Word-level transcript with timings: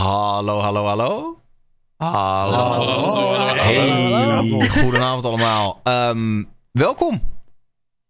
Hallo, 0.00 0.60
hallo, 0.60 0.84
hallo. 0.86 1.40
Hallo. 1.96 3.54
Hey, 3.54 4.68
goedenavond 4.68 5.24
allemaal. 5.24 5.80
Ehm, 5.82 6.42
welkom 6.72 7.22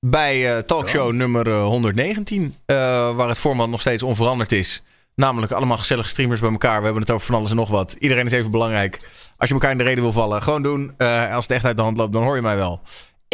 bij 0.01 0.57
eh, 0.57 0.63
talkshow 0.63 1.13
nummer 1.13 1.53
eh, 1.53 1.63
119, 1.63 2.55
eh, 2.67 2.77
waar 3.17 3.29
het 3.29 3.39
format 3.39 3.69
nog 3.69 3.81
steeds 3.81 4.03
onveranderd 4.03 4.53
is. 4.53 4.83
Namelijk 5.15 5.53
allemaal 5.53 5.79
gezellige 5.79 6.09
streamers 6.09 6.41
bij 6.41 6.51
elkaar. 6.51 6.79
We 6.79 6.85
hebben 6.85 7.03
het 7.03 7.11
over 7.11 7.27
van 7.27 7.35
alles 7.35 7.51
en 7.51 7.57
nog 7.57 7.69
wat. 7.69 7.97
Iedereen 7.99 8.25
is 8.25 8.33
even 8.33 8.51
belangrijk. 8.51 9.09
Als 9.37 9.49
je 9.49 9.55
elkaar 9.55 9.71
in 9.71 9.79
de 9.79 9.85
reden 9.85 10.03
wil 10.03 10.13
vallen, 10.13 10.43
gewoon 10.43 10.63
doen. 10.63 10.95
Eh, 10.97 11.35
als 11.35 11.47
het 11.47 11.57
echt 11.57 11.65
uit 11.65 11.77
de 11.77 11.83
hand 11.83 11.97
loopt, 11.97 12.13
dan 12.13 12.23
hoor 12.23 12.37
je 12.37 12.43
mij 12.43 12.57
wel. 12.57 12.81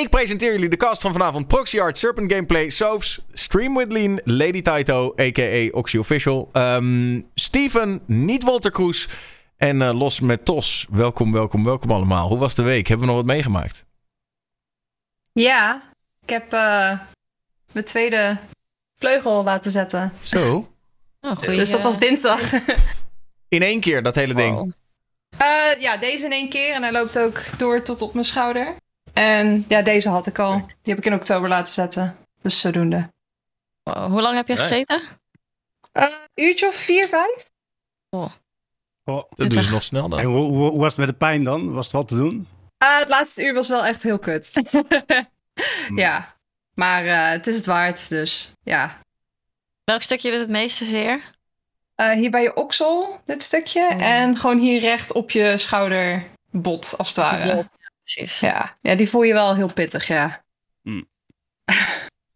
Ik 0.03 0.09
presenteer 0.11 0.53
jullie 0.53 0.69
de 0.69 0.77
cast 0.77 1.03
van 1.03 1.13
vanavond. 1.13 1.47
Proxy 1.47 1.81
Art, 1.81 1.99
Serpent 1.99 2.33
Gameplay, 2.33 2.71
Soaps, 2.71 3.25
Stream 3.33 3.75
with 3.75 3.93
Lean, 3.93 4.21
Lady 4.25 4.63
Taito, 4.63 5.15
a.k.a. 5.21 5.69
Oxy 5.73 5.99
Official. 5.99 6.49
Ehm, 6.53 7.21
Steven, 7.35 8.03
niet 8.07 8.43
Walter 8.43 8.71
Kroes. 8.71 9.09
En 9.57 9.83
eh, 9.83 9.99
Los 9.99 10.21
met 10.21 10.45
Tos. 10.45 10.87
Welkom, 10.91 11.33
welkom, 11.33 11.65
welkom 11.65 11.91
allemaal. 11.91 12.29
Hoe 12.29 12.39
was 12.39 12.55
de 12.55 12.63
week? 12.63 12.87
Hebben 12.87 13.07
we 13.07 13.13
nog 13.13 13.23
wat 13.23 13.35
meegemaakt? 13.35 13.85
Ja, 15.33 15.83
ik 16.23 16.31
heb 16.31 16.53
eh, 16.53 17.01
mijn 17.73 17.85
tweede 17.85 18.39
vleugel 18.99 19.45
laten 19.45 19.71
zetten. 19.71 20.13
Zo. 20.23 20.69
Oh, 21.21 21.37
goeie, 21.37 21.57
dus 21.57 21.71
dat 21.71 21.83
was 21.85 21.99
dinsdag. 21.99 22.53
In 23.49 23.63
één 23.63 23.81
keer, 23.81 24.03
dat 24.03 24.15
hele 24.15 24.35
ding. 24.35 24.57
Wow. 24.57 24.73
Eh, 25.39 25.81
ja, 25.81 25.97
deze 25.97 26.25
in 26.25 26.33
één 26.33 26.49
keer 26.49 26.75
en 26.75 26.83
hij 26.83 26.93
loopt 26.93 27.19
ook 27.19 27.59
door 27.59 27.83
tot 27.83 28.03
op 28.03 28.15
mijn 28.15 28.27
schouder. 28.27 28.75
En 29.17 29.65
ja, 29.69 29.83
deze 29.83 30.09
had 30.09 30.27
ik 30.27 30.39
al. 30.39 30.57
Die 30.83 30.95
heb 30.95 30.99
ik 30.99 31.05
in 31.05 31.15
oktober 31.15 31.49
laten 31.49 31.73
zetten. 31.75 32.17
Dus 32.43 32.61
zodoende. 32.61 33.09
Wow, 33.83 34.11
Hoe 34.11 34.21
lang 34.21 34.37
heb 34.37 34.49
je 34.49 34.55
Nice. 34.55 34.67
gezeten? 34.67 35.03
Eh 35.93 36.07
uurtje 36.35 36.67
of 36.67 36.75
vier, 36.75 37.09
vijf? 37.09 37.51
Oh. 38.11 38.31
Dat 39.05 39.51
doen 39.51 39.63
ze 39.63 39.71
nog 39.71 39.83
snel 39.83 40.05
En 40.05 40.11
dan. 40.11 40.21
hoe, 40.25 40.37
hoe, 40.37 40.71
hoe 40.71 40.81
was 40.81 40.89
het 40.89 40.97
met 40.97 41.09
de 41.09 41.15
pijn 41.15 41.45
dan? 41.45 41.73
Was 41.73 41.85
het 41.85 41.95
wat 41.95 42.09
te 42.09 42.17
doen? 42.17 42.49
Eh, 42.79 42.99
het 42.99 43.09
laatste 43.09 43.45
uur 43.45 43.55
was 43.55 43.69
wel 43.69 43.85
echt 43.85 44.03
heel 44.03 44.19
kut. 44.19 44.53
ja, 45.95 46.35
maar 46.75 47.05
eh, 47.07 47.29
het 47.29 47.47
is 47.47 47.57
het 47.57 47.67
waard, 47.67 48.09
dus 48.09 48.53
ja. 48.63 48.99
Welk 49.85 50.03
stukje 50.03 50.31
doet 50.31 50.41
het 50.41 50.51
meeste 50.51 50.85
zeer? 50.85 51.21
Eh, 51.95 52.11
hier 52.11 52.31
bij 52.31 52.43
je 52.43 52.55
oksel, 52.57 53.21
dit 53.25 53.43
stukje. 53.43 53.91
Mm. 53.93 54.01
En 54.01 54.37
gewoon 54.37 54.59
hier 54.59 54.81
recht 54.81 55.13
op 55.13 55.31
je 55.31 55.57
schouderbot, 55.57 56.95
als 56.99 57.09
het 57.09 57.17
ware. 57.17 57.69
Precies. 58.13 58.41
Ja, 58.41 58.77
ja, 58.81 58.95
die 58.95 59.09
voel 59.09 59.23
je 59.23 59.33
wel 59.33 59.55
heel 59.55 59.73
pittig, 59.73 60.07
ja. 60.07 60.45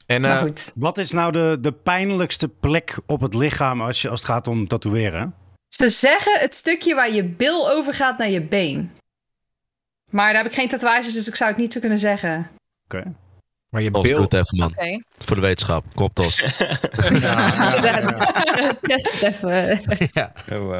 En 0.06 0.20
maar 0.20 0.36
eh, 0.36 0.38
goed. 0.38 0.72
Wat 0.74 0.98
is 0.98 1.10
nou 1.10 1.32
de, 1.32 1.58
de 1.60 1.72
pijnlijkste 1.72 2.48
plek 2.48 2.98
op 3.06 3.20
het 3.20 3.34
lichaam 3.34 3.80
als, 3.80 4.02
je, 4.02 4.08
als 4.08 4.20
het 4.20 4.28
gaat 4.28 4.46
om 4.46 4.68
tatoeëren? 4.68 5.34
Ze 5.68 5.88
zeggen 5.88 6.40
het 6.40 6.54
stukje 6.54 6.94
waar 6.94 7.12
je 7.12 7.24
bil 7.24 7.70
overgaat 7.70 8.18
naar 8.18 8.28
je 8.28 8.42
been. 8.42 8.90
Maar 10.08 10.32
daar 10.32 10.42
heb 10.42 10.52
ik 10.52 10.58
geen 10.58 10.68
tatoeages, 10.68 11.12
dus 11.12 11.28
ik 11.28 11.36
zou 11.36 11.50
het 11.50 11.58
niet 11.58 11.72
zo 11.72 11.80
kunnen 11.80 11.98
zeggen. 11.98 12.50
Oké. 12.84 13.14
maar 13.68 13.82
je 13.82 13.90
bil... 13.90 14.20
het 14.20 14.34
even, 14.34 14.58
man. 14.58 14.70
Oké. 14.70 15.02
Voor 15.18 15.36
de 15.36 15.42
wetenschap. 15.42 15.84
Kom 15.94 16.04
op, 16.04 16.14
Tos. 16.14 16.36
Test 18.80 19.10
het 19.12 19.22
even. 19.22 19.80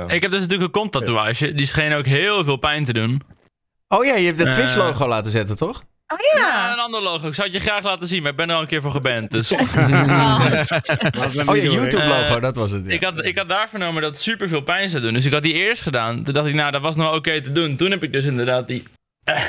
Ik 0.08 0.22
heb 0.22 0.30
dus 0.30 0.41
natuurlijk 0.41 0.62
een 0.62 0.80
konttatoeage. 0.80 1.55
Die 1.55 1.66
scheen 1.66 1.92
ook 1.92 2.06
heel 2.06 2.44
veel 2.44 2.56
pijn 2.56 2.84
te 2.84 2.92
doen. 2.92 3.22
Oh 3.92 4.05
ja, 4.05 4.14
je 4.14 4.27
hebt 4.27 4.38
het 4.38 4.48
Eh. 4.48 4.55
Twitch-logo 4.55 5.08
laten 5.08 5.30
zetten, 5.33 5.56
toch? 5.56 5.83
Oh 6.08 6.19
Ja, 6.41 6.72
een 6.72 6.78
ander 6.78 7.02
logo. 7.02 7.28
Ik 7.28 7.34
zou 7.34 7.48
het 7.48 7.56
je 7.56 7.62
graag 7.69 7.83
laten 7.84 8.08
zien, 8.08 8.22
maar 8.22 8.30
ik 8.30 8.36
ben 8.36 8.48
er 8.48 8.55
al 8.55 8.60
een 8.60 8.66
keer 8.66 8.83
voor 8.83 8.91
geband. 8.91 9.30
Dus 9.30 9.52
Oh 9.52 9.60
ja, 9.62 11.55
YouTube-logo, 11.55 12.34
Eh, 12.36 12.41
dat 12.41 12.56
was 12.56 12.70
het. 12.70 12.86
ja. 12.86 12.92
ik, 12.92 13.05
had, 13.05 13.24
ik 13.24 13.38
had 13.38 13.48
daar 13.48 13.68
vernomen 13.68 14.02
dat 14.02 14.11
het 14.14 14.20
super 14.22 14.48
veel 14.48 14.61
pijn 14.61 14.88
zou 14.88 15.02
doen. 15.02 15.12
Dus 15.12 15.24
ik 15.24 15.33
had 15.33 15.42
die 15.42 15.52
eerst 15.52 15.83
gedaan. 15.83 16.22
Toen 16.22 16.34
dacht 16.34 16.46
ik, 16.46 16.55
nou, 16.55 16.70
dat 16.70 16.83
was 16.83 16.96
nog 16.96 17.14
oké 17.14 17.41
te 17.41 17.52
doen. 17.52 17.77
Toen 17.77 17.91
heb 17.91 18.02
ik 18.02 18.12
dus 18.12 18.24
inderdaad 18.24 18.68
die... 18.68 18.83
eh, 19.24 19.42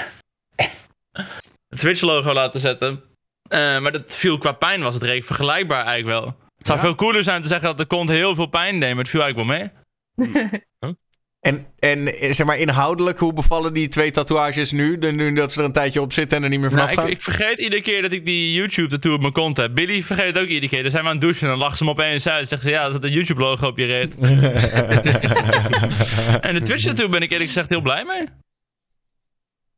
het 1.69 1.79
Twitch-logo 1.79 2.33
laten 2.33 2.59
zetten. 2.59 3.01
Eh, 3.49 3.79
maar 3.79 3.91
dat 3.91 4.15
viel 4.15 4.37
qua 4.37 4.51
pijn 4.51 4.81
was 4.81 4.93
het 4.93 5.03
redelijk 5.03 5.25
vergelijkbaar 5.25 5.85
eigenlijk 5.85 6.19
wel. 6.19 6.35
Het 6.57 6.67
zou 6.67 6.79
Ja? 6.79 6.83
veel 6.85 6.95
cooler 6.95 7.23
zijn 7.23 7.41
te 7.41 7.47
zeggen 7.47 7.67
dat 7.67 7.77
de 7.77 7.85
kont 7.85 8.09
heel 8.09 8.35
veel 8.35 8.45
pijn 8.45 8.79
deed, 8.79 8.89
maar 8.89 9.03
het 9.03 9.09
viel 9.09 9.21
eigenlijk 9.21 9.49
wel 9.49 9.59
mee. 9.59 9.71
En, 11.41 11.65
en 11.79 12.07
eh, 12.07 12.31
zeg 12.33 12.45
maar 12.45 12.57
inhoudelijk, 12.57 13.19
hoe 13.19 13.33
bevallen 13.33 13.73
die 13.73 13.87
twee 13.87 14.11
tatoeages 14.11 14.71
nu? 14.71 14.97
De- 14.97 15.11
Nu 15.11 15.33
dat 15.33 15.51
ze 15.51 15.59
er 15.59 15.65
een 15.65 15.71
tijdje 15.71 16.01
op 16.01 16.13
zitten 16.13 16.37
en 16.37 16.43
er 16.43 16.49
niet 16.49 16.59
meer 16.59 16.69
vanaf 16.69 16.85
Nou, 16.85 16.97
ik, 16.97 17.03
gaan? 17.03 17.09
ik 17.11 17.21
vergeet 17.21 17.59
iedere 17.59 17.81
keer 17.81 18.01
dat 18.01 18.11
ik 18.11 18.25
die 18.25 18.53
YouTube-tattoo 18.53 19.13
op 19.13 19.21
mijn 19.21 19.33
kont 19.33 19.57
heb. 19.57 19.75
Billy 19.75 20.03
vergeet 20.03 20.25
het 20.25 20.37
ook 20.37 20.47
iedere 20.47 20.67
keer. 20.69 20.81
Dan 20.81 20.91
zijn 20.91 21.03
we 21.03 21.09
aan 21.09 21.15
het 21.15 21.23
douchen 21.23 21.41
en 21.43 21.47
dan 21.49 21.57
lachen 21.57 21.77
ze 21.77 21.83
hem 21.83 21.93
opeens 21.93 22.27
uit. 22.27 22.47
Zeggen 22.47 22.67
ze, 22.69 22.75
ja, 22.75 22.85
er 22.85 22.91
zit 22.91 23.03
een 23.03 23.11
YouTube-logo 23.11 23.67
op 23.67 23.77
je 23.77 23.85
reet. 23.85 24.15
en 26.47 26.53
de 26.53 26.61
Twitch-tattoo 26.63 27.09
ben 27.09 27.21
ik 27.21 27.31
eerlijk 27.31 27.49
gezegd 27.49 27.69
heel 27.69 27.81
blij 27.81 28.05
mee. 28.05 28.27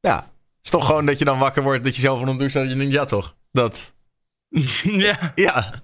Ja. 0.01 0.15
Het 0.15 0.63
is 0.63 0.69
toch 0.69 0.85
gewoon 0.85 1.05
dat 1.05 1.19
je 1.19 1.25
dan 1.25 1.39
wakker 1.39 1.63
wordt, 1.63 1.83
dat 1.83 1.95
je 1.95 2.01
zelf 2.01 2.19
van 2.19 2.27
hem 2.27 2.37
doet, 2.37 2.53
dat 2.53 2.69
je 2.69 2.75
denkt, 2.75 2.93
ja 2.93 3.05
toch? 3.05 3.35
Dat, 3.51 3.93
ja. 4.83 5.31
ja. 5.35 5.81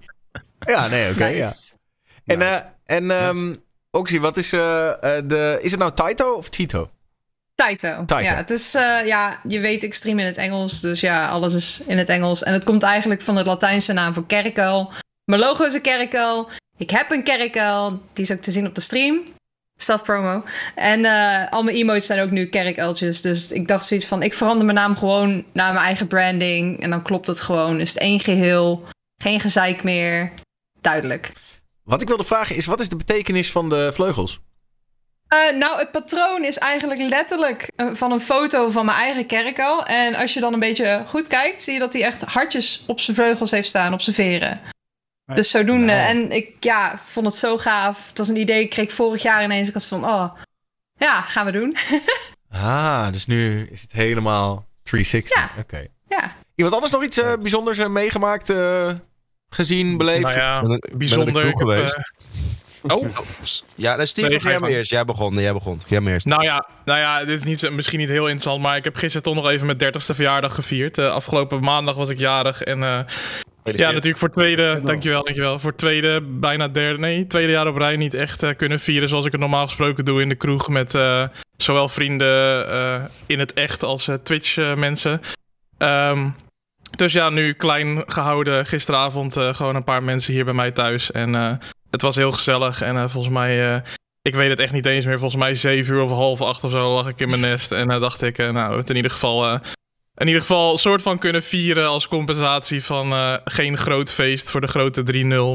Ja, 0.60 0.88
nee, 0.88 1.10
oké, 1.10 1.26
ja. 1.26 1.46
nice. 1.46 1.72
En, 2.24 2.42
eh 2.42 2.56
en 2.84 3.10
ehm 3.10 3.54
Oxy, 3.90 4.20
wat 4.20 4.36
is 4.36 4.52
eh, 4.52 4.88
eh, 4.88 5.28
de... 5.28 5.58
Is 5.62 5.70
het 5.70 5.80
nou 5.80 5.92
Taito 5.92 6.32
of 6.32 6.48
Tito? 6.48 6.90
Taito. 7.54 8.04
Taito. 8.04 8.32
Ja, 8.32 8.36
het 8.36 8.50
is, 8.50 8.74
eh, 8.74 9.06
ja, 9.06 9.40
je 9.48 9.60
weet 9.60 9.82
extreem 9.82 10.18
in 10.18 10.26
het 10.26 10.36
Engels, 10.36 10.80
dus 10.80 11.00
ja, 11.00 11.28
alles 11.28 11.54
is 11.54 11.82
in 11.86 11.98
het 11.98 12.08
Engels. 12.08 12.42
En 12.42 12.52
het 12.52 12.64
komt 12.64 12.82
eigenlijk 12.82 13.20
van 13.20 13.34
de 13.34 13.44
Latijnse 13.44 13.92
naam 13.92 14.14
voor 14.14 14.26
kerkuil. 14.26 14.92
Mijn 15.24 15.40
logo 15.40 15.64
is 15.64 15.74
een 15.74 15.80
kerkuil. 15.80 16.48
Ik 16.76 16.90
heb 16.90 17.10
een 17.10 17.24
kerkuil. 17.24 18.02
Die 18.12 18.24
is 18.24 18.32
ook 18.32 18.40
te 18.40 18.50
zien 18.50 18.66
op 18.66 18.74
de 18.74 18.80
stream. 18.80 19.22
Self 19.76 20.02
promo. 20.02 20.44
En 20.74 21.04
al 21.50 21.62
mijn 21.62 21.76
emotes 21.76 22.06
zijn 22.06 22.20
ook 22.20 22.30
nu 22.30 22.46
kerkuiltjes. 22.46 23.20
Dus 23.20 23.52
ik 23.52 23.68
dacht 23.68 23.86
zoiets 23.86 24.06
van, 24.06 24.22
ik 24.22 24.34
verander 24.34 24.64
mijn 24.64 24.76
naam 24.76 24.96
gewoon 24.96 25.44
naar 25.52 25.72
mijn 25.72 25.84
eigen 25.84 26.06
branding. 26.06 26.82
En 26.82 26.90
dan 26.90 27.02
klopt 27.02 27.26
het 27.26 27.40
gewoon. 27.40 27.80
Is 27.80 27.88
het 27.88 27.98
één 27.98 28.20
geheel. 28.20 28.84
Geen 29.22 29.40
gezeik 29.40 29.82
meer. 29.82 30.32
Duidelijk. 30.80 31.32
Wat 31.90 32.02
ik 32.02 32.08
wilde 32.08 32.24
vragen 32.24 32.56
is, 32.56 32.66
wat 32.66 32.80
is 32.80 32.88
de 32.88 32.96
betekenis 32.96 33.52
van 33.52 33.68
de 33.68 33.90
vleugels? 33.92 34.40
Eh, 35.28 35.56
nou, 35.56 35.78
het 35.78 35.90
patroon 35.90 36.44
is 36.44 36.58
eigenlijk 36.58 37.00
letterlijk 37.00 37.70
eh, 37.76 37.88
van 37.92 38.12
een 38.12 38.20
foto 38.20 38.70
van 38.70 38.84
mijn 38.84 38.98
eigen 38.98 39.26
kerkuil. 39.26 39.86
En 39.86 40.14
als 40.14 40.34
je 40.34 40.40
dan 40.40 40.52
een 40.52 40.58
beetje 40.58 41.02
goed 41.06 41.26
kijkt, 41.26 41.62
zie 41.62 41.72
je 41.72 41.78
dat 41.78 41.92
hij 41.92 42.04
echt 42.04 42.22
hartjes 42.22 42.82
op 42.86 43.00
zijn 43.00 43.16
vleugels 43.16 43.50
heeft 43.50 43.68
staan, 43.68 43.92
op 43.92 44.00
zijn 44.00 44.16
veren. 44.16 44.60
Dus 45.34 45.50
zodoende. 45.50 45.84
Nee. 45.84 46.06
En 46.06 46.30
ik 46.30 46.64
ja, 46.64 47.00
vond 47.04 47.26
het 47.26 47.34
zo 47.34 47.58
gaaf. 47.58 48.08
Het 48.08 48.18
was 48.18 48.28
een 48.28 48.36
idee, 48.36 48.62
ik 48.62 48.70
kreeg 48.70 48.92
vorig 48.92 49.22
jaar 49.22 49.44
ineens. 49.44 49.68
Ik 49.68 49.74
had 49.74 49.86
van, 49.86 50.04
oh, 50.04 50.34
ja, 50.96 51.20
gaan 51.20 51.46
we 51.46 51.52
doen. 51.52 51.76
Ah, 52.52 53.12
dus 53.12 53.26
nu 53.26 53.68
is 53.70 53.82
het 53.82 53.92
helemaal 53.92 54.66
360. 54.82 55.36
Ja. 55.36 55.50
Oké. 55.62 55.86
ja. 56.08 56.36
Iemand 56.54 56.74
anders 56.74 56.92
nog 56.92 57.04
iets 57.04 57.18
eh, 57.18 57.36
bijzonders 57.36 57.78
eh, 57.78 57.88
meegemaakt, 57.88 58.50
eh, 58.50 58.90
gezien, 59.50 59.96
beleefd? 59.96 60.22
Nou 60.22 60.38
ja, 60.38 60.60
Ben 60.60 60.68
ben 60.80 60.98
bijzonder. 60.98 61.44
heb, 61.44 61.54
geweest. 61.54 61.98
eh, 62.86 62.96
oh, 62.96 63.06
Ja, 63.76 63.96
nee, 63.96 64.06
Steven, 64.06 64.30
Nee, 64.30 64.40
jij 64.40 64.58
maar 64.58 64.70
eerst. 64.70 64.90
Jij 64.90 65.04
begon, 65.04 65.34
jij 65.34 65.52
begon. 65.52 65.80
Jij 65.86 66.00
maar 66.00 66.12
eerst. 66.12 66.26
nou 66.26 66.42
ja, 66.42 66.66
nou 66.84 66.98
ja, 66.98 67.18
dit 67.18 67.38
is 67.40 67.44
niet, 67.44 67.70
misschien 67.70 67.98
niet 67.98 68.08
heel 68.08 68.24
interessant, 68.24 68.62
maar 68.62 68.76
ik 68.76 68.84
heb 68.84 68.96
gisteren 68.96 69.22
toch 69.22 69.34
nog 69.34 69.48
even 69.48 69.66
mijn 69.66 69.78
30ste 69.78 70.14
verjaardag 70.14 70.54
gevierd. 70.54 70.98
Eh, 70.98 71.12
afgelopen 71.12 71.60
maandag 71.60 71.94
was 71.94 72.08
ik 72.08 72.18
jarig 72.18 72.62
en 72.62 72.82
eh, 72.82 73.00
ja, 73.62 73.86
natuurlijk 73.90 74.18
voor 74.18 74.30
tweede, 74.30 74.80
dankjewel, 74.84 75.24
dankjewel, 75.24 75.58
voor 75.58 75.74
tweede, 75.74 76.20
bijna 76.22 76.68
derde, 76.68 76.98
nee, 76.98 77.26
tweede 77.26 77.52
jaar 77.52 77.66
op 77.66 77.76
rij 77.76 77.96
niet 77.96 78.14
echt 78.14 78.42
eh, 78.42 78.50
kunnen 78.56 78.80
vieren 78.80 79.08
zoals 79.08 79.24
ik 79.24 79.32
het 79.32 79.40
normaal 79.40 79.66
gesproken 79.66 80.04
doe 80.04 80.22
in 80.22 80.28
de 80.28 80.34
kroeg 80.34 80.68
met 80.68 80.94
eh, 80.94 81.24
zowel 81.56 81.88
vrienden 81.88 82.68
eh, 82.70 83.04
in 83.26 83.38
het 83.38 83.52
echt 83.52 83.82
als 83.82 84.08
eh, 84.08 84.14
Twitch 84.14 84.56
eh, 84.56 84.74
mensen. 84.74 85.20
Ehm, 85.78 86.28
dus 86.96 87.12
ja, 87.12 87.28
nu 87.30 87.52
klein 87.52 88.02
gehouden 88.06 88.66
gisteravond 88.66 89.36
eh, 89.36 89.54
gewoon 89.54 89.74
een 89.74 89.84
paar 89.84 90.02
mensen 90.02 90.32
hier 90.32 90.44
bij 90.44 90.54
mij 90.54 90.70
thuis 90.70 91.10
en 91.10 91.34
eh, 91.34 91.52
het 91.90 92.02
was 92.02 92.16
heel 92.16 92.32
gezellig 92.32 92.82
en 92.82 92.96
eh, 92.96 93.08
volgens 93.08 93.34
mij... 93.34 93.74
eh, 93.74 93.80
ik 94.22 94.34
weet 94.34 94.50
het 94.50 94.58
echt 94.58 94.72
niet 94.72 94.86
eens 94.86 95.04
meer. 95.04 95.18
Volgens 95.18 95.40
mij 95.42 95.54
zeven 95.54 95.94
uur 95.94 96.02
of 96.02 96.10
half 96.10 96.40
acht 96.42 96.64
of 96.64 96.70
zo 96.70 96.94
lag 96.94 97.08
ik 97.08 97.20
in 97.20 97.28
mijn 97.28 97.40
nest. 97.40 97.72
En 97.72 97.90
uh, 97.90 98.00
dacht 98.00 98.22
ik, 98.22 98.38
uh, 98.38 98.50
nou, 98.50 98.76
het 98.76 98.90
in 98.90 98.96
ieder 98.96 99.10
geval... 99.10 99.46
Uh, 99.52 99.58
in 100.16 100.26
ieder 100.26 100.40
geval 100.40 100.72
een 100.72 100.78
soort 100.78 101.02
van 101.02 101.18
kunnen 101.18 101.42
vieren 101.42 101.86
als 101.88 102.08
compensatie 102.08 102.84
van 102.84 103.12
uh, 103.12 103.34
geen 103.44 103.76
groot 103.76 104.12
feest 104.12 104.50
voor 104.50 104.60
de 104.60 104.66
grote 104.66 105.02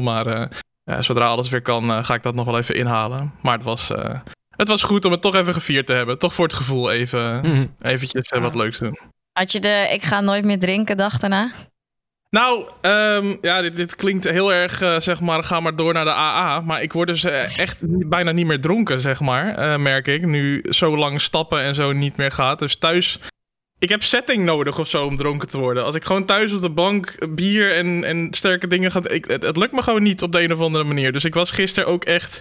3-0. 0.00 0.02
Maar 0.02 0.26
uh, 0.26 0.44
ja, 0.84 1.02
zodra 1.02 1.26
alles 1.26 1.48
weer 1.48 1.62
kan, 1.62 1.90
uh, 1.90 2.04
ga 2.04 2.14
ik 2.14 2.22
dat 2.22 2.34
nog 2.34 2.44
wel 2.44 2.58
even 2.58 2.74
inhalen. 2.74 3.32
Maar 3.42 3.54
het 3.54 3.64
was, 3.64 3.90
uh, 3.90 4.20
het 4.56 4.68
was 4.68 4.82
goed 4.82 5.04
om 5.04 5.10
het 5.12 5.22
toch 5.22 5.34
even 5.34 5.52
gevierd 5.52 5.86
te 5.86 5.92
hebben. 5.92 6.18
Toch 6.18 6.34
voor 6.34 6.44
het 6.44 6.54
gevoel 6.54 6.90
even 6.92 7.36
Mhm. 7.40 7.66
eventjes 7.80 8.32
uh, 8.32 8.40
wat 8.42 8.54
leuks 8.54 8.78
doen. 8.78 8.98
Had 9.36 9.52
je 9.52 9.60
de 9.60 9.88
ik 9.92 10.02
ga 10.02 10.20
nooit 10.20 10.44
meer 10.44 10.58
drinken 10.58 10.96
dag 10.96 11.18
daarna? 11.18 11.50
Nou, 12.30 12.68
um, 12.82 13.38
ja, 13.40 13.62
dit, 13.62 13.76
dit, 13.76 13.96
klinkt 13.96 14.24
heel 14.24 14.52
erg, 14.52 14.82
uh, 14.82 15.00
zeg 15.00 15.20
maar, 15.20 15.44
ga 15.44 15.60
maar 15.60 15.76
door 15.76 15.92
naar 15.92 16.04
de 16.04 16.10
AA. 16.10 16.60
Maar 16.60 16.82
ik 16.82 16.92
word 16.92 17.08
dus 17.08 17.24
uh, 17.24 17.58
echt 17.58 17.78
bijna 18.08 18.30
niet 18.30 18.46
meer 18.46 18.60
dronken, 18.60 19.00
zeg 19.00 19.20
maar, 19.20 19.58
uh, 19.58 19.76
merk 19.76 20.06
ik. 20.06 20.26
Nu 20.26 20.64
zo 20.68 20.96
lang 20.96 21.20
stappen 21.20 21.60
en 21.60 21.74
zo 21.74 21.92
niet 21.92 22.16
meer 22.16 22.32
gaat. 22.32 22.58
Dus 22.58 22.76
thuis, 22.76 23.18
ik 23.78 23.88
heb 23.88 24.02
setting 24.02 24.44
nodig 24.44 24.78
of 24.78 24.88
zo 24.88 25.04
om 25.04 25.16
dronken 25.16 25.48
te 25.48 25.58
worden. 25.58 25.84
Als 25.84 25.94
ik 25.94 26.04
gewoon 26.04 26.26
thuis 26.26 26.52
op 26.52 26.60
de 26.60 26.70
bank 26.70 27.34
bier 27.34 27.74
en, 27.74 28.04
en 28.04 28.28
sterke 28.30 28.66
dingen 28.66 28.90
ga... 28.90 29.00
Ik, 29.08 29.24
het, 29.24 29.42
het 29.42 29.56
lukt 29.56 29.72
me 29.72 29.82
gewoon 29.82 30.02
niet 30.02 30.22
op 30.22 30.32
de 30.32 30.42
een 30.42 30.52
of 30.52 30.60
andere 30.60 30.84
manier. 30.84 31.12
Dus 31.12 31.24
ik 31.24 31.34
was 31.34 31.50
gisteren 31.50 31.88
ook 31.88 32.04
echt 32.04 32.40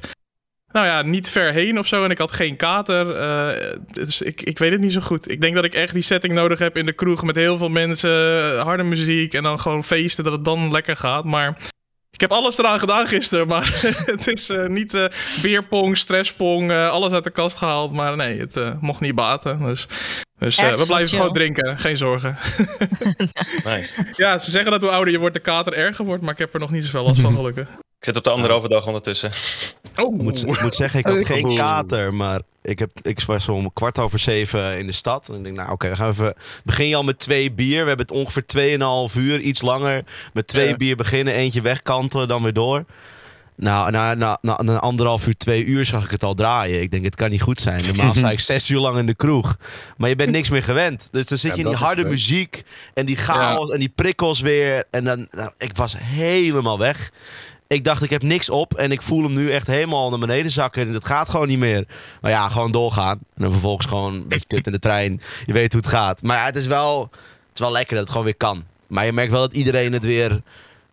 nou 0.76 0.88
ja, 0.88 1.02
niet 1.02 1.30
ver 1.30 1.52
heen 1.52 1.80
of 1.80 1.88
zo. 1.88 2.04
En 2.04 2.12
ik 2.12 2.18
had 2.18 2.32
geen 2.32 2.56
kater. 2.56 3.16
eh, 3.16 3.78
dus 3.92 4.22
ik, 4.22 4.42
ik 4.42 4.58
weet 4.58 4.72
het 4.72 4.82
niet 4.82 4.94
zo 4.94 5.02
goed. 5.02 5.32
Ik 5.32 5.42
denk 5.42 5.56
dat 5.56 5.64
ik 5.64 5.74
echt 5.74 5.94
die 5.94 6.04
setting 6.04 6.34
nodig 6.34 6.60
heb 6.60 6.78
in 6.78 6.86
de 6.86 6.94
kroeg 6.94 7.24
met 7.24 7.36
heel 7.36 7.58
veel 7.58 7.70
mensen, 7.70 8.12
harde 8.60 8.84
muziek 8.84 9.34
en 9.34 9.44
dan 9.44 9.60
gewoon 9.60 9.84
feesten, 9.84 10.24
dat 10.24 10.34
het 10.34 10.46
dan 10.46 10.72
lekker 10.72 10.96
gaat. 10.96 11.24
Maar 11.24 11.58
ik 12.12 12.22
heb 12.22 12.32
alles 12.32 12.58
eraan 12.58 12.80
gedaan 12.80 13.08
gisteren, 13.08 13.48
maar 13.48 13.80
het 14.14 14.28
is 14.28 14.50
eh, 14.50 14.66
niet 14.66 14.94
eh 14.94 15.06
beerpong, 15.42 15.98
stresspong, 15.98 16.72
eh, 16.72 16.90
alles 16.90 17.12
uit 17.12 17.24
de 17.24 17.30
kast 17.30 17.58
gehaald. 17.58 17.94
Maar 17.94 18.16
nee, 18.16 18.40
het 18.40 18.58
eh, 18.58 18.72
mocht 18.80 19.00
niet 19.00 19.16
baten. 19.16 19.60
Dus, 19.60 19.88
dus 20.38 20.58
eh, 20.58 20.76
we 20.76 20.86
blijven 20.86 21.08
chill. 21.08 21.18
gewoon 21.18 21.34
drinken, 21.34 21.80
geen 21.80 21.98
zorgen. 21.98 22.38
Nice. 23.66 24.06
ja, 24.16 24.40
ze 24.40 24.52
zeggen 24.52 24.72
dat 24.72 24.82
hoe 24.82 24.92
ouder 24.92 25.14
je 25.14 25.20
wordt, 25.20 25.36
de 25.36 25.42
kater 25.42 25.74
erger 25.74 26.06
wordt, 26.06 26.24
maar 26.24 26.34
ik 26.34 26.40
heb 26.40 26.54
er 26.54 26.60
nog 26.60 26.72
niet 26.72 26.84
zoveel 26.84 27.04
last 27.04 27.20
van, 27.20 27.36
gelukkig. 27.42 27.68
Ik 28.06 28.14
zit 28.14 28.18
op 28.20 28.24
de 28.24 28.36
anderhalve 28.36 28.68
dag 28.68 28.88
ondertussen. 28.88 29.32
Oh, 29.96 30.16
Ik 30.16 30.22
moet, 30.22 30.48
ik 30.48 30.62
moet 30.62 30.74
zeggen, 30.74 31.00
ik 31.00 31.06
had 31.06 31.26
geen 31.26 31.56
kater, 31.56 32.14
maar 32.14 32.42
ik, 32.62 32.80
heb, 32.80 32.92
ik 33.02 33.22
was 33.22 33.50
om 33.50 33.74
kwart 33.74 34.00
over 34.00 34.20
zeven 34.20 34.78
in 34.78 34.88
de 34.88 34.94
stad. 34.94 35.30
En 35.30 35.36
ik 35.36 35.44
denk, 35.44 35.56
nou 35.56 35.72
oké, 35.72 35.90
we 35.90 35.96
gaan 35.96 36.10
even... 36.10 36.34
Begin 36.64 36.88
je 36.88 36.96
al 36.96 37.04
met 37.04 37.20
twee 37.20 37.52
bier. 37.52 37.82
We 37.82 37.88
hebben 37.88 38.06
het 38.06 38.16
ongeveer 38.16 39.10
2,5 39.12 39.16
uur, 39.18 39.40
iets 39.40 39.62
langer. 39.62 40.04
Met 40.34 40.48
twee 40.48 40.68
Ja. 40.68 40.76
bier 40.76 40.96
beginnen, 40.96 41.34
eentje 41.34 41.62
wegkantelen, 41.62 42.28
dan 42.28 42.44
weer 42.44 42.54
door. 42.54 42.86
Nou, 43.56 43.92
na, 43.92 44.14
na, 44.14 44.38
na, 44.42 44.60
na 44.64 44.80
anderhalf 44.80 45.28
uur, 45.28 45.38
twee 45.38 45.66
uur 45.66 45.86
zag 45.86 46.04
ik 46.04 46.12
het 46.12 46.24
al 46.24 46.34
draaien. 46.34 46.82
Ik 46.82 46.92
denk, 46.92 47.04
het 47.04 47.16
kan 47.16 47.30
niet 47.30 47.42
goed 47.42 47.60
zijn. 47.60 47.86
Normaal 47.86 48.16
sta 48.16 48.32
ik 48.32 48.40
zes 48.40 48.70
uur 48.70 48.80
lang 48.80 48.98
in 48.98 49.06
de 49.06 49.16
kroeg. 49.16 49.58
Maar 49.98 50.10
je 50.10 50.16
bent 50.16 50.32
niks 50.32 50.50
meer 50.50 50.64
gewend. 50.64 51.08
Dus 51.12 51.26
dan 51.26 51.38
zit 51.38 51.50
Ja, 51.52 51.58
je 51.58 51.64
in 51.64 51.70
die 51.70 51.78
harde 51.78 52.04
muziek 52.06 52.64
en 52.94 53.06
die 53.06 53.16
chaos 53.16 53.70
en 53.70 53.80
die 53.80 53.92
prikkels 53.96 54.40
weer. 54.42 54.84
En 54.92 55.04
dan, 55.04 55.28
nou, 55.32 55.52
ik 55.58 55.76
was 55.76 55.96
helemaal 56.00 56.80
weg. 56.80 57.12
Ik 57.68 57.84
dacht, 57.84 58.04
ik 58.04 58.10
heb 58.10 58.22
niks 58.22 58.50
op 58.50 58.74
en 58.74 58.92
ik 58.92 59.02
voel 59.02 59.24
hem 59.24 59.34
nu 59.34 59.52
echt 59.52 59.68
helemaal 59.68 60.10
naar 60.10 60.20
beneden 60.20 60.52
zakken. 60.52 60.88
En 60.88 60.94
het 60.94 61.06
gaat 61.06 61.30
gewoon 61.30 61.48
niet 61.48 61.60
meer. 61.60 61.88
Maar 62.22 62.32
ja, 62.32 62.50
gewoon 62.50 62.72
doorgaan. 62.72 63.20
En 63.36 63.42
dan 63.42 63.52
vervolgens 63.52 63.86
gewoon 63.86 64.14
een 64.14 64.28
beetje 64.28 64.48
kut 64.48 64.66
in 64.66 64.72
de 64.72 64.80
trein. 64.80 65.22
Je 65.46 65.54
weet 65.54 65.74
hoe 65.74 65.82
het 65.82 65.90
gaat. 65.90 66.24
Maar 66.24 66.38
ja, 66.38 66.46
het 66.46 66.56
is 66.56 66.68
wel, 66.68 67.02
het 67.02 67.54
is 67.54 67.60
wel 67.60 67.72
lekker 67.72 67.94
dat 67.94 68.04
het 68.04 68.12
gewoon 68.12 68.26
weer 68.26 68.36
kan. 68.36 68.64
Maar 68.88 69.06
je 69.06 69.14
merkt 69.14 69.32
wel 69.32 69.42
dat 69.42 69.54
iedereen 69.54 69.94
het 69.94 70.04
weer 70.04 70.42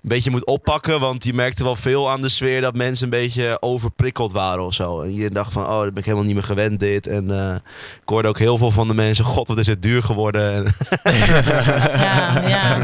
beetje 0.08 0.30
moet 0.30 0.46
oppakken. 0.46 1.00
Want 1.00 1.24
je 1.24 1.32
merkte 1.34 1.64
wel 1.64 1.74
veel 1.74 2.10
aan 2.10 2.20
de 2.20 2.28
sfeer 2.28 2.60
dat 2.60 2.76
mensen 2.76 3.04
een 3.04 3.10
beetje 3.10 3.56
overprikkeld 3.62 4.32
waren 4.32 4.64
of 4.64 4.74
zo. 4.74 5.00
En 5.00 5.14
je 5.14 5.30
dacht 5.30 5.52
van, 5.52 5.62
oh, 5.66 5.78
dat 5.82 5.88
ben 5.88 5.96
ik 5.96 6.04
helemaal 6.04 6.24
niet 6.24 6.34
meer 6.34 6.42
gewend 6.42 6.80
dit. 6.80 7.06
En 7.06 7.30
eh, 7.30 7.54
ik 8.02 8.08
hoorde 8.08 8.28
ook 8.28 8.38
heel 8.38 8.58
veel 8.58 8.70
van 8.70 8.88
de 8.88 8.94
mensen, 8.94 9.24
god, 9.24 9.48
wat 9.48 9.58
is 9.58 9.66
het 9.66 9.82
duur 9.82 10.02
geworden. 10.02 10.52
En, 10.54 10.64
Ja, 11.12 12.48
ja. 12.48 12.76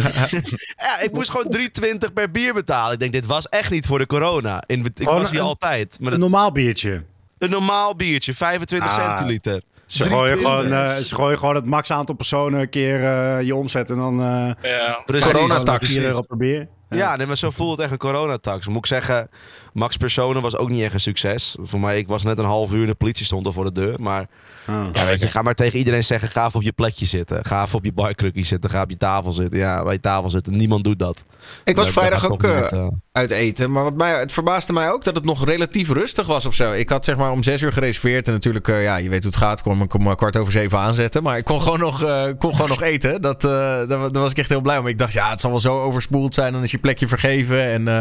ja, 0.76 1.00
ik 1.00 1.12
moest 1.12 1.30
gewoon 1.30 1.56
3,20 1.58 2.12
per 2.14 2.30
bier 2.30 2.54
betalen. 2.54 2.92
Ik 2.92 2.98
denk, 3.00 3.12
dit 3.12 3.26
was 3.26 3.48
echt 3.48 3.70
niet 3.70 3.86
voor 3.86 3.98
de 3.98 4.06
corona. 4.06 4.62
In, 4.66 4.84
ik 4.94 5.06
was 5.08 5.30
hier 5.30 5.40
een- 5.40 5.46
altijd. 5.46 5.98
Maar 6.00 6.12
Een 6.12 6.20
dat- 6.20 6.30
normaal 6.30 6.52
biertje. 6.52 7.02
een 7.38 7.50
normaal 7.50 7.96
biertje, 7.96 8.34
25 8.34 8.96
Ah. 8.98 9.04
centiliter. 9.06 9.62
Ze 9.86 10.04
gooien, 10.04 10.36
3,20. 10.36 10.40
gewoon, 10.42 10.72
eh, 10.72 10.86
ze 10.86 11.14
gooien 11.14 11.38
gewoon 11.38 11.54
het 11.54 11.64
max 11.64 11.90
aantal 11.90 12.14
personen 12.14 12.60
een 12.60 12.68
keer 12.70 13.04
eh, 13.04 13.42
je 13.46 13.54
omzet 13.54 13.90
en 13.90 13.96
dan 13.96 14.20
eh 14.22 14.70
Ja. 14.70 15.02
Precies. 15.06 15.30
Coronatax. 15.32 15.88
4 15.88 16.02
euro 16.02 16.20
per 16.20 16.36
bier. 16.36 16.68
Ja, 16.88 17.16
nee, 17.16 17.26
maar 17.26 17.36
zo 17.36 17.50
voelt 17.50 17.70
het 17.70 17.80
echt 17.80 17.92
een 17.92 17.98
coronatax. 17.98 18.66
Moet 18.66 18.76
ik 18.76 18.86
zeggen, 18.86 19.30
Max 19.78 19.96
Personen 19.96 20.42
was 20.42 20.56
ook 20.56 20.68
niet 20.68 20.82
echt 20.82 20.94
een 20.94 21.00
succes. 21.00 21.56
Voor 21.62 21.80
mij, 21.80 21.98
ik 21.98 22.08
was 22.08 22.22
net 22.22 22.38
een 22.38 22.44
half 22.44 22.72
uur 22.72 22.80
en 22.80 22.86
de 22.86 22.94
politie 22.94 23.24
stond 23.24 23.46
er 23.46 23.52
voor 23.52 23.64
de 23.64 23.72
deur. 23.72 24.00
Maar 24.00 24.26
Ah. 24.66 24.88
ja, 24.92 25.06
weet 25.06 25.20
je, 25.20 25.28
ga 25.28 25.42
maar 25.42 25.54
tegen 25.54 25.78
iedereen 25.78 26.04
zeggen, 26.04 26.28
ga 26.28 26.46
even 26.46 26.58
op 26.58 26.62
je 26.64 26.72
plekje 26.72 27.06
zitten. 27.06 27.44
Ga 27.44 27.64
even 27.64 27.78
op 27.78 27.84
je 27.84 27.92
barkrukje 27.92 28.42
zitten, 28.44 28.70
ga 28.70 28.82
op 28.82 28.90
je 28.90 28.96
tafel 28.96 29.32
zitten. 29.32 29.58
Ja, 29.58 29.82
bij 29.82 29.92
je 29.92 30.00
tafel 30.00 30.30
zitten. 30.30 30.56
Niemand 30.56 30.84
doet 30.84 30.98
dat. 30.98 31.24
Ik 31.64 31.76
was 31.76 31.90
vrijdag 31.90 32.30
ook 32.30 32.42
eh, 32.42 32.60
niet, 32.60 32.72
eh, 32.72 32.88
uit 33.12 33.30
eten. 33.30 33.72
Maar 33.72 33.82
wat 33.82 33.94
mij, 33.94 34.18
het 34.18 34.32
verbaasde 34.32 34.72
mij 34.72 34.90
ook 34.90 35.04
dat 35.04 35.14
het 35.14 35.24
nog 35.24 35.44
relatief 35.44 35.90
rustig 35.90 36.26
was 36.26 36.46
of 36.46 36.54
zo. 36.54 36.72
Ik 36.72 36.88
had 36.88 37.04
zeg 37.04 37.16
maar 37.16 37.30
om 37.30 37.42
zes 37.42 37.62
uur 37.62 37.72
gereserveerd. 37.72 38.26
En 38.26 38.32
natuurlijk, 38.32 38.68
eh, 38.68 38.82
ja, 38.82 38.96
je 38.96 39.08
weet 39.08 39.22
hoe 39.22 39.30
het 39.32 39.40
gaat. 39.40 39.62
Kon, 39.62 39.82
ik 39.82 39.98
maar 39.98 40.16
kwart 40.16 40.36
over 40.36 40.52
zeven 40.52 40.78
aanzetten. 40.78 41.22
Maar 41.22 41.38
ik 41.38 41.44
kon 41.44 41.62
gewoon 41.62 41.78
nog, 41.80 42.02
eh, 42.02 42.22
kon 42.38 42.54
gewoon 42.54 42.68
nog 42.68 42.82
eten. 42.82 43.22
Dat, 43.22 43.44
eh, 43.44 43.50
daar, 43.50 43.86
daar 43.88 44.10
was 44.12 44.30
ik 44.30 44.38
echt 44.38 44.48
heel 44.48 44.60
blij 44.60 44.78
om. 44.78 44.86
Ik 44.86 44.98
dacht, 44.98 45.12
ja, 45.12 45.30
het 45.30 45.40
zal 45.40 45.50
wel 45.50 45.60
zo 45.60 45.80
overspoeld 45.82 46.34
zijn. 46.34 46.52
Dan 46.52 46.62
is 46.62 46.70
je 46.70 46.78
plekje 46.78 47.08
vergeven. 47.08 47.64
En, 47.64 47.88
eh, 47.88 48.00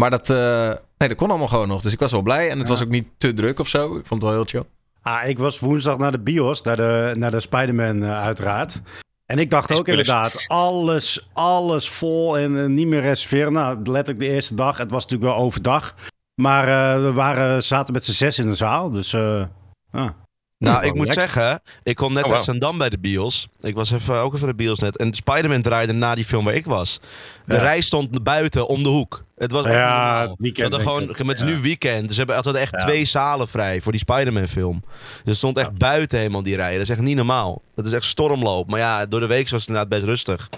maar 0.00 0.10
dat, 0.10 0.30
eh, 0.30 0.68
nee, 0.98 1.08
dat 1.08 1.14
kon 1.14 1.28
allemaal 1.28 1.48
gewoon 1.48 1.68
nog. 1.68 1.82
Dus 1.82 1.92
ik 1.92 2.00
was 2.00 2.12
wel 2.12 2.22
blij. 2.22 2.50
En 2.50 2.58
het 2.58 2.68
was 2.68 2.82
ook 2.82 2.88
niet 2.88 3.08
te 3.18 3.32
druk 3.32 3.58
of 3.58 3.68
zo. 3.68 3.86
Ik 3.86 4.06
vond 4.06 4.22
het 4.22 4.30
wel 4.30 4.32
heel 4.32 4.44
chill. 4.44 4.64
Ah, 5.02 5.28
ik 5.28 5.38
was 5.38 5.58
woensdag 5.60 5.98
naar 5.98 6.12
de 6.12 6.18
bios, 6.18 6.62
naar 6.62 6.76
de, 6.76 7.14
naar 7.18 7.30
de 7.30 7.40
Spider-Man 7.40 8.02
eh, 8.02 8.20
uiteraard. 8.22 8.80
En 9.26 9.38
ik 9.38 9.50
dacht 9.50 9.78
ook 9.78 9.88
inderdaad, 9.88 10.44
alles, 10.46 11.28
alles 11.32 11.88
vol 11.88 12.38
en 12.38 12.62
eh, 12.62 12.66
niet 12.66 12.86
meer 12.86 13.00
reserveren. 13.00 13.52
Nou, 13.52 13.76
letterlijk 13.76 14.18
de 14.18 14.34
eerste 14.34 14.54
dag. 14.54 14.78
Het 14.78 14.90
was 14.90 15.02
natuurlijk 15.02 15.32
wel 15.32 15.44
overdag. 15.44 15.94
Maar 16.34 16.68
eh, 16.68 17.02
we 17.02 17.12
waren, 17.12 17.62
zaten 17.62 17.92
met 17.92 18.04
z'n 18.04 18.12
zes 18.12 18.38
in 18.38 18.46
de 18.46 18.54
zaal, 18.54 18.90
dus... 18.90 19.12
eh, 19.12 19.44
ah. 19.90 20.10
Nou, 20.58 20.84
ik 20.84 20.94
moet 20.94 21.12
zeggen, 21.12 21.60
ik 21.82 21.94
kwam 21.96 22.12
net 22.12 22.24
Oh, 22.24 22.32
uit 22.32 22.44
wow. 22.44 22.50
Zandam 22.54 22.78
bij 22.78 22.88
de 22.90 22.98
bios. 22.98 23.48
Ik 23.60 23.74
was 23.74 23.90
even, 23.90 24.14
ook 24.16 24.34
even 24.34 24.46
de 24.46 24.54
bios 24.54 24.78
net. 24.78 24.96
En 24.96 25.14
Spider-Man 25.14 25.62
draaide 25.62 25.92
na 25.92 26.14
die 26.14 26.24
film 26.24 26.44
waar 26.44 26.54
ik 26.54 26.66
was. 26.66 27.00
De 27.44 27.56
Ja. 27.56 27.62
rij 27.62 27.80
stond 27.80 28.22
buiten 28.22 28.66
om 28.68 28.82
de 28.82 28.88
hoek. 28.88 29.24
Het 29.36 29.52
was 29.52 29.64
echt 29.64 29.74
Ja, 29.74 30.18
normaal. 30.18 30.36
weekend 30.38 30.74
Ze 30.74 30.80
gewoon, 30.80 31.06
maar 31.06 31.16
het 31.16 31.36
is 31.36 31.42
nu 31.42 31.60
weekend. 31.60 32.10
Ze 32.10 32.16
hebben 32.16 32.36
altijd 32.36 32.54
echt 32.54 32.72
Ja. 32.72 32.78
twee 32.78 33.04
zalen 33.04 33.48
vrij 33.48 33.80
voor 33.80 33.92
die 33.92 34.00
Spider-Man 34.00 34.46
film. 34.48 34.82
Dus 34.86 35.20
het 35.24 35.36
stond 35.36 35.58
echt 35.58 35.78
buiten 35.78 36.18
helemaal 36.18 36.42
die 36.42 36.56
rij. 36.56 36.72
Dat 36.72 36.82
is 36.82 36.88
echt 36.90 37.00
niet 37.00 37.16
normaal. 37.16 37.62
Dat 37.74 37.86
is 37.86 37.92
echt 37.92 38.04
stormloop. 38.04 38.70
Maar 38.70 38.78
ja, 38.80 39.06
door 39.06 39.20
de 39.20 39.26
week 39.26 39.48
was 39.48 39.60
het 39.60 39.68
inderdaad 39.68 39.92
best 39.92 40.04
rustig. 40.04 40.48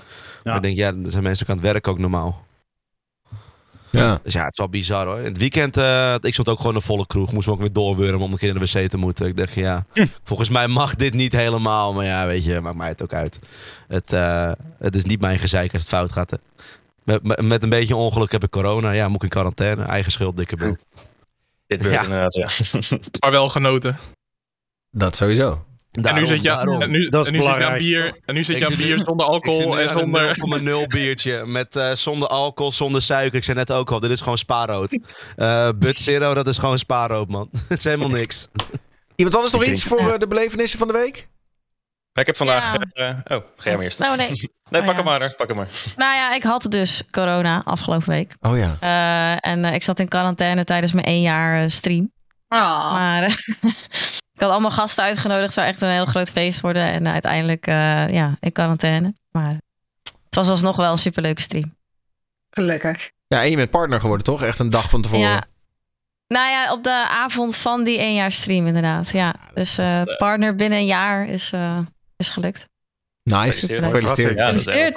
Maar 0.45 0.57
ik 0.57 0.63
denk, 0.63 0.77
ja, 0.77 0.87
er 1.05 1.11
zijn 1.11 1.23
mensen 1.23 1.45
ook 1.47 1.51
aan 1.51 1.63
het 1.63 1.73
werk 1.73 1.89
ook 1.89 1.99
normaal. 1.99 2.47
Ja. 3.91 4.21
Dus 4.23 4.33
ja, 4.33 4.43
het 4.43 4.53
is 4.53 4.59
wel 4.59 4.69
bizar 4.69 5.07
hoor. 5.07 5.19
In 5.19 5.25
het 5.25 5.39
weekend, 5.39 5.77
eh, 5.77 6.15
ik 6.21 6.33
stond 6.33 6.49
ook 6.49 6.61
gewoon 6.61 6.75
een 6.75 6.83
volle 6.83 7.07
kroeg. 7.07 7.33
Moest 7.33 7.47
me 7.47 7.53
ook 7.53 7.59
weer 7.61 7.73
doorwurmen 7.73 8.21
om 8.21 8.33
een 8.33 8.39
keer 8.39 8.55
naar 8.55 8.65
de 8.65 8.81
wc 8.81 8.89
te 8.89 8.97
moeten. 8.97 9.27
Ik 9.27 9.37
dacht, 9.37 9.55
ja, 9.55 9.87
volgens 10.25 10.49
mij 10.49 10.69
mag 10.69 10.95
dit 10.95 11.15
niet 11.15 11.33
helemaal. 11.33 11.93
Maar 11.93 12.05
ja, 12.05 12.27
weet 12.27 12.45
je, 12.45 12.61
maakt 12.61 12.77
mij 12.77 12.89
het 12.89 13.03
ook 13.03 13.13
uit. 13.13 13.39
Het, 13.89 14.13
eh, 14.13 14.53
het 14.79 14.95
is 14.97 15.05
niet 15.05 15.21
mijn 15.21 15.39
gezeik 15.39 15.73
als 15.73 15.81
het 15.83 15.91
fout 15.91 16.13
gaat. 16.13 16.31
Hè. 16.31 16.37
Met, 17.05 17.23
met, 17.23 17.43
met 17.43 17.63
een 17.63 17.69
beetje 17.71 17.97
ongeluk 17.97 18.33
heb 18.33 18.43
ik 18.45 18.51
corona. 18.51 18.91
Ja, 18.91 19.07
moet 19.09 19.17
ik 19.17 19.23
in 19.23 19.29
quarantaine. 19.29 19.83
Eigen 19.85 20.13
schuld, 20.13 20.37
dikke 20.37 20.57
beeld. 20.57 20.85
Dit 21.67 21.83
gebeurt 21.83 21.95
Ja. 21.95 22.03
inderdaad, 22.03 22.35
ja. 22.35 22.49
Maar 23.21 23.31
wel 23.31 23.49
genoten. 23.49 23.99
Dat 24.91 25.17
sowieso. 25.17 25.65
En 25.93 26.15
nu 26.15 26.27
zit 26.27 26.43
je, 26.43 26.49
daarom. 26.49 26.83
en 26.83 26.91
nu, 26.91 27.09
Dat 27.09 27.27
is 27.27 27.33
en 27.33 27.39
nu 27.39 27.45
zit 27.45 27.57
je 27.57 27.65
aan 27.65 27.79
bier, 27.79 28.19
en 28.25 28.35
nu 28.35 28.45
zit 28.45 28.59
je 28.59 28.65
aan 28.65 28.71
zit 28.73 28.81
bier 28.81 28.97
nu- 28.97 29.03
zonder 29.03 29.27
Ik 29.27 29.33
zit 29.33 29.45
alcohol 29.55 29.75
nu 29.75 29.81
en 29.83 29.89
aan 29.91 30.15
een 30.15 30.35
zonder... 30.35 30.85
0,0 30.85 30.87
biertje. 30.87 31.47
Met, 31.47 31.77
eh, 31.77 31.93
zonder 31.93 32.29
alcohol, 32.29 32.73
zonder 32.73 33.03
suiker. 33.03 33.37
Ik 33.37 33.45
zei 33.45 33.57
net 33.57 33.73
ook 33.73 33.91
al, 33.91 34.01
dit 34.01 34.11
is 34.11 34.21
gewoon 34.21 34.39
spaarrood. 34.39 34.99
Eh 35.37 35.69
Bud 35.77 35.99
Zero, 35.99 36.35
dat 36.35 36.47
is 36.47 36.59
gewoon 36.59 36.79
spaarrood, 36.79 37.29
man. 37.29 37.49
het 37.69 37.79
is 37.79 37.85
helemaal 37.85 38.09
niks. 38.09 38.49
Iemand 39.17 39.37
anders 39.37 39.55
nog 39.55 39.65
iets 39.65 39.85
voor 39.85 40.13
eh, 40.13 40.19
de 40.19 40.27
belevenissen 40.27 40.79
van 40.79 40.89
de 40.89 40.95
week? 40.95 41.29
Maar 42.13 42.27
ik 42.27 42.27
heb 42.27 42.37
vandaag... 42.37 42.73
Ja. 42.93 43.23
eh, 43.25 43.37
oh, 43.37 43.45
ga 43.57 43.63
jij 43.65 43.75
maar 43.75 43.85
eerst. 43.85 43.99
Nou, 43.99 44.17
nee. 44.17 44.31
Nee, 44.71 44.81
Oh, 44.81 44.87
pak 44.87 44.97
ja. 44.97 45.03
hem 45.03 45.11
maar. 45.13 45.21
hoor, 45.21 45.35
Pak 45.37 45.49
hem 45.49 45.57
maar. 45.57 45.69
Nou 45.97 46.15
ja, 46.15 46.35
ik 46.35 46.43
had 46.43 46.67
dus 46.69 47.03
corona 47.11 47.63
afgelopen 47.65 48.09
week. 48.09 48.37
Oh 48.41 48.57
ja. 48.57 48.77
Eh, 48.81 49.51
en 49.53 49.65
eh, 49.65 49.75
ik 49.75 49.83
zat 49.83 49.99
in 49.99 50.09
quarantaine 50.09 50.65
tijdens 50.65 50.93
mijn 50.93 51.07
één 51.07 51.21
jaar 51.23 51.71
stream. 51.71 52.13
Ah. 52.49 52.93
Maar 52.93 53.35
ik 54.39 54.45
had 54.45 54.53
allemaal 54.53 54.71
gasten 54.71 55.05
uitgenodigd. 55.05 55.45
Het 55.45 55.53
zou 55.53 55.67
echt 55.67 55.81
een 55.81 55.89
heel 55.89 56.05
groot 56.05 56.31
feest 56.31 56.61
worden. 56.61 56.83
En 56.83 57.07
eh, 57.07 57.13
uiteindelijk, 57.13 57.67
eh, 57.67 58.09
ja, 58.09 58.37
in 58.41 58.53
quarantaine. 58.53 59.15
Maar 59.31 59.53
het 60.25 60.35
was 60.35 60.49
alsnog 60.49 60.77
wel 60.77 60.93
een 60.93 60.99
superleuke 60.99 61.41
stream. 61.41 61.77
Gelukkig. 62.51 63.11
Ja, 63.27 63.43
en 63.43 63.51
je 63.51 63.57
bent 63.57 63.71
partner 63.71 64.01
geworden, 64.01 64.27
toch? 64.27 64.43
Echt 64.43 64.59
een 64.59 64.71
dag 64.71 64.91
van 64.91 65.03
tevoren. 65.03 65.29
Ja. 65.29 65.47
Nou 66.27 66.51
ja, 66.51 66.73
op 66.73 66.85
de 66.85 67.09
avond 67.09 67.57
van 67.57 67.85
die 67.85 67.99
één 67.99 68.15
jaar 68.15 68.33
stream 68.33 68.67
inderdaad. 68.67 69.11
Ja, 69.11 69.35
dus 69.55 69.79
eh, 69.79 70.03
partner 70.17 70.55
binnen 70.55 70.79
een 70.79 70.87
jaar 70.87 71.29
is, 71.29 71.51
eh, 71.53 71.79
is 72.17 72.29
gelukt. 72.29 72.69
Nice. 73.23 73.67
Gefeliciteerd. 73.67 73.85
Gefeliciteerd. 73.85 74.39
Ja. 74.39 74.91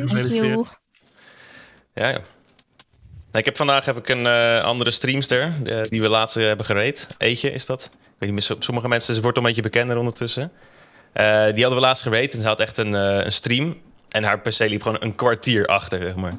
Gefeliciteerd. 0.00 0.80
Ja. 1.94 2.20
Nee, 3.34 3.42
ik 3.42 3.48
heb 3.48 3.58
vandaag 3.58 3.84
heb 3.84 3.96
ik 3.96 4.08
een 4.08 4.26
eh, 4.26 4.64
andere 4.64 4.90
streamster 4.90 5.52
eh, 5.64 5.80
die 5.88 6.00
we 6.00 6.08
laatst 6.08 6.36
eh, 6.36 6.44
hebben 6.44 6.66
gereed. 6.66 7.08
Eetje 7.18 7.52
is 7.52 7.66
dat. 7.66 7.90
Ik 7.92 8.10
weet 8.18 8.30
niet, 8.30 8.56
sommige 8.58 8.88
mensen 8.88 9.14
ze 9.14 9.20
wordt 9.20 9.36
een 9.36 9.42
beetje 9.42 9.62
bekender 9.62 9.96
ondertussen. 9.96 10.52
Die 11.14 11.22
hadden 11.62 11.74
we 11.74 11.80
laatst 11.80 12.02
gerate 12.02 12.36
en 12.36 12.40
ze 12.40 12.46
had 12.46 12.60
echt 12.60 12.78
een, 12.78 12.92
een 12.92 13.32
stream. 13.32 13.80
En 14.08 14.24
haar 14.24 14.40
PC 14.40 14.58
liep 14.58 14.82
gewoon 14.82 14.96
een 15.00 15.14
kwartier 15.14 15.66
achter, 15.66 16.00
zeg 16.02 16.14
maar. 16.14 16.32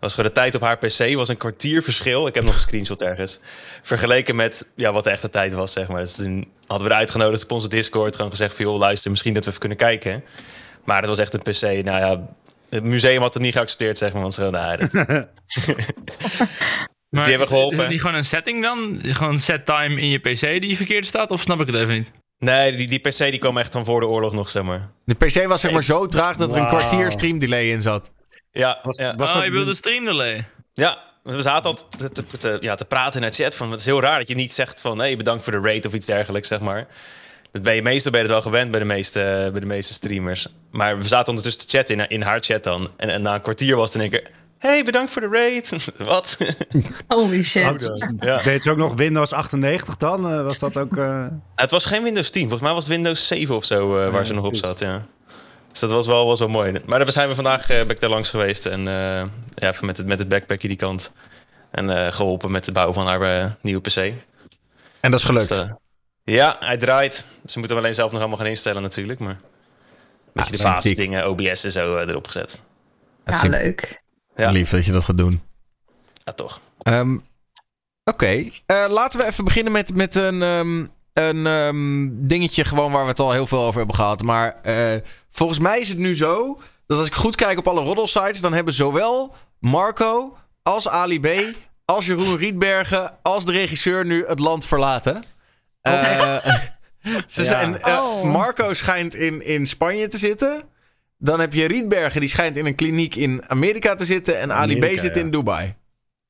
Was 0.00 0.14
gewoon 0.14 0.30
de 0.30 0.36
tijd 0.36 0.54
op 0.54 0.60
haar 0.60 0.78
PC 0.78 1.14
was 1.14 1.28
een 1.28 1.36
kwartier 1.36 1.82
verschil. 1.82 2.26
Ik 2.26 2.34
heb 2.34 2.44
nog 2.44 2.54
een 2.54 2.60
screenshot 2.60 3.02
ergens. 3.02 3.40
Vergeleken 3.82 4.36
met 4.36 4.66
ja, 4.74 4.92
wat 4.92 5.04
de 5.04 5.10
echte 5.10 5.30
tijd 5.30 5.52
was, 5.52 5.72
zeg 5.72 5.88
maar. 5.88 6.00
Dus 6.00 6.14
toen 6.14 6.48
hadden 6.66 6.88
we 6.88 6.94
uitgenodigd 6.94 7.42
op 7.42 7.50
onze 7.50 7.68
Discord. 7.68 8.16
Gewoon 8.16 8.30
gezegd 8.30 8.56
van, 8.56 8.64
joh, 8.64 8.78
luister, 8.78 9.10
misschien 9.10 9.34
dat 9.34 9.42
we 9.42 9.48
even 9.48 9.60
kunnen 9.60 9.78
kijken. 9.78 10.24
Maar 10.84 10.98
het 10.98 11.08
was 11.08 11.18
echt 11.18 11.34
een 11.34 11.42
PC. 11.42 11.84
Nou 11.84 11.98
ja, 11.98 12.28
het 12.70 12.84
museum 12.84 13.20
had 13.22 13.34
het 13.34 13.42
niet 13.42 13.52
geaccepteerd, 13.52 13.98
zeg 13.98 14.12
maar. 14.12 14.22
Want 14.22 14.34
ze, 14.34 14.50
nou, 14.50 14.78
dat, 14.86 14.88
Maar 17.08 17.22
die 17.22 17.30
hebben 17.30 17.48
geholpen. 17.48 17.76
Is 17.76 17.82
het 17.82 17.90
niet 17.90 18.00
gewoon 18.00 18.16
een 18.16 18.24
setting 18.24 18.62
dan? 18.62 18.98
Gewoon 19.02 19.38
set 19.38 19.66
time 19.66 20.00
in 20.00 20.08
je 20.08 20.18
PC 20.18 20.40
die 20.40 20.76
verkeerd 20.76 21.06
staat? 21.06 21.30
Of 21.30 21.40
snap 21.40 21.60
ik 21.60 21.66
het 21.66 21.76
even 21.76 21.94
niet? 21.94 22.10
Nee, 22.38 22.76
die, 22.76 22.88
die 22.88 22.98
PC 22.98 23.18
die 23.18 23.38
kwam 23.38 23.58
echt 23.58 23.72
van 23.72 23.84
voor 23.84 24.00
de 24.00 24.06
oorlog 24.06 24.32
nog, 24.32 24.50
zeg 24.50 24.62
maar. 24.62 24.90
De 25.04 25.14
PC 25.14 25.46
was 25.46 25.60
zeg 25.60 25.72
maar 25.72 25.82
zo 25.82 26.06
traag 26.06 26.36
dat 26.36 26.52
er 26.52 26.58
een 26.58 26.66
kwartier 26.66 27.10
stream 27.10 27.38
delay 27.38 27.64
in 27.70 27.82
zat. 27.82 28.10
Ja, 28.50 28.78
Was, 28.82 28.96
ja, 28.96 29.14
was 29.14 29.28
oh, 29.28 29.34
dat 29.34 29.44
je 29.44 29.50
wilde 29.50 29.74
stream 29.74 30.04
delay. 30.04 30.46
ja, 30.72 30.98
we 31.22 31.42
zaten 31.42 31.70
al 31.70 31.88
te, 31.98 32.10
te, 32.10 32.26
te- 32.26 32.58
ja, 32.60 32.74
te 32.74 32.84
praten 32.84 33.22
in 33.22 33.28
de 33.30 33.34
chat 33.36 33.54
van... 33.56 33.70
Het 33.70 33.80
is 33.80 33.86
heel 33.86 34.00
raar 34.00 34.18
dat 34.18 34.28
je 34.28 34.34
niet 34.34 34.52
zegt 34.52 34.80
van... 34.80 34.98
Hey, 34.98 35.16
bedankt 35.16 35.44
voor 35.44 35.52
de 35.52 35.72
rate 35.72 35.88
of 35.88 35.94
iets 35.94 36.06
dergelijks, 36.06 36.48
zeg 36.48 36.60
maar. 36.60 36.86
Dat 37.52 37.62
ben 37.62 37.74
je 37.74 37.82
meestal 37.82 38.10
ben 38.12 38.20
je 38.20 38.26
het 38.26 38.34
wel 38.34 38.44
gewend 38.52 38.70
bij 38.70 38.80
de 38.80 38.86
meeste, 38.86 39.48
bij 39.52 39.60
de 39.60 39.66
meeste 39.66 39.92
streamers. 39.92 40.46
Maar 40.70 40.98
we 40.98 41.08
zaten 41.08 41.28
ondertussen 41.28 41.66
te 41.68 41.76
chatten 41.76 42.00
in, 42.00 42.08
in 42.08 42.22
haar 42.22 42.40
chat 42.40 42.64
dan. 42.64 42.90
En, 42.96 43.08
en 43.10 43.22
na 43.22 43.34
een 43.34 43.40
kwartier 43.40 43.76
was 43.76 43.92
het 43.92 43.94
in 43.94 44.00
één 44.00 44.10
keer... 44.10 44.30
Hey, 44.58 44.84
bedankt 44.84 45.10
voor 45.12 45.22
de 45.22 45.28
rate. 45.32 45.76
Wat? 46.04 46.36
Holy 47.08 47.42
shit. 47.42 47.90
ja. 48.20 48.42
Deed 48.42 48.62
ze 48.62 48.70
ook 48.70 48.76
nog 48.76 48.94
Windows 48.94 49.32
98 49.32 49.96
dan? 49.96 50.30
Eh, 50.32 50.42
was 50.42 50.58
dat 50.58 50.76
ook... 50.76 50.96
eh, 50.96 51.26
Het 51.54 51.70
was 51.70 51.84
geen 51.84 52.02
Windows 52.02 52.30
10. 52.30 52.40
Volgens 52.42 52.62
mij 52.62 52.72
was 52.72 52.84
het 52.84 52.94
Windows 52.94 53.26
7 53.26 53.54
of 53.56 53.64
zo 53.64 53.98
eh, 54.04 54.10
waar 54.10 54.26
ze 54.26 54.34
nog 54.34 54.44
op 54.44 54.56
zat, 54.56 54.78
ja. 54.78 55.06
Dus 55.70 55.80
dat 55.80 55.90
was 55.90 56.06
wel, 56.06 56.26
was 56.26 56.38
wel 56.38 56.48
mooi. 56.48 56.72
Maar 56.86 56.98
daar 56.98 57.12
zijn 57.12 57.28
we 57.28 57.34
vandaag 57.34 57.70
eh 57.70 57.78
ben 57.78 57.90
ik 57.90 58.00
daar 58.00 58.10
langs 58.10 58.30
geweest. 58.30 58.66
En 58.66 58.78
eh, 58.88 58.94
ja, 59.54 59.68
even 59.68 59.86
met 59.86 59.96
het, 59.96 60.06
met 60.06 60.18
het 60.18 60.28
backpackje 60.28 60.68
die 60.68 60.76
kant. 60.76 61.12
En 61.70 61.90
eh, 62.06 62.12
geholpen 62.12 62.50
met 62.50 62.64
het 62.64 62.74
bouwen 62.74 62.94
van 62.94 63.06
haar 63.06 63.22
eh, 63.22 63.50
nieuwe 63.60 63.80
PC. 63.80 63.96
En 63.96 65.10
dat 65.10 65.20
is 65.20 65.24
gelukt. 65.26 65.48
Dus, 65.48 65.58
eh, 65.58 65.70
ja, 66.30 66.56
hij 66.60 66.76
draait. 66.76 67.28
Ze 67.44 67.58
moeten 67.58 67.76
hem 67.76 67.84
alleen 67.84 67.94
zelf 67.96 68.10
nog 68.10 68.20
allemaal 68.20 68.38
gaan 68.38 68.46
instellen 68.46 68.82
natuurlijk. 68.82 69.18
Maar 69.18 69.30
een 69.30 69.38
beetje 70.32 70.50
de 70.50 70.56
sympathiek. 70.58 70.96
basisdingen, 70.96 71.28
OBS 71.28 71.64
en 71.64 71.72
zo 71.72 71.96
eh, 71.96 72.08
erop 72.08 72.26
gezet. 72.26 72.60
Dat 73.24 73.34
is 73.34 73.40
Ja, 73.42 73.48
leuk. 73.48 74.02
Ja. 74.36 74.50
Lief 74.50 74.70
dat 74.70 74.84
je 74.86 74.92
dat 74.92 75.04
gaat 75.04 75.18
doen. 75.18 75.42
Ja, 76.24 76.32
toch. 76.32 76.60
Ehm, 76.82 77.16
Oké, 78.04 78.50
Eh, 78.66 78.84
laten 78.88 79.20
we 79.20 79.26
even 79.26 79.44
beginnen 79.44 79.72
met, 79.72 79.94
met 79.94 80.14
een, 80.14 80.42
ehm, 80.42 80.86
een 81.12 81.46
ehm, 81.46 82.08
dingetje 82.12 82.64
gewoon 82.64 82.92
waar 82.92 83.02
we 83.02 83.08
het 83.08 83.20
al 83.20 83.32
heel 83.32 83.46
veel 83.46 83.62
over 83.62 83.76
hebben 83.78 83.94
gehad. 83.96 84.22
Maar 84.22 84.56
eh, 84.62 84.74
volgens 85.30 85.58
mij 85.58 85.80
is 85.80 85.88
het 85.88 85.98
nu 85.98 86.16
zo 86.16 86.60
dat 86.86 86.98
als 86.98 87.06
ik 87.06 87.14
goed 87.14 87.34
kijk 87.36 87.58
op 87.58 87.68
alle 87.68 87.82
roddelsites, 87.82 88.40
dan 88.40 88.52
hebben 88.52 88.74
zowel 88.74 89.34
Marco 89.58 90.36
als 90.62 90.88
Ali 90.88 91.20
B, 91.20 91.28
als 91.84 92.06
Jeroen 92.06 92.36
Rietbergen, 92.36 93.16
als 93.22 93.44
de 93.44 93.52
regisseur 93.52 94.04
nu 94.04 94.26
het 94.26 94.38
land 94.38 94.66
verlaten. 94.66 95.24
Eh, 95.82 96.36
ze 97.26 97.42
Ja. 97.42 97.46
zijn, 97.48 97.78
eh, 97.80 97.94
Oh. 97.94 98.32
Marco 98.32 98.74
schijnt 98.74 99.14
in, 99.14 99.46
in 99.46 99.66
Spanje 99.66 100.08
te 100.08 100.18
zitten. 100.18 100.62
Dan 101.18 101.40
heb 101.40 101.52
je 101.54 101.66
Rietbergen, 101.66 102.20
die 102.20 102.28
schijnt 102.28 102.56
in 102.56 102.66
een 102.66 102.74
kliniek 102.74 103.14
in 103.14 103.42
Amerika 103.46 103.94
te 103.94 104.04
zitten. 104.04 104.40
En 104.40 104.52
Ali 104.52 104.78
B 104.78 104.84
zit 104.98 105.14
ja. 105.14 105.20
in 105.20 105.30
Dubai. 105.30 105.74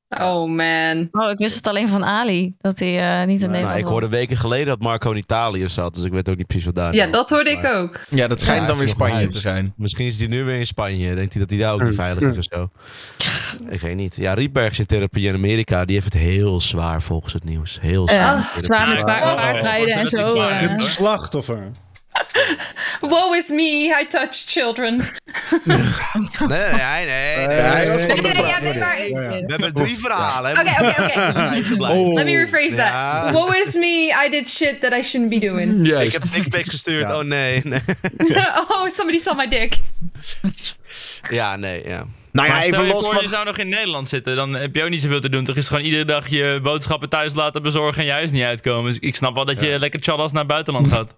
Oh 0.08 0.50
man. 0.50 1.08
Oh, 1.12 1.30
ik 1.30 1.38
wist 1.38 1.54
het 1.54 1.66
alleen 1.66 1.88
van 1.88 2.04
Ali. 2.04 2.54
Dat 2.58 2.78
hij 2.78 2.88
eh, 3.20 3.26
niet 3.26 3.42
in 3.42 3.50
Nou, 3.50 3.50
Nederland 3.50 3.64
Nou, 3.64 3.78
ik 3.78 3.86
hoorde 3.86 4.08
weken 4.08 4.36
geleden 4.36 4.66
dat 4.66 4.80
Marco 4.80 5.10
in 5.10 5.16
Italië 5.16 5.68
zat, 5.68 5.94
dus 5.94 6.04
ik 6.04 6.12
weet 6.12 6.30
ook 6.30 6.36
niet 6.36 6.46
precies 6.46 6.64
wat 6.66 6.74
daar. 6.74 6.94
Ja, 6.94 7.06
dat 7.06 7.30
hoorde 7.30 7.50
ik 7.50 7.64
ook. 7.64 8.00
Ja, 8.08 8.26
dat 8.28 8.40
schijnt 8.40 8.60
Ja, 8.60 8.66
dan 8.66 8.78
weer 8.78 8.88
Spanje 8.88 9.28
te 9.28 9.38
zijn. 9.38 9.72
Misschien 9.76 10.06
is 10.06 10.18
hij 10.18 10.26
nu 10.26 10.44
weer 10.44 10.58
in 10.58 10.66
Spanje. 10.66 11.14
Denkt 11.14 11.32
hij 11.32 11.42
dat 11.42 11.50
hij 11.50 11.58
daar 11.58 11.72
ook 11.72 11.82
niet 11.82 11.94
veilig 11.94 12.22
is 12.28 12.36
of 12.38 12.44
zo? 12.50 12.70
Ik 13.68 13.80
weet 13.80 13.94
niet. 13.96 14.16
Ja, 14.16 14.34
Rietberg 14.34 14.70
is 14.70 14.78
in 14.78 14.86
therapie 14.86 15.28
in 15.28 15.34
Amerika. 15.34 15.84
Die 15.84 15.94
heeft 16.00 16.12
het 16.12 16.22
heel 16.22 16.60
zwaar 16.60 17.02
volgens 17.02 17.32
het 17.32 17.44
nieuws. 17.44 17.78
Heel 17.80 18.08
zwaar. 18.08 18.18
Ja, 18.20 18.48
zwaar 18.62 18.88
met 18.88 18.98
ik- 18.98 19.04
paardrijden 19.04 19.94
en 19.94 20.00
ik- 20.06 20.12
ik- 20.12 20.18
ik- 20.18 20.26
zo. 20.26 20.48
ik- 20.48 20.60
ik- 20.62 20.68
eh. 20.70 20.74
ik- 20.84 20.90
slachtoffer. 20.90 21.70
Woe 23.00 23.36
is 23.36 23.48
me, 23.48 23.96
I 24.02 24.06
touch 24.08 24.34
children. 24.46 24.96
Nee, 26.48 26.58
nee, 27.06 27.46
nee. 27.46 27.56
hij 27.56 27.92
was 27.92 28.02
van 28.04 28.16
de. 28.16 28.22
We 28.22 29.44
hebben 29.46 29.74
drie 29.74 29.98
verhalen. 29.98 30.56
hè. 30.56 30.60
Oké, 30.62 30.84
oké, 30.88 31.02
oké. 31.02 31.74
Blijf. 31.76 32.12
Let 32.14 32.24
me 32.24 32.36
rephrase 32.36 32.76
Ja. 32.76 33.22
that. 33.22 33.32
Woe 33.32 33.58
is 33.66 33.74
me, 33.74 34.24
I 34.26 34.30
did 34.30 34.48
shit 34.48 34.80
that 34.80 34.92
I 34.92 35.02
shouldn't 35.02 35.40
be 35.40 35.46
doing. 35.46 35.80
Ik 35.80 35.86
Juist. 35.86 36.12
heb 36.12 36.32
dickpics 36.32 36.68
gestuurd. 36.68 37.08
Ja. 37.08 37.18
Oh 37.18 37.22
nee. 37.24 37.60
nee. 37.64 37.80
oh, 38.68 38.88
somebody 38.88 39.18
saw 39.18 39.36
my 39.36 39.46
dick. 39.48 39.76
Ja, 41.30 41.56
nee, 41.56 41.88
ja. 41.88 42.06
Nou 42.32 42.46
ja, 42.48 42.52
Maar 42.54 42.62
stel 42.62 42.74
even 42.74 42.86
je 42.86 42.92
los 42.92 43.04
voor, 43.04 43.14
van... 43.14 43.22
je 43.22 43.28
zou 43.28 43.44
nog 43.44 43.58
in 43.58 43.68
Nederland 43.68 44.08
zitten, 44.08 44.36
dan 44.36 44.52
heb 44.54 44.74
je 44.74 44.82
ook 44.82 44.90
niet 44.90 45.02
zoveel 45.02 45.20
te 45.20 45.28
doen. 45.28 45.44
Toch 45.44 45.56
is 45.56 45.62
het 45.62 45.70
gewoon 45.70 45.84
iedere 45.84 46.04
dag 46.04 46.28
je 46.28 46.60
boodschappen 46.62 47.08
thuis 47.08 47.34
laten 47.34 47.62
bezorgen 47.62 48.00
en 48.00 48.06
je 48.06 48.12
huis 48.12 48.30
niet 48.30 48.42
uitkomen. 48.42 48.90
Dus 48.90 49.00
ik 49.00 49.16
snap 49.16 49.34
wel 49.34 49.44
dat 49.44 49.60
je 49.60 49.78
lekker 49.78 50.00
challas 50.02 50.32
naar 50.32 50.42
het 50.42 50.50
buitenland 50.50 50.92
gaat. 50.94 51.14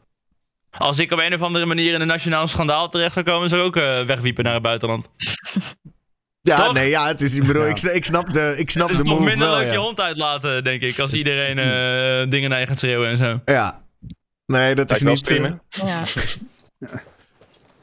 Als 0.79 0.99
ik 0.99 1.13
op 1.13 1.19
een 1.19 1.35
of 1.35 1.43
andere 1.43 1.67
manier 1.67 1.95
in 1.95 2.01
een 2.01 2.07
nationaal 2.07 2.47
schandaal 2.47 2.89
terecht 2.89 3.13
zou 3.13 3.25
komen, 3.25 3.49
zou 3.49 3.61
ik 3.61 3.67
ook 3.67 3.77
eh, 3.83 4.03
wegwiepen 4.03 4.45
naar 4.45 4.55
het 4.55 4.63
buitenland. 4.63 5.09
Ja, 6.43 6.57
Toch? 6.57 6.73
nee, 6.73 6.89
ja, 6.89 7.07
het 7.07 7.21
is... 7.21 7.37
Ik 7.37 7.47
bedoel, 7.47 7.63
Ja. 7.63 7.69
ik, 7.69 7.79
ik 7.83 8.05
snap 8.05 8.33
de, 8.33 8.55
ik 8.57 8.71
snap 8.71 8.89
Het 8.89 8.97
is 8.97 9.03
de 9.03 9.09
nog 9.09 9.19
move 9.19 9.31
minder 9.31 9.49
wel, 9.49 9.57
leuk 9.57 9.67
ja. 9.67 9.73
je 9.73 9.79
hond 9.79 10.01
uitlaten, 10.01 10.65
denk 10.65 10.81
ik, 10.81 10.99
als 10.99 11.13
iedereen 11.13 11.59
eh, 12.25 12.31
dingen 12.31 12.51
naar 12.51 12.61
je 12.61 12.67
gaat 12.67 12.79
schreeuwen 12.79 13.09
en 13.09 13.17
zo. 13.17 13.41
Ja. 13.45 13.83
Nee, 14.47 14.75
dat 14.75 14.91
is 14.91 15.01
Lijkt 15.01 15.05
niet... 15.05 15.19
streamen. 15.19 15.63
Ja. 15.69 16.03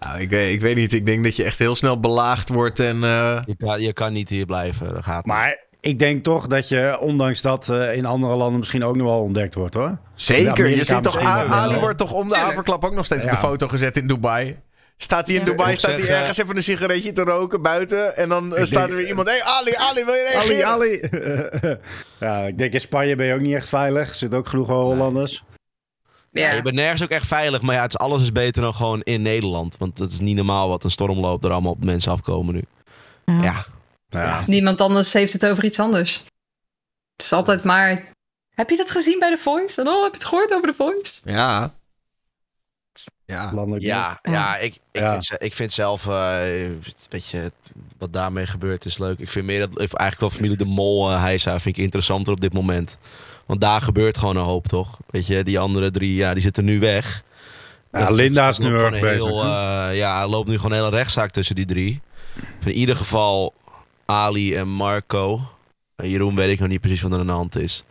Nou, 0.07 0.19
ik, 0.21 0.29
weet, 0.29 0.53
ik 0.53 0.61
weet 0.61 0.75
niet. 0.75 0.93
Ik 0.93 1.05
denk 1.05 1.23
dat 1.23 1.35
je 1.35 1.43
echt 1.43 1.59
heel 1.59 1.75
snel 1.75 1.99
belaagd 1.99 2.49
wordt 2.49 2.79
en... 2.79 3.03
eh, 3.03 3.41
Je 3.45 3.55
kan, 3.55 3.81
je 3.81 3.93
kan 3.93 4.13
niet 4.13 4.29
hier 4.29 4.45
blijven. 4.45 4.93
Dat 4.93 5.03
gaat 5.03 5.25
niet. 5.25 5.33
Maar 5.35 5.57
ik 5.81 5.99
denk 5.99 6.23
toch 6.23 6.47
dat 6.47 6.69
je, 6.69 6.97
ondanks 6.99 7.41
dat 7.41 7.69
eh, 7.69 7.93
in 7.95 8.05
andere 8.05 8.35
landen 8.35 8.59
misschien 8.59 8.83
ook 8.83 8.95
nog 8.95 9.07
wel 9.07 9.21
ontdekt 9.21 9.55
wordt 9.55 9.73
hoor. 9.73 9.97
Zeker. 10.13 10.67
Je 10.67 10.83
ziet 10.83 11.03
toch... 11.03 11.23
A-. 11.25 11.45
Ali 11.45 11.79
wordt 11.79 11.97
toch 11.97 12.11
om 12.13 12.27
de 12.29 12.35
haverklap 12.37 12.85
ook 12.85 12.93
nog 12.93 13.05
steeds 13.05 13.23
op 13.23 13.31
de 13.31 13.37
foto 13.37 13.67
gezet 13.67 13.97
in 13.97 14.07
Dubai. 14.07 14.55
Staat 14.97 15.27
hij 15.27 15.35
in 15.35 15.41
Ja. 15.45 15.47
Dubai, 15.47 15.71
Ik 15.71 15.77
staat 15.77 15.91
hij 15.91 15.99
zeg, 15.99 16.09
eh, 16.09 16.19
ergens 16.19 16.37
even 16.37 16.55
een 16.57 16.63
sigaretje 16.63 17.11
te 17.11 17.21
roken 17.23 17.61
buiten. 17.61 18.15
En 18.15 18.29
dan 18.29 18.57
Ik 18.57 18.65
staat 18.65 18.89
er 18.89 18.95
weer 18.95 19.07
iemand... 19.07 19.27
Hé, 19.27 19.33
hey, 19.33 19.43
Ali, 19.43 19.73
Ali, 19.75 20.05
wil 20.05 20.13
je 20.13 20.35
Ali, 20.35 20.47
reageren? 20.47 20.67
Ali. 20.67 21.77
ja, 22.27 22.47
ik 22.47 22.57
denk 22.57 22.73
in 22.73 22.79
Spanje 22.81 23.15
ben 23.15 23.25
je 23.25 23.33
ook 23.33 23.39
niet 23.39 23.55
echt 23.55 23.69
veilig. 23.69 24.09
Er 24.09 24.15
zitten 24.15 24.39
ook 24.39 24.47
genoeg 24.47 24.67
Hollanders. 24.67 25.43
Ja. 26.39 26.51
Je 26.53 26.61
bent 26.61 26.75
nergens 26.75 27.03
ook 27.03 27.09
echt 27.09 27.27
veilig, 27.27 27.61
maar 27.61 27.75
ja, 27.75 27.81
het 27.81 27.89
is, 27.93 27.97
alles 27.99 28.21
is 28.21 28.31
beter 28.31 28.61
dan 28.61 28.73
gewoon 28.73 29.01
in 29.01 29.21
Nederland. 29.21 29.77
Want 29.77 29.99
het 29.99 30.11
is 30.11 30.19
niet 30.19 30.35
normaal 30.35 30.67
wat 30.69 30.83
een 30.83 30.91
stormloop 30.91 31.43
er 31.43 31.51
allemaal 31.51 31.71
op 31.71 31.83
mensen 31.83 32.11
afkomen 32.11 32.53
nu. 32.53 32.63
Ja. 33.25 33.65
Ja, 34.09 34.21
Ja. 34.23 34.43
Niemand 34.47 34.81
anders 34.81 35.13
heeft 35.13 35.33
het 35.33 35.45
over 35.45 35.63
iets 35.65 35.79
anders. 35.79 36.23
Het 37.15 37.25
is 37.25 37.33
altijd 37.33 37.63
maar... 37.63 38.03
Heb 38.55 38.69
je 38.69 38.77
dat 38.77 38.91
gezien 38.91 39.19
bij 39.19 39.29
The 39.35 39.41
Voice? 39.41 39.81
En 39.81 39.87
oh, 39.87 40.03
heb 40.03 40.11
je 40.11 40.17
het 40.17 40.27
gehoord 40.27 40.53
over 40.53 40.67
The 40.67 40.73
Voice? 40.73 41.21
Ja. 41.23 41.73
Ja. 43.25 43.51
Ja, 43.77 44.19
ja 44.21 44.57
ik, 44.57 44.73
ik, 44.91 45.01
Ja. 45.01 45.09
Vind, 45.09 45.23
ze- 45.25 45.35
ik 45.39 45.53
vind 45.53 45.73
zelf, 45.73 46.07
eh, 46.07 46.39
weet 47.09 47.27
je, 47.27 47.51
wat 47.99 48.13
daarmee 48.13 48.47
gebeurt 48.47 48.85
is 48.85 48.97
leuk. 48.97 49.19
Ik 49.19 49.29
vind 49.29 49.45
meer 49.45 49.59
dat, 49.59 49.69
ik- 49.69 49.77
eigenlijk 49.77 50.19
wel 50.19 50.29
familie 50.29 50.57
De 50.57 50.65
Mol, 50.65 51.11
uh, 51.11 51.21
Heisa, 51.21 51.59
vind 51.59 51.77
ik 51.77 51.83
interessanter 51.83 52.33
op 52.33 52.41
dit 52.41 52.53
moment. 52.53 52.97
Want 53.45 53.61
daar 53.61 53.81
gebeurt 53.81 54.17
gewoon 54.17 54.35
een 54.35 54.43
hoop, 54.43 54.65
toch? 54.67 54.97
Weet 55.09 55.27
je, 55.27 55.43
die 55.43 55.59
andere 55.59 55.91
drie, 55.91 56.15
ja, 56.15 56.33
die 56.33 56.41
zitten 56.41 56.65
nu 56.65 56.79
weg. 56.79 57.23
Ja, 57.91 57.99
Dat- 57.99 58.11
Linda 58.11 58.49
is 58.49 58.57
nu 58.57 58.65
gewoon 58.75 58.91
bezig. 58.91 59.23
heel, 59.23 59.43
eh, 59.43 59.97
ja, 59.97 60.21
er 60.21 60.27
loopt 60.27 60.49
nu 60.49 60.55
gewoon 60.55 60.71
een 60.71 60.77
hele 60.83 60.95
rechtszaak 60.95 61.31
tussen 61.31 61.55
die 61.55 61.65
drie. 61.65 62.01
In 62.65 62.71
ieder 62.71 62.95
geval 62.95 63.53
Ali 64.05 64.55
en 64.55 64.67
Marco. 64.69 65.41
En 65.95 66.09
Jeroen 66.09 66.35
weet 66.35 66.49
ik 66.51 66.59
nog 66.59 66.67
niet 66.67 66.81
precies 66.81 67.01
wat 67.01 67.11
er 67.13 67.19
aan 67.19 67.27
de 67.27 67.31
hand 67.33 67.57
is. 67.57 67.83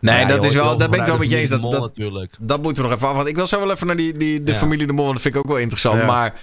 Nee, 0.00 0.18
ja, 0.20 0.24
dat 0.26 0.44
is 0.44 0.52
wel... 0.54 0.76
Daar 0.78 0.88
ben 0.88 1.00
ik 1.00 1.06
wel 1.06 1.18
met 1.18 1.30
je 1.30 1.36
eens. 1.36 1.50
Dat, 1.50 1.60
Mol 1.60 1.70
dat, 1.70 1.80
natuurlijk. 1.80 2.36
dat 2.40 2.62
moeten 2.62 2.82
we 2.82 2.88
nog 2.88 2.98
even 2.98 3.08
af. 3.10 3.14
Want 3.16 3.28
ik 3.28 3.36
wil 3.36 3.46
zo 3.46 3.58
wel 3.60 3.70
even 3.70 3.86
naar 3.86 3.96
die, 3.96 4.12
die, 4.18 4.42
de 4.44 4.52
Ja. 4.52 4.58
familie 4.58 4.86
De 4.86 4.92
Mol. 4.92 5.12
Dat 5.12 5.20
vind 5.22 5.34
ik 5.34 5.40
ook 5.40 5.46
wel 5.46 5.58
interessant. 5.58 5.98
Ja. 6.00 6.06
Maar 6.06 6.34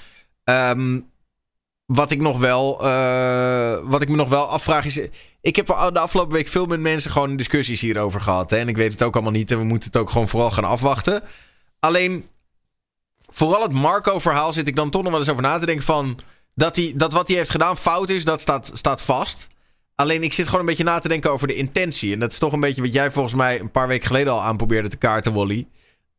ehm, 0.44 1.00
wat 1.86 2.12
ik 2.12 2.22
nog 2.22 2.40
wel... 2.40 2.86
eh, 2.86 3.80
wat 3.84 4.02
ik 4.02 4.10
me 4.10 4.16
nog 4.16 4.30
wel 4.30 4.46
afvraag 4.46 4.86
is... 4.86 5.00
Ik 5.42 5.56
heb 5.56 5.66
de 5.66 6.00
afgelopen 6.00 6.34
week 6.34 6.48
veel 6.48 6.66
met 6.66 6.80
mensen 6.80 7.12
gewoon 7.12 7.36
discussies 7.36 7.82
hierover 7.82 8.22
gehad. 8.22 8.50
Hè? 8.50 8.58
En 8.58 8.68
ik 8.68 8.78
weet 8.78 8.92
het 8.92 9.04
ook 9.04 9.14
allemaal 9.14 9.32
niet. 9.32 9.52
En 9.52 9.58
we 9.58 9.64
moeten 9.64 9.90
het 9.92 10.02
ook 10.02 10.10
gewoon 10.10 10.28
vooral 10.28 10.52
gaan 10.52 10.64
afwachten. 10.64 11.24
Alleen... 11.80 12.28
Vooral 13.28 13.62
het 13.62 13.72
Marco-verhaal 13.72 14.54
zit 14.54 14.68
ik 14.68 14.76
dan 14.76 14.90
toch 14.90 15.02
nog 15.02 15.12
wel 15.12 15.20
eens 15.20 15.30
over 15.30 15.44
na 15.44 15.60
te 15.60 15.66
denken 15.66 15.86
van... 15.86 16.20
Dat, 16.54 16.76
hij, 16.76 16.94
dat 16.96 17.14
wat 17.14 17.28
hij 17.28 17.38
heeft 17.38 17.50
gedaan 17.50 17.78
fout 17.78 18.10
is, 18.10 18.26
dat 18.26 18.42
staat, 18.42 18.72
staat 18.74 19.02
vast. 19.02 19.48
Alleen 19.96 20.24
ik 20.24 20.34
zit 20.34 20.46
gewoon 20.46 20.60
een 20.60 20.66
beetje 20.66 20.84
na 20.84 21.00
te 21.00 21.08
denken 21.08 21.32
over 21.32 21.48
de 21.48 21.56
intentie. 21.56 22.14
En 22.14 22.20
dat 22.20 22.32
is 22.32 22.38
toch 22.38 22.54
een 22.54 22.60
beetje 22.60 22.82
wat 22.82 22.94
jij 22.94 23.12
volgens 23.12 23.34
mij 23.34 23.60
een 23.60 23.72
paar 23.72 23.88
weken 23.88 24.08
geleden 24.08 24.34
al 24.34 24.42
aan 24.42 24.58
probeerde 24.58 24.88
te 24.88 24.98
kaarten, 24.98 25.34
Wally. 25.34 25.68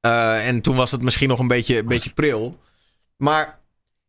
Eh, 0.00 0.48
en 0.48 0.60
toen 0.60 0.76
was 0.76 0.90
het 0.90 1.02
misschien 1.02 1.28
nog 1.28 1.38
een 1.38 1.48
beetje, 1.48 1.78
een 1.78 1.88
beetje 1.88 2.12
pril. 2.12 2.58
Maar 3.16 3.60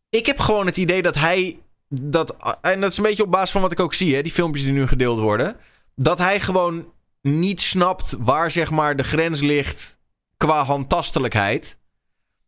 ik 0.10 0.26
heb 0.26 0.40
gewoon 0.40 0.66
het 0.66 0.78
idee 0.78 1.02
dat 1.02 1.16
hij. 1.16 1.60
Dat, 1.90 2.36
en 2.62 2.82
dat 2.82 2.92
is 2.92 2.98
een 2.98 3.04
beetje 3.04 3.24
op 3.24 3.32
basis 3.32 3.52
van 3.52 3.62
wat 3.62 3.72
ik 3.72 3.80
ook 3.80 3.94
zie, 3.94 4.16
hè, 4.16 4.22
die 4.22 4.32
filmpjes 4.32 4.64
die 4.64 4.74
nu 4.74 4.88
gedeeld 4.88 5.20
worden. 5.20 5.56
Dat 5.96 6.18
hij 6.20 6.40
gewoon 6.40 6.94
niet 7.22 7.62
snapt 7.62 8.16
waar 8.20 8.52
zeg 8.52 8.70
maar 8.72 8.96
de 8.96 9.04
grens 9.04 9.42
ligt 9.42 9.98
qua 10.38 10.64
handtastelijkheid. 10.64 11.78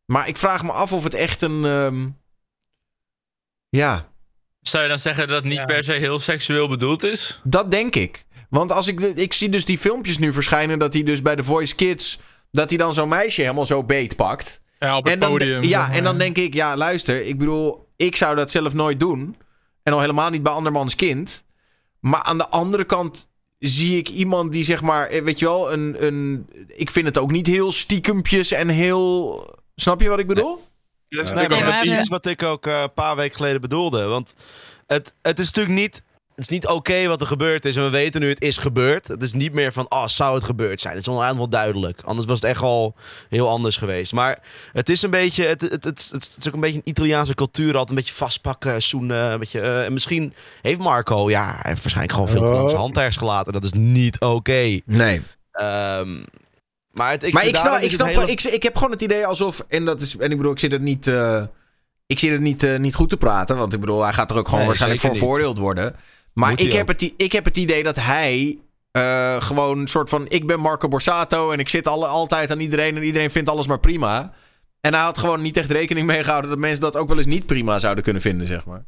Maar 0.05 0.27
ik 0.27 0.37
vraag 0.37 0.63
me 0.63 0.71
af 0.71 0.91
of 0.93 1.03
het 1.03 1.13
echt 1.13 1.41
een. 1.41 1.65
ehm, 1.65 2.07
ja, 3.69 4.07
Zou 4.59 4.83
je 4.83 4.89
dan 4.89 4.99
zeggen 4.99 5.27
dat 5.27 5.35
het 5.35 5.45
niet 5.45 5.57
Ja. 5.57 5.65
per 5.65 5.83
se 5.83 5.91
heel 5.93 6.19
seksueel 6.19 6.67
bedoeld 6.67 7.03
is? 7.03 7.41
Dat 7.43 7.71
denk 7.71 7.95
ik. 7.95 8.25
Want 8.49 8.71
als 8.71 8.87
ik, 8.87 8.99
de- 8.99 9.13
ik 9.13 9.33
zie 9.33 9.49
dus 9.49 9.65
die 9.65 9.77
filmpjes 9.77 10.17
nu 10.17 10.33
verschijnen 10.33 10.79
dat 10.79 10.93
hij 10.93 11.03
dus 11.03 11.21
bij 11.21 11.35
The 11.35 11.43
Voice 11.43 11.75
Kids 11.75 12.19
dat 12.51 12.69
hij 12.69 12.77
dan 12.77 12.93
zo'n 12.93 13.09
meisje 13.09 13.41
helemaal 13.41 13.65
zo 13.65 13.83
beet 13.83 14.15
pakt. 14.15 14.61
Ja, 14.79 14.98
op 14.98 15.03
het 15.03 15.13
En 15.13 15.19
dan, 15.19 15.29
podium. 15.29 15.63
ja, 15.63 15.88
maar. 15.88 15.95
en 15.95 16.03
dan 16.03 16.17
denk 16.17 16.38
ik, 16.38 16.53
ja, 16.53 16.77
luister, 16.77 17.25
ik 17.25 17.38
bedoel, 17.38 17.88
ik 17.95 18.15
zou 18.15 18.36
dat 18.36 18.51
zelf 18.51 18.74
nooit 18.74 19.00
doen. 19.00 19.36
En 19.83 19.93
al 19.93 20.00
helemaal 20.00 20.29
niet 20.29 20.43
bij 20.43 20.53
andermans 20.53 20.95
kind. 20.95 21.43
Maar 22.00 22.24
aan 22.24 22.38
de 22.38 22.50
andere 22.50 22.83
kant 22.83 23.27
zie 23.59 23.98
ik 23.98 24.09
iemand 24.09 24.51
die 24.51 24.63
zeg 24.63 24.81
maar, 24.81 25.07
eh, 25.07 25.21
weet 25.24 25.39
je 25.39 25.45
wel, 25.45 25.74
een, 25.74 26.05
een 26.05 26.48
ik 26.67 26.89
vind 26.89 27.05
het 27.05 27.17
ook 27.17 27.31
niet 27.31 27.48
heel 27.48 27.71
stiekempjes 27.71 28.51
en 28.51 28.67
heel, 28.67 29.43
snap 29.75 30.01
je 30.01 30.09
wat 30.09 30.19
ik 30.19 30.27
bedoel? 30.27 30.59
Dat 31.09 31.25
is 31.25 31.31
Nee, 31.31 31.43
ook 31.43 31.50
dat 31.50 31.86
is 31.86 32.07
wat 32.07 32.25
ik 32.25 32.43
ook 32.43 32.65
eh, 32.67 32.81
een 32.81 32.93
paar 32.93 33.15
weken 33.15 33.36
geleden 33.36 33.62
bedoelde. 33.62 34.03
Want 34.03 34.33
het, 34.88 35.13
het 35.21 35.39
is 35.39 35.45
natuurlijk 35.45 35.75
niet 35.79 36.03
is 36.39 36.48
niet 36.48 36.67
oké 36.67 37.08
wat 37.08 37.22
er 37.22 37.27
gebeurd 37.27 37.65
is. 37.65 37.75
En 37.75 37.84
we 37.84 37.89
weten 37.89 38.22
nu, 38.22 38.29
het 38.29 38.41
is 38.41 38.58
gebeurd. 38.58 39.08
Het 39.08 39.24
is 39.24 39.34
niet 39.34 39.53
meer 39.53 39.74
van, 39.74 39.86
oh, 39.91 40.08
zou 40.08 40.36
het 40.36 40.43
gebeurd 40.43 40.81
zijn? 40.81 40.93
Het 40.93 41.01
is 41.01 41.08
onderhand 41.08 41.38
wel 41.38 41.50
duidelijk. 41.50 42.01
Anders 42.03 42.27
was 42.27 42.41
het 42.41 42.50
echt 42.50 42.62
al 42.62 42.96
heel 43.29 43.50
anders 43.50 43.77
geweest. 43.77 44.13
Maar 44.13 44.39
het 44.74 44.89
is 44.89 45.01
een 45.01 45.10
beetje, 45.10 45.46
het, 45.46 45.62
het, 45.62 45.72
het, 45.72 45.86
het, 45.86 46.10
het 46.12 46.36
is 46.39 46.48
ook 46.48 46.53
een 46.53 46.60
beetje 46.60 46.77
een 46.77 46.89
Italiaanse 46.89 47.34
cultuur. 47.36 47.72
Altijd 47.72 47.89
een 47.89 47.96
beetje 47.96 48.13
vastpakken, 48.15 48.81
zoenen. 48.81 49.31
Een 49.31 49.39
beetje, 49.39 49.62
eh, 49.62 49.86
en 49.86 49.93
misschien 49.93 50.34
heeft 50.62 50.79
Marco, 50.79 51.29
ja, 51.29 51.46
hij 51.46 51.60
heeft 51.63 51.81
waarschijnlijk 51.81 52.12
gewoon 52.13 52.27
veel 52.29 52.43
te 52.43 52.53
lang 52.53 52.69
zijn 52.69 52.81
hand 52.81 52.98
ergens 52.98 53.17
gelaten. 53.17 53.53
Dat 53.53 53.63
is 53.63 53.72
niet 53.74 54.19
oké. 54.19 54.79
Nee. 54.86 55.22
Ehm, 55.51 56.24
maar 56.91 57.12
het, 57.12 57.24
ik, 57.24 57.34
maar 57.34 57.48
ik 57.48 57.55
snap, 57.55 57.75
ik, 57.75 57.81
het 57.81 57.91
snap 57.93 58.08
hele- 58.08 58.31
ik, 58.31 58.41
ik 58.43 58.63
heb 58.63 58.75
gewoon 58.75 58.91
het 58.91 59.01
idee 59.01 59.25
alsof. 59.25 59.65
En, 59.67 59.86
dat 59.86 60.01
is, 60.01 60.17
en 60.17 60.31
ik 60.31 60.38
bedoel, 60.38 60.51
ik 60.51 60.60
zit 60.60 60.72
het 60.72 60.81
niet. 60.81 61.08
eh, 61.08 61.43
ik 62.05 62.19
zit 62.19 62.31
het 62.31 62.41
niet, 62.41 62.63
eh, 62.63 62.77
niet 62.79 62.96
goed 62.96 63.10
te 63.10 63.17
praten. 63.17 63.58
Want 63.58 63.74
ik 63.74 63.79
bedoel, 63.79 64.03
hij 64.03 64.13
gaat 64.13 64.31
er 64.31 64.38
ook 64.38 64.43
gewoon 64.46 64.60
Nee, 64.60 64.67
waarschijnlijk 64.67 65.01
voor 65.01 65.15
veroordeeld 65.17 65.58
worden. 65.58 65.96
Maar 66.39 66.50
Moet 66.50 66.60
ik 66.62 66.74
heb, 66.74 66.88
het, 66.88 67.13
ik 67.17 67.31
heb 67.31 67.46
het 67.46 67.58
idee 67.58 67.84
dat 67.84 67.96
hij. 67.96 68.58
eh, 68.91 69.41
gewoon 69.41 69.79
een 69.79 69.88
soort 69.88 70.10
van. 70.10 70.25
Ik 70.29 70.48
ben 70.48 70.60
Marco 70.60 70.88
Borsato. 70.88 71.51
En 71.51 71.60
ik 71.60 71.69
zit 71.69 71.88
alle, 71.88 72.05
altijd 72.08 72.51
aan 72.51 72.60
iedereen. 72.60 72.96
En 72.96 73.03
iedereen 73.03 73.31
vindt 73.31 73.50
alles 73.50 73.67
maar 73.67 73.79
prima. 73.79 74.34
En 74.81 74.93
hij 74.93 75.03
had 75.03 75.17
gewoon 75.17 75.41
niet 75.41 75.58
echt 75.58 75.72
rekening 75.72 76.08
mee 76.08 76.24
gehouden. 76.24 76.50
dat 76.50 76.60
mensen 76.60 76.81
dat 76.81 76.98
ook 76.98 77.08
wel 77.08 77.17
eens 77.17 77.25
niet 77.25 77.46
prima 77.46 77.79
zouden 77.79 78.03
kunnen 78.03 78.22
vinden, 78.22 78.48
zeg 78.48 78.65
maar. 78.65 78.86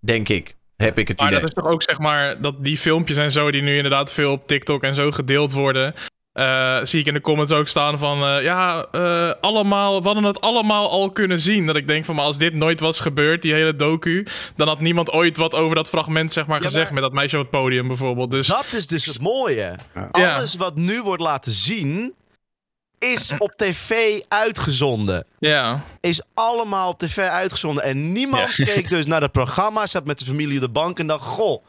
Denk 0.00 0.28
ik. 0.28 0.56
Heb 0.76 0.98
ik 0.98 1.08
het 1.08 1.18
Maar 1.18 1.28
idee. 1.28 1.40
dat 1.40 1.48
is 1.48 1.54
toch 1.54 1.66
ook 1.72 1.82
zeg 1.82 1.98
maar 1.98 2.40
dat 2.40 2.64
die 2.64 2.78
filmpjes 2.78 3.16
en 3.16 3.32
zo 3.32 3.50
die 3.50 3.62
nu 3.62 3.76
inderdaad 3.76 4.12
veel 4.12 4.32
op 4.32 4.46
TikTok 4.46 4.82
en 4.82 4.94
zo 4.94 5.10
gedeeld 5.10 5.52
worden. 5.52 5.94
Eh, 6.32 6.78
zie 6.82 7.00
ik 7.00 7.06
in 7.06 7.14
de 7.14 7.20
comments 7.20 7.52
ook 7.52 7.68
staan 7.68 7.98
van 7.98 8.22
eh, 8.24 8.42
ja, 8.42 8.86
eh, 8.92 9.30
allemaal, 9.40 9.98
we 10.00 10.04
hadden 10.06 10.24
het 10.24 10.40
allemaal 10.40 10.90
al 10.90 11.10
kunnen 11.10 11.40
zien. 11.40 11.66
Dat 11.66 11.76
ik 11.76 11.86
denk 11.86 12.04
van, 12.04 12.14
maar 12.14 12.24
als 12.24 12.38
dit 12.38 12.54
nooit 12.54 12.80
was 12.80 13.00
gebeurd, 13.00 13.42
die 13.42 13.52
hele 13.52 13.76
docu, 13.76 14.26
dan 14.56 14.68
had 14.68 14.80
niemand 14.80 15.10
ooit 15.10 15.36
wat 15.36 15.54
over 15.54 15.76
dat 15.76 15.88
fragment 15.88 16.32
zeg 16.32 16.46
maar 16.46 16.58
Ja, 16.58 16.64
gezegd 16.66 16.84
maar- 16.84 16.94
met 16.94 17.02
dat 17.02 17.12
meisje 17.12 17.36
op 17.36 17.42
het 17.42 17.50
podium 17.50 17.86
bijvoorbeeld. 17.88 18.30
Dus 18.30 18.46
Dat 18.46 18.66
is 18.72 18.86
dus 18.86 19.04
het 19.04 19.20
mooie. 19.20 19.76
Ja. 19.94 20.08
Alles 20.36 20.54
wat 20.56 20.74
nu 20.76 21.02
wordt 21.02 21.22
laten 21.22 21.52
zien, 21.52 22.14
is 22.98 23.32
op 23.38 23.52
tv 23.56 24.20
uitgezonden. 24.28 25.24
ja, 25.38 25.84
Is 26.00 26.22
allemaal 26.34 26.88
op 26.88 26.98
tv 26.98 27.18
uitgezonden. 27.18 27.84
En 27.84 28.12
niemand 28.12 28.54
keek 28.54 28.88
dus 28.88 29.06
naar 29.06 29.20
het 29.22 29.32
programma, 29.32 29.86
zat 29.86 30.04
met 30.04 30.18
de 30.18 30.24
familie 30.24 30.54
op 30.54 30.60
de 30.62 30.68
bank 30.68 30.98
en 30.98 31.06
dacht: 31.06 31.24
Goh, 31.24 31.64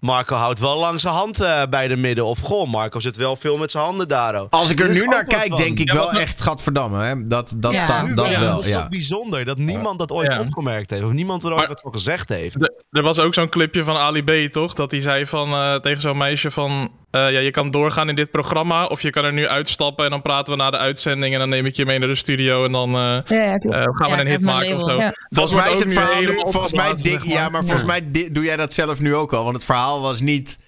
Marco 0.00 0.34
houdt 0.36 0.58
wel 0.58 0.78
lang 0.78 1.00
zijn 1.00 1.14
hand 1.14 1.40
eh, 1.40 1.62
bij 1.70 1.88
de 1.88 1.96
midden. 1.96 2.24
Of 2.24 2.38
goh, 2.40 2.70
Marco 2.70 3.00
zit 3.00 3.16
wel 3.16 3.36
veel 3.36 3.56
met 3.56 3.70
zijn 3.70 3.84
handen 3.84 4.08
daar. 4.08 4.34
ook." 4.40 4.46
Als 4.52 4.70
ik 4.70 4.80
er 4.80 4.92
nu 4.92 5.04
naar 5.06 5.24
kijk, 5.24 5.56
denk 5.56 5.78
ik 5.78 5.88
Ja, 5.88 5.94
wel 5.94 6.12
echt, 6.12 6.42
gadverdamme. 6.42 7.02
Hè? 7.02 7.26
Dat, 7.26 7.52
dat, 7.56 7.72
Ja. 7.72 7.78
staat, 7.78 8.16
dat 8.16 8.28
wel, 8.28 8.40
wel, 8.40 8.54
dat 8.54 8.64
is 8.64 8.68
ja. 8.68 8.78
toch 8.78 8.88
bijzonder 8.88 9.44
dat 9.44 9.58
niemand 9.58 9.98
dat 9.98 10.10
ooit 10.12 10.32
Ja. 10.32 10.40
opgemerkt 10.40 10.90
heeft. 10.90 11.04
Of 11.04 11.12
niemand 11.12 11.42
er 11.44 11.52
ooit 11.54 11.68
wat 11.68 11.80
van 11.80 11.92
gezegd 11.92 12.28
heeft. 12.28 12.72
Er 12.90 13.02
was 13.02 13.18
ook 13.18 13.34
zo'n 13.34 13.48
clipje 13.48 13.84
van 13.84 13.96
Ali 13.96 14.22
B, 14.48 14.52
toch? 14.52 14.74
Dat 14.74 14.90
hij 14.90 15.00
zei 15.00 15.26
van, 15.26 15.52
eh, 15.52 15.74
tegen 15.74 16.00
zo'n 16.02 16.16
meisje 16.16 16.50
van... 16.50 16.90
eh, 17.10 17.20
ja, 17.32 17.38
je 17.38 17.50
kan 17.50 17.70
doorgaan 17.70 18.08
in 18.08 18.14
dit 18.14 18.30
programma 18.30 18.86
of 18.86 19.00
je 19.02 19.10
kan 19.10 19.24
er 19.24 19.32
nu 19.32 19.46
uitstappen... 19.46 20.04
en 20.04 20.10
dan 20.10 20.22
praten 20.22 20.52
we 20.52 20.58
na 20.62 20.70
de 20.70 20.76
uitzending 20.76 21.32
en 21.34 21.38
dan 21.40 21.48
neem 21.48 21.66
ik 21.66 21.74
je 21.76 21.86
mee 21.86 21.98
naar 21.98 22.08
de 22.08 22.14
studio... 22.14 22.64
en 22.64 22.72
dan 22.72 22.88
eh, 22.94 22.96
Ja, 22.96 23.22
ja, 23.44 23.56
klopt. 23.58 23.76
eh, 23.76 23.82
gaan 23.82 24.08
Ja, 24.08 24.14
we 24.16 24.20
een 24.20 24.26
hit 24.28 24.40
maken 24.40 24.74
of 24.74 24.90
zo. 24.90 25.00
Volgens 25.28 25.54
mij 25.60 25.70
is 25.70 25.78
het 25.78 25.92
verhaal 25.92 26.20
nu. 26.20 26.34
Volgens 26.40 26.72
mij, 26.72 26.94
dik- 26.94 27.24
ja, 27.24 27.48
maar 27.48 27.62
volgens 27.64 27.84
mij 27.84 28.10
doe 28.32 28.44
jij 28.44 28.56
dat 28.56 28.74
zelf 28.74 29.00
nu 29.00 29.14
ook 29.14 29.32
al. 29.32 29.42
Want 29.44 29.56
het 29.56 29.64
verhaal 29.64 30.00
was 30.00 30.20
niet. 30.20 30.58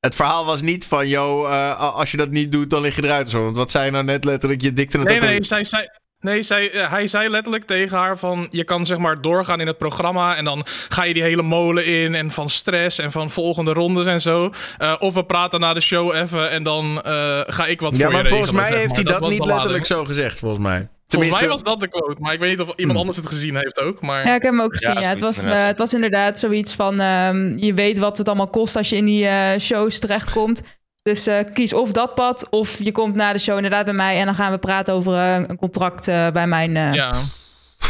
Het 0.00 0.14
verhaal 0.14 0.44
was 0.44 0.62
niet 0.62 0.86
van, 0.86 1.08
yo, 1.08 1.44
eh, 1.46 1.94
als 1.96 2.10
je 2.10 2.16
dat 2.16 2.30
niet 2.30 2.52
doet, 2.52 2.70
dan 2.70 2.80
lig 2.80 2.96
je 2.96 3.04
eruit 3.04 3.24
of 3.24 3.30
zo. 3.30 3.42
Want 3.42 3.56
wat 3.56 3.70
zei 3.70 3.84
je 3.84 3.90
nou 3.90 4.04
net 4.04 4.24
letterlijk? 4.24 4.60
Je 4.62 4.72
dikte 4.72 4.98
het 4.98 5.06
Nee, 5.08 5.16
ook 5.16 5.22
al- 5.22 5.28
nee, 5.28 5.44
zij, 5.44 5.64
zei, 5.64 5.86
nee 6.24 6.42
zij, 6.42 6.70
eh, 6.70 6.90
hij 6.90 7.08
zei 7.08 7.28
letterlijk 7.28 7.64
tegen 7.64 7.96
haar 7.98 8.18
van... 8.18 8.46
je 8.50 8.64
kan 8.64 8.86
zeg 8.86 8.98
maar 8.98 9.20
doorgaan 9.22 9.60
in 9.60 9.66
het 9.66 9.78
programma... 9.78 10.36
en 10.36 10.44
dan 10.44 10.62
ga 10.88 11.04
je 11.04 11.14
die 11.14 11.22
hele 11.22 11.42
molen 11.42 11.86
in... 11.86 12.14
en 12.14 12.30
van 12.30 12.48
stress 12.50 12.98
en 12.98 13.12
van 13.12 13.30
volgende 13.30 13.72
rondes 13.72 14.06
en 14.06 14.20
zo. 14.20 14.50
Eh, 14.78 14.94
of 14.98 15.14
we 15.14 15.24
praten 15.24 15.60
na 15.60 15.74
de 15.74 15.80
show 15.80 16.14
even... 16.14 16.50
en 16.50 16.62
dan 16.62 17.02
eh, 17.02 17.40
ga 17.46 17.66
ik 17.66 17.80
wat 17.80 17.96
Ja, 17.96 18.04
voor 18.04 18.14
je 18.14 18.22
maar 18.22 18.26
volgens 18.30 18.50
regelen, 18.50 18.54
mij 18.54 18.70
zeg 18.70 18.78
heeft 18.78 19.04
maar. 19.04 19.12
hij 19.12 19.20
dat, 19.20 19.30
niet 19.30 19.44
letterlijk 19.46 19.86
zo 19.86 20.04
gezegd, 20.04 20.38
volgens 20.38 20.62
mij. 20.62 20.88
Volgens 21.08 21.32
mij 21.32 21.40
Tenminste, 21.40 21.48
was 21.48 21.62
dat 21.62 21.80
de 21.92 21.98
quote. 22.00 22.20
Maar 22.20 22.32
ik 22.32 22.38
weet 22.40 22.50
niet 22.50 22.60
of 22.60 22.66
iemand 22.68 22.88
Hmm. 22.90 22.96
anders 22.98 23.16
het 23.16 23.26
gezien 23.26 23.56
heeft 23.56 23.80
ook. 23.80 24.00
Maar... 24.00 24.26
Ja, 24.26 24.34
ik 24.34 24.42
heb 24.42 24.50
hem 24.52 24.60
ook 24.60 24.72
gezien. 24.72 24.94
Ja, 24.94 25.00
Ja, 25.00 25.08
het, 25.08 25.20
was, 25.20 25.36
inderdaad. 25.36 25.60
eh, 25.62 25.66
het 25.68 25.78
was 25.78 25.94
inderdaad 25.94 26.38
zoiets 26.38 26.74
van... 26.74 27.00
ehm, 27.00 27.56
je 27.56 27.74
weet 27.74 27.98
wat 27.98 28.18
het 28.18 28.26
allemaal 28.28 28.48
kost 28.48 28.76
als 28.76 28.88
je 28.88 28.96
in 28.96 29.04
die 29.04 29.26
eh, 29.26 29.58
shows 29.60 29.98
terechtkomt. 29.98 30.62
Dus 31.04 31.26
eh, 31.26 31.38
kies 31.54 31.72
of 31.72 31.92
dat 31.92 32.14
pad, 32.14 32.46
of 32.50 32.78
je 32.78 32.92
komt 32.92 33.14
na 33.14 33.32
de 33.32 33.38
show 33.38 33.56
inderdaad 33.56 33.84
bij 33.84 33.94
mij... 33.94 34.18
en 34.18 34.24
dan 34.24 34.34
gaan 34.34 34.52
we 34.52 34.58
praten 34.58 34.94
over 34.94 35.14
eh, 35.14 35.48
een 35.48 35.56
contract 35.56 36.08
eh, 36.08 36.30
bij 36.30 36.46
mijn, 36.46 36.76
eh, 36.76 36.94
ja. 36.94 37.12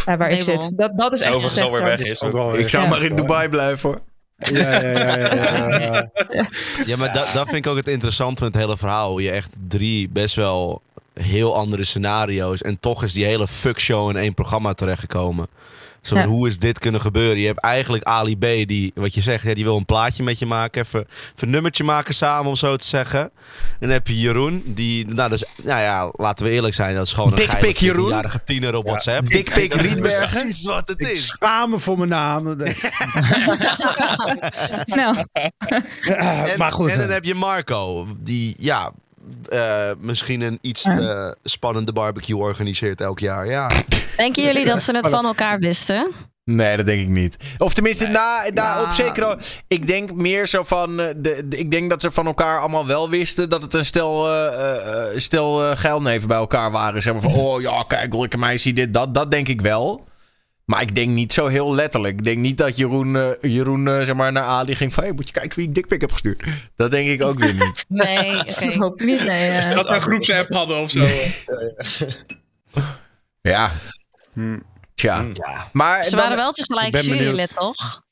waar 0.05 0.31
ik 0.31 0.43
zit. 0.43 0.73
Dat, 0.77 0.97
dat 0.97 1.13
is 1.13 1.21
echt 1.21 1.35
Overigens 1.35 1.65
alweer 1.65 1.83
weg 1.85 1.99
is. 1.99 2.23
Ook 2.23 2.55
ik 2.57 2.69
zou 2.69 2.83
Ja. 2.83 2.89
maar 2.89 3.03
in 3.03 3.17
Dubai 3.17 3.49
blijven 3.49 3.89
hoor. 3.89 4.01
Ja, 4.37 4.81
ja, 4.81 4.91
ja, 4.91 5.17
ja, 5.17 5.35
ja, 5.35 6.11
ja. 6.31 6.49
Ja, 6.87 6.97
maar 6.97 7.13
dat, 7.13 7.29
dat 7.35 7.49
vind 7.49 7.65
ik 7.65 7.67
ook 7.67 7.77
het 7.77 7.89
interessante 7.89 8.39
van 8.39 8.47
het 8.47 8.57
hele 8.57 8.77
verhaal. 8.77 9.11
Hoe 9.11 9.23
je 9.23 9.31
echt 9.31 9.57
drie 9.69 10.09
best 10.09 10.35
wel 10.35 10.83
heel 11.13 11.57
andere 11.57 11.85
scenario's. 11.85 12.63
En 12.63 12.81
toch 12.81 13.03
is 13.03 13.13
die 13.13 13.25
hele 13.25 13.47
fuckshow 13.47 14.11
in 14.11 14.17
één 14.17 14.35
programma 14.35 14.73
terechtgekomen. 14.73 15.47
Zo, 16.07 16.17
Ja. 16.17 16.25
Hoe 16.27 16.49
is 16.49 16.59
dit 16.59 16.79
kunnen 16.79 17.01
gebeuren? 17.01 17.39
Je 17.39 17.47
hebt 17.47 17.61
eigenlijk 17.61 18.03
Ali 18.05 18.37
B, 18.37 18.41
die, 18.69 18.93
wat 18.95 19.15
je 19.15 19.21
zegt, 19.21 19.45
ja, 19.45 19.55
die 19.55 19.65
wil 19.65 19.77
een 19.77 19.85
plaatje 19.85 20.23
met 20.23 20.39
je 20.39 20.47
maken. 20.47 20.83
Even, 20.83 21.01
even 21.01 21.33
een 21.37 21.51
nummertje 21.51 21.85
maken 21.85 22.15
samen, 22.15 22.47
om 22.49 22.57
zo 22.57 22.77
te 22.77 22.87
zeggen. 22.87 23.21
En 23.21 23.31
dan 23.81 23.91
heb 23.91 24.07
je 24.07 24.19
Jeroen, 24.21 24.63
die, 24.67 25.07
nou, 25.07 25.31
dus, 25.31 25.45
nou 25.63 25.81
ja, 25.81 26.11
laten 26.13 26.47
we 26.47 26.53
eerlijk 26.53 26.75
zijn, 26.75 26.95
dat 26.95 27.07
is 27.07 27.13
gewoon 27.13 27.33
een 27.35 27.59
pic 27.61 27.77
Jeroen. 27.79 28.09
14-jarige 28.11 28.43
tiener 28.45 28.75
op 28.75 28.87
WhatsApp. 28.87 29.27
Dick 29.27 29.55
pic 29.55 29.71
Dat 29.71 29.79
is 29.81 29.87
Rietbergen. 29.93 30.41
Precies 30.41 30.65
wat 30.65 30.89
het 30.89 31.01
Ik 31.01 31.09
is. 31.09 31.27
schaam 31.27 31.71
me 31.71 31.79
voor 31.79 31.97
mijn 31.99 32.09
naam. 32.11 32.57
Nou, 34.85 35.25
En, 36.51 36.59
maar 36.59 36.73
goed. 36.73 36.91
en 36.91 36.99
dan 36.99 37.11
heb 37.11 37.25
je 37.25 37.35
Marco, 37.35 38.07
die 38.19 38.57
ja, 38.59 38.93
eh, 39.49 39.91
misschien 39.99 40.41
een 40.41 40.59
iets 40.61 40.89
spannende 41.43 41.93
barbecue 41.93 42.37
organiseert 42.37 43.01
elk 43.01 43.19
jaar. 43.19 43.47
Ja. 43.47 43.71
Denken 44.17 44.43
jullie 44.45 44.65
dat 44.65 44.83
ze 44.83 44.97
het 44.97 45.09
van 45.09 45.25
elkaar 45.25 45.59
wisten? 45.59 46.11
Nee, 46.45 46.77
dat 46.77 46.87
denk 46.87 47.01
ik 47.01 47.09
niet. 47.09 47.37
Of 47.59 47.75
tenminste, 47.75 48.07
na, 48.07 48.43
na, 48.55 48.63
Ja. 48.77 48.83
op 48.83 48.93
zekere... 48.93 49.39
Ik 49.69 49.87
denk 49.87 50.13
meer 50.13 50.47
zo 50.47 50.63
van... 50.63 51.01
eh, 51.01 51.07
De, 51.17 51.43
de- 51.49 51.59
ik 51.59 51.71
denk 51.71 51.91
dat 51.91 52.01
ze 52.01 52.11
van 52.11 52.27
elkaar 52.27 52.61
allemaal 52.61 52.87
wel 52.87 53.09
wisten... 53.11 53.49
dat 53.51 53.63
het 53.63 53.75
een 53.75 53.85
stel, 53.87 54.27
eh 54.29 54.47
eh, 54.47 55.13
eh, 55.13 55.19
stel 55.21 55.65
eh, 55.71 55.77
geilneven 55.77 56.29
bij 56.29 56.37
elkaar 56.37 56.71
waren. 56.71 57.03
Zeg 57.03 57.13
maar 57.13 57.23
van, 57.23 57.33
oh 57.35 57.61
ja, 57.61 57.85
kijk, 57.89 58.15
lekker 58.15 58.39
meisje, 58.39 58.73
dit, 58.73 58.95
dat. 58.95 59.15
Dat 59.15 59.31
denk 59.31 59.49
ik 59.49 59.61
wel. 59.61 60.05
Maar 60.65 60.81
ik 60.81 60.95
denk 60.95 61.09
niet 61.09 61.33
zo 61.33 61.47
heel 61.47 61.75
letterlijk. 61.75 62.19
Ik 62.19 62.25
denk 62.25 62.39
niet 62.39 62.59
dat 62.59 62.77
Jeroen, 62.77 63.17
eh, 63.17 63.31
Jeroen 63.41 63.89
eh, 63.89 64.03
zeg 64.03 64.15
maar, 64.15 64.33
naar 64.33 64.45
Ali 64.45 64.75
ging 64.77 64.93
van... 64.93 65.05
Hey, 65.05 65.13
moet 65.13 65.27
je 65.27 65.33
kijken 65.33 65.57
wie 65.59 65.69
ik 65.69 65.75
dikpik 65.75 66.01
heb 66.01 66.13
gestuurd. 66.13 66.45
Dat 66.77 66.91
denk 66.91 67.09
ik 67.09 67.23
ook 67.23 67.39
weer 67.39 67.55
niet. 67.55 67.85
Nee, 68.05 68.37
dat 68.45 68.75
hoop 68.75 69.01
ik 69.01 69.07
niet. 69.07 69.25
Nee, 69.25 69.51
eh. 69.51 69.75
Dat 69.75 69.89
we 69.89 69.95
een 69.95 70.01
groepsapp 70.01 70.53
hadden 70.53 70.79
of 70.79 70.91
zo. 70.91 71.07
Ja. 73.41 73.71
Hm. 74.33 74.59
Tja. 74.95 75.27
Maar 75.73 76.05
Ze 76.05 76.11
dan- 76.11 76.19
waren 76.19 76.37
wel 76.37 76.49
ik 76.49 76.55
tegelijk 76.55 76.97
jurylid, 77.01 77.51
toch? 77.57 78.03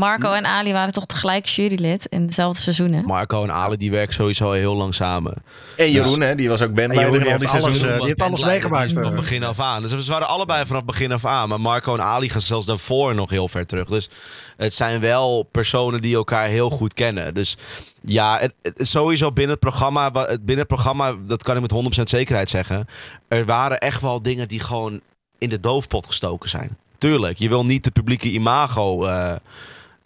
Marco 0.00 0.32
en 0.32 0.46
Ali 0.46 0.72
waren 0.72 0.92
toch 0.92 1.06
tegelijk 1.06 1.46
jurylid 1.46 2.06
in 2.08 2.26
dezelfde 2.26 2.62
seizoenen? 2.62 3.04
Marco 3.04 3.42
en 3.42 3.52
Ali 3.52 3.76
die 3.76 3.90
werken 3.90 4.14
sowieso 4.14 4.52
heel 4.52 4.74
lang 4.74 4.94
samen. 4.94 5.34
En 5.76 5.90
Jeroen, 5.90 6.20
hè, 6.20 6.34
die 6.34 6.48
was 6.48 6.62
ook 6.62 6.68
En 6.68 6.74
bandleider 6.74 7.12
Jeroen 7.12 7.26
in 7.26 7.32
al 7.32 7.38
die 7.38 7.48
alles, 7.48 7.62
seizoenen. 7.62 7.92
eh, 7.94 7.98
die 7.98 8.06
heeft 8.06 8.20
alles 8.22 8.44
meegemaakt. 8.44 8.92
Vanaf 8.92 9.10
eh. 9.10 9.16
begin 9.16 9.42
af 9.44 9.60
aan. 9.60 9.82
Dus 9.82 10.04
ze 10.04 10.12
waren 10.12 10.28
allebei 10.28 10.66
vanaf 10.66 10.84
begin 10.84 11.12
af 11.12 11.24
aan. 11.24 11.48
Maar 11.48 11.60
Marco 11.60 11.94
en 11.94 12.02
Ali 12.02 12.28
gaan 12.28 12.40
zelfs 12.40 12.66
daarvoor 12.66 13.14
nog 13.14 13.30
heel 13.30 13.48
ver 13.48 13.66
terug. 13.66 13.88
Dus 13.88 14.08
het 14.56 14.74
zijn 14.74 15.00
wel 15.00 15.42
personen 15.52 16.02
die 16.02 16.14
elkaar 16.14 16.46
heel 16.46 16.70
goed 16.70 16.94
kennen. 16.94 17.34
Dus 17.34 17.56
ja, 18.00 18.38
het, 18.40 18.54
het- 18.62 18.88
sowieso 18.88 19.32
binnen 19.32 19.52
het 19.52 19.60
programma, 19.60 20.10
binnen 20.10 20.58
het 20.58 20.66
programma, 20.66 21.14
dat 21.26 21.42
kan 21.42 21.56
ik 21.56 21.72
met 21.72 21.98
100% 21.98 22.02
zekerheid 22.02 22.50
zeggen. 22.50 22.86
Er 23.28 23.44
waren 23.46 23.78
echt 23.78 24.00
wel 24.00 24.22
dingen 24.22 24.48
die 24.48 24.60
gewoon 24.60 25.00
in 25.38 25.48
de 25.48 25.60
doofpot 25.60 26.06
gestoken 26.06 26.48
zijn. 26.48 26.76
Tuurlijk, 26.98 27.38
je 27.38 27.48
wil 27.48 27.64
niet 27.64 27.84
de 27.84 27.90
publieke 27.90 28.30
imago 28.30 29.04
eh 29.04 29.34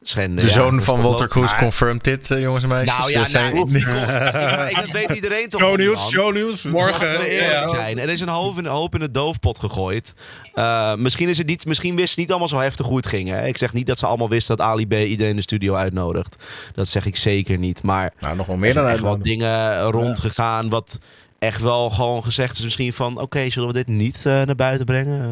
schenden. 0.09 0.37
De 0.45 0.47
Ja, 0.51 0.53
zoon 0.57 0.83
van 0.83 1.01
Walter. 1.03 1.29
Cruz 1.29 1.55
confirmed 1.59 2.05
dit, 2.05 2.31
eh, 2.31 2.41
jongens 2.41 2.63
en 2.63 2.69
meisjes. 2.69 2.99
Nou 2.99 3.11
ja, 3.11 3.25
Ze 3.25 3.31
zijn- 3.31 3.55
nou, 3.55 3.77
ik- 3.77 3.87
maar 3.87 4.71
ik- 4.71 4.77
dat 4.77 4.91
weet 4.91 5.11
iedereen 5.11 5.49
toch 5.49 5.61
Shownieuws, 5.61 6.05
onderhand? 6.05 6.29
shownieuws. 6.29 6.63
Morgen. 6.63 7.07
Laten 7.07 7.21
we 7.21 7.29
eerlijk 7.29 7.65
ja. 7.65 7.69
zijn. 7.69 7.99
Er 7.99 8.09
is 8.09 8.21
een 8.21 8.29
hoop 8.29 8.59
in, 8.59 8.65
een 8.65 8.71
hoop 8.71 8.95
in 8.95 9.01
de 9.01 9.11
doofpot 9.11 9.59
gegooid. 9.59 10.15
Uh, 10.55 10.95
misschien, 10.95 11.29
is 11.29 11.39
het 11.39 11.47
niet, 11.47 11.67
misschien 11.67 11.95
wisten 11.97 12.15
ze 12.15 12.21
niet 12.21 12.31
allemaal 12.31 12.49
zo 12.49 12.59
heftig 12.59 12.87
hoe 12.87 12.97
het 12.97 13.07
ging. 13.07 13.29
Hè? 13.29 13.47
Ik 13.47 13.59
zeg 13.59 13.73
niet 13.73 13.87
dat 13.87 13.99
ze 13.99 14.07
allemaal 14.07 14.29
wisten 14.29 14.57
dat 14.57 14.67
Ali 14.67 14.87
B 14.87 14.93
iedereen 14.93 15.31
in 15.31 15.37
de 15.37 15.43
studio 15.43 15.75
uitnodigt. 15.75 16.37
Dat 16.75 16.89
zeg 16.89 17.07
ik 17.07 17.17
zeker 17.17 17.59
niet. 17.59 17.83
Maar 17.83 18.13
Nou, 18.21 18.37
nog 18.37 18.47
wel 18.47 18.55
er 18.55 18.61
meer 18.61 18.75
dan 18.75 18.83
wel 18.83 18.93
uitnodiging. 18.93 19.25
dingen 19.41 19.81
rondgegaan 19.83 20.69
wat 20.69 20.99
echt 21.39 21.63
wel 21.63 21.91
gewoon 21.91 22.25
gezegd 22.25 22.57
is 22.59 22.65
misschien 22.65 22.93
van... 22.93 23.21
Oké, 23.21 23.51
zullen 23.51 23.69
we 23.69 23.75
dit 23.75 23.87
niet 23.89 24.17
eh, 24.27 24.43
naar 24.43 24.55
buiten 24.55 24.87
brengen? 24.87 25.21
Eh, 25.23 25.29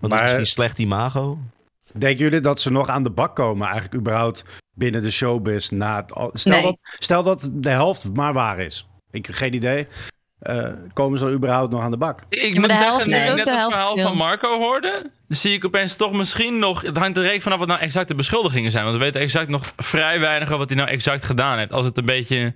want 0.00 0.12
dat 0.12 0.12
is 0.12 0.20
misschien 0.20 0.46
slecht 0.46 0.78
imago. 0.78 1.38
Denken 1.92 2.24
jullie 2.24 2.40
dat 2.40 2.60
ze 2.60 2.70
nog 2.70 2.88
aan 2.88 3.02
de 3.02 3.10
bak 3.10 3.36
komen, 3.36 3.66
eigenlijk 3.66 3.94
überhaupt 3.94 4.44
binnen 4.74 5.02
de 5.02 5.10
showbiz? 5.10 5.68
Na 5.68 5.96
het, 5.96 6.12
al- 6.14 6.30
stel, 6.32 6.52
Nee. 6.52 6.62
dat, 6.62 6.80
stel 6.98 7.22
dat 7.22 7.50
de 7.52 7.70
helft 7.70 8.14
maar 8.14 8.32
waar 8.32 8.58
is. 8.60 8.88
Ik 9.10 9.26
heb 9.26 9.34
geen 9.34 9.54
idee. 9.54 9.86
Eh, 10.38 10.68
komen 10.92 11.18
ze 11.18 11.24
dan 11.24 11.34
überhaupt 11.34 11.70
nog 11.72 11.82
aan 11.82 11.90
de 11.90 11.96
bak? 11.96 12.20
Ik 12.28 12.54
moet 12.58 12.68
de 12.68 12.72
zeggen, 12.74 12.92
ook 12.92 12.98
net 12.98 13.24
de 13.26 13.36
het 13.36 13.48
helft 13.48 13.74
verhaal 13.76 13.96
van 13.96 14.16
Marco 14.16 14.58
hoorde, 14.58 15.10
zie 15.28 15.52
ik 15.54 15.64
opeens 15.64 15.96
toch 15.96 16.12
misschien 16.12 16.58
nog... 16.58 16.82
Het 16.82 16.96
hangt 16.96 17.16
er 17.16 17.22
reek 17.22 17.42
vanaf 17.42 17.58
wat 17.58 17.68
nou 17.68 17.80
exact 17.80 18.08
de 18.08 18.14
beschuldigingen 18.14 18.70
zijn. 18.70 18.84
Want 18.84 18.96
we 18.96 19.02
weten 19.02 19.20
exact 19.20 19.48
nog 19.48 19.72
vrij 19.76 20.20
weinig 20.20 20.46
over 20.48 20.58
wat 20.58 20.68
hij 20.68 20.78
nou 20.78 20.90
exact 20.90 21.24
gedaan 21.24 21.58
heeft. 21.58 21.72
Als 21.72 21.86
het 21.86 21.96
een 21.96 22.04
beetje 22.04 22.54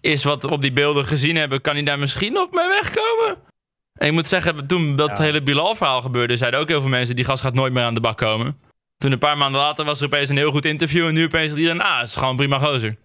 is 0.00 0.24
wat 0.24 0.42
we 0.42 0.50
op 0.50 0.62
die 0.62 0.72
beelden 0.72 1.04
gezien 1.06 1.36
hebben... 1.36 1.60
kan 1.60 1.74
hij 1.74 1.84
daar 1.84 1.98
misschien 1.98 2.32
nog 2.32 2.50
mee 2.50 2.68
wegkomen? 2.68 3.36
En 3.96 4.06
ik 4.06 4.12
moet 4.12 4.28
zeggen, 4.28 4.66
toen 4.66 4.96
dat 4.96 5.18
Ja. 5.18 5.22
hele 5.24 5.42
Bilal-verhaal 5.42 6.02
gebeurde... 6.02 6.36
zeiden 6.36 6.60
ook 6.60 6.68
heel 6.68 6.80
veel 6.80 6.88
mensen... 6.90 7.16
die 7.16 7.24
gast 7.24 7.42
gaat 7.42 7.54
nooit 7.54 7.72
meer 7.72 7.82
aan 7.84 7.94
de 7.94 8.00
bak 8.00 8.16
komen. 8.18 8.58
Toen 8.96 9.12
een 9.12 9.18
paar 9.18 9.36
maanden 9.36 9.60
later 9.60 9.84
was 9.84 10.00
er 10.00 10.06
opeens 10.06 10.28
een 10.28 10.36
heel 10.36 10.50
goed 10.50 10.64
interview... 10.64 11.06
en 11.06 11.14
nu 11.14 11.24
opeens 11.24 11.46
zegt 11.48 11.56
iedereen, 11.60 11.80
ah, 11.82 11.98
het 11.98 12.08
is 12.08 12.16
gewoon 12.16 12.36
prima 12.36 12.58
gozer. 12.58 12.96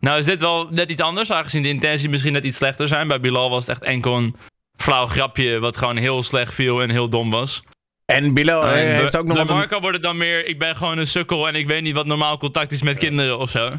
Nou 0.00 0.18
is 0.18 0.24
dit 0.24 0.40
wel 0.40 0.68
net 0.70 0.90
iets 0.90 1.00
anders... 1.00 1.30
aangezien 1.32 1.62
de 1.62 1.68
intentie 1.68 2.08
misschien 2.08 2.32
net 2.32 2.44
iets 2.44 2.56
slechter 2.56 2.88
zijn. 2.88 3.08
Bij 3.08 3.20
Bilal 3.20 3.50
was 3.50 3.66
het 3.66 3.68
echt 3.76 3.82
enkel 3.90 4.16
een 4.16 4.36
flauw 4.76 5.06
grapje... 5.06 5.58
wat 5.58 5.76
gewoon 5.76 5.96
heel 5.96 6.22
slecht 6.22 6.54
viel 6.54 6.82
en 6.82 6.90
heel 6.90 7.08
dom 7.08 7.30
was. 7.30 7.62
En 8.04 8.34
Bilal 8.34 8.62
eh, 8.64 8.72
heeft 8.72 9.16
ook 9.16 9.24
nog 9.26 9.36
bij 9.36 9.42
wat 9.46 9.48
een- 9.52 9.56
Marco 9.56 9.80
wordt 9.80 9.96
het 9.96 10.04
dan 10.04 10.16
meer... 10.16 10.46
ik 10.46 10.58
ben 10.58 10.76
gewoon 10.76 10.98
een 10.98 11.06
sukkel... 11.06 11.48
en 11.48 11.54
ik 11.54 11.66
weet 11.66 11.82
niet 11.82 11.94
wat 11.94 12.06
normaal 12.06 12.38
contact 12.38 12.72
is 12.72 12.82
met 12.82 12.98
kinderen 12.98 13.38
of 13.38 13.50
zo. 13.50 13.78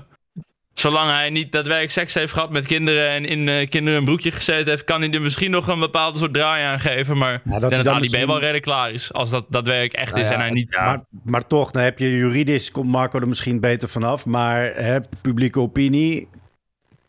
Zolang 0.74 1.12
hij 1.12 1.30
niet 1.30 1.52
daadwerkelijk 1.52 1.92
seks 1.92 2.14
heeft 2.14 2.34
gehad 2.34 2.50
met 2.50 2.66
kinderen... 2.66 3.10
en 3.10 3.26
in 3.26 3.50
eh, 3.50 3.70
kinderen 3.70 4.00
een 4.00 4.06
broekje 4.06 4.32
gezeten 4.32 4.70
heeft... 4.70 4.84
kan 4.84 5.02
hij 5.02 5.12
er 5.12 5.22
misschien 5.22 5.52
nog 5.52 5.68
een 5.68 5.80
bepaalde 5.80 6.18
soort 6.18 6.34
draai 6.34 6.64
aan 6.64 6.80
geven. 6.80 7.18
Maar 7.18 7.32
dat 7.32 7.44
denk 7.44 7.62
hij 7.62 7.70
dat 7.70 7.86
dan 7.86 7.94
Ali 7.94 8.10
B 8.10 8.28
wel 8.28 8.40
redelijk 8.40 8.64
klaar 8.64 8.92
is. 8.92 9.14
Als 9.14 9.30
dat 9.30 9.46
daadwerkelijk 9.50 9.94
echt 9.94 10.12
Nou 10.12 10.24
is 10.24 10.30
ja, 10.30 10.36
en 10.36 10.42
hij 10.42 10.52
niet... 10.52 10.76
Maar, 10.76 11.06
maar 11.24 11.48
toch, 11.48 11.72
dan 11.72 11.84
heb 11.84 12.00
je 12.00 12.18
juridisch, 12.18 12.72
komt 12.72 12.90
Marco 12.90 13.20
er 13.20 13.28
misschien 13.28 13.60
beter 13.60 13.90
vanaf. 13.90 14.26
Maar 14.26 14.74
hè, 14.76 15.00
publieke 15.22 15.60
opinie. 15.60 16.28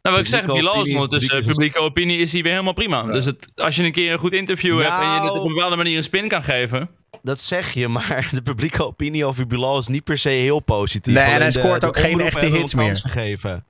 Nou, 0.03 0.17
wat 0.17 0.19
ik 0.19 0.27
zeg, 0.27 0.47
Bilal 0.47 0.85
is 0.85 0.93
ondertussen... 0.93 1.37
publiek- 1.37 1.53
publieke 1.53 1.79
opinie 1.79 2.19
is 2.19 2.33
hier 2.33 2.43
weer 2.43 2.53
helemaal 2.53 2.73
prima. 2.73 3.03
Dus 3.03 3.25
het, 3.25 3.53
als 3.55 3.77
je 3.77 3.85
een 3.85 3.93
keer 3.93 4.13
een 4.13 4.19
goed 4.19 4.33
interview 4.33 4.81
hebt... 4.81 4.95
en 4.95 5.15
je 5.15 5.21
het 5.21 5.39
op 5.39 5.47
een 5.47 5.55
bepaalde 5.55 5.77
manier 5.77 5.97
een 5.97 6.03
spin 6.03 6.29
kan 6.29 6.43
geven... 6.43 6.91
Dat 7.23 7.41
zeg 7.41 7.71
je, 7.73 7.89
maar 7.89 8.29
de 8.35 8.43
publieke 8.43 8.85
opinie 8.85 9.25
over 9.25 9.47
Bilal 9.47 9.79
is 9.79 9.87
niet 9.87 10.05
per 10.05 10.19
se 10.19 10.29
heel 10.29 10.61
positief. 10.61 11.15
Nee, 11.15 11.25
en 11.25 11.31
hij 11.31 11.51
de- 11.51 11.59
scoort 11.59 11.81
de 11.81 11.87
ook 11.87 11.99
geen 11.99 12.21
echte 12.21 12.47
hits 12.47 12.75
meer. 12.75 12.97
gegeven. 12.97 13.65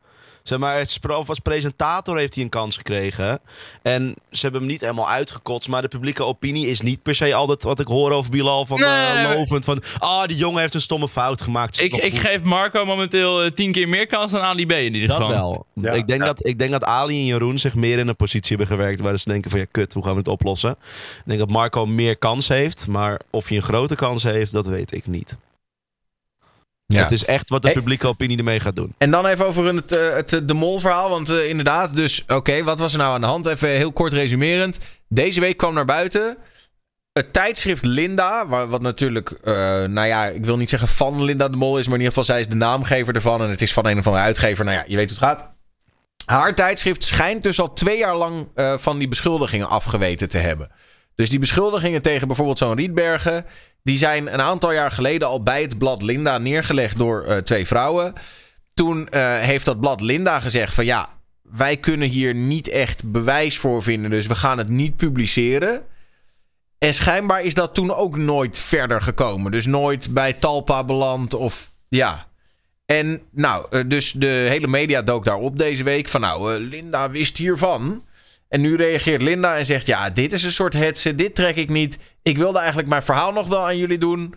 Zeg 0.45 0.59
maar, 0.59 0.79
het 0.79 0.91
spro- 0.91 1.17
of 1.17 1.29
als 1.29 1.39
presentator 1.39 2.19
heeft 2.19 2.35
hij 2.35 2.45
een 2.45 2.51
kans 2.51 2.77
gekregen. 2.77 3.41
En 3.83 4.15
ze 4.31 4.41
hebben 4.41 4.61
hem 4.61 4.71
niet 4.71 4.81
helemaal 4.81 5.09
uitgekotst. 5.09 5.69
Maar 5.69 5.83
de 5.83 5.89
publieke 5.89 6.25
opinie 6.25 6.67
is 6.67 6.81
niet 6.81 7.03
per 7.03 7.15
se 7.15 7.35
altijd 7.35 7.63
wat 7.63 7.81
ik 7.81 7.87
hoor 7.87 8.11
over 8.13 8.31
Bilal 8.31 8.65
van 8.65 8.81
Nee, 8.81 8.89
eh, 8.89 9.35
lovend. 9.37 9.65
Van, 9.65 9.83
ah, 9.99 10.25
die 10.27 10.37
jongen 10.37 10.61
heeft 10.61 10.75
een 10.75 10.81
stomme 10.81 11.09
fout 11.09 11.43
gemaakt. 11.43 11.81
Ik, 11.81 11.93
ik 11.97 12.19
geef 12.19 12.43
Marco 12.43 12.85
momenteel 12.85 13.43
eh, 13.43 13.51
tien 13.51 13.73
keer 13.73 13.89
meer 13.89 14.07
kans 14.07 14.31
dan 14.33 14.41
Ali 14.41 14.67
B 14.67 14.73
in 14.73 14.95
ieder 14.95 15.09
Dat 15.09 15.17
geval. 15.17 15.33
wel. 15.33 15.67
Ja. 15.85 15.93
Ik, 15.93 16.07
denk 16.07 16.25
dat, 16.25 16.47
ik 16.47 16.59
denk 16.59 16.73
dat 16.73 16.85
Ali 16.85 17.19
en 17.19 17.25
Jeroen 17.27 17.59
zich 17.59 17.75
meer 17.75 17.99
in 17.99 18.09
een 18.09 18.17
positie 18.17 18.57
hebben 18.57 18.77
gewerkt 18.77 19.01
waar 19.01 19.19
ze 19.19 19.29
denken 19.29 19.51
van 19.51 19.61
ja, 19.61 19.67
kut, 19.71 19.93
hoe 19.93 20.03
gaan 20.03 20.13
we 20.13 20.19
het 20.19 20.29
oplossen? 20.29 20.71
Ik 20.71 21.23
denk 21.25 21.39
dat 21.39 21.51
Marco 21.51 21.87
meer 21.87 22.17
kans 22.17 22.49
heeft, 22.49 22.89
maar 22.89 23.21
of 23.31 23.49
hij 23.49 23.57
een 23.57 23.63
grote 23.63 23.95
kans 23.95 24.23
heeft, 24.23 24.53
dat 24.53 24.67
weet 24.67 24.95
ik 24.95 25.07
niet. 25.07 25.37
Ja. 26.87 27.03
Het 27.03 27.13
is 27.13 27.25
echt 27.25 27.49
wat 27.49 27.63
de 27.63 27.71
publieke 27.71 28.07
opinie 28.07 28.39
ermee 28.39 28.61
gaat 28.61 28.77
doen. 28.77 28.95
En 28.99 29.11
dan 29.11 29.27
even 29.27 29.47
over 29.47 29.75
het, 29.75 29.93
eh, 29.93 30.15
het 30.15 30.49
de 30.49 30.55
mol 30.55 30.81
verhaal. 30.81 31.11
Want 31.11 31.29
eh, 31.29 31.49
inderdaad, 31.49 31.97
dus 31.97 32.25
oké, 32.27 32.63
wat 32.65 32.79
was 32.79 32.93
er 32.93 32.99
nou 32.99 33.15
aan 33.15 33.21
de 33.21 33.27
hand? 33.27 33.47
Even 33.47 33.69
heel 33.69 33.93
kort 33.93 34.13
resumerend. 34.13 34.79
Deze 35.09 35.41
week 35.41 35.57
kwam 35.57 35.75
naar 35.75 35.85
buiten 35.85 36.37
het 37.13 37.33
tijdschrift 37.33 37.85
Linda. 37.85 38.47
Wat 38.47 38.83
natuurlijk, 38.83 39.31
eh, 39.31 39.55
nou 39.85 40.07
ja, 40.07 40.27
ik 40.27 40.45
wil 40.45 40.57
niet 40.57 40.69
zeggen 40.69 40.89
van 40.89 41.25
Linda 41.25 41.49
de 41.49 41.57
Mol 41.57 41.79
is. 41.79 41.87
Maar 41.87 41.99
in 41.99 42.05
ieder 42.05 42.19
geval, 42.19 42.25
zij 42.35 42.41
is 42.41 42.49
de 42.49 42.57
naamgever 42.57 43.15
ervan. 43.15 43.43
En 43.43 43.49
het 43.49 43.63
is 43.63 43.73
van 43.73 43.87
een 43.87 43.99
of 43.99 44.07
andere 44.07 44.25
uitgever. 44.25 44.65
Nou 44.65 44.77
ja, 44.77 44.85
je 44.87 44.97
weet 44.97 45.11
hoe 45.11 45.19
het 45.19 45.29
gaat. 45.29 45.53
Haar 46.25 46.55
tijdschrift 46.55 47.05
schijnt 47.05 47.43
dus 47.43 47.61
al 47.61 47.73
twee 47.73 47.99
jaar 47.99 48.17
lang 48.17 48.49
van 48.79 48.99
die 48.99 49.09
beschuldigingen 49.09 49.69
afgeweten 49.69 50.29
te 50.29 50.39
hebben. 50.39 50.71
Dus 51.15 51.31
die 51.31 51.39
beschuldigingen 51.39 52.03
tegen 52.03 52.27
bijvoorbeeld 52.27 52.59
zo'n 52.59 52.77
Rietbergen... 52.77 53.47
die 53.85 53.97
zijn 53.97 54.33
een 54.33 54.41
aantal 54.41 54.73
jaar 54.73 54.91
geleden 54.91 55.29
al 55.29 55.43
bij 55.43 55.63
het 55.63 55.79
blad 55.79 56.03
Linda 56.03 56.39
neergelegd 56.39 56.99
door 56.99 57.25
eh, 57.25 57.37
twee 57.37 57.67
vrouwen. 57.67 58.13
Toen 58.75 59.09
eh, 59.09 59.39
heeft 59.39 59.65
dat 59.65 59.81
blad 59.81 60.01
Linda 60.01 60.41
gezegd 60.41 60.75
van 60.75 60.85
ja, 60.85 61.09
wij 61.43 61.77
kunnen 61.77 62.09
hier 62.09 62.35
niet 62.35 62.69
echt 62.69 63.13
bewijs 63.13 63.59
voor 63.59 63.83
vinden, 63.83 64.11
dus 64.11 64.27
we 64.27 64.35
gaan 64.35 64.59
het 64.59 64.69
niet 64.69 64.97
publiceren. 64.97 65.83
En 66.79 66.95
schijnbaar 66.95 67.43
is 67.43 67.55
dat 67.55 67.75
toen 67.75 67.95
ook 67.95 68.17
nooit 68.17 68.59
verder 68.59 69.01
gekomen. 69.01 69.53
Dus 69.53 69.67
nooit 69.67 70.15
bij 70.15 70.33
Talpa 70.33 70.85
beland 70.85 71.35
of 71.35 71.71
ja. 71.89 72.27
En 72.87 73.23
nou, 73.31 73.67
eh, 73.71 73.81
dus 73.87 74.13
de 74.13 74.27
hele 74.27 74.67
media 74.67 75.03
dook 75.03 75.25
daarop 75.25 75.59
deze 75.59 75.83
week 75.83 76.09
van 76.09 76.21
nou, 76.21 76.61
Linda 76.61 77.11
wist 77.11 77.37
hiervan. 77.39 78.05
En 78.55 78.61
nu 78.61 78.77
reageert 78.77 79.23
Linda 79.23 79.57
en 79.57 79.67
zegt 79.67 79.87
ja, 79.87 80.11
dit 80.11 80.33
is 80.33 80.43
een 80.43 80.53
soort 80.53 80.75
hetze, 80.75 81.15
dit 81.15 81.35
trek 81.35 81.57
ik 81.57 81.69
niet. 81.69 81.99
Ik 82.23 82.39
wilde 82.39 82.59
eigenlijk 82.59 82.89
mijn 82.89 83.03
verhaal 83.03 83.33
nog 83.33 83.49
wel 83.49 83.67
aan 83.67 83.79
jullie 83.79 83.99
doen. 83.99 84.35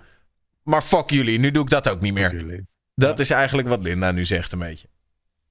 Maar 0.63 0.82
fuck 0.82 1.10
jullie, 1.10 1.39
nu 1.39 1.51
doe 1.51 1.63
ik 1.63 1.69
dat 1.69 1.89
ook 1.89 2.01
niet 2.01 2.13
meer. 2.13 2.65
Dat 2.95 3.19
is 3.19 3.30
eigenlijk 3.30 3.67
wat 3.67 3.82
Linda 3.82 4.12
nu 4.12 4.25
zegt 4.25 4.51
een 4.51 4.60
beetje. 4.60 4.88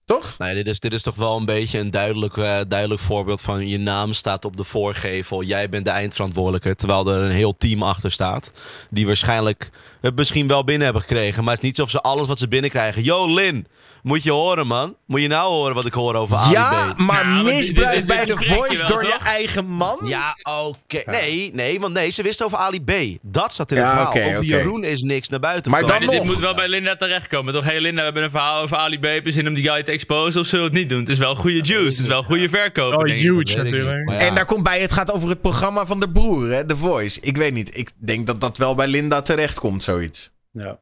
Toch? 0.05 0.39
Nee, 0.39 0.55
dit 0.55 0.67
is, 0.67 0.81
dit 0.81 0.93
is 0.93 1.03
toch 1.03 1.15
wel 1.15 1.37
een 1.37 1.45
beetje 1.45 1.79
een 1.79 1.91
duidelijk, 1.91 2.37
eh, 2.37 2.61
duidelijk 2.69 3.01
voorbeeld 3.01 3.41
van 3.41 3.69
je 3.69 3.79
naam 3.79 4.13
staat 4.13 4.45
op 4.45 4.57
de 4.57 4.65
voorgevel. 4.65 5.43
Jij 5.43 5.69
bent 5.69 5.85
de 5.85 5.91
eindverantwoordelijke, 5.91 6.75
terwijl 6.75 7.13
er 7.13 7.23
een 7.23 7.31
heel 7.31 7.57
team 7.57 7.83
achter 7.83 8.11
staat. 8.11 8.53
Die 8.91 9.07
waarschijnlijk 9.07 9.71
het 10.01 10.17
misschien 10.17 10.47
wel 10.47 10.65
binnen 10.65 10.85
hebben 10.85 11.03
gekregen. 11.03 11.45
Maar 11.45 11.55
het 11.55 11.63
is 11.63 11.69
niet 11.69 11.79
alsof 11.79 11.93
ze 11.93 12.09
alles 12.09 12.27
wat 12.27 12.39
ze 12.39 12.49
binnenkrijgen. 12.49 13.03
Yo, 13.03 13.35
Lin, 13.35 13.67
moet 14.07 14.23
je 14.23 14.31
horen, 14.31 14.67
man. 14.67 14.97
Moet 15.07 15.21
je 15.21 15.29
nou 15.29 15.53
horen 15.53 15.75
wat 15.75 15.87
ik 15.87 15.93
hoor 15.95 16.15
over 16.15 16.37
Ali 16.37 16.53
Ja, 16.53 16.93
B? 16.95 16.99
maar 16.99 17.29
Ja, 17.29 17.43
misbruik 17.43 17.91
dit- 17.91 18.07
dit 18.07 18.17
bij 18.17 18.25
de 18.25 18.45
voice 18.45 18.81
wel, 18.81 18.89
door 18.89 19.05
je 19.05 19.11
toch? 19.13 19.23
eigen 19.27 19.67
man? 19.67 19.99
Ja, 20.05 20.37
oké. 20.43 21.03
Nee, 21.07 21.51
nee, 21.55 21.81
want 21.81 21.93
nee, 21.95 22.11
ze 22.11 22.23
wisten 22.23 22.47
over 22.47 22.59
Ali 22.59 22.85
B. 22.85 22.93
Dat 23.23 23.55
zat 23.55 23.71
in 23.71 23.77
Ja, 23.77 23.83
het 23.83 23.93
verhaal. 23.93 24.09
oké, 24.13 24.21
over. 24.37 24.45
Jeroen 24.45 24.85
is 24.85 25.03
niks 25.03 25.29
naar 25.29 25.41
buiten 25.41 25.71
Maar 25.71 25.81
dan 25.81 25.91
Maar 25.91 26.09
dit, 26.15 26.25
moet 26.25 26.39
wel 26.39 26.55
bij 26.55 26.69
Linda 26.69 26.97
terechtkomen, 26.97 27.55
toch? 27.55 27.65
Hey 27.65 27.81
Linda, 27.81 27.99
we 27.99 28.05
hebben 28.05 28.23
een 28.23 28.31
verhaal 28.31 28.63
over 28.63 28.77
Ali 28.77 28.99
B. 28.99 29.03
Heb 29.05 29.25
je 29.25 29.33
zin 29.33 29.49
om 29.49 29.55
die 29.55 29.65
guy 29.69 29.83
te 29.83 29.91
exposen 29.91 30.41
of 30.41 30.47
zullen 30.47 30.65
we 30.65 30.71
het 30.71 30.81
niet 30.81 30.89
doen? 30.89 31.01
Het 31.01 31.09
is 31.09 31.19
wel 31.19 31.35
goede 31.35 31.61
juice, 31.61 31.89
het 31.89 31.99
is 31.99 32.07
wel 32.07 32.23
goede 32.23 32.49
verkoop. 32.49 32.93
Oh, 32.93 32.99
denk 33.05 33.11
ik. 33.19 33.23
huge 33.23 33.57
natuurlijk. 33.57 34.11
En 34.11 34.35
daar 34.35 34.45
komt 34.47 34.63
bij, 34.63 34.81
het 34.81 34.93
gaat 34.93 35.13
over 35.13 35.29
het 35.29 35.41
programma 35.41 35.87
van 35.87 36.01
de 36.01 36.11
broer, 36.11 36.51
hè, 36.51 36.67
The 36.67 36.77
Voice. 36.77 37.21
Ik 37.21 37.37
weet 37.37 37.53
niet, 37.53 37.77
ik 37.77 37.91
denk 37.97 38.27
dat 38.27 38.41
dat 38.41 38.57
wel 38.59 38.75
bij 38.75 38.87
Linda 38.87 39.23
terecht 39.23 39.59
komt, 39.59 39.83
zoiets. 39.83 40.31
Ja. 40.53 40.79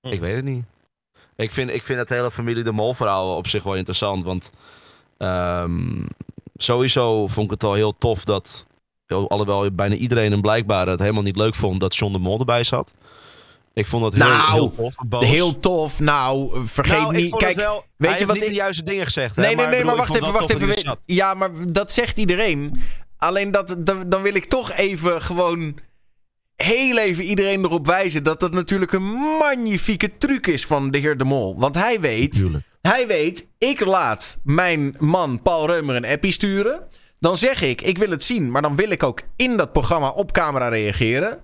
Ik 0.00 0.20
weet 0.20 0.34
het 0.34 0.44
niet. 0.44 0.64
Ik 1.40 1.50
vind, 1.50 1.70
ik 1.70 1.84
vind 1.84 1.98
het 1.98 2.08
hele 2.08 2.30
familie 2.30 2.62
de 2.62 2.72
Mol 2.72 2.94
verhaal 2.94 3.36
op 3.36 3.46
zich 3.48 3.62
wel 3.62 3.74
interessant. 3.74 4.24
Want 4.24 4.50
ehm, 5.18 6.02
sowieso 6.56 7.26
vond 7.26 7.46
ik 7.46 7.52
het 7.52 7.64
al 7.64 7.74
heel 7.74 7.98
tof 7.98 8.24
dat... 8.24 8.66
Alhoewel 9.06 9.70
bijna 9.72 9.94
iedereen 9.94 10.32
en 10.32 10.40
blijkbaar 10.40 10.86
het 10.86 11.00
helemaal 11.00 11.22
niet 11.22 11.36
leuk 11.36 11.54
vond 11.54 11.80
dat 11.80 11.96
John 11.96 12.12
de 12.12 12.18
Mol 12.18 12.38
erbij 12.38 12.64
zat. 12.64 12.92
Ik 13.74 13.86
vond 13.86 14.02
dat 14.02 14.12
heel, 14.12 14.22
Nou, 14.22 14.52
heel 14.52 14.74
tof. 14.74 14.94
Boos. 15.08 15.24
Heel 15.24 15.56
tof. 15.56 16.00
Nou, 16.00 16.66
vergeet 16.66 16.98
Nou, 16.98 17.16
niet. 17.16 17.36
Kijk, 17.36 17.56
wel, 17.56 17.84
weet 17.96 18.18
je 18.18 18.26
wat 18.26 18.34
niet 18.34 18.44
ik- 18.44 18.50
de 18.50 18.54
juiste 18.54 18.84
dingen 18.84 19.04
gezegd. 19.04 19.36
hè, 19.36 19.42
Nee, 19.42 19.54
nee, 19.54 19.66
nee, 19.66 19.84
maar 19.84 19.94
bedoel, 19.96 20.06
wacht 20.06 20.22
even, 20.22 20.32
wacht 20.32 20.50
even. 20.54 20.98
Ja, 21.04 21.34
maar 21.34 21.50
dat 21.68 21.92
zegt 21.92 22.18
iedereen. 22.18 22.80
Alleen 23.18 23.50
dat, 23.50 23.76
dan, 23.78 24.08
dan 24.08 24.22
wil 24.22 24.34
ik 24.34 24.44
toch 24.44 24.72
even 24.72 25.22
gewoon 25.22 25.78
heel 26.62 26.98
even 26.98 27.24
iedereen 27.24 27.64
erop 27.64 27.86
wijzen 27.86 28.24
dat 28.24 28.40
dat 28.40 28.52
natuurlijk 28.52 28.92
een 28.92 29.12
magnifieke 29.38 30.18
truc 30.18 30.46
is 30.46 30.66
van 30.66 30.90
de 30.90 30.98
heer 30.98 31.16
De 31.16 31.24
Mol. 31.24 31.58
Want 31.58 31.74
hij 31.74 32.00
weet, 32.00 32.32
Tuurlijk. 32.32 32.64
hij 32.82 33.06
weet, 33.06 33.46
ik 33.58 33.80
laat 33.80 34.38
mijn 34.44 34.96
man 34.98 35.42
Paul 35.42 35.66
Reumer 35.66 35.96
een 35.96 36.04
appie 36.06 36.32
sturen. 36.32 36.86
Dan 37.18 37.36
zeg 37.36 37.62
ik, 37.62 37.80
ik 37.80 37.98
wil 37.98 38.10
het 38.10 38.24
zien, 38.24 38.50
maar 38.50 38.62
dan 38.62 38.76
wil 38.76 38.90
ik 38.90 39.02
ook 39.02 39.20
in 39.36 39.56
dat 39.56 39.72
programma 39.72 40.10
op 40.10 40.32
camera 40.32 40.68
reageren. 40.68 41.40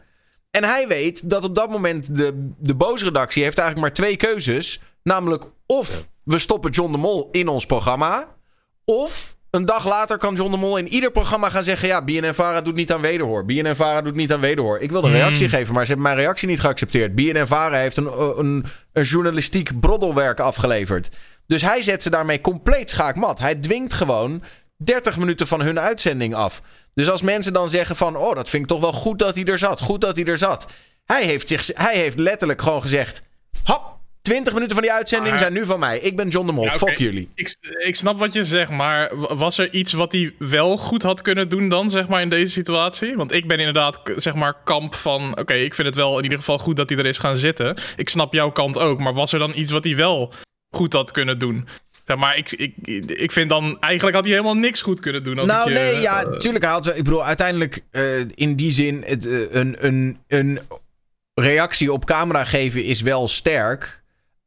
En 0.51 0.65
hij 0.65 0.89
weet 0.89 1.31
dat 1.31 1.45
op 1.45 1.55
dat 1.55 1.71
moment 1.71 2.17
de, 2.17 2.53
de 2.59 2.75
boosredactie 2.75 3.43
heeft 3.43 3.59
eigenlijk 3.59 3.89
maar 3.89 3.97
twee 3.97 4.17
keuzes. 4.17 4.81
Namelijk 5.03 5.51
of 5.67 6.09
we 6.23 6.39
stoppen 6.39 6.71
John 6.71 6.91
de 6.93 6.99
Mol 6.99 7.29
in 7.33 7.49
ons 7.49 7.67
programma. 7.67 8.37
Of 8.85 9.36
een 9.57 9.65
dag 9.65 9.89
later 9.89 10.19
kan 10.19 10.35
John 10.35 10.51
de 10.51 10.57
Mol 10.57 10.77
in 10.77 10.89
ieder 10.89 11.11
programma 11.11 11.51
gaan 11.51 11.63
zeggen... 11.63 11.89
ja, 11.89 12.03
BNN-Vara 12.03 12.61
doet 12.61 12.75
niet 12.75 12.93
aan 12.93 13.01
wederhoor. 13.01 13.45
BNN-Vara 13.45 14.03
doet 14.03 14.15
niet 14.15 14.33
aan 14.33 14.41
wederhoor. 14.41 14.79
Ik 14.79 14.91
wilde 14.91 15.07
een 15.07 15.13
reactie 15.13 15.49
geven, 15.49 15.75
maar 15.75 15.83
ze 15.83 15.93
hebben 15.93 16.07
mijn 16.13 16.23
reactie 16.23 16.49
niet 16.49 16.61
geaccepteerd. 16.61 17.15
BNN-Vara 17.15 17.77
heeft 17.77 17.97
een, 17.97 18.39
een, 18.39 18.65
een 18.93 19.03
journalistiek 19.03 19.81
broddelwerk 19.81 20.41
afgeleverd. 20.41 21.09
Dus 21.47 21.63
hij 21.63 21.83
zet 21.83 22.03
ze 22.03 22.11
daarmee 22.11 22.41
compleet 22.41 22.91
schaakmat. 22.91 23.39
Hij 23.39 23.55
dwingt 23.55 23.93
gewoon 23.95 24.43
30 24.77 25.17
minuten 25.17 25.47
van 25.47 25.61
hun 25.61 25.81
uitzending 25.81 26.35
af. 26.35 26.63
Dus 26.95 27.11
als 27.11 27.23
mensen 27.23 27.53
dan 27.53 27.69
zeggen 27.69 27.97
van... 27.97 28.17
oh, 28.17 28.35
dat 28.35 28.49
vind 28.49 28.63
ik 28.63 28.69
toch 28.69 28.81
wel 28.81 28.93
goed 28.93 29.19
dat 29.19 29.35
hij 29.35 29.45
er 29.45 29.59
zat. 29.59 29.81
Goed 29.81 30.01
dat 30.01 30.17
hij 30.17 30.25
er 30.25 30.39
zat. 30.39 30.67
Hij 31.05 31.25
heeft, 31.25 31.49
zich, 31.49 31.71
hij 31.75 31.97
heeft 31.97 32.19
letterlijk 32.19 32.63
gewoon 32.63 32.83
gezegd... 32.83 33.23
hap, 33.63 33.96
20 34.27 34.53
minuten 34.53 34.75
van 34.75 34.85
die 34.85 34.93
uitzending 34.93 35.31
Maar- 35.31 35.39
zijn 35.39 35.53
nu 35.53 35.65
van 35.65 35.79
mij. 35.79 35.99
Ik 35.99 36.17
ben 36.17 36.29
John 36.29 36.47
de 36.47 36.53
Mol. 36.53 36.65
Ja. 36.65 36.71
Fuck 36.71 36.97
jullie. 36.99 37.29
Ik, 37.35 37.57
ik 37.79 37.97
snap 37.97 38.19
wat 38.19 38.33
je 38.33 38.45
zegt, 38.45 38.71
maar 38.71 39.17
was 39.37 39.59
er 39.59 39.73
iets 39.73 39.93
wat 39.93 40.13
hij 40.13 40.35
wel 40.39 40.77
goed 40.77 41.03
had 41.03 41.23
kunnen 41.23 41.49
doen 41.49 41.69
dan, 41.69 41.91
zeg 41.91 42.09
maar, 42.09 42.21
in 42.21 42.29
deze 42.29 42.51
situatie? 42.51 43.17
Want 43.17 43.33
ik 43.33 43.49
ben 43.49 43.59
inderdaad, 43.59 44.01
zeg 44.17 44.35
maar, 44.35 44.55
kamp 44.65 44.95
van... 44.95 45.39
Oké, 45.39 45.55
ik 45.55 45.75
vind 45.75 45.87
het 45.89 45.97
wel 45.97 46.17
in 46.19 46.23
ieder 46.23 46.39
geval 46.39 46.59
goed 46.59 46.77
dat 46.77 46.89
hij 46.89 46.99
er 46.99 47.07
is 47.07 47.19
gaan 47.19 47.37
zitten. 47.37 47.77
Ik 47.97 48.09
snap 48.09 48.33
jouw 48.33 48.51
kant 48.51 48.79
ook, 48.79 48.99
maar 49.01 49.15
was 49.15 49.33
er 49.33 49.39
dan 49.39 49.53
iets 49.55 49.71
wat 49.71 49.85
hij 49.85 49.97
wel 49.97 50.33
goed 50.77 50.93
had 50.93 51.11
kunnen 51.11 51.39
doen? 51.39 51.69
Ja, 52.07 52.17
maar 52.17 52.37
ik, 52.37 52.53
ik, 52.53 52.75
ik 53.07 53.33
vind 53.33 53.49
dan... 53.51 53.81
Eigenlijk 53.81 54.17
had 54.17 54.25
hij 54.25 54.35
helemaal 54.35 54.57
niks 54.57 54.83
goed 54.83 55.01
kunnen 55.01 55.23
doen. 55.23 55.39
Als 55.39 55.49
Nou, 55.49 55.69
je, 55.71 55.75
nee, 55.79 56.01
ja, 56.01 56.21
eh, 56.23 56.31
natuurlijk. 56.31 56.65
Hij 56.65 56.73
had, 56.73 56.87
ik 56.89 57.05
bedoel, 57.05 57.25
uiteindelijk 57.25 57.81
eh, 57.91 58.21
in 58.35 58.57
die 58.57 58.71
zin... 58.71 59.03
Het, 59.07 59.27
eh, 59.27 59.41
een, 59.55 59.77
een, 59.87 60.19
een 60.29 60.59
reactie 61.35 61.93
op 61.93 62.05
camera 62.05 62.45
geven 62.45 62.85
is 62.85 63.01
wel 63.01 63.29
sterk. 63.29 64.03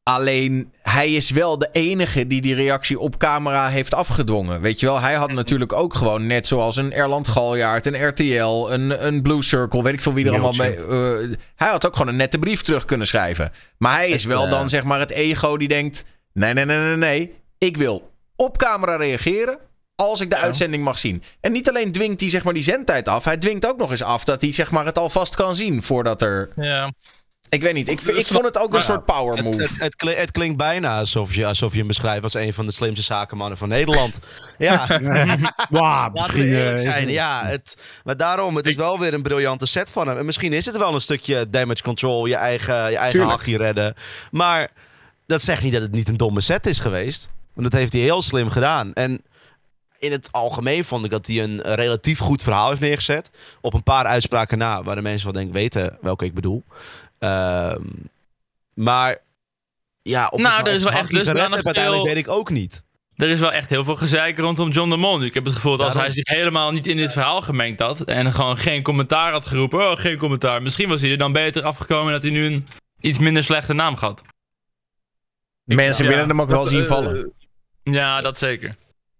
Alleen, 0.09 0.73
hij 0.81 1.13
is 1.13 1.29
wel 1.29 1.57
de 1.57 1.69
enige 1.71 2.27
die 2.27 2.41
die 2.41 2.55
reactie 2.55 2.99
op 2.99 3.17
camera 3.17 3.69
heeft 3.69 3.93
afgedwongen. 3.93 4.61
Weet 4.61 4.79
je 4.79 4.85
wel, 4.85 4.99
hij 4.99 5.13
had 5.13 5.31
natuurlijk 5.31 5.73
ook 5.73 5.93
gewoon... 5.93 6.27
net 6.27 6.47
zoals 6.47 6.75
een 6.75 6.93
Erland 6.93 7.27
Galjaard, 7.27 7.85
een 7.85 8.07
RTL, 8.07 8.69
een, 8.71 9.05
een 9.05 9.21
Blue 9.21 9.43
Circle... 9.43 9.83
weet 9.83 9.93
ik 9.93 10.01
veel 10.01 10.13
wie 10.13 10.25
er 10.25 10.31
allemaal 10.31 10.53
mee... 10.53 10.75
eh, 10.75 11.37
hij 11.55 11.69
had 11.69 11.85
ook 11.85 11.95
gewoon 11.95 12.07
een 12.07 12.15
nette 12.15 12.39
brief 12.39 12.61
terug 12.61 12.85
kunnen 12.85 13.07
schrijven. 13.07 13.51
Maar 13.77 13.95
hij 13.95 14.09
is 14.09 14.25
wel 14.25 14.49
dan 14.49 14.69
zeg 14.69 14.83
maar 14.83 14.99
het 14.99 15.11
ego 15.11 15.57
die 15.57 15.67
denkt... 15.67 16.05
nee, 16.33 16.53
nee, 16.53 16.65
nee, 16.65 16.77
nee, 16.77 16.95
nee. 16.95 17.33
Ik 17.57 17.77
wil 17.77 18.11
op 18.35 18.57
camera 18.57 18.95
reageren 18.95 19.57
als 19.95 20.21
ik 20.21 20.29
de 20.29 20.37
uitzending 20.37 20.83
mag 20.83 20.97
zien. 20.97 21.23
En 21.41 21.51
niet 21.51 21.69
alleen 21.69 21.91
dwingt 21.91 22.19
hij 22.19 22.29
zeg 22.29 22.43
maar 22.43 22.53
die 22.53 22.63
zendtijd 22.63 23.07
af, 23.07 23.23
hij 23.23 23.37
dwingt 23.37 23.67
ook 23.67 23.77
nog 23.77 23.91
eens 23.91 24.03
af 24.03 24.23
dat 24.23 24.41
hij 24.41 24.51
zeg 24.51 24.71
maar 24.71 24.85
het 24.85 24.97
alvast 24.97 25.35
kan 25.35 25.55
zien 25.55 25.83
voordat 25.83 26.21
er. 26.21 26.49
Ja. 26.55 26.93
Ik 27.49 27.61
weet 27.61 27.73
niet. 27.73 27.89
Ik, 27.89 28.01
ik 28.01 28.25
vond 28.25 28.43
het 28.43 28.57
ook 28.57 28.73
een 28.73 28.79
Ja. 28.79 28.85
soort 28.85 29.05
power 29.05 29.35
Het, 29.35 29.45
move. 29.45 29.61
het, 29.61 29.71
het, 29.77 30.17
het 30.17 30.31
klinkt 30.31 30.57
bijna 30.57 30.99
alsof 30.99 31.35
je, 31.35 31.45
alsof 31.45 31.71
je 31.71 31.77
hem 31.77 31.87
beschrijft 31.87 32.23
als 32.23 32.33
een 32.33 32.53
van 32.53 32.65
de 32.65 32.71
slimste 32.71 33.03
zakenmannen 33.03 33.57
van 33.57 33.69
Nederland. 33.69 34.19
Ja, 34.57 34.87
Wauw, 35.69 35.81
laten 35.81 36.11
misschien... 36.13 36.43
eerlijk 36.43 36.77
eh, 36.77 36.91
zijn. 36.91 37.09
Ja, 37.09 37.45
het, 37.47 37.75
maar 38.03 38.17
daarom, 38.17 38.55
het 38.55 38.67
is 38.67 38.75
wel 38.75 38.99
weer 38.99 39.13
een 39.13 39.21
briljante 39.21 39.65
set 39.65 39.91
van 39.91 40.07
hem. 40.07 40.17
En 40.17 40.25
misschien 40.25 40.53
is 40.53 40.65
het 40.65 40.77
wel 40.77 40.93
een 40.93 41.01
stukje 41.01 41.49
damage 41.49 41.83
control, 41.83 42.25
je 42.25 42.35
eigen, 42.35 42.91
je 42.91 42.97
eigen 42.97 43.21
hachje 43.21 43.57
redden. 43.57 43.93
Maar 44.31 44.71
dat 45.25 45.41
zegt 45.41 45.63
niet 45.63 45.73
dat 45.73 45.81
het 45.81 45.91
niet 45.91 46.07
een 46.09 46.17
domme 46.17 46.41
set 46.41 46.65
is 46.65 46.79
geweest. 46.79 47.29
Want 47.53 47.71
dat 47.71 47.79
heeft 47.79 47.93
hij 47.93 48.01
heel 48.01 48.21
slim 48.21 48.49
gedaan. 48.49 48.93
En 48.93 49.21
in 49.99 50.11
het 50.11 50.27
algemeen 50.31 50.85
vond 50.85 51.05
ik 51.05 51.11
dat 51.11 51.27
hij 51.27 51.43
een 51.43 51.61
relatief 51.61 52.19
goed 52.19 52.43
verhaal 52.43 52.69
heeft 52.69 52.81
neergezet. 52.81 53.29
Op 53.61 53.73
een 53.73 53.83
paar 53.83 54.05
uitspraken 54.05 54.57
na, 54.57 54.83
waar 54.83 54.95
de 54.95 55.01
mensen 55.01 55.31
wel 55.31 55.41
denk 55.41 55.53
weten 55.53 55.97
welke 56.01 56.25
ik 56.25 56.33
bedoel. 56.33 56.63
Ehm, 57.19 57.81
maar 58.73 59.17
ja, 60.01 60.27
of 60.27 60.41
Nou, 60.41 60.59
ik 60.59 60.67
er 60.67 60.73
is 60.73 60.83
wel 60.83 60.91
het 60.93 61.01
echt 61.01 61.13
uiteindelijk 61.13 61.93
veel- 61.93 62.03
weet 62.03 62.17
ik 62.17 62.27
ook 62.27 62.49
niet. 62.49 62.83
Er 63.15 63.29
is 63.29 63.39
wel 63.39 63.51
echt 63.51 63.69
heel 63.69 63.83
veel 63.83 63.95
gezeik 63.95 64.37
rondom 64.39 64.69
John 64.69 64.89
de 64.89 64.97
Mol. 64.97 65.21
Ik 65.23 65.33
heb 65.33 65.45
het 65.45 65.53
gevoel 65.55 65.77
dat 65.77 65.85
als 65.85 65.95
hij 65.95 66.11
zich 66.11 66.27
helemaal 66.27 66.71
niet 66.71 66.87
in 66.87 66.97
dit 66.97 67.11
verhaal 67.11 67.41
gemengd 67.41 67.79
had... 67.79 68.01
en 68.01 68.31
gewoon 68.33 68.57
geen 68.57 68.83
commentaar 68.83 69.31
had 69.31 69.45
geroepen... 69.45 69.91
oh, 69.91 69.97
geen 69.97 70.17
commentaar. 70.17 70.61
Misschien 70.61 70.89
was 70.89 71.01
hij 71.01 71.11
er 71.11 71.17
dan 71.17 71.31
beter 71.31 71.63
afgekomen... 71.63 72.05
en 72.05 72.11
dat 72.13 72.21
hij 72.23 72.31
nu 72.31 72.45
een 72.45 72.67
iets 72.99 73.17
minder 73.17 73.43
slechte 73.43 73.73
naam 73.73 73.95
gehad. 73.95 74.21
Mensen 75.63 76.03
Ja, 76.03 76.09
willen 76.09 76.27
hem 76.27 76.41
ook 76.41 76.49
wel 76.49 76.65
zien 76.67 76.85
vallen. 76.85 77.33
Ja, 77.83 78.21
dat 78.21 78.37
zeker. 78.37 78.75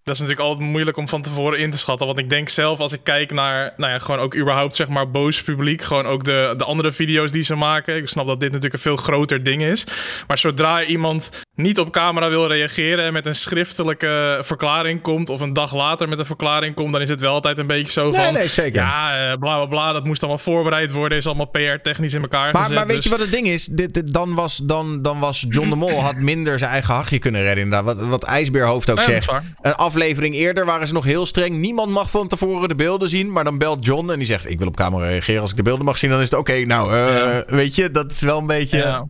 Dat 0.09 0.17
is 0.17 0.23
natuurlijk 0.23 0.49
altijd 0.49 0.69
moeilijk 0.69 0.97
om 0.97 1.07
van 1.07 1.21
tevoren 1.21 1.59
in 1.59 1.71
te 1.71 1.77
schatten. 1.77 2.05
Want 2.07 2.19
ik 2.19 2.29
denk 2.29 2.49
zelf, 2.49 2.79
als 2.79 2.91
ik 2.93 2.99
kijk 3.03 3.31
naar, 3.31 3.73
nou 3.77 3.91
ja, 3.91 3.99
gewoon 3.99 4.19
ook 4.19 4.35
überhaupt, 4.35 4.75
zeg 4.75 4.87
maar, 4.87 5.11
boos 5.11 5.43
publiek. 5.43 5.81
Gewoon 5.81 6.05
ook 6.05 6.23
de, 6.23 6.53
de 6.57 6.63
andere 6.63 6.91
video's 6.91 7.31
die 7.31 7.43
ze 7.43 7.55
maken. 7.55 7.95
Ik 7.95 8.07
snap 8.07 8.25
dat 8.27 8.39
dit 8.39 8.47
natuurlijk 8.49 8.73
een 8.73 8.79
veel 8.91 8.95
groter 8.97 9.43
ding 9.43 9.61
is. 9.61 9.83
Maar 10.27 10.37
zodra 10.37 10.83
iemand 10.83 11.29
niet 11.55 11.79
op 11.79 11.91
camera 11.91 12.29
wil 12.29 12.47
reageren 12.47 13.05
en 13.05 13.13
met 13.13 13.25
een 13.25 13.35
schriftelijke 13.35 14.39
verklaring 14.43 15.01
komt. 15.01 15.29
of 15.29 15.41
een 15.41 15.53
dag 15.53 15.75
later 15.75 16.09
met 16.09 16.19
een 16.19 16.25
verklaring 16.25 16.75
komt. 16.75 16.93
dan 16.93 17.01
is 17.01 17.09
het 17.09 17.19
wel 17.21 17.33
altijd 17.33 17.57
een 17.57 17.67
beetje 17.67 17.91
zo 17.91 18.11
Nee, 18.11 18.23
van. 18.25 18.33
nee, 18.33 18.47
zeker. 18.47 18.81
Ja, 18.81 19.29
eh, 19.31 19.37
bla 19.37 19.55
bla 19.57 19.65
bla. 19.65 19.91
Dat 19.93 20.03
moest 20.05 20.21
allemaal 20.21 20.41
voorbereid 20.41 20.91
worden. 20.91 21.17
Is 21.17 21.25
allemaal 21.25 21.45
PR-technisch 21.45 22.13
in 22.13 22.21
elkaar 22.21 22.51
Maar, 22.51 22.61
gezet. 22.61 22.77
maar 22.77 22.85
weet 22.87 22.95
dus- 22.95 23.03
je 23.05 23.09
wat 23.09 23.19
het 23.19 23.31
ding 23.31 23.47
is? 23.47 23.65
Dit, 23.65 23.93
dit- 23.93 24.13
dan, 24.13 24.33
was, 24.35 24.57
dan, 24.57 25.01
dan 25.01 25.19
was 25.19 25.45
John 25.49 25.69
de 25.69 25.75
Mol 25.75 26.01
had 26.01 26.15
minder 26.15 26.59
zijn 26.59 26.71
eigen 26.71 26.93
hachje 26.93 27.19
kunnen 27.19 27.41
redden. 27.41 27.63
Inderdaad. 27.63 27.95
Wat, 27.95 28.07
wat 28.07 28.23
IJsbeerhoofd 28.23 28.89
ook 28.91 28.97
Ja, 28.97 29.03
zegt. 29.03 29.33
Een 29.61 29.73
aflevering 29.75 29.97
eerder 30.03 30.65
waren 30.65 30.87
ze 30.87 30.93
nog 30.93 31.03
heel 31.03 31.25
streng. 31.25 31.57
Niemand 31.57 31.91
mag 31.91 32.09
van 32.11 32.27
tevoren 32.27 32.69
de 32.69 32.75
beelden 32.75 33.09
zien. 33.09 33.31
Maar 33.31 33.43
dan 33.43 33.57
belt 33.57 33.85
John 33.85 34.09
en 34.09 34.17
die 34.17 34.27
zegt: 34.27 34.49
Ik 34.49 34.57
wil 34.59 34.67
op 34.67 34.75
camera 34.75 35.07
reageren. 35.07 35.41
Als 35.41 35.51
ik 35.51 35.57
de 35.57 35.63
beelden 35.63 35.85
mag 35.85 35.97
zien, 35.97 36.09
dan 36.09 36.21
is 36.21 36.29
het 36.29 36.39
oké. 36.39 36.65
nou, 36.65 36.93
eh, 36.93 37.15
Ja. 37.15 37.43
weet 37.47 37.75
je, 37.75 37.91
dat 37.91 38.11
is 38.11 38.21
wel 38.21 38.39
een 38.39 38.45
beetje. 38.45 38.77
Ja. 38.77 39.07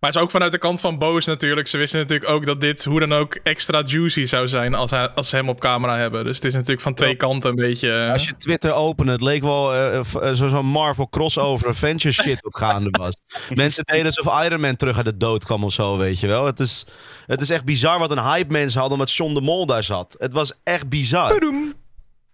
Maar 0.00 0.10
het 0.10 0.18
is 0.18 0.24
ook 0.24 0.30
vanuit 0.30 0.52
de 0.52 0.58
kant 0.58 0.80
van 0.80 0.98
Boos 0.98 1.24
natuurlijk. 1.24 1.68
Ze 1.68 1.78
wisten 1.78 2.00
natuurlijk 2.00 2.30
ook 2.30 2.46
dat 2.46 2.60
dit 2.60 2.84
hoe 2.84 3.00
dan 3.00 3.12
ook 3.12 3.34
extra 3.42 3.82
juicy 3.86 4.24
zou 4.24 4.48
zijn 4.48 4.74
als, 4.74 4.90
hij, 4.90 5.08
als 5.08 5.28
ze 5.28 5.36
hem 5.36 5.48
op 5.48 5.60
camera 5.60 5.96
hebben. 5.96 6.24
Dus 6.24 6.34
het 6.36 6.44
is 6.44 6.52
natuurlijk 6.52 6.80
van 6.80 6.94
twee 6.94 7.14
kanten 7.16 7.50
een 7.50 7.56
beetje... 7.56 7.92
eh, 7.92 8.12
Als 8.12 8.24
je 8.26 8.36
Twitter 8.36 8.72
opende, 8.72 9.12
het 9.12 9.20
leek 9.20 9.42
wel 9.42 9.74
eh, 9.74 9.96
eh, 9.98 10.04
zo- 10.32 10.48
zo'n 10.48 10.66
Marvel 10.66 11.08
crossover 11.08 11.68
Avengers 11.68 12.16
shit 12.22 12.42
wat 12.42 12.56
gaande 12.56 12.90
was. 12.98 13.14
Mensen 13.54 13.84
deden 13.84 14.06
alsof 14.06 14.44
Iron 14.44 14.60
Man 14.60 14.76
terug 14.76 14.96
uit 14.96 15.04
de 15.06 15.16
dood 15.16 15.44
kwam 15.44 15.64
of 15.64 15.72
zo, 15.72 15.96
weet 15.96 16.20
je 16.20 16.26
wel. 16.26 16.46
Het 16.46 16.60
is, 16.60 16.84
het 17.26 17.40
is 17.40 17.50
echt 17.50 17.64
bizar 17.64 17.98
wat 17.98 18.10
een 18.10 18.22
hype 18.24 18.52
mensen 18.52 18.80
hadden 18.80 18.98
omdat 18.98 19.12
John 19.14 19.34
de 19.34 19.40
Mol 19.40 19.66
daar 19.66 19.82
zat. 19.84 20.16
Het 20.18 20.32
was 20.32 20.52
echt 20.62 20.88
bizar. 20.88 21.42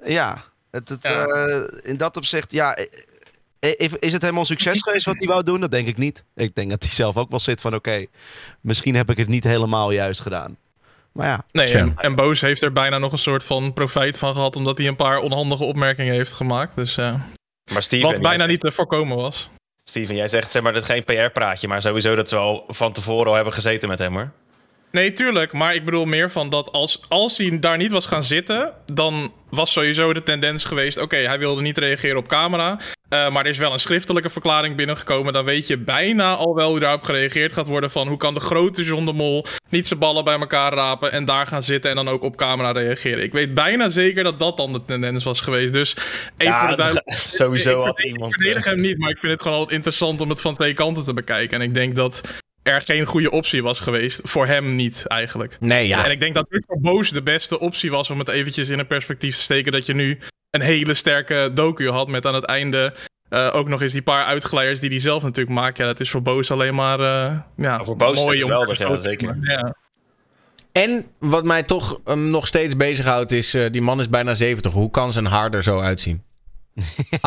Ja, 0.04 0.42
het, 0.70 0.88
het, 0.88 1.02
Ja. 1.02 1.24
eh, 1.26 1.62
in 1.82 1.96
dat 1.96 2.16
opzicht, 2.16 2.52
ja... 2.52 2.76
Is 3.98 4.12
het 4.12 4.22
helemaal 4.22 4.44
succes 4.44 4.82
geweest 4.82 5.04
wat 5.04 5.16
hij 5.18 5.28
wou 5.28 5.42
doen? 5.42 5.60
Dat 5.60 5.70
denk 5.70 5.86
ik 5.86 5.96
niet. 5.96 6.24
Ik 6.34 6.54
denk 6.54 6.70
dat 6.70 6.82
hij 6.82 6.92
zelf 6.92 7.16
ook 7.16 7.30
wel 7.30 7.38
zit 7.38 7.60
van... 7.60 7.74
oké, 7.74 8.06
misschien 8.60 8.94
heb 8.94 9.10
ik 9.10 9.16
het 9.16 9.28
niet 9.28 9.44
helemaal 9.44 9.90
juist 9.90 10.20
gedaan. 10.20 10.56
Maar 11.12 11.26
ja, 11.26 11.44
Nee, 11.52 11.72
en, 11.72 11.94
en 11.96 12.14
Boos 12.14 12.40
heeft 12.40 12.62
er 12.62 12.72
bijna 12.72 12.98
nog 12.98 13.12
een 13.12 13.18
soort 13.18 13.44
van 13.44 13.72
profijt 13.72 14.18
van 14.18 14.34
gehad... 14.34 14.56
omdat 14.56 14.78
hij 14.78 14.86
een 14.86 14.96
paar 14.96 15.18
onhandige 15.18 15.64
opmerkingen 15.64 16.14
heeft 16.14 16.32
gemaakt. 16.32 16.76
Dus, 16.76 16.96
eh, 16.96 17.14
Maar 17.72 17.82
Steven, 17.82 18.10
wat 18.10 18.20
bijna 18.20 18.46
niet 18.46 18.60
te 18.60 18.72
voorkomen 18.72 19.16
was. 19.16 19.50
Steven, 19.84 20.14
jij 20.14 20.28
zegt 20.28 20.50
zeg 20.50 20.62
maar 20.62 20.72
dat 20.72 20.84
geen 20.84 21.04
PR-praatje, 21.04 21.68
maar 21.68 21.82
sowieso 21.82 22.14
dat 22.14 22.28
ze 22.28 22.36
al 22.36 22.64
van 22.68 22.92
tevoren 22.92 23.26
al 23.26 23.34
hebben 23.34 23.52
gezeten 23.52 23.88
met 23.88 23.98
hem 23.98 24.12
hoor. 24.12 24.32
Nee, 24.92 25.12
tuurlijk. 25.12 25.52
Maar 25.52 25.74
ik 25.74 25.84
bedoel 25.84 26.04
meer 26.04 26.30
van 26.30 26.50
dat 26.50 26.72
als, 26.72 27.00
als 27.08 27.38
hij 27.38 27.58
daar 27.58 27.76
niet 27.76 27.92
was 27.92 28.06
gaan 28.06 28.24
zitten... 28.24 28.72
dan 28.92 29.32
was 29.50 29.72
sowieso 29.72 30.12
de 30.12 30.22
tendens 30.22 30.64
geweest... 30.64 30.98
oké, 30.98 31.16
hij 31.16 31.38
wilde 31.38 31.62
niet 31.62 31.78
reageren 31.78 32.16
op 32.16 32.28
camera... 32.28 32.78
eh, 33.08 33.30
maar 33.30 33.44
er 33.44 33.50
is 33.50 33.58
wel 33.58 33.72
een 33.72 33.80
schriftelijke 33.80 34.30
verklaring 34.30 34.76
binnengekomen. 34.76 35.32
Dan 35.32 35.44
weet 35.44 35.66
je 35.66 35.78
bijna 35.78 36.34
al 36.34 36.54
wel 36.54 36.70
hoe 36.70 36.80
daarop 36.80 37.02
gereageerd 37.02 37.52
gaat 37.52 37.66
worden. 37.66 37.90
Van 37.90 38.08
hoe 38.08 38.16
kan 38.16 38.34
de 38.34 38.40
grote 38.40 38.84
John 38.84 39.04
de 39.04 39.12
Mol 39.12 39.46
niet 39.68 39.86
zijn 39.86 39.98
ballen 39.98 40.24
bij 40.24 40.38
elkaar 40.38 40.72
rapen. 40.72 41.12
en 41.12 41.24
daar 41.24 41.46
gaan 41.46 41.62
zitten 41.62 41.90
en 41.90 41.96
dan 41.96 42.08
ook 42.08 42.22
op 42.22 42.36
camera 42.36 42.72
reageren. 42.72 43.22
Ik 43.22 43.32
weet 43.32 43.54
bijna 43.54 43.88
zeker 43.88 44.24
dat 44.24 44.38
dat 44.38 44.56
dan 44.56 44.72
de 44.72 44.84
tendens 44.84 45.24
was 45.24 45.40
geweest. 45.40 45.72
Dus 45.72 45.96
even 46.36 46.54
voor 46.54 46.76
de 46.76 47.02
sowieso 47.06 47.80
ik, 47.80 47.86
had 47.86 48.02
iemand. 48.04 48.34
Ik 48.34 48.40
verdedig 48.40 48.64
eh, 48.64 48.72
hem 48.72 48.80
niet, 48.80 48.98
maar 48.98 49.10
ik 49.10 49.18
vind 49.18 49.32
het 49.32 49.42
gewoon 49.42 49.56
altijd 49.56 49.76
interessant 49.76 50.20
om 50.20 50.28
het 50.28 50.40
van 50.40 50.54
twee 50.54 50.74
kanten 50.74 51.04
te 51.04 51.14
bekijken. 51.14 51.60
En 51.60 51.66
ik 51.66 51.74
denk 51.74 51.96
dat 51.96 52.20
er 52.62 52.80
geen 52.80 53.06
goede 53.06 53.30
optie 53.30 53.62
was 53.62 53.80
geweest. 53.80 54.20
Voor 54.24 54.46
hem 54.46 54.74
niet, 54.74 55.06
eigenlijk. 55.06 55.56
Nee, 55.60 55.86
ja. 55.86 56.04
En 56.04 56.10
ik 56.10 56.20
denk 56.20 56.34
dat 56.34 56.46
dit 56.50 56.64
voor 56.66 56.80
Boos 56.80 57.10
de 57.10 57.22
beste 57.22 57.60
optie 57.60 57.90
was 57.90 58.10
om 58.10 58.18
het 58.18 58.28
eventjes 58.28 58.68
in 58.68 58.78
een 58.78 58.86
perspectief 58.86 59.36
te 59.36 59.42
steken. 59.42 59.72
Dat 59.72 59.86
je 59.86 59.94
nu 59.94 60.18
een 60.50 60.60
hele 60.60 60.94
sterke 60.94 61.50
docu 61.54 61.90
had 61.90 62.08
met 62.08 62.26
aan 62.26 62.34
het 62.34 62.44
einde 62.44 62.94
eh, 63.28 63.50
ook 63.52 63.68
nog 63.68 63.82
eens 63.82 63.92
die 63.92 64.02
paar 64.02 64.24
uitgeleiders 64.24 64.80
die 64.80 64.90
hij 64.90 65.00
zelf 65.00 65.22
natuurlijk 65.22 65.56
maakt. 65.56 65.78
Ja, 65.78 65.86
dat 65.86 66.00
is 66.00 66.10
voor 66.10 66.22
Boos 66.22 66.50
alleen 66.50 66.74
maar 66.74 67.00
uh, 67.00 67.38
ja, 67.56 67.84
voor 67.84 67.96
Boos 67.96 68.24
mooi 68.24 68.38
geweldig, 68.38 68.78
ja, 68.78 68.98
zeker. 68.98 69.38
Ja. 69.40 69.74
En 70.72 71.04
wat 71.18 71.44
mij 71.44 71.62
toch 71.62 72.00
um, 72.08 72.30
nog 72.30 72.46
steeds 72.46 72.76
bezighoudt 72.76 73.32
is... 73.32 73.54
uh, 73.54 73.70
die 73.70 73.82
man 73.82 74.00
is 74.00 74.08
bijna 74.08 74.34
70. 74.34 74.72
Hoe 74.72 74.90
kan 74.90 75.12
zijn 75.12 75.26
haar 75.26 75.50
er 75.50 75.62
zo 75.62 75.78
uitzien? 75.78 76.22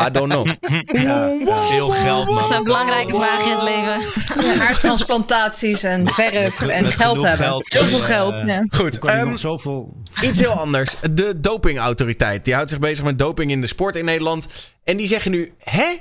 I 0.06 0.10
don't 0.12 0.30
know. 0.30 0.46
Veel 1.70 1.90
geld, 1.90 2.26
man. 2.26 2.34
Dat 2.34 2.46
zijn 2.46 2.64
belangrijke 2.64 3.14
vragen 3.14 3.50
in 3.50 3.56
het 3.56 3.62
leven. 3.62 4.58
Haartransplantaties 4.58 5.82
en 5.82 6.08
verf 6.08 6.60
en 6.60 6.82
Met 6.82 6.94
geld 6.94 7.22
hebben. 7.22 7.46
geld, 7.46 7.72
Heel 7.72 7.86
veel 7.86 7.98
eh, 7.98 8.04
geld, 8.04 8.42
ja. 8.46 8.64
Goed, 8.68 9.08
um, 9.10 9.28
nog 9.28 9.38
zoveel... 9.38 9.96
iets 10.22 10.38
heel 10.40 10.52
anders. 10.52 10.96
De 11.10 11.40
dopingautoriteit. 11.40 12.44
Die 12.44 12.54
houdt 12.54 12.70
zich 12.70 12.78
bezig 12.78 13.04
met 13.04 13.18
doping 13.18 13.50
in 13.50 13.60
de 13.60 13.66
sport 13.66 13.96
in 13.96 14.04
Nederland. 14.04 14.46
En 14.84 14.96
die 14.96 15.06
zeggen 15.06 15.30
nu, 15.30 15.52
hè? 15.58 15.94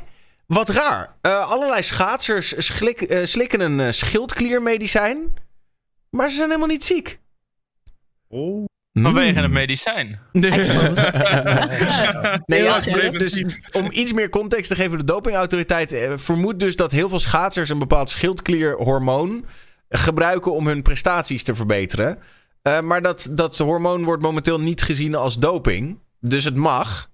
Wat 0.45 0.69
raar. 0.69 1.15
Uh, 1.21 1.51
allerlei 1.51 1.83
schaatsers 1.83 2.53
schlik, 2.57 3.01
uh, 3.01 3.25
slikken 3.25 3.59
een 3.59 3.79
uh, 3.79 3.91
schildkliermedicijn. 3.91 5.33
Maar 6.09 6.29
ze 6.29 6.35
zijn 6.35 6.47
helemaal 6.47 6.69
niet 6.69 6.83
ziek. 6.83 7.19
Oh. 8.29 8.65
Vanwege 9.03 9.39
het 9.39 9.51
medicijn. 9.51 10.19
nee, 12.45 12.63
ja, 12.63 12.79
dus 13.11 13.43
om 13.71 13.87
iets 13.91 14.13
meer 14.13 14.29
context 14.29 14.69
te 14.69 14.75
geven, 14.75 14.97
de 14.97 15.03
dopingautoriteit 15.03 15.91
eh, 15.91 16.13
vermoedt 16.15 16.59
dus 16.59 16.75
dat 16.75 16.91
heel 16.91 17.09
veel 17.09 17.19
schaatsers 17.19 17.69
een 17.69 17.79
bepaald 17.79 18.09
schildklierhormoon 18.09 19.45
gebruiken 19.89 20.53
om 20.53 20.67
hun 20.67 20.81
prestaties 20.81 21.43
te 21.43 21.55
verbeteren. 21.55 22.17
Uh, 22.67 22.81
maar 22.81 23.01
dat, 23.01 23.27
dat 23.31 23.57
hormoon 23.57 24.03
wordt 24.03 24.23
momenteel 24.23 24.59
niet 24.59 24.81
gezien 24.81 25.15
als 25.15 25.39
doping. 25.39 25.99
Dus 26.19 26.43
het 26.43 26.55
mag. 26.55 27.09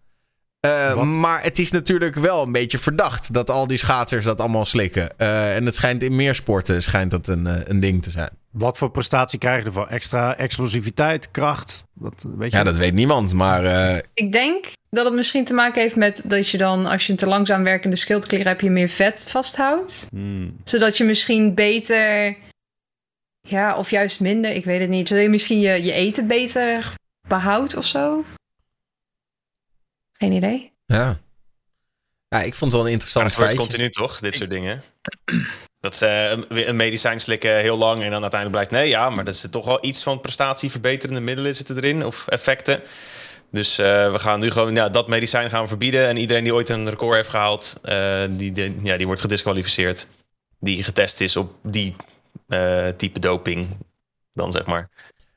Uh, 0.65 1.03
maar 1.03 1.43
het 1.43 1.59
is 1.59 1.71
natuurlijk 1.71 2.15
wel 2.15 2.43
een 2.43 2.51
beetje 2.51 2.77
verdacht 2.77 3.33
dat 3.33 3.49
al 3.49 3.67
die 3.67 3.77
schaatsers 3.77 4.25
dat 4.25 4.39
allemaal 4.39 4.65
slikken. 4.65 5.13
Uh, 5.17 5.55
en 5.55 5.65
het 5.65 5.75
schijnt 5.75 6.03
in 6.03 6.15
meer 6.15 6.35
sporten 6.35 6.83
schijnt 6.83 7.11
dat 7.11 7.27
een, 7.27 7.69
een 7.69 7.79
ding 7.79 8.03
te 8.03 8.09
zijn. 8.09 8.39
Wat 8.51 8.77
voor 8.77 8.91
prestatie 8.91 9.39
krijg 9.39 9.59
je 9.61 9.65
ervoor? 9.67 9.87
Extra 9.87 10.37
explosiviteit, 10.37 11.31
kracht? 11.31 11.83
Dat, 11.93 12.25
weet 12.37 12.51
je 12.51 12.57
ja, 12.57 12.63
dat 12.63 12.75
weet 12.75 12.93
niemand, 12.93 13.33
maar... 13.33 13.63
uh, 13.63 13.97
Ik 14.13 14.31
denk 14.31 14.65
dat 14.89 15.05
het 15.05 15.13
misschien 15.13 15.45
te 15.45 15.53
maken 15.53 15.81
heeft 15.81 15.95
met 15.95 16.21
dat 16.25 16.49
je 16.49 16.57
dan... 16.57 16.85
als 16.85 17.05
je 17.05 17.11
een 17.11 17.17
te 17.17 17.27
langzaam 17.27 17.63
werkende 17.63 17.95
schildklier 17.95 18.45
hebt... 18.45 18.61
je 18.61 18.69
meer 18.69 18.89
vet 18.89 19.29
vasthoudt. 19.29 20.07
Hmm. 20.09 20.57
Zodat 20.63 20.97
je 20.97 21.03
misschien 21.03 21.55
beter 21.55 22.35
Ja, 23.41 23.77
of 23.77 23.89
juist 23.89 24.19
minder, 24.19 24.51
ik 24.51 24.65
weet 24.65 24.81
het 24.81 24.89
niet. 24.89 25.07
Zodat 25.07 25.23
je 25.23 25.29
misschien 25.29 25.59
je, 25.59 25.83
je 25.83 25.91
eten 25.91 26.27
beter 26.27 26.93
behoudt 27.27 27.75
of 27.75 27.85
zo? 27.85 28.23
Geen 30.13 30.31
idee. 30.31 30.71
Ja. 30.85 31.19
Ja, 32.27 32.41
ik 32.41 32.55
vond 32.55 32.71
het 32.71 32.81
wel 32.81 32.81
een 32.81 32.83
Maar 32.83 32.91
interessant 32.91 33.25
het 33.25 33.35
wordt 33.35 33.51
feitje. 33.51 33.67
continu 33.67 33.89
toch, 33.89 34.19
dit 34.19 34.35
soort 34.35 34.49
dingen. 34.49 34.81
Dat 35.81 35.95
ze 35.95 36.05
eh, 36.05 36.29
een- 36.31 36.67
een 36.69 36.75
medicijn 36.75 37.19
slikken 37.19 37.55
heel 37.57 37.77
lang 37.77 38.01
en 38.03 38.11
dan 38.11 38.21
uiteindelijk 38.21 38.51
blijkt... 38.51 38.71
nee, 38.71 38.87
ja, 38.89 39.09
maar 39.09 39.27
er 39.27 39.33
zit 39.33 39.51
toch 39.51 39.65
wel 39.65 39.85
iets 39.85 40.03
van 40.03 40.21
prestatieverbeterende 40.21 41.21
middelen 41.21 41.55
zitten 41.55 41.75
erin 41.77 42.05
of 42.05 42.27
effecten. 42.27 42.81
Dus 43.51 43.77
eh, 43.77 44.11
we 44.11 44.19
gaan 44.19 44.39
nu 44.39 44.51
gewoon 44.51 44.73
ja, 44.75 44.89
dat 44.89 45.07
medicijn 45.07 45.49
gaan 45.49 45.67
verbieden. 45.67 46.07
En 46.07 46.17
iedereen 46.17 46.43
die 46.43 46.53
ooit 46.53 46.69
een 46.69 46.89
record 46.89 47.15
heeft 47.15 47.29
gehaald, 47.29 47.75
eh, 47.83 48.21
die, 48.29 48.51
die, 48.51 48.75
ja, 48.83 48.97
die 48.97 49.05
wordt 49.05 49.21
gedisqualificeerd. 49.21 50.07
Die 50.59 50.83
getest 50.83 51.21
is 51.21 51.35
op 51.37 51.53
die 51.63 51.95
eh, 52.47 52.87
type 52.97 53.19
doping. 53.19 53.67
Dan 54.33 54.51
zeg 54.51 54.65
maar. 54.65 54.89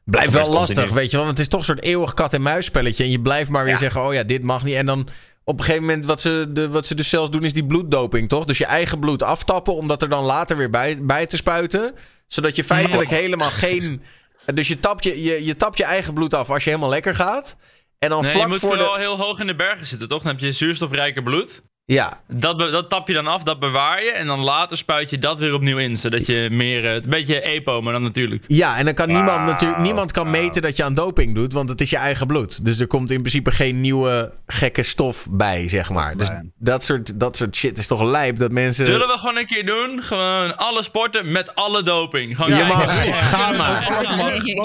Blijft 0.05 0.33
Dat 0.33 0.43
wel 0.43 0.53
lastig, 0.53 0.77
continu. 0.77 0.97
weet 1.01 1.11
je 1.11 1.17
wel. 1.17 1.27
Want 1.27 1.39
het 1.39 1.47
is 1.47 1.53
toch 1.53 1.59
een 1.61 1.67
soort 1.67 1.83
eeuwig 1.83 2.15
kat-en-muis 2.15 2.67
spelletje. 2.67 3.05
En 3.05 3.11
je 3.11 3.21
blijft 3.21 3.51
maar 3.51 3.65
weer 3.65 3.73
Ja. 3.73 3.79
zeggen, 3.79 4.01
oh 4.07 4.15
ja, 4.15 4.23
dit 4.23 4.43
mag 4.43 4.65
niet. 4.65 4.75
En 4.75 4.87
dan 4.87 5.09
op 5.45 5.59
een 5.59 5.65
gegeven 5.65 5.87
moment, 5.87 6.07
wat 6.07 6.21
ze, 6.21 6.47
de, 6.49 6.69
wat 6.69 6.87
ze 6.87 6.95
dus 6.95 7.09
zelfs 7.09 7.31
doen, 7.31 7.45
is 7.45 7.53
die 7.53 7.67
bloeddoping, 7.67 8.29
toch? 8.29 8.45
Dus 8.45 8.59
je 8.59 8.67
eigen 8.67 8.99
bloed 8.99 9.23
aftappen, 9.23 9.75
om 9.75 9.89
dat 9.89 10.03
er 10.03 10.09
dan 10.09 10.25
later 10.25 10.57
weer 10.57 10.71
bij, 10.71 10.99
bij 11.03 11.27
te 11.27 11.37
spuiten. 11.37 11.95
Zodat 12.27 12.57
je 12.57 12.65
feitelijk 12.65 13.11
helemaal 13.11 13.51
geen... 13.51 14.03
Dus 14.55 14.69
je 14.69 14.81
tapt 14.81 15.05
je, 15.05 15.23
je, 15.23 15.45
je 15.45 15.57
tapt 15.57 15.79
je 15.79 15.85
eigen 15.85 16.15
bloed 16.15 16.35
af 16.35 16.51
als 16.51 16.65
je 16.65 16.71
helemaal 16.71 16.91
lekker 16.91 17.15
gaat. 17.15 17.57
En 17.99 18.09
dan 18.09 18.23
Nee, 18.23 18.31
je 18.31 18.37
vlak 18.37 18.49
moet 18.49 18.59
voor 18.59 18.69
vooral 18.69 18.95
de... 18.95 19.01
heel 19.01 19.17
hoog 19.17 19.41
in 19.41 19.47
de 19.47 19.57
bergen 19.57 19.87
zitten, 19.87 20.09
toch? 20.09 20.23
Dan 20.23 20.33
heb 20.33 20.41
je 20.41 20.53
zuurstofrijke 20.53 21.23
bloed. 21.23 21.61
Ja, 21.87 22.13
Dat, 22.29 22.59
dat 22.59 22.89
tap 22.89 23.09
je 23.09 23.15
dan 23.15 23.27
af, 23.27 23.43
dat 23.43 23.61
bewaar 23.61 24.05
je. 24.05 24.11
En 24.11 24.27
dan 24.27 24.41
later 24.41 24.77
spuit 24.77 25.11
je 25.11 25.19
dat 25.19 25.39
weer 25.39 25.55
opnieuw 25.55 25.79
in. 25.79 25.97
Zodat 25.97 26.27
je 26.27 26.49
meer... 26.51 26.85
eh, 26.87 26.95
Een 26.95 27.03
beetje 27.09 27.41
EPO, 27.41 27.81
maar 27.83 27.93
dan 27.93 28.03
natuurlijk. 28.03 28.45
Ja, 28.47 28.77
en 28.79 28.85
dan 28.85 28.95
kan 28.95 29.09
niemand 29.09 29.45
natuurlijk 29.47 29.81
niemand 29.81 30.13
kan 30.13 30.31
meten 30.31 30.63
dat 30.63 30.77
je 30.77 30.85
aan 30.85 30.95
doping 30.95 31.35
doet, 31.35 31.53
want 31.53 31.69
het 31.69 31.81
is 31.81 31.91
je 31.91 31.97
eigen 31.97 32.27
bloed. 32.27 32.65
Dus 32.65 32.81
er 32.81 32.87
komt 32.87 33.11
in 33.11 33.19
principe 33.21 33.51
geen 33.51 33.81
nieuwe 33.81 34.33
gekke 34.47 34.83
stof 34.83 35.27
bij, 35.31 35.69
zeg 35.69 35.91
maar. 35.91 36.17
Dus 36.17 36.29
dat 36.59 36.85
soort, 36.85 37.21
dat 37.21 37.37
soort 37.37 37.57
shit 37.57 37.79
is 37.79 37.87
toch 37.87 38.03
lijp 38.03 38.39
dat 38.39 38.51
mensen. 38.51 38.87
Zullen 38.87 39.07
we 39.09 39.19
gewoon 39.19 39.37
een 39.39 39.47
keer 39.47 39.67
doen? 39.67 40.03
Gewoon 40.03 40.57
alle 40.57 40.83
sporten 40.83 41.33
met 41.33 41.55
alle 41.55 41.83
doping. 41.83 42.37
Gewoon 42.37 42.51
Je 42.51 42.57
kijken. 42.61 42.79
mag, 42.79 43.05
Ja. 43.05 43.13
ga 43.13 43.53
maar. 43.53 43.87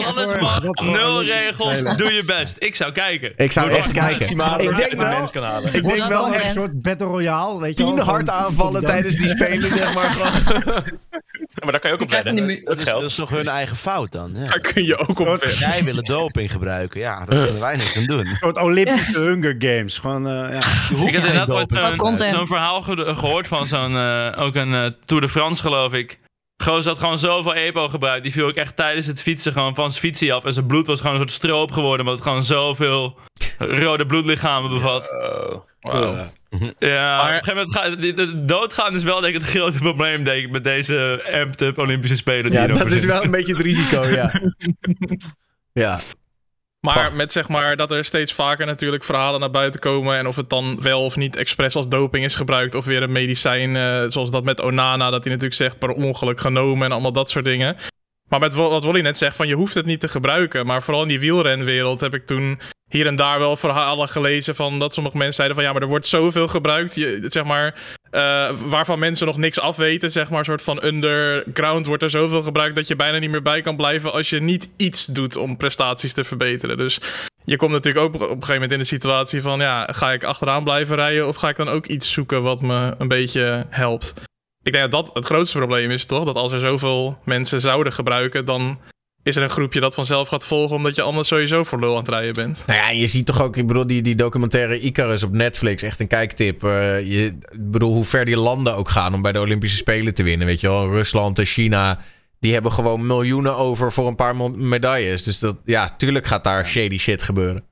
Alles 0.06 0.42
mag, 0.42 0.62
nul 0.82 1.24
regels, 1.24 1.96
doe 1.98 2.14
je 2.14 2.24
best. 2.26 2.56
Ik 2.60 2.76
zou 2.76 2.92
kijken. 2.92 3.34
Ik 3.36 3.52
zou 3.52 3.70
echt 3.70 3.92
kijken. 3.92 4.22
Ik 4.22 4.28
denk 4.28 4.38
wel, 4.38 4.62
ik 4.62 5.88
denk 5.88 6.08
wel 6.08 6.34
echt 6.34 6.46
Een 6.46 6.54
soort 6.62 6.82
Battle 6.82 7.08
Royale, 7.10 7.60
weet 7.60 7.78
je 7.80 7.86
tien 7.86 8.00
hartaanvallen 8.00 8.84
tijdens 8.86 9.16
die 9.16 9.30
spelen, 9.38 9.72
zeg 9.72 9.94
maar. 9.94 10.08
Gewoon. 10.08 10.84
Maar 11.64 11.72
daar 11.72 11.80
kan 11.80 11.90
je 11.90 11.96
ook 11.96 12.02
op 12.04 12.10
wedden. 12.10 12.36
Dat 12.48 12.66
Dat 12.66 12.78
is, 12.80 12.86
dat 12.86 13.02
is 13.04 13.16
toch 13.16 13.30
hun 13.30 13.48
eigen 13.48 13.76
fout 13.76 14.12
dan? 14.12 14.32
Ja. 14.36 14.46
Daar 14.46 14.60
kun 14.60 14.86
je 14.86 14.98
ook 14.98 15.20
op 15.20 15.40
weg. 15.40 15.60
Jij 15.60 15.84
willen 15.84 16.04
doping 16.04 16.52
gebruiken. 16.52 17.00
Ja, 17.00 17.26
dat 17.26 17.44
kunnen 17.44 17.62
wij 17.62 17.76
niks 17.76 17.98
aan 17.98 18.04
doen. 18.06 18.20
Een 18.28 18.36
soort 18.42 18.58
Olympische 18.58 19.20
Hunger 19.20 19.56
Games. 19.60 19.98
Gewoon, 19.98 20.28
eh, 20.28 20.34
ja. 20.34 21.06
Ik 21.06 21.12
heb 21.14 21.24
inderdaad 21.24 21.70
doping. 21.70 22.30
zo'n 22.30 22.48
verhaal 22.48 22.82
ge- 22.82 23.16
gehoord 23.16 23.48
van 23.48 23.68
zo'n, 23.68 23.96
eh, 23.98 24.34
ook 24.42 24.56
een 24.56 24.74
eh, 24.74 24.86
Tour 25.06 25.22
de 25.22 25.30
France 25.30 25.62
geloof 25.62 25.94
ik. 25.94 26.20
Gozer 26.64 26.92
had 26.92 27.00
gewoon 27.00 27.18
zoveel 27.18 27.54
EPO 27.56 27.88
gebruikt. 27.88 28.24
Die 28.24 28.32
viel 28.32 28.48
ook 28.48 28.56
echt 28.56 28.76
tijdens 28.76 29.06
het 29.08 29.22
fietsen 29.22 29.54
gewoon 29.54 29.76
van 29.76 29.90
zijn 29.90 30.02
fietsie 30.04 30.34
af. 30.34 30.46
En 30.46 30.54
zijn 30.54 30.66
bloed 30.66 30.88
was 30.88 30.98
gewoon 31.00 31.12
een 31.14 31.20
soort 31.20 31.32
stroop 31.32 31.72
geworden. 31.72 32.00
Omdat 32.00 32.16
het 32.16 32.24
gewoon 32.28 32.44
zoveel 32.44 33.18
rode 33.58 34.06
bloedlichamen 34.06 34.70
bevat. 34.70 35.10
Oh, 35.12 35.62
wauw. 35.80 36.16
Ja, 36.80 37.12
Maar- 37.12 37.22
op 37.24 37.28
een 37.28 37.44
gegeven 37.44 37.56
moment 37.56 37.72
gaat 37.78 38.02
de, 38.02 38.14
de- 38.14 38.46
doodgaan 38.46 38.96
is 38.96 39.04
wel 39.04 39.22
denk 39.22 39.36
ik 39.36 39.42
het 39.42 39.50
grote 39.50 39.78
probleem 39.78 40.24
denk 40.24 40.46
ik 40.46 40.52
met 40.52 40.64
deze 40.64 41.24
amped 41.42 41.62
up 41.62 41.78
Olympische 41.78 42.16
Spelen. 42.16 42.52
die 42.52 42.60
Ja, 42.60 42.68
dat 42.68 42.92
is 42.92 43.06
wel 43.06 43.24
een 43.24 43.32
beetje 43.32 43.54
het 43.54 43.62
risico, 43.62 44.04
ja. 44.06 44.32
Ja, 45.74 46.00
Maar 46.80 47.14
met 47.14 47.32
zeg 47.32 47.48
maar 47.48 47.78
dat 47.78 47.92
er 47.92 48.06
steeds 48.06 48.34
vaker 48.34 48.66
natuurlijk 48.66 49.04
verhalen 49.04 49.40
naar 49.40 49.52
buiten 49.52 49.80
komen. 49.80 50.18
En 50.18 50.28
of 50.28 50.36
het 50.36 50.50
dan 50.50 50.82
wel 50.82 51.04
of 51.06 51.16
niet 51.16 51.36
expres 51.36 51.76
als 51.76 51.88
doping 51.88 52.26
is 52.26 52.36
gebruikt. 52.36 52.76
Of 52.76 52.86
weer 52.86 53.04
een 53.04 53.12
medicijn, 53.12 53.76
eh, 53.76 54.04
zoals 54.08 54.32
dat 54.32 54.44
met 54.44 54.62
Onana. 54.62 55.10
Dat 55.10 55.24
hij 55.24 55.34
natuurlijk 55.34 55.54
zegt 55.54 55.80
per 55.80 55.90
ongeluk 55.90 56.40
genomen 56.40 56.86
en 56.86 56.92
allemaal 56.92 57.12
dat 57.12 57.30
soort 57.30 57.46
dingen. 57.46 57.76
Maar 58.30 58.40
met 58.40 58.54
wat 58.54 58.84
Wolly 58.84 59.02
net 59.02 59.18
zegt, 59.18 59.36
van 59.36 59.48
je 59.48 59.56
hoeft 59.56 59.76
het 59.76 59.86
niet 59.86 60.00
te 60.00 60.08
gebruiken. 60.08 60.66
Maar 60.66 60.84
vooral 60.84 61.02
in 61.02 61.08
die 61.08 61.20
wielrenwereld 61.20 62.02
heb 62.02 62.14
ik 62.14 62.26
toen 62.26 62.60
hier 62.90 63.08
en 63.08 63.16
daar 63.16 63.40
wel 63.40 63.56
verhalen 63.56 64.10
gelezen 64.10 64.56
van 64.56 64.80
dat 64.80 64.94
sommige 64.94 65.18
mensen 65.18 65.36
zeiden 65.36 65.56
van 65.56 65.66
ja, 65.66 65.74
maar 65.74 65.82
er 65.82 65.88
wordt 65.88 66.08
zoveel 66.08 66.48
gebruikt. 66.48 66.96
Je, 66.96 67.26
zeg 67.28 67.44
maar, 67.44 67.76
eh, 68.12 68.50
waarvan 68.66 69.00
mensen 69.00 69.28
nog 69.28 69.38
niks 69.38 69.60
afweten. 69.60 70.12
Zeg 70.12 70.30
maar, 70.30 70.46
soort 70.46 70.62
van 70.62 70.86
underground 70.86 71.86
wordt 71.86 72.04
er 72.04 72.10
zoveel 72.10 72.42
gebruikt 72.42 72.76
dat 72.76 72.88
je 72.88 72.96
bijna 72.96 73.18
niet 73.18 73.30
meer 73.30 73.42
bij 73.42 73.62
kan 73.62 73.76
blijven 73.76 74.14
als 74.14 74.30
je 74.30 74.42
niet 74.42 74.70
iets 74.78 75.06
doet 75.06 75.36
om 75.36 75.58
prestaties 75.58 76.14
te 76.14 76.24
verbeteren. 76.24 76.78
Dus 76.78 77.00
je 77.44 77.58
komt 77.58 77.72
natuurlijk 77.72 78.06
ook 78.06 78.14
op 78.14 78.22
een 78.22 78.30
gegeven 78.30 78.54
moment 78.54 78.72
in 78.72 78.78
de 78.78 78.84
situatie 78.84 79.42
van 79.42 79.60
ja, 79.60 79.88
ga 79.92 80.12
ik 80.12 80.24
achteraan 80.24 80.64
blijven 80.64 80.96
rijden 80.96 81.28
of 81.28 81.36
ga 81.36 81.50
ik 81.50 81.56
dan 81.56 81.70
ook 81.70 81.86
iets 81.86 82.12
zoeken 82.12 82.44
wat 82.44 82.62
me 82.62 82.96
een 82.98 83.08
beetje 83.08 83.66
helpt. 83.70 84.14
Ik 84.64 84.72
denk 84.72 84.92
dat 84.92 85.06
dat 85.06 85.16
het 85.16 85.26
grootste 85.26 85.58
probleem 85.58 85.92
is, 85.92 86.06
toch? 86.06 86.26
Dat 86.26 86.36
als 86.36 86.52
er 86.52 86.60
zoveel 86.60 87.18
mensen 87.26 87.62
zouden 87.62 87.94
gebruiken, 87.94 88.46
dan 88.46 88.80
is 89.24 89.36
er 89.36 89.44
een 89.44 89.50
groepje 89.50 89.80
dat 89.80 89.96
vanzelf 89.96 90.28
gaat 90.28 90.46
volgen, 90.46 90.76
omdat 90.76 90.96
je 90.96 91.02
anders 91.02 91.28
sowieso 91.28 91.64
voor 91.64 91.80
lul 91.80 91.92
aan 91.92 92.00
het 92.00 92.10
rijden 92.10 92.34
bent. 92.34 92.64
Nou 92.68 92.80
ja, 92.80 92.90
je 92.90 93.08
ziet 93.08 93.26
toch 93.26 93.42
ook, 93.42 93.58
ik 93.58 93.68
bedoel, 93.68 93.88
die, 93.88 94.02
die 94.02 94.16
documentaire 94.16 94.80
Icarus 94.80 95.24
op 95.24 95.32
Netflix, 95.32 95.84
echt 95.84 96.00
een 96.00 96.08
kijktip. 96.08 96.64
Eh, 96.64 97.02
je, 97.02 97.26
ik 97.26 97.72
bedoel, 97.72 97.94
hoe 97.94 98.06
ver 98.06 98.26
die 98.26 98.38
landen 98.38 98.76
ook 98.76 98.90
gaan 98.90 99.14
om 99.14 99.22
bij 99.22 99.32
de 99.32 99.40
Olympische 99.40 99.78
Spelen 99.78 100.14
te 100.14 100.24
winnen. 100.24 100.48
Weet 100.48 100.62
je 100.62 100.68
wel, 100.68 100.90
Rusland 100.90 101.40
en 101.40 101.46
China, 101.46 102.00
die 102.40 102.54
hebben 102.54 102.72
gewoon 102.72 103.08
miljoenen 103.08 103.56
over 103.58 103.92
voor 103.92 104.08
een 104.08 104.16
paar 104.16 104.36
medailles. 104.52 105.24
Dus 105.24 105.40
dat, 105.40 105.58
ja, 105.66 105.90
tuurlijk 105.98 106.26
gaat 106.26 106.44
daar 106.44 106.68
shady 106.68 106.98
shit 106.98 107.24
gebeuren. 107.24 107.64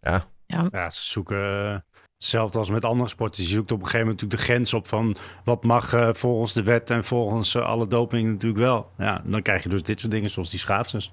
Ja, 0.00 0.24
Ja, 0.46 0.90
ze 0.90 1.04
zoeken 1.04 1.72
eh, 1.72 1.89
hetzelfde 2.20 2.58
als 2.58 2.70
met 2.70 2.84
andere 2.84 3.08
sporten. 3.10 3.42
Je 3.42 3.48
zoekt 3.48 3.72
op 3.72 3.78
een 3.78 3.84
gegeven 3.84 4.06
moment 4.06 4.20
natuurlijk 4.22 4.48
de 4.48 4.52
grens 4.52 4.74
op 4.74 4.88
van 4.88 5.16
wat 5.44 5.64
mag 5.64 5.92
eh, 5.92 6.08
volgens 6.12 6.52
de 6.52 6.62
wet 6.62 6.90
en 6.90 7.04
volgens 7.04 7.54
eh, 7.54 7.62
alle 7.62 7.88
doping 7.88 8.28
natuurlijk 8.30 8.60
wel. 8.62 8.90
Ja, 8.98 9.20
dan 9.24 9.42
krijg 9.42 9.62
je 9.62 9.68
dus 9.68 9.82
dit 9.82 10.00
soort 10.00 10.12
dingen 10.12 10.30
zoals 10.30 10.50
die 10.50 10.58
schaatsers. 10.58 11.10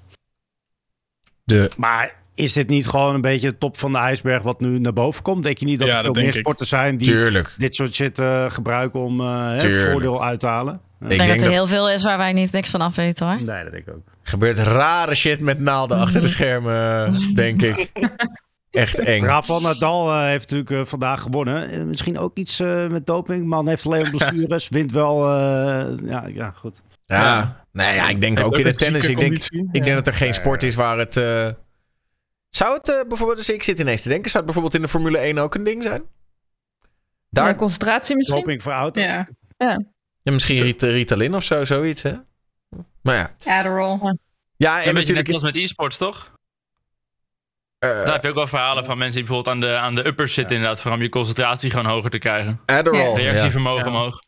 de, 1.44 1.70
Maar 1.78 2.16
is 2.36 2.54
dit 2.54 2.68
niet 2.68 2.88
gewoon 2.88 3.16
een 3.16 3.22
beetje 3.22 3.50
de 3.50 3.58
top 3.58 3.78
van 3.78 3.92
de 3.92 3.98
ijsberg 3.98 4.42
wat 4.44 4.60
nu 4.60 4.80
naar 4.80 4.94
boven 4.94 5.24
komt? 5.24 5.44
Denk 5.44 5.58
je 5.58 5.66
niet 5.66 5.80
dat 5.80 5.88
Ja, 5.88 5.94
er 5.96 6.04
veel 6.04 6.14
dat 6.14 6.24
meer 6.24 6.34
sporten 6.34 6.66
zijn 6.68 6.98
die 6.98 7.08
tuurlijk. 7.08 7.56
dit 7.58 7.76
soort 7.76 7.94
shit 7.94 8.20
eh, 8.20 8.50
gebruiken 8.50 9.00
om 9.00 9.22
eh, 9.22 9.56
Tuurlijk. 9.56 9.92
voordeel 9.92 10.24
uit 10.24 10.40
te 10.40 10.48
halen? 10.48 10.74
Ik 10.74 11.08
denk 11.10 11.20
denk 11.20 11.30
dat 11.32 11.38
er 11.40 11.44
dat 11.44 11.54
heel 11.54 11.68
veel 11.68 11.90
is 11.90 12.04
waar 12.04 12.18
wij 12.18 12.34
niet 12.34 12.52
niks 12.52 12.70
van 12.70 12.82
af 12.82 12.96
weten 12.96 13.26
hoor. 13.28 13.36
Nee, 13.44 13.64
dat 13.64 13.72
denk 13.72 13.88
ik 13.88 13.94
ook. 13.94 14.08
gebeurt 14.24 14.58
rare 14.58 15.16
shit 15.16 15.40
met 15.42 15.60
naalden 15.60 15.98
achter 15.98 16.22
de 16.22 16.28
schermen, 16.28 17.14
denk 17.36 17.62
ik. 17.62 17.92
Echt 18.72 18.96
eng. 19.14 19.24
Rafael 19.24 19.62
Nadal 19.62 20.12
eh, 20.12 20.22
heeft 20.22 20.52
natuurlijk 20.52 20.72
eh, 20.72 20.86
vandaag 20.90 21.22
gewonnen. 21.22 21.70
Eh, 21.70 21.82
misschien 21.82 22.18
ook 22.20 22.38
iets 22.38 22.60
eh, 22.60 22.88
met 22.88 23.06
doping. 23.06 23.46
Man 23.46 23.68
heeft 23.68 23.86
alleen 23.86 24.12
blessures. 24.18 24.70
Wint 24.70 24.92
wel. 24.92 25.24
eh, 25.30 26.10
ja, 26.10 26.26
ja, 26.28 26.52
goed. 26.52 26.82
Ja, 27.06 27.64
nee, 27.72 27.96
ja, 27.96 28.10
ik 28.10 28.22
denk 28.22 28.40
ook 28.40 28.58
in 28.58 28.66
het 28.66 28.78
tennis. 28.78 29.06
Ik 29.10 29.20
denk, 29.20 29.34
ik 29.72 29.84
denk 29.84 29.96
dat 29.96 30.08
er 30.08 30.14
geen 30.14 30.34
sport 30.34 30.64
is 30.64 30.76
waar 30.76 30.98
het. 30.98 31.18
eh, 31.18 31.50
Zou 32.50 32.74
het 32.82 33.06
bijvoorbeeld, 33.08 33.38
dus 33.38 33.50
ik 33.50 33.64
zit 33.64 33.80
ineens 33.80 34.02
te 34.02 34.10
denken, 34.10 34.30
zou 34.32 34.44
het 34.46 34.54
bijvoorbeeld 34.54 34.76
in 34.76 34.82
de 34.82 34.98
Formule 34.98 35.18
1 35.18 35.38
ook 35.38 35.56
een 35.56 35.64
ding 35.64 35.84
zijn? 35.84 36.04
Daar, 37.30 37.56
concentratie 37.56 38.16
misschien? 38.16 38.38
Doping 38.38 38.62
voor 38.64 38.72
auto. 38.72 39.02
Ja, 39.02 39.28
ja, 39.58 39.82
misschien 40.24 40.62
Rit- 40.62 40.82
Ritalin 40.82 41.36
of 41.36 41.44
zo, 41.44 41.66
zoiets, 41.66 42.02
hè? 42.04 42.14
Maar 43.02 43.16
ja. 43.16 43.58
Adderall. 43.60 44.00
Ja, 44.00 44.04
en 44.04 44.14
beetje 44.78 44.84
net 44.84 44.94
natuurlijk. 44.94 45.32
als 45.32 45.42
met 45.42 45.56
e-sports, 45.56 45.98
toch? 45.98 46.32
Eh, 47.80 47.90
Daar 47.90 48.14
heb 48.14 48.24
je 48.24 48.30
ook 48.30 48.36
wel 48.36 48.48
verhalen 48.48 48.84
van 48.86 48.98
mensen 48.98 49.16
die 49.20 49.26
bijvoorbeeld 49.28 49.56
aan 49.56 49.62
de, 49.62 49.78
aan 49.78 49.96
de 49.96 50.08
uppers 50.08 50.34
zitten 50.34 50.56
inderdaad. 50.56 50.80
Vooral 50.80 50.98
om 50.98 51.04
je 51.04 51.10
concentratie 51.10 51.70
gewoon 51.72 51.86
hoger 51.86 52.10
te 52.10 52.18
krijgen. 52.18 52.60
Adderall. 52.66 53.14
Reactievermogen 53.16 53.92
Ja. 53.92 53.98
omhoog. 53.98 54.26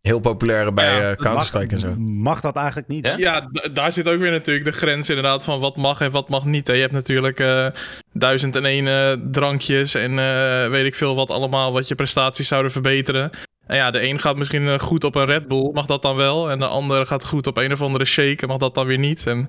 Heel 0.00 0.20
populair 0.20 0.74
bij 0.74 0.96
Ja, 1.00 1.10
eh, 1.10 1.16
Counter-Strike 1.16 1.74
en 1.74 1.80
zo. 1.80 1.94
Mag 1.98 2.40
dat 2.40 2.56
eigenlijk 2.56 2.88
niet? 2.88 3.06
Ja? 3.06 3.12
hè? 3.12 3.18
Ja, 3.18 3.48
daar 3.72 3.92
zit 3.92 4.08
ook 4.08 4.20
weer 4.20 4.30
natuurlijk 4.30 4.64
de 4.66 4.72
grens 4.72 5.08
inderdaad 5.08 5.44
van 5.44 5.60
wat 5.60 5.76
mag 5.76 6.00
en 6.00 6.10
wat 6.10 6.28
mag 6.28 6.44
niet. 6.44 6.66
hè. 6.66 6.72
Je 6.72 6.80
hebt 6.80 6.92
natuurlijk 6.92 7.40
eh, 7.40 7.66
duizend 8.12 8.56
en 8.56 8.64
één 8.64 8.88
eh, 8.88 9.16
drankjes 9.30 9.94
en 9.94 10.18
eh, 10.18 10.68
weet 10.68 10.84
ik 10.86 10.94
veel 10.94 11.14
wat 11.14 11.30
allemaal 11.30 11.72
wat 11.72 11.88
je 11.88 11.94
prestaties 11.94 12.48
zouden 12.48 12.72
verbeteren. 12.72 13.30
En 13.66 13.76
ja, 13.76 13.90
de 13.90 14.02
een 14.02 14.20
gaat 14.20 14.36
misschien 14.36 14.80
goed 14.80 15.04
op 15.04 15.14
een 15.14 15.24
Red 15.26 15.48
Bull, 15.48 15.70
mag 15.72 15.86
dat 15.86 16.02
dan 16.02 16.16
wel. 16.16 16.50
En 16.50 16.58
de 16.58 16.66
andere 16.66 17.06
gaat 17.06 17.24
goed 17.24 17.46
op 17.46 17.56
een 17.56 17.72
of 17.72 17.82
andere 17.82 18.04
shake 18.04 18.36
en 18.42 18.48
mag 18.48 18.58
dat 18.58 18.74
dan 18.74 18.86
weer 18.86 18.98
niet. 18.98 19.26
En 19.26 19.48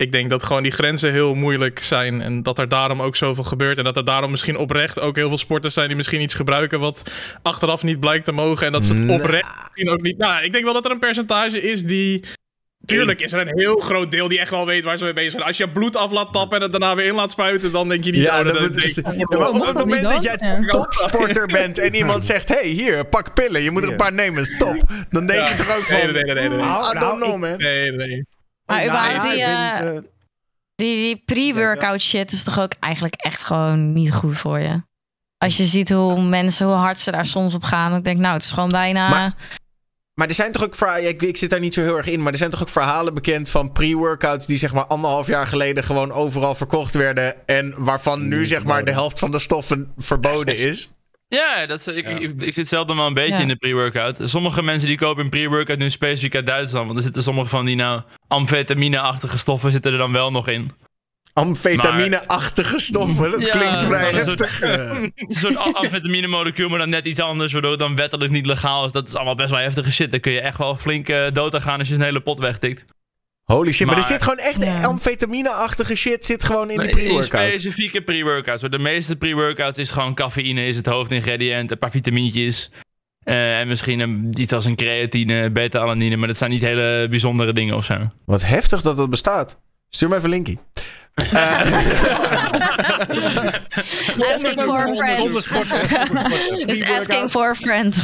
ik 0.00 0.12
denk 0.12 0.30
dat 0.30 0.42
gewoon 0.42 0.62
die 0.62 0.72
grenzen 0.72 1.12
heel 1.12 1.34
moeilijk 1.34 1.78
zijn. 1.78 2.22
En 2.22 2.42
dat 2.42 2.58
er 2.58 2.68
daarom 2.68 3.02
ook 3.02 3.16
zoveel 3.16 3.44
gebeurt. 3.44 3.78
En 3.78 3.84
dat 3.84 3.96
er 3.96 4.04
daarom 4.04 4.30
misschien 4.30 4.56
oprecht 4.56 5.00
ook 5.00 5.16
heel 5.16 5.28
veel 5.28 5.38
sporters 5.38 5.74
zijn 5.74 5.86
die 5.88 5.96
misschien 5.96 6.20
iets 6.20 6.34
gebruiken 6.34 6.80
wat 6.80 7.10
achteraf 7.42 7.82
niet 7.82 8.00
blijkt 8.00 8.24
te 8.24 8.32
mogen. 8.32 8.66
En 8.66 8.72
dat 8.72 8.84
ze 8.84 8.92
het 8.94 9.10
oprecht 9.10 9.58
misschien 9.62 9.88
ook 9.90 10.00
niet. 10.02 10.18
Nou, 10.18 10.44
ik 10.44 10.52
denk 10.52 10.64
wel 10.64 10.72
dat 10.74 10.84
er 10.84 10.90
een 10.90 10.98
percentage 10.98 11.60
is 11.62 11.82
die 11.82 12.24
Tuurlijk 12.84 13.20
is 13.20 13.32
er 13.32 13.40
een 13.40 13.58
heel 13.58 13.76
groot 13.78 14.10
deel 14.10 14.28
die 14.28 14.38
echt 14.40 14.50
wel 14.50 14.66
weet 14.66 14.84
waar 14.84 14.98
ze 14.98 15.04
mee 15.04 15.12
bezig 15.12 15.30
zijn. 15.30 15.42
Als 15.44 15.56
je 15.56 15.70
bloed 15.70 15.96
af 15.96 16.10
laat 16.10 16.32
tappen 16.32 16.56
en 16.56 16.62
het 16.62 16.70
daarna 16.72 16.94
weer 16.94 17.06
in 17.06 17.14
laat 17.14 17.30
spuiten, 17.30 17.72
dan 17.72 17.88
denk 17.88 18.04
je 18.04 18.10
niet... 18.10 18.20
Ja, 18.22 18.38
oh, 18.40 18.46
dat, 18.46 18.58
dat 18.58 18.76
is- 18.76 18.94
dat- 18.94 19.14
Ja, 19.16 19.38
maar 19.38 19.48
op 19.50 19.64
het 19.66 19.78
moment 19.78 20.02
dat 20.02 20.22
jij 20.22 20.64
topsporter 20.66 21.46
bent 21.60 21.78
en 21.78 21.94
iemand 21.94 22.24
zegt: 22.24 22.48
hey, 22.48 22.66
hier, 22.68 23.04
pak 23.04 23.34
pillen, 23.34 23.62
je 23.62 23.70
moet 23.70 23.82
er 23.82 23.90
een 23.90 23.96
paar 23.96 24.12
nemen, 24.12 24.44
stop. 24.44 24.76
Dan 25.10 25.26
denk 25.26 25.48
je 25.48 25.54
toch 25.54 25.76
ook 25.76 25.86
van: 25.86 25.96
Nee, 25.98 26.12
nee, 26.12 26.22
nee, 26.34 26.34
nee, 26.34 26.48
nee. 26.48 26.58
I 26.94 26.98
don't 26.98 27.20
know, 27.22 27.36
man. 27.40 27.56
Nee, 27.56 27.92
nee. 27.92 28.24
Maar 28.70 28.86
Nou, 28.86 28.88
überhaupt 28.90 29.24
ja, 29.24 29.30
die, 29.32 29.42
eh, 29.88 29.96
eh, 29.96 30.02
Die, 30.74 30.96
die 30.96 31.22
pre-workout 31.24 32.00
shit 32.00 32.32
is 32.32 32.44
toch 32.44 32.60
ook 32.60 32.72
eigenlijk 32.80 33.14
echt 33.14 33.42
gewoon 33.42 33.92
niet 33.92 34.12
goed 34.14 34.38
voor 34.38 34.58
je. 34.58 34.82
Als 35.38 35.56
je 35.56 35.64
ziet 35.66 35.90
hoe 35.90 36.22
mensen, 36.22 36.66
hoe 36.66 36.74
hard 36.74 36.98
ze 36.98 37.10
daar 37.10 37.26
soms 37.26 37.54
op 37.54 37.62
gaan. 37.62 37.94
Ik 37.96 38.04
denk, 38.04 38.18
nou, 38.18 38.34
het 38.34 38.44
is 38.44 38.50
gewoon 38.52 38.68
bijna... 38.70 39.08
Maar- 39.08 39.34
Maar 40.14 40.28
er 40.28 40.34
zijn 40.34 40.52
toch 40.52 40.64
ook 40.64 40.74
verhalen, 40.74 41.08
ik, 41.08 41.22
ik 41.22 41.36
zit 41.36 41.50
daar 41.50 41.60
niet 41.60 41.74
zo 41.74 41.80
heel 41.82 41.96
erg 41.96 42.06
in, 42.06 42.22
maar 42.22 42.32
er 42.32 42.38
zijn 42.38 42.50
toch 42.50 42.60
ook 42.60 42.68
verhalen 42.68 43.14
bekend 43.14 43.50
van 43.50 43.72
pre-workouts 43.72 44.46
die 44.46 44.58
zeg 44.58 44.72
maar 44.72 44.86
anderhalf 44.86 45.26
jaar 45.26 45.46
geleden 45.46 45.84
gewoon 45.84 46.12
overal 46.12 46.54
verkocht 46.54 46.94
werden 46.94 47.46
en 47.46 47.74
waarvan 47.84 48.28
nu 48.28 48.46
zeg 48.46 48.64
maar 48.64 48.84
de 48.84 48.92
helft 48.92 49.18
van 49.18 49.30
de 49.30 49.38
stoffen 49.38 49.92
verboden 49.96 50.56
is. 50.68 50.92
Ja, 51.32 51.66
dat 51.66 51.80
is, 51.80 51.86
ik, 51.86 52.06
ik, 52.08 52.42
ik 52.42 52.54
zit 52.54 52.68
zelf 52.68 52.86
dan 52.86 52.96
wel 52.96 53.06
een 53.06 53.14
beetje 53.14 53.34
Ja. 53.34 53.40
in 53.40 53.48
de 53.48 53.56
pre-workout. 53.56 54.18
Sommige 54.22 54.62
mensen 54.62 54.88
die 54.88 54.96
kopen 54.98 55.24
een 55.24 55.30
pre-workout 55.30 55.78
nu 55.78 55.90
specifiek 55.90 56.34
uit 56.34 56.46
Duitsland. 56.46 56.84
Want 56.86 56.96
er 56.98 57.04
zitten 57.04 57.22
sommige 57.22 57.48
van 57.48 57.64
die 57.64 57.76
nou 57.76 58.02
amfetamine-achtige 58.28 59.38
stoffen 59.38 59.70
zitten 59.70 59.92
er 59.92 59.98
dan 59.98 60.12
wel 60.12 60.30
nog 60.30 60.48
in. 60.48 60.70
Amfetamine-achtige 61.32 62.78
stoffen, 62.78 63.30
dat 63.30 63.44
Ja, 63.44 63.50
klinkt 63.50 63.82
vrij 63.84 64.12
dat 64.12 64.20
is 64.20 64.26
een 64.26 64.38
soort- 64.38 64.40
heftig. 64.60 65.00
Een 65.00 65.12
soort 65.28 65.56
amfetamine-molecuul, 65.56 66.68
maar 66.68 66.78
dan 66.78 66.88
net 66.88 67.06
iets 67.06 67.20
anders, 67.20 67.52
waardoor 67.52 67.70
het 67.70 67.80
dan 67.80 67.96
wettelijk 67.96 68.30
niet 68.30 68.46
legaal 68.46 68.84
is. 68.84 68.92
Dat 68.92 69.08
is 69.08 69.14
allemaal 69.14 69.34
best 69.34 69.50
wel 69.50 69.58
heftige 69.58 69.92
shit. 69.92 70.10
Daar 70.10 70.20
kun 70.20 70.32
je 70.32 70.40
echt 70.40 70.58
wel 70.58 70.76
flink 70.76 71.08
eh, 71.08 71.26
dood 71.32 71.54
aan 71.54 71.60
gaan 71.62 71.78
als 71.78 71.88
je 71.88 71.94
een 71.94 72.02
hele 72.02 72.20
pot 72.20 72.38
wegtikt. 72.38 72.84
Holy 73.50 73.72
shit, 73.72 73.86
maar, 73.86 73.96
er 73.96 74.02
zit 74.02 74.22
gewoon 74.22 74.38
echt 74.38 74.64
Ja. 74.64 74.82
amfetamine-achtige 74.84 75.94
shit 75.94 76.26
zit 76.26 76.44
gewoon 76.44 76.70
in 76.70 76.78
die 76.78 76.88
In 76.88 76.94
pre-workouts. 76.94 77.52
specifieke 77.54 78.02
pre-workouts. 78.02 78.62
De 78.62 78.78
meeste 78.78 79.16
pre-workouts 79.16 79.78
is 79.78 79.90
gewoon 79.90 80.14
cafeïne, 80.14 80.66
is 80.66 80.76
het 80.76 80.86
hoofdingrediënt, 80.86 81.70
een 81.70 81.78
paar 81.78 81.90
vitamintjes. 81.90 82.70
eh, 83.20 83.58
en 83.60 83.68
misschien 83.68 84.00
een, 84.00 84.34
iets 84.38 84.52
als 84.52 84.64
een 84.64 84.76
creatine, 84.76 85.50
beta-alanine, 85.50 86.16
maar 86.16 86.28
dat 86.28 86.36
zijn 86.36 86.50
niet 86.50 86.62
hele 86.62 87.06
bijzondere 87.10 87.52
dingen 87.52 87.76
of 87.76 87.84
zo. 87.84 87.96
Wat 88.24 88.42
heftig 88.46 88.82
dat 88.82 88.96
dat 88.96 89.10
bestaat. 89.10 89.58
Stuur 89.88 90.08
me 90.08 90.14
even 90.14 90.26
een 90.28 90.34
linkie. 90.34 90.58
Eh, 91.32 91.60
asking 94.34 94.60
for 94.62 94.80
a 94.80 94.94
friend. 94.94 95.34
sport. 95.44 95.66
Is 96.70 96.82
asking 96.82 97.30
for 97.30 97.50
a 97.50 97.54
friend. 97.54 97.96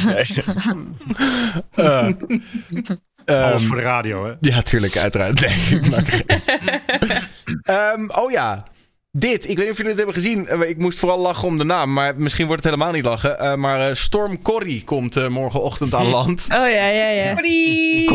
eh, 1.75 2.07
ehm, 3.35 3.43
Alles 3.43 3.65
voor 3.65 3.75
de 3.75 3.81
radio, 3.81 4.25
hè? 4.25 4.31
Ja, 4.39 4.61
tuurlijk, 4.61 4.97
uiteraard. 4.97 5.39
Nee, 5.41 5.79
ik 5.79 5.89
maak 5.89 6.07
geen- 6.07 6.25
Ehm, 7.63 8.09
oh 8.09 8.31
ja, 8.31 8.63
dit. 9.11 9.49
Ik 9.49 9.55
weet 9.57 9.65
niet 9.65 9.69
of 9.69 9.77
jullie 9.77 9.91
het 9.91 9.97
hebben 9.97 10.15
gezien. 10.15 10.47
Eh, 10.47 10.69
Ik 10.69 10.77
moest 10.77 10.99
vooral 10.99 11.19
lachen 11.19 11.47
om 11.47 11.57
de 11.57 11.63
naam, 11.63 11.93
maar 11.93 12.13
misschien 12.17 12.47
wordt 12.47 12.63
het 12.63 12.73
helemaal 12.73 12.93
niet 12.93 13.05
lachen. 13.05 13.39
Eh, 13.39 13.55
maar 13.55 13.79
eh, 13.79 13.95
Storm 13.95 14.41
Corrie 14.41 14.83
komt 14.83 15.15
eh, 15.17 15.27
morgenochtend 15.27 15.93
aan 15.93 16.07
land. 16.07 16.41
Oh 16.49 16.55
ja, 16.69 16.87
ja, 16.87 17.07
ja. 17.09 17.33
Corrie! 17.33 18.09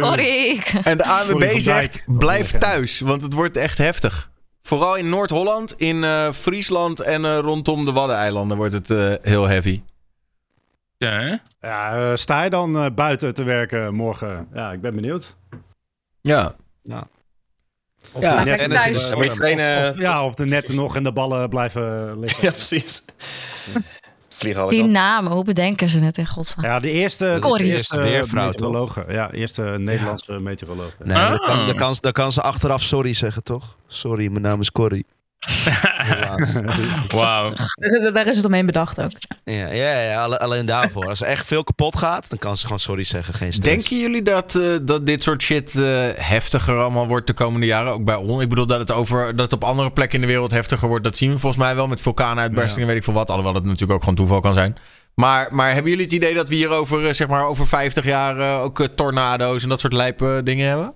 Corrie. 0.00 0.62
En 0.84 0.96
de 0.96 1.04
ANWB 1.04 1.58
zegt, 1.58 2.02
blijf 2.06 2.50
thuis, 2.58 3.00
want 3.00 3.22
het 3.22 3.32
wordt 3.32 3.56
echt 3.56 3.78
heftig. 3.78 4.30
Vooral 4.62 4.96
in 4.96 5.08
Noord-Holland, 5.08 5.74
in 5.76 6.04
eh, 6.04 6.30
Friesland 6.32 7.00
en 7.00 7.24
eh, 7.24 7.38
rondom 7.38 7.84
de 7.84 7.92
Waddeneilanden 7.92 8.56
wordt 8.56 8.72
het 8.72 8.90
eh, 8.90 9.12
heel 9.22 9.44
heavy. 9.48 9.80
Ja, 11.04 11.20
hè? 11.20 11.34
Ja, 11.68 12.10
eh, 12.10 12.16
sta 12.16 12.42
je 12.42 12.50
dan 12.50 12.76
eh, 12.76 12.86
buiten 12.94 13.34
te 13.34 13.42
werken 13.42 13.94
morgen? 13.94 14.48
Ja, 14.54 14.72
ik 14.72 14.80
ben 14.80 14.94
benieuwd. 14.94 15.36
Ja. 16.20 16.54
Ja. 16.82 17.06
Of 18.12 18.22
Ja. 18.22 18.38
de 18.44 18.50
netten- 18.50 18.70
thuis. 18.70 19.14
of, 19.14 19.26
trainen. 19.26 19.88
of- 19.88 19.96
ja, 19.98 20.24
of 20.26 20.34
de 20.34 20.44
netten 20.46 20.74
nog 20.74 20.96
en 20.96 21.02
de 21.02 21.12
ballen 21.12 21.48
blijven 21.48 22.18
liggen. 22.20 22.42
Ja, 22.44 22.50
precies. 22.50 23.04
Vliegen 24.28 24.68
Die 24.68 24.84
namen, 24.84 25.32
hoe 25.32 25.44
bedenken 25.44 25.88
ze 25.88 25.98
het 26.00 26.18
in 26.18 26.26
godsnaam? 26.26 26.64
Ja, 26.64 26.80
de 26.80 26.90
eerste, 26.90 27.38
de 27.40 27.64
eerste 27.64 28.00
Weervrouw, 28.00 28.46
meteorologe. 28.46 29.04
Ja, 29.08 29.30
eerste 29.30 29.62
Nederlandse 29.62 30.32
meteorologe. 30.32 30.96
Nee, 31.04 31.16
Ah. 31.16 31.28
dan, 31.30 31.38
kan, 31.38 31.66
dan, 31.66 31.76
kan, 31.76 31.96
dan 32.00 32.12
kan 32.12 32.32
ze 32.32 32.40
achteraf 32.42 32.82
sorry 32.82 33.12
zeggen, 33.12 33.42
toch? 33.42 33.76
Sorry, 33.86 34.28
mijn 34.30 34.42
naam 34.42 34.60
is 34.60 34.72
Corrie. 34.72 35.06
Helaas. 35.48 36.54
Wauw. 37.14 37.52
Daar, 37.74 38.12
daar 38.12 38.26
is 38.26 38.36
het 38.36 38.44
omheen 38.46 38.66
bedacht 38.66 39.00
ook. 39.00 39.10
Ja, 39.44 39.66
ja, 39.72 40.00
ja 40.00 40.22
alle- 40.22 40.38
alleen 40.38 40.66
daarvoor. 40.66 41.04
Als 41.08 41.20
er 41.20 41.26
echt 41.26 41.46
veel 41.46 41.64
kapot 41.64 41.96
gaat, 41.96 42.28
dan 42.30 42.38
kan 42.38 42.56
ze 42.56 42.62
gewoon 42.62 42.80
sorry 42.80 43.04
zeggen. 43.04 43.34
Geen 43.34 43.52
stress. 43.52 43.74
Denken 43.74 43.98
jullie 43.98 44.22
dat, 44.22 44.54
eh, 44.54 44.62
dat 44.82 45.06
dit 45.06 45.22
soort 45.22 45.42
shit 45.42 45.74
eh, 45.74 45.82
heftiger 46.14 46.78
allemaal 46.78 47.06
wordt 47.06 47.26
de 47.26 47.32
komende 47.32 47.66
jaren? 47.66 47.92
Ook 47.92 48.04
bij 48.04 48.14
ons. 48.16 48.42
Ik 48.42 48.48
bedoel 48.48 48.66
dat 48.66 48.78
het, 48.78 48.90
over, 48.92 49.26
dat 49.36 49.44
het 49.44 49.52
op 49.52 49.64
andere 49.64 49.90
plekken 49.90 50.14
in 50.20 50.26
de 50.26 50.32
wereld 50.32 50.50
heftiger 50.50 50.88
wordt. 50.88 51.04
Dat 51.04 51.16
zien 51.16 51.30
we 51.32 51.38
volgens 51.38 51.62
mij 51.62 51.74
wel 51.74 51.86
met 51.86 52.00
vulkaanuitbarstingen 52.00 52.82
en 52.82 52.88
weet 52.88 52.96
ik 52.96 53.04
veel 53.04 53.12
wat. 53.14 53.28
Alhoewel 53.28 53.54
het 53.54 53.64
natuurlijk 53.64 53.92
ook 53.92 54.00
gewoon 54.00 54.14
toeval 54.14 54.40
kan 54.40 54.52
zijn. 54.54 54.76
Maar, 55.14 55.48
maar 55.50 55.72
hebben 55.72 55.90
jullie 55.90 56.04
het 56.04 56.14
idee 56.14 56.34
dat 56.34 56.48
we 56.48 56.54
hier 56.54 56.70
over, 56.70 57.06
eh, 57.06 57.12
zeg 57.12 57.28
maar, 57.28 57.46
over 57.46 57.66
50 57.66 58.04
jaar 58.04 58.38
eh, 58.38 58.62
ook 58.62 58.88
tornado's 58.94 59.62
en 59.62 59.68
dat 59.68 59.80
soort 59.80 59.92
lijpe 59.92 60.40
dingen 60.44 60.68
hebben? 60.68 60.94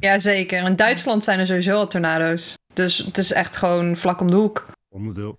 Jazeker. 0.00 0.62
In 0.64 0.76
Duitsland 0.76 1.24
zijn 1.24 1.38
er 1.38 1.46
sowieso 1.46 1.76
al 1.76 1.86
tornado's. 1.86 2.54
Dus 2.72 2.98
het 2.98 3.18
is 3.18 3.32
echt 3.32 3.56
gewoon 3.56 3.96
vlak 3.96 4.20
om 4.20 4.30
de 4.30 4.36
hoek. 4.36 4.66
Onderdeel. 4.88 5.38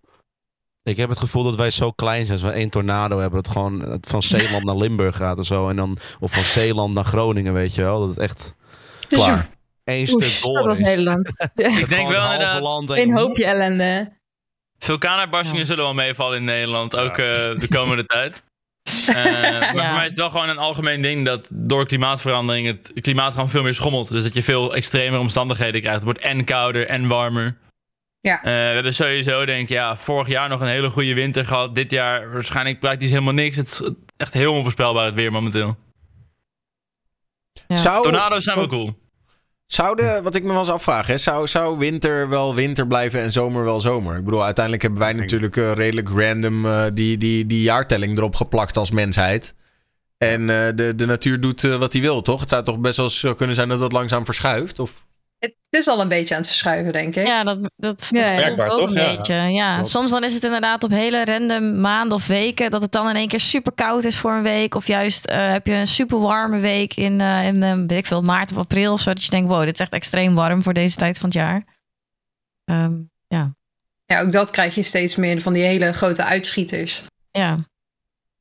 Ik 0.83 0.97
heb 0.97 1.09
het 1.09 1.17
gevoel 1.19 1.43
dat 1.43 1.55
wij 1.55 1.69
zo 1.69 1.91
klein 1.91 2.25
zijn. 2.25 2.37
Als 2.39 2.47
we 2.47 2.53
één 2.53 2.69
tornado 2.69 3.19
hebben, 3.19 3.43
dat 3.43 3.51
gewoon 3.53 3.79
het 3.79 4.07
van 4.07 4.23
Zeeland 4.23 4.63
naar 4.63 4.75
Limburg 4.77 5.15
gaat 5.15 5.37
of 5.39 5.45
zo. 5.45 5.69
En 5.69 5.75
dan, 5.75 5.97
of 6.19 6.31
van 6.31 6.43
Zeeland 6.43 6.93
naar 6.93 7.03
Groningen, 7.05 7.53
weet 7.53 7.75
je 7.75 7.81
wel. 7.81 7.99
Dat 7.99 8.09
het 8.09 8.17
echt 8.17 8.55
is 9.07 9.17
Klaar. 9.17 9.49
één 9.83 10.07
stuk 10.07 10.19
Oesh, 10.21 10.41
door 10.41 10.53
dat 10.53 10.65
was 10.65 10.79
is. 10.79 10.85
Nederland. 10.87 11.27
Ik 11.55 11.89
denk 11.89 12.09
wel 12.09 12.31
inderdaad, 12.33 12.89
Een 12.89 13.13
hoopje 13.17 13.45
ellende. 13.45 14.11
vulkaanuitbarstingen 14.77 15.65
zullen 15.65 15.83
wel 15.83 15.93
meevallen 15.93 16.37
in 16.37 16.43
Nederland, 16.43 16.95
ook 16.95 17.17
eh, 17.17 17.59
de 17.59 17.67
komende 17.69 18.05
tijd. 18.15 18.43
Eh, 18.83 19.13
maar 19.15 19.75
Ja. 19.75 19.85
voor 19.85 19.95
mij 19.95 20.03
is 20.03 20.09
het 20.09 20.19
wel 20.19 20.29
gewoon 20.29 20.49
een 20.49 20.57
algemeen 20.57 21.01
ding 21.01 21.25
dat 21.25 21.47
door 21.49 21.85
klimaatverandering 21.85 22.67
het 22.67 22.91
klimaat 23.01 23.33
gewoon 23.33 23.49
veel 23.49 23.63
meer 23.63 23.73
schommelt. 23.73 24.09
Dus 24.09 24.23
dat 24.23 24.33
je 24.33 24.43
veel 24.43 24.75
extremere 24.75 25.21
omstandigheden 25.21 25.79
krijgt. 25.81 25.95
Het 25.95 26.05
wordt 26.05 26.19
en 26.19 26.43
kouder 26.43 26.87
en 26.87 27.07
warmer. 27.07 27.57
Ja. 28.19 28.37
Eh, 28.37 28.43
we 28.43 28.49
hebben 28.49 28.93
sowieso, 28.93 29.45
denk 29.45 29.61
ik, 29.61 29.69
ja, 29.69 29.97
vorig 29.97 30.27
jaar 30.27 30.49
nog 30.49 30.61
een 30.61 30.67
hele 30.67 30.89
goede 30.89 31.13
winter 31.13 31.45
gehad. 31.45 31.75
Dit 31.75 31.91
jaar 31.91 32.31
waarschijnlijk 32.31 32.79
praktisch 32.79 33.09
helemaal 33.09 33.33
niks. 33.33 33.55
Het 33.55 33.67
is 33.67 33.81
echt 34.17 34.33
heel 34.33 34.53
onvoorspelbaar 34.53 35.05
het 35.05 35.13
weer 35.13 35.31
momenteel. 35.31 35.77
Ja. 37.67 37.75
Zou, 37.75 38.03
Tornado's 38.03 38.43
zijn 38.43 38.57
wel 38.57 38.67
cool. 38.67 38.93
Zou 39.73 39.95
de, 39.95 40.19
wat 40.23 40.35
ik 40.35 40.43
me 40.43 40.49
wel 40.49 40.59
eens 40.59 40.69
afvraag, 40.69 41.07
hè, 41.07 41.17
zou, 41.17 41.47
zou 41.47 41.77
winter 41.77 42.29
wel 42.29 42.55
winter 42.55 42.87
blijven 42.87 43.21
en 43.21 43.31
zomer 43.31 43.63
wel 43.63 43.81
zomer? 43.81 44.17
Ik 44.17 44.23
bedoel, 44.23 44.43
uiteindelijk 44.43 44.83
hebben 44.83 45.01
wij 45.01 45.13
natuurlijk 45.13 45.57
eh, 45.57 45.71
redelijk 45.71 46.09
random 46.09 46.65
eh, 46.65 46.85
die, 46.93 47.17
die, 47.17 47.45
die 47.45 47.61
jaartelling 47.61 48.17
erop 48.17 48.35
geplakt 48.35 48.77
als 48.77 48.91
mensheid. 48.91 49.53
En 50.17 50.41
eh, 50.41 50.75
de, 50.75 50.93
de 50.95 51.05
natuur 51.05 51.39
doet 51.39 51.61
wat 51.61 51.93
hij 51.93 52.01
wil, 52.01 52.21
toch? 52.21 52.39
Het 52.39 52.49
zou 52.49 52.63
toch 52.63 52.79
best 52.79 52.97
wel 52.97 53.09
zo 53.09 53.33
kunnen 53.33 53.55
zijn 53.55 53.69
dat 53.69 53.79
dat 53.79 53.91
langzaam 53.91 54.25
verschuift? 54.25 54.79
Of... 54.79 55.05
Het 55.43 55.81
is 55.81 55.87
al 55.87 56.01
een 56.01 56.07
beetje 56.07 56.33
aan 56.35 56.39
het 56.39 56.49
verschuiven, 56.49 56.93
denk 56.93 57.15
ik. 57.15 57.27
Ja, 57.27 57.43
dat, 57.43 57.57
dat, 57.75 58.07
Ja, 58.11 58.35
dat 58.35 58.39
ja. 58.39 58.55
voelt 58.55 58.69
ook 58.69 58.77
toch? 58.77 58.87
een 58.89 58.93
Ja. 59.01 59.15
beetje. 59.15 59.33
Ja. 59.33 59.83
Soms 59.83 60.11
dan 60.11 60.23
is 60.23 60.33
het 60.33 60.43
inderdaad 60.43 60.83
op 60.83 60.89
hele 60.89 61.25
random 61.25 61.79
maanden 61.79 62.17
of 62.17 62.27
weken 62.27 62.71
dat 62.71 62.81
het 62.81 62.91
dan 62.91 63.09
in 63.09 63.15
één 63.15 63.27
keer 63.27 63.39
super 63.39 63.71
koud 63.73 64.03
is 64.03 64.17
voor 64.17 64.31
een 64.31 64.43
week. 64.43 64.75
Of 64.75 64.87
juist 64.87 65.25
eh, 65.25 65.51
heb 65.51 65.67
je 65.67 65.73
een 65.73 65.87
super 65.87 66.19
warme 66.19 66.59
week 66.59 66.93
in, 66.93 67.21
eh, 67.21 67.47
in 67.47 67.59
weet 67.87 67.91
ik 67.97 68.05
veel, 68.05 68.21
maart 68.21 68.51
of 68.51 68.57
april 68.57 68.93
of 68.93 69.01
zo. 69.01 69.13
Dat 69.13 69.23
je 69.23 69.29
denkt, 69.29 69.49
wow, 69.49 69.63
dit 69.65 69.73
is 69.73 69.79
echt 69.79 69.93
extreem 69.93 70.35
warm 70.35 70.63
voor 70.63 70.73
deze 70.73 70.95
tijd 70.95 71.17
van 71.17 71.29
het 71.29 71.37
jaar. 71.37 71.63
Ehm, 72.65 72.93
Ja, 74.05 74.19
ook 74.21 74.31
dat 74.31 74.51
krijg 74.51 74.75
je 74.75 74.83
steeds 74.83 75.15
meer 75.15 75.41
van 75.41 75.53
die 75.53 75.63
hele 75.63 75.93
grote 75.93 76.23
uitschieters. 76.23 77.03
ja, 77.31 77.57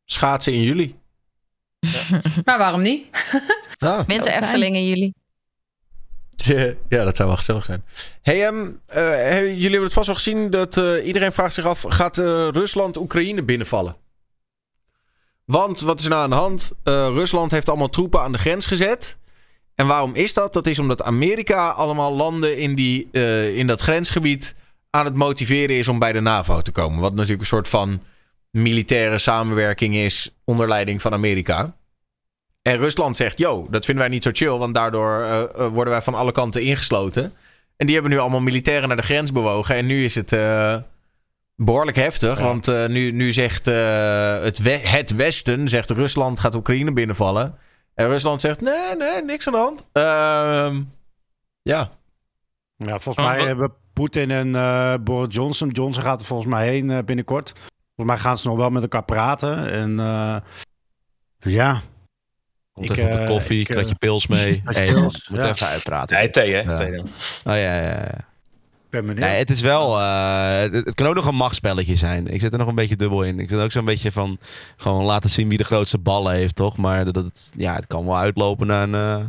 Schaatsen 0.05 0.53
in 0.53 0.63
juli. 0.63 0.97
Maar 2.45 2.59
waarom 2.59 2.83
niet? 2.83 3.07
Ah. 3.79 4.01
winter. 4.07 4.33
Efteling 4.33 4.77
in 4.77 4.87
juli. 4.89 5.13
Ja, 6.89 7.05
dat 7.05 7.17
zou 7.17 7.29
wel 7.29 7.37
gezellig 7.37 7.65
zijn. 7.65 7.85
Hey, 8.23 8.47
ehm, 8.47 8.71
eh, 8.87 9.41
jullie 9.41 9.63
hebben 9.63 9.83
het 9.83 9.93
vast 9.93 10.07
wel 10.07 10.17
gezien 10.17 10.51
dat 10.51 10.77
eh, 10.77 11.07
iedereen 11.07 11.33
vraagt 11.33 11.55
zich 11.55 11.65
af: 11.65 11.85
gaat 11.89 12.19
eh, 12.19 12.49
Rusland 12.49 12.97
Oekraïne 12.97 13.43
binnenvallen? 13.45 13.97
Want 15.45 15.81
wat 15.81 15.99
is 15.99 16.05
er 16.05 16.11
nou 16.11 16.23
aan 16.23 16.31
de 16.31 16.37
hand? 16.37 16.73
Rusland 17.15 17.51
heeft 17.51 17.69
allemaal 17.69 17.89
troepen 17.89 18.21
aan 18.21 18.33
de 18.33 18.39
grens 18.39 18.67
gezet. 18.67 19.17
En 19.75 19.87
waarom 19.87 20.15
is 20.15 20.35
dat? 20.35 20.53
Dat 20.53 20.67
is 20.67 20.79
omdat 20.79 21.03
Amerika 21.03 21.69
allemaal 21.69 22.15
landen 22.15 22.59
in, 22.59 22.75
die, 22.75 23.11
in 23.55 23.67
dat 23.67 23.81
grensgebied 23.81 24.55
aan 24.91 25.05
het 25.05 25.15
motiveren 25.15 25.79
is 25.79 25.89
om 25.89 25.99
bij 25.99 26.13
de 26.13 26.21
NAVO 26.21 26.61
te 26.61 26.71
komen. 26.71 27.01
Wat 27.01 27.15
natuurlijk 27.15 27.41
een 27.41 27.47
soort 27.47 27.69
van 27.69 28.03
militaire 28.51 29.19
samenwerking 29.19 29.95
is 29.95 30.35
onder 30.45 30.69
leiding 30.69 31.03
van 31.03 31.13
Amerika. 31.13 31.77
En 32.63 32.77
Rusland 32.77 33.17
zegt, 33.17 33.39
yo, 33.39 33.67
dat 33.71 33.85
vinden 33.85 34.05
wij 34.05 34.13
niet 34.13 34.23
zo 34.23 34.31
chill, 34.33 34.59
want 34.59 34.75
daardoor 34.75 35.21
eh, 35.21 35.43
eh, 35.43 35.67
worden 35.67 35.93
wij 35.93 36.03
van 36.03 36.15
alle 36.15 36.33
kanten 36.33 36.63
ingesloten. 36.63 37.33
En 37.77 37.87
die 37.87 37.95
hebben 37.95 38.13
nu 38.13 38.19
allemaal 38.19 38.41
militairen 38.41 38.89
naar 38.89 38.97
de 38.97 39.03
grens 39.03 39.33
bewogen. 39.33 39.75
En 39.77 39.87
nu 39.87 40.05
is 40.05 40.15
het 40.15 40.33
eh, 40.33 40.77
behoorlijk 41.57 41.97
heftig, 41.97 42.39
want 42.39 42.69
eh, 42.69 42.87
nu, 42.87 43.11
nu 43.11 43.33
zegt 43.33 43.67
eh, 43.67 44.41
het, 44.43 44.59
we- 44.59 44.71
het 44.89 45.15
Westen, 45.15 45.69
zegt 45.69 45.91
Rusland 45.91 46.41
gaat 46.41 46.55
Oekraïne 46.55 46.93
binnenvallen. 46.93 47.55
En 47.95 48.09
Rusland 48.09 48.41
zegt, 48.41 48.61
nee, 48.61 48.97
nee, 48.99 49.23
niks 49.25 49.47
aan 49.47 49.53
de 49.53 49.59
hand. 49.59 49.87
Ehm, 49.93 50.83
ja. 51.63 51.91
Ja, 52.77 52.99
volgens 52.99 53.27
mij 53.27 53.45
hebben 53.45 53.73
Poetin 53.93 54.31
en 54.31 54.55
eh, 54.57 54.95
Boris 55.01 55.35
Johnson... 55.35 55.69
Johnson 55.69 56.03
gaat 56.03 56.21
er 56.21 56.27
volgens 56.27 56.49
mij 56.53 56.69
heen 56.69 56.91
eh, 56.91 56.99
binnenkort. 57.05 57.53
Volgens 57.97 58.17
mij 58.17 58.19
gaan 58.19 58.39
ze 58.39 58.49
nog 58.49 58.57
wel 58.57 58.71
met 58.71 58.83
elkaar 58.83 59.05
praten. 59.05 59.71
En 59.73 60.01
eh, 60.01 60.37
ja, 61.53 61.83
Komt 62.73 62.91
Ik, 62.91 62.97
even 62.97 63.05
op 63.11 63.13
de 63.13 63.19
eh, 63.19 63.27
koffie, 63.29 63.61
ik, 63.61 63.69
eh, 63.69 63.75
kratje 63.75 63.95
pils 63.95 64.27
mee. 64.27 64.63
Hey, 64.65 64.87
pils, 64.93 65.29
moet 65.29 65.43
ja. 65.43 65.49
even 65.49 65.67
uitpraten. 65.67 66.17
Nee, 66.17 66.31
thee, 66.31 66.53
hè? 66.53 66.61
Ja. 66.61 66.77
Thee 66.77 66.91
dan. 66.91 67.05
Oh 67.05 67.09
ja, 67.45 67.55
ja, 67.55 67.91
ja. 67.91 69.01
Nee, 69.01 69.39
het 69.39 69.51
is 69.51 69.61
wel. 69.61 69.99
eh, 70.01 70.59
het, 70.61 70.73
het 70.73 70.95
kan 70.95 71.07
ook 71.07 71.15
nog 71.15 71.27
een 71.27 71.35
machtspelletje 71.35 71.97
zijn. 71.97 72.27
Ik 72.27 72.41
zit 72.41 72.53
er 72.53 72.59
nog 72.59 72.69
een 72.69 72.75
beetje 72.75 72.97
dubbel 72.97 73.23
in. 73.23 73.41
Ik 73.41 73.49
zit 73.49 73.59
ook 73.61 73.73
zo'n 73.73 73.85
beetje 73.85 74.13
van. 74.13 74.39
Gewoon 74.77 75.05
laten 75.05 75.31
zien 75.31 75.49
wie 75.49 75.59
de 75.59 75.65
grootste 75.65 75.99
ballen 75.99 76.33
heeft, 76.35 76.55
toch? 76.57 76.77
Maar 76.77 77.05
dat 77.05 77.15
het, 77.25 77.53
ja, 77.57 77.75
het 77.75 77.87
kan 77.87 78.05
wel 78.07 78.17
uitlopen 78.17 78.67
naar 78.67 78.83
een. 78.83 78.95
eh, 78.95 79.25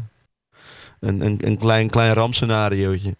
een, 1.00 1.22
een, 1.22 1.40
een 1.48 1.58
klein, 1.58 1.90
klein 1.90 2.14
rampscenariootje. 2.14 3.16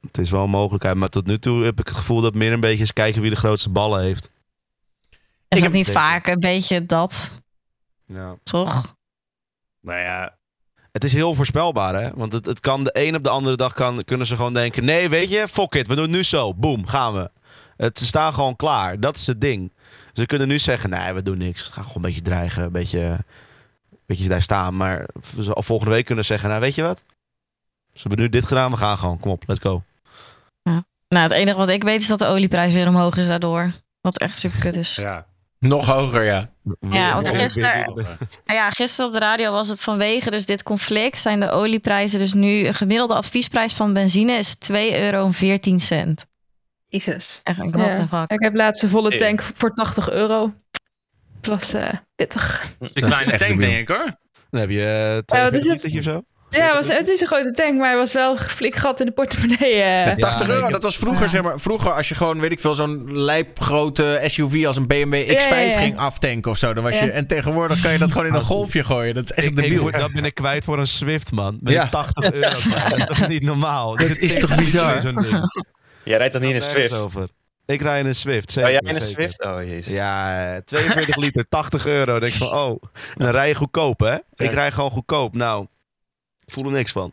Het 0.00 0.18
is 0.18 0.30
wel 0.30 0.42
een 0.44 0.50
mogelijkheid. 0.50 0.96
Maar 0.96 1.08
tot 1.08 1.26
nu 1.26 1.38
toe 1.38 1.64
heb 1.64 1.80
ik 1.80 1.86
het 1.88 1.96
gevoel 1.96 2.20
dat 2.20 2.34
meer 2.34 2.52
een 2.52 2.60
beetje 2.60 2.82
is 2.82 2.92
kijken 2.92 3.20
wie 3.20 3.30
de 3.30 3.36
grootste 3.36 3.70
ballen 3.70 4.02
heeft. 4.02 4.30
Is 5.48 5.58
Ik 5.58 5.64
het 5.64 5.72
niet 5.72 5.90
vaak 5.90 6.26
een 6.26 6.40
beetje 6.40 6.86
dat, 6.86 7.40
Ja. 8.06 8.36
toch? 8.42 8.96
Nou 9.88 10.00
ja, 10.00 10.36
Het 10.92 11.04
is 11.04 11.12
heel 11.12 11.34
voorspelbaar, 11.34 11.94
hè? 12.02 12.10
Want 12.14 12.32
het, 12.32 12.46
het 12.46 12.60
kan 12.60 12.84
de 12.84 12.90
een 12.92 13.14
op 13.16 13.22
de 13.22 13.28
andere 13.28 13.56
dag 13.56 13.72
kan, 13.72 14.04
kunnen 14.04 14.26
ze 14.26 14.36
gewoon 14.36 14.52
denken: 14.52 14.84
nee, 14.84 15.08
weet 15.08 15.30
je, 15.30 15.48
fuck 15.48 15.74
it, 15.74 15.86
we 15.86 15.94
doen 15.94 16.04
het 16.04 16.12
nu 16.14 16.22
zo. 16.22 16.54
Boom, 16.54 16.86
gaan 16.86 17.14
we. 17.14 17.30
Het, 17.76 17.98
ze 17.98 18.06
staan 18.06 18.32
gewoon 18.34 18.56
klaar. 18.56 19.00
Dat 19.00 19.16
is 19.16 19.26
het 19.26 19.40
ding. 19.40 19.72
Ze 20.12 20.26
kunnen 20.26 20.48
nu 20.48 20.58
zeggen: 20.58 20.90
nee, 20.90 21.12
we 21.12 21.22
doen 21.22 21.38
niks. 21.38 21.62
Gaan 21.62 21.84
gewoon 21.84 21.96
een 21.96 22.02
beetje 22.02 22.20
dreigen, 22.20 22.62
een 22.62 22.72
beetje, 22.72 23.00
een 23.00 24.04
beetje 24.06 24.28
daar 24.28 24.42
staan. 24.42 24.76
Maar 24.76 25.08
ze 25.40 25.52
al 25.52 25.62
volgende 25.62 25.94
week 25.94 26.04
kunnen 26.04 26.24
zeggen: 26.24 26.48
nou, 26.48 26.60
weet 26.60 26.74
je 26.74 26.82
wat? 26.82 27.04
Ze 27.92 28.08
hebben 28.08 28.20
nu 28.20 28.28
dit 28.28 28.44
gedaan, 28.44 28.70
we 28.70 28.76
gaan 28.76 28.98
gewoon. 28.98 29.18
Kom 29.20 29.30
op, 29.30 29.42
let's 29.46 29.60
go. 29.60 29.82
Nou, 31.08 31.22
het 31.22 31.32
enige 31.32 31.56
wat 31.56 31.68
ik 31.68 31.82
weet 31.82 32.00
is 32.00 32.06
dat 32.06 32.18
de 32.18 32.26
olieprijs 32.26 32.72
weer 32.72 32.88
omhoog 32.88 33.16
is 33.16 33.26
daardoor. 33.26 33.72
Wat 34.00 34.18
echt 34.18 34.38
super 34.38 34.60
kut 34.60 34.76
is. 34.76 34.94
ja. 34.96 35.26
Nog 35.58 35.86
hoger, 35.86 36.22
ja. 36.24 36.52
Ja, 36.90 37.14
want 37.14 37.28
gisteren- 37.28 37.94
Nou 37.94 38.58
ja, 38.58 38.70
gisteren 38.70 39.06
op 39.06 39.12
de 39.12 39.18
radio 39.18 39.52
was 39.52 39.68
het 39.68 39.80
vanwege 39.80 40.30
dus 40.30 40.46
dit 40.46 40.62
conflict 40.62 41.18
zijn 41.20 41.40
de 41.40 41.50
olieprijzen 41.50 42.18
dus 42.18 42.32
nu 42.32 42.66
een 42.66 42.74
gemiddelde 42.74 43.14
adviesprijs 43.14 43.74
van 43.74 43.92
benzine 43.92 44.32
is 44.32 44.54
2,14 44.58 45.00
euro. 45.00 45.30
Jezus. 46.88 47.40
Echt 47.44 47.58
een 47.60 47.72
Ja. 47.78 48.24
Ik 48.26 48.42
heb 48.42 48.54
laatst 48.54 48.82
een 48.82 48.88
volle 48.88 49.16
tank 49.16 49.42
voor 49.54 49.72
80 49.74 50.10
euro. 50.10 50.52
Het 51.36 51.46
was 51.46 51.72
eh, 51.72 51.88
pittig. 52.14 52.74
Een 52.78 52.90
kleine 52.92 53.36
tank, 53.38 53.58
denk 53.58 53.76
ik 53.78 53.88
hoor. 53.88 54.14
Dan 54.50 54.60
heb 54.60 54.70
je 54.70 54.84
eh 54.84 55.18
42 55.18 55.50
dus 55.50 55.62
het- 55.62 55.72
litertje 55.82 55.98
of 55.98 56.04
zo. 56.04 56.37
Ja, 56.50 56.64
het, 56.66 56.74
was, 56.86 56.96
het 56.96 57.08
is 57.08 57.20
een 57.20 57.26
grote 57.26 57.50
tank, 57.50 57.78
maar 57.78 57.90
er 57.90 57.96
was 57.96 58.12
wel 58.12 58.36
flink 58.36 58.74
gat 58.76 59.00
in 59.00 59.06
de 59.06 59.12
portemonnee. 59.12 59.74
eh. 59.82 60.16
80 60.16 60.46
nee, 60.46 60.56
euro, 60.56 60.66
ik- 60.66 60.72
dat 60.72 60.82
was 60.82 60.96
vroeger, 60.96 61.28
zeg 61.28 61.42
maar, 61.42 61.60
vroeger 61.60 61.92
als 61.92 62.08
je 62.08 62.14
gewoon, 62.14 62.40
weet 62.40 62.52
ik 62.52 62.60
veel, 62.60 62.74
zo'n 62.74 63.18
lijpgrote 63.18 64.20
SUV 64.26 64.66
als 64.66 64.76
een 64.76 64.86
BMW 64.86 65.14
X5 65.14 65.48
Ja, 65.48 65.54
ja, 65.56 65.60
ja. 65.70 65.78
ging 65.78 65.96
aftanken 65.96 66.50
of 66.50 66.56
zo. 66.58 66.74
Dan 66.74 66.82
was 66.84 66.98
Ja. 66.98 67.04
je, 67.04 67.10
en 67.10 67.26
tegenwoordig 67.26 67.80
kan 67.80 67.92
je 67.92 67.98
dat 67.98 68.12
gewoon 68.12 68.26
in 68.26 68.34
een 68.34 68.42
golfje 68.42 68.84
gooien. 68.84 69.14
Dat 69.14 69.24
is 69.24 69.30
echt 69.32 69.46
Ik, 69.46 69.58
ik, 69.58 69.62
debiel. 69.62 69.82
moet- 69.82 69.92
dat 69.98 70.12
ben 70.12 70.24
ik 70.24 70.34
kwijt 70.34 70.64
voor 70.64 70.78
een 70.78 70.86
Swift, 70.86 71.32
man. 71.32 71.58
Met 71.60 71.72
Ja. 71.72 71.82
een 71.82 71.90
80 71.90 72.32
euro. 72.32 72.50
Dat 72.88 72.98
is 72.98 73.04
toch 73.06 73.28
niet 73.28 73.42
normaal? 73.42 73.96
Dat 73.96 74.16
is 74.16 74.38
toch 74.38 74.54
bizar? 74.56 75.00
ding. 75.00 75.50
Jij 76.04 76.16
rijdt 76.18 76.32
dan 76.32 76.42
niet 76.42 76.50
in 76.50 76.56
een 76.56 76.62
Swift? 76.62 76.92
Over. 77.00 77.28
Ik 77.66 77.80
rij 77.82 77.98
in 78.00 78.06
een 78.06 78.14
Swift. 78.14 78.48
Oh, 78.48 78.54
Zeker, 78.54 78.70
jij 78.70 78.80
in 78.80 78.94
een 78.94 79.00
zeker. 79.00 79.14
Swift? 79.14 79.44
Oh, 79.44 79.62
jezus. 79.62 79.94
Ja, 79.94 80.46
eh, 80.54 80.60
42 80.64 81.16
liter, 81.16 81.44
80 81.48 81.86
euro. 81.86 82.04
Dan 82.04 82.20
denk 82.20 82.32
ik 82.32 82.38
van, 82.38 82.52
oh, 82.52 82.82
dan 83.14 83.30
rij 83.30 83.48
je 83.48 83.54
goedkoop, 83.54 84.00
hè? 84.00 84.14
Ik 84.34 84.52
rij 84.52 84.70
gewoon 84.72 84.90
goedkoop. 84.90 85.34
Nou, 85.34 85.66
ik 86.48 86.54
voel 86.54 86.64
er 86.64 86.72
niks 86.72 86.92
van. 86.92 87.12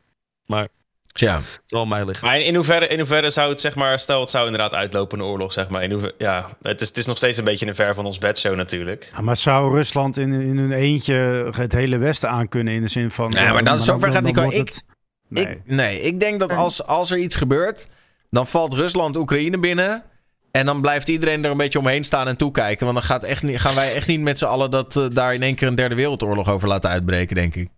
Het 1.62 1.72
wel 1.72 1.86
mij 1.86 2.06
liggen. 2.06 2.28
Maar 2.28 2.40
in, 2.40 2.46
in, 2.46 2.56
hoeverre, 2.56 2.88
in 2.88 2.98
hoeverre 2.98 3.30
zou 3.30 3.50
het, 3.50 3.62
zeg 3.62 3.76
maar, 3.76 4.00
stel 4.00 4.20
het 4.22 4.30
zou 4.30 4.46
inderdaad 4.46 4.74
uitlopen, 4.74 5.20
een 5.20 5.26
oorlog, 5.26 5.52
zeg 5.52 5.70
maar. 5.70 5.84
In 5.84 5.92
hoeverre, 5.92 6.16
ja, 6.18 6.50
het 6.62 6.82
is, 6.82 6.88
het 6.88 6.98
is 6.98 7.06
nog 7.06 7.18
steeds 7.18 7.38
een 7.38 7.44
beetje 7.44 7.68
een 7.68 7.76
ver 7.76 7.94
van 7.94 8.06
ons 8.06 8.18
bedshow 8.18 8.56
natuurlijk. 8.56 9.10
Ja, 9.16 9.22
maar 9.22 9.38
zou 9.38 9.72
Rusland 9.76 10.18
in, 10.18 10.34
in 10.34 10.58
hun 10.58 10.72
eentje 10.72 11.14
het 11.56 11.72
hele 11.74 11.98
Westen 11.98 12.30
aankunnen 12.30 12.74
in 12.74 12.82
de 12.82 12.88
zin 12.88 13.12
van... 13.12 13.30
Nee, 13.30 13.44
maar 13.44 13.56
eh, 13.60 13.66
dat 13.66 13.80
is 13.80 13.86
zover 13.86 14.08
gaat 14.14 14.26
het- 14.54 14.76
Ik, 14.78 14.82
Nee. 15.28 15.62
nee, 15.66 16.02
ik 16.02 16.20
denk 16.20 16.40
dat 16.40 16.52
als, 16.52 16.84
als 16.86 17.12
er 17.12 17.18
iets 17.18 17.36
gebeurt, 17.36 17.88
dan 18.30 18.48
valt 18.48 18.74
Rusland 18.74 19.18
Oekraïne 19.18 19.60
binnen. 19.60 20.04
En 20.52 20.66
dan 20.66 20.82
blijft 20.82 21.08
iedereen 21.10 21.44
er 21.46 21.52
een 21.52 21.58
beetje 21.58 21.80
omheen 21.80 22.04
staan 22.04 22.28
en 22.28 22.38
toekijken. 22.38 22.86
Want 22.86 22.98
dan 22.98 23.06
gaat 23.08 23.24
echt 23.24 23.44
niet, 23.44 23.60
gaan 23.60 23.76
wij 23.76 23.94
echt 23.94 24.08
niet 24.08 24.20
met 24.20 24.38
z'n 24.38 24.46
allen 24.46 24.72
dat, 24.72 24.96
eh, 24.96 25.06
daar 25.12 25.34
in 25.34 25.42
één 25.42 25.56
keer 25.56 25.68
een 25.68 25.76
derde 25.76 25.96
wereldoorlog 25.96 26.50
over 26.50 26.68
laten 26.68 26.90
uitbreken, 26.90 27.36
denk 27.36 27.56
ik. 27.56 27.70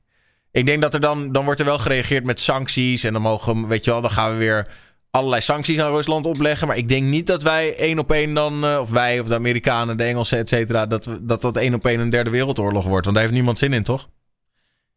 Ik 0.52 0.66
denk 0.66 0.82
dat 0.82 0.94
er 0.94 1.00
dan, 1.00 1.32
dan 1.32 1.46
wordt 1.46 1.60
er 1.60 1.66
wel 1.66 1.80
gereageerd 1.80 2.26
met 2.26 2.40
sancties. 2.40 3.04
En 3.04 3.14
dan 3.14 3.22
mogen, 3.22 3.68
weet 3.68 3.86
je 3.86 3.92
wel, 3.92 4.02
dan 4.02 4.12
gaan 4.12 4.32
we 4.32 4.38
weer 4.38 4.68
allerlei 5.12 5.42
sancties 5.42 5.80
aan 5.80 5.92
Rusland 5.92 6.26
opleggen. 6.26 6.68
Maar 6.68 6.78
ik 6.78 6.90
denk 6.90 7.04
niet 7.04 7.28
dat 7.28 7.44
wij 7.44 7.76
één 7.78 8.00
op 8.00 8.12
één 8.12 8.34
dan, 8.34 8.64
eh, 8.64 8.80
of 8.82 8.90
wij 8.90 9.20
of 9.20 9.28
de 9.28 9.36
Amerikanen, 9.36 9.98
de 9.98 10.04
Engelsen, 10.04 10.38
et 10.38 10.50
cetera, 10.50 10.86
dat, 10.86 11.10
dat 11.22 11.42
dat 11.42 11.58
één 11.58 11.74
op 11.74 11.86
één 11.86 12.00
een 12.00 12.10
derde 12.10 12.30
wereldoorlog 12.30 12.84
wordt. 12.86 13.04
Want 13.06 13.16
daar 13.18 13.26
heeft 13.26 13.36
niemand 13.38 13.58
zin 13.58 13.74
in, 13.74 13.84
toch? 13.84 14.10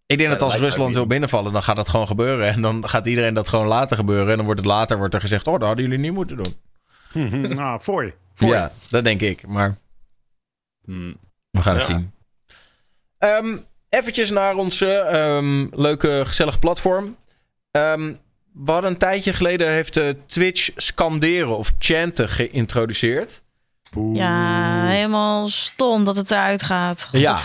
Ik 0.06 0.18
denk 0.18 0.30
Ja, 0.30 0.36
dat 0.36 0.42
als 0.44 0.56
Rusland 0.56 0.94
wil 0.94 1.06
binnenvallen, 1.06 1.52
dan 1.52 1.62
gaat 1.62 1.76
dat 1.76 1.88
gewoon 1.88 2.06
gebeuren. 2.06 2.48
En 2.48 2.60
dan 2.62 2.88
gaat 2.88 3.06
iedereen 3.06 3.34
dat 3.34 3.48
gewoon 3.48 3.66
laten 3.66 3.96
gebeuren. 3.96 4.30
En 4.30 4.36
dan 4.36 4.44
wordt 4.44 4.60
het 4.60 4.68
later 4.68 4.98
wordt 4.98 5.14
er 5.14 5.20
gezegd, 5.20 5.46
oh, 5.46 5.52
dat 5.52 5.62
hadden 5.62 5.84
jullie 5.84 5.98
niet 6.00 6.12
moeten 6.12 6.36
doen. 6.36 6.54
Mhm, 7.12 7.40
nou, 7.60 7.82
voor 7.82 8.04
je. 8.04 8.14
Voor 8.34 8.46
je. 8.48 8.52
Ja, 8.54 8.72
dat 8.90 9.04
denk 9.04 9.20
ik. 9.20 9.46
Maar 9.46 9.78
Hmm. 10.84 11.16
we 11.50 11.62
gaan 11.62 11.76
het 11.76 11.86
Ja. 11.86 11.94
zien. 11.94 12.12
Ehm 13.18 13.56
eventjes 13.90 14.30
naar 14.30 14.54
onze 14.54 14.92
ehm, 14.92 15.66
leuke, 15.70 16.22
gezellig 16.26 16.58
platform. 16.58 17.16
Ehm, 17.70 18.14
we 18.52 18.70
hadden 18.70 18.90
een 18.90 18.96
tijdje 18.98 19.32
geleden 19.32 19.72
heeft 19.72 19.96
eh, 19.96 20.08
Twitch 20.26 20.70
scanderen 20.76 21.58
of 21.58 21.72
chanten 21.78 22.28
geïntroduceerd. 22.28 23.42
Ja, 24.12 24.86
helemaal 24.86 25.46
stom 25.48 26.04
dat 26.04 26.16
het 26.16 26.30
eruit 26.30 26.62
gaat. 26.62 27.08
Ja. 27.12 27.38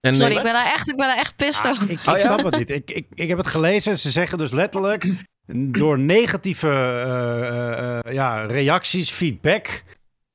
En, 0.00 0.14
Sorry, 0.14 0.30
eh, 0.30 0.36
ik 0.36 0.42
ben 0.42 0.52
daar 0.52 0.72
echt, 0.72 0.88
ik 0.88 0.96
ben 0.96 1.06
daar 1.06 1.16
echt 1.18 1.36
pissed 1.36 1.64
Ah, 1.64 1.70
over. 1.70 1.82
ik 1.90 2.00
ik 2.00 2.08
Oh 2.08 2.16
ja? 2.16 2.22
snap 2.22 2.44
het 2.44 2.56
niet. 2.56 2.70
Ik, 2.70 2.90
ik, 2.90 3.06
ik 3.14 3.28
heb 3.28 3.38
het 3.38 3.46
gelezen. 3.46 3.98
Ze 3.98 4.10
zeggen 4.10 4.38
dus 4.38 4.50
letterlijk... 4.50 5.06
door 5.52 5.98
negatieve 5.98 6.68
eh, 6.68 7.48
eh, 7.48 7.98
eh, 7.98 8.12
ja, 8.12 8.42
reacties, 8.46 9.10
feedback... 9.10 9.84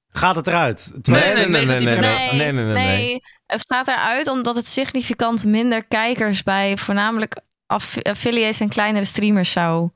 gaat 0.09 0.36
het 0.36 0.47
eruit. 0.47 0.91
Nee, 1.01 1.34
nee, 1.34 1.47
nee, 1.47 1.65
nee, 1.65 1.80
nee, 1.80 1.97
nee, 1.97 2.51
nee, 2.51 2.51
nee, 2.51 2.74
nee. 2.74 3.22
Het 3.48 3.64
gaat 3.68 3.88
eruit 3.88 4.28
omdat 4.28 4.56
het 4.56 4.68
significant 4.68 5.45
minder 5.45 5.84
kijkers 5.86 6.43
bij 6.43 6.78
voornamelijk 6.78 7.39
aff- 7.66 8.02
affiliates 8.02 8.60
en 8.60 8.70
kleinere 8.70 9.06
streamers 9.06 9.52
zou, 9.52 9.89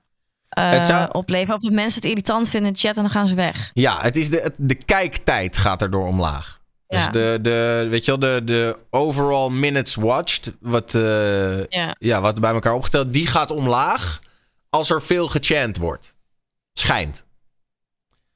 eh, 0.50 0.84
zou- 0.84 1.10
opleveren. 1.12 1.56
Of 1.56 1.62
de 1.62 1.72
mensen 1.72 2.02
het 2.02 2.10
irritant 2.10 2.50
vinden 2.50 2.68
in 2.68 2.74
de 2.74 2.80
chat 2.80 2.96
en 2.96 3.02
dan 3.02 3.12
gaan 3.12 3.28
ze 3.28 3.36
weg. 3.36 3.70
Ja, 3.74 4.02
het 4.02 4.16
is 4.16 4.30
de, 4.30 4.54
de 4.58 4.76
kijktijd 4.76 5.58
gaat 5.58 5.82
erdoor 5.82 6.08
omlaag. 6.08 6.60
Dus 6.88 7.08
de, 7.12 7.38
de, 7.42 7.88
weet 7.90 8.06
je 8.06 8.12
wel, 8.18 8.20
de, 8.20 8.42
de 8.44 8.80
overall 8.90 9.50
minutes 9.50 9.96
watched, 9.96 10.54
wat, 10.60 10.96
eh, 10.96 11.64
Ja. 11.66 11.96
ja, 12.00 12.22
wat 12.22 12.40
bij 12.40 12.52
elkaar 12.54 12.74
opgeteld, 12.74 13.14
die 13.14 13.28
gaat 13.28 13.52
omlaag 13.52 14.20
als 14.70 14.90
er 14.90 15.02
veel 15.02 15.28
gechant 15.28 15.78
wordt. 15.78 16.16
Schijnt. 16.74 17.26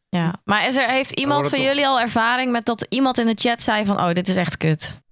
Ja. 0.10 0.34
Maar 0.44 0.68
is 0.68 0.76
er, 0.76 0.90
heeft 0.90 1.12
iemand 1.12 1.50
van 1.50 1.62
jullie 1.62 1.88
al 1.88 2.00
ervaring 2.00 2.52
met 2.52 2.66
dat 2.66 2.86
iemand 2.90 3.18
in 3.18 3.26
de 3.26 3.36
chat 3.40 3.62
zei 3.64 3.86
van... 3.86 4.00
oh, 4.00 4.12
dit 4.12 4.28
is 4.28 4.36
echt 4.36 4.58
kut? 4.58 5.04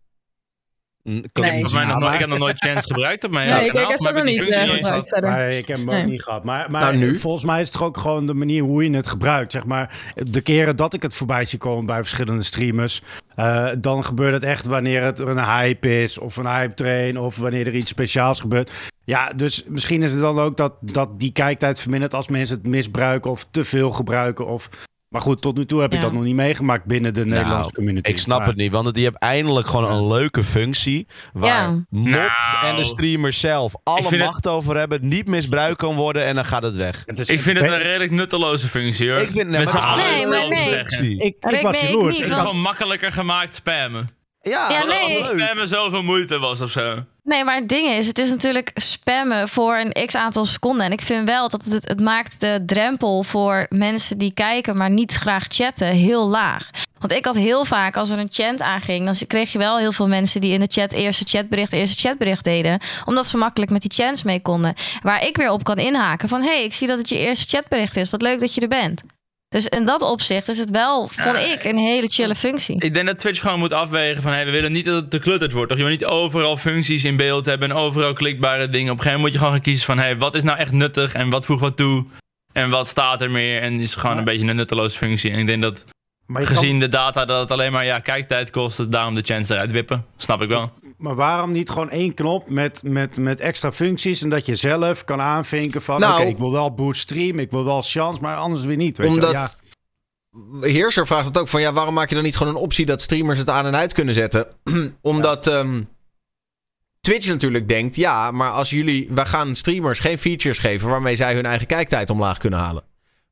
Ik 1.03 1.11
heb, 1.33 1.37
Nee. 1.43 1.51
volgens 1.51 1.73
mij 1.73 1.85
nog 1.85 1.99
nooit, 1.99 2.13
ik 2.13 2.19
heb 2.19 2.29
nog 2.29 2.37
nooit 2.37 2.57
chance 2.57 2.87
gebruikt 2.87 3.23
op 3.23 3.31
mijn 3.31 3.49
Nee, 3.49 3.65
ik, 3.65 3.71
kanaal. 3.71 3.91
ik 3.91 3.97
heb 3.99 4.07
ook 4.07 4.13
nog 4.15 4.23
die 4.23 4.33
niet 4.33 4.41
functie 4.53 4.71
eh, 4.71 4.75
gebruikt 4.75 5.07
verder. 5.07 5.47
Ik 5.47 5.67
heb 5.67 5.77
hem 5.77 5.87
ook 5.89 5.93
Nee. 5.95 6.05
niet 6.05 6.23
gehad. 6.23 6.43
Maar, 6.43 6.71
maar 6.71 6.81
Nou, 6.81 6.97
nu? 6.97 7.17
volgens 7.17 7.43
mij 7.43 7.59
is 7.61 7.67
het 7.67 7.77
toch 7.77 7.87
ook 7.87 7.97
gewoon 7.97 8.25
de 8.27 8.33
manier 8.33 8.63
hoe 8.63 8.83
je 8.89 8.95
het 8.95 9.07
gebruikt. 9.07 9.51
Zeg 9.51 9.65
maar, 9.65 9.97
de 10.15 10.41
keren 10.41 10.75
dat 10.75 10.93
ik 10.93 11.01
het 11.01 11.15
voorbij 11.15 11.45
zie 11.45 11.59
komen 11.59 11.85
bij 11.85 11.97
verschillende 11.97 12.43
streamers. 12.43 13.01
eh, 13.35 13.69
dan 13.77 14.03
gebeurt 14.05 14.33
het 14.33 14.43
echt 14.43 14.65
wanneer 14.65 15.03
het 15.03 15.19
een 15.19 15.43
hype 15.45 16.01
is. 16.01 16.17
Of 16.17 16.35
een 16.37 16.47
hype 16.47 16.73
train. 16.73 17.19
Of 17.19 17.37
wanneer 17.37 17.67
er 17.67 17.75
iets 17.75 17.89
speciaals 17.89 18.39
gebeurt. 18.39 18.71
Ja, 19.05 19.31
dus 19.35 19.63
misschien 19.67 20.03
is 20.03 20.11
het 20.11 20.21
dan 20.21 20.39
ook 20.39 20.57
dat, 20.57 20.73
dat 20.81 21.19
die 21.19 21.31
kijktijd 21.31 21.79
vermindert 21.81 22.13
als 22.13 22.27
mensen 22.27 22.57
het 22.57 22.67
misbruiken. 22.67 23.31
Of 23.31 23.45
te 23.51 23.63
veel 23.63 23.91
gebruiken. 23.91 24.47
Of... 24.47 24.69
Maar 25.13 25.21
goed, 25.21 25.41
tot 25.41 25.57
nu 25.57 25.65
toe 25.65 25.81
heb 25.81 25.91
ik 25.91 25.97
Ja. 25.97 26.03
dat 26.03 26.13
nog 26.13 26.23
niet 26.23 26.35
meegemaakt 26.35 26.85
binnen 26.85 27.13
de 27.13 27.25
Nederlandse 27.25 27.71
community. 27.71 28.09
Ik 28.09 28.17
snap 28.17 28.39
Maar- 28.39 28.47
het 28.47 28.57
niet, 28.57 28.71
want 28.71 28.93
die 28.93 29.03
hebben 29.03 29.21
eindelijk 29.21 29.67
gewoon 29.67 29.91
een 29.91 30.07
leuke 30.07 30.43
functie. 30.43 31.07
Waar 31.33 31.47
Ja. 31.49 31.85
Mop 31.89 32.07
Nou. 32.07 32.29
en 32.65 32.75
de 32.75 32.83
streamers 32.83 33.39
zelf 33.39 33.73
alle 33.83 34.07
het- 34.09 34.17
macht 34.19 34.47
over 34.47 34.77
hebben. 34.77 35.07
Niet 35.07 35.27
misbruikt 35.27 35.77
kan 35.77 35.95
worden 35.95 36.23
en 36.25 36.35
dan 36.35 36.45
gaat 36.45 36.63
het 36.63 36.75
weg. 36.75 37.03
Het 37.05 37.19
is- 37.19 37.27
Ik 37.27 37.41
vind 37.41 37.57
het 37.59 37.67
een 37.71 37.77
redelijk 37.77 38.11
nutteloze 38.11 38.67
functie 38.67 39.09
hoor. 39.09 39.19
Ik 39.19 39.31
vind 39.31 39.49
nee, 39.49 39.59
Met 39.59 39.73
maar 39.73 39.95
Nee, 39.97 40.27
maar. 40.27 40.45
Ik, 40.45 41.19
ik 41.19 41.35
was 41.61 41.81
nee, 41.81 41.91
ik 41.91 42.01
niet, 42.01 42.17
Het 42.19 42.29
is 42.29 42.35
want- 42.35 42.47
gewoon 42.47 42.61
makkelijker 42.61 43.11
gemaakt 43.11 43.55
spammen. 43.55 44.07
Ja, 44.41 44.69
Ja, 44.69 44.79
dat 44.79 44.87
was 44.87 44.97
nee. 45.07 45.17
Als 45.23 45.41
spammen 45.41 45.67
zoveel 45.67 46.03
moeite 46.03 46.39
was 46.39 46.61
of 46.61 46.71
zo. 46.71 47.03
Nee, 47.23 47.43
maar 47.43 47.55
het 47.55 47.69
ding 47.69 47.87
is, 47.87 48.07
het 48.07 48.17
is 48.17 48.29
natuurlijk 48.29 48.71
spammen 48.73 49.49
voor 49.49 49.77
een 49.77 50.05
x 50.05 50.15
aantal 50.15 50.45
seconden. 50.45 50.85
En 50.85 50.91
ik 50.91 51.01
vind 51.01 51.27
wel 51.27 51.49
dat 51.49 51.63
het, 51.63 51.87
het 51.87 51.99
maakt 51.99 52.39
de 52.39 52.63
drempel 52.65 53.23
voor 53.23 53.65
mensen 53.69 54.17
die 54.17 54.33
kijken, 54.33 54.77
maar 54.77 54.89
niet 54.89 55.13
graag 55.13 55.45
chatten, 55.47 55.87
heel 55.87 56.27
laag. 56.27 56.69
Want 56.99 57.11
ik 57.15 57.25
had 57.25 57.35
heel 57.35 57.65
vaak, 57.65 57.97
als 57.97 58.09
er 58.09 58.17
een 58.17 58.29
chant 58.31 58.61
aanging, 58.61 59.05
dan 59.05 59.15
kreeg 59.27 59.51
je 59.51 59.57
wel 59.57 59.77
heel 59.77 59.91
veel 59.91 60.07
mensen 60.07 60.41
die 60.41 60.53
in 60.53 60.59
de 60.59 60.71
chat 60.71 60.91
eerste 60.91 61.23
chatbericht, 61.27 61.71
eerste 61.71 62.07
chatbericht 62.07 62.43
deden. 62.43 62.79
Omdat 63.05 63.27
ze 63.27 63.37
makkelijk 63.37 63.71
met 63.71 63.81
die 63.81 64.05
chants 64.05 64.23
mee 64.23 64.41
konden. 64.41 64.73
Waar 65.01 65.25
ik 65.25 65.37
weer 65.37 65.51
op 65.51 65.63
kan 65.63 65.77
inhaken 65.77 66.29
van, 66.29 66.41
hé, 66.41 66.47
hey, 66.47 66.63
ik 66.63 66.73
zie 66.73 66.87
dat 66.87 66.97
het 66.97 67.09
je 67.09 67.17
eerste 67.17 67.57
chatbericht 67.57 67.95
is. 67.95 68.09
Wat 68.09 68.21
leuk 68.21 68.39
dat 68.39 68.53
je 68.55 68.61
er 68.61 68.67
bent. 68.67 69.01
Dus 69.53 69.67
in 69.67 69.85
dat 69.85 70.01
opzicht 70.01 70.47
is 70.49 70.59
het 70.59 70.69
wel, 70.69 71.07
vond 71.07 71.37
ik, 71.37 71.63
een 71.63 71.77
hele 71.77 72.07
chille 72.07 72.35
functie. 72.35 72.83
Ik 72.83 72.93
denk 72.93 73.05
dat 73.05 73.19
Twitch 73.19 73.41
gewoon 73.41 73.59
moet 73.59 73.73
afwegen 73.73 74.21
van... 74.21 74.31
Hey, 74.31 74.45
we 74.45 74.51
willen 74.51 74.71
niet 74.71 74.85
dat 74.85 74.95
het 74.95 75.09
te 75.09 75.19
klutterd 75.19 75.51
wordt. 75.51 75.69
Toch? 75.69 75.77
Je 75.77 75.83
wil 75.83 75.93
niet 75.93 76.05
overal 76.05 76.57
functies 76.57 77.05
in 77.05 77.15
beeld 77.15 77.45
hebben... 77.45 77.69
en 77.69 77.75
overal 77.75 78.13
klikbare 78.13 78.69
dingen. 78.69 78.91
Op 78.91 78.97
een 78.97 79.03
gegeven 79.03 79.11
moment 79.11 79.21
moet 79.21 79.31
je 79.31 79.37
gewoon 79.37 79.53
gaan 79.53 79.61
kiezen 79.61 79.85
van... 79.85 79.97
Hey, 79.97 80.17
wat 80.17 80.35
is 80.35 80.43
nou 80.43 80.57
echt 80.57 80.71
nuttig 80.71 81.13
en 81.13 81.29
wat 81.29 81.45
voegt 81.45 81.61
wat 81.61 81.77
toe? 81.77 82.05
En 82.53 82.69
wat 82.69 82.87
staat 82.87 83.21
er 83.21 83.31
meer? 83.31 83.61
En 83.61 83.79
is 83.79 83.95
gewoon 83.95 84.17
een 84.17 84.23
beetje 84.23 84.47
een 84.47 84.55
nutteloze 84.55 84.97
functie. 84.97 85.31
En 85.31 85.39
ik 85.39 85.47
denk 85.47 85.61
dat 85.61 85.83
gezien 86.27 86.79
de 86.79 86.87
data 86.87 87.25
dat 87.25 87.39
het 87.39 87.51
alleen 87.51 87.71
maar 87.71 87.85
ja, 87.85 87.99
kijktijd 87.99 88.49
kost... 88.49 88.77
dus 88.77 88.87
daarom 88.87 89.15
de 89.15 89.21
chance 89.21 89.53
eruit 89.53 89.71
wippen. 89.71 90.05
Snap 90.17 90.41
ik 90.41 90.49
wel. 90.49 90.71
Maar 91.03 91.15
waarom 91.15 91.51
niet 91.51 91.69
gewoon 91.69 91.89
één 91.89 92.13
knop 92.13 92.49
met, 92.49 92.83
met, 92.83 93.17
met 93.17 93.39
extra 93.39 93.71
functies... 93.71 94.21
en 94.21 94.29
dat 94.29 94.45
je 94.45 94.55
zelf 94.55 95.03
kan 95.03 95.21
aanvinken 95.21 95.81
van... 95.81 95.99
Nou- 95.99 96.19
oké, 96.19 96.29
ik 96.29 96.37
wil 96.37 96.51
wel 96.51 96.73
boost 96.73 97.01
stream, 97.01 97.39
ik 97.39 97.51
wil 97.51 97.63
wel 97.63 97.81
chance, 97.81 98.21
maar 98.21 98.37
anders 98.37 98.65
weer 98.65 98.75
niet. 98.75 98.97
Weet 98.97 99.07
Omdat 99.09 99.31
je? 99.31 99.37
Ja. 99.37 99.51
Heerser 100.67 101.07
vraagt 101.07 101.25
het 101.25 101.37
ook 101.37 101.47
van 101.47 101.61
ja, 101.61 101.73
waarom 101.73 101.93
maak 101.93 102.09
je 102.09 102.15
dan 102.15 102.23
niet 102.23 102.37
gewoon 102.37 102.55
een 102.55 102.61
optie 102.61 102.85
dat 102.85 103.01
streamers 103.01 103.39
het 103.39 103.49
aan 103.49 103.65
en 103.65 103.75
uit 103.75 103.93
kunnen 103.93 104.13
zetten? 104.13 104.47
Omdat 105.01 105.47
ehm, 105.47 105.83
Twitch 106.99 107.27
natuurlijk 107.27 107.69
denkt, 107.69 107.95
ja, 107.95 108.31
maar 108.31 108.51
als 108.51 108.69
jullie, 108.69 109.09
wij 109.13 109.25
gaan 109.25 109.55
streamers 109.55 109.99
geen 109.99 110.17
features 110.17 110.59
geven 110.59 110.89
waarmee 110.89 111.15
zij 111.15 111.33
hun 111.33 111.45
eigen 111.45 111.67
kijktijd 111.67 112.09
omlaag 112.09 112.37
kunnen 112.37 112.59
halen. 112.59 112.83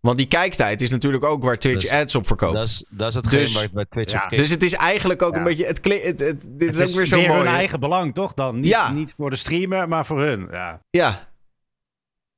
Want 0.01 0.17
die 0.17 0.27
kijktijd 0.27 0.81
is 0.81 0.89
natuurlijk 0.89 1.23
ook 1.25 1.43
waar 1.43 1.57
Twitch 1.57 1.81
Dus 1.81 1.89
ads 1.99 2.15
op 2.15 2.27
verkoopt. 2.27 2.53
Dat 2.53 2.67
is, 2.67 2.83
dat 2.89 3.07
is 3.09 3.13
hetgeen 3.15 3.39
Dus- 3.39 3.67
waar 3.73 3.87
Twitch 3.89 4.11
ja, 4.13 4.21
op 4.23 4.27
kijk. 4.27 4.41
dus 4.41 4.49
het 4.49 4.63
is 4.63 4.73
eigenlijk 4.73 5.21
ook 5.21 5.31
Ja. 5.33 5.37
een 5.37 5.43
beetje, 5.43 5.65
het, 5.65 5.79
kli- 5.79 6.01
het, 6.01 6.19
het- 6.19 6.41
dit 6.47 6.67
Het 6.75 6.77
is 6.77 6.89
ook 6.89 6.95
weer 6.95 7.05
zo 7.05 7.17
meer 7.17 7.27
mooi. 7.27 7.39
hun 7.39 7.47
eigen 7.55 7.79
belang, 7.79 8.13
toch 8.13 8.33
dan? 8.33 8.55
Niet, 8.59 8.69
Ja. 8.69 8.91
niet 8.91 9.13
voor 9.17 9.29
de 9.29 9.35
streamer, 9.35 9.87
maar 9.87 10.05
voor 10.05 10.19
hun. 10.21 10.47
Ja. 10.51 10.81
Ja, 10.89 11.29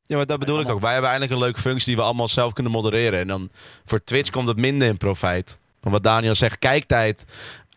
Ja, 0.05 0.15
maar 0.17 0.25
dat 0.25 0.39
bedoel 0.39 0.59
ik 0.59 0.69
ook. 0.69 0.81
Wij 0.81 0.91
hebben 0.91 1.09
eigenlijk 1.09 1.39
een 1.39 1.45
leuke 1.45 1.61
functie 1.61 1.85
die 1.87 1.95
we 1.95 2.01
allemaal 2.01 2.27
zelf 2.27 2.53
kunnen 2.53 2.71
modereren. 2.71 3.19
En 3.19 3.27
dan 3.27 3.49
voor 3.85 4.03
Twitch 4.03 4.29
komt 4.29 4.47
het 4.47 4.57
minder 4.57 4.87
in 4.87 4.97
profijt. 4.97 5.57
Maar 5.81 5.91
wat 5.91 6.03
Daniel 6.03 6.35
zegt, 6.35 6.59
kijktijd. 6.59 7.25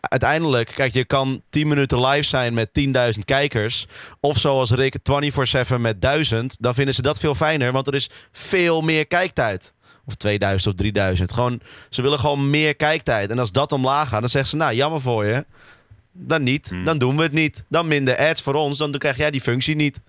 Uiteindelijk, 0.01 0.73
kijk, 0.75 0.93
je 0.93 1.05
kan 1.05 1.43
10 1.51 1.69
minuten 1.69 2.07
live 2.07 2.23
zijn 2.29 2.55
met 2.55 2.73
10.000 2.73 3.25
kijkers. 3.25 3.87
Of 4.21 4.39
zoals 4.39 4.71
Rick, 4.71 4.95
24-7 5.03 5.81
met 5.81 6.01
1000. 6.01 6.57
Dan 6.63 6.75
vinden 6.75 6.95
ze 6.95 7.03
dat 7.03 7.19
veel 7.19 7.35
fijner, 7.35 7.73
want 7.73 7.87
er 7.87 7.95
is 7.95 8.11
veel 8.33 8.81
meer 8.81 9.07
kijktijd. 9.07 9.73
Of 10.07 10.15
2000 10.15 10.73
of 10.73 10.81
3000. 10.81 11.33
Gewoon, 11.33 11.61
ze 11.91 12.03
willen 12.03 12.19
gewoon 12.19 12.51
meer 12.51 12.75
kijktijd. 12.75 13.31
En 13.31 13.39
als 13.39 13.53
dat 13.53 13.73
omlaag 13.73 14.09
gaat, 14.09 14.21
dan 14.21 14.29
zeggen 14.29 14.51
ze, 14.51 14.57
nou, 14.57 14.75
jammer 14.75 15.01
voor 15.01 15.27
je. 15.27 15.45
Dan 16.13 16.43
niet. 16.43 16.69
Hmm. 16.69 16.85
Dan 16.85 16.99
doen 16.99 17.17
we 17.17 17.23
het 17.23 17.33
niet. 17.33 17.65
Dan 17.69 17.87
minder 17.87 18.17
ads 18.17 18.43
voor 18.43 18.55
ons. 18.55 18.79
Dan 18.79 18.93
krijg 18.93 19.17
jij 19.17 19.31
die 19.31 19.41
functie 19.41 19.77
niet. 19.77 20.01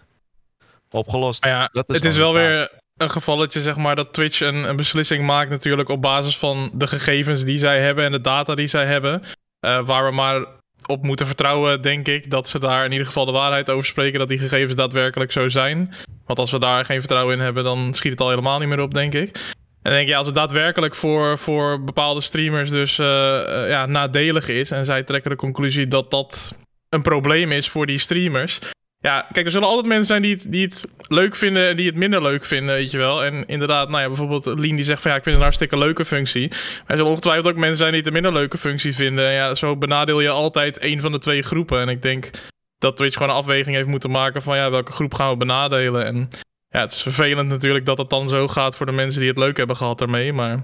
Opgelost. 0.89 1.43
Maar 1.43 1.53
ja, 1.53 1.69
Dat 1.71 1.89
is 1.89 1.95
het 1.95 2.05
is 2.05 2.15
wel 2.15 2.33
weer 2.33 2.71
een 2.97 3.11
gevalletje, 3.11 3.61
zeg 3.61 3.75
maar, 3.75 3.95
dat 3.95 4.13
Twitch 4.13 4.39
een, 4.39 4.69
een 4.69 4.75
beslissing 4.75 5.25
maakt 5.25 5.49
natuurlijk 5.49 5.89
op 5.89 6.01
basis 6.01 6.37
van 6.37 6.71
de 6.73 6.87
gegevens 6.87 7.43
die 7.43 7.59
zij 7.59 7.81
hebben 7.81 8.05
en 8.05 8.11
de 8.11 8.21
data 8.21 8.55
die 8.55 8.67
zij 8.67 8.85
hebben. 8.85 9.23
Eh, 9.59 9.85
waar 9.85 10.05
we 10.05 10.11
maar 10.11 10.45
op 10.85 11.03
moeten 11.03 11.25
vertrouwen, 11.25 11.81
denk 11.81 12.07
ik, 12.07 12.31
dat 12.31 12.49
ze 12.49 12.59
daar 12.59 12.85
in 12.85 12.91
ieder 12.91 13.07
geval 13.07 13.25
de 13.25 13.31
waarheid 13.31 13.69
over 13.69 13.85
spreken, 13.85 14.19
dat 14.19 14.27
die 14.27 14.39
gegevens 14.39 14.75
daadwerkelijk 14.75 15.31
zo 15.31 15.47
zijn. 15.47 15.93
Want 16.25 16.39
als 16.39 16.51
we 16.51 16.59
daar 16.59 16.85
geen 16.85 16.99
vertrouwen 16.99 17.35
in 17.35 17.41
hebben, 17.41 17.63
dan 17.63 17.93
schiet 17.93 18.11
het 18.11 18.21
al 18.21 18.29
helemaal 18.29 18.59
niet 18.59 18.67
meer 18.67 18.79
op, 18.79 18.93
denk 18.93 19.13
ik. 19.13 19.55
En 19.87 19.93
denk 19.93 20.07
je, 20.07 20.15
als 20.15 20.25
het 20.25 20.35
daadwerkelijk 20.35 20.95
voor, 20.95 21.37
voor 21.37 21.83
bepaalde 21.83 22.21
streamers 22.21 22.69
dus 22.69 22.99
eh, 22.99 23.63
eh, 23.63 23.69
ja, 23.69 23.85
nadelig 23.85 24.47
is, 24.47 24.71
en 24.71 24.85
zij 24.85 25.03
trekken 25.03 25.31
de 25.31 25.37
conclusie 25.37 25.87
dat 25.87 26.11
dat 26.11 26.55
een 26.89 27.01
probleem 27.01 27.51
is 27.51 27.69
voor 27.69 27.85
die 27.85 27.97
streamers, 27.97 28.59
ja, 28.99 29.27
kijk, 29.31 29.45
er 29.45 29.51
zullen 29.51 29.67
altijd 29.67 29.87
mensen 29.87 30.05
zijn 30.05 30.21
die 30.21 30.33
het, 30.33 30.51
die 30.51 30.65
het 30.65 30.85
leuk 31.07 31.35
vinden 31.35 31.67
en 31.67 31.75
die 31.75 31.85
het 31.85 31.95
minder 31.95 32.21
leuk 32.21 32.45
vinden, 32.45 32.75
weet 32.75 32.91
je 32.91 32.97
wel. 32.97 33.23
En 33.23 33.45
inderdaad, 33.45 33.89
nou 33.89 34.01
ja, 34.01 34.07
bijvoorbeeld 34.07 34.59
Lien 34.59 34.75
die 34.75 34.85
zegt 34.85 35.01
van 35.01 35.11
ja, 35.11 35.17
ik 35.17 35.23
vind 35.23 35.35
het 35.35 35.43
een 35.43 35.51
hartstikke 35.51 35.77
leuke 35.77 36.05
functie. 36.05 36.47
Maar 36.49 36.59
er 36.87 36.95
zullen 36.95 37.11
ongetwijfeld 37.11 37.47
ook 37.47 37.55
mensen 37.55 37.77
zijn 37.77 37.89
die 37.89 37.99
het 37.99 38.07
een 38.07 38.13
minder 38.13 38.33
leuke 38.33 38.57
functie 38.57 38.95
vinden. 38.95 39.27
En 39.27 39.33
ja, 39.33 39.55
zo 39.55 39.77
benadeel 39.77 40.19
je 40.19 40.29
altijd 40.29 40.77
één 40.77 40.99
van 40.99 41.11
de 41.11 41.19
twee 41.19 41.41
groepen. 41.41 41.79
En 41.79 41.89
ik 41.89 42.01
denk 42.01 42.29
dat 42.77 42.97
Twitch 42.97 43.17
gewoon 43.17 43.29
een 43.29 43.41
afweging 43.41 43.75
heeft 43.75 43.87
moeten 43.87 44.11
maken 44.11 44.41
van 44.41 44.57
ja, 44.57 44.69
welke 44.69 44.91
groep 44.91 45.13
gaan 45.13 45.29
we 45.29 45.37
benadelen. 45.37 46.05
En 46.05 46.29
ja, 46.77 46.83
het 46.83 46.91
is 46.91 47.01
vervelend 47.01 47.49
natuurlijk 47.49 47.85
dat 47.85 47.97
het 47.97 48.09
dan 48.09 48.29
zo 48.29 48.47
gaat 48.47 48.75
voor 48.75 48.85
de 48.85 48.91
mensen 48.91 49.19
die 49.19 49.29
het 49.29 49.37
leuk 49.37 49.57
hebben 49.57 49.75
gehad 49.75 49.97
daarmee. 49.97 50.33
Maar 50.33 50.63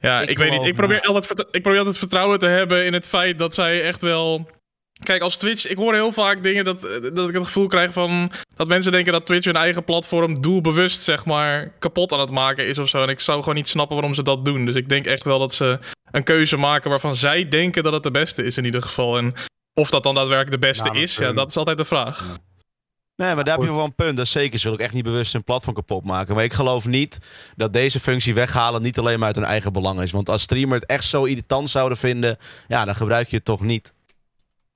ja, 0.00 0.20
Ik 0.20 0.30
ik, 0.30 0.38
weet 0.38 0.50
niet. 0.50 0.62
Ik 0.62 0.76
probeer, 0.76 1.00
me. 1.02 1.08
altijd, 1.08 1.46
ik 1.50 1.62
probeer 1.62 1.78
altijd 1.78 1.98
vertrouwen 1.98 2.38
te 2.38 2.46
hebben 2.46 2.84
in 2.84 2.92
het 2.92 3.08
feit 3.08 3.38
dat 3.38 3.54
zij 3.54 3.82
echt 3.82 4.02
wel 4.02 4.50
Kijk, 5.02 5.22
als 5.22 5.36
Twitch, 5.36 5.66
ik 5.66 5.76
hoor 5.76 5.94
heel 5.94 6.12
vaak 6.12 6.42
dingen 6.42 6.64
dat, 6.64 6.80
dat 7.14 7.28
ik 7.28 7.34
het 7.34 7.46
gevoel 7.46 7.66
krijg 7.66 7.92
van 7.92 8.32
dat 8.56 8.68
mensen 8.68 8.92
denken 8.92 9.12
dat 9.12 9.26
Twitch 9.26 9.44
hun 9.44 9.56
eigen 9.56 9.84
platform 9.84 10.40
doelbewust, 10.40 11.02
zeg 11.02 11.24
maar, 11.24 11.72
kapot 11.78 12.12
aan 12.12 12.20
het 12.20 12.30
maken 12.30 12.66
is 12.66 12.78
of 12.78 12.88
zo. 12.88 13.02
En 13.02 13.08
ik 13.08 13.20
zou 13.20 13.38
gewoon 13.40 13.54
niet 13.54 13.68
snappen 13.68 13.96
waarom 13.96 14.14
ze 14.14 14.22
dat 14.22 14.44
doen. 14.44 14.64
Dus 14.64 14.74
ik 14.74 14.88
denk 14.88 15.06
echt 15.06 15.24
wel 15.24 15.38
dat 15.38 15.54
ze 15.54 15.78
een 16.10 16.22
keuze 16.22 16.56
maken 16.56 16.90
waarvan 16.90 17.16
zij 17.16 17.48
denken 17.48 17.82
dat 17.82 17.92
het 17.92 18.02
de 18.02 18.10
beste 18.10 18.44
is 18.44 18.56
in 18.56 18.64
ieder 18.64 18.82
geval. 18.82 19.18
En 19.18 19.34
of 19.74 19.90
dat 19.90 20.02
dan 20.02 20.14
daadwerkelijk 20.14 20.60
de 20.60 20.66
beste 20.66 20.88
Nou, 20.88 20.98
is, 20.98 21.16
ja, 21.16 21.28
eh, 21.28 21.36
dat 21.36 21.48
is 21.48 21.56
altijd 21.56 21.76
de 21.76 21.84
vraag. 21.84 22.38
Nee, 23.18 23.34
maar 23.34 23.44
daar 23.44 23.56
heb 23.58 23.64
je 23.66 23.74
wel 23.74 23.84
een 23.84 23.94
punt. 23.94 24.16
Dat 24.16 24.26
is 24.26 24.32
zeker. 24.32 24.58
Ze 24.58 24.64
willen 24.64 24.78
ook 24.78 24.84
echt 24.84 24.94
niet 24.94 25.04
bewust 25.04 25.32
hun 25.32 25.44
platform 25.44 25.74
kapot 25.74 26.04
maken. 26.04 26.34
Maar 26.34 26.44
ik 26.44 26.52
geloof 26.52 26.86
niet 26.86 27.18
dat 27.56 27.72
deze 27.72 28.00
functie 28.00 28.34
weghalen 28.34 28.82
niet 28.82 28.98
alleen 28.98 29.18
maar 29.18 29.26
uit 29.26 29.36
hun 29.36 29.44
eigen 29.44 29.72
belang 29.72 30.00
is. 30.00 30.10
Want 30.12 30.28
als 30.28 30.42
streamer 30.42 30.74
het 30.78 30.86
echt 30.86 31.04
zo 31.04 31.24
irritant 31.24 31.68
zouden 31.68 31.98
vinden, 31.98 32.36
ja, 32.68 32.84
dan 32.84 32.94
gebruik 32.96 33.28
je 33.28 33.36
het 33.36 33.44
toch 33.44 33.60
niet. 33.60 33.92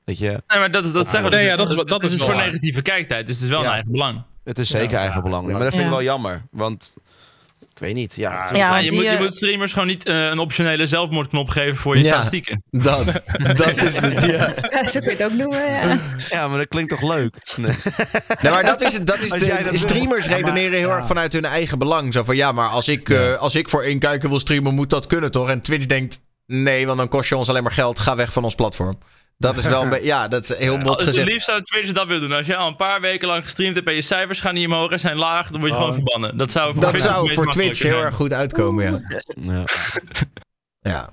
Weet 0.05 0.19
je, 0.19 0.27
Nee, 0.47 0.59
maar 0.59 0.71
dat, 0.71 0.85
is, 0.85 0.93
dat 0.93 1.09
zeggen 1.11 1.31
we. 1.31 1.37
Nee, 1.37 1.45
ja, 1.47 1.57
dat 1.57 1.71
is 1.71 1.77
dat 1.77 1.89
Het 1.91 2.03
is 2.03 2.11
dus 2.11 2.19
wel 2.19 2.29
voor 2.29 2.37
negatieve 2.37 2.83
kijktijd, 2.83 3.27
dus 3.27 3.35
het 3.35 3.45
is 3.45 3.51
wel 3.51 3.61
Ja. 3.61 3.67
een 3.67 3.73
eigen 3.73 3.93
belang. 3.93 4.23
het 4.45 4.59
is 4.59 4.69
zeker 4.71 4.91
Ja, 4.91 4.99
eigen 4.99 5.23
belang. 5.23 5.47
Maar 5.47 5.59
dat 5.59 5.63
vind 5.69 5.75
ik 5.77 5.83
Ja. 5.83 5.91
wel 5.91 6.03
jammer. 6.03 6.43
Want, 6.51 6.95
ik 7.75 7.79
weet 7.79 7.95
niet, 7.95 8.15
ja. 8.17 8.49
Ja, 8.53 8.77
je, 8.77 8.91
die, 8.91 8.99
moet, 8.99 9.11
je 9.11 9.17
moet 9.21 9.35
streamers 9.37 9.73
gewoon 9.73 9.89
niet 9.89 10.05
eh, 10.07 10.25
een 10.25 10.39
optionele 10.39 10.87
zelfmoordknop 10.87 11.49
geven 11.49 11.77
voor 11.77 11.97
je 11.97 12.03
Ja. 12.05 12.09
statistieken. 12.11 12.63
Dat, 12.71 13.05
dat 13.57 13.77
is 13.83 14.01
het, 14.01 14.23
ja. 14.23 14.55
Ja, 14.71 14.89
zo 14.89 15.01
kun 15.01 15.11
je 15.11 15.17
het 15.17 15.23
ook 15.23 15.33
noemen. 15.33 15.73
Ja. 15.73 15.99
ja, 16.31 16.49
maar 16.49 16.59
dat 16.59 16.69
klinkt 16.69 16.91
toch 16.91 17.03
leuk? 17.03 17.37
Nee. 17.57 17.75
Nee, 18.43 18.53
maar 18.53 18.63
dat 18.63 18.83
is 18.83 18.93
het. 18.93 19.07
Dat 19.07 19.19
is 19.19 19.31
de, 19.31 19.47
dat 19.47 19.63
wil. 19.63 19.79
streamers 19.79 20.25
Ja, 20.25 20.31
maar- 20.31 20.39
redeneren 20.41 20.79
heel 20.79 20.89
ja. 20.89 20.97
erg 20.97 21.07
vanuit 21.07 21.33
hun 21.33 21.45
eigen 21.45 21.79
belang. 21.79 22.13
Zo 22.13 22.23
van 22.23 22.37
ja, 22.37 22.53
maar 22.53 22.69
als 22.69 22.89
ik, 22.89 23.09
eh, 23.09 23.35
als 23.39 23.55
ik 23.55 23.69
voor 23.69 23.83
één 23.83 23.99
kijker 23.99 24.29
wil 24.29 24.41
streamen, 24.41 24.75
moet 24.75 24.91
dat 24.91 25.07
kunnen 25.07 25.31
toch? 25.31 25.49
En 25.49 25.61
Twitch 25.61 25.87
denkt 25.87 26.21
nee, 26.47 26.87
want 26.87 26.99
dan 26.99 27.09
kost 27.09 27.29
je 27.29 27.37
ons 27.37 27.49
alleen 27.49 27.63
maar 27.63 27.73
geld. 27.73 27.99
Ga 27.99 28.17
weg 28.17 28.33
van 28.33 28.45
ons 28.45 28.55
platform. 28.55 28.99
Dat 29.39 29.57
is 29.57 29.65
wel 29.65 29.83
een 29.83 29.89
beetje. 29.89 30.07
Ja, 30.15 30.29
dat 30.29 30.43
is 30.45 30.57
heel 30.57 30.79
bot 30.79 30.89
Het, 30.89 30.99
het 31.01 31.09
gezegd. 31.09 31.29
liefst 31.29 31.47
zou 31.47 31.63
Twitch 31.63 31.93
dat 31.93 32.07
willen 32.07 32.29
doen. 32.29 32.33
Als 32.39 32.47
je 32.47 32.57
al 32.57 32.69
een 32.69 32.77
paar 32.77 33.01
weken 33.01 33.29
lang 33.29 33.45
gestreamd 33.45 33.77
hebt 33.77 33.89
en 33.89 33.95
je 33.95 34.03
cijfers 34.03 34.41
gaan 34.41 34.55
niet 34.55 34.67
omhoog 34.67 34.91
en 34.91 34.99
zijn 35.01 35.17
laag, 35.17 35.51
dan 35.51 35.61
word 35.61 35.73
je 35.73 35.77
Oh. 35.79 35.85
gewoon 35.85 35.95
verbannen. 35.95 36.37
Dat 36.37 36.51
zou 36.53 36.73
voor 36.73 36.81
Dat 36.83 36.91
Twitch 36.91 37.05
het 37.05 37.13
zou 37.13 37.25
meest 37.25 37.35
voor 37.35 37.47
Twitch 37.51 37.67
makkelijke 37.69 37.97
heel 37.97 38.07
erg 38.07 38.15
goed 38.15 38.33
uitkomen, 38.33 38.85
ja. 38.85 39.01
Ja. 39.53 39.65
ja. 40.93 41.11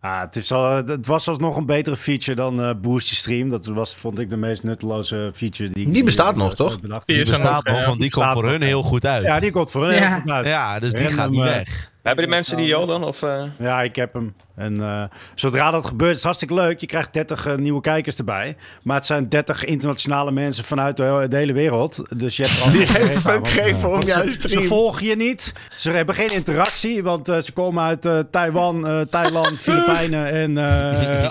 Ah, 0.00 0.20
het, 0.20 0.36
is 0.36 0.52
al, 0.52 0.76
het 0.86 1.06
was 1.06 1.28
alsnog 1.28 1.56
een 1.56 1.66
betere 1.66 1.96
feature 1.96 2.36
dan 2.36 2.62
eh 2.62 2.70
Boost 2.80 3.08
je 3.08 3.14
Stream. 3.14 3.48
Dat 3.50 3.66
was, 3.66 3.94
vond 3.94 4.18
ik, 4.18 4.28
de 4.28 4.36
meest 4.36 4.62
nutteloze 4.62 5.30
feature 5.34 5.70
die 5.70 5.86
ik- 5.86 5.92
Die 5.92 6.04
bestaat 6.04 6.36
nog, 6.36 6.54
toch? 6.54 6.80
bedacht. 6.80 7.06
Die 7.06 7.24
bestaat 7.24 7.66
nog, 7.66 7.84
want 7.86 8.00
die 8.00 8.10
komt 8.10 8.30
voor 8.32 8.42
nog, 8.42 8.50
hun 8.50 8.62
heel 8.62 8.82
goed 8.82 9.06
uit. 9.06 9.24
Ja, 9.26 9.40
die 9.40 9.50
komt 9.50 9.70
voor 9.70 9.84
hun 9.86 9.94
Ja. 9.94 10.08
heel 10.08 10.20
goed 10.20 10.30
uit. 10.30 10.46
Ja, 10.46 10.78
dus 10.78 10.92
die 10.92 11.08
gaat 11.08 11.30
niet 11.30 11.40
eh, 11.40 11.46
weg. 11.46 11.92
Hebben 12.08 12.24
die 12.26 12.34
mensen 12.34 12.56
die 12.56 12.74
al 12.74 12.86
dan? 12.86 13.04
Of, 13.04 13.22
eh? 13.22 13.42
Ja, 13.58 13.82
ik 13.82 13.96
heb 13.96 14.12
hem. 14.12 14.34
En 14.56 14.82
eh, 14.82 15.02
zodra 15.34 15.70
dat 15.70 15.86
gebeurt, 15.86 16.10
is 16.10 16.16
het 16.16 16.24
hartstikke 16.24 16.54
leuk. 16.54 16.80
Je 16.80 16.86
krijgt 16.86 17.12
30 17.12 17.46
eh, 17.46 17.54
nieuwe 17.54 17.80
kijkers 17.80 18.16
erbij. 18.18 18.56
Maar 18.82 18.96
het 18.96 19.06
zijn 19.06 19.28
30 19.28 19.64
internationale 19.64 20.30
mensen 20.30 20.64
vanuit 20.64 20.96
de, 20.96 21.02
he- 21.02 21.28
de 21.28 21.36
hele 21.36 21.52
wereld. 21.52 22.02
Dus 22.16 22.36
je 22.36 22.42
hebt 22.46 22.72
Die 22.72 22.88
aan, 22.88 23.08
fuck 23.20 23.48
geven 23.48 23.88
om 23.92 24.00
jouw 24.02 24.22
ze- 24.22 24.30
stream. 24.30 24.62
Ze 24.62 24.68
volgen 24.68 25.06
je 25.06 25.16
niet. 25.16 25.52
Ze 25.76 25.90
hebben 25.90 26.14
geen 26.14 26.34
interactie, 26.34 27.02
want 27.02 27.26
ze 27.26 27.52
komen 27.54 27.84
uit 27.84 28.30
Taiwan, 28.32 29.06
Thailand, 29.10 29.58
Filipijnen 29.68 30.30
en 30.32 30.58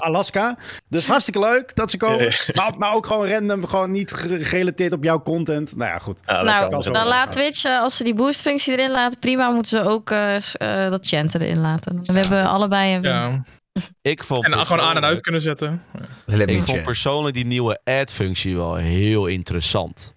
Alaska. 0.02 0.58
Dus 0.90 1.08
hartstikke 1.08 1.40
leuk 1.40 1.76
dat 1.76 1.92
ze 1.92 1.98
komen. 1.98 2.34
Maar, 2.56 2.72
maar 2.78 2.94
ook 2.94 3.06
gewoon 3.06 3.30
random, 3.30 3.66
gewoon 3.66 3.92
niet 3.92 4.12
ge- 4.12 4.44
gerelateerd 4.46 4.94
op 4.94 5.04
jouw 5.04 5.22
content. 5.22 5.76
Nou 5.76 5.90
ja, 5.92 5.98
goed. 6.00 6.20
Nou, 6.26 6.70
dan 6.70 6.94
wel. 6.94 7.08
laat 7.08 7.32
Twitch, 7.32 7.64
eh, 7.64 7.80
als 7.82 7.98
ze 7.98 8.04
die 8.04 8.14
boost-functie 8.14 8.74
erin 8.74 8.92
laten, 8.92 9.20
prima, 9.20 9.50
moeten 9.50 9.78
ze 9.78 9.84
ook 9.90 10.12
eh, 10.12 10.36
eh, 10.36 10.92
dat 10.92 11.08
chanten 11.08 11.42
erin 11.42 11.60
laten. 11.60 11.98
We 12.02 12.20
hebben 12.20 12.48
allebei 12.48 12.96
een 12.96 13.02
win. 13.02 13.46
Ik 14.02 14.24
vond 14.24 14.46
En 14.46 14.66
gewoon 14.66 14.86
aan 14.86 14.96
en 14.96 15.04
uit 15.04 15.22
kunnen 15.22 15.42
zetten. 15.42 15.84
Ik 16.26 16.64
vond 16.64 16.84
persoonlijk 16.84 17.36
die 17.36 17.46
nieuwe 17.46 17.80
ad-functie 17.84 18.56
wel 18.56 18.76
heel 18.76 19.26
interessant. 19.26 20.16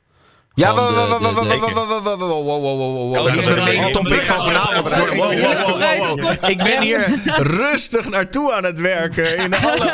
Ja, 0.60 0.74
wow, 0.74 0.94
wow, 0.94 1.20
wow, 1.20 2.62
wow, 2.62 3.14
wow. 3.14 3.56
Main 3.64 3.82
een- 3.82 3.92
topic 3.92 4.22
van 4.22 4.44
vanavond. 4.44 4.88
Wow, 4.90 5.16
wow, 5.16 5.38
wow, 5.38 5.98
wow, 5.98 6.20
wow. 6.20 6.50
Ik 6.50 6.56
ben 6.62 6.80
hier 6.82 7.20
rustig 7.36 8.08
naartoe 8.08 8.52
aan 8.52 8.64
het 8.64 8.80
werken. 8.80 9.36
In 9.36 9.54
alle. 9.54 9.90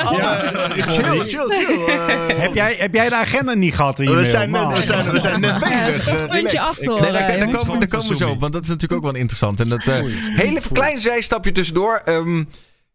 Chill, 0.87 1.19
chill, 1.19 1.47
chill. 1.49 1.85
eh. 1.87 2.39
Heb 2.41 2.55
jij, 2.55 2.75
heb 2.79 2.95
jij 2.95 3.09
de 3.09 3.15
agenda 3.15 3.55
niet 3.55 3.75
gehad 3.75 3.99
in 4.01 4.09
je 4.11 4.15
We 4.17 4.25
zijn 4.27 4.51
net, 4.51 4.63
Man. 4.63 4.75
we 4.75 4.83
zijn, 4.83 5.11
we 5.11 5.21
zijn 5.21 5.41
net 5.41 5.59
bezig. 5.59 6.09
eh. 6.09 6.15
Nee, 6.29 6.43
daar, 6.43 7.13
daar, 7.13 7.39
jongens. 7.39 7.63
komen, 7.65 8.09
we 8.09 8.17
zo 8.17 8.29
op, 8.29 8.41
want 8.41 8.53
dat 8.53 8.63
is 8.63 8.69
natuurlijk 8.69 9.05
ook 9.05 9.11
wel 9.13 9.21
interessant. 9.21 9.61
En 9.61 9.69
dat 9.69 9.87
eh 9.87 9.95
hele 10.37 10.61
klein 10.73 11.01
zijstapje 11.01 11.53
tussendoor. 11.53 12.03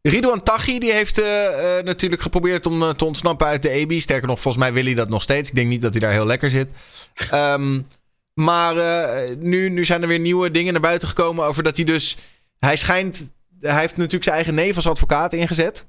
Ridouan 0.01 0.43
Taghi 0.43 0.79
die 0.79 0.91
heeft 0.91 1.19
eh, 1.19 1.77
eh, 1.77 1.85
natuurlijk 1.85 2.21
geprobeerd 2.21 2.65
om 2.65 2.83
eh, 2.83 2.89
te 2.89 3.05
ontsnappen 3.05 3.47
uit 3.47 3.61
de 3.61 3.69
EB. 3.69 3.99
Sterker 3.99 4.27
nog, 4.27 4.39
volgens 4.39 4.63
mij 4.63 4.73
wil 4.73 4.83
hij 4.83 4.93
dat 4.93 5.09
nog 5.09 5.21
steeds. 5.21 5.49
Ik 5.49 5.55
denk 5.55 5.67
niet 5.67 5.81
dat 5.81 5.91
hij 5.91 5.99
daar 5.99 6.11
heel 6.11 6.25
lekker 6.25 6.49
zit. 6.49 6.69
Ehm, 7.29 7.81
maar 8.33 8.75
nu, 9.37 9.69
nu 9.69 9.85
zijn 9.85 10.01
er 10.01 10.07
weer 10.07 10.19
nieuwe 10.19 10.51
dingen 10.51 10.73
naar 10.73 10.81
buiten 10.81 11.07
gekomen 11.07 11.45
over 11.45 11.63
dat 11.63 11.75
hij 11.75 11.85
dus... 11.85 12.17
Hij 12.59 12.75
schijnt... 12.75 13.31
Hij 13.59 13.79
heeft 13.79 13.95
natuurlijk 13.95 14.23
zijn 14.23 14.35
eigen 14.35 14.55
neef 14.55 14.75
als 14.75 14.87
advocaat 14.87 15.33
ingezet. 15.33 15.85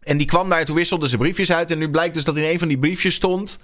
En 0.00 0.16
die 0.16 0.26
kwam 0.26 0.48
daar, 0.48 0.64
toen 0.64 0.76
wisselde 0.76 1.08
ze 1.08 1.16
briefjes 1.16 1.52
uit. 1.52 1.70
En 1.70 1.78
nu 1.78 1.90
blijkt 1.90 2.14
dus 2.14 2.24
dat 2.24 2.36
in 2.36 2.44
een 2.44 2.58
van 2.58 2.68
die 2.68 2.78
briefjes 2.78 3.14
stond... 3.14 3.60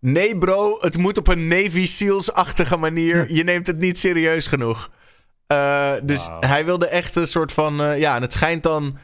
nee 0.00 0.38
bro, 0.38 0.78
het 0.80 0.96
moet 0.96 1.18
op 1.18 1.28
een 1.28 1.48
Navy 1.48 1.86
Seals-achtige 1.86 2.76
manier. 2.76 3.32
Je 3.32 3.44
neemt 3.44 3.66
het 3.66 3.78
niet 3.78 3.98
serieus 3.98 4.46
genoeg. 4.46 4.90
Eh, 5.48 5.92
dus 6.02 6.28
hij 6.40 6.64
wilde 6.64 6.88
echt 6.88 7.16
een 7.16 7.26
soort 7.26 7.52
van... 7.52 7.82
eh, 7.82 7.98
ja, 7.98 8.16
en 8.16 8.22
het 8.22 8.32
schijnt 8.32 8.62
dan... 8.62 8.98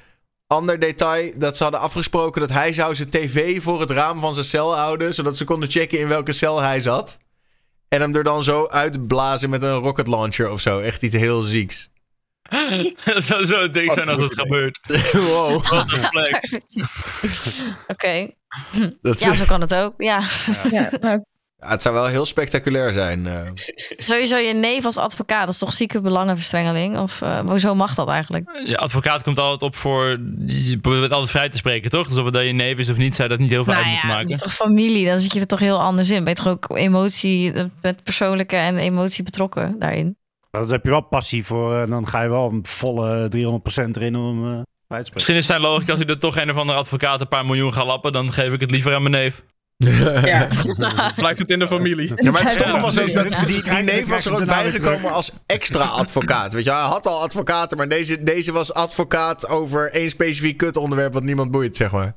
Ander 0.46 0.78
detail, 0.78 1.32
dat 1.36 1.56
ze 1.56 1.62
hadden 1.62 1.80
afgesproken 1.80 2.40
dat 2.40 2.50
hij 2.50 2.72
zou 2.72 2.94
zijn 2.94 3.10
tv 3.10 3.62
voor 3.62 3.80
het 3.80 3.90
raam 3.90 4.20
van 4.20 4.34
zijn 4.34 4.46
cel 4.46 4.76
houden. 4.76 5.14
Zodat 5.14 5.36
ze 5.36 5.44
konden 5.44 5.70
checken 5.70 5.98
in 5.98 6.08
welke 6.08 6.32
cel 6.32 6.60
hij 6.60 6.80
zat. 6.80 7.18
En 7.88 8.00
hem 8.00 8.14
er 8.16 8.24
dan 8.24 8.44
zo 8.44 8.66
uitblazen 8.68 9.50
met 9.50 9.62
een 9.62 9.74
rocket 9.74 10.06
launcher 10.06 10.50
of 10.50 10.60
zo. 10.60 10.80
Echt 10.80 11.02
iets 11.02 11.16
heel 11.16 11.40
zieks. 11.42 11.90
Dat 13.04 13.22
zou 13.22 13.44
zo 13.44 13.70
dik 13.70 13.92
zijn 13.92 14.08
als 14.08 14.20
het 14.20 14.34
gebeurt. 14.34 14.80
wow. 15.12 15.66
Wat 15.68 15.92
een 15.92 16.04
flex. 16.12 16.58
Oké. 17.86 18.30
Ja, 19.02 19.34
zo 19.34 19.44
kan 19.44 19.60
het 19.60 19.74
ook. 19.74 19.94
Ja. 19.96 20.22
Ja, 20.70 20.90
nou, 21.00 21.24
Ja, 21.64 21.70
het 21.70 21.82
zou 21.82 21.94
wel 21.94 22.06
heel 22.06 22.26
spectaculair 22.26 22.92
zijn. 22.92 23.26
eh. 23.26 23.40
Sowieso 24.08 24.36
je 24.36 24.54
neef 24.54 24.84
als 24.84 24.96
advocaat. 24.96 25.44
Dat 25.44 25.54
is 25.54 25.60
toch 25.60 25.72
zieke 25.72 26.00
belangenverstrengeling? 26.00 26.98
Of 26.98 27.22
eh, 27.22 27.38
hoezo 27.40 27.74
mag 27.74 27.94
dat 27.94 28.08
eigenlijk? 28.08 28.62
Je 28.66 28.78
advocaat 28.78 29.22
komt 29.22 29.38
altijd 29.38 29.62
op 29.62 29.76
voor... 29.76 30.20
Je 30.46 30.78
probeert 30.78 31.12
altijd 31.12 31.30
vrij 31.30 31.48
te 31.48 31.56
spreken, 31.56 31.90
toch? 31.90 32.08
Dus 32.08 32.18
of 32.18 32.24
het 32.24 32.34
dat 32.34 32.44
je 32.44 32.52
neef 32.52 32.78
is 32.78 32.90
of 32.90 32.96
niet, 32.96 33.14
zou 33.14 33.28
dat 33.28 33.38
niet 33.38 33.50
heel 33.50 33.64
veel 33.64 33.72
uit 33.74 33.82
Nou 33.82 33.92
moeten 33.94 34.10
ja, 34.10 34.16
het 34.18 34.28
maken. 34.28 34.46
is 34.46 34.54
toch 34.54 34.66
familie? 34.66 35.06
Dan 35.06 35.20
zit 35.20 35.32
je 35.32 35.40
er 35.40 35.46
toch 35.46 35.58
heel 35.58 35.80
anders 35.80 36.10
in. 36.10 36.24
Ben 36.24 36.34
je 36.34 36.42
toch 36.42 36.52
ook 36.52 36.76
emotie, 36.76 37.52
met 37.82 38.02
persoonlijke 38.02 38.56
en 38.56 38.76
emotie 38.76 39.24
betrokken 39.24 39.78
daarin? 39.78 40.16
Dat 40.50 40.70
heb 40.70 40.84
je 40.84 40.90
wel 40.90 41.00
passie 41.00 41.44
voor. 41.44 41.76
En 41.76 41.90
dan 41.90 42.08
ga 42.08 42.22
je 42.22 42.28
wel 42.28 42.50
een 42.50 42.66
volle 42.66 43.28
300% 43.28 43.90
erin 43.96 44.16
om 44.16 44.52
eh. 44.52 44.60
Misschien 45.14 45.36
is 45.36 45.46
zijn 45.46 45.60
logica 45.60 45.92
als 45.92 46.00
hij 46.00 46.10
er 46.10 46.18
toch 46.18 46.36
een 46.36 46.50
of 46.50 46.56
andere 46.56 46.78
advocaat 46.78 47.20
een 47.20 47.28
paar 47.28 47.46
miljoen 47.46 47.72
gaat 47.72 47.86
lappen, 47.86 48.12
dan 48.12 48.32
geef 48.32 48.52
ik 48.52 48.60
het 48.60 48.70
liever 48.70 48.94
aan 48.94 49.02
mijn 49.02 49.14
neef. 49.14 49.42
Ja. 49.76 50.48
Blijft 51.16 51.38
het 51.38 51.50
in 51.50 51.58
de 51.58 51.66
familie. 51.66 52.12
Ja, 52.16 52.30
maar 52.30 52.40
het 52.40 52.50
stomme 52.50 52.74
Ja, 52.74 52.80
was 52.80 52.98
ook 53.00 53.12
dat 53.12 53.26
die, 53.46 53.62
die 53.62 53.72
neef 53.72 54.06
was 54.06 54.26
er 54.26 54.32
ook 54.32 54.44
bijgekomen 54.44 55.12
als 55.12 55.32
extra 55.46 55.84
advocaat. 55.84 56.52
Weet 56.52 56.64
je, 56.64 56.70
hij 56.70 56.80
had 56.80 57.06
al 57.06 57.22
advocaten, 57.22 57.76
maar 57.76 57.88
deze, 57.88 58.22
deze 58.22 58.52
was 58.52 58.74
advocaat 58.74 59.48
over 59.48 59.90
één 59.90 60.10
specifiek 60.10 60.56
kutonderwerp 60.56 61.12
wat 61.12 61.22
niemand 61.22 61.50
boeit, 61.50 61.76
zeg 61.76 61.92
maar. 61.92 62.14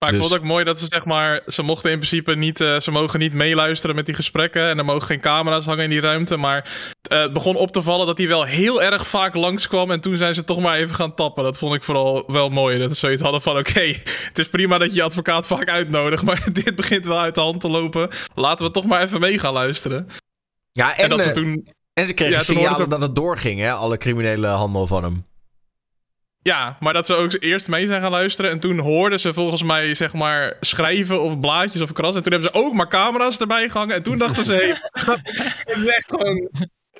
Maar 0.00 0.08
ik 0.08 0.14
Dus- 0.14 0.24
vond 0.26 0.40
het 0.40 0.42
ook 0.42 0.54
mooi 0.54 0.64
dat 0.64 0.78
ze 0.78 0.86
zeg 0.88 1.04
maar, 1.04 1.40
ze 1.46 1.62
mochten 1.62 1.90
in 1.90 1.96
principe 1.96 2.36
niet, 2.36 2.60
eh, 2.60 2.80
ze 2.80 2.90
mogen 2.90 3.18
niet 3.18 3.32
meeluisteren 3.32 3.96
met 3.96 4.06
die 4.06 4.14
gesprekken 4.14 4.68
en 4.68 4.78
er 4.78 4.84
mogen 4.84 5.06
geen 5.06 5.20
camera's 5.20 5.64
hangen 5.64 5.84
in 5.84 5.90
die 5.90 6.00
ruimte. 6.00 6.36
Maar 6.36 6.90
eh, 7.02 7.20
het 7.20 7.32
begon 7.32 7.56
op 7.56 7.72
te 7.72 7.82
vallen 7.82 8.06
dat 8.06 8.18
hij 8.18 8.28
wel 8.28 8.44
heel 8.44 8.82
erg 8.82 9.06
vaak 9.06 9.34
langskwam 9.34 9.90
en 9.90 10.00
toen 10.00 10.16
zijn 10.16 10.34
ze 10.34 10.44
toch 10.44 10.60
maar 10.60 10.76
even 10.78 10.94
gaan 10.94 11.14
tappen. 11.14 11.44
Dat 11.44 11.58
vond 11.58 11.74
ik 11.74 11.82
vooral 11.82 12.24
wel 12.26 12.48
mooi, 12.48 12.78
dat 12.78 12.90
ze 12.90 12.96
zoiets 12.96 13.22
hadden 13.22 13.42
van 13.42 13.58
oké, 13.58 13.80
het 14.04 14.38
is 14.38 14.48
prima 14.48 14.78
dat 14.78 14.88
je 14.88 14.94
je 14.94 15.02
advocaat 15.02 15.46
vaak 15.46 15.68
uitnodigt, 15.68 16.22
maar 16.22 16.46
dit 16.62 16.74
begint 16.76 17.06
wel 17.06 17.18
uit 17.18 17.34
de 17.34 17.40
hand 17.40 17.60
te 17.60 17.68
lopen. 17.68 18.08
Laten 18.34 18.66
we 18.66 18.72
toch 18.72 18.86
maar 18.86 19.02
even 19.02 19.20
mee 19.20 19.38
gaan 19.38 19.52
luisteren. 19.52 20.06
Ja, 20.72 20.96
En, 20.96 21.02
en, 21.02 21.10
dat 21.10 21.22
ze 21.22 21.28
eh, 21.28 21.34
toen, 21.34 21.68
en 21.92 22.06
ze 22.06 22.14
kregen 22.14 22.34
Ja, 22.34 22.40
signalen 22.40 22.88
dat 22.88 23.00
het 23.00 23.14
doorging, 23.14 23.60
hè? 23.60 23.72
Alle 23.72 23.96
criminele 23.96 24.46
handel 24.46 24.86
van 24.86 25.02
hem. 25.02 25.24
Ja, 26.42 26.76
maar 26.80 26.92
dat 26.92 27.06
ze 27.06 27.14
ook 27.14 27.36
eerst 27.38 27.68
mee 27.68 27.86
zijn 27.86 28.02
gaan 28.02 28.10
luisteren 28.10 28.50
en 28.50 28.60
toen 28.60 28.78
hoorden 28.78 29.20
ze 29.20 29.32
volgens 29.32 29.62
mij 29.62 29.94
zeg 29.94 30.12
maar 30.12 30.56
schrijven 30.60 31.22
of 31.22 31.40
blaadjes 31.40 31.82
of 31.82 31.92
kras 31.92 32.14
en 32.14 32.22
toen 32.22 32.32
hebben 32.32 32.50
ze 32.52 32.58
ook 32.58 32.74
maar 32.74 32.88
camera's 32.88 33.38
erbij 33.38 33.68
gehangen 33.68 33.94
en 33.94 34.02
toen 34.02 34.18
dachten 34.18 34.44
ze, 34.44 34.52
hey, 34.52 34.76
het 35.64 35.80
is 35.80 35.88
echt 35.88 36.10
gewoon 36.10 36.50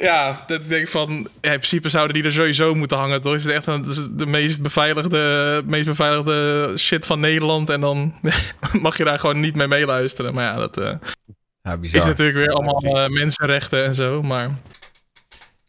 Ja, 0.01 0.45
dat 0.47 0.69
denk 0.69 0.83
ik 0.83 0.89
van. 0.89 1.29
Ja, 1.41 1.53
in 1.53 1.59
principe 1.59 1.89
zouden 1.89 2.15
die 2.15 2.25
er 2.25 2.33
sowieso 2.33 2.75
moeten 2.75 2.97
hangen. 2.99 3.21
Toch 3.21 3.35
is 3.35 3.45
het 3.45 3.55
echt 3.55 3.67
een, 3.67 3.89
is 3.89 4.09
de 4.13 4.27
meest 4.27 4.63
beveiligde, 4.63 5.63
meest 5.67 5.87
beveiligde 5.87 6.73
shit 6.77 7.07
van 7.07 7.21
Nederland. 7.21 7.71
En 7.71 7.81
dan 7.81 8.15
mag 8.83 8.97
je 8.97 9.05
daar 9.05 9.19
gewoon 9.19 9.41
niet 9.41 9.55
mee 9.55 9.69
meeluisteren. 9.69 10.35
Maar 10.35 10.45
ja, 10.45 10.57
dat 10.57 10.79
eh, 10.79 10.93
Ja, 11.63 11.77
is 11.81 11.93
natuurlijk 11.93 12.37
weer 12.37 12.53
allemaal 12.53 12.99
eh, 12.99 13.09
mensenrechten 13.09 13.85
en 13.85 13.95
zo. 13.95 14.23
Maar 14.23 14.51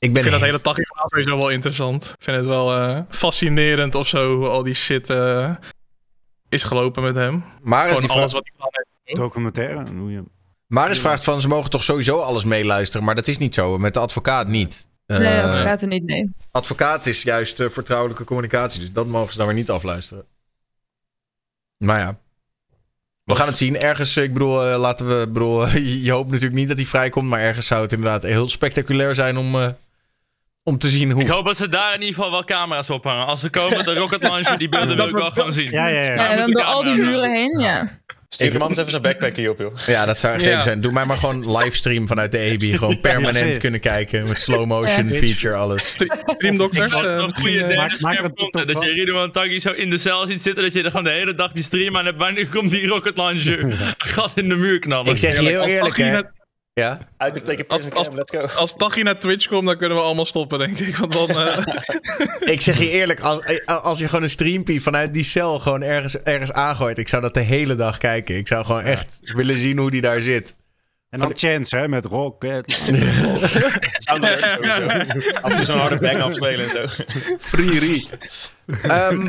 Ik 0.03 0.13
vind 0.13 0.31
dat 0.31 0.41
hele 0.41 0.61
Taghi 0.61 0.83
verhaal 0.85 1.07
sowieso 1.09 1.37
wel 1.37 1.49
interessant. 1.49 2.03
Ik 2.03 2.23
vind 2.23 2.37
het 2.37 2.45
wel 2.45 2.75
eh, 2.75 2.99
fascinerend 3.09 3.95
of 3.95 4.07
zo, 4.07 4.35
hoe 4.35 4.47
al 4.47 4.63
die 4.63 4.73
shit 4.73 5.09
eh, 5.09 5.55
is 6.49 6.63
gelopen 6.63 7.03
met 7.03 7.15
hem. 7.15 7.43
Maar 7.61 7.89
is 7.89 7.99
die 7.99 8.09
alles 8.09 8.33
wat 8.33 8.43
hij 8.43 8.51
gedaan 8.55 8.69
heeft. 9.03 9.19
Documentaire. 9.19 9.83
Hoe 9.95 10.11
je... 10.11 10.23
Maris 10.67 10.99
vraagt 10.99 11.23
van, 11.23 11.41
ze 11.41 11.47
mogen 11.47 11.69
toch 11.69 11.83
sowieso 11.83 12.19
alles 12.19 12.43
meeluisteren, 12.43 13.05
maar 13.05 13.15
dat 13.15 13.27
is 13.27 13.37
niet 13.37 13.53
zo. 13.53 13.77
Met 13.77 13.93
de 13.93 13.99
advocaat 13.99 14.47
niet. 14.47 14.87
Nee, 15.07 15.17
Eh, 15.27 15.41
dat 15.41 15.53
gaat 15.53 15.81
er 15.81 15.87
niet, 15.87 16.03
nee. 16.03 16.29
advocaat 16.51 17.05
is 17.05 17.23
juist 17.23 17.59
eh, 17.59 17.69
vertrouwelijke 17.69 18.23
communicatie, 18.23 18.79
dus 18.79 18.91
dat 18.91 19.07
mogen 19.07 19.31
ze 19.31 19.37
dan 19.37 19.47
weer 19.47 19.55
niet 19.55 19.69
afluisteren. 19.69 20.25
Maar 21.77 21.99
ja. 21.99 22.17
We 23.23 23.35
gaan 23.35 23.47
het 23.47 23.57
zien. 23.57 23.77
Ergens, 23.77 24.17
ik 24.17 24.33
bedoel, 24.33 24.77
laten 24.77 25.07
we. 25.07 25.21
ik 25.21 25.33
Bedoel, 25.33 25.67
je 26.05 26.11
hoopt 26.11 26.29
natuurlijk 26.29 26.55
niet 26.55 26.67
dat 26.67 26.77
hij 26.77 26.85
vrijkomt, 26.85 27.29
maar 27.29 27.39
ergens 27.39 27.67
zou 27.67 27.81
het 27.81 27.91
inderdaad 27.91 28.23
heel 28.23 28.47
spectaculair 28.47 29.15
zijn 29.15 29.37
om, 29.37 29.55
eh, 29.55 29.69
om 30.63 30.77
te 30.77 30.89
zien 30.89 31.11
hoe. 31.11 31.21
Ik 31.21 31.27
hoop 31.27 31.45
dat 31.45 31.57
ze 31.57 31.69
daar 31.69 31.93
in 31.93 31.99
ieder 31.99 32.15
geval 32.15 32.31
wel 32.31 32.43
camera's 32.43 32.89
ophangen. 32.89 33.25
Als 33.25 33.39
ze 33.39 33.49
komen 33.49 33.83
de 33.83 33.93
rocket 33.95 34.23
launcher, 34.23 34.57
die 34.57 34.69
beelden 34.69 34.95
wil 34.97 35.05
ik 35.05 35.11
wel 35.15 35.31
gewoon 35.31 35.53
zien. 35.53 35.69
Ja, 35.71 35.87
ja, 35.87 36.01
ja. 36.01 36.29
En 36.29 36.37
dan 36.37 36.51
door 36.51 36.63
al 36.63 36.83
die 36.83 36.93
muren 36.93 37.31
heen, 37.31 37.59
ja. 37.59 37.99
Stuur 38.33 38.51
de 38.51 38.57
man 38.57 38.69
eens 38.69 38.77
even 38.77 38.89
zijn 38.89 39.01
backpack 39.01 39.35
hier 39.35 39.49
op, 39.49 39.59
joh. 39.59 39.77
Ja, 39.87 40.05
dat 40.05 40.19
zou 40.19 40.33
echt 40.33 40.43
Ja. 40.43 40.61
zijn. 40.61 40.81
Doe 40.81 40.91
mij 40.91 41.05
maar 41.05 41.17
gewoon 41.17 41.57
livestream 41.57 42.07
vanuit 42.07 42.31
de 42.31 42.37
EB. 42.37 42.61
Gewoon 42.77 42.99
permanent 42.99 43.55
Ja, 43.55 43.61
kunnen 43.61 43.79
kijken. 43.79 44.27
Met 44.27 44.39
slow 44.39 44.65
motion 44.65 45.07
Ja. 45.07 45.15
feature, 45.15 45.53
alles. 45.55 45.83
Streamdokters. 46.25 46.93
Eh, 47.01 47.15
een 47.15 47.33
goede 47.33 47.63
eh, 47.63 47.67
derde 47.77 47.97
scherm. 47.97 48.35
TikTok 48.35 48.67
Dat 48.67 48.83
je. 48.83 48.89
Rido 48.91 49.23
en 49.23 49.31
Taggy 49.31 49.59
zo 49.59 49.71
in 49.71 49.89
de 49.89 49.97
cel 49.97 50.25
ziet 50.27 50.41
zitten. 50.41 50.63
Dat 50.63 50.73
je 50.73 50.83
er 50.83 50.89
gewoon 50.89 51.03
de 51.05 51.09
hele 51.11 51.33
dag 51.33 51.51
die 51.51 51.63
stream 51.63 51.97
aan 51.97 52.05
hebt. 52.05 52.17
Wanneer 52.19 52.47
komt 52.47 52.71
die 52.71 52.87
rocket 52.87 53.17
launcher? 53.17 53.73
Gat 53.97 54.31
in 54.35 54.49
de 54.49 54.55
muur 54.55 54.79
knallen. 54.79 55.11
Ik 55.11 55.17
zeg 55.17 55.39
je 55.41 55.47
heel 55.47 55.65
eerlijk, 55.65 55.97
hè. 55.97 56.19
Ja? 56.73 56.99
Uitroepteken 57.17 57.67
Als- 57.67 57.89
als- 57.91 58.07
cam, 58.07 58.15
let's 58.15 58.31
go. 58.31 58.59
Als 58.59 58.73
Taghi 58.77 59.03
naar 59.03 59.19
Twitch 59.19 59.47
komt, 59.47 59.65
dan 59.67 59.77
kunnen 59.77 59.97
we 59.97 60.03
allemaal 60.03 60.25
stoppen, 60.25 60.59
denk 60.59 60.79
ik. 60.79 60.95
Want 60.95 61.13
dan... 61.13 61.29
eh, 61.29 61.57
Ik 62.53 62.61
zeg 62.61 62.77
je 62.77 62.89
eerlijk, 62.89 63.19
als, 63.19 63.39
eh, 63.39 63.83
als 63.83 63.99
je 63.99 64.05
gewoon 64.05 64.23
een 64.23 64.29
streampie 64.29 64.81
vanuit 64.81 65.13
die 65.13 65.23
cel 65.23 65.59
gewoon 65.59 65.81
ergens, 65.81 66.21
ergens 66.21 66.51
aangooit. 66.51 66.97
Ik 66.97 67.07
zou 67.07 67.21
dat 67.21 67.33
de 67.33 67.39
hele 67.41 67.75
dag 67.75 67.97
kijken. 67.97 68.35
Ik 68.37 68.47
zou 68.47 68.65
gewoon 68.65 68.83
echt 68.83 69.19
willen 69.21 69.59
zien 69.59 69.77
hoe 69.77 69.91
die 69.91 70.01
daar 70.01 70.21
zit. 70.21 70.55
En 71.09 71.19
dan 71.19 71.31
Chance, 71.35 71.77
hè, 71.77 71.87
met 71.87 72.05
Rocket. 72.05 72.71
Sowieso. 73.97 74.87
Af 75.41 75.51
en 75.51 75.55
toe 75.55 75.65
zo'n 75.65 75.77
harde 75.77 75.97
bang 75.99 76.21
afspelen 76.21 76.63
en 76.63 76.69
zo. 76.69 76.85
Free 77.49 77.79
re. 77.79 78.03
Ehm, 78.81 79.27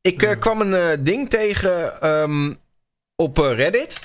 ik 0.00 0.22
eh, 0.22 0.38
kwam 0.38 0.60
een 0.60 0.74
eh, 0.74 0.96
ding 1.00 1.30
tegen 1.30 2.00
ehm, 2.02 2.52
op 3.16 3.38
eh, 3.38 3.54
Reddit. 3.54 4.00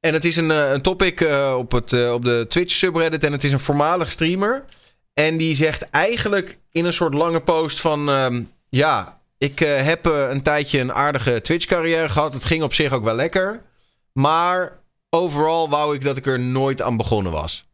En 0.00 0.14
het 0.14 0.24
is 0.24 0.36
een, 0.36 0.50
eh, 0.50 0.72
een 0.72 0.82
topic 0.82 1.20
eh, 1.20 1.54
op, 1.58 1.72
het, 1.72 2.12
op 2.12 2.24
de 2.24 2.44
Twitch 2.48 2.74
subreddit. 2.74 3.24
En 3.24 3.32
het 3.32 3.44
is 3.44 3.52
een 3.52 3.60
voormalig 3.60 4.10
streamer. 4.10 4.64
En 5.14 5.36
die 5.36 5.54
zegt 5.54 5.90
eigenlijk 5.90 6.58
in 6.72 6.84
een 6.84 6.92
soort 6.92 7.14
lange 7.14 7.40
post 7.40 7.80
van... 7.80 8.08
ehm, 8.08 8.42
ja, 8.68 9.20
ik 9.38 9.58
heb 9.58 10.04
een 10.06 10.42
tijdje 10.42 10.80
een 10.80 10.92
aardige 10.92 11.40
Twitch 11.40 11.66
carrière 11.66 12.08
gehad. 12.08 12.34
Het 12.34 12.44
ging 12.44 12.62
op 12.62 12.74
zich 12.74 12.92
ook 12.92 13.04
wel 13.04 13.14
lekker. 13.14 13.62
Maar 14.12 14.78
overal 15.10 15.68
wou 15.68 15.94
ik 15.94 16.02
dat 16.02 16.16
ik 16.16 16.26
er 16.26 16.40
nooit 16.40 16.82
aan 16.82 16.96
begonnen 16.96 17.32
was. 17.32 17.66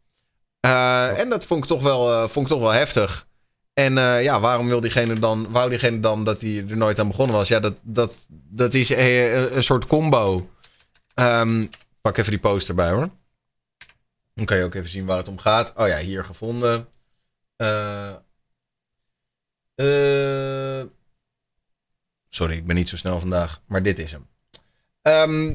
En 0.61 1.29
dat 1.29 1.45
vond 1.45 1.63
ik 1.63 1.69
toch 1.69 1.83
wel, 1.83 2.29
vond 2.29 2.47
ik 2.47 2.53
toch 2.53 2.63
wel 2.63 2.71
heftig. 2.71 3.27
En 3.75 3.95
ja, 4.23 4.41
waarom 4.41 4.67
wil 4.67 4.81
diegene 4.81 5.19
dan, 5.19 5.47
wou 5.51 5.71
diegene 5.71 6.01
dan 6.01 6.25
dat 6.25 6.41
hij 6.41 6.65
er 6.69 6.77
nooit 6.77 6.99
aan 7.01 7.09
begonnen 7.09 7.37
was? 7.37 7.49
Ja, 7.49 7.61
dat, 7.61 7.75
dat, 7.83 8.13
dat 8.29 8.75
is 8.75 8.91
een 8.91 9.63
soort 9.63 9.87
combo. 9.87 10.49
Ehm, 11.15 11.67
pak 12.01 12.17
even 12.17 12.31
die 12.31 12.41
post 12.41 12.69
erbij 12.69 12.91
hoor. 12.91 13.09
Dan 14.35 14.45
kan 14.45 14.57
je 14.57 14.65
ook 14.65 14.75
even 14.75 14.89
zien 14.91 15.07
waar 15.07 15.17
het 15.17 15.29
om 15.29 15.39
gaat. 15.39 15.73
Oh 15.77 15.89
ja, 15.89 15.99
hier 15.99 16.25
gevonden. 16.25 16.89
Eh, 17.57 18.09
eh, 19.75 20.87
sorry, 22.29 22.57
ik 22.57 22.67
ben 22.67 22.77
niet 22.77 22.89
zo 22.89 22.97
snel 22.97 23.21
vandaag. 23.21 23.61
Maar 23.67 23.83
dit 23.83 23.99
is 23.99 24.13
hem. 24.13 24.27
Ehm, 25.03 25.55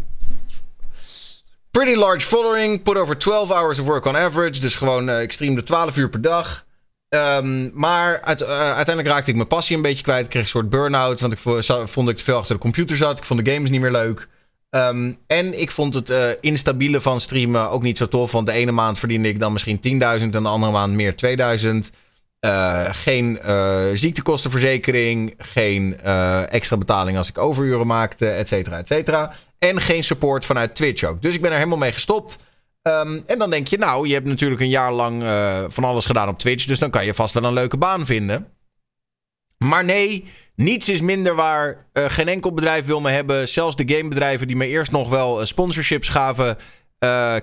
pretty 1.71 1.95
large 1.99 2.25
following. 2.25 2.83
Put 2.83 2.95
over 2.95 3.17
12 3.17 3.49
hours 3.49 3.79
of 3.79 3.85
work 3.85 4.05
on 4.05 4.15
average. 4.17 4.59
Dus 4.59 4.75
gewoon, 4.75 5.09
eh, 5.09 5.21
ik 5.21 5.31
streamde 5.31 5.63
12 5.63 5.97
uur 5.97 6.09
per 6.09 6.21
dag. 6.21 6.65
Ehm, 7.09 7.69
maar 7.79 8.21
uit- 8.21 8.43
uiteindelijk 8.43 9.07
raakte 9.07 9.29
ik 9.29 9.35
mijn 9.35 9.47
passie 9.47 9.75
een 9.75 9.81
beetje 9.81 10.03
kwijt. 10.03 10.23
Ik 10.23 10.29
kreeg 10.29 10.43
een 10.43 10.49
soort 10.49 10.69
burn-out. 10.69 11.19
Want 11.19 11.33
ik 11.33 11.39
vond 11.39 11.65
dat 11.95 12.09
ik 12.09 12.17
te 12.17 12.23
veel 12.23 12.37
achter 12.37 12.55
de 12.55 12.61
computer 12.61 12.97
zat. 12.97 13.17
Ik 13.17 13.23
vond 13.23 13.45
de 13.45 13.51
games 13.51 13.69
niet 13.69 13.81
meer 13.81 13.91
leuk. 13.91 14.27
Ehm, 14.69 15.13
en 15.27 15.59
ik 15.59 15.71
vond 15.71 15.93
het 15.93 16.09
eh, 16.09 16.27
instabiele 16.41 17.01
van 17.01 17.19
streamen 17.19 17.69
ook 17.69 17.83
niet 17.83 17.97
zo 17.97 18.07
tof. 18.07 18.31
Want 18.31 18.47
de 18.47 18.53
ene 18.53 18.71
maand 18.71 18.99
verdiende 18.99 19.27
ik 19.27 19.39
dan 19.39 19.51
misschien 19.51 19.79
10.000 19.79 20.35
en 20.35 20.43
de 20.43 20.47
andere 20.47 20.71
maand 20.71 20.93
meer 20.93 21.15
2000. 21.15 21.91
Uh, 22.45 22.85
geen 22.91 23.39
uh, 23.45 23.85
ziektekostenverzekering, 23.93 25.33
geen 25.37 25.99
extra 26.49 26.77
betaling 26.77 27.17
als 27.17 27.29
ik 27.29 27.37
overuren 27.37 27.87
maakte, 27.87 28.27
et 28.27 28.47
cetera, 28.47 28.77
et 28.77 28.87
cetera. 28.87 29.33
En 29.57 29.81
geen 29.81 30.03
support 30.03 30.45
vanuit 30.45 30.75
Twitch 30.75 31.03
ook. 31.03 31.21
Dus 31.21 31.35
ik 31.35 31.41
ben 31.41 31.51
er 31.51 31.57
helemaal 31.57 31.77
mee 31.77 31.91
gestopt. 31.91 32.39
Um, 32.81 33.23
en 33.25 33.39
dan 33.39 33.49
denk 33.49 33.67
je, 33.67 33.77
nou, 33.77 34.07
je 34.07 34.13
hebt 34.13 34.27
natuurlijk 34.27 34.61
een 34.61 34.69
jaar 34.69 34.93
lang 34.93 35.23
van 35.67 35.83
alles 35.83 36.05
gedaan 36.05 36.29
op 36.29 36.39
Twitch, 36.39 36.65
dus 36.65 36.79
dan 36.79 36.89
kan 36.89 37.05
je 37.05 37.13
vast 37.13 37.33
wel 37.33 37.43
een 37.43 37.53
leuke 37.53 37.77
baan 37.77 38.05
vinden. 38.05 38.47
Maar 39.65 39.85
nee, 39.85 40.25
niets 40.55 40.89
is 40.89 41.01
minder 41.01 41.35
waar. 41.35 41.85
geen 41.93 42.27
enkel 42.27 42.53
bedrijf 42.53 42.85
wil 42.85 43.01
me 43.01 43.09
hebben. 43.09 43.47
Zelfs 43.47 43.75
de 43.75 43.95
gamebedrijven 43.95 44.47
die 44.47 44.55
me 44.55 44.67
eerst 44.67 44.91
nog 44.91 45.09
wel 45.09 45.45
sponsorships 45.45 46.09
gaven, 46.09 46.57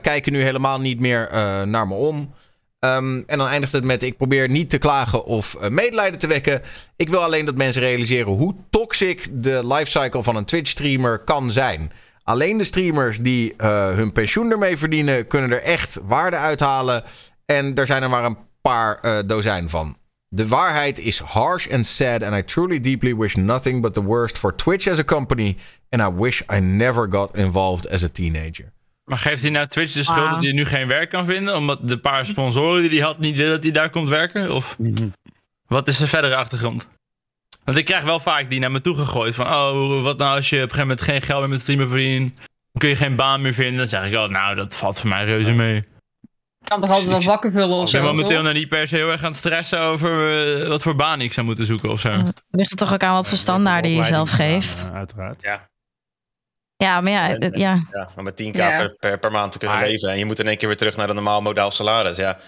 kijken 0.03 0.33
nu 0.33 0.43
helemaal 0.43 0.81
niet 0.81 1.01
meer 1.01 1.29
naar 1.67 1.87
me 1.89 1.95
om. 1.95 2.35
Um, 2.81 3.25
en 3.27 3.39
dan 3.39 3.49
eindigt 3.49 3.73
het 3.73 3.85
met: 3.85 4.03
ik 4.03 4.17
probeer 4.17 4.49
niet 4.49 4.71
te 4.71 4.79
klagen 4.79 5.25
of 5.25 5.71
medelijden 5.71 6.19
te 6.19 6.27
wekken. 6.27 6.63
Ik 6.97 7.09
wil 7.09 7.23
alleen 7.23 7.45
dat 7.45 7.57
mensen 7.57 7.83
realiseren 7.83 8.33
hoe 8.33 8.55
toxic 8.71 9.29
de 9.33 9.67
lifecycle 9.67 10.23
van 10.23 10.37
een 10.37 10.45
Twitch-streamer 10.45 11.19
kan 11.19 11.51
zijn. 11.51 11.93
Alleen 12.23 12.59
de 12.59 12.65
streamers 12.65 13.19
die 13.19 13.55
hun 13.95 14.13
pensioen 14.13 14.51
ermee 14.51 14.77
verdienen, 14.77 15.27
kunnen 15.27 15.51
er 15.51 15.63
echt 15.63 15.99
waarde 16.03 16.37
uithalen. 16.37 17.05
En 17.47 17.75
er 17.75 17.87
zijn 17.87 18.03
er 18.03 18.11
maar 18.11 18.25
een 18.25 18.39
paar 18.63 19.23
dozijn 19.27 19.71
van. 19.71 19.97
De 20.37 20.49
waarheid 20.49 20.99
is 20.99 21.19
harsh 21.19 21.69
and 21.73 21.87
sad, 21.87 22.23
and 22.23 22.37
I 22.37 22.43
truly 22.43 22.81
deeply 22.81 23.15
wish 23.15 23.37
nothing 23.37 23.83
but 23.83 23.95
the 23.95 24.03
worst 24.03 24.39
for 24.39 24.55
Twitch 24.55 24.89
as 24.89 24.99
a 24.99 25.05
company. 25.05 25.57
And 25.89 26.03
I 26.03 26.19
wish 26.19 26.43
I 26.53 26.61
never 26.61 27.07
got 27.11 27.37
involved 27.37 27.91
as 27.91 28.05
a 28.05 28.09
teenager. 28.09 28.73
Maar 29.05 29.19
geeft 29.19 29.43
hij 29.43 29.51
nou 29.51 29.67
Twitch 29.67 29.93
de 29.93 30.03
schuld 30.03 30.31
dat 30.31 30.43
hij 30.43 30.53
nu 30.53 30.65
geen 30.65 30.89
werk 30.89 31.11
kan 31.11 31.25
vinden? 31.25 31.57
Omdat 31.57 31.89
de 31.89 31.99
paar 31.99 32.27
sponsoren 32.27 32.83
die 32.83 32.91
hij 32.91 33.09
had 33.09 33.19
niet 33.19 33.37
willen 33.37 33.53
dat 33.53 33.63
hij 33.63 33.73
daar 33.73 33.91
komt 33.91 34.09
werken? 34.09 34.55
Of 34.55 34.77
wat 35.67 35.89
is 35.89 35.97
de 35.97 36.07
verdere 36.07 36.37
achtergrond? 36.37 36.89
Want 37.65 37.79
ik 37.79 37.85
krijg 37.85 38.05
wel 38.05 38.21
vaak 38.21 38.51
die 38.51 38.61
naar 38.61 38.71
me 38.71 38.81
toe 38.81 38.97
gegooid 38.97 39.35
van... 39.35 39.47
Oh, 39.47 40.03
wat 40.03 40.19
nou 40.19 40.37
als 40.37 40.51
je 40.51 40.57
op 40.57 40.63
een 40.63 40.69
gegeven 40.69 40.89
moment 40.89 41.07
geen 41.07 41.23
geld 41.23 41.41
meer 41.41 41.49
met 41.49 41.61
streamen 41.61 41.89
verdient? 41.89 42.37
Dan 42.37 42.47
kun 42.79 42.89
je 42.89 42.97
geen 42.97 43.17
baan 43.17 43.41
meer 43.41 43.55
vinden. 43.55 43.77
Dan 43.77 43.87
zeg 43.87 44.05
ik, 44.05 44.17
oh, 44.17 44.29
nou, 44.29 44.55
dat 44.55 44.75
valt 44.75 45.01
voor 45.01 45.09
mij 45.09 45.25
reuze 45.25 45.53
mee. 45.53 45.85
Kan 46.69 46.81
toch 46.81 46.91
altijd 46.91 47.09
wel 47.09 47.23
wakker 47.23 47.51
vullen 47.51 47.77
of 47.77 47.89
zo? 47.89 47.97
Ik 47.97 48.03
ben 48.03 48.13
momenteel 48.15 48.43
nog 48.43 48.53
niet 48.53 48.69
per 48.69 48.89
se 48.89 48.97
heel 48.97 49.11
erg 49.11 49.23
aan 49.23 49.29
het 49.29 49.37
stressen 49.37 49.81
over 49.81 50.47
uh, 50.63 50.69
wat 50.69 50.83
voor 50.83 50.95
baan 50.95 51.21
ik 51.21 51.33
zou 51.33 51.47
moeten 51.47 51.65
zoeken 51.67 51.91
of 51.91 52.01
zo. 52.01 52.23
Ligt 52.51 52.71
het 52.71 52.79
toch 52.79 52.93
ook 52.93 53.03
aan 53.03 53.15
wat 53.15 53.29
voor 53.29 53.39
standaarden 53.39 53.91
je 53.91 54.03
zelf 54.03 54.31
geeft? 54.31 54.85
Uh, 54.87 54.95
uiteraard. 54.95 55.43
Ja. 55.43 55.69
Ja, 56.77 57.01
maar 57.01 57.13
ja, 57.13 57.37
En- 57.37 57.59
ja. 57.59 57.79
Ja, 57.93 58.09
maar 58.15 58.25
met 58.25 58.43
10k 58.43 58.57
Ja. 58.57 58.79
per, 58.79 58.95
per, 58.99 59.19
per 59.19 59.31
maand 59.31 59.53
te 59.53 59.59
kunnen 59.59 59.77
Maar- 59.77 59.87
leven 59.87 60.09
en 60.11 60.19
je 60.19 60.25
moet 60.25 60.39
in 60.39 60.47
één 60.47 60.57
keer 60.57 60.69
weer 60.69 60.77
terug 60.77 60.97
naar 60.97 61.09
een 61.09 61.15
normaal 61.15 61.43
modaal 61.43 61.71
salaris. 61.71 62.17
Ja, 62.17 62.39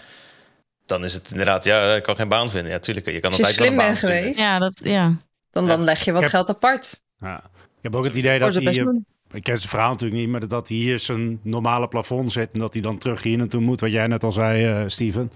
dan 0.87 1.05
is 1.05 1.15
het 1.15 1.31
inderdaad, 1.31 1.65
ja, 1.65 1.95
ik 1.95 2.03
kan 2.03 2.17
geen 2.17 2.29
baan 2.29 2.51
vinden. 2.51 2.73
Ja, 2.73 2.79
tuurlijk, 2.79 3.07
je 3.07 3.21
kan 3.21 3.31
Als 3.31 3.39
je 3.39 3.47
altijd 3.47 3.61
wel 3.61 3.69
slim 3.69 3.79
een 3.81 3.87
bent 3.87 4.01
baan 4.01 4.11
vinden. 4.11 4.19
geweest, 4.35 4.39
ja, 4.51 4.59
dat, 4.59 4.81
ja. 4.83 5.13
dan, 5.51 5.67
dan 5.67 5.83
leg 5.85 6.05
je 6.05 6.13
wat 6.13 6.23
heb- 6.23 6.31
geld 6.31 6.49
apart. 6.49 7.01
Ja. 7.21 7.37
Ik 7.55 7.83
heb 7.83 7.97
ook 7.97 8.05
het 8.05 8.17
idee 8.17 8.39
dat 8.39 8.57
eh, 8.57 8.65
pensioen. 8.65 9.07
Ik 9.33 9.43
ken 9.43 9.59
zijn 9.59 9.69
verhaal 9.69 9.91
natuurlijk 9.91 10.21
niet, 10.21 10.31
maar 10.31 10.49
dat 10.49 10.69
hij 10.69 10.77
hier 10.77 10.99
zijn 10.99 11.41
normale 11.43 11.89
plafond 11.89 12.33
zet 12.33 12.53
en 12.53 12.61
dat 12.61 12.73
hij 12.73 12.83
dan 12.83 12.99
terug 12.99 13.23
hier 13.23 13.39
naartoe 13.39 13.61
moet, 13.61 13.81
wat 13.81 13.91
jij 13.91 14.07
net 14.07 14.25
al 14.25 14.33
zei, 14.33 14.67
eh, 14.67 14.89
Steven. 14.89 15.33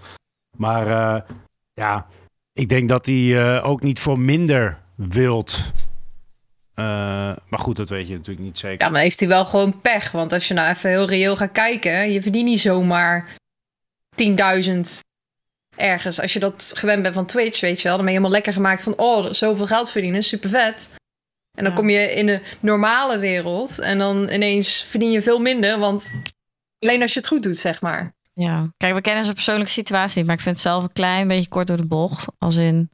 Maar 0.57 0.87
eh, 0.87 1.29
ja, 1.73 2.07
ik 2.53 2.69
denk 2.69 2.89
dat 2.89 3.05
hij 3.05 3.55
eh, 3.55 3.65
ook 3.65 3.81
niet 3.81 3.99
voor 3.99 4.19
minder 4.19 4.79
wilt. 4.95 5.71
Maar 7.49 7.59
goed, 7.61 7.75
dat 7.75 7.89
weet 7.89 8.07
je 8.07 8.13
natuurlijk 8.13 8.45
niet 8.45 8.57
zeker. 8.57 8.85
Ja, 8.85 8.91
maar 8.91 9.01
heeft 9.01 9.19
hij 9.19 9.29
wel 9.29 9.45
gewoon 9.45 9.81
pech. 9.81 10.11
Want 10.11 10.33
als 10.33 10.47
je 10.47 10.53
nou 10.53 10.69
even 10.69 10.89
heel 10.89 11.05
reëel 11.05 11.35
gaat 11.35 11.51
kijken, 11.51 12.11
je 12.11 12.21
verdient 12.21 12.45
niet 12.45 12.59
zomaar 12.59 13.35
10.000 14.15 14.99
ergens. 15.75 16.21
Als 16.21 16.33
je 16.33 16.39
dat 16.39 16.71
gewend 16.75 17.01
bent 17.01 17.13
van 17.13 17.25
Twitch, 17.25 17.59
weet 17.59 17.81
je 17.81 17.87
wel, 17.87 17.97
dan 17.97 18.05
ben 18.05 18.13
je 18.13 18.19
helemaal 18.19 18.37
lekker 18.37 18.53
gemaakt 18.53 18.83
van, 18.83 18.97
oh, 18.97 19.31
zoveel 19.31 19.67
geld 19.67 19.91
verdienen, 19.91 20.23
super 20.23 20.49
vet. 20.49 20.89
En 21.57 21.63
dan 21.63 21.73
kom 21.73 21.89
je 21.89 22.13
in 22.13 22.25
de 22.25 22.41
normale 22.59 23.17
wereld 23.17 23.79
en 23.79 23.97
dan 23.97 24.29
ineens 24.29 24.83
verdien 24.83 25.11
je 25.11 25.21
veel 25.21 25.39
minder, 25.39 25.79
want 25.79 26.21
alleen 26.79 27.01
als 27.01 27.13
je 27.13 27.19
het 27.19 27.27
goed 27.27 27.43
doet, 27.43 27.57
zeg 27.57 27.81
maar. 27.81 28.15
Ja, 28.33 28.73
kijk, 28.77 28.93
we 28.93 29.01
kennen 29.01 29.23
zijn 29.23 29.35
persoonlijke 29.35 29.71
situatie 29.71 30.17
niet, 30.17 30.25
maar 30.25 30.35
ik 30.35 30.41
vind 30.41 30.55
het 30.55 30.63
zelf 30.65 30.83
een 30.83 30.93
klein 30.93 31.27
beetje 31.27 31.49
kort 31.49 31.67
door 31.67 31.77
de 31.77 31.87
bocht. 31.87 32.25
Als 32.37 32.55
in, 32.55 32.89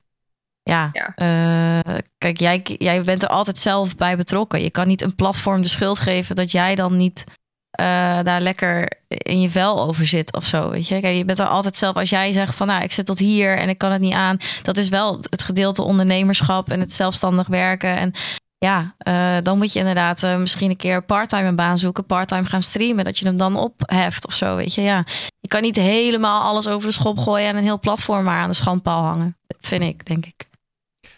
ja, 0.63 0.89
Ja. 0.91 1.13
eh, 1.15 1.95
kijk, 2.17 2.39
jij, 2.39 2.61
jij 2.63 3.03
bent 3.03 3.23
er 3.23 3.29
altijd 3.29 3.57
zelf 3.57 3.95
bij 3.95 4.17
betrokken. 4.17 4.61
Je 4.61 4.69
kan 4.71 4.87
niet 4.87 5.01
een 5.01 5.15
platform 5.15 5.61
de 5.61 5.67
schuld 5.67 5.99
geven 5.99 6.35
dat 6.35 6.51
jij 6.51 6.75
dan 6.75 6.97
niet 6.97 7.23
eh, 7.71 7.85
daar 8.23 8.41
lekker 8.41 8.91
in 9.07 9.41
je 9.41 9.49
vel 9.49 9.81
over 9.81 10.05
zit 10.05 10.33
of 10.33 10.45
zo. 10.45 10.69
Weet 10.69 10.87
je, 10.87 10.99
kijk, 10.99 11.17
je 11.17 11.25
bent 11.25 11.39
er 11.39 11.45
altijd 11.47 11.75
zelf. 11.75 11.95
Als 11.95 12.09
jij 12.09 12.31
zegt 12.31 12.55
van, 12.55 12.67
nou, 12.67 12.83
ik 12.83 12.91
zit 12.91 13.05
tot 13.05 13.19
hier 13.19 13.57
en 13.57 13.69
ik 13.69 13.77
kan 13.77 13.91
het 13.91 14.01
niet 14.01 14.13
aan, 14.13 14.37
dat 14.63 14.77
is 14.77 14.89
wel 14.89 15.17
het 15.29 15.43
gedeelte 15.43 15.81
ondernemerschap 15.81 16.69
en 16.69 16.79
het 16.79 16.93
zelfstandig 16.93 17.47
werken 17.47 17.97
en 17.97 18.13
ja, 18.59 18.95
eh, 18.97 19.37
dan 19.43 19.57
moet 19.57 19.73
je 19.73 19.79
inderdaad 19.79 20.23
eh, 20.23 20.37
misschien 20.37 20.69
een 20.69 20.75
keer 20.75 21.03
parttime 21.03 21.47
een 21.47 21.55
baan 21.55 21.77
zoeken, 21.77 22.05
parttime 22.05 22.45
gaan 22.45 22.63
streamen, 22.63 23.05
dat 23.05 23.19
je 23.19 23.25
hem 23.25 23.37
dan 23.37 23.55
opheft 23.55 24.27
of 24.27 24.33
zo, 24.33 24.55
weet 24.55 24.73
je. 24.73 24.81
Ja, 24.81 25.05
je 25.39 25.47
kan 25.47 25.61
niet 25.61 25.75
helemaal 25.75 26.41
alles 26.41 26.67
over 26.67 26.87
de 26.87 26.93
schop 26.93 27.17
gooien 27.17 27.47
en 27.47 27.55
een 27.55 27.63
heel 27.63 27.79
platform 27.79 28.23
maar 28.23 28.39
aan 28.39 28.49
de 28.49 28.55
schandpaal 28.55 29.03
hangen. 29.03 29.37
Dat 29.47 29.57
vind 29.61 29.81
ik, 29.81 30.05
denk 30.05 30.25
ik. 30.25 30.47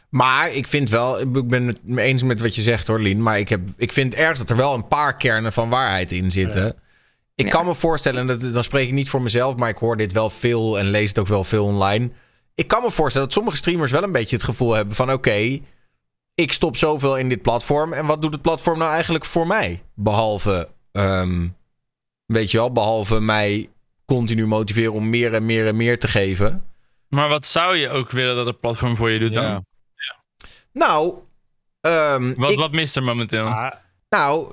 Maar 0.09 0.51
ik 0.53 0.67
vind 0.67 0.89
wel, 0.89 1.19
ik 1.19 1.47
ben 1.47 1.67
het 1.67 1.79
me 1.83 2.01
eens 2.01 2.23
met 2.23 2.41
wat 2.41 2.55
je 2.55 2.61
zegt 2.61 2.87
hoor, 2.87 2.99
Lien. 2.99 3.23
Maar 3.23 3.39
ik, 3.39 3.49
heb, 3.49 3.61
ik 3.77 3.91
vind 3.91 4.15
ergens 4.15 4.39
dat 4.39 4.49
er 4.49 4.55
wel 4.55 4.73
een 4.73 4.87
paar 4.87 5.17
kernen 5.17 5.53
van 5.53 5.69
waarheid 5.69 6.11
in 6.11 6.31
zitten. 6.31 6.75
Ik 7.35 7.49
kan 7.49 7.65
me 7.65 7.75
voorstellen, 7.75 8.19
en 8.19 8.27
dat, 8.27 8.53
dan 8.53 8.63
spreek 8.63 8.87
ik 8.87 8.93
niet 8.93 9.09
voor 9.09 9.21
mezelf, 9.21 9.55
maar 9.55 9.69
ik 9.69 9.77
hoor 9.77 9.97
dit 9.97 10.11
wel 10.11 10.29
veel 10.29 10.79
en 10.79 10.89
lees 10.89 11.09
het 11.09 11.19
ook 11.19 11.27
wel 11.27 11.43
veel 11.43 11.65
online. 11.65 12.11
Ik 12.55 12.67
kan 12.67 12.83
me 12.83 12.91
voorstellen 12.91 13.27
dat 13.27 13.35
sommige 13.35 13.57
streamers 13.57 13.91
wel 13.91 14.03
een 14.03 14.11
beetje 14.11 14.35
het 14.35 14.45
gevoel 14.45 14.73
hebben 14.73 14.95
van 14.95 15.11
oké, 15.11 15.59
ik 16.36 16.51
stop 16.53 16.77
zoveel 16.77 17.17
in 17.17 17.29
dit 17.29 17.41
platform. 17.41 17.93
En 17.93 18.05
wat 18.05 18.21
doet 18.21 18.34
het 18.34 18.41
platform 18.41 18.77
nou 18.79 18.91
eigenlijk 18.91 19.25
voor 19.25 19.47
mij? 19.47 19.84
Behalve, 19.95 20.69
ehm, 20.91 21.47
weet 22.25 22.51
je 22.51 22.57
wel, 22.57 22.71
behalve 22.71 23.21
mij 23.21 23.69
continu 24.05 24.47
motiveren 24.47 24.93
om 24.93 25.09
meer 25.09 25.34
en 25.34 25.45
meer 25.45 25.67
en 25.67 25.75
meer 25.75 25.99
te 25.99 26.07
geven. 26.07 26.63
Maar 27.09 27.29
wat 27.29 27.45
zou 27.45 27.75
je 27.75 27.89
ook 27.89 28.11
willen 28.11 28.36
dat 28.36 28.45
het 28.45 28.59
platform 28.59 28.95
voor 28.95 29.09
je 29.11 29.19
doet 29.19 29.34
dan? 29.34 29.43
Ja. 29.43 29.63
Nou, 30.73 31.17
ehm, 31.82 32.34
Wat, 32.36 32.51
ik- 32.51 32.57
wat 32.57 32.71
mist 32.71 32.95
er 32.95 33.03
momenteel? 33.03 33.49
Maar 33.49 33.82
Nou, 34.09 34.51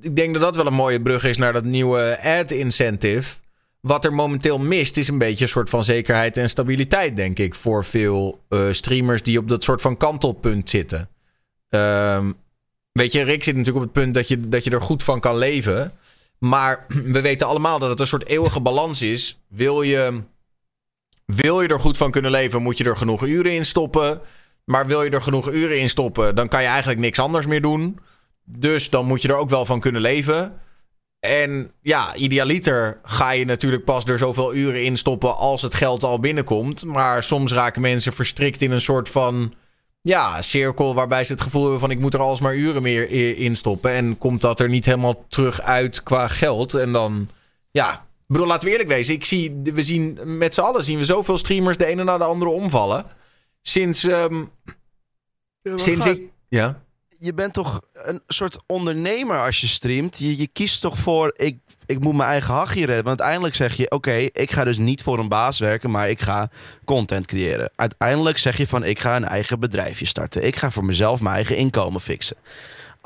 ik 0.00 0.16
denk 0.16 0.32
dat 0.34 0.42
dat 0.42 0.56
wel 0.56 0.66
een 0.66 0.72
mooie 0.74 1.02
brug 1.02 1.24
is 1.24 1.36
naar 1.36 1.52
dat 1.52 1.64
nieuwe 1.64 2.18
ad 2.22 2.50
incentive. 2.50 3.34
Wat 3.80 4.04
er 4.04 4.12
momenteel 4.12 4.58
mist, 4.58 4.96
is 4.96 5.08
een 5.08 5.18
beetje 5.18 5.44
een 5.44 5.50
soort 5.50 5.70
van 5.70 5.84
zekerheid 5.84 6.36
en 6.36 6.50
stabiliteit, 6.50 7.16
denk 7.16 7.38
ik, 7.38 7.54
voor 7.54 7.84
veel 7.84 8.44
eh, 8.48 8.68
streamers 8.70 9.22
die 9.22 9.38
op 9.38 9.48
dat 9.48 9.62
soort 9.62 9.80
van 9.80 9.96
kantelpunt 9.96 10.70
zitten. 10.70 11.08
Ehm, 11.68 12.32
weet 12.92 13.12
je, 13.12 13.22
Rick 13.22 13.44
zit 13.44 13.56
natuurlijk 13.56 13.84
op 13.84 13.94
het 13.94 14.02
punt 14.02 14.14
dat 14.14 14.28
je, 14.28 14.48
dat 14.48 14.64
je 14.64 14.70
er 14.70 14.80
goed 14.80 15.02
van 15.02 15.20
kan 15.20 15.36
leven. 15.36 15.92
Maar 16.38 16.86
we 17.14 17.20
weten 17.20 17.46
allemaal 17.46 17.78
dat 17.78 17.90
het 17.90 18.00
een 18.00 18.06
soort 18.06 18.26
eeuwige 18.26 18.60
balans 18.60 19.02
is. 19.02 19.40
Wil 19.48 19.82
je, 19.82 20.22
wil 21.24 21.62
je 21.62 21.68
er 21.68 21.80
goed 21.80 21.96
van 21.96 22.10
kunnen 22.10 22.30
leven, 22.30 22.62
moet 22.62 22.78
je 22.78 22.84
er 22.84 22.96
genoeg 22.96 23.26
uren 23.26 23.54
in 23.54 23.64
stoppen. 23.64 24.20
Maar 24.64 24.86
wil 24.86 25.02
je 25.02 25.10
er 25.10 25.22
genoeg 25.22 25.52
uren 25.52 25.80
in 25.80 25.88
stoppen, 25.88 26.34
dan 26.34 26.48
kan 26.48 26.62
je 26.62 26.68
eigenlijk 26.68 27.00
niks 27.00 27.18
anders 27.18 27.46
meer 27.46 27.62
doen. 27.62 27.98
Dus 28.44 28.90
dan 28.90 29.06
moet 29.06 29.22
je 29.22 29.28
er 29.28 29.36
ook 29.36 29.48
wel 29.48 29.64
van 29.64 29.80
kunnen 29.80 30.00
leven. 30.00 30.60
En 31.20 31.70
ja, 31.82 32.14
idealiter 32.14 32.98
ga 33.02 33.30
je 33.30 33.44
natuurlijk 33.44 33.84
pas 33.84 34.04
er 34.04 34.18
zoveel 34.18 34.54
uren 34.54 34.84
in 34.84 34.96
stoppen 34.96 35.36
als 35.36 35.62
het 35.62 35.74
geld 35.74 36.02
al 36.02 36.20
binnenkomt. 36.20 36.84
Maar 36.84 37.22
soms 37.22 37.52
raken 37.52 37.80
mensen 37.80 38.12
verstrikt 38.12 38.62
in 38.62 38.70
een 38.70 38.80
soort 38.80 39.08
van 39.08 39.54
ja, 40.02 40.42
cirkel 40.42 40.94
waarbij 40.94 41.24
ze 41.24 41.32
het 41.32 41.40
gevoel 41.40 41.62
hebben 41.62 41.80
van 41.80 41.90
ik 41.90 41.98
moet 41.98 42.14
er 42.14 42.20
alsmaar 42.20 42.54
uren 42.54 42.82
meer 42.82 43.10
in 43.36 43.56
stoppen. 43.56 43.90
En 43.90 44.18
komt 44.18 44.40
dat 44.40 44.60
er 44.60 44.68
niet 44.68 44.84
helemaal 44.84 45.24
terug 45.28 45.60
uit 45.60 46.02
qua 46.02 46.28
geld. 46.28 46.74
En 46.74 46.92
dan, 46.92 47.28
ja, 47.70 47.92
ik 47.92 48.00
bedoel, 48.26 48.46
laten 48.46 48.64
we 48.66 48.72
eerlijk 48.72 48.90
wezen. 48.90 49.14
Ik 49.14 49.24
zie, 49.24 49.60
we 49.62 49.82
zien 49.82 50.18
met 50.38 50.54
z'n 50.54 50.60
allen 50.60 50.82
zien 50.82 50.98
we 50.98 51.04
zoveel 51.04 51.38
streamers 51.38 51.76
de 51.76 51.86
ene 51.86 52.04
na 52.04 52.18
de 52.18 52.24
andere 52.24 52.50
omvallen. 52.50 53.04
Sinds, 53.62 54.04
ehm, 54.04 54.44
sinds 55.62 56.06
ik... 56.06 56.24
Ja. 56.48 56.82
Je 57.18 57.34
bent 57.34 57.52
toch 57.52 57.80
een 57.92 58.22
soort 58.26 58.58
ondernemer 58.66 59.44
als 59.44 59.60
je 59.60 59.66
streamt. 59.66 60.18
Je, 60.18 60.36
je 60.36 60.46
kiest 60.46 60.80
toch 60.80 60.98
voor, 60.98 61.32
ik, 61.36 61.58
ik 61.86 62.00
moet 62.00 62.16
mijn 62.16 62.28
eigen 62.28 62.54
hachje 62.54 62.78
redden. 62.78 63.04
Want 63.04 63.20
uiteindelijk 63.20 63.54
zeg 63.54 63.74
je, 63.74 63.90
oké, 63.90 64.14
ik 64.16 64.52
ga 64.52 64.64
dus 64.64 64.78
niet 64.78 65.02
voor 65.02 65.18
een 65.18 65.28
baas 65.28 65.58
werken, 65.58 65.90
maar 65.90 66.10
ik 66.10 66.20
ga 66.20 66.50
content 66.84 67.26
creëren. 67.26 67.70
Uiteindelijk 67.74 68.38
zeg 68.38 68.56
je 68.56 68.66
van, 68.66 68.84
ik 68.84 69.00
ga 69.00 69.16
een 69.16 69.24
eigen 69.24 69.60
bedrijfje 69.60 70.06
starten. 70.06 70.44
Ik 70.44 70.56
ga 70.56 70.70
voor 70.70 70.84
mezelf 70.84 71.20
mijn 71.20 71.34
eigen 71.34 71.56
inkomen 71.56 72.00
fixen. 72.00 72.36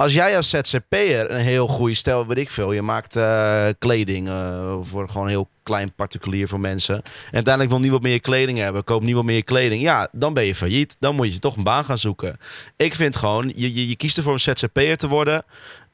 Als 0.03 0.13
jij 0.13 0.37
als 0.37 0.49
ZZP'er 0.49 1.31
een 1.31 1.41
heel 1.41 1.69
goede 1.69 1.95
stel, 1.95 2.27
weet 2.27 2.39
ik 2.39 2.51
veel, 2.51 2.73
je 2.73 2.83
maakt 2.83 3.17
eh, 3.17 3.67
kleding 3.79 4.29
eh, 4.29 4.77
voor 4.83 5.09
gewoon 5.09 5.29
heel 5.29 5.49
klein 5.63 5.95
particulier 5.95 6.49
voor 6.49 6.61
mensen. 6.61 6.95
En 6.95 7.33
uiteindelijk 7.33 7.71
wil 7.71 7.83
niemand 7.83 8.03
meer 8.03 8.21
kleding 8.21 8.59
hebben, 8.59 8.85
koopt 8.85 9.05
niemand 9.05 9.27
meer 9.27 9.45
kleding. 9.45 9.83
Ja, 9.83 10.09
dan 10.13 10.35
ben 10.35 10.45
je 10.45 10.55
failliet. 10.55 10.97
Dan 10.99 11.15
moet 11.15 11.33
je 11.33 11.39
toch 11.39 11.57
een 11.57 11.63
baan 11.63 11.85
gaan 11.85 11.99
zoeken. 11.99 12.37
Ik 12.77 12.95
vind 12.95 13.17
gewoon, 13.17 13.53
je, 13.57 13.75
je, 13.75 13.89
je 13.89 13.97
kiest 13.97 14.17
ervoor 14.17 14.33
om 14.33 14.39
ZZP'er 14.39 14.97
te 14.97 15.09
worden. 15.09 15.45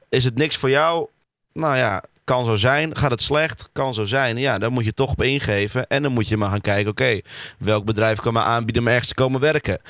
Is 0.09 0.25
het 0.25 0.35
niks 0.37 0.57
voor 0.57 0.71
jou? 0.71 1.07
Nou 1.53 1.77
ja, 1.77 2.05
kan 2.25 2.45
zo 2.45 2.57
zijn. 2.57 2.97
Gaat 2.97 3.11
het 3.11 3.23
slecht? 3.23 3.69
Kan 3.73 3.95
zo 3.95 4.05
zijn. 4.05 4.37
Ja, 4.37 4.59
daar 4.59 4.73
moet 4.73 4.85
je 4.85 4.95
toch 4.95 5.11
op 5.11 5.23
ingeven. 5.23 5.87
En 5.87 6.03
dan 6.03 6.13
moet 6.13 6.29
je 6.29 6.37
maar 6.37 6.51
gaan 6.51 6.61
kijken, 6.61 6.91
oké, 6.91 7.21
welk 7.59 7.85
bedrijf 7.85 8.19
kan 8.19 8.33
me 8.33 8.41
aanbieden 8.41 8.83
om 8.83 8.89
ergens 8.89 9.09
te 9.09 9.15
komen 9.15 9.41
werken? 9.41 9.81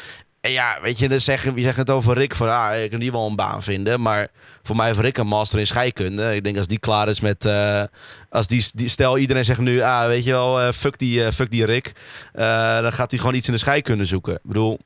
Ja, 0.49 0.79
weet 0.83 0.99
je, 0.99 1.09
dan 1.09 1.21
zeggen, 1.21 1.55
we 1.55 1.61
zeggen 1.61 1.81
het 1.81 1.91
over 1.91 2.15
Rick 2.15 2.35
van, 2.35 2.51
ah, 2.51 2.83
ik 2.83 2.91
kan 2.91 3.01
die 3.01 3.13
wel 3.13 3.27
een 3.27 3.37
baan 3.37 3.63
vinden. 3.63 4.01
Maar 4.01 4.29
voor 4.63 4.77
mij 4.77 4.87
heeft 4.87 4.99
Rick 4.99 5.17
een 5.17 5.27
master 5.27 5.59
in 5.59 5.67
scheikunde. 5.67 6.35
Ik 6.35 6.45
denk 6.45 6.57
als 6.57 6.67
die 6.67 6.79
klaar 6.79 7.09
is 7.09 7.21
met, 7.21 7.45
uh, 7.45 7.83
als 8.31 8.47
die, 8.47 8.67
die, 8.75 8.89
stel 8.89 9.19
iedereen 9.19 9.45
zegt 9.45 9.61
nu, 9.61 9.81
ah, 9.81 10.07
weet 10.07 10.25
je 10.25 10.31
wel, 10.31 10.61
uh, 10.61 10.73
fuck, 10.73 10.99
die, 10.99 11.21
uh, 11.21 11.31
fuck 11.31 11.51
die 11.51 11.65
Rick. 11.65 11.93
dan 12.33 12.93
gaat 12.93 13.11
hij 13.11 13.21
gewoon 13.21 13.35
iets 13.35 13.47
in 13.47 13.53
de 13.53 13.59
scheikunde 13.59 14.05
zoeken. 14.05 14.35
Ik 14.35 14.41
bedoel, 14.43 14.79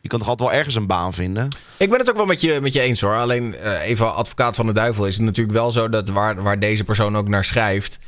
je 0.00 0.08
kan 0.08 0.18
toch 0.18 0.28
altijd 0.28 0.48
wel 0.48 0.58
ergens 0.58 0.74
een 0.74 0.86
baan 0.86 1.12
vinden? 1.12 1.48
Ik 1.76 1.90
ben 1.90 1.98
het 1.98 2.10
ook 2.10 2.16
wel 2.16 2.26
met 2.26 2.40
je, 2.40 2.58
met 2.62 2.72
je 2.72 2.80
eens 2.80 3.00
hoor. 3.00 3.16
Alleen 3.16 3.54
even 3.82 4.14
advocaat 4.14 4.56
van 4.56 4.66
de 4.66 4.72
duivel 4.72 5.06
is 5.06 5.16
het 5.16 5.24
natuurlijk 5.24 5.56
wel 5.56 5.70
zo 5.70 5.88
dat 5.88 6.08
waar, 6.08 6.42
waar 6.42 6.58
deze 6.58 6.84
persoon 6.84 7.16
ook 7.16 7.28
naar 7.28 7.44
schrijft, 7.44 7.98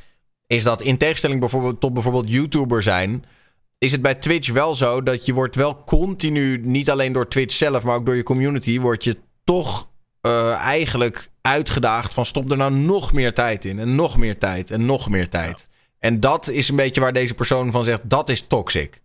is 0.46 0.62
dat 0.62 0.82
in 0.82 0.98
tegenstelling 0.98 1.40
bijvoorbeeld 1.40 1.80
tot 1.80 1.92
bijvoorbeeld 1.92 2.30
YouTuber 2.30 2.82
zijn 2.82 3.24
is 3.82 3.92
het 3.92 4.02
bij 4.02 4.14
Twitch 4.14 4.52
wel 4.52 4.74
zo 4.74 5.02
dat 5.02 5.26
je 5.26 5.32
wordt 5.32 5.54
wel 5.54 5.84
continu, 5.84 6.58
niet 6.58 6.90
alleen 6.90 7.12
door 7.12 7.28
Twitch 7.28 7.54
zelf, 7.54 7.82
maar 7.82 7.94
ook 7.94 8.06
door 8.06 8.16
je 8.16 8.22
community, 8.22 8.80
word 8.80 9.04
je 9.04 9.16
toch 9.44 9.88
uh, 10.26 10.54
eigenlijk 10.54 11.30
uitgedaagd 11.40 12.14
van 12.14 12.26
stop 12.26 12.50
er 12.50 12.56
nou 12.56 12.72
nog 12.72 13.12
meer 13.12 13.34
tijd 13.34 13.64
in. 13.64 13.78
En 13.78 13.94
nog 13.94 14.16
meer 14.16 14.38
tijd 14.38 14.70
en 14.70 14.86
nog 14.86 15.08
meer 15.08 15.28
tijd. 15.28 15.68
En 15.98 16.20
dat 16.20 16.48
is 16.48 16.68
een 16.68 16.76
beetje 16.76 17.00
waar 17.00 17.12
deze 17.12 17.34
persoon 17.34 17.70
van 17.70 17.84
zegt, 17.84 18.10
dat 18.10 18.28
is 18.28 18.46
toxic. 18.46 19.02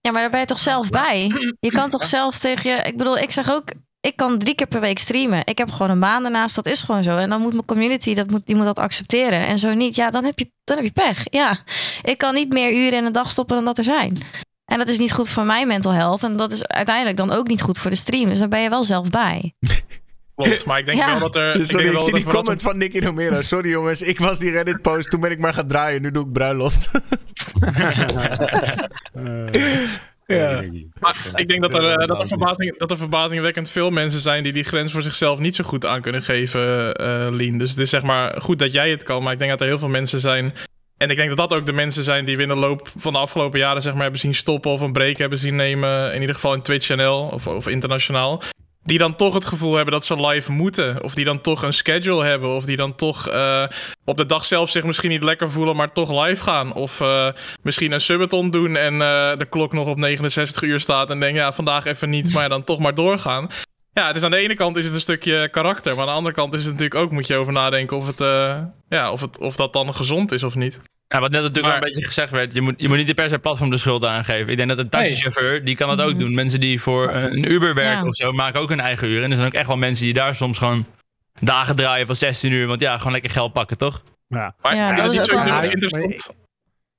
Ja, 0.00 0.10
maar 0.10 0.20
daar 0.20 0.30
ben 0.30 0.40
je 0.40 0.46
toch 0.46 0.58
zelf 0.58 0.90
bij? 0.90 1.32
Je 1.60 1.70
kan 1.70 1.90
toch 1.90 2.06
zelf 2.06 2.38
tegen 2.38 2.70
je... 2.70 2.76
Ik 2.76 2.96
bedoel, 2.96 3.18
ik 3.18 3.30
zeg 3.30 3.50
ook, 3.50 3.72
ik 4.04 4.16
kan 4.16 4.38
drie 4.38 4.54
keer 4.54 4.66
per 4.66 4.80
week 4.80 4.98
streamen. 4.98 5.42
Ik 5.44 5.58
heb 5.58 5.70
gewoon 5.70 5.90
een 5.90 6.00
baan 6.00 6.24
ernaast, 6.24 6.54
dat 6.54 6.66
is 6.66 6.82
gewoon 6.82 7.02
zo. 7.02 7.16
En 7.16 7.28
dan 7.28 7.40
moet 7.40 7.52
mijn 7.52 7.64
community, 7.64 8.14
dat 8.14 8.30
moet, 8.30 8.46
die 8.46 8.56
moet 8.56 8.64
dat 8.64 8.78
accepteren. 8.78 9.46
En 9.46 9.58
zo 9.58 9.74
niet, 9.74 9.94
ja, 9.94 10.10
dan 10.10 10.24
heb 10.24 10.38
je, 10.38 10.50
dan 10.64 10.76
heb 10.76 10.84
je 10.86 10.92
pech. 10.92 11.22
Ja, 11.30 11.58
ik 12.02 12.18
kan 12.18 12.34
niet 12.34 12.52
meer 12.52 12.72
uren 12.72 12.98
in 12.98 13.04
een 13.04 13.12
dag 13.12 13.30
stoppen 13.30 13.56
dan 13.56 13.64
dat 13.64 13.78
er 13.78 13.84
zijn. 13.84 14.18
En 14.64 14.78
dat 14.78 14.88
is 14.88 14.98
niet 14.98 15.12
goed 15.12 15.28
voor 15.28 15.44
mijn 15.44 15.66
mental 15.66 15.92
health. 15.92 16.22
En 16.22 16.36
dat 16.36 16.52
is 16.52 16.66
uiteindelijk 16.66 17.16
dan 17.16 17.30
ook 17.30 17.48
niet 17.48 17.62
goed 17.62 17.78
voor 17.78 17.90
de 17.90 17.96
stream. 17.96 18.28
Dus 18.28 18.38
daar 18.38 18.48
ben 18.48 18.60
je 18.60 18.68
wel 18.68 18.84
zelf 18.84 19.10
bij. 19.10 19.54
Klopt, 20.34 20.64
maar 20.64 20.78
ik 20.78 20.86
denk 20.86 21.04
wel 21.04 21.18
dat 21.18 21.36
er... 21.36 21.64
Sorry, 21.64 21.86
ik, 21.86 21.92
ik 21.92 22.00
zie 22.00 22.14
die 22.14 22.24
comment 22.24 22.62
van 22.62 22.78
Nicky 22.78 22.98
Romero. 22.98 23.42
Sorry 23.42 23.70
jongens, 23.70 24.02
ik 24.02 24.18
was 24.18 24.38
die 24.38 24.50
Reddit 24.50 24.82
post. 24.82 25.10
Toen 25.10 25.20
ben 25.20 25.30
ik 25.30 25.38
maar 25.38 25.54
gaan 25.54 25.68
draaien. 25.68 26.02
Nu 26.02 26.10
doe 26.10 26.24
ik 26.24 26.32
bruiloft. 26.32 26.90
Ja. 30.26 30.62
Maar 31.00 31.16
ik 31.34 31.48
denk 31.48 31.62
dat 31.62 31.74
er, 31.74 31.84
eh, 31.84 32.06
dat, 32.06 32.20
er 32.20 32.26
verbazing, 32.28 32.78
dat 32.78 32.90
er 32.90 32.96
verbazingwekkend 32.96 33.68
veel 33.68 33.90
mensen 33.90 34.20
zijn 34.20 34.42
die 34.42 34.52
die 34.52 34.64
grens 34.64 34.92
voor 34.92 35.02
zichzelf 35.02 35.38
niet 35.38 35.54
zo 35.54 35.64
goed 35.64 35.86
aan 35.86 36.00
kunnen 36.00 36.22
geven, 36.22 37.00
uh, 37.02 37.28
Lien. 37.30 37.58
Dus 37.58 37.70
het 37.70 37.78
is 37.78 37.90
zeg 37.90 38.02
maar 38.02 38.40
goed 38.40 38.58
dat 38.58 38.72
jij 38.72 38.90
het 38.90 39.02
kan, 39.02 39.22
maar 39.22 39.32
ik 39.32 39.38
denk 39.38 39.50
dat 39.50 39.60
er 39.60 39.66
heel 39.66 39.78
veel 39.78 39.88
mensen 39.88 40.20
zijn. 40.20 40.54
En 40.96 41.10
ik 41.10 41.16
denk 41.16 41.28
dat 41.36 41.48
dat 41.48 41.58
ook 41.58 41.66
de 41.66 41.72
mensen 41.72 42.04
zijn 42.04 42.24
die 42.24 42.36
we 42.36 42.42
in 42.42 42.48
de 42.48 42.56
loop 42.56 42.90
van 42.98 43.12
de 43.12 43.18
afgelopen 43.18 43.58
jaren 43.58 43.82
zeg 43.82 43.92
maar, 43.92 44.02
hebben 44.02 44.20
zien 44.20 44.34
stoppen 44.34 44.70
of 44.70 44.80
een 44.80 44.92
break 44.92 45.16
hebben 45.16 45.38
zien 45.38 45.56
nemen. 45.56 46.14
In 46.14 46.20
ieder 46.20 46.34
geval 46.34 46.54
in 46.54 46.62
Twitch 46.62 46.86
channel 46.86 47.28
of, 47.28 47.46
of 47.46 47.68
internationaal 47.68 48.42
die 48.84 48.98
dan 48.98 49.16
toch 49.16 49.34
het 49.34 49.44
gevoel 49.44 49.74
hebben 49.74 49.92
dat 49.92 50.04
ze 50.04 50.26
live 50.26 50.52
moeten. 50.52 51.02
Of 51.02 51.14
die 51.14 51.24
dan 51.24 51.40
toch 51.40 51.62
een 51.62 51.72
schedule 51.72 52.24
hebben. 52.24 52.56
Of 52.56 52.64
die 52.64 52.76
dan 52.76 52.94
toch 52.94 53.32
uh, 53.32 53.64
op 54.04 54.16
de 54.16 54.26
dag 54.26 54.44
zelf 54.44 54.70
zich 54.70 54.84
misschien 54.84 55.10
niet 55.10 55.22
lekker 55.22 55.50
voelen, 55.50 55.76
maar 55.76 55.92
toch 55.92 56.24
live 56.24 56.42
gaan. 56.42 56.74
Of 56.74 57.00
uh, 57.00 57.28
misschien 57.62 57.92
een 57.92 58.00
subathon 58.00 58.50
doen 58.50 58.76
en 58.76 58.92
uh, 58.92 58.98
de 59.38 59.46
klok 59.48 59.72
nog 59.72 59.86
op 59.86 59.96
69 59.96 60.62
uur 60.62 60.80
staat. 60.80 61.10
En 61.10 61.20
denken, 61.20 61.40
ja, 61.40 61.52
vandaag 61.52 61.84
even 61.84 62.10
niet, 62.10 62.32
maar 62.32 62.48
dan 62.48 62.64
toch 62.64 62.78
maar 62.78 62.94
doorgaan. 62.94 63.48
Ja, 63.92 64.06
het 64.06 64.16
is 64.16 64.22
aan 64.22 64.30
de 64.30 64.36
ene 64.36 64.54
kant 64.54 64.76
is 64.76 64.84
het 64.84 64.94
een 64.94 65.00
stukje 65.00 65.48
karakter. 65.48 65.92
Maar 65.92 66.00
aan 66.00 66.08
de 66.08 66.14
andere 66.16 66.34
kant 66.34 66.54
is 66.54 66.64
het 66.64 66.72
natuurlijk 66.72 67.00
ook, 67.00 67.10
moet 67.10 67.26
je 67.26 67.36
over 67.36 67.52
nadenken 67.52 67.96
of, 67.96 68.06
het, 68.06 68.18
ja, 68.88 69.12
of, 69.12 69.20
het, 69.20 69.38
of 69.38 69.56
dat 69.56 69.72
dan 69.72 69.94
gezond 69.94 70.32
is 70.32 70.42
of 70.42 70.54
niet. 70.54 70.80
Ja, 71.14 71.20
wat 71.20 71.30
net 71.30 71.42
natuurlijk 71.42 71.66
maar, 71.66 71.80
wel 71.80 71.88
een 71.88 71.94
beetje 71.94 72.06
gezegd 72.06 72.30
werd, 72.30 72.52
je 72.52 72.60
moet, 72.60 72.74
je 72.76 72.88
moet 72.88 72.96
niet 72.96 73.14
per 73.14 73.28
se 73.28 73.38
platform 73.38 73.70
de 73.70 73.76
schuld 73.76 74.04
aangeven. 74.04 74.50
Ik 74.50 74.56
denk 74.56 74.68
dat 74.68 74.78
een 74.78 74.88
taxichauffeur, 74.88 75.64
die 75.64 75.76
kan 75.76 75.88
dat 75.88 76.00
ook 76.00 76.10
mhm. 76.10 76.18
doen. 76.18 76.34
Mensen 76.34 76.60
die 76.60 76.80
voor 76.80 77.12
een 77.12 77.50
Uber 77.50 77.74
werken 77.74 78.06
of 78.06 78.14
zo, 78.14 78.32
maken 78.32 78.60
ook 78.60 78.68
hun 78.68 78.80
eigen 78.80 79.08
uur. 79.08 79.22
En 79.22 79.30
er 79.30 79.36
zijn 79.36 79.48
ook 79.48 79.54
echt 79.54 79.66
wel 79.66 79.76
mensen 79.76 80.04
die 80.04 80.14
daar 80.14 80.34
soms 80.34 80.58
gewoon 80.58 80.86
dagen 81.40 81.76
draaien 81.76 82.06
van 82.06 82.14
16 82.14 82.52
uur. 82.52 82.66
Want 82.66 82.80
ja, 82.80 82.96
gewoon 82.98 83.12
lekker 83.12 83.30
geld 83.30 83.52
pakken, 83.52 83.78
toch? 83.78 84.02
Ja, 84.26 84.54
maar, 84.62 84.74
ja 84.74 84.96
dat, 84.96 85.12
is 85.12 85.30
ook 85.30 85.44
wel 85.44 85.62
interessant. 85.62 86.34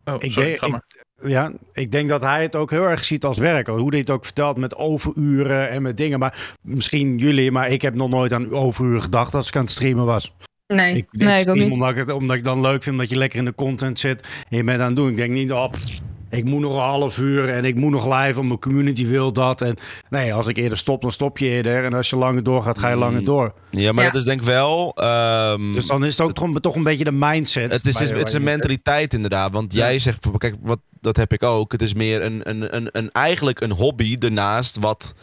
Oh, 0.04 0.16
ik, 0.20 0.32
sorry, 0.32 0.58
denk, 0.60 0.76
ik, 0.76 0.82
ja, 1.30 1.52
ik 1.74 1.92
denk 1.92 2.10
dat 2.10 2.22
hij 2.22 2.42
het 2.42 2.56
ook 2.56 2.72
heel 2.72 2.84
erg 2.84 3.04
ziet 3.04 3.26
als 3.26 3.38
werk. 3.38 3.68
Hoe 3.68 3.90
hij 3.90 4.00
het 4.00 4.10
ook 4.10 4.26
vertelt 4.26 4.58
met 4.58 4.76
overuren 4.76 5.70
en 5.70 5.82
met 5.82 5.98
dingen. 5.98 6.20
Maar 6.20 6.56
misschien 6.62 7.18
jullie, 7.18 7.52
maar 7.52 7.70
ik 7.70 7.82
heb 7.82 7.94
nog 7.94 8.10
nooit 8.10 8.34
aan 8.34 8.52
overuren 8.52 9.02
gedacht 9.02 9.34
als 9.34 9.48
ik 9.48 9.56
aan 9.56 9.62
het 9.62 9.72
streamen 9.72 10.06
was. 10.06 10.32
Nee, 10.68 10.96
ik, 10.96 11.08
nee, 11.12 11.42
ik 11.42 11.50
ook 11.50 11.56
niet. 11.56 11.74
Omdat 11.74 11.90
ik, 11.90 11.96
het, 11.96 12.12
omdat 12.12 12.36
ik 12.36 12.44
dan 12.44 12.62
leuk 12.62 12.84
vind 12.84 12.98
dat 12.98 13.10
je 13.10 13.18
lekker 13.18 13.40
in 13.40 13.46
de 13.46 13.56
content 13.56 14.00
zit 14.00 14.28
en 14.50 14.58
je 14.58 14.64
bent 14.64 14.82
aan 14.82 14.88
het 14.88 14.96
doen. 14.96 15.10
Ik 15.10 15.18
denk 15.18 15.32
niet, 15.32 15.52
op. 15.52 15.58
Oh, 15.58 15.82
ik 16.30 16.44
moet 16.44 16.62
nog 16.62 16.74
een 16.74 16.80
half 16.80 17.18
uur 17.18 17.50
en 17.50 17.66
ik 17.66 17.76
moet 17.76 17.92
nog 17.92 18.06
live, 18.06 18.34
want 18.34 18.48
mijn 18.48 18.60
community 18.60 19.08
wil 19.08 19.34
dat. 19.34 19.62
En 19.62 19.76
nee, 20.10 20.34
als 20.34 20.48
ik 20.48 20.58
eerder 20.58 20.78
stop, 20.78 21.02
dan 21.02 21.12
stop 21.12 21.38
je 21.38 21.46
eerder. 21.46 21.84
En 21.84 21.94
als 21.94 22.10
je 22.10 22.16
langer 22.16 22.44
doorgaat, 22.44 22.80
ga 22.80 22.90
je 22.90 22.96
langer 22.96 23.20
mm. 23.20 23.26
door. 23.26 23.54
Ja, 23.70 23.92
maar 23.92 24.06
dat 24.06 24.16
is 24.16 24.24
denk 24.24 24.40
ik 24.40 24.46
wel... 24.46 24.98
Um, 25.04 25.74
dus 25.74 25.86
dan 25.86 26.06
is 26.06 26.18
het 26.18 26.28
ook 26.28 26.34
toch, 26.34 26.60
toch 26.60 26.76
een 26.76 26.84
beetje 26.84 27.04
de 27.04 27.12
mindset. 27.12 27.72
Het 27.72 27.86
is, 27.86 28.00
het 28.00 28.28
is 28.28 28.34
een 28.34 28.44
mentaliteit 28.44 29.14
inderdaad. 29.14 29.52
Want 29.52 29.74
jij 29.74 30.00
zegt, 30.00 30.28
kijk, 30.38 30.56
wat, 30.62 30.80
dat 31.02 31.18
heb 31.18 31.34
ik 31.34 31.44
ook. 31.44 31.72
Het 31.72 31.82
is 31.82 31.94
meer 31.94 32.22
een, 32.22 32.50
een, 32.50 32.76
een, 32.76 32.90
een, 32.92 33.12
eigenlijk 33.12 33.62
een 33.62 33.72
hobby 33.72 34.16
ernaast 34.20 34.80
wat 34.80 35.16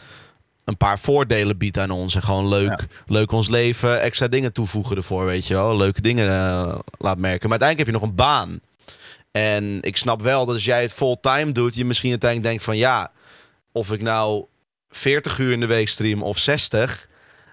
een 0.65 0.77
paar 0.77 0.99
voordelen 0.99 1.57
biedt 1.57 1.79
aan 1.79 1.89
ons. 1.89 2.15
En 2.15 2.21
gewoon 2.21 2.47
leuk, 2.47 2.85
leuk 3.05 3.31
ons 3.31 3.49
leven, 3.49 4.01
extra 4.01 4.27
dingen 4.27 4.53
toevoegen 4.53 4.97
ervoor, 4.97 5.25
weet 5.25 5.47
je 5.47 5.53
wel. 5.53 5.77
Leuke 5.77 6.01
dingen 6.01 6.27
uh, 6.27 6.79
laat 6.97 7.17
merken. 7.17 7.49
Maar 7.49 7.59
uiteindelijk 7.59 7.77
heb 7.77 7.87
je 7.87 7.93
nog 7.93 8.01
een 8.01 8.15
baan. 8.15 8.59
En 9.31 9.81
ik 9.81 9.97
snap 9.97 10.21
wel 10.21 10.45
dat 10.45 10.55
als 10.55 10.65
jij 10.65 10.81
het 10.81 10.93
fulltime 10.93 11.51
doet, 11.51 11.75
je 11.75 11.85
misschien 11.85 12.09
uiteindelijk 12.09 12.49
denkt 12.49 12.65
van 12.65 12.77
ja, 12.77 13.11
of 13.71 13.91
ik 13.91 14.01
nou 14.01 14.45
40 14.89 15.39
uur 15.39 15.51
in 15.51 15.59
de 15.59 15.65
week 15.65 15.87
stream 15.87 16.23
of 16.23 16.37
60. 16.37 17.07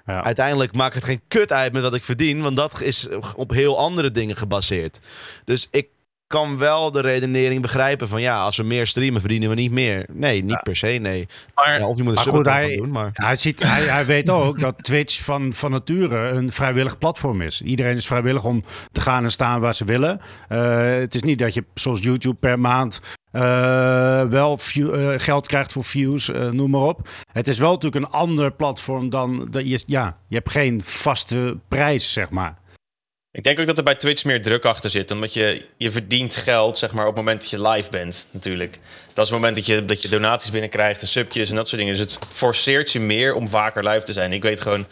Ja. 0.07 0.25
Uiteindelijk 0.25 0.75
maakt 0.75 0.95
het 0.95 1.05
geen 1.05 1.23
kut 1.29 1.53
uit 1.53 1.73
met 1.73 1.83
wat 1.83 1.95
ik 1.95 2.03
verdien, 2.03 2.43
want 2.43 2.57
dat 2.57 2.81
is 2.81 3.09
op 3.37 3.51
heel 3.51 3.79
andere 3.79 4.11
dingen 4.11 4.37
gebaseerd. 4.37 5.01
Dus 5.45 5.69
ik 5.71 5.89
kan 6.31 6.59
wel 6.59 6.91
de 6.91 7.01
redenering 7.01 7.63
begrijpen 7.63 8.09
van 8.09 8.21
ja, 8.21 8.43
als 8.43 8.57
we 8.57 8.63
meer 8.63 8.87
streamen, 8.87 9.21
verdienen 9.21 9.49
we 9.49 9.55
niet 9.55 9.71
meer. 9.71 10.07
Nee, 10.13 10.45
niet 10.45 10.63
per 10.63 10.77
se, 10.77 10.87
nee. 10.87 11.27
Maar, 11.55 11.79
ja, 11.79 11.87
of 11.87 11.97
je 11.97 12.03
moet 12.03 12.27
een 12.27 12.33
goed, 12.33 12.47
hij, 12.47 12.77
doen, 12.77 12.91
maar... 12.91 13.11
Hij, 13.13 13.37
ziet, 13.37 13.63
hij, 13.63 13.83
hij 13.83 14.07
weet 14.07 14.31
ook 14.41 14.61
dat 14.61 14.85
Twitch 14.85 15.25
van, 15.25 15.53
van 15.53 15.71
nature 15.71 16.29
een 16.29 16.53
vrijwillig 16.53 16.99
platform 16.99 17.43
is. 17.43 17.63
Iedereen 17.63 17.97
is 17.97 18.07
vrijwillig 18.07 18.45
om 18.45 18.65
te 18.93 19.01
gaan 19.01 19.25
en 19.25 19.31
staan 19.31 19.61
waar 19.61 19.75
ze 19.75 19.85
willen. 19.85 20.21
Uh, 20.49 20.95
het 20.95 21.15
is 21.15 21.23
niet 21.23 21.39
dat 21.39 21.55
je 21.55 21.65
zoals 21.75 22.01
YouTube 22.01 22.37
per 22.37 22.59
maand 22.59 23.01
uh, 23.33 23.43
wel 24.23 24.57
view, 24.57 24.95
uh, 24.95 25.15
geld 25.17 25.47
krijgt 25.47 25.73
voor 25.73 25.85
views, 25.85 26.31
noem 26.51 26.71
maar 26.71 26.81
op. 26.81 27.09
Het 27.33 27.49
is 27.49 27.59
wel 27.59 27.73
natuurlijk 27.73 28.05
een 28.05 28.13
ander 28.13 28.53
platform 28.53 29.11
dan... 29.11 29.49
Dat 29.51 29.69
je, 29.69 29.83
ja, 29.87 30.17
je 30.29 30.37
hebt 30.37 30.51
geen 30.51 30.83
vaste 30.83 31.59
prijs, 31.69 32.13
zeg 32.13 32.31
maar. 32.31 32.59
Ik 33.33 33.43
denk 33.43 33.59
ook 33.61 33.67
dat 33.67 33.79
er 33.79 33.85
bij 33.85 33.95
Twitch 33.95 34.25
meer 34.25 34.43
druk 34.43 34.65
achter 34.65 34.91
zit. 34.91 35.11
Omdat 35.11 35.35
je, 35.35 35.67
je 35.77 35.91
verdient 35.91 36.37
geld 36.37 36.79
zeg 36.79 36.93
maar, 36.93 37.07
op 37.07 37.17
het 37.17 37.25
moment 37.25 37.41
dat 37.41 37.51
je 37.51 37.69
live 37.69 37.91
bent, 37.91 38.27
natuurlijk. 38.31 38.79
Dat 39.13 39.25
is 39.25 39.31
het 39.31 39.41
moment 39.41 39.57
dat 39.57 39.67
je, 39.67 39.85
dat 39.85 40.03
je 40.03 40.09
donaties 40.09 40.51
binnenkrijgt 40.51 41.01
en 41.01 41.09
subjes 41.09 41.51
en 41.51 41.57
dat 41.57 41.69
soort 41.69 41.81
dingen. 41.81 41.97
Dus 41.97 42.15
het 42.15 42.19
forceert 42.29 42.93
je 42.93 43.01
meer 43.01 43.35
om 43.35 43.49
vaker 43.49 43.89
live 43.89 44.05
te 44.05 44.13
zijn. 44.13 44.33
Ik 44.33 44.43
weet 44.43 44.61
gewoon, 44.61 44.87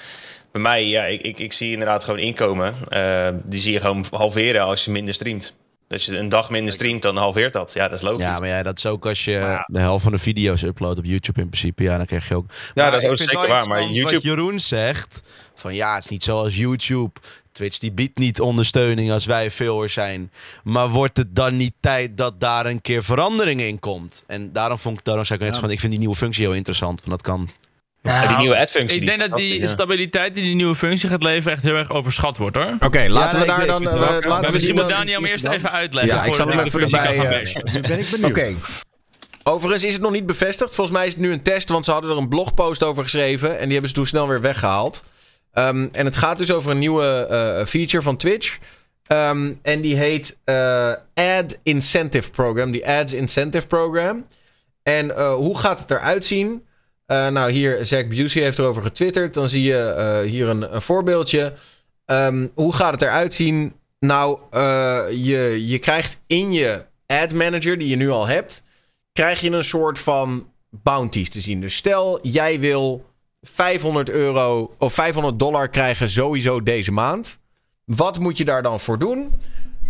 bij 0.52 0.62
mij, 0.62 0.86
ja, 0.86 1.04
ik, 1.04 1.22
ik, 1.22 1.38
ik 1.38 1.52
zie 1.52 1.72
inderdaad 1.72 2.04
gewoon 2.04 2.18
inkomen. 2.18 2.74
Uh, 2.92 3.28
die 3.44 3.60
zie 3.60 3.72
je 3.72 3.80
gewoon 3.80 4.04
halveren 4.10 4.62
als 4.62 4.84
je 4.84 4.90
minder 4.90 5.14
streamt. 5.14 5.56
Als 5.88 6.04
je 6.04 6.16
een 6.16 6.28
dag 6.28 6.50
minder 6.50 6.72
streamt, 6.72 7.02
dan 7.02 7.16
halveert 7.16 7.52
dat. 7.52 7.72
Ja, 7.72 7.88
dat 7.88 7.98
is 7.98 8.04
logisch. 8.04 8.24
Ja, 8.24 8.38
maar 8.38 8.48
ja, 8.48 8.62
dat 8.62 8.78
is 8.78 8.86
ook 8.86 9.06
als 9.06 9.24
je 9.24 9.64
de 9.66 9.78
helft 9.78 10.02
van 10.02 10.12
de 10.12 10.18
video's 10.18 10.62
uploadt 10.62 10.98
op 10.98 11.04
YouTube 11.04 11.40
in 11.40 11.48
principe. 11.48 11.82
Ja, 11.82 11.96
dan 11.96 12.06
krijg 12.06 12.28
je 12.28 12.34
ook... 12.34 12.46
Ja, 12.74 12.90
dat 12.90 13.02
is 13.02 13.08
ook 13.08 13.16
zeker 13.16 13.48
waar. 13.48 13.68
Maar 13.68 13.82
YouTube... 13.82 14.14
Wat 14.14 14.22
Jeroen 14.22 14.60
zegt, 14.60 15.20
van 15.54 15.74
ja, 15.74 15.94
het 15.94 16.04
is 16.04 16.10
niet 16.10 16.22
zoals 16.22 16.56
YouTube. 16.56 17.10
Twitch 17.52 17.78
die 17.78 17.92
biedt 17.92 18.18
niet 18.18 18.40
ondersteuning 18.40 19.10
als 19.10 19.26
wij 19.26 19.50
veel 19.50 19.88
zijn. 19.88 20.32
Maar 20.64 20.88
wordt 20.88 21.16
het 21.16 21.34
dan 21.34 21.56
niet 21.56 21.74
tijd 21.80 22.16
dat 22.16 22.40
daar 22.40 22.66
een 22.66 22.80
keer 22.80 23.02
verandering 23.02 23.60
in 23.60 23.78
komt? 23.78 24.24
En 24.26 24.52
daarom 24.52 24.78
vond 24.78 24.98
ik, 24.98 25.04
daarom 25.04 25.24
zei 25.24 25.38
ik 25.38 25.44
net 25.44 25.58
van, 25.58 25.70
ik 25.70 25.80
vind 25.80 25.92
die 25.92 26.00
nieuwe 26.00 26.16
functie 26.16 26.44
heel 26.44 26.54
interessant. 26.54 27.00
Van 27.00 27.10
dat 27.10 27.22
kan 27.22 27.48
die 28.28 28.36
nieuwe 28.36 28.56
ad-functie. 28.56 29.00
Ik 29.00 29.06
denk 29.06 29.18
dat 29.18 29.36
die 29.38 29.66
stabiliteit 29.66 30.34
die 30.34 30.44
die 30.44 30.54
nieuwe 30.54 30.74
functie 30.74 31.08
gaat 31.08 31.22
leveren 31.22 31.52
echt 31.52 31.62
heel 31.62 31.74
erg 31.74 31.90
overschat 31.90 32.36
wordt 32.36 32.56
hoor. 32.56 32.74
Oké, 32.80 33.08
laten 33.08 33.40
we 33.40 33.46
daar 33.46 33.66
dan. 33.66 33.82
Uh, 33.82 34.16
laten 34.20 34.52
we 34.52 34.58
die 34.58 34.74
moet 34.74 34.88
Daniel 34.88 35.24
eerst 35.24 35.44
even 35.44 35.70
uitleggen. 35.70 36.14
Ja, 36.14 36.24
ik 36.24 36.34
zal 36.34 36.48
hem 36.48 36.58
even 36.58 36.80
erbij. 36.80 37.16
Uh, 37.16 37.80
ben 37.88 37.98
ik 37.98 38.10
benieuwd. 38.10 38.30
Oké. 38.30 38.54
Overigens 39.42 39.84
is 39.84 39.92
het 39.92 40.02
nog 40.02 40.12
niet 40.12 40.26
bevestigd. 40.26 40.74
Volgens 40.74 40.96
mij 40.96 41.06
is 41.06 41.12
het 41.12 41.22
nu 41.22 41.32
een 41.32 41.42
test, 41.42 41.68
want 41.68 41.84
ze 41.84 41.90
hadden 41.90 42.10
er 42.10 42.16
een 42.16 42.28
blogpost 42.28 42.82
over 42.82 43.02
geschreven. 43.02 43.58
En 43.58 43.62
die 43.62 43.72
hebben 43.72 43.88
ze 43.88 43.94
toen 43.94 44.06
snel 44.06 44.28
weer 44.28 44.40
weggehaald. 44.40 45.04
Um, 45.54 45.88
en 45.92 46.04
het 46.04 46.16
gaat 46.16 46.38
dus 46.38 46.52
over 46.52 46.70
een 46.70 46.78
nieuwe 46.78 47.28
uh, 47.30 47.66
feature 47.66 48.02
van 48.02 48.16
Twitch. 48.16 48.58
Um, 49.12 49.58
en 49.62 49.80
die 49.80 49.96
heet 49.96 50.38
uh, 50.44 50.92
Ad 51.14 51.58
Incentive 51.62 52.30
Program. 52.30 52.70
Die 52.70 52.88
Ads 52.88 53.12
Incentive 53.12 53.66
Program. 53.66 54.26
En 54.82 55.06
uh, 55.06 55.34
hoe 55.34 55.58
gaat 55.58 55.78
het 55.78 55.90
eruit 55.90 56.24
zien? 56.24 56.66
Nou, 57.08 57.50
hier, 57.50 57.86
Zack 57.86 58.08
Busey 58.08 58.42
heeft 58.42 58.58
erover 58.58 58.82
getwitterd. 58.82 59.34
Dan 59.34 59.48
zie 59.48 59.62
je 59.62 60.22
hier 60.26 60.48
een, 60.48 60.82
voorbeeldje. 60.82 61.52
Um, 62.06 62.50
hoe 62.54 62.72
gaat 62.72 62.92
het 62.92 63.02
eruit 63.02 63.34
zien? 63.34 63.72
nou, 63.98 64.40
uh, 64.50 65.04
je, 65.10 65.66
je 65.66 65.78
krijgt 65.78 66.20
in 66.26 66.52
je 66.52 66.86
ad 67.06 67.32
manager 67.32 67.78
die 67.78 67.88
je 67.88 67.96
nu 67.96 68.10
al 68.10 68.26
hebt, 68.26 68.64
krijg 69.12 69.40
je 69.40 69.50
een 69.50 69.64
soort 69.64 69.98
van 69.98 70.52
bounties 70.70 71.30
te 71.30 71.40
zien. 71.40 71.60
Dus 71.60 71.76
stel, 71.76 72.18
jij 72.22 72.60
wil 72.60 73.04
500 73.42 74.10
euro 74.10 74.74
of 74.78 74.92
500 74.92 75.38
dollar 75.38 75.68
krijgen 75.68 76.10
sowieso 76.10 76.62
deze 76.62 76.92
maand. 76.92 77.38
Wat 77.84 78.18
moet 78.18 78.38
je 78.38 78.44
daar 78.44 78.62
dan 78.62 78.80
voor 78.80 78.98
doen? 78.98 79.34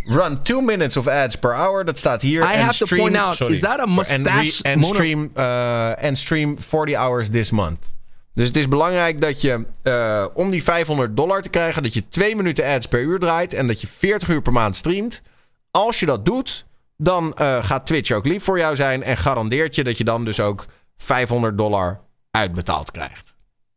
Run 0.07 0.43
two 0.43 0.61
minutes 0.61 0.97
of 0.97 1.07
ads 1.07 1.37
per 1.37 1.55
hour. 1.55 1.85
Dat 1.85 1.99
staat 1.99 2.23
hier. 2.23 2.43
I 2.43 2.57
have 2.57 2.73
stream, 2.73 2.89
to 2.89 2.97
point 2.97 3.17
out, 3.17 3.35
sorry, 3.35 3.55
is 3.55 3.61
that 3.61 3.81
a 3.81 3.87
mustache? 3.87 4.63
And, 4.63 4.85
stream, 4.85 5.31
uh, 5.37 5.93
and 6.05 6.19
stream 6.19 6.59
40 6.59 6.97
hours 6.97 7.29
this 7.29 7.51
month. 7.51 7.97
Dus 8.33 8.47
het 8.47 8.57
is 8.57 8.69
belangrijk 8.69 9.21
dat 9.21 9.41
je 9.41 9.67
uh, 9.83 10.27
om 10.35 10.51
die 10.51 10.63
500 10.63 11.17
dollar 11.17 11.43
te 11.43 11.49
krijgen, 11.49 11.83
dat 11.83 11.95
je 11.95 12.09
2 12.09 12.37
minuten 12.37 12.65
ads 12.65 12.87
per 12.87 13.01
uur 13.01 13.19
draait 13.19 13.53
en 13.53 13.67
dat 13.67 13.81
je 13.81 13.87
40 13.87 14.29
uur 14.29 14.43
per 14.43 14.53
maand 14.53 14.77
streamt. 14.77 15.23
Als 15.71 16.01
je 16.01 16.07
dat 16.07 16.27
doet, 16.27 16.67
dan 16.97 17.37
uh, 17.41 17.65
gaat 17.65 17.87
Twitch 17.87 18.11
ook 18.11 18.27
lief 18.27 18.45
voor 18.45 18.59
jou 18.59 18.77
zijn 18.77 19.03
en 19.03 19.17
garandeert 19.17 19.75
je 19.75 19.85
dat 19.85 19.99
je 19.99 20.05
dan 20.05 20.25
dus 20.25 20.41
ook 20.41 20.67
500 20.97 21.59
dollar 21.59 22.01
uitbetaald 22.31 22.91
krijgt. 22.91 23.35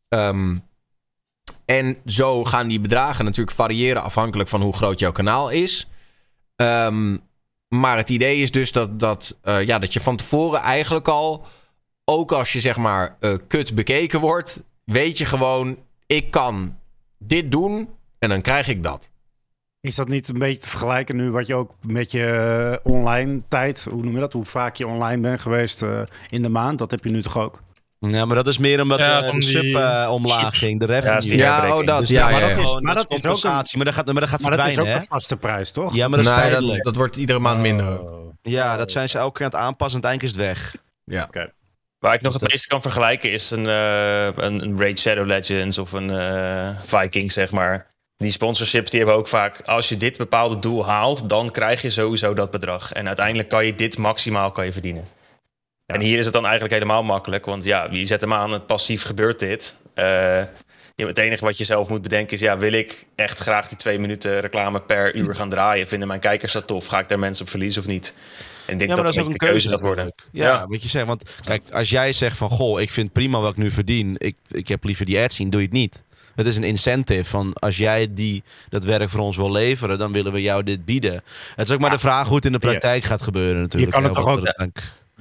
Um, 0.09 0.61
en 1.65 1.97
zo 2.05 2.43
gaan 2.43 2.67
die 2.67 2.79
bedragen 2.79 3.25
natuurlijk 3.25 3.55
variëren 3.55 4.01
afhankelijk 4.01 4.49
van 4.49 4.61
hoe 4.61 4.73
groot 4.73 4.99
jouw 4.99 5.11
kanaal 5.11 5.49
is. 5.49 5.87
Um, 6.61 7.19
maar 7.67 7.97
het 7.97 8.09
idee 8.09 8.41
is 8.41 8.51
dus 8.51 8.71
dat, 8.71 8.99
dat, 8.99 9.39
uh, 9.43 9.65
ja, 9.65 9.79
dat 9.79 9.93
je 9.93 9.99
van 9.99 10.15
tevoren 10.15 10.59
eigenlijk 10.59 11.07
al, 11.07 11.45
ook 12.05 12.31
als 12.31 12.53
je 12.53 12.59
zeg 12.59 12.77
maar 12.77 13.17
uh, 13.19 13.33
kut 13.47 13.75
bekeken 13.75 14.19
wordt, 14.19 14.63
weet 14.83 15.17
je 15.17 15.25
gewoon, 15.25 15.77
ik 16.05 16.31
kan 16.31 16.77
dit 17.17 17.51
doen 17.51 17.89
en 18.19 18.29
dan 18.29 18.41
krijg 18.41 18.67
ik 18.67 18.83
dat. 18.83 19.09
Is 19.81 19.95
dat 19.95 20.07
niet 20.07 20.27
een 20.27 20.39
beetje 20.39 20.61
te 20.61 20.69
vergelijken 20.69 21.15
nu 21.15 21.31
wat 21.31 21.47
je 21.47 21.55
ook 21.55 21.71
met 21.85 22.11
je 22.11 22.79
uh, 22.83 22.91
online 22.93 23.41
tijd, 23.47 23.87
hoe 23.89 24.03
noem 24.03 24.13
je 24.13 24.19
dat, 24.19 24.33
hoe 24.33 24.45
vaak 24.45 24.75
je 24.75 24.87
online 24.87 25.21
bent 25.21 25.41
geweest 25.41 25.81
in 26.29 26.41
de 26.41 26.49
maand? 26.49 26.77
Dat 26.77 26.91
heb 26.91 27.03
je 27.03 27.11
nu 27.11 27.21
toch 27.21 27.37
ook? 27.37 27.61
Ja, 28.09 28.25
maar 28.25 28.35
dat 28.35 28.47
is 28.47 28.57
meer 28.57 28.81
omdat 28.81 28.99
ja, 28.99 29.25
uh, 29.25 29.31
de 29.31 29.41
sub 29.41 29.63
uh, 29.63 30.09
omlaag 30.11 30.57
ging, 30.57 30.79
de 30.79 30.85
revenue. 30.85 31.37
Ja, 31.37 31.65
ja 31.65 31.77
oh, 31.77 31.85
dat. 31.85 31.99
Dus 31.99 32.09
ja, 32.09 32.29
ja, 32.29 32.39
maar 32.39 32.55
dat 32.55 32.65
is, 32.65 32.79
maar 32.79 32.95
dat 32.95 33.09
is 33.09 33.15
compensatie, 33.15 33.77
maar 33.77 33.85
dat 33.85 33.95
gaat, 33.95 34.05
maar 34.05 34.13
dat 34.13 34.29
gaat 34.29 34.41
maar 34.41 34.51
verdwijnen, 34.51 34.77
dat 34.77 34.85
is 34.85 34.91
ook 34.91 34.97
hè? 34.97 35.05
een 35.05 35.19
vaste 35.19 35.37
prijs, 35.37 35.71
toch? 35.71 35.95
Ja, 35.95 36.07
maar 36.07 36.23
dat 36.23 36.35
nee. 36.35 36.49
Dat, 36.49 36.83
dat, 36.83 36.95
wordt 36.95 37.15
iedere 37.15 37.39
maand 37.39 37.59
minder. 37.59 38.01
Oh. 38.01 38.33
Ja, 38.41 38.77
dat 38.77 38.91
zijn 38.91 39.09
ze 39.09 39.17
elke 39.17 39.37
keer 39.37 39.45
aan 39.45 39.51
het 39.51 39.61
aanpassen 39.61 40.01
en 40.01 40.09
uiteindelijk 40.09 40.51
is 40.51 40.57
het 40.57 40.61
weg. 40.61 40.83
Ja. 41.03 41.23
Okay. 41.23 41.51
Waar 41.99 42.13
ik 42.13 42.21
nog 42.21 42.33
het 42.33 42.51
meeste 42.51 42.67
kan 42.67 42.81
vergelijken 42.81 43.31
is 43.31 43.51
een, 43.51 43.65
uh, 43.65 44.25
een, 44.25 44.63
een 44.63 44.79
Raid 44.79 44.99
Shadow 44.99 45.25
Legends 45.25 45.77
of 45.77 45.91
een 45.91 46.09
uh, 46.09 46.69
Viking, 46.83 47.31
zeg 47.31 47.51
maar. 47.51 47.87
Die 48.17 48.31
sponsorships 48.31 48.89
die 48.89 48.99
hebben 48.99 49.17
ook 49.17 49.27
vaak, 49.27 49.61
als 49.61 49.89
je 49.89 49.97
dit 49.97 50.17
bepaalde 50.17 50.59
doel 50.59 50.85
haalt, 50.85 51.29
dan 51.29 51.51
krijg 51.51 51.81
je 51.81 51.89
sowieso 51.89 52.33
dat 52.33 52.51
bedrag. 52.51 52.91
En 52.91 53.07
uiteindelijk 53.07 53.49
kan 53.49 53.65
je 53.65 53.75
dit 53.75 53.97
maximaal 53.97 54.51
kan 54.51 54.65
je 54.65 54.71
verdienen. 54.71 55.03
En 55.91 56.01
hier 56.01 56.17
is 56.17 56.25
het 56.25 56.33
dan 56.33 56.43
eigenlijk 56.43 56.73
helemaal 56.73 57.03
makkelijk, 57.03 57.45
want 57.45 57.63
ja, 57.63 57.87
je 57.91 58.05
zet 58.05 58.21
hem 58.21 58.33
aan, 58.33 58.65
passief 58.65 59.03
gebeurt 59.03 59.39
dit. 59.39 59.77
Uh, 59.95 60.43
het 60.95 61.17
enige 61.17 61.45
wat 61.45 61.57
je 61.57 61.63
zelf 61.63 61.89
moet 61.89 62.01
bedenken 62.01 62.33
is, 62.33 62.41
ja, 62.41 62.57
wil 62.57 62.71
ik 62.71 63.05
echt 63.15 63.39
graag 63.39 63.67
die 63.67 63.77
twee 63.77 63.99
minuten 63.99 64.39
reclame 64.39 64.81
per 64.81 65.15
uur 65.15 65.35
gaan 65.35 65.49
draaien? 65.49 65.87
Vinden 65.87 66.07
mijn 66.07 66.19
kijkers 66.19 66.51
dat 66.51 66.67
tof? 66.67 66.85
Ga 66.85 66.99
ik 66.99 67.09
daar 67.09 67.19
mensen 67.19 67.43
op 67.45 67.49
verliezen 67.49 67.81
of 67.81 67.87
niet? 67.87 68.15
En 68.65 68.73
ik 68.73 68.79
denk 68.79 68.89
ja, 68.89 68.95
dat 68.95 69.05
dat 69.05 69.05
dat 69.05 69.15
is 69.15 69.21
ook 69.21 69.29
een 69.29 69.49
keuze 69.49 69.69
gaat 69.69 69.81
worden. 69.81 70.13
Ja, 70.31 70.45
ja, 70.45 70.67
wat 70.67 70.83
je 70.83 70.89
zegt. 70.89 71.05
Want 71.05 71.35
kijk, 71.45 71.63
als 71.71 71.89
jij 71.89 72.13
zegt 72.13 72.37
van, 72.37 72.49
goh, 72.49 72.81
ik 72.81 72.91
vind 72.91 73.11
prima 73.11 73.39
wat 73.39 73.51
ik 73.51 73.57
nu 73.57 73.71
verdien. 73.71 74.15
Ik, 74.17 74.35
ik 74.47 74.67
heb 74.67 74.83
liever 74.83 75.05
die 75.05 75.19
ad 75.19 75.33
zien, 75.33 75.49
doe 75.49 75.59
je 75.59 75.65
het 75.65 75.75
niet. 75.75 76.03
Het 76.35 76.45
is 76.45 76.55
een 76.57 76.63
incentive 76.63 77.29
van 77.29 77.53
als 77.53 77.77
jij 77.77 78.07
die, 78.13 78.43
dat 78.69 78.83
werk 78.83 79.09
voor 79.09 79.19
ons 79.19 79.37
wil 79.37 79.51
leveren, 79.51 79.97
dan 79.97 80.11
willen 80.11 80.31
we 80.31 80.41
jou 80.41 80.63
dit 80.63 80.85
bieden. 80.85 81.21
Het 81.55 81.67
is 81.67 81.73
ook 81.73 81.79
maar 81.79 81.89
de 81.89 81.99
vraag 81.99 82.27
hoe 82.27 82.35
het 82.35 82.45
in 82.45 82.51
de 82.51 82.59
praktijk 82.59 83.03
gaat 83.03 83.21
gebeuren 83.21 83.61
natuurlijk. 83.61 83.95
Je 83.95 84.01
kan 84.01 84.09
het 84.09 84.17
ja, 84.17 84.23
toch 84.23 84.33
ook 84.39 84.71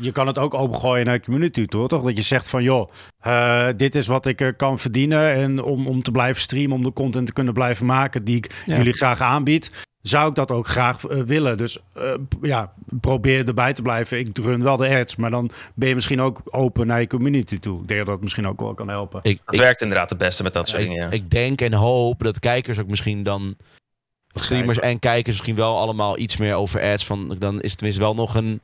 je 0.01 0.13
kan 0.13 0.27
het 0.27 0.39
ook 0.39 0.55
opengooien 0.55 1.07
naar 1.07 1.19
de 1.19 1.25
community 1.25 1.67
toe, 1.67 1.89
toch? 1.89 2.03
Dat 2.03 2.17
je 2.17 2.23
zegt 2.23 2.49
van, 2.49 2.63
joh, 2.63 2.91
uh, 3.27 3.69
dit 3.77 3.95
is 3.95 4.07
wat 4.07 4.27
ik 4.27 4.41
uh, 4.41 4.53
kan 4.57 4.79
verdienen. 4.79 5.35
En 5.35 5.63
om, 5.63 5.87
om 5.87 6.03
te 6.03 6.11
blijven 6.11 6.43
streamen, 6.43 6.77
om 6.77 6.83
de 6.83 6.93
content 6.93 7.27
te 7.27 7.33
kunnen 7.33 7.53
blijven 7.53 7.87
maken 7.87 8.25
die 8.25 8.37
ik 8.37 8.63
ja. 8.67 8.77
jullie 8.77 8.93
graag 8.93 9.21
aanbied, 9.21 9.87
zou 10.03 10.29
ik 10.29 10.35
dat 10.35 10.51
ook 10.51 10.69
graag 10.69 11.11
uh, 11.11 11.23
willen. 11.23 11.57
Dus 11.57 11.79
ja, 12.43 12.73
probeer 13.01 13.47
erbij 13.47 13.73
te 13.73 13.83
blijven. 13.83 14.19
Ik 14.19 14.39
run 14.39 14.63
wel 14.63 14.77
de 14.77 14.99
ads, 14.99 15.17
maar 15.17 15.31
dan 15.31 15.51
ben 15.75 15.89
je 15.89 15.95
misschien 15.95 16.21
ook 16.21 16.41
open 16.45 16.87
naar 16.87 17.01
je 17.01 17.07
community 17.07 17.59
toe. 17.59 17.81
Ik 17.81 17.89
denk 17.89 18.01
dat 18.01 18.09
dat 18.09 18.21
misschien 18.23 18.49
ook 18.49 18.61
wel 18.61 18.75
kan 18.75 18.89
helpen. 18.89 19.21
Ik, 19.23 19.41
het 19.45 19.55
ik, 19.55 19.61
werkt 19.61 19.83
inderdaad 19.83 20.11
het 20.11 20.19
beste 20.19 20.43
met 20.43 20.53
dat 20.53 20.69
soort 20.69 20.83
dingen. 20.83 20.97
Ja. 20.97 21.11
Ik 21.11 21.31
denk 21.31 21.61
en 21.61 21.73
hoop 21.73 22.23
dat 22.23 22.39
kijkers 22.39 22.79
ook 22.79 22.89
misschien 22.89 23.23
dan... 23.23 23.57
Streamers 24.35 24.79
en 24.79 24.99
kijkers 24.99 25.37
misschien 25.37 25.57
wel 25.57 25.79
allemaal 25.79 26.19
iets 26.19 26.37
meer 26.37 26.55
over 26.55 26.83
ads. 26.93 27.07
Van, 27.07 27.37
dan 27.39 27.61
is 27.61 27.71
het 27.71 27.79
tenminste 27.79 28.03
wel 28.03 28.15
nog 28.15 28.35
een 28.35 28.61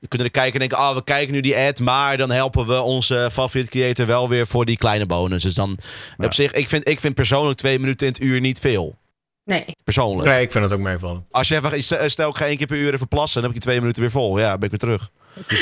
we 0.00 0.08
kunnen 0.08 0.26
er 0.26 0.32
kijken 0.32 0.52
en 0.52 0.58
denken, 0.58 0.78
ah, 0.78 0.88
oh, 0.88 0.96
we 0.96 1.04
kijken 1.04 1.34
nu 1.34 1.40
die 1.40 1.56
ad, 1.56 1.80
maar 1.80 2.16
dan 2.16 2.30
helpen 2.30 2.66
we 2.66 2.80
onze 2.80 3.28
favoriete 3.32 3.70
creator 3.70 4.06
wel 4.06 4.28
weer 4.28 4.46
voor 4.46 4.64
die 4.64 4.76
kleine 4.76 5.06
bonus. 5.06 5.42
Dus 5.42 5.54
dan 5.54 5.78
ja. 6.18 6.24
op 6.24 6.34
zich, 6.34 6.52
ik 6.52 6.68
vind, 6.68 6.88
ik 6.88 7.00
vind 7.00 7.14
persoonlijk 7.14 7.58
twee 7.58 7.78
minuten 7.78 8.06
in 8.06 8.12
het 8.12 8.22
uur 8.22 8.40
niet 8.40 8.58
veel. 8.60 8.98
Nee. 9.44 9.64
Persoonlijk. 9.84 10.28
Nee, 10.28 10.42
ik 10.42 10.52
vind 10.52 10.64
het 10.64 10.72
ook 10.72 10.80
meevallen. 10.80 11.26
Als 11.30 11.48
je 11.48 11.56
even, 11.56 12.10
stel 12.10 12.30
ik 12.30 12.36
ga 12.36 12.46
één 12.46 12.56
keer 12.56 12.66
per 12.66 12.76
uur 12.76 12.94
even 12.94 13.08
plassen, 13.08 13.42
dan 13.42 13.50
heb 13.50 13.50
ik 13.50 13.62
je 13.62 13.68
twee 13.68 13.80
minuten 13.80 14.02
weer 14.02 14.10
vol. 14.10 14.38
Ja, 14.38 14.58
ben 14.58 14.70
ik 14.70 14.70
weer 14.70 14.78
terug. 14.78 15.10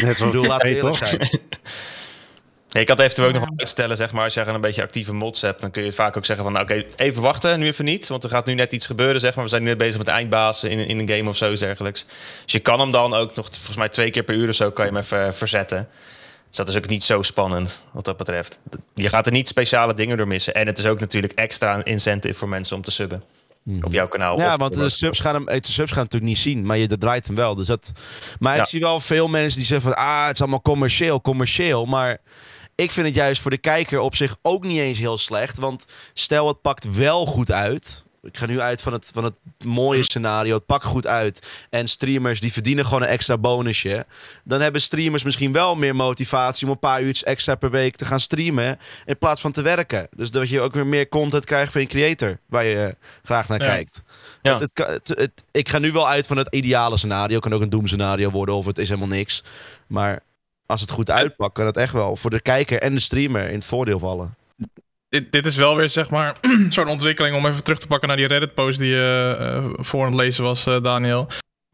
Net 0.03 0.19
zo 0.19 0.27
bedoel, 0.27 0.47
laten 0.47 0.71
we 0.71 0.77
eerlijk 0.77 0.97
zijn. 0.97 1.29
Ja, 2.79 2.85
kan 2.85 2.97
het 2.97 3.05
eventueel 3.05 3.29
ook 3.29 3.49
nog 3.49 3.59
uitstellen, 3.59 3.97
zeg 3.97 4.13
maar. 4.13 4.25
Als 4.25 4.35
je 4.35 4.47
een 4.47 4.61
beetje 4.61 4.83
actieve 4.83 5.13
mods 5.13 5.41
hebt, 5.41 5.61
dan 5.61 5.71
kun 5.71 5.83
je 5.83 5.89
het 5.89 5.97
vaak 5.97 6.17
ook 6.17 6.25
zeggen 6.25 6.45
van... 6.45 6.53
nou, 6.53 6.65
oké, 6.65 6.75
okay, 6.75 7.07
even 7.07 7.23
wachten, 7.23 7.59
nu 7.59 7.67
even 7.67 7.85
niet. 7.85 8.09
Want 8.09 8.25
er 8.25 8.31
gaat 8.31 8.47
nu 8.47 8.55
net 8.55 8.73
iets 8.73 8.87
gebeuren, 8.87 9.21
zeg 9.21 9.35
maar. 9.35 9.45
We 9.45 9.51
zijn 9.51 9.63
nu 9.63 9.69
net 9.69 9.79
bezig 9.79 9.99
met 9.99 10.09
eindbazen 10.09 10.71
in, 10.71 10.79
in 10.79 10.99
een 10.99 11.09
game 11.09 11.29
of 11.29 11.37
zo, 11.37 11.55
dergelijks. 11.55 12.07
Dus 12.43 12.53
je 12.53 12.59
kan 12.59 12.81
hem 12.81 12.91
dan 12.91 13.15
ook 13.15 13.35
nog, 13.35 13.47
volgens 13.51 13.77
mij 13.77 13.89
twee 13.89 14.11
keer 14.11 14.23
per 14.23 14.35
uur 14.35 14.49
of 14.49 14.55
zo... 14.55 14.71
kan 14.71 14.85
je 14.85 14.91
hem 14.91 15.01
even 15.01 15.35
verzetten. 15.35 15.89
Dus 16.49 16.57
dat 16.57 16.69
is 16.69 16.77
ook 16.77 16.89
niet 16.89 17.05
zo 17.05 17.23
spannend, 17.23 17.85
wat 17.93 18.05
dat 18.05 18.17
betreft. 18.17 18.59
Je 18.95 19.09
gaat 19.09 19.27
er 19.27 19.33
niet 19.33 19.49
speciale 19.49 19.95
dingen 19.95 20.17
door 20.17 20.29
missen. 20.29 20.55
En 20.55 20.67
het 20.67 20.79
is 20.79 20.85
ook 20.85 21.01
natuurlijk 21.01 21.33
extra 21.33 21.85
incentive 21.85 22.39
voor 22.39 22.49
mensen 22.49 22.77
om 22.77 22.83
te 22.83 22.91
subben. 22.91 23.23
Mm. 23.63 23.85
Op 23.85 23.93
jouw 23.93 24.09
kanaal. 24.09 24.39
Ja, 24.39 24.57
want 24.57 24.75
de 24.75 24.89
subs, 24.89 25.21
gaan 25.21 25.35
hem, 25.35 25.45
de 25.45 25.61
subs 25.63 25.93
gaan 25.93 26.03
natuurlijk 26.03 26.31
niet 26.31 26.39
zien, 26.39 26.67
maar 26.67 26.79
je 26.79 26.99
draait 26.99 27.27
hem 27.27 27.37
wel. 27.37 27.55
Dus 27.55 27.67
dat, 27.67 27.93
maar 28.39 28.55
ja. 28.55 28.63
ik 28.63 28.69
zie 28.69 28.81
wel 28.81 29.01
veel 29.01 29.29
mensen 29.29 29.59
die 29.59 29.67
zeggen 29.67 29.91
van... 29.91 29.99
ah, 29.99 30.27
het 30.27 30.35
is 30.35 30.41
allemaal 30.41 30.63
commercieel, 30.63 31.21
commercieel. 31.21 31.87
Maar 31.87 32.19
ik 32.81 32.93
vind 32.93 33.07
het 33.07 33.15
juist 33.15 33.43
voor 33.43 33.51
de 33.51 33.59
kijker 33.59 34.01
op 34.01 34.15
zich 34.15 34.37
ook 34.43 34.65
niet 34.65 34.79
eens 34.79 34.99
heel 34.99 35.19
slecht. 35.19 35.59
Want 35.59 35.87
stel 36.13 36.49
het 36.49 36.61
pakt 36.61 36.97
wel 36.97 37.27
goed 37.27 37.51
uit. 37.53 38.05
Ik 38.23 38.37
ga 38.37 38.47
nu 38.47 38.61
uit 38.61 38.83
van 38.83 38.93
het, 38.93 39.11
van 39.15 39.25
het 39.25 39.35
mooie 39.65 40.03
scenario. 40.03 40.55
Het 40.55 40.67
pakt 40.67 40.85
goed 40.85 41.07
uit. 41.07 41.67
En 41.71 41.87
streamers 41.87 42.41
die 42.41 42.53
verdienen 42.53 42.85
gewoon 42.85 43.03
een 43.03 43.09
extra 43.09 43.39
bonusje. 43.39 44.07
Dan 44.45 44.61
hebben 44.61 44.81
streamers 44.81 45.23
misschien 45.23 45.53
wel 45.53 45.77
meer 45.77 45.97
motivatie 45.97 46.67
om 46.67 46.73
een 46.73 46.79
paar 46.79 47.03
uur 47.03 47.21
extra 47.23 47.55
per 47.55 47.71
week 47.71 47.97
te 47.97 48.05
gaan 48.05 48.21
streamen. 48.21 48.79
In 49.05 49.19
plaats 49.19 49.41
van 49.41 49.53
te 49.53 49.63
werken. 49.63 50.09
Dus 50.17 50.31
dat 50.31 50.49
je 50.49 50.61
ook 50.61 50.75
weer 50.75 50.87
meer 50.87 51.09
content 51.09 51.45
krijgt 51.45 51.73
van 51.73 51.81
je 51.81 51.87
creator. 51.87 52.39
Waar 52.47 52.65
je 52.65 52.97
graag 53.23 53.49
naar 53.49 53.63
ja. 53.63 53.67
kijkt. 53.67 54.03
Ja. 54.43 54.59
Het, 54.59 54.71
het, 54.75 55.09
het, 55.09 55.45
ik 55.51 55.69
ga 55.69 55.79
nu 55.79 55.93
wel 55.93 56.09
uit 56.09 56.27
van 56.27 56.37
het 56.37 56.55
ideale 56.55 56.97
scenario. 56.97 57.39
Kan 57.39 57.53
ook 57.53 57.63
een 57.63 57.71
doemscenario 57.71 58.31
worden 58.31 58.55
of 58.55 58.67
het 58.67 58.79
is 58.79 58.89
helemaal 58.89 59.17
niks. 59.17 59.45
Maar 59.87 60.23
als 60.69 60.81
het 60.81 60.91
goed 60.91 61.11
uitpakt, 61.11 61.53
kan 61.53 61.67
het 61.67 61.77
echt 61.77 61.93
wel 61.93 62.17
voor 62.17 62.31
de 62.31 62.41
kijker 62.41 62.81
en 62.81 62.95
de 62.95 63.01
streamer 63.01 63.49
in 63.49 63.55
het 63.55 63.67
voordeel 63.67 63.99
vallen. 63.99 64.35
Dit, 65.09 65.33
dit 65.33 65.47
is 65.47 65.57
wel 65.57 65.77
weer, 65.77 65.89
zeg 65.89 66.11
maar, 66.11 66.37
zo'n 66.69 66.89
ontwikkeling 66.89 67.37
om 67.37 67.47
even 67.47 67.65
terug 67.65 67.79
te 67.79 67.87
pakken 67.87 68.09
naar 68.09 68.17
die 68.17 68.27
Reddit-post 68.27 68.79
die 68.79 68.91
je 68.91 69.37
uh, 69.41 69.85
voor 69.85 70.01
aan 70.01 70.13
het 70.13 70.21
lezen 70.21 70.45
was, 70.45 70.67
uh, 70.67 70.81
Daniel. 70.83 71.27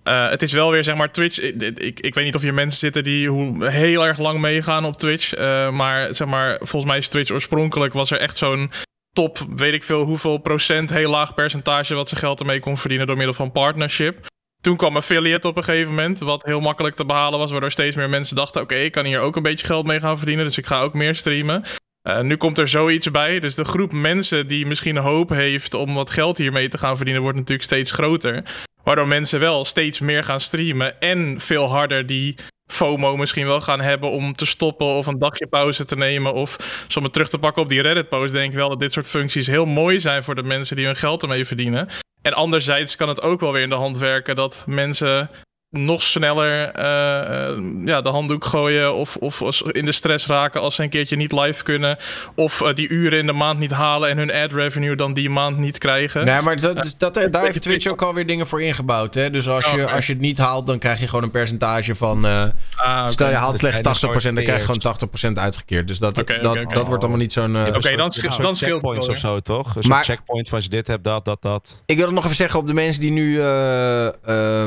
Uh, 0.05 0.30
het 0.30 0.42
is 0.42 0.53
wel 0.53 0.70
weer, 0.70 0.84
zeg 0.84 0.97
maar, 0.97 1.12
Twitch. 1.12 1.40
Ik, 1.40 1.62
ik, 1.62 2.01
ik, 2.01 2.14
weet 2.14 2.24
niet 2.24 2.34
of 2.34 2.42
hier 2.42 2.55
mensen 2.55 2.78
zitten 2.78 3.05
die 3.05 3.28
hoe, 3.28 3.68
heel 3.68 4.07
erg 4.07 4.18
lang 4.18 4.40
meegaan 4.40 4.84
op 4.84 4.97
Twitch. 4.97 5.36
maar, 5.70 6.14
zeg 6.14 6.28
maar, 6.28 6.56
volgens 6.56 6.85
mij 6.85 6.98
is 6.98 7.09
Twitch 7.09 7.31
oorspronkelijk 7.31 7.93
was 7.93 8.10
er 8.10 8.18
echt 8.18 8.36
zo'n 8.36 8.70
top, 9.12 9.47
weet 9.56 9.73
ik 9.73 9.85
veel 9.85 10.05
hoeveel 10.05 10.39
procent, 10.39 10.90
heel 10.90 11.10
laag 11.10 11.35
percentage 11.35 11.94
wat 11.94 12.09
ze 12.09 12.16
geld 12.16 12.40
ermee 12.40 12.60
kon 12.60 12.77
verdienen 12.77 13.06
door 13.06 13.16
middel 13.16 13.35
van 13.35 13.52
partnership. 13.52 14.27
Toen 14.65 14.77
kwam 14.77 14.97
affiliate 14.97 15.49
op 15.49 15.57
een 15.57 15.65
gegeven 15.65 15.89
moment, 15.89 16.19
wat 16.19 16.45
heel 16.45 16.61
makkelijk 16.61 16.95
te 16.95 17.05
behalen 17.05 17.39
was, 17.39 17.51
waardoor 17.51 17.70
steeds 17.70 17.97
meer 17.97 18.09
mensen 18.09 18.36
dachten: 18.36 18.62
oké, 18.62 18.74
ik 18.74 18.93
kan 18.93 19.05
hier 19.05 19.20
ook 19.20 19.36
een 19.36 19.43
beetje 19.43 19.66
geld 19.66 19.86
mee 19.86 20.01
gaan 20.01 20.16
verdienen, 20.16 20.45
dus 20.45 20.59
ik 20.59 20.66
ga 20.66 20.81
ook 20.81 20.95
meer 20.95 21.15
streamen. 21.15 21.62
Uh, 22.03 22.20
nu 22.20 22.36
komt 22.36 22.59
er 22.59 22.69
zoiets 22.69 23.11
bij, 23.11 23.41
dus 23.41 23.55
de 23.55 23.65
groep 23.65 23.93
mensen 23.93 24.47
die 24.47 24.66
misschien 24.66 24.97
hoop 24.97 25.28
heeft 25.28 25.74
om 25.74 25.95
wat 25.95 26.11
geld 26.11 26.39
hiermee 26.39 26.69
te 26.69 26.78
gaan 26.78 26.97
verdienen, 26.97 27.23
wordt 27.23 27.39
natuurlijk 27.39 27.65
steeds 27.65 27.91
groter. 27.91 28.43
Waardoor 28.82 29.09
mensen 29.09 29.41
wel 29.41 29.65
steeds 29.65 30.01
meer 30.01 30.24
gaan 30.24 30.41
streamen 30.41 31.01
en 31.01 31.41
veel 31.41 31.69
harder 31.69 32.07
die 32.07 32.35
FOMO 32.66 33.16
misschien 33.16 33.47
wel 33.47 33.61
gaan 33.61 33.81
hebben 33.81 34.11
om 34.11 34.35
te 34.35 34.47
stoppen 34.47 34.86
of 34.86 35.07
een 35.07 35.19
dagje 35.19 35.47
pauze 35.47 35.85
te 35.85 35.97
nemen. 35.97 36.35
Of 36.35 36.57
om 36.97 37.03
het 37.03 37.12
terug 37.12 37.28
te 37.28 37.39
pakken 37.39 37.62
op 37.62 37.69
die 37.69 37.82
Reddit-post, 37.82 38.32
denk 38.32 38.51
ik 38.51 38.59
wel 38.59 38.69
dat 38.69 38.81
dit 38.81 38.93
soort 38.93 39.09
functies 39.09 39.47
heel 39.47 39.66
mooi 39.66 40.01
zijn 40.01 40.24
voor 40.24 40.35
de 40.35 40.43
mensen 40.43 40.77
die 40.77 40.86
hun 40.86 40.97
geld 40.97 41.23
ermee 41.23 41.45
verdienen. 41.45 41.89
En 42.24 42.32
anderzijds 42.32 42.96
kan 42.96 43.09
het 43.09 43.22
ook 43.22 43.40
wel 43.40 43.52
weer 43.52 43.62
in 43.62 43.68
de 43.68 43.74
hand 43.74 43.98
werken 43.98 44.36
dat 44.36 44.64
mensen 44.66 45.30
nog 45.76 46.02
sneller 46.02 46.68
eh, 46.70 47.48
eh, 47.48 47.56
ja, 47.84 48.01
de 48.01 48.09
handdoek 48.09 48.44
gooien 48.44 48.94
of, 48.94 49.16
of 49.16 49.42
als- 49.42 49.62
in 49.62 49.84
de 49.84 49.92
stress 49.92 50.26
raken 50.26 50.60
als 50.60 50.74
ze 50.74 50.82
een 50.82 50.88
keertje 50.88 51.16
niet 51.16 51.32
live 51.32 51.62
kunnen. 51.62 51.96
Of 52.34 52.60
eh, 52.60 52.74
die 52.74 52.88
uren 52.88 53.18
in 53.18 53.26
de 53.26 53.32
maand 53.32 53.59
niet 53.59 53.70
halen 53.70 54.10
en 54.10 54.18
hun 54.18 54.32
ad 54.32 54.52
revenue 54.52 54.96
dan 54.96 55.14
die 55.14 55.30
maand 55.30 55.59
niet 55.59 55.78
krijgen. 55.78 56.24
Nee, 56.24 56.40
maar 56.40 56.60
dat, 56.60 56.76
dus 56.82 56.96
dat, 56.96 57.14
daar 57.14 57.42
heeft 57.44 57.62
Twitch 57.62 57.86
ook 57.86 58.02
alweer 58.02 58.26
dingen 58.26 58.46
voor 58.46 58.62
ingebouwd. 58.62 59.14
Hè? 59.14 59.30
Dus 59.30 59.48
als 59.48 59.70
je, 59.70 59.82
Oké. 59.82 59.92
als 59.92 60.06
je 60.06 60.12
het 60.12 60.22
niet 60.22 60.38
haalt, 60.38 60.66
dan 60.66 60.78
krijg 60.78 61.01
je 61.01 61.06
gewoon 61.09 61.22
een 61.24 61.30
percentage 61.30 61.94
van... 61.94 62.26
eh, 62.26 62.42
Ah. 62.76 63.09
Stel 63.09 63.28
je 63.28 63.34
haalt 63.34 63.51
Dus 63.51 63.60
slechts 63.60 63.80
80%, 63.80 63.82
kleine 64.10 64.34
dan 64.34 64.44
krijg 64.44 64.66
je 64.66 64.72
gewoon 64.80 65.30
80% 65.36 65.38
uitgekeerd. 65.38 65.86
Dus 65.86 65.98
dat, 65.98 66.14
dat, 66.14 66.26
dat 66.68 66.86
wordt 66.86 67.02
allemaal 67.02 67.20
niet 67.20 67.32
zo'n... 67.32 67.56
Oké, 67.56 67.70
dan, 67.70 67.82
scheelt- 68.12 68.32
soort 68.32 68.42
dan 68.46 68.56
scheelt 68.56 68.82
het 68.94 69.09
of 69.09 69.16
zo, 69.18 69.40
toch? 69.40 69.66
Een 69.66 69.72
soort 69.72 69.86
Maar- 69.86 70.05
checkpoint 70.05 70.48
van 70.48 70.55
als 70.56 70.64
je 70.64 70.70
dit 70.70 70.86
hebt, 70.86 71.05
dat, 71.05 71.24
dat, 71.24 71.42
dat. 71.42 71.82
Ik 71.86 71.96
wil 71.96 72.05
het 72.06 72.14
nog 72.14 72.24
even 72.24 72.36
zeggen 72.36 72.60
op 72.60 72.66
de 72.66 72.74
mensen 72.74 73.01
die 73.01 73.10
nu. 73.10 73.40
eh, 73.40 74.64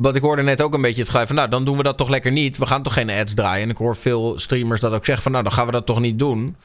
wat 0.00 0.16
ik 0.16 0.22
hoorde 0.22 0.42
net 0.42 0.62
ook 0.62 0.74
een 0.74 0.82
beetje 0.82 1.00
het 1.00 1.10
geluid 1.10 1.26
van. 1.26 1.36
Nou, 1.36 1.48
dan 1.48 1.64
doen 1.64 1.76
we 1.76 1.82
dat 1.82 1.96
toch 1.96 2.08
lekker 2.08 2.32
niet. 2.32 2.58
We 2.58 2.66
gaan 2.66 2.82
toch 2.82 2.92
geen 2.92 3.10
ads 3.10 3.34
draaien. 3.34 3.62
En 3.62 3.70
ik 3.70 3.76
hoor 3.76 3.96
veel 3.96 4.38
streamers 4.38 4.80
dat 4.80 4.92
ook 4.92 5.04
zeggen 5.04 5.22
van. 5.22 5.32
Nou, 5.32 5.44
dan 5.44 5.52
gaan 5.52 5.66
we 5.66 5.72
dat 5.72 5.86
toch 5.86 6.00
niet 6.00 6.18
doen. 6.18 6.56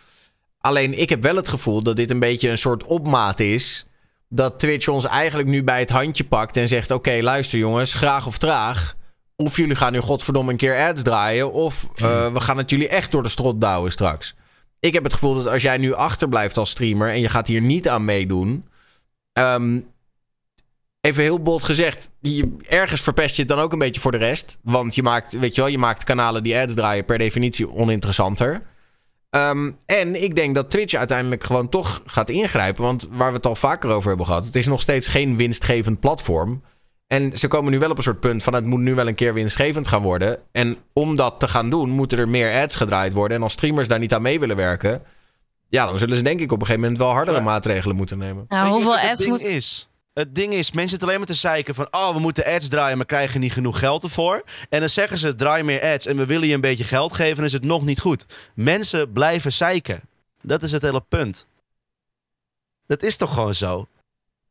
Alleen 0.59 0.99
ik 0.99 1.09
heb 1.09 1.21
wel 1.21 1.35
het 1.35 1.47
gevoel 1.47 1.83
dat 1.83 1.95
dit 1.95 2.09
een 2.09 2.19
beetje 2.19 2.49
een 2.49 2.57
soort 2.57 2.83
opmaat 2.83 3.39
is. 3.39 3.85
Dat 4.29 4.59
Twitch 4.59 4.87
ons 4.87 5.05
eigenlijk 5.05 5.49
nu 5.49 5.63
bij 5.63 5.79
het 5.79 5.89
handje 5.89 6.23
pakt 6.23 6.57
en 6.57 6.67
zegt: 6.67 6.91
Oké, 6.91 7.19
luister 7.21 7.59
jongens, 7.59 7.93
graag 7.93 8.25
of 8.27 8.37
traag. 8.37 8.95
Of 9.35 9.57
jullie 9.57 9.75
gaan 9.75 9.91
nu 9.91 9.99
godverdomme 9.99 10.51
een 10.51 10.57
keer 10.57 10.87
ads 10.87 11.03
draaien. 11.03 11.51
Of 11.53 11.87
eh, 11.95 12.27
we 12.27 12.41
gaan 12.41 12.57
het 12.57 12.69
jullie 12.69 12.87
echt 12.87 13.11
door 13.11 13.23
de 13.23 13.29
strot 13.29 13.61
douwen 13.61 13.91
straks. 13.91 14.35
Ik 14.79 14.93
heb 14.93 15.03
het 15.03 15.13
gevoel 15.13 15.33
dat 15.33 15.47
als 15.47 15.61
jij 15.61 15.77
nu 15.77 15.93
achterblijft 15.93 16.57
als 16.57 16.69
streamer 16.69 17.09
en 17.09 17.19
je 17.19 17.29
gaat 17.29 17.47
hier 17.47 17.61
niet 17.61 17.89
aan 17.89 18.05
meedoen. 18.05 18.65
ehm, 19.33 19.79
even 21.05 21.23
heel 21.23 21.41
bot 21.41 21.63
gezegd, 21.63 22.09
die, 22.21 22.57
ergens 22.67 23.01
verpest 23.01 23.35
je 23.35 23.41
het 23.41 23.51
dan 23.51 23.59
ook 23.59 23.71
een 23.71 23.79
beetje 23.79 24.01
voor 24.01 24.11
de 24.11 24.17
rest. 24.17 24.59
Want 24.61 24.95
je 24.95 25.03
maakt, 25.03 25.39
weet 25.39 25.55
je 25.55 25.61
wel, 25.61 25.69
je 25.69 25.77
maakt 25.77 26.03
kanalen 26.03 26.43
die 26.43 26.57
ads 26.57 26.73
draaien 26.73 27.05
per 27.05 27.17
definitie 27.17 27.71
oninteressanter. 27.71 28.61
Ehm, 29.29 29.71
en 29.85 30.23
ik 30.23 30.35
denk 30.35 30.55
dat 30.55 30.69
Twitch 30.69 30.93
uiteindelijk 30.93 31.43
gewoon 31.43 31.69
toch 31.69 32.01
gaat 32.05 32.29
ingrijpen. 32.29 32.83
Want 32.83 33.07
waar 33.11 33.29
we 33.29 33.35
het 33.35 33.45
al 33.45 33.55
vaker 33.55 33.89
over 33.89 34.07
hebben 34.07 34.25
gehad, 34.25 34.45
het 34.45 34.55
is 34.55 34.67
nog 34.67 34.81
steeds 34.81 35.07
geen 35.07 35.37
winstgevend 35.37 35.99
platform. 35.99 36.61
En 37.07 37.37
ze 37.37 37.47
komen 37.47 37.71
nu 37.71 37.79
wel 37.79 37.89
op 37.89 37.97
een 37.97 38.03
soort 38.03 38.19
punt 38.19 38.43
van 38.43 38.53
het 38.53 38.65
moet 38.65 38.79
nu 38.79 38.95
wel 38.95 39.07
een 39.07 39.15
keer 39.15 39.33
winstgevend 39.33 39.87
gaan 39.87 40.01
worden. 40.01 40.37
En 40.51 40.75
om 40.93 41.15
dat 41.15 41.39
te 41.39 41.47
gaan 41.47 41.69
doen, 41.69 41.89
moeten 41.89 42.17
er 42.17 42.29
meer 42.29 42.61
ads 42.61 42.75
gedraaid 42.75 43.13
worden. 43.13 43.37
En 43.37 43.43
als 43.43 43.53
streamers 43.53 43.87
daar 43.87 43.99
niet 43.99 44.13
aan 44.13 44.21
mee 44.21 44.39
willen 44.39 44.55
werken, 44.55 45.01
ja, 45.69 45.85
dan 45.85 45.97
zullen 45.97 46.17
ze 46.17 46.23
denk 46.23 46.39
ik 46.39 46.51
op 46.51 46.59
een 46.59 46.65
gegeven 46.65 46.81
moment 46.81 46.99
wel 46.99 47.11
hardere 47.11 47.41
maatregelen 47.41 47.95
moeten 47.95 48.17
nemen. 48.17 48.45
Nou, 48.47 48.65
je 48.65 48.71
hoeveel 48.73 48.97
ads 48.97 49.25
moet... 49.25 49.43
is? 49.43 49.87
Het 50.15 50.35
ding 50.35 50.53
is, 50.53 50.71
mensen 50.71 50.89
zitten 50.89 51.07
alleen 51.07 51.19
maar 51.19 51.27
te 51.27 51.33
zeiken 51.33 51.75
van... 51.75 51.87
oh, 51.91 52.13
we 52.13 52.19
moeten 52.19 52.45
ads 52.45 52.67
draaien, 52.67 52.97
maar 52.97 53.05
krijgen 53.05 53.39
niet 53.39 53.53
genoeg 53.53 53.79
geld 53.79 54.03
ervoor. 54.03 54.43
En 54.69 54.79
dan 54.79 54.89
zeggen 54.89 55.17
ze, 55.17 55.35
draai 55.35 55.63
meer 55.63 55.81
ads 55.81 56.05
en 56.05 56.17
we 56.17 56.25
willen 56.25 56.47
je 56.47 56.53
een 56.53 56.61
beetje 56.61 56.83
geld 56.83 57.13
geven... 57.13 57.35
dan 57.35 57.45
is 57.45 57.53
het 57.53 57.63
nog 57.63 57.85
niet 57.85 57.99
goed. 57.99 58.25
Mensen 58.53 59.11
blijven 59.11 59.51
zeiken. 59.51 60.01
Dat 60.41 60.63
is 60.63 60.71
het 60.71 60.81
hele 60.81 61.01
punt. 61.01 61.47
Dat 62.87 63.03
is 63.03 63.17
toch 63.17 63.33
gewoon 63.33 63.55
zo? 63.55 63.87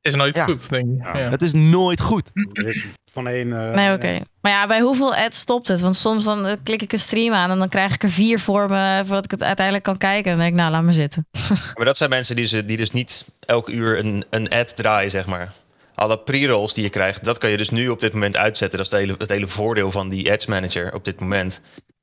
Is 0.05 0.15
nooit 0.15 0.37
Ja. 0.37 0.45
goed, 0.45 0.69
denk 0.71 0.89
ik. 0.89 1.05
Ja. 1.17 1.31
Het 1.31 1.43
is 1.43 1.53
nooit 1.53 2.01
goed. 2.01 2.31
Er 2.53 2.67
is 2.67 2.85
van 3.13 3.29
één... 3.29 3.53
eh, 3.53 3.75
Nee, 3.75 3.93
oké. 3.95 4.21
Maar 4.41 4.53
ja, 4.53 4.67
bij 4.67 4.81
hoeveel 4.81 5.15
ads 5.15 5.39
stopt 5.39 5.69
het? 5.69 5.81
Want 5.81 5.97
soms 5.97 6.25
dan 6.25 6.47
eh, 6.47 6.57
klik 6.63 6.83
ik 6.83 6.93
een 6.93 6.99
stream 6.99 7.33
aan 7.35 7.51
en 7.51 7.59
dan 7.59 7.69
krijg 7.69 7.95
ik 7.95 8.03
er 8.03 8.11
vier 8.11 8.41
voor 8.41 8.69
me 8.69 9.03
voordat 9.07 9.25
ik 9.25 9.31
het 9.31 9.43
uiteindelijk 9.43 9.85
kan 9.85 9.97
kijken. 9.99 10.25
En 10.31 10.37
dan 10.37 10.39
denk 10.47 10.53
ik, 10.53 10.61
nou, 10.61 10.71
laat 10.73 10.83
maar 10.83 10.93
zitten. 10.93 11.27
Maar 11.75 11.85
dat 11.85 11.97
zijn 11.97 12.11
mensen 12.11 12.37
die, 12.37 12.47
ze, 12.47 12.65
die 12.65 12.77
dus 12.77 12.91
niet 12.91 13.25
elk 13.47 13.69
uur 13.69 13.99
een, 13.99 14.25
een 14.31 14.49
ad 14.49 14.77
draaien, 14.77 15.11
zeg 15.11 15.27
maar. 15.27 15.53
Alle 15.95 16.19
pre-rolls 16.19 16.75
die 16.75 16.85
je 16.85 16.91
krijgt, 16.91 17.25
dat 17.25 17.39
kan 17.39 17.51
je 17.51 17.57
dus 17.57 17.71
nu 17.71 17.89
op 17.89 18.01
dit 18.01 18.13
moment 18.13 18.37
uitzetten. 18.37 18.79
Dat 18.79 18.87
is 18.87 18.93
het 18.93 19.01
hele, 19.01 19.15
het 19.19 19.29
hele 19.29 19.49
voordeel 19.49 19.91
van 19.91 20.09
die 20.09 20.33
ads 20.33 20.47
manager 20.47 20.95
op 20.95 21.05
dit 21.05 21.21
moment. 21.21 21.61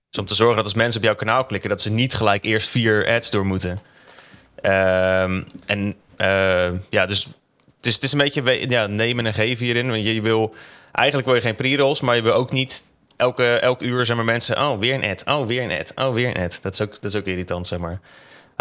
Dus 0.09 0.19
om 0.19 0.25
te 0.25 0.35
zorgen 0.35 0.55
dat 0.55 0.65
als 0.65 0.73
mensen 0.73 0.99
op 0.99 1.05
jouw 1.05 1.15
kanaal 1.15 1.45
klikken, 1.45 1.69
dat 1.69 1.81
ze 1.81 1.91
niet 1.91 2.13
gelijk 2.13 2.43
eerst 2.43 2.69
vier 2.69 3.07
ads 3.09 3.29
door 3.31 3.45
moeten. 3.45 3.79
Ehm, 4.61 5.43
en 5.65 5.95
eh, 6.17 6.71
ja, 6.89 7.05
dus 7.05 7.27
het 7.81 7.89
is, 7.89 7.93
het 7.95 8.03
is 8.03 8.11
een 8.11 8.17
beetje 8.17 8.69
ja, 8.69 8.87
nemen 8.87 9.25
en 9.25 9.33
geven 9.33 9.65
hierin. 9.65 9.89
Want 9.89 10.05
je, 10.05 10.21
wil, 10.21 10.55
eigenlijk 10.91 11.27
wil 11.27 11.35
je 11.35 11.41
geen 11.41 11.55
pre-rolls, 11.55 12.01
maar 12.01 12.15
je 12.15 12.21
wil 12.21 12.33
ook 12.33 12.51
niet 12.51 12.83
elke, 13.15 13.53
elk 13.53 13.81
uur 13.81 14.05
zeg 14.05 14.15
maar, 14.15 14.25
mensen... 14.25 14.57
Oh, 14.57 14.79
weer 14.79 14.93
een 14.93 15.03
ad, 15.03 15.23
oh, 15.25 15.47
weer 15.47 15.63
een 15.63 15.79
ad, 15.79 15.91
oh, 15.95 16.13
weer 16.13 16.27
een 16.27 16.43
ad. 16.43 16.59
Dat 16.61 16.73
is 16.73 16.81
ook, 16.81 17.01
dat 17.01 17.13
is 17.13 17.15
ook 17.19 17.25
irritant, 17.25 17.67
zeg 17.67 17.79
maar. 17.79 17.99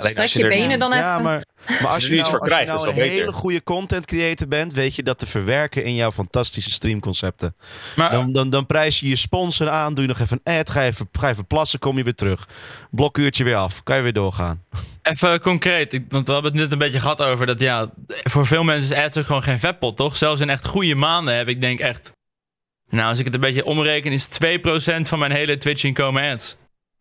Alleen 0.01 0.11
Strek 0.13 0.29
je 0.29 0.43
er- 0.43 0.49
benen 0.49 0.79
dan 0.79 0.91
Ja, 0.93 1.11
even. 1.13 1.23
maar, 1.23 1.43
maar 1.83 1.91
als 1.93 2.05
er 2.05 2.11
je 2.11 2.21
iets 2.21 2.31
nou, 2.31 2.31
voor 2.31 2.39
als 2.41 2.49
je 2.49 2.55
krijgt, 2.55 2.67
nou 2.73 2.81
is 2.89 2.95
een 2.95 3.01
beter. 3.03 3.19
hele 3.19 3.33
goede 3.33 3.63
content 3.63 4.07
creator 4.07 4.49
bent... 4.49 4.73
weet 4.73 4.95
je 4.95 5.03
dat 5.03 5.19
te 5.19 5.27
verwerken 5.27 5.85
in 5.85 5.95
jouw 5.95 6.11
fantastische 6.11 6.71
streamconcepten. 6.71 7.57
Maar 7.97 8.11
Dan, 8.11 8.33
dan, 8.33 8.51
dan 8.51 8.67
prijs 8.67 9.01
je 9.01 9.09
je 9.09 9.17
sponsor 9.17 9.69
aan, 9.69 9.95
doe 9.95 10.03
je 10.05 10.11
nog 10.11 10.21
even 10.21 10.41
een 10.45 10.59
ad... 10.59 10.71
ga 10.71 10.81
je 10.81 10.87
even, 10.91 11.09
ga 11.13 11.27
je 11.27 11.33
even 11.33 11.47
plassen, 11.47 11.79
kom 11.79 11.97
je 11.97 12.03
weer 12.05 12.15
terug. 12.15 12.49
Blokuurtje 12.91 13.45
weer 13.45 13.57
af, 13.57 13.83
kan 13.83 13.97
je 13.97 14.03
weer 14.03 14.13
doorgaan. 14.13 14.63
Even 15.03 15.41
concreet, 15.41 16.01
want 16.09 16.27
we 16.27 16.33
hebben 16.33 16.53
het 16.53 16.61
net 16.61 16.73
een 16.73 16.79
beetje 16.79 17.01
gehad 17.01 17.23
over 17.23 17.47
dat 17.47 17.61
ja, 17.61 17.91
voor 18.07 18.47
veel 18.47 18.63
mensen 18.65 18.97
is 18.97 19.03
ads 19.03 19.17
ook 19.19 19.27
gewoon 19.27 19.43
geen 19.43 19.59
vetpot, 19.59 19.97
toch? 19.97 20.17
Zelfs 20.17 20.41
in 20.41 20.51
echt 20.51 20.67
goede 20.67 20.95
maanden 20.95 21.37
heb 21.37 21.49
ik 21.49 21.61
denk 21.61 21.81
echt, 21.81 22.13
nou 22.89 23.09
als 23.09 23.19
ik 23.19 23.25
het 23.25 23.35
een 23.35 23.41
beetje 23.41 23.65
omreken 23.65 24.13
is 24.13 24.29
2% 24.29 24.31
van 25.03 25.19
mijn 25.19 25.33
hele 25.33 25.57
Twitch-inkomen 25.57 26.33
ads. 26.33 26.57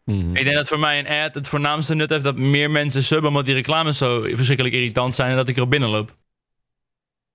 Ik 0.10 0.44
denk 0.44 0.56
dat 0.56 0.68
voor 0.68 0.80
mij 0.80 1.00
een 1.00 1.26
ad 1.26 1.36
het 1.36 1.48
voornaamste 1.48 1.96
nut 1.96 2.10
heeft 2.10 2.24
dat 2.24 2.36
meer 2.36 2.72
mensen 2.72 3.04
subben 3.04 3.30
omdat 3.30 3.46
die 3.46 3.54
reclames 3.54 3.98
zo 3.98 4.22
verschrikkelijk 4.22 4.76
irritant 4.76 5.16
zijn 5.16 5.30
en 5.30 5.36
dat 5.36 5.48
ik 5.48 5.56
erop 5.56 5.70
binnenloop. 5.70 6.16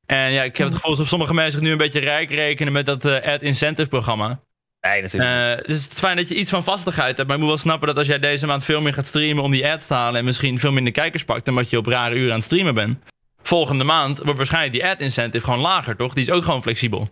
En 0.07 0.33
ja, 0.33 0.43
ik 0.43 0.57
heb 0.57 0.67
het 0.67 0.77
gevoel 0.77 0.97
dat 0.97 1.07
sommige 1.07 1.35
mensen 1.35 1.53
zich 1.53 1.61
nu 1.61 1.71
een 1.71 1.79
beetje 1.79 2.01
rijk 2.01 2.31
rekenen 2.31 2.73
met 2.73 2.87
dat 2.87 3.05
eh, 3.05 3.33
ad 3.33 3.43
incentive 3.43 3.89
programma. 3.89 4.41
Nee, 4.81 5.03
natuurlijk. 5.03 5.35
Eh, 5.35 5.57
het 5.57 5.69
is 5.69 5.89
fijn 5.93 6.17
dat 6.17 6.29
je 6.29 6.35
iets 6.35 6.51
van 6.51 6.65
vastigheid 6.65 7.17
hebt. 7.17 7.29
Maar 7.29 7.37
je 7.37 7.43
moet 7.43 7.53
wel 7.53 7.63
snappen 7.63 7.89
dat 7.89 7.97
als 7.97 8.07
jij 8.07 8.19
deze 8.19 8.47
maand 8.47 8.65
veel 8.65 8.81
meer 8.81 8.93
gaat 8.93 9.07
streamen 9.07 9.45
om 9.45 9.51
die 9.51 9.69
ads 9.69 9.87
te 9.87 9.95
halen. 9.95 10.19
en 10.19 10.25
misschien 10.25 10.59
veel 10.59 10.73
minder 10.73 10.93
kijkers 10.93 11.25
pakt. 11.25 11.45
dan 11.45 11.55
wat 11.55 11.71
je 11.71 11.79
op 11.79 11.87
rare 11.87 12.15
uren 12.15 12.31
aan 12.31 12.37
het 12.37 12.45
streamen 12.45 12.75
bent. 12.75 12.99
Volgende 13.43 13.85
maand 13.85 14.19
wordt 14.19 14.37
waarschijnlijk 14.37 14.73
die 14.73 14.87
ad 14.87 15.01
incentive 15.01 15.45
gewoon 15.45 15.61
lager, 15.61 15.97
toch? 15.97 16.15
Die 16.15 16.25
is 16.25 16.31
ook 16.31 16.45
gewoon 16.45 16.63
flexibel. 16.63 17.11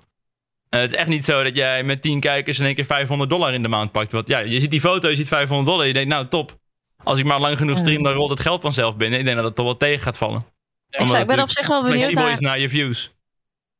Eh, 0.73 0.81
het 0.81 0.93
is 0.93 0.99
echt 0.99 1.09
niet 1.09 1.25
zo 1.25 1.43
dat 1.43 1.57
jij 1.57 1.83
met 1.83 2.03
10 2.03 2.21
kijkers 2.21 2.59
in 2.59 2.65
één 2.67 2.75
keer 2.75 2.85
500 2.85 3.31
dollar 3.31 3.55
in 3.55 3.63
de 3.63 3.69
maand 3.69 3.93
pakt. 3.93 4.13
Want 4.13 4.29
ja, 4.29 4.39
je 4.39 4.61
ziet 4.61 4.71
die 4.71 4.81
foto, 4.81 5.09
je 5.09 5.15
ziet 5.15 5.29
500 5.29 5.69
dollar. 5.69 5.87
Je 5.87 5.93
denkt, 5.93 6.09
nou 6.09 6.27
top. 6.29 6.57
Als 7.05 7.19
ik 7.19 7.25
maar 7.25 7.41
lang 7.41 7.57
genoeg 7.57 7.79
stream, 7.79 8.03
dan 8.03 8.13
rolt 8.13 8.31
het 8.31 8.41
geld 8.41 8.61
vanzelf 8.61 8.97
binnen. 8.97 9.19
Ik 9.19 9.25
denk 9.25 9.37
dat 9.37 9.45
het 9.45 9.55
toch 9.55 9.65
wel 9.65 9.77
tegen 9.77 10.03
gaat 10.03 10.19
vallen. 10.19 10.45
Ik, 10.91 11.07
zou- 11.07 11.21
ik 11.21 11.27
ben 11.27 11.41
op 11.43 11.51
zich 11.51 11.67
wel 11.67 11.81
benieuwd 11.83 11.97
flexibel 11.99 12.23
naar... 12.23 12.33
is 12.33 12.39
naar 12.41 12.59
je 12.59 12.69
views. 12.69 13.11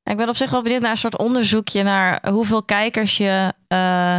Ik 0.03 0.17
ben 0.17 0.29
op 0.29 0.37
zich 0.37 0.51
wel 0.51 0.63
benieuwd 0.63 0.81
naar 0.81 0.91
een 0.91 0.97
soort 0.97 1.19
onderzoekje 1.19 1.83
naar 1.83 2.29
hoeveel 2.31 2.63
kijkers 2.63 3.17
je 3.17 3.53
eh, 3.69 4.19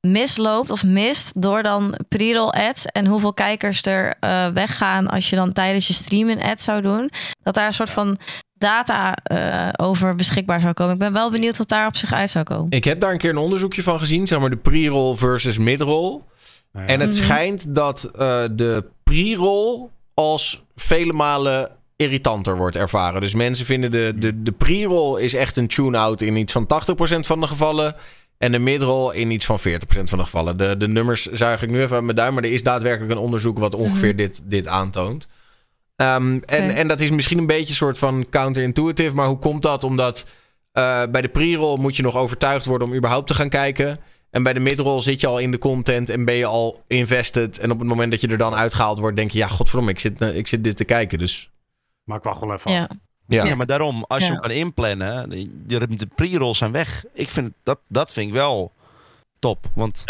misloopt 0.00 0.70
of 0.70 0.84
mist 0.84 1.42
door 1.42 1.62
dan 1.62 1.98
pre-roll 2.08 2.50
ads 2.50 2.84
en 2.86 3.06
hoeveel 3.06 3.34
kijkers 3.34 3.82
er 3.86 4.14
eh, 4.20 4.48
weggaan 4.48 5.08
als 5.08 5.30
je 5.30 5.36
dan 5.36 5.52
tijdens 5.52 5.86
je 5.86 5.92
stream 5.92 6.28
een 6.28 6.42
ad 6.42 6.60
zou 6.60 6.80
doen. 6.82 7.10
Dat 7.42 7.54
daar 7.54 7.66
een 7.66 7.74
soort 7.74 7.90
van 7.90 8.18
data 8.60 9.14
eh, 9.14 9.68
over 9.86 10.14
beschikbaar 10.14 10.60
zou 10.60 10.72
komen. 10.72 10.92
Ik 10.92 10.98
ben 10.98 11.12
wel 11.12 11.30
benieuwd 11.30 11.58
wat 11.58 11.68
daar 11.68 11.86
op 11.86 11.96
zich 11.96 12.12
uit 12.12 12.30
zou 12.30 12.44
komen. 12.44 12.70
Ik 12.70 12.84
heb 12.84 13.00
daar 13.00 13.12
een 13.12 13.18
keer 13.18 13.30
een 13.30 13.36
onderzoekje 13.36 13.82
van 13.82 13.98
gezien, 13.98 14.26
zeg 14.26 14.38
maar 14.40 14.50
de 14.50 14.56
pre-roll 14.56 15.16
versus 15.16 15.58
mid-roll. 15.58 16.20
nou 16.72 16.86
ja. 16.86 16.92
En 16.92 17.00
het 17.00 17.14
Mhm. 17.14 17.22
schijnt 17.24 17.74
dat 17.74 18.04
eh, 18.04 18.42
de 18.52 18.84
pre-roll 19.04 19.88
als 20.14 20.64
vele 20.76 21.12
malen 21.12 21.70
irritanter 21.96 22.56
wordt 22.56 22.76
ervaren. 22.76 23.20
Dus 23.20 23.34
mensen 23.34 23.66
vinden 23.66 23.90
de, 23.90 24.12
de, 24.16 24.42
de 24.42 24.52
pre-roll 24.52 25.20
is 25.20 25.34
echt 25.34 25.56
een 25.56 25.68
tune-out 25.68 26.20
in 26.20 26.36
iets 26.36 26.52
van 26.52 26.66
80% 26.66 27.26
van 27.26 27.40
de 27.40 27.46
gevallen. 27.46 27.94
En 28.38 28.52
de 28.52 28.58
mid-roll 28.58 29.14
in 29.14 29.30
iets 29.30 29.44
van 29.44 29.58
40% 29.58 29.62
van 30.08 30.18
de 30.18 30.24
gevallen. 30.24 30.56
De, 30.56 30.76
de 30.76 30.88
nummers 30.88 31.26
zuig 31.26 31.62
ik 31.62 31.70
nu 31.70 31.80
even 31.82 31.94
uit 31.96 32.04
mijn 32.04 32.16
duim. 32.16 32.34
Maar 32.34 32.42
er 32.42 32.52
is 32.52 32.62
daadwerkelijk 32.62 33.12
een 33.12 33.18
onderzoek 33.18 33.58
wat 33.58 33.74
ongeveer 33.74 34.16
dit, 34.16 34.40
dit 34.44 34.66
aantoont. 34.66 35.26
Ehm, 36.00 36.38
en, 36.46 36.70
en 36.74 36.88
dat 36.88 37.00
is 37.00 37.10
misschien 37.10 37.38
een 37.38 37.46
beetje 37.46 37.68
een 37.68 37.74
soort 37.74 37.98
van 37.98 38.26
counterintuitive. 38.30 39.14
Maar 39.14 39.26
hoe 39.26 39.38
komt 39.38 39.62
dat? 39.62 39.84
Omdat 39.84 40.26
eh, 40.72 41.02
bij 41.10 41.22
de 41.22 41.28
pre-roll 41.28 41.78
moet 41.80 41.96
je 41.96 42.02
nog 42.02 42.16
overtuigd 42.16 42.64
worden 42.64 42.88
om 42.88 42.94
überhaupt 42.94 43.26
te 43.26 43.34
gaan 43.34 43.48
kijken. 43.48 43.98
En 44.30 44.42
bij 44.42 44.52
de 44.52 44.60
midroll 44.60 45.00
zit 45.02 45.20
je 45.20 45.26
al 45.26 45.38
in 45.38 45.50
de 45.50 45.58
content 45.58 46.08
en 46.10 46.24
ben 46.24 46.34
je 46.34 46.46
al 46.46 46.82
invested. 46.86 47.58
En 47.58 47.70
op 47.70 47.78
het 47.78 47.88
moment 47.88 48.10
dat 48.10 48.20
je 48.20 48.28
er 48.28 48.38
dan 48.38 48.54
uitgehaald 48.54 48.98
wordt, 48.98 49.16
denk 49.16 49.30
je... 49.30 49.38
ja, 49.38 49.46
godverdomme, 49.48 49.90
ik 49.90 49.98
zit, 49.98 50.20
eh, 50.20 50.36
ik 50.36 50.46
zit 50.46 50.64
dit 50.64 50.76
te 50.76 50.84
kijken. 50.84 51.18
Dus 51.18 51.50
Maar 52.04 52.16
ik 52.16 52.22
wacht 52.22 52.40
wel 52.40 52.52
even 52.52 52.72
Ja. 52.72 52.82
af. 52.82 52.96
ja. 53.26 53.44
Ja, 53.44 53.54
maar 53.54 53.66
daarom, 53.66 54.04
als 54.08 54.18
je 54.22 54.26
Ja. 54.26 54.32
hem 54.32 54.40
kan 54.42 54.50
inplannen, 54.50 55.30
de, 55.66 55.96
de 55.96 56.08
pre-rolls 56.14 56.58
zijn 56.58 56.72
weg. 56.72 57.04
Ik 57.14 57.28
vind 57.30 57.46
het- 57.46 57.56
dat, 57.62 57.78
dat 57.88 58.12
vind 58.12 58.26
ik 58.26 58.32
wel 58.32 58.72
top. 59.38 59.66
Want 59.74 60.04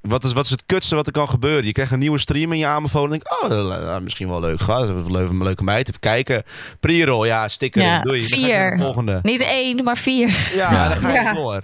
wat, 0.00 0.24
is, 0.24 0.32
wat 0.32 0.44
is 0.44 0.50
het 0.50 0.62
kutste 0.66 0.94
wat 0.94 1.06
er 1.06 1.12
kan 1.12 1.28
gebeuren? 1.28 1.64
Je 1.64 1.72
krijgt 1.72 1.92
een 1.92 1.98
nieuwe 1.98 2.18
stream 2.18 2.52
in 2.52 2.58
je 2.58 2.66
aanbevolen. 2.66 3.12
En 3.12 3.18
denk 3.18 3.22
ik, 3.22 3.50
oh, 3.52 3.94
eh, 3.94 4.00
misschien 4.02 4.28
wel 4.28 4.40
leuk. 4.40 4.60
Ga, 4.60 4.76
een 4.78 5.42
leuke 5.42 5.64
meid. 5.64 5.88
Even 5.88 6.00
kijken. 6.00 6.42
Pre-roll, 6.80 7.26
ja, 7.26 7.48
sticker 7.48 7.82
Ja, 7.82 8.00
doei. 8.00 8.22
Vier. 8.24 8.76
volgende. 8.78 9.18
Niet 9.22 9.40
één, 9.40 9.84
maar 9.84 9.96
vier. 9.98 10.50
Ja, 10.54 10.88
dan 10.88 10.96
ga 10.96 11.08
je 11.08 11.14
Ja. 11.14 11.32
door. 11.32 11.60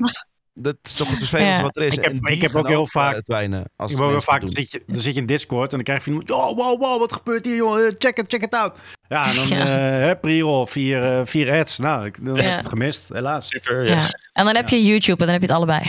Dat 0.56 0.76
is 0.82 0.94
toch 0.94 1.08
het 1.08 1.18
vervelendste 1.18 1.56
Ja. 1.56 1.62
wat 1.62 1.76
er 1.76 1.82
is. 1.82 1.96
Ik 1.96 2.04
heb- 2.04 2.12
En 2.24 2.32
ik 2.32 2.42
heb 2.42 2.54
ook 2.54 2.68
heel 2.68 2.82
eh, 2.82 2.88
vaak- 2.88 3.14
het 3.14 3.26
wijnen 3.26 3.64
als 3.76 3.92
Ik 3.92 3.98
wil 3.98 4.08
heel 4.08 4.20
vaak, 4.20 4.40
dat 4.40 4.54
dan 4.54 4.62
zit, 4.62 4.72
je, 4.72 4.82
dan 4.86 5.00
zit 5.00 5.14
je 5.14 5.20
in 5.20 5.26
Discord 5.26 5.70
en 5.70 5.74
dan 5.76 5.84
krijg 5.84 5.98
je 6.04 6.04
van 6.04 6.12
iemand... 6.12 6.30
Oh, 6.30 6.56
wow, 6.56 6.80
wow, 6.80 6.98
wat 7.00 7.12
gebeurt 7.12 7.44
hier, 7.44 7.56
joh? 7.56 7.86
Eh, 7.86 7.94
Check 7.98 8.18
it, 8.18 8.24
check 8.28 8.42
it 8.42 8.54
out. 8.54 8.78
Ja, 9.08 9.28
en 9.28 9.34
dan 9.34 9.48
Ja. 9.58 9.60
eh 9.64 10.06
hè, 10.06 10.16
pre-roll, 10.16 10.66
vier, 10.66 11.18
eh, 11.18 11.26
vier 11.26 11.58
ads. 11.60 11.78
Nou, 11.78 12.06
ik, 12.06 12.24
dan 12.24 12.36
heb 12.38 12.56
het 12.56 12.68
gemist, 12.68 13.08
helaas. 13.12 13.48
Super, 13.48 13.86
Ja. 13.86 14.00
En 14.32 14.44
dan 14.44 14.56
heb 14.56 14.68
je 14.68 14.84
YouTube 14.84 15.24
en 15.24 15.30
dan 15.30 15.40
heb 15.40 15.40
je 15.40 15.46
het 15.46 15.56
allebei. 15.56 15.80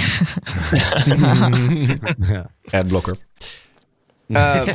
Ja. 2.28 2.46
Adblocker. 2.70 3.18
Eh, 4.28 4.62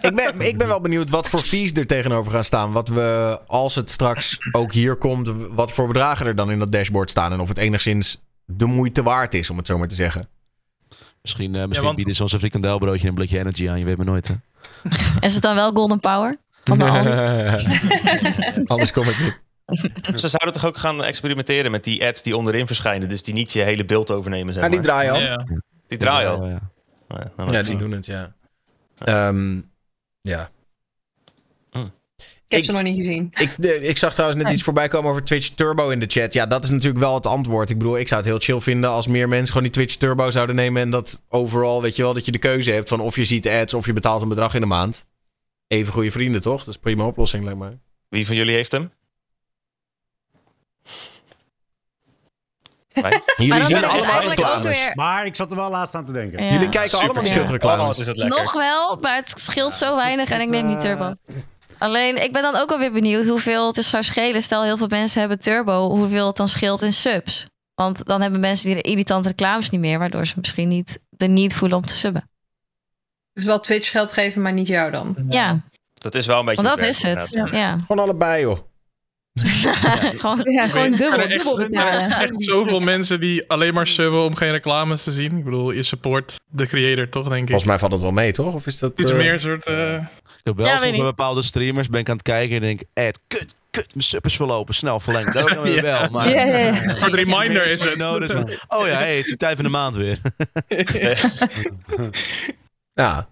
ik, 0.00 0.14
ben, 0.16 0.40
ik 0.48 0.58
ben 0.58 0.68
wel 0.68 0.80
benieuwd 0.80 1.10
wat 1.10 1.28
voor 1.28 1.40
fees 1.40 1.72
er 1.72 1.86
tegenover 1.86 2.32
gaan 2.32 2.44
staan. 2.44 2.72
Wat 2.72 2.88
we, 2.88 3.40
als 3.46 3.74
het 3.74 3.90
straks 3.90 4.38
ook 4.52 4.72
hier 4.72 4.96
komt, 4.96 5.28
wat 5.50 5.72
voor 5.72 5.86
bedragen 5.86 6.26
er 6.26 6.36
dan 6.36 6.50
in 6.50 6.58
dat 6.58 6.72
dashboard 6.72 7.10
staan. 7.10 7.32
En 7.32 7.40
of 7.40 7.48
het 7.48 7.58
enigszins 7.58 8.20
de 8.46 8.66
moeite 8.66 9.02
waard 9.02 9.34
is, 9.34 9.50
om 9.50 9.56
het 9.56 9.66
zo 9.66 9.78
maar 9.78 9.88
te 9.88 9.94
zeggen. 9.94 10.28
Misschien, 11.22 11.54
eh, 11.54 11.60
misschien 11.64 11.84
want- 11.84 11.96
bieden 11.96 12.14
ze 12.14 12.22
ons 12.22 12.32
een 12.32 12.38
frikandelbroodje 12.38 13.02
en 13.02 13.08
een 13.08 13.14
blikje 13.14 13.38
energy 13.38 13.68
aan. 13.68 13.78
Je 13.78 13.84
weet 13.84 13.96
maar 13.96 14.06
nooit, 14.06 14.28
hè? 14.28 14.34
Is 15.20 15.32
het 15.34 15.42
dan 15.42 15.54
wel 15.54 15.72
Golden 15.72 16.00
Power? 16.00 16.36
Anders 18.66 18.92
kom 18.92 19.04
ik 19.04 19.18
niet. 19.20 19.38
Ze 20.20 20.28
zouden 20.28 20.52
toch 20.52 20.64
ook 20.66 20.76
gaan 20.78 21.04
experimenteren 21.04 21.70
met 21.70 21.84
die 21.84 22.06
ads 22.06 22.22
die 22.22 22.36
onderin 22.36 22.66
verschijnen. 22.66 23.08
Dus 23.08 23.22
die 23.22 23.34
niet 23.34 23.52
je 23.52 23.60
hele 23.62 23.84
beeld 23.84 24.10
overnemen, 24.10 24.54
zeg 24.54 24.62
Ja, 24.62 24.68
die 24.68 24.78
maar. 24.78 24.88
draaien 24.88 25.12
al. 25.12 25.20
Ja. 25.20 25.44
Die 25.86 25.98
draaien 25.98 26.30
al. 26.30 26.46
Ja, 26.46 26.60
ja. 27.08 27.30
Ja, 27.36 27.52
Ja, 27.52 27.62
die 27.62 27.76
doen 27.76 27.90
het, 27.90 28.06
ja. 28.06 28.34
Ehm, 28.98 29.60
ja. 30.20 30.48
Ik 32.48 32.56
heb 32.56 32.64
ze 32.64 32.72
nog 32.72 32.82
niet 32.82 32.96
gezien. 32.96 33.28
Ik, 33.38 33.54
de, 33.56 33.80
ik 33.80 33.96
zag 33.98 34.14
trouwens 34.14 34.42
net 34.42 34.52
iets 34.52 34.62
voorbij 34.62 34.88
komen 34.88 35.10
over 35.10 35.24
Twitch 35.24 35.48
Turbo 35.48 35.88
in 35.88 36.00
de 36.00 36.06
chat. 36.08 36.32
Ja, 36.32 36.46
dat 36.46 36.64
is 36.64 36.70
natuurlijk 36.70 37.00
wel 37.00 37.14
het 37.14 37.26
antwoord. 37.26 37.70
Ik 37.70 37.78
bedoel, 37.78 37.98
ik 37.98 38.08
zou 38.08 38.20
het 38.20 38.30
heel 38.30 38.38
chill 38.40 38.60
vinden 38.60 38.90
als 38.90 39.06
meer 39.06 39.28
mensen 39.28 39.46
gewoon 39.46 39.62
die 39.62 39.72
Twitch 39.72 39.94
Turbo 39.96 40.30
zouden 40.30 40.56
nemen. 40.56 40.82
En 40.82 40.90
dat 40.90 41.22
overal, 41.28 41.82
weet 41.82 41.96
je 41.96 42.02
wel, 42.02 42.14
dat 42.14 42.24
je 42.24 42.32
de 42.32 42.38
keuze 42.38 42.70
hebt 42.70 42.88
van 42.88 43.00
of 43.00 43.16
je 43.16 43.24
ziet 43.24 43.48
ads 43.48 43.74
of 43.74 43.86
je 43.86 43.92
betaalt 43.92 44.22
een 44.22 44.28
bedrag 44.28 44.54
in 44.54 44.60
de 44.60 44.66
maand. 44.66 45.04
Even 45.70 45.92
goede 45.92 46.10
vrienden, 46.10 46.40
toch? 46.42 46.58
Dat 46.58 46.68
is 46.68 46.74
een 46.74 46.80
prima 46.80 47.06
oplossing, 47.06 47.44
lijkt 47.44 47.58
mij. 47.58 47.78
Wie 48.08 48.26
van 48.26 48.36
jullie 48.36 48.54
heeft 48.54 48.72
hem? 48.72 48.92
Jullie 53.36 53.64
zien 53.64 53.84
allemaal 53.84 54.20
reclames. 54.20 54.78
weer- 54.84 54.92
Maar 54.94 55.26
ik 55.26 55.34
zat 55.34 55.50
er 55.50 55.56
wel 55.56 55.70
laatst 55.70 55.94
aan 55.94 56.04
te 56.06 56.12
denken. 56.12 56.44
Ja. 56.44 56.52
Jullie 56.52 56.68
kijken 56.68 56.90
Super 56.90 57.04
allemaal 57.04 57.22
die 57.22 57.32
chill. 57.32 57.40
kutreclames. 57.40 57.98
Oh, 57.98 58.14
is. 58.14 58.22
Nog 58.22 58.52
wel, 58.52 58.96
maar 59.00 59.14
het 59.16 59.32
scheelt 59.36 59.74
zo 59.74 59.96
weinig 59.96 60.30
en 60.30 60.40
ik 60.40 60.48
neem 60.48 60.66
niet 60.66 60.80
turbo. 60.80 61.14
Alleen, 61.78 62.22
ik 62.22 62.32
ben 62.32 62.42
dan 62.42 62.56
ook 62.56 62.70
alweer 62.70 62.92
benieuwd 62.92 63.26
hoeveel 63.26 63.66
het 63.66 63.74
dus 63.74 63.88
zou 63.88 64.02
schelen. 64.02 64.42
Stel, 64.42 64.62
heel 64.62 64.76
veel 64.76 64.86
mensen 64.88 65.20
hebben 65.20 65.40
turbo, 65.40 65.88
hoeveel 65.90 66.26
het 66.26 66.36
dan 66.36 66.48
scheelt 66.48 66.82
in 66.82 66.92
subs. 66.92 67.46
Want 67.74 68.04
dan 68.06 68.20
hebben 68.20 68.40
mensen 68.40 68.66
die 68.66 68.74
de 68.82 68.88
irritante 68.90 69.28
reclames 69.28 69.70
niet 69.70 69.80
meer, 69.80 69.98
waardoor 69.98 70.26
ze 70.26 70.34
misschien 70.36 70.68
niet 70.68 70.98
de 71.10 71.26
need 71.26 71.54
voelen 71.54 71.76
om 71.78 71.86
te 71.86 71.94
subben. 71.94 72.29
Dus 73.32 73.44
wel 73.44 73.60
Twitch 73.60 73.90
geld 73.90 74.12
geven, 74.12 74.42
maar 74.42 74.52
niet 74.52 74.66
jou 74.68 74.90
dan. 74.90 75.16
Ja, 75.28 75.60
Dat 75.94 76.14
is 76.14 76.26
wel 76.26 76.38
een 76.38 76.44
beetje 76.44 76.62
want 76.62 76.80
dat 76.80 76.88
is 76.88 77.02
het. 77.02 77.28
Ja. 77.50 77.78
Gewoon 77.86 78.04
allebei, 78.04 78.40
joh. 78.42 78.58
Gewoon, 80.18 80.40
Ja, 80.44 80.68
gewoon 80.68 80.90
dubbel, 80.90 81.12
Er 81.18 81.30
echt, 81.30 81.44
dubbel 81.44 81.60
er 81.60 81.68
betalen. 81.68 82.10
echt 82.10 82.32
zoveel 82.44 82.80
mensen 82.80 83.20
die 83.20 83.48
alleen 83.48 83.74
maar 83.74 83.86
subben 83.86 84.22
om 84.24 84.34
geen 84.34 84.50
reclames 84.50 85.02
te 85.04 85.12
zien. 85.12 85.36
Ik 85.38 85.44
bedoel, 85.44 85.70
je 85.70 85.82
support 85.82 86.34
de 86.46 86.66
creator 86.66 87.08
toch, 87.08 87.28
denk 87.28 87.40
ik. 87.42 87.48
Volgens 87.48 87.68
mij 87.68 87.78
valt 87.78 87.92
het 87.92 88.00
wel 88.00 88.10
mee, 88.12 88.32
toch? 88.32 88.54
Of 88.54 88.66
is 88.66 88.78
dat... 88.78 88.92
Iets 88.96 89.10
eh, 89.10 89.16
meer 89.16 89.32
een 89.32 89.40
soort... 89.40 89.66
eh, 89.66 89.94
Ik 89.94 90.00
heb 90.42 90.56
wel 90.56 90.66
Ja, 90.66 90.76
soms 90.76 90.96
bij 90.96 91.04
bepaalde 91.04 91.42
streamers 91.42 91.88
ben 91.88 92.00
ik 92.00 92.08
aan 92.08 92.14
het 92.14 92.22
kijken 92.24 92.56
en 92.56 92.62
denk, 92.62 92.80
Ed, 92.94 93.20
kut, 93.26 93.54
kut, 93.70 93.94
mijn 93.94 94.04
sub 94.06 94.24
is 94.24 94.36
verlopen, 94.36 94.74
snel 94.74 95.00
verlengen. 95.00 95.32
Dat 95.32 95.54
kan 95.54 95.70
Ja. 95.74 95.82
wel, 95.82 96.08
maar... 96.10 96.28
Ja, 96.28 96.44
ja, 96.44 96.56
ja. 96.58 96.82
Een 97.06 97.14
reminder 97.14 97.66
is 97.66 97.82
het. 97.82 98.32
Van, 98.32 98.50
oh 98.68 98.86
ja, 98.86 98.92
hey, 98.94 99.16
het 99.16 99.24
is 99.24 99.30
de 99.30 99.36
tijd 99.36 99.54
van 99.54 99.64
de 99.64 99.70
maand 99.70 99.96
weer. 99.96 100.18
Ja. 103.00 103.28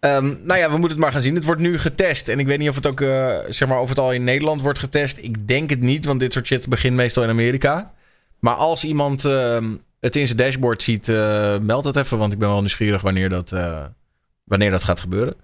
Ehm, 0.00 0.26
nou 0.44 0.58
ja, 0.58 0.70
we 0.70 0.78
moeten 0.78 0.90
het 0.90 0.98
maar 0.98 1.12
gaan 1.12 1.20
zien. 1.20 1.34
Het 1.34 1.44
wordt 1.44 1.60
nu 1.60 1.78
getest. 1.78 2.28
En 2.28 2.38
ik 2.38 2.46
weet 2.46 2.58
niet 2.58 2.68
of 2.68 2.74
het 2.74 2.86
ook, 2.86 3.00
eh, 3.00 3.36
zeg 3.48 3.68
maar, 3.68 3.80
of 3.80 3.88
het 3.88 3.98
al 3.98 4.12
in 4.12 4.24
Nederland 4.24 4.62
wordt 4.62 4.78
getest. 4.78 5.18
Ik 5.18 5.48
denk 5.48 5.70
het 5.70 5.80
niet, 5.80 6.04
want 6.04 6.20
dit 6.20 6.32
soort 6.32 6.46
shit 6.46 6.68
begint 6.68 6.96
meestal 6.96 7.22
in 7.22 7.28
Amerika. 7.28 7.92
Maar 8.40 8.54
als 8.54 8.84
iemand 8.84 9.24
ehm, 9.24 9.76
het 10.00 10.16
in 10.16 10.26
zijn 10.26 10.38
dashboard 10.38 10.82
ziet, 10.82 11.08
eh, 11.08 11.58
meld 11.58 11.84
het 11.84 11.96
even. 11.96 12.18
Want 12.18 12.32
ik 12.32 12.38
ben 12.38 12.48
wel 12.48 12.60
nieuwsgierig 12.60 13.02
wanneer 13.02 13.28
dat, 13.28 13.52
eh, 13.52 13.84
wanneer 14.44 14.70
dat 14.70 14.84
gaat 14.84 15.00
gebeuren. 15.00 15.36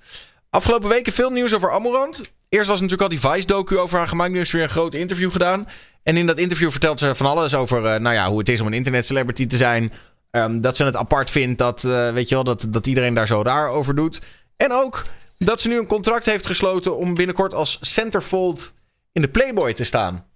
Afgelopen 0.50 0.88
weken 0.88 1.12
veel 1.12 1.30
nieuws 1.30 1.54
over 1.54 1.72
Amorant. 1.72 2.32
Eerst 2.48 2.68
was 2.68 2.80
natuurlijk 2.80 3.12
al 3.12 3.18
die 3.18 3.30
Vice-docu 3.30 3.78
over 3.78 3.98
haar 3.98 4.08
gemaakt. 4.08 4.32
Nu 4.32 4.40
is 4.40 4.48
er 4.48 4.54
weer 4.56 4.64
een 4.64 4.70
groot 4.70 4.94
interview 4.94 5.32
gedaan. 5.32 5.68
En 6.02 6.16
in 6.16 6.26
dat 6.26 6.38
interview 6.38 6.70
vertelt 6.70 6.98
ze 6.98 7.14
van 7.14 7.26
alles 7.26 7.54
over 7.54 8.00
nou 8.00 8.14
ja, 8.14 8.28
hoe 8.28 8.38
het 8.38 8.48
is 8.48 8.60
om 8.60 8.66
een 8.66 8.72
internetcelebrity 8.72 9.46
te 9.46 9.56
zijn. 9.56 9.92
Ehm, 10.34 10.60
dat 10.60 10.76
ze 10.76 10.84
het 10.84 10.96
apart 10.96 11.30
vindt 11.30 11.58
dat, 11.58 11.84
eh, 11.84 12.10
weet 12.10 12.28
je 12.28 12.34
wel, 12.34 12.44
dat, 12.44 12.66
dat 12.68 12.86
iedereen 12.86 13.14
daar 13.14 13.26
zo 13.26 13.42
raar 13.42 13.68
over 13.68 13.94
doet. 13.94 14.20
En 14.56 14.72
ook 14.72 15.04
dat 15.38 15.60
ze 15.60 15.68
nu 15.68 15.78
een 15.78 15.86
contract 15.86 16.26
heeft 16.26 16.46
gesloten 16.46 16.96
om 16.96 17.14
binnenkort 17.14 17.54
als 17.54 17.78
centerfold 17.80 18.72
in 19.12 19.22
de 19.22 19.28
Playboy 19.28 19.72
te 19.72 19.84
staan. 19.84 20.26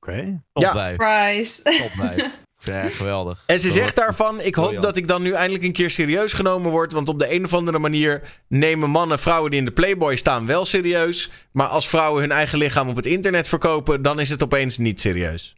Oké. 0.00 0.42
Top 0.52 0.62
Ja. 0.62 0.72
5, 0.72 0.96
Price. 0.96 1.62
top 1.62 1.90
5. 1.90 2.16
Ik 2.16 2.22
vind 2.58 2.76
het 2.76 2.86
echt 2.86 2.96
geweldig. 2.96 3.42
En 3.46 3.60
ze 3.60 3.70
zegt 3.70 3.96
daarvan: 3.96 4.40
Ik 4.40 4.54
hoop 4.54 4.80
dat 4.80 4.96
ik 4.96 5.08
dan 5.08 5.22
nu 5.22 5.32
eindelijk 5.32 5.64
een 5.64 5.72
keer 5.72 5.90
serieus 5.90 6.32
genomen 6.32 6.70
word. 6.70 6.92
Want 6.92 7.08
op 7.08 7.18
de 7.18 7.34
een 7.34 7.44
of 7.44 7.54
andere 7.54 7.78
manier 7.78 8.22
nemen 8.48 8.90
mannen 8.90 9.18
vrouwen 9.18 9.50
die 9.50 9.60
in 9.60 9.66
de 9.66 9.72
Playboy 9.72 10.16
staan 10.16 10.46
wel 10.46 10.64
serieus. 10.64 11.30
Maar 11.52 11.66
als 11.66 11.88
vrouwen 11.88 12.20
hun 12.20 12.30
eigen 12.32 12.58
lichaam 12.58 12.88
op 12.88 12.96
het 12.96 13.06
internet 13.06 13.48
verkopen, 13.48 14.02
dan 14.02 14.20
is 14.20 14.28
het 14.30 14.42
opeens 14.42 14.78
niet 14.78 15.00
serieus. 15.00 15.55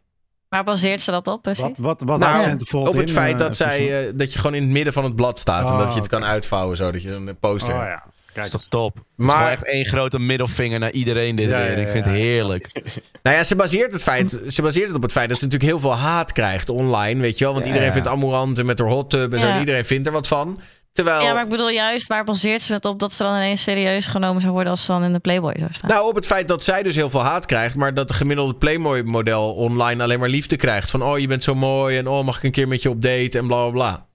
Waar 0.49 0.65
baseert 0.65 1.03
ze 1.03 1.11
dat 1.11 1.27
op 1.27 1.43
precies? 1.43 1.63
Wat, 1.63 1.77
wat, 1.77 2.03
wat 2.05 2.19
Nou, 2.19 2.57
Op 2.73 2.87
het 2.97 3.09
in, 3.09 3.15
feit 3.15 3.33
eh, 3.33 3.39
dat, 3.39 3.57
zij, 3.57 4.07
eh, 4.07 4.13
dat 4.15 4.33
je 4.33 4.39
gewoon 4.39 4.55
in 4.55 4.63
het 4.63 4.71
midden 4.71 4.93
van 4.93 5.05
het 5.05 5.17
blad 5.17 5.39
staat. 5.39 5.71
en 5.71 5.77
dat 5.79 5.93
je 5.93 5.99
het 5.99 6.09
kan 6.09 6.25
uitvouwen, 6.25 6.77
zodat 6.77 7.03
je 7.03 7.15
een 7.15 7.37
poster 7.41 7.75
Oh 7.75 7.81
hebt. 7.81 7.91
ja. 7.91 8.03
Dat 8.05 8.47
Kijk, 8.47 8.47
is 8.47 8.51
toch 8.51 8.65
top? 8.69 9.05
Maar... 9.15 9.45
Is 9.47 9.51
echt 9.51 9.65
één 9.65 9.87
grote 9.87 10.19
middelvinger 10.21 10.79
naar 10.79 10.91
iedereen 10.91 11.37
dit 11.37 11.49
Ja, 11.51 11.59
weer. 11.59 11.79
Ik 11.79 11.91
vind 11.91 12.05
het 12.05 12.15
ja. 12.15 12.21
heerlijk. 12.21 12.71
Nou 13.23 13.37
ja, 13.37 13.45
ze 13.45 13.57
baseert, 13.57 13.93
het 13.93 14.03
feit, 14.03 14.41
ze 14.49 14.63
baseert 14.63 14.87
het 14.87 14.97
op 14.97 15.03
het 15.03 15.13
feit 15.13 15.29
dat 15.29 15.39
ze 15.39 15.45
natuurlijk 15.45 15.71
heel 15.71 15.81
veel 15.81 15.97
haat 16.01 16.33
krijgt 16.33 16.69
online, 16.69 17.21
weet 17.21 17.39
je 17.39 17.45
wel. 17.45 17.53
Want 17.53 17.65
Ja, 17.65 17.71
iedereen 17.71 17.89
ja. 17.89 17.95
vindt 17.95 18.09
Amorant 18.09 18.59
en 18.59 18.67
met 18.67 18.79
haar 18.79 18.89
hot 18.89 19.11
tub 19.11 19.33
en 19.33 19.39
zo. 19.41 19.47
En 19.47 19.59
Iedereen 19.59 19.85
vindt 19.85 20.07
er 20.07 20.13
wat 20.13 20.29
van. 20.29 20.61
Terwijl, 20.99 21.23
Ja, 21.23 21.33
maar 21.33 21.43
ik 21.43 21.49
bedoel 21.49 21.71
juist, 21.71 22.07
waar 22.07 22.25
baseert 22.25 22.63
ze 22.63 22.73
het 22.73 22.85
op 22.85 22.99
dat 22.99 23.13
ze 23.13 23.23
dan 23.23 23.35
ineens 23.35 23.63
serieus 23.63 24.07
genomen 24.07 24.41
zou 24.41 24.53
worden 24.53 24.71
als 24.71 24.85
ze 24.85 24.93
dan 24.93 25.05
in 25.05 25.13
de 25.13 25.19
Playboy 25.19 25.55
zou 25.59 25.73
staan? 25.73 25.91
nou 25.91 26.09
op 26.09 26.15
het 26.15 26.27
feit 26.27 26.49
dat 26.49 26.63
zij 26.63 26.83
dus 26.83 26.95
heel 26.95 27.11
veel 27.11 27.23
haat 27.23 27.47
krijgt, 27.47 27.77
maar 27.77 27.95
dat 27.95 28.09
de 28.09 28.15
gemiddelde 28.15 28.55
Playboy-model 28.55 29.55
online 29.55 30.03
alleen 30.03 30.19
maar 30.19 30.29
liefde 30.29 30.57
krijgt. 30.57 30.91
Van, 30.91 31.03
oh, 31.03 31.19
je 31.19 31.27
bent 31.27 31.43
zo 31.43 31.55
mooi 31.55 31.99
en 31.99 32.07
oh, 32.09 32.25
mag 32.25 32.37
ik 32.37 32.43
een 32.43 32.51
keer 32.51 32.69
met 32.69 32.83
je 32.83 32.91
op 32.91 33.03
date 33.03 33.39
en 33.39 33.47
bla 33.47 33.63
bla 33.63 33.71
bla. 33.71 34.07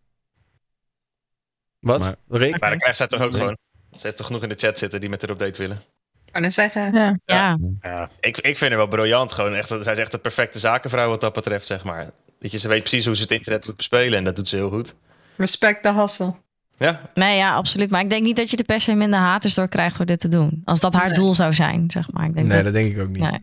Wat? 1.79 1.99
Maar- 1.99 2.39
Rick? 2.39 2.59
Maar 2.59 2.69
dan 2.69 2.79
krijgt 2.79 2.97
zij 2.97 3.07
toch 3.07 3.21
ook 3.21 3.33
gewoon. 3.33 3.57
Ze 3.91 3.99
heeft 4.01 4.17
toch 4.17 4.25
genoeg 4.25 4.43
in 4.43 4.49
de 4.49 4.55
chat 4.57 4.77
zitten 4.77 4.99
die 4.99 5.09
met 5.09 5.21
haar 5.21 5.31
op 5.31 5.39
date 5.39 5.61
willen. 5.61 5.81
Ik 6.25 6.33
kan 6.33 6.43
het 6.43 6.53
zeggen. 6.53 6.93
Ja. 6.93 7.19
ja. 7.25 7.57
ja. 7.81 8.09
Ik, 8.19 8.37
ik 8.37 8.57
vind 8.57 8.69
haar 8.71 8.79
wel 8.79 8.87
briljant. 8.87 9.31
Gewoon 9.31 9.55
echt, 9.55 9.67
zij 9.67 9.93
is 9.93 9.99
echt 9.99 10.11
de 10.11 10.17
perfecte 10.17 10.59
zakenvrouw 10.59 11.09
wat 11.09 11.21
dat 11.21 11.33
betreft, 11.33 11.67
zeg 11.67 11.83
maar. 11.83 12.11
Weet 12.39 12.51
je, 12.51 12.57
ze 12.57 12.67
weet 12.67 12.79
precies 12.79 13.05
hoe 13.05 13.15
ze 13.15 13.21
het 13.21 13.31
internet 13.31 13.65
moet 13.65 13.77
bespelen 13.77 14.17
en 14.17 14.23
dat 14.23 14.35
doet 14.35 14.47
ze 14.47 14.55
heel 14.55 14.69
goed. 14.69 14.95
Respect 15.37 15.83
de 15.83 15.89
hassel. 15.89 16.41
Ja, 16.77 17.01
Nee, 17.13 17.37
ja, 17.37 17.55
absoluut. 17.55 17.89
Maar 17.89 18.01
ik 18.01 18.09
denk 18.09 18.23
niet 18.25 18.35
dat 18.35 18.49
je 18.49 18.57
er 18.57 18.63
per 18.63 18.81
se 18.81 18.93
minder 18.93 19.19
haters 19.19 19.53
door 19.53 19.67
krijgt 19.67 19.97
door 19.97 20.05
dit 20.05 20.19
te 20.19 20.27
doen. 20.27 20.61
Als 20.65 20.79
dat 20.79 20.93
haar 20.93 21.05
Nee. 21.05 21.13
doel 21.15 21.33
zou 21.35 21.53
zijn, 21.53 21.91
zeg 21.91 22.11
maar. 22.11 22.25
Ik 22.25 22.33
denk 22.33 22.47
Nee, 22.47 22.55
dat... 22.63 22.73
dat 22.73 22.73
denk 22.83 22.95
ik 22.95 23.01
ook 23.01 23.09
niet. 23.09 23.21
Nee. 23.21 23.39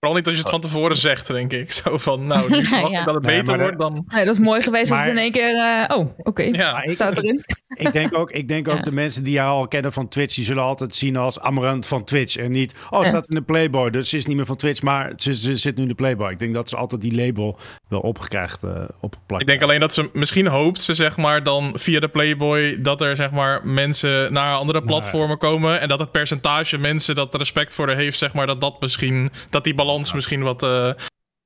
Vooral 0.00 0.16
niet 0.18 0.26
als 0.26 0.34
je 0.36 0.40
het 0.40 0.50
van 0.50 0.60
tevoren 0.60 0.96
zegt, 0.96 1.26
denk 1.26 1.52
ik. 1.52 1.72
Zo 1.72 1.98
van, 1.98 2.26
nou, 2.26 2.40
nu 2.50 2.62
verwacht 2.62 2.92
Ja. 2.92 2.98
ik 3.00 3.04
dat 3.04 3.14
het 3.14 3.24
Nee, 3.24 3.42
beter 3.42 3.58
wordt 3.58 3.78
dan... 3.78 4.04
Nee, 4.08 4.24
dat 4.24 4.34
is 4.34 4.40
mooi 4.40 4.62
geweest 4.62 4.90
als 4.90 5.00
het 5.00 5.08
in 5.08 5.18
één 5.18 5.32
keer... 5.32 5.56
eh, 5.88 5.96
oh, 5.98 6.08
oké. 6.18 6.42
Ja, 6.42 6.82
Staat 6.84 7.16
erin. 7.16 7.44
ik 7.86 7.92
denk 7.92 8.16
ook, 8.18 8.30
ik 8.30 8.48
denk 8.48 8.68
ook 8.68 8.76
Ja. 8.76 8.82
de 8.82 8.92
mensen 8.92 9.24
die 9.24 9.38
haar 9.38 9.48
al 9.48 9.68
kennen 9.68 9.92
van 9.92 10.08
Twitch, 10.08 10.34
die 10.34 10.44
zullen 10.44 10.62
altijd 10.62 10.94
zien 10.94 11.16
als 11.16 11.40
Amarant 11.40 11.86
van 11.86 12.04
Twitch. 12.04 12.36
En 12.36 12.50
niet, 12.50 12.74
oh, 12.90 13.04
staat 13.04 13.28
in 13.28 13.34
de 13.34 13.42
Playboy, 13.42 13.90
dus 13.90 14.08
ze 14.08 14.16
is 14.16 14.26
niet 14.26 14.36
meer 14.36 14.46
van 14.46 14.56
Twitch, 14.56 14.82
maar 14.82 15.12
ze, 15.16 15.34
ze 15.34 15.56
zit 15.56 15.76
nu 15.76 15.82
in 15.82 15.88
de 15.88 15.94
Playboy. 15.94 16.30
Ik 16.30 16.38
denk 16.38 16.54
dat 16.54 16.68
ze 16.68 16.76
altijd 16.76 17.00
die 17.00 17.14
label 17.14 17.58
wel 17.88 18.00
opgekrijgt, 18.00 18.62
eh 18.62 18.70
opgeplakt. 19.00 19.42
Ik 19.42 19.48
denk 19.48 19.62
alleen 19.62 19.80
dat 19.80 19.94
ze 19.94 20.10
misschien 20.12 20.46
hoopt 20.46 20.80
ze 20.80 20.94
zeg 20.94 21.16
maar 21.16 21.42
dan 21.42 21.72
via 21.74 22.00
de 22.00 22.08
Playboy 22.08 22.80
dat 22.82 23.00
er 23.00 23.16
zeg 23.16 23.30
maar 23.30 23.60
mensen 23.66 24.32
naar 24.32 24.54
andere 24.56 24.82
platformen 24.82 25.38
komen 25.38 25.80
en 25.80 25.88
dat 25.88 25.98
het 26.00 26.10
percentage 26.12 26.78
mensen 26.78 27.14
dat 27.14 27.34
respect 27.34 27.74
voor 27.74 27.86
haar 27.86 27.96
heeft 27.96 28.18
zeg 28.18 28.32
maar 28.34 28.46
dat 28.46 28.60
dat 28.60 28.80
misschien 28.80 29.30
dat 29.50 29.64
die 29.64 29.74
balans 29.74 29.86
misschien 29.96 30.42
wat 30.42 30.62
eh, 30.62 30.90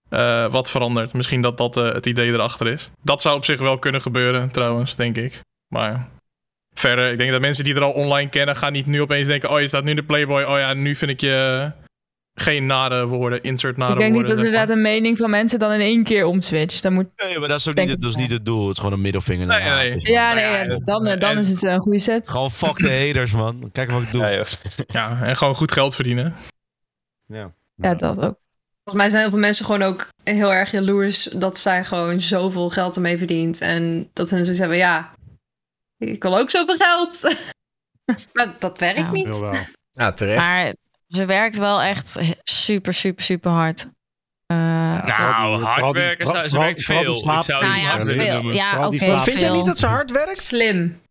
eh, 0.09 0.53
wat 0.53 0.71
verandert. 0.71 1.13
Misschien 1.13 1.43
dat 1.43 1.59
dat 1.59 1.77
eh, 1.77 1.85
het 1.93 2.07
idee 2.07 2.29
erachter 2.33 2.67
is. 2.67 2.91
Dat 3.03 3.21
zou 3.23 3.37
op 3.37 3.45
zich 3.45 3.61
wel 3.61 3.79
kunnen 3.79 4.01
gebeuren 4.03 4.51
trouwens, 4.51 4.97
denk 4.97 5.17
ik. 5.17 5.41
Maar 5.69 6.09
verder, 6.75 7.11
ik 7.13 7.19
denk 7.19 7.31
dat 7.31 7.41
mensen 7.41 7.65
die 7.65 7.75
er 7.75 7.83
al 7.83 7.93
online 7.93 8.31
kennen 8.31 8.57
gaan 8.57 8.73
niet 8.73 8.87
nu 8.87 9.01
opeens 9.01 9.27
denken 9.27 9.51
oh 9.51 9.61
je 9.61 9.69
staat 9.69 9.85
nu 9.85 9.91
in 9.91 9.97
de 9.97 10.05
Playboy, 10.05 10.43
oh 10.43 10.59
ja 10.59 10.75
nu 10.75 10.95
vind 10.97 11.11
ik 11.11 11.21
je 11.21 11.71
geen 12.35 12.67
nare 12.67 13.07
woorden, 13.07 13.43
insert 13.43 13.77
nare 13.77 13.93
Ik 13.93 13.99
denk 13.99 14.11
niet 14.13 14.19
woorden. 14.21 14.37
dat 14.37 14.45
zeg 14.45 14.53
maar. 14.55 14.61
inderdaad 14.63 14.77
een 14.77 15.01
mening 15.03 15.19
van 15.19 15.31
mensen 15.31 15.59
dan 15.59 15.73
in 15.73 15.81
één 15.81 16.05
keer 16.05 16.25
omswitcht. 16.27 16.83
Dan 16.83 16.93
moet... 16.93 17.07
Nee, 17.17 17.39
maar 17.39 17.49
dat 17.49 17.59
is 17.59 17.69
ook 17.69 17.75
niet, 17.75 17.89
het- 17.89 18.01
dat 18.01 18.11
is 18.11 18.17
ik 18.17 18.23
niet 18.23 18.31
het 18.31 18.47
doel. 18.47 18.63
Het 18.67 18.73
is 18.73 18.79
gewoon 18.79 18.93
een 18.95 19.01
middelvinger. 19.01 19.47
Nee, 19.47 19.63
nee. 19.69 19.91
is. 19.95 20.03
Ja, 20.03 20.33
nee, 20.35 20.45
ja, 20.45 20.65
dan, 20.85 21.05
dan 21.05 21.21
en- 21.21 21.39
is 21.39 21.49
het 21.49 21.63
een 21.63 21.79
goede 21.79 21.99
set. 21.99 22.29
Gewoon 22.29 22.51
fuck 22.51 22.77
de 22.77 22.91
haters, 23.07 23.33
man. 23.33 23.69
Kijk 23.73 23.91
wat 23.91 24.03
ik 24.03 24.13
doe. 24.13 24.23
ja. 24.25 24.45
Ja, 24.87 25.19
en 25.23 25.37
gewoon 25.37 25.55
goed 25.55 25.73
geld 25.73 25.95
verdienen. 25.95 26.35
Ja. 27.27 27.53
Ja, 27.75 27.95
dat 27.95 28.17
ook. 28.17 28.41
Volgens 28.85 29.03
mij 29.03 29.11
zijn 29.11 29.23
heel 29.23 29.31
veel 29.31 29.39
mensen 29.39 29.65
gewoon 29.65 29.83
ook 29.83 30.09
heel 30.25 30.53
erg 30.53 30.71
jaloers 30.71 31.23
dat 31.23 31.59
zij 31.59 31.85
gewoon 31.85 32.21
zoveel 32.21 32.71
geld 32.71 32.97
ermee 32.97 33.19
verdient. 33.19 33.61
En 33.61 34.11
dat 34.13 34.31
hun 34.31 34.41
zoiets 34.41 34.61
hebben, 34.61 34.79
ja, 34.79 35.15
ik 35.99 36.23
wil 36.23 36.39
ook 36.39 36.51
zoveel 36.51 36.77
geld. 36.77 37.37
maar 38.33 38.55
dat 38.59 38.79
werkt 38.79 38.99
Ja. 38.99 39.11
niet. 39.11 39.39
Wel. 39.39 39.55
Ja, 39.93 40.13
terecht. 40.13 40.39
Maar 40.39 40.75
ze 41.09 41.25
werkt 41.25 41.59
wel 41.59 41.83
echt 41.83 42.19
super, 42.43 42.95
super, 42.95 43.25
super 43.25 43.51
hard. 43.51 43.87
Uh, 44.53 44.59
nou, 45.05 45.63
hard 45.63 45.93
werken, 45.93 46.27
ze, 46.27 46.49
ze 46.49 46.59
werkt 46.59 46.85
veel. 46.85 47.15
Ik 47.15 47.43
zou 47.45 47.65
nou 47.65 47.81
ja, 47.81 48.01
veel. 48.01 48.51
Ja, 48.53 48.87
oké. 48.87 48.95
Okay, 48.95 49.21
Vind 49.21 49.41
jij 49.41 49.51
niet 49.51 49.67
dat 49.67 49.79
ze 49.79 49.87
hard 49.87 50.11
werkt? 50.11 50.39
Slim. 50.39 51.02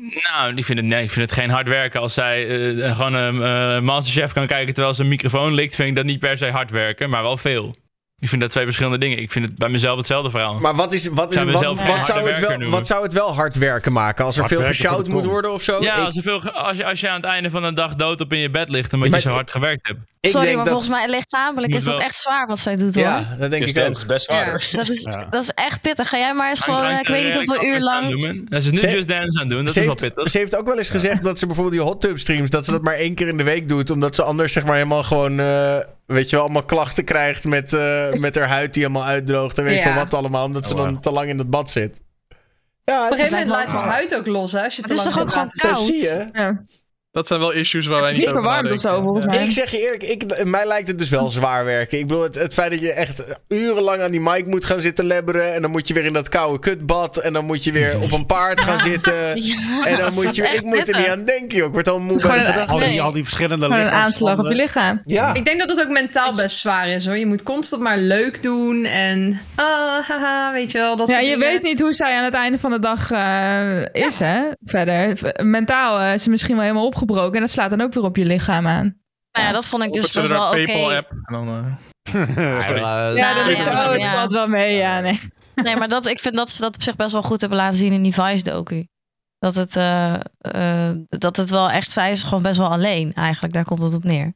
Nou, 0.00 0.54
ik 0.54 0.64
vind 0.64 0.78
het, 0.78 0.88
nee, 0.88 1.02
ik 1.02 1.10
vind 1.10 1.30
het 1.30 1.40
geen 1.40 1.50
hard 1.50 1.68
werken. 1.68 2.00
Als 2.00 2.14
zij 2.14 2.46
uh, 2.46 2.96
gewoon 2.96 3.14
een 3.14 3.34
uh, 3.34 3.80
Masterchef 3.80 4.32
kan 4.32 4.46
kijken 4.46 4.74
terwijl 4.74 4.94
ze 4.94 5.02
een 5.02 5.08
microfoon 5.08 5.52
likt, 5.52 5.74
vind 5.74 5.88
ik 5.88 5.96
dat 5.96 6.04
niet 6.04 6.18
per 6.18 6.38
se 6.38 6.50
hard 6.50 6.70
werken, 6.70 7.10
maar 7.10 7.22
wel 7.22 7.36
veel. 7.36 7.76
Ik 8.20 8.28
vind 8.28 8.40
dat 8.40 8.50
twee 8.50 8.64
verschillende 8.64 8.98
dingen. 8.98 9.18
Ik 9.18 9.32
vind 9.32 9.44
het 9.44 9.58
bij 9.58 9.68
mezelf 9.68 9.96
hetzelfde 9.96 10.30
verhaal. 10.30 10.58
Maar 10.58 10.74
wat, 10.74 10.92
is, 10.92 11.06
wat, 11.06 11.32
is, 11.32 11.42
wat, 11.42 11.52
wat, 11.52 12.04
zou, 12.04 12.28
het 12.28 12.38
wel, 12.38 12.70
wat 12.70 12.86
zou 12.86 13.02
het 13.02 13.12
wel 13.12 13.34
hard 13.34 13.56
werken 13.56 13.92
maken? 13.92 14.24
Als 14.24 14.36
er 14.36 14.48
veel 14.48 14.64
geshout 14.64 15.08
moet 15.08 15.24
worden 15.24 15.52
of 15.52 15.62
zo? 15.62 15.82
Ja, 15.82 15.94
als, 15.94 16.16
er 16.16 16.22
veel, 16.22 16.40
als, 16.50 16.76
je, 16.76 16.84
als 16.84 17.00
je 17.00 17.08
aan 17.08 17.20
het 17.20 17.24
einde 17.24 17.50
van 17.50 17.62
de 17.62 17.72
dag 17.72 17.94
dood 17.94 18.20
op 18.20 18.32
in 18.32 18.38
je 18.38 18.50
bed 18.50 18.68
ligt... 18.68 18.92
omdat 18.92 19.10
je 19.12 19.20
zo 19.20 19.30
hard 19.30 19.50
gewerkt 19.50 19.86
hebt. 19.86 19.98
Sorry, 20.20 20.54
maar 20.54 20.66
volgens 20.66 20.88
mij 20.88 21.08
lichamelijk 21.08 21.74
is 21.74 21.84
dat 21.84 21.98
echt 21.98 22.16
zwaar 22.16 22.46
wat 22.46 22.58
zij 22.58 22.76
doet 22.76 22.94
hoor. 22.94 23.04
Ja, 23.04 23.36
dat 23.38 23.50
denk 23.50 23.66
ik 23.66 23.78
ook. 23.78 23.90
is 23.90 24.06
best 24.06 24.24
zwaar. 24.24 24.68
dat, 24.72 24.88
is, 24.88 25.02
dat 25.30 25.42
is 25.42 25.50
echt 25.50 25.80
pittig. 25.80 26.08
Ga 26.08 26.18
jij 26.18 26.34
maar 26.34 26.48
eens 26.48 26.60
gewoon, 26.60 26.98
ik 26.98 27.06
weet 27.06 27.24
niet 27.24 27.34
hoeveel 27.34 27.64
uur 27.64 27.80
lang... 27.80 28.48
Dat 28.50 28.62
is 28.62 28.70
nu 28.70 28.90
Just 28.90 29.08
Dance 29.08 29.40
aan 29.40 29.48
doen, 29.48 29.64
dat 29.64 29.76
is 29.76 29.84
wel 29.84 29.94
pittig. 29.94 30.28
Ze 30.28 30.38
heeft 30.38 30.56
ook 30.56 30.66
wel 30.66 30.78
eens 30.78 30.90
gezegd 30.90 31.24
dat 31.24 31.38
ze 31.38 31.46
bijvoorbeeld 31.46 31.76
die 31.76 31.86
hot 31.86 32.00
tub 32.00 32.18
streams... 32.18 32.50
dat 32.50 32.64
ze 32.64 32.70
dat 32.70 32.82
maar 32.82 32.94
één 32.94 33.14
keer 33.14 33.28
in 33.28 33.36
de 33.36 33.44
week 33.44 33.68
doet. 33.68 33.90
Omdat 33.90 34.14
ze 34.14 34.22
anders 34.22 34.52
zeg 34.52 34.64
maar 34.64 34.74
helemaal 34.74 35.02
gewoon 35.02 35.40
weet 36.12 36.30
je 36.30 36.36
wel, 36.36 36.44
allemaal 36.44 36.64
klachten 36.64 37.04
krijgt 37.04 37.44
met, 37.44 37.72
uh, 37.72 38.12
met 38.26 38.34
haar 38.34 38.48
huid 38.48 38.74
die 38.74 38.82
helemaal 38.82 39.06
uitdroogt. 39.06 39.58
En 39.58 39.64
weet 39.64 39.82
je 39.82 39.88
ja. 39.88 39.94
wat 39.94 40.14
allemaal, 40.14 40.44
omdat 40.44 40.66
ze 40.66 40.74
oh, 40.74 40.80
dan 40.80 41.00
te 41.00 41.10
lang 41.10 41.28
in 41.28 41.38
het 41.38 41.50
bad 41.50 41.70
zit. 41.70 42.00
Ja, 42.84 43.04
Op 43.04 43.12
een 43.12 43.18
gegeven 43.18 43.48
moment 43.48 43.56
laat 43.56 43.70
je 43.70 43.88
huid 43.88 44.14
ook 44.14 44.26
los, 44.26 44.52
hè? 44.52 44.64
Als 44.64 44.76
je 44.76 44.82
het 44.82 44.90
is 44.90 45.02
toch 45.02 45.20
ook 45.20 45.30
gewoon 45.30 45.50
koud? 45.54 45.76
Dat 45.76 45.84
zie 45.84 46.00
je. 46.00 46.28
Ja. 46.32 46.64
Dat 47.12 47.26
zijn 47.26 47.40
wel 47.40 47.50
issues 47.50 47.86
waar 47.86 48.00
wij 48.00 48.12
niet 48.12 48.20
over 48.20 48.32
verwarmd 48.32 48.72
of 48.72 48.80
zo, 48.80 49.02
volgens 49.02 49.24
mij. 49.24 49.44
Ik 49.44 49.50
zeg 49.50 49.70
je 49.70 49.82
eerlijk, 49.82 50.02
ik, 50.02 50.44
mij 50.44 50.66
lijkt 50.66 50.88
het 50.88 50.98
dus 50.98 51.08
wel 51.08 51.30
zwaar 51.30 51.64
werken. 51.64 51.98
Ik 51.98 52.06
bedoel, 52.06 52.22
het, 52.22 52.34
het, 52.34 52.54
feit 52.54 52.70
dat 52.70 52.80
je 52.80 52.92
echt 52.92 53.40
urenlang 53.48 54.02
aan 54.02 54.10
die 54.10 54.20
mic 54.20 54.46
moet 54.46 54.64
gaan 54.64 54.80
zitten 54.80 55.04
lebberen... 55.04 55.54
en 55.54 55.62
dan 55.62 55.70
moet 55.70 55.88
je 55.88 55.94
weer 55.94 56.04
in 56.04 56.12
dat 56.12 56.28
koude 56.28 56.58
kutbad... 56.58 57.16
en 57.16 57.32
dan 57.32 57.44
moet 57.44 57.64
je 57.64 57.72
weer 57.72 58.00
op 58.02 58.12
een 58.12 58.26
paard 58.26 58.60
gaan 58.60 58.78
zitten... 58.90 59.42
Ja, 59.42 59.86
en 59.86 59.96
dan 59.96 60.14
moet 60.14 60.36
je... 60.36 60.42
Ik 60.42 60.62
moet 60.62 60.88
er 60.88 60.98
niet 60.98 61.08
aan 61.08 61.24
denken, 61.24 61.56
joh. 61.56 61.66
Ik 61.66 61.72
word 61.72 61.88
al 61.88 62.00
moe 62.00 62.18
bij 62.20 62.34
de 62.34 62.44
gedachte. 62.44 62.72
Al 62.72 62.78
die, 62.78 63.02
al 63.02 63.12
die 63.12 63.22
verschillende 63.22 63.68
lichaams. 63.68 63.90
een 63.90 63.96
aanslag 63.96 64.38
op 64.38 64.46
je 64.46 64.54
lichaam. 64.54 65.02
Ja. 65.04 65.34
Ik 65.34 65.44
denk 65.44 65.60
dat 65.60 65.70
het 65.70 65.80
ook 65.80 65.92
mentaal 65.92 66.34
best 66.34 66.58
zwaar 66.58 66.88
is, 66.88 67.06
hoor. 67.06 67.18
Je 67.18 67.26
moet 67.26 67.42
constant 67.42 67.82
maar 67.82 67.98
leuk 67.98 68.42
doen 68.42 68.84
en... 68.84 69.40
Ah, 69.54 70.08
haha, 70.08 70.52
weet 70.52 70.72
je 70.72 70.78
wel. 70.78 70.96
Dat 70.96 71.10
ja, 71.10 71.18
je 71.18 71.38
weet 71.38 71.62
niet 71.62 71.80
hoe 71.80 71.92
zij 71.92 72.16
aan 72.16 72.24
het 72.24 72.34
einde 72.34 72.58
van 72.58 72.70
de 72.70 72.78
dag 72.78 73.10
uh, 73.10 73.80
is, 73.92 74.18
ja. 74.18 74.26
hè? 74.26 74.42
Verder. 74.64 75.18
Mentaal 75.44 76.00
uh, 76.00 76.12
is 76.12 76.22
ze 76.22 76.30
misschien 76.30 76.54
wel 76.54 76.64
helemaal 76.64 76.86
opgebroken... 77.00 77.34
en 77.34 77.40
dat 77.40 77.50
slaat 77.50 77.70
dan 77.70 77.80
ook 77.80 77.94
weer 77.94 78.02
op 78.02 78.16
je 78.16 78.24
lichaam 78.24 78.66
aan. 78.66 78.98
Nou 79.32 79.46
ja, 79.46 79.52
dat 79.52 79.66
vond 79.66 79.82
ik 79.82 79.92
dus 79.92 80.14
wel 80.14 80.48
oké. 80.48 80.60
Okay. 80.60 81.04
Uh... 81.28 81.66
ja, 83.16 83.34
dat 83.34 83.48
is 83.48 83.64
zo. 83.64 83.70
Het 83.70 84.04
valt 84.04 84.32
wel 84.32 84.46
mee, 84.46 84.76
ja. 84.76 85.00
Nee. 85.00 85.20
nee, 85.64 85.76
maar 85.76 85.88
dat, 85.88 86.06
ik 86.06 86.18
vind 86.18 86.34
dat 86.34 86.50
ze 86.50 86.60
dat 86.60 86.74
op 86.74 86.82
zich 86.82 86.96
best 86.96 87.12
wel 87.12 87.22
goed 87.22 87.40
hebben 87.40 87.58
laten 87.58 87.78
zien 87.78 87.92
in 87.92 88.02
die 88.02 88.14
Vice-docu. 88.14 88.86
Dat 89.38 89.54
het, 89.54 89.76
uh, 89.76 90.14
uh, 90.54 90.90
dat 91.08 91.36
het 91.36 91.50
wel 91.50 91.70
echt, 91.70 91.90
zij 91.90 92.10
is 92.10 92.22
gewoon 92.22 92.42
best 92.42 92.58
wel 92.58 92.70
alleen 92.70 93.14
eigenlijk. 93.14 93.54
Daar 93.54 93.64
komt 93.64 93.82
het 93.82 93.94
op 93.94 94.04
neer. 94.04 94.32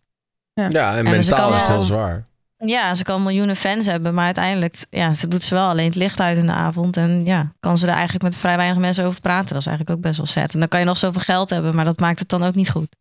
Ja, 0.52 0.68
ja 0.68 0.96
en, 0.96 1.06
en 1.06 1.10
mentaal 1.10 1.54
is 1.54 1.60
het 1.60 1.68
heel 1.68 1.80
zwaar. 1.80 2.28
Ja, 2.66 2.94
ze 2.94 3.02
kan 3.02 3.22
miljoenen 3.22 3.56
fans 3.56 3.86
hebben, 3.86 4.14
maar 4.14 4.24
uiteindelijk, 4.24 4.84
ja, 4.90 5.14
ze 5.14 5.28
doet 5.28 5.42
ze 5.42 5.54
wel 5.54 5.68
alleen 5.68 5.86
het 5.86 5.94
licht 5.94 6.20
uit 6.20 6.38
in 6.38 6.46
de 6.46 6.52
avond. 6.52 6.96
En 6.96 7.24
ja, 7.24 7.52
kan 7.60 7.78
ze 7.78 7.86
er 7.86 7.92
eigenlijk 7.92 8.24
met 8.24 8.36
vrij 8.36 8.56
weinig 8.56 8.78
mensen 8.78 9.04
over 9.04 9.20
praten. 9.20 9.48
Dat 9.48 9.60
is 9.60 9.66
eigenlijk 9.66 9.96
ook 9.96 10.04
best 10.04 10.16
wel 10.16 10.26
sad. 10.26 10.54
En 10.54 10.58
dan 10.58 10.68
kan 10.68 10.80
je 10.80 10.86
nog 10.86 10.98
zoveel 10.98 11.20
geld 11.20 11.50
hebben, 11.50 11.74
maar 11.74 11.84
dat 11.84 12.00
maakt 12.00 12.18
het 12.18 12.28
dan 12.28 12.44
ook 12.44 12.54
niet 12.54 12.70
goed. 12.70 12.96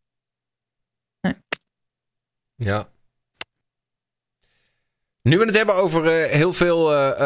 Ja. 2.56 2.88
Nu 5.22 5.38
we 5.38 5.45
het 5.45 5.57
hebben 5.57 5.76
over 5.76 6.03
uh, 6.03 6.31
heel 6.31 6.53
veel. 6.53 6.94
Uh, 6.94 7.10
uh, 7.11 7.18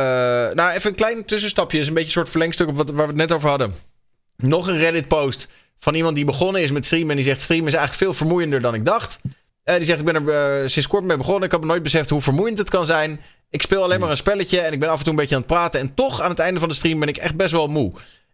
nou, 0.54 0.72
even 0.72 0.90
een 0.90 0.96
klein 0.96 1.26
tussenstapje. 1.26 1.80
Is 1.80 1.88
een 1.88 1.94
beetje 1.94 2.08
een 2.08 2.14
soort 2.14 2.30
verlengstuk 2.30 2.68
op 2.68 2.76
wat, 2.76 2.90
waar 2.90 3.06
we 3.06 3.12
het 3.12 3.22
net 3.22 3.32
over 3.32 3.50
hadden. 3.50 3.76
Nog 4.36 4.68
een 4.68 4.78
Reddit-post 4.78 5.50
van 5.78 5.96
iemand 5.96 6.16
die 6.16 6.26
begonnen 6.26 6.62
is 6.62 6.72
met 6.72 6.86
streamen. 6.86 7.10
En 7.10 7.16
die 7.16 7.26
zegt: 7.26 7.42
Streamen 7.42 7.68
is 7.68 7.74
eigenlijk 7.74 8.04
veel 8.04 8.14
vermoeiender 8.14 8.62
dan 8.62 8.74
ik 8.74 8.86
dacht. 8.86 9.20
Die 9.76 9.86
zegt: 9.86 10.00
Ik 10.00 10.06
ben 10.06 10.28
er 10.28 10.70
sinds 10.70 10.88
kort 10.88 11.04
mee 11.04 11.18
begonnen. 11.18 11.44
Ik 11.44 11.52
heb 11.52 11.64
nooit 11.64 11.84
beseft 11.84 12.10
hoe 12.10 12.22
vermoeiend 12.22 12.58
het 12.58 12.70
kan 12.70 12.86
zijn. 12.86 13.20
Ik 13.50 13.62
speel 13.62 13.84
alleen 13.84 14.00
maar 14.00 14.10
een 14.10 14.18
spelletje. 14.18 14.60
En 14.60 14.74
ik 14.74 14.80
ben 14.80 14.90
af 14.90 14.98
en 14.98 15.04
toe 15.04 15.14
een 15.14 15.20
beetje 15.20 15.36
aan 15.36 15.42
het 15.42 15.50
praten. 15.50 15.80
En 15.80 15.94
toch 15.94 16.22
aan 16.22 16.30
het 16.30 16.40
einde 16.40 16.60
van 16.60 16.70
de 16.70 16.76
stream 16.76 17.00
ben 17.00 17.08
ik 17.08 17.18
echt 17.18 17.36
best 17.36 17.52
wel 17.52 17.68
moe. 17.68 17.92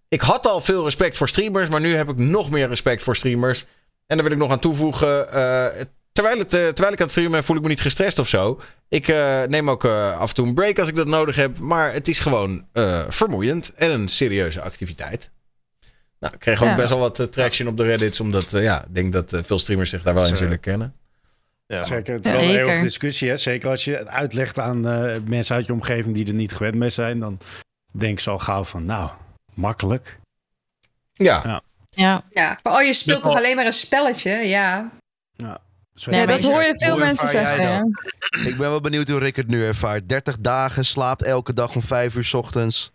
Ik 0.09 0.21
had 0.21 0.47
al 0.47 0.61
veel 0.61 0.83
respect 0.83 1.17
voor 1.17 1.27
streamers. 1.27 1.69
Maar 1.69 1.81
nu 1.81 1.95
heb 1.95 2.09
ik 2.09 2.17
nog 2.17 2.49
meer 2.49 2.67
respect 2.67 3.03
voor 3.03 3.15
streamers. 3.15 3.65
En 4.07 4.17
daar 4.17 4.23
wil 4.23 4.35
ik 4.35 4.41
nog 4.41 4.51
aan 4.51 4.59
toevoegen. 4.59 5.27
Terwijl, 6.13 6.37
het, 6.37 6.53
uh, 6.53 6.59
terwijl 6.59 6.93
ik 6.93 6.99
aan 6.99 7.03
het 7.03 7.09
streamen 7.09 7.31
ben, 7.31 7.43
voel 7.43 7.55
ik 7.55 7.61
me 7.61 7.67
niet 7.67 7.81
gestrest 7.81 8.19
of 8.19 8.27
zo. 8.27 8.61
Ik 8.89 9.07
uh, 9.07 9.43
neem 9.43 9.69
ook 9.69 9.83
uh, 9.83 10.19
af 10.19 10.29
en 10.29 10.35
toe 10.35 10.47
een 10.47 10.53
break 10.53 10.79
als 10.79 10.87
ik 10.87 10.95
dat 10.95 11.07
nodig 11.07 11.35
heb. 11.35 11.57
Maar 11.57 11.93
het 11.93 12.07
is 12.07 12.19
gewoon 12.19 12.65
vermoeiend 13.07 13.73
en 13.75 13.91
een 13.91 14.07
serieuze 14.07 14.61
activiteit. 14.61 15.31
Nou, 16.19 16.33
ik 16.33 16.39
kreeg 16.39 16.61
ook 16.61 16.67
ja. 16.67 16.75
best 16.75 16.89
wel 16.89 16.99
wat 16.99 17.27
traction 17.31 17.67
op 17.67 17.77
de 17.77 17.83
Reddits. 17.83 18.19
Omdat 18.19 18.51
ja, 18.51 18.85
ik 18.85 18.95
denk 18.95 19.13
dat 19.13 19.41
veel 19.43 19.59
streamers 19.59 19.89
zich 19.89 20.03
daar 20.03 20.13
wel 20.13 20.27
in 20.27 20.37
zullen 20.37 20.59
kennen. 20.59 20.95
Ja. 21.65 21.81
Zeker, 21.81 22.13
het 22.13 22.25
is 22.25 22.31
wel 22.31 22.41
een 22.41 22.49
eeuwige 22.49 22.81
discussie. 22.81 23.29
Hè? 23.29 23.37
Zeker 23.37 23.69
als 23.69 23.83
je 23.83 23.95
het 23.95 24.07
uitlegt 24.07 24.59
aan 24.59 24.81
mensen 25.29 25.55
uit 25.55 25.65
je 25.65 25.73
omgeving 25.73 26.15
die 26.15 26.27
er 26.27 26.33
niet 26.33 26.53
gewend 26.53 26.75
mee 26.75 26.89
zijn. 26.89 27.19
Dan 27.19 27.39
denk 27.91 28.19
ze 28.19 28.29
al 28.29 28.39
gauw 28.39 28.63
van, 28.63 28.85
nou, 28.85 29.09
makkelijk. 29.53 30.19
Ja. 31.13 31.41
Ja. 31.43 31.61
Ja. 31.89 32.23
ja. 32.29 32.59
Maar 32.63 32.73
oh, 32.73 32.81
je 32.81 32.93
speelt 32.93 33.23
toch 33.23 33.35
alleen 33.35 33.55
maar 33.55 33.65
een 33.65 33.73
spelletje? 33.73 34.31
Ja. 34.31 34.91
Ja. 35.35 35.61
Ja, 35.93 36.25
dat 36.25 36.43
hoor 36.43 36.63
je 36.63 36.77
veel 36.77 36.97
mensen 36.97 37.27
zeggen. 37.27 37.63
Ja. 37.63 37.85
Ik 38.45 38.57
ben 38.57 38.69
wel 38.69 38.81
benieuwd 38.81 39.07
hoe 39.07 39.19
Rick 39.19 39.35
het 39.35 39.47
nu 39.47 39.65
ervaart. 39.65 40.09
30 40.09 40.37
dagen, 40.39 40.85
slaapt 40.85 41.23
elke 41.23 41.53
dag 41.53 41.75
om 41.75 41.81
5 41.81 42.15
uur 42.15 42.23
s 42.23 42.33
ochtends. 42.33 42.91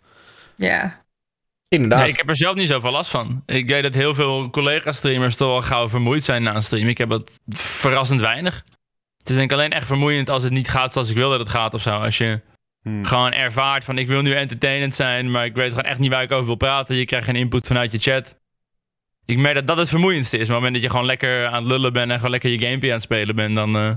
Ja. 0.55 1.01
Inderdaad. 1.69 1.99
Nee, 1.99 2.09
ik 2.09 2.17
heb 2.17 2.29
er 2.29 2.35
zelf 2.35 2.55
niet 2.55 2.67
zoveel 2.67 2.91
last 2.91 3.09
van. 3.09 3.43
Ik 3.45 3.67
weet 3.67 3.83
dat 3.83 3.93
heel 3.93 4.13
veel 4.13 4.49
collega-streamers 4.49 5.35
toch 5.35 5.49
wel 5.49 5.61
gauw 5.61 5.89
vermoeid 5.89 6.23
zijn 6.23 6.43
na 6.43 6.55
een 6.55 6.63
stream. 6.63 6.87
Ik 6.87 6.97
heb 6.97 7.09
dat 7.09 7.39
verrassend 7.49 8.21
weinig. 8.21 8.63
Het 9.17 9.29
is 9.29 9.35
denk 9.35 9.51
ik 9.51 9.57
alleen 9.57 9.71
echt 9.71 9.87
vermoeiend 9.87 10.29
als 10.29 10.43
het 10.43 10.51
niet 10.51 10.69
gaat 10.69 10.93
zoals 10.93 11.09
ik 11.09 11.15
wil 11.15 11.29
dat 11.29 11.39
het 11.39 11.49
gaat 11.49 11.73
of 11.73 11.81
zo. 11.81 11.97
Als 11.97 12.17
je 12.17 12.41
hmm. 12.81 13.05
gewoon 13.05 13.31
ervaart 13.31 13.83
van 13.83 13.97
ik 13.97 14.07
wil 14.07 14.21
nu 14.21 14.33
entertainend 14.33 14.95
zijn, 14.95 15.31
maar 15.31 15.45
ik 15.45 15.55
weet 15.55 15.69
gewoon 15.69 15.83
echt 15.83 15.99
niet 15.99 16.11
waar 16.11 16.23
ik 16.23 16.31
over 16.31 16.45
wil 16.45 16.55
praten. 16.55 16.95
Je 16.95 17.05
krijgt 17.05 17.25
geen 17.25 17.35
input 17.35 17.67
vanuit 17.67 17.91
je 17.91 17.99
chat 17.99 18.37
ik 19.29 19.37
merk 19.37 19.55
dat 19.55 19.67
dat 19.67 19.77
het 19.77 19.89
vermoeiendste 19.89 20.37
is. 20.37 20.47
Maar 20.47 20.57
op 20.57 20.63
het 20.63 20.71
moment 20.71 20.73
dat 20.73 20.83
je 20.83 20.89
gewoon 20.89 21.05
lekker 21.05 21.47
aan 21.47 21.63
het 21.63 21.71
lullen 21.71 21.93
bent 21.93 22.11
en 22.11 22.15
gewoon 22.15 22.31
lekker 22.31 22.49
je 22.49 22.59
gamepje 22.59 22.87
aan 22.87 22.93
het 22.93 23.03
spelen 23.03 23.35
bent, 23.35 23.55
dan 23.55 23.77
uh, 23.77 23.93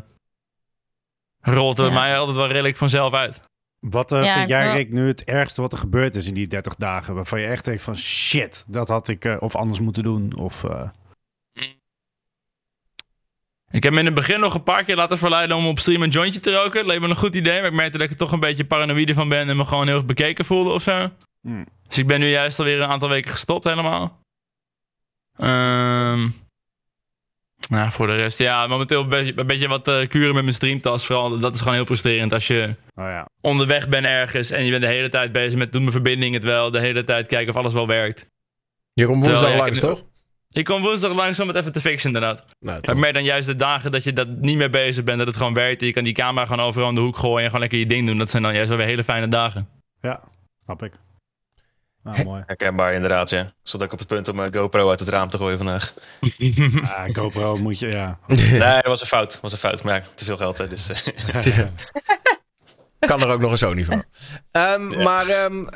rolt 1.41 1.79
het 1.79 1.87
bij 1.87 1.97
mij 1.97 2.19
altijd 2.19 2.37
wel 2.37 2.47
redelijk 2.47 2.77
vanzelf 2.77 3.13
uit. 3.13 3.41
Wat 3.83 4.13
uh, 4.13 4.35
vind 4.35 4.49
jij, 4.49 4.73
Rick, 4.73 4.91
nu 4.91 5.07
het 5.07 5.25
ergste 5.25 5.61
wat 5.61 5.73
er 5.73 5.79
gebeurd 5.79 6.15
is 6.15 6.27
in 6.27 6.35
die 6.35 6.47
30 6.47 6.75
dagen? 6.75 7.15
Waarvan 7.15 7.41
je 7.41 7.47
echt 7.47 7.65
denkt 7.65 7.83
van 7.83 7.97
shit, 7.97 8.65
dat 8.69 8.89
had 8.89 9.09
ik 9.09 9.25
uh, 9.25 9.37
of 9.39 9.57
anders 9.57 9.81
moeten 9.81 10.03
doen. 10.03 10.37
Of, 10.37 10.65
Ik 13.71 13.83
heb 13.83 13.93
me 13.93 13.99
in 13.99 14.05
het 14.05 14.15
begin 14.15 14.41
nog 14.41 14.55
een 14.55 14.63
paar 14.63 14.85
keer 14.85 14.97
laten 14.97 15.19
verleiden 15.19 15.57
om 15.57 15.67
op 15.67 15.79
stream 15.79 16.03
een 16.03 16.11
jointje 16.11 16.41
te 16.41 16.53
roken. 16.53 16.75
Dat 16.75 16.87
leek 16.87 17.01
me 17.01 17.09
een 17.09 17.17
goed 17.17 17.35
idee, 17.35 17.61
maar 17.61 17.71
ik 17.71 17.77
merkte 17.77 17.99
dat 17.99 18.07
ik 18.07 18.13
er 18.13 18.19
toch 18.19 18.33
een 18.33 18.41
beetje 18.41 18.65
paranoïde 18.65 19.15
van 19.15 19.29
ben 19.29 19.49
en 19.49 19.57
me 19.57 19.65
gewoon 19.65 19.87
heel 19.87 19.97
erg 19.97 20.07
bekeken 20.07 20.45
voelde 20.45 20.71
of 20.71 20.83
zo. 20.83 21.11
Hmm. 21.41 21.67
Dus 21.89 21.99
ik 21.99 22.07
ben 22.07 22.21
nu 22.21 22.29
juist 22.29 22.59
alweer 22.59 22.81
een 22.81 22.89
aantal 22.89 23.09
weken 23.09 23.31
gestopt 23.31 23.65
helemaal. 23.65 24.21
Um, 25.37 26.33
nou, 27.73 27.91
voor 27.91 28.07
de 28.07 28.15
rest, 28.15 28.39
ja, 28.39 28.67
momenteel 28.67 29.03
een 29.03 29.09
beetje, 29.09 29.33
een 29.37 29.47
beetje 29.47 29.69
wat 29.69 29.89
uh, 29.89 30.07
kuren 30.07 30.35
met 30.35 30.43
mijn 30.43 30.55
streamtas. 30.55 31.07
Vooral, 31.07 31.39
dat 31.39 31.55
is 31.55 31.61
gewoon 31.61 31.75
heel 31.75 31.85
frustrerend 31.85 32.33
als 32.33 32.47
je 32.47 32.75
oh 32.95 33.05
ja. 33.05 33.27
onderweg 33.41 33.89
bent 33.89 34.07
ergens 34.07 34.51
en 34.51 34.65
je 34.65 34.71
bent 34.71 34.83
de 34.83 34.89
hele 34.89 35.09
tijd 35.09 35.33
bezig 35.33 35.59
met 35.59 35.73
doen 35.73 35.81
mijn 35.81 35.93
verbinding 35.93 36.35
het 36.35 36.45
wel. 36.45 36.71
De 36.71 36.81
hele 36.81 37.05
tijd 37.05 37.27
kijken 37.27 37.55
of 37.55 37.61
alles 37.61 37.73
wel 37.73 37.87
werkt. 37.87 38.27
Je 38.93 39.07
komt 39.07 39.27
woensdag 39.27 39.51
ja, 39.51 39.57
langs, 39.57 39.81
toch? 39.81 40.03
Ik 40.51 40.65
kom 40.65 40.83
woensdag 40.83 41.15
langs 41.15 41.41
om 41.41 41.49
het 41.49 41.57
even 41.57 41.73
te 41.73 41.81
fixen, 41.81 42.07
inderdaad. 42.07 42.45
Nou, 42.61 42.81
maar 42.87 42.99
meer 42.99 43.13
dan 43.13 43.25
juist 43.25 43.47
de 43.47 43.57
dagen 43.57 43.91
dat 43.91 44.05
je 44.05 44.13
dat 44.13 44.29
niet 44.29 44.57
meer 44.57 44.71
bezig 44.71 45.05
bent, 45.05 45.19
dat 45.19 45.27
het 45.27 45.37
gewoon 45.37 45.55
werkt. 45.55 45.81
En 45.81 45.87
je 45.87 45.93
kan 45.93 46.05
die 46.05 46.13
camera 46.13 46.47
gewoon 46.47 46.67
overal 46.67 46.89
in 46.89 46.95
de 46.95 47.01
hoek 47.01 47.17
gooien 47.17 47.39
en 47.39 47.45
gewoon 47.45 47.61
lekker 47.61 47.79
je 47.79 47.87
ding 47.87 48.07
doen. 48.07 48.19
Dat 48.19 48.31
zijn 48.31 48.43
dan 48.43 48.53
juist 48.53 48.69
wel 48.69 48.79
weer 48.79 48.87
hele 48.87 49.05
fijne 49.05 49.29
dagen. 49.29 49.69
Ja, 50.01 50.21
snap 50.65 50.83
ik. 50.83 50.93
Nou, 52.03 52.25
mooi. 52.25 52.43
Herkenbaar 52.47 52.93
inderdaad, 52.93 53.31
ja. 53.31 53.41
Ik 53.41 53.53
stond 53.63 53.83
ook 53.83 53.93
op 53.93 53.99
het 53.99 54.09
punt 54.09 54.29
om 54.29 54.37
mijn 54.37 54.55
GoPro 54.55 54.91
uit 54.91 55.01
het 55.01 55.09
raam 55.09 55.29
te 55.29 55.37
gooien 55.37 55.57
vandaag. 55.59 55.95
ah, 56.83 57.05
GoPro 57.15 57.57
moet 57.57 57.79
je, 57.79 57.91
ja. 57.91 58.19
nee, 58.27 58.59
dat 58.59 58.87
was 58.87 59.01
een 59.01 59.07
fout. 59.07 59.33
Dat 59.33 59.41
was 59.41 59.53
een 59.53 59.59
fout, 59.59 59.83
maar 59.83 59.95
ja, 59.95 60.03
te 60.15 60.25
veel 60.25 60.37
geld, 60.37 60.59
hè, 60.59 60.69
dus... 60.69 60.89
Eh. 60.89 61.59
kan 63.09 63.23
er 63.23 63.29
ook 63.29 63.41
nog 63.41 63.51
een 63.51 63.59
Sony 63.59 63.85
van. 63.85 64.05
Um, 64.53 65.03
Maar, 65.03 65.45
um, 65.45 65.67
oké, 65.67 65.75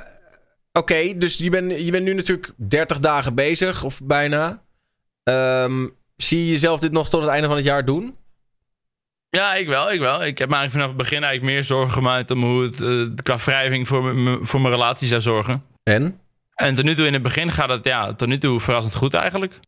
okay, 0.72 1.18
dus 1.18 1.36
je 1.36 1.50
bent 1.50 1.80
je 1.80 1.90
bent 1.90 2.04
nu 2.04 2.14
natuurlijk 2.14 2.52
30 2.56 3.00
dagen 3.00 3.34
bezig, 3.34 3.84
of 3.84 4.00
bijna. 4.02 4.62
Um, 5.22 5.96
zie 6.16 6.44
je 6.44 6.50
jezelf 6.50 6.80
dit 6.80 6.92
nog 6.92 7.08
tot 7.08 7.22
het 7.22 7.30
einde 7.30 7.46
van 7.46 7.56
het 7.56 7.64
jaar 7.64 7.84
doen? 7.84 8.16
Ja, 9.28 9.54
ik 9.54 9.68
wel, 9.68 9.92
ik 9.92 10.00
wel. 10.00 10.24
Ik 10.24 10.38
heb 10.38 10.48
me 10.48 10.56
eigenlijk 10.56 10.70
vanaf 10.70 10.88
het 10.88 10.96
begin 10.96 11.24
eigenlijk 11.24 11.54
meer 11.54 11.64
zorgen 11.64 11.92
gemaakt 11.92 12.30
om 12.30 12.42
hoe 12.42 12.62
het 12.62 12.80
uh, 12.80 13.08
qua 13.22 13.36
wrijving 13.36 13.88
voor, 13.88 14.14
voor 14.42 14.60
mijn 14.60 14.74
relatie 14.74 15.08
zou 15.08 15.20
zorgen. 15.20 15.62
En? 15.88 16.20
En 16.54 16.74
tot 16.74 16.84
nu 16.84 16.94
toe 16.94 17.06
in 17.06 17.12
het 17.12 17.22
begin 17.22 17.50
gaat 17.50 17.68
het 17.68 17.84
ja, 17.84 18.14
tot 18.14 18.28
nu 18.28 18.38
toe 18.38 18.60
verrassend 18.60 18.94
goed 18.94 19.14
eigenlijk. 19.14 19.60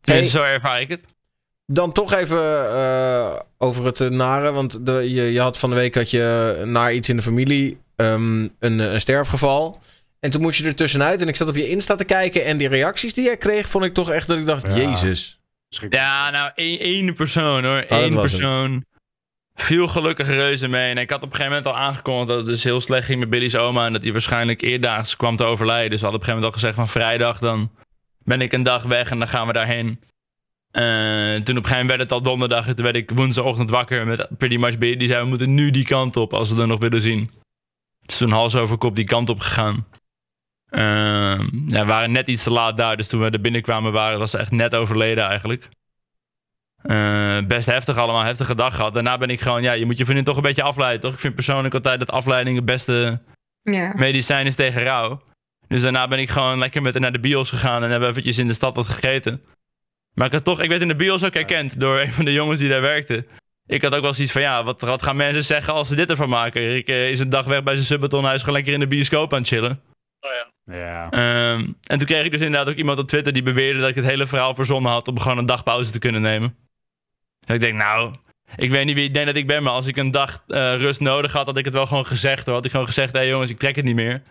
Dus 0.00 0.30
zo 0.30 0.42
ervaar 0.42 0.80
ik 0.80 0.88
het. 0.88 1.04
Dan 1.66 1.92
toch 1.92 2.12
even 2.12 2.38
uh, 2.38 3.38
over 3.58 3.84
het 3.84 4.10
nare. 4.10 4.52
Want 4.52 4.86
de, 4.86 4.92
je, 4.92 5.32
je 5.32 5.40
had 5.40 5.58
van 5.58 5.70
de 5.70 5.76
week 5.76 5.94
had 5.94 6.10
je 6.10 6.62
naar 6.64 6.92
iets 6.92 7.08
in 7.08 7.16
de 7.16 7.22
familie 7.22 7.78
um, 7.96 8.54
een, 8.58 8.78
een 8.78 9.00
sterfgeval. 9.00 9.82
En 10.20 10.30
toen 10.30 10.42
moest 10.42 10.58
je 10.58 10.66
er 10.66 10.74
tussenuit. 10.74 11.20
En 11.20 11.28
ik 11.28 11.36
zat 11.36 11.48
op 11.48 11.56
je 11.56 11.68
Insta 11.68 11.94
te 11.94 12.04
kijken. 12.04 12.44
En 12.44 12.56
die 12.56 12.68
reacties 12.68 13.14
die 13.14 13.24
jij 13.24 13.36
kreeg, 13.36 13.68
vond 13.68 13.84
ik 13.84 13.94
toch 13.94 14.10
echt 14.10 14.26
dat 14.26 14.38
ik 14.38 14.46
dacht: 14.46 14.66
ja. 14.66 14.74
Jezus. 14.74 15.40
Ja, 15.88 16.30
nou, 16.30 16.50
één, 16.54 16.78
één 16.78 17.14
persoon 17.14 17.64
hoor. 17.64 17.84
Oh, 17.88 17.98
Eén 17.98 18.14
persoon. 18.14 18.84
Viel 19.54 19.88
gelukkig 19.88 20.26
reuze 20.26 20.68
mee. 20.68 20.90
En 20.90 20.98
ik 20.98 21.10
had 21.10 21.22
op 21.22 21.30
een 21.30 21.36
gegeven 21.36 21.56
moment 21.56 21.74
al 21.74 21.80
aangekondigd 21.80 22.28
dat 22.28 22.36
het 22.38 22.46
dus 22.46 22.64
heel 22.64 22.80
slecht 22.80 23.06
ging 23.06 23.20
met 23.20 23.30
Billy's 23.30 23.54
oma. 23.54 23.86
En 23.86 23.92
dat 23.92 24.02
hij 24.02 24.12
waarschijnlijk 24.12 24.62
eerdaags 24.62 25.16
kwam 25.16 25.36
te 25.36 25.44
overlijden. 25.44 25.90
Dus 25.90 26.00
we 26.00 26.06
hadden 26.06 26.22
op 26.22 26.28
een 26.28 26.34
gegeven 26.34 26.50
moment 26.50 26.54
al 26.54 26.70
gezegd 26.70 26.74
van 26.74 27.02
vrijdag 27.02 27.38
dan 27.38 27.70
ben 28.24 28.40
ik 28.40 28.52
een 28.52 28.62
dag 28.62 28.82
weg 28.82 29.10
en 29.10 29.18
dan 29.18 29.28
gaan 29.28 29.46
we 29.46 29.52
daarheen. 29.52 30.00
Uh, 30.72 31.34
toen 31.34 31.56
op 31.56 31.62
een 31.62 31.70
gegeven 31.70 31.70
moment 31.70 31.88
werd 31.88 32.00
het 32.00 32.12
al 32.12 32.22
donderdag. 32.22 32.66
En 32.66 32.74
toen 32.74 32.84
werd 32.84 32.96
ik 32.96 33.10
woensdagochtend 33.10 33.70
wakker 33.70 34.06
met 34.06 34.28
Pretty 34.38 34.56
Much 34.56 34.78
Billy. 34.78 34.96
Die 34.96 35.08
zei 35.08 35.22
we 35.22 35.28
moeten 35.28 35.54
nu 35.54 35.70
die 35.70 35.84
kant 35.84 36.16
op 36.16 36.32
als 36.32 36.52
we 36.52 36.60
er 36.60 36.66
nog 36.66 36.80
willen 36.80 37.00
zien. 37.00 37.30
Dus 38.06 38.16
toen 38.16 38.30
hals 38.30 38.56
over 38.56 38.78
kop 38.78 38.96
die 38.96 39.04
kant 39.04 39.28
op 39.28 39.40
gegaan. 39.40 39.86
Uh, 40.70 40.80
ja, 41.66 41.80
we 41.80 41.84
waren 41.84 42.12
net 42.12 42.28
iets 42.28 42.42
te 42.42 42.50
laat 42.50 42.76
daar. 42.76 42.96
Dus 42.96 43.08
toen 43.08 43.20
we 43.20 43.30
er 43.30 43.40
binnenkwamen 43.40 43.92
waren, 43.92 44.18
was 44.18 44.30
ze 44.30 44.38
echt 44.38 44.50
net 44.50 44.74
overleden 44.74 45.24
eigenlijk. 45.24 45.68
Uh, 46.84 47.38
best 47.46 47.66
heftig 47.66 47.96
allemaal, 47.96 48.22
heftige 48.22 48.54
dag 48.54 48.74
gehad. 48.74 48.94
Daarna 48.94 49.18
ben 49.18 49.30
ik 49.30 49.40
gewoon, 49.40 49.62
ja, 49.62 49.72
je 49.72 49.86
moet 49.86 49.98
je 49.98 50.04
vriendin 50.04 50.24
toch 50.24 50.36
een 50.36 50.42
beetje 50.42 50.62
afleiden, 50.62 51.00
toch? 51.00 51.12
Ik 51.12 51.18
vind 51.18 51.34
persoonlijk 51.34 51.74
altijd 51.74 51.98
dat 51.98 52.10
afleiding 52.10 52.56
het 52.56 52.64
beste 52.64 53.20
ja. 53.62 53.92
medicijn 53.96 54.46
is 54.46 54.54
tegen 54.54 54.82
rouw. 54.82 55.22
Dus 55.68 55.82
daarna 55.82 56.08
ben 56.08 56.18
ik 56.18 56.30
gewoon 56.30 56.58
lekker 56.58 56.82
met 56.82 56.92
haar 56.92 57.02
naar 57.02 57.12
de 57.12 57.20
bios 57.20 57.48
gegaan 57.48 57.82
en 57.84 57.90
hebben 57.90 58.08
eventjes 58.08 58.38
in 58.38 58.46
de 58.46 58.54
stad 58.54 58.76
wat 58.76 58.86
gegeten. 58.86 59.42
Maar 60.14 60.26
ik 60.26 60.32
had 60.32 60.44
toch, 60.44 60.60
ik 60.60 60.68
werd 60.68 60.82
in 60.82 60.88
de 60.88 60.96
bios 60.96 61.24
ook 61.24 61.34
herkend 61.34 61.80
door 61.80 62.00
een 62.00 62.12
van 62.12 62.24
de 62.24 62.32
jongens 62.32 62.60
die 62.60 62.68
daar 62.68 62.80
werkte. 62.80 63.26
Ik 63.66 63.82
had 63.82 63.94
ook 63.94 64.02
wel 64.02 64.14
zoiets 64.14 64.32
van, 64.32 64.42
ja, 64.42 64.64
wat, 64.64 64.80
wat 64.80 65.02
gaan 65.02 65.16
mensen 65.16 65.44
zeggen 65.44 65.72
als 65.72 65.88
ze 65.88 65.96
dit 65.96 66.10
ervan 66.10 66.28
maken? 66.28 66.64
Rick 66.64 66.88
uh, 66.88 67.10
is 67.10 67.20
een 67.20 67.30
dag 67.30 67.44
weg 67.44 67.62
bij 67.62 67.74
zijn 67.74 67.86
subbetonhuis, 67.86 68.40
gewoon 68.40 68.54
lekker 68.54 68.72
in 68.72 68.80
de 68.80 68.86
bioscoop 68.86 69.32
aan 69.32 69.38
het 69.38 69.48
chillen. 69.48 69.80
Oh 70.20 70.30
ja. 70.30 70.50
Ja. 70.64 71.04
Um, 71.52 71.76
en 71.86 71.98
toen 71.98 72.06
kreeg 72.06 72.24
ik 72.24 72.30
dus 72.30 72.40
inderdaad 72.40 72.68
ook 72.68 72.78
iemand 72.78 72.98
op 72.98 73.08
Twitter 73.08 73.32
die 73.32 73.42
beweerde 73.42 73.80
dat 73.80 73.88
ik 73.88 73.94
het 73.94 74.04
hele 74.06 74.26
verhaal 74.26 74.54
verzonnen 74.54 74.92
had 74.92 75.08
om 75.08 75.20
gewoon 75.20 75.38
een 75.38 75.46
dag 75.46 75.62
pauze 75.62 75.90
te 75.90 75.98
kunnen 75.98 76.22
nemen. 76.22 76.56
Dus 77.44 77.54
ik 77.54 77.60
denk, 77.60 77.74
nou, 77.74 78.14
ik 78.56 78.70
weet 78.70 78.84
niet 78.84 78.94
wie 78.94 79.04
ik 79.04 79.14
denk 79.14 79.26
dat 79.26 79.36
ik 79.36 79.46
ben, 79.46 79.62
maar 79.62 79.72
als 79.72 79.86
ik 79.86 79.96
een 79.96 80.10
dag 80.10 80.44
uh, 80.48 80.76
rust 80.76 81.00
nodig 81.00 81.32
had, 81.32 81.46
had 81.46 81.56
ik 81.56 81.64
het 81.64 81.74
wel 81.74 81.86
gewoon 81.86 82.06
gezegd. 82.06 82.46
Hoor. 82.46 82.54
Had 82.54 82.64
ik 82.64 82.70
gewoon 82.70 82.86
gezegd, 82.86 83.12
hé 83.12 83.18
hey, 83.18 83.28
jongens, 83.28 83.50
ik 83.50 83.58
trek 83.58 83.76
het 83.76 83.84
niet 83.84 83.94
meer. 83.94 84.22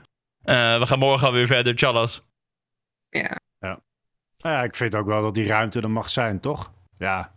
Uh, 0.45 0.79
we 0.79 0.85
gaan 0.85 0.99
morgen 0.99 1.27
alweer 1.27 1.47
verder, 1.47 1.75
tjallas. 1.75 2.23
Ja. 3.09 3.37
ja. 3.59 3.79
Nou 4.37 4.55
ja, 4.55 4.63
ik 4.63 4.75
vind 4.75 4.95
ook 4.95 5.05
wel 5.05 5.21
dat 5.21 5.33
die 5.33 5.47
ruimte 5.47 5.81
er 5.81 5.91
mag 5.91 6.09
zijn, 6.09 6.39
toch? 6.39 6.71
Ja. 6.97 7.35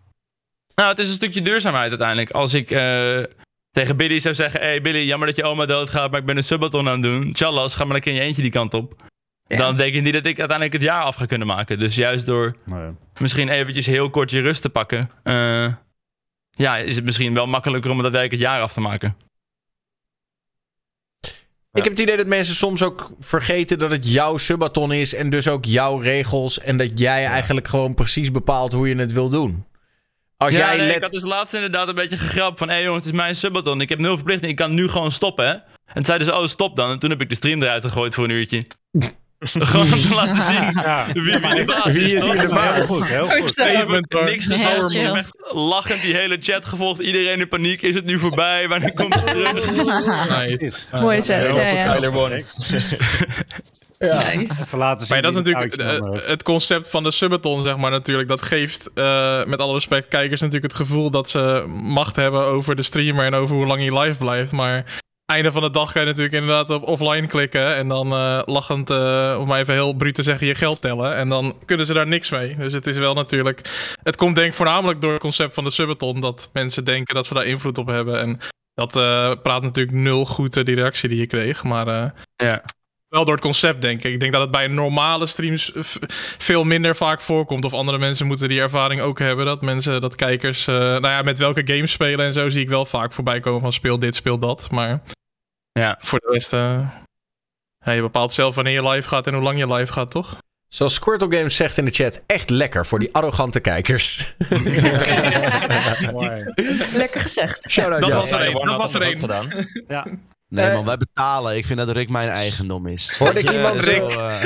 Nou, 0.74 0.88
het 0.88 0.98
is 0.98 1.08
een 1.08 1.14
stukje 1.14 1.42
duurzaamheid 1.42 1.88
uiteindelijk. 1.88 2.30
Als 2.30 2.54
ik 2.54 2.70
uh, 2.70 3.22
tegen 3.70 3.96
Billy 3.96 4.18
zou 4.18 4.34
zeggen, 4.34 4.60
hé 4.60 4.66
hey 4.66 4.80
Billy, 4.80 5.06
jammer 5.06 5.26
dat 5.26 5.36
je 5.36 5.44
oma 5.44 5.66
doodgaat, 5.66 6.10
maar 6.10 6.20
ik 6.20 6.26
ben 6.26 6.36
een 6.36 6.44
subathon 6.44 6.88
aan 6.88 6.92
het 6.92 7.02
doen. 7.02 7.32
Tjallas, 7.32 7.74
ga 7.74 7.84
maar 7.84 7.92
lekker 7.92 8.12
in 8.12 8.18
je 8.18 8.24
eentje 8.24 8.42
die 8.42 8.50
kant 8.50 8.74
op. 8.74 9.02
Ja. 9.46 9.56
Dan 9.56 9.76
denk 9.76 9.94
ik 9.94 10.02
niet 10.02 10.12
dat 10.12 10.26
ik 10.26 10.38
uiteindelijk 10.38 10.72
het 10.72 10.82
jaar 10.82 11.02
af 11.02 11.14
ga 11.14 11.26
kunnen 11.26 11.46
maken. 11.46 11.78
Dus 11.78 11.94
juist 11.94 12.26
door 12.26 12.56
nee. 12.64 12.90
misschien 13.18 13.48
eventjes 13.48 13.86
heel 13.86 14.10
kort 14.10 14.30
je 14.30 14.40
rust 14.40 14.62
te 14.62 14.70
pakken. 14.70 15.10
Uh, 15.24 15.72
ja, 16.50 16.76
is 16.76 16.96
het 16.96 17.04
misschien 17.04 17.34
wel 17.34 17.46
makkelijker 17.46 17.90
om 17.90 18.02
dat 18.02 18.12
het 18.12 18.38
jaar 18.38 18.60
af 18.60 18.72
te 18.72 18.80
maken. 18.80 19.16
Ik 21.72 21.82
heb 21.82 21.92
het 21.92 22.02
idee 22.02 22.16
dat 22.16 22.26
mensen 22.26 22.54
soms 22.54 22.82
ook 22.82 23.12
vergeten 23.20 23.78
dat 23.78 23.90
het 23.90 24.12
jouw 24.12 24.36
subathon 24.36 24.92
is. 24.92 25.14
En 25.14 25.30
dus 25.30 25.48
ook 25.48 25.64
jouw 25.64 25.98
regels. 25.98 26.60
En 26.60 26.76
dat 26.76 26.98
jij 26.98 27.22
ja. 27.22 27.30
eigenlijk 27.30 27.68
gewoon 27.68 27.94
precies 27.94 28.30
bepaalt 28.30 28.72
hoe 28.72 28.88
je 28.88 28.96
het 28.96 29.12
wil 29.12 29.28
doen. 29.28 29.66
Als 30.36 30.54
ja, 30.54 30.58
jij 30.58 30.76
nee, 30.76 30.86
let... 30.86 30.96
ik 30.96 31.02
had 31.02 31.12
dus 31.12 31.22
laatst 31.22 31.54
inderdaad 31.54 31.88
een 31.88 31.94
beetje 31.94 32.16
gegrapt 32.16 32.58
van... 32.58 32.68
hé 32.68 32.74
hey 32.74 32.82
jongens, 32.82 33.04
het 33.04 33.14
is 33.14 33.20
mijn 33.20 33.36
subathon. 33.36 33.80
Ik 33.80 33.88
heb 33.88 33.98
nul 33.98 34.14
verplichting. 34.14 34.50
Ik 34.50 34.56
kan 34.56 34.74
nu 34.74 34.88
gewoon 34.88 35.12
stoppen, 35.12 35.46
hè. 35.48 35.56
En 35.92 36.04
zeiden 36.04 36.26
ze, 36.26 36.34
oh 36.34 36.46
stop 36.46 36.76
dan. 36.76 36.90
En 36.90 36.98
toen 36.98 37.10
heb 37.10 37.20
ik 37.20 37.28
de 37.28 37.34
stream 37.34 37.62
eruit 37.62 37.84
gegooid 37.84 38.14
voor 38.14 38.24
een 38.24 38.30
uurtje. 38.30 38.66
Gewoon 39.52 40.00
te 40.00 40.14
laten 40.14 40.42
zien 40.42 40.82
ja. 40.82 41.06
wie, 41.12 41.22
wie 41.22 41.54
de 41.54 41.64
baas 41.64 41.92
wie 41.92 42.14
is. 42.14 42.24
hier 42.24 42.40
de 42.40 42.48
baas? 42.48 42.74
Heel 42.74 42.86
goed, 42.86 43.08
heel 43.08 43.86
goed. 43.86 44.24
Niks 44.24 44.46
gezegd. 44.46 44.94
Ik 44.94 45.00
heb 45.00 45.14
echt 45.14 45.30
lachend 45.52 46.02
die 46.02 46.14
hele 46.14 46.36
chat 46.40 46.64
gevolgd. 46.64 47.00
Iedereen 47.00 47.40
in 47.40 47.48
paniek. 47.48 47.82
Is 47.82 47.94
het 47.94 48.04
nu 48.04 48.18
voorbij? 48.18 48.68
Wanneer 48.68 48.94
komt 48.94 49.14
het 49.14 49.26
terug? 49.26 49.70
nice. 50.38 50.72
Mooi 50.92 51.22
set. 51.22 51.54
Ja, 51.54 51.66
ja. 51.66 51.94
Tyler. 51.94 52.44
Ja. 53.98 54.34
Nice. 54.34 54.76
maar 54.76 54.96
dat 55.22 55.30
is 55.30 55.36
natuurlijk 55.36 55.80
uh, 55.80 55.98
het 56.26 56.42
concept 56.42 56.90
van 56.90 57.02
de 57.02 57.10
subathon, 57.10 57.62
zeg 57.62 57.76
maar, 57.76 57.90
natuurlijk. 57.90 58.28
Dat 58.28 58.42
geeft, 58.42 58.90
uh, 58.94 59.44
met 59.44 59.60
alle 59.60 59.72
respect, 59.72 60.08
kijkers 60.08 60.40
natuurlijk 60.40 60.72
het 60.72 60.82
gevoel 60.82 61.10
dat 61.10 61.30
ze 61.30 61.64
macht 61.68 62.16
hebben 62.16 62.40
over 62.40 62.76
de 62.76 62.82
streamer 62.82 63.24
en 63.24 63.34
over 63.34 63.56
hoe 63.56 63.66
lang 63.66 63.80
hij 63.80 64.00
live 64.00 64.18
blijft. 64.18 64.52
Maar 64.52 64.84
einde 65.26 65.52
van 65.52 65.62
de 65.62 65.70
dag 65.70 65.92
kan 65.92 66.02
je 66.02 66.08
natuurlijk 66.08 66.34
inderdaad 66.34 66.70
op 66.70 66.88
offline 66.88 67.26
klikken. 67.26 67.76
En 67.76 67.88
dan 67.88 68.12
uh, 68.12 68.40
lachend, 68.44 68.90
uh, 68.90 69.36
om 69.40 69.46
maar 69.46 69.60
even 69.60 69.74
heel 69.74 69.92
bruut 69.92 70.14
te 70.14 70.22
zeggen, 70.22 70.46
je 70.46 70.54
geld 70.54 70.80
tellen. 70.80 71.14
En 71.14 71.28
dan 71.28 71.58
kunnen 71.64 71.86
ze 71.86 71.92
daar 71.92 72.06
niks 72.06 72.30
mee. 72.30 72.56
Dus 72.56 72.72
het 72.72 72.86
is 72.86 72.96
wel 72.96 73.14
natuurlijk. 73.14 73.60
Het 74.02 74.16
komt 74.16 74.34
denk 74.34 74.48
ik 74.48 74.54
voornamelijk 74.54 75.00
door 75.00 75.12
het 75.12 75.20
concept 75.20 75.54
van 75.54 75.64
de 75.64 75.70
subathon. 75.70 76.20
Dat 76.20 76.50
mensen 76.52 76.84
denken 76.84 77.14
dat 77.14 77.26
ze 77.26 77.34
daar 77.34 77.46
invloed 77.46 77.78
op 77.78 77.86
hebben. 77.86 78.20
En 78.20 78.38
dat 78.74 78.96
uh, 78.96 79.32
praat 79.42 79.62
natuurlijk 79.62 79.96
nul 79.96 80.26
goed, 80.26 80.64
die 80.64 80.74
reactie 80.74 81.08
die 81.08 81.18
je 81.18 81.26
kreeg. 81.26 81.62
Maar 81.62 82.14
ja. 82.36 82.62
Wel 83.14 83.24
door 83.24 83.34
het 83.34 83.44
concept, 83.44 83.80
denk 83.80 84.02
ik. 84.02 84.12
Ik 84.12 84.20
denk 84.20 84.32
dat 84.32 84.40
het 84.40 84.50
bij 84.50 84.66
normale 84.66 85.26
streams 85.26 85.72
veel 86.38 86.64
minder 86.64 86.96
vaak 86.96 87.20
voorkomt. 87.20 87.64
Of 87.64 87.72
andere 87.72 87.98
mensen 87.98 88.26
moeten 88.26 88.48
die 88.48 88.60
ervaring 88.60 89.00
ook 89.00 89.18
hebben. 89.18 89.46
Dat 89.46 89.62
mensen, 89.62 90.00
dat 90.00 90.14
kijkers, 90.14 90.64
nou 90.66 91.06
ja, 91.06 91.22
met 91.22 91.38
welke 91.38 91.62
games 91.64 91.90
spelen 91.90 92.26
en 92.26 92.32
zo 92.32 92.48
zie 92.48 92.62
ik 92.62 92.68
wel 92.68 92.86
vaak 92.86 93.12
voorbij 93.12 93.40
komen 93.40 93.60
van 93.60 93.72
speel 93.72 93.98
dit, 93.98 94.14
speel 94.14 94.38
dat. 94.38 94.70
Maar 94.70 95.02
ja. 95.80 95.98
Voor 96.00 96.18
de 96.18 96.30
rest, 96.30 96.52
uh, 96.52 96.88
ja, 97.84 97.92
je 97.92 98.00
bepaalt 98.00 98.32
zelf 98.32 98.54
wanneer 98.54 98.72
je 98.72 98.88
live 98.88 99.08
gaat 99.08 99.26
en 99.26 99.34
hoe 99.34 99.42
lang 99.42 99.58
je 99.58 99.72
live 99.72 99.92
gaat, 99.92 100.10
toch? 100.10 100.36
Zoals 100.68 100.94
Squirtle 100.94 101.36
Games 101.36 101.56
zegt 101.56 101.78
in 101.78 101.84
de 101.84 101.90
chat, 101.90 102.22
echt 102.26 102.50
lekker 102.50 102.86
voor 102.86 102.98
die 102.98 103.14
arrogante 103.14 103.60
kijkers. 103.60 104.34
lekker 107.02 107.20
gezegd. 107.20 107.70
Shout-out 107.70 108.00
dat, 108.00 108.12
was 108.12 108.30
er 108.30 108.46
een, 108.46 108.52
dat 108.52 108.76
was 108.76 108.94
er 108.94 109.02
één. 109.02 109.18
gedaan. 109.18 109.48
Ja. 109.88 110.06
Nee 110.54 110.72
man, 110.72 110.84
wij 110.84 110.96
betalen. 110.96 111.56
Ik 111.56 111.66
vind 111.66 111.78
dat 111.78 111.88
Rick 111.88 112.08
mijn 112.08 112.28
eigendom 112.28 112.86
is. 112.86 113.14
Hoorde 113.18 113.40
ik 113.40 113.50
iemand... 113.50 113.84
Rick? 113.84 113.96
Zo, 113.96 114.08
uh... 114.08 114.42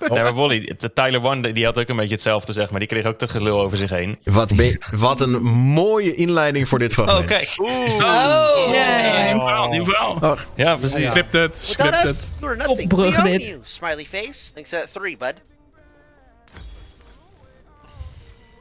Oh. 0.00 0.08
Nee, 0.08 0.22
maar 0.22 0.34
Wally, 0.34 0.76
Tyler 0.94 1.24
One 1.24 1.52
die 1.52 1.64
had 1.64 1.78
ook 1.78 1.88
een 1.88 1.96
beetje 1.96 2.14
hetzelfde, 2.14 2.52
zeg 2.52 2.70
maar. 2.70 2.78
Die 2.78 2.88
kreeg 2.88 3.04
ook 3.04 3.18
dat 3.18 3.30
gelul 3.30 3.60
over 3.60 3.78
zich 3.78 3.90
heen. 3.90 4.18
Wat, 4.24 4.52
wat 4.90 5.20
een 5.20 5.42
mooie 5.42 6.14
inleiding 6.14 6.68
voor 6.68 6.78
dit 6.78 6.92
fragment. 6.92 7.20
Oh, 7.20 7.26
kijk. 7.26 7.54
Oeh. 7.58 7.94
Oh. 7.94 8.00
Ja, 8.00 8.98
ja, 8.98 9.32
Nieuw 9.32 9.40
verhaal, 9.40 9.68
nieuw 9.68 9.84
verhaal. 9.84 10.16
Oh. 10.20 10.38
Ja, 10.54 10.76
precies. 10.76 10.98
Ja. 10.98 11.10
Scripted, 11.10 11.56
scripted. 11.60 12.28
Opbrug 12.66 13.22
dit. 13.22 13.56
Smiley 13.62 14.04
face. 14.04 14.52
Thanks 14.54 14.74
at 14.74 14.92
three, 14.92 15.16
bud. 15.16 15.34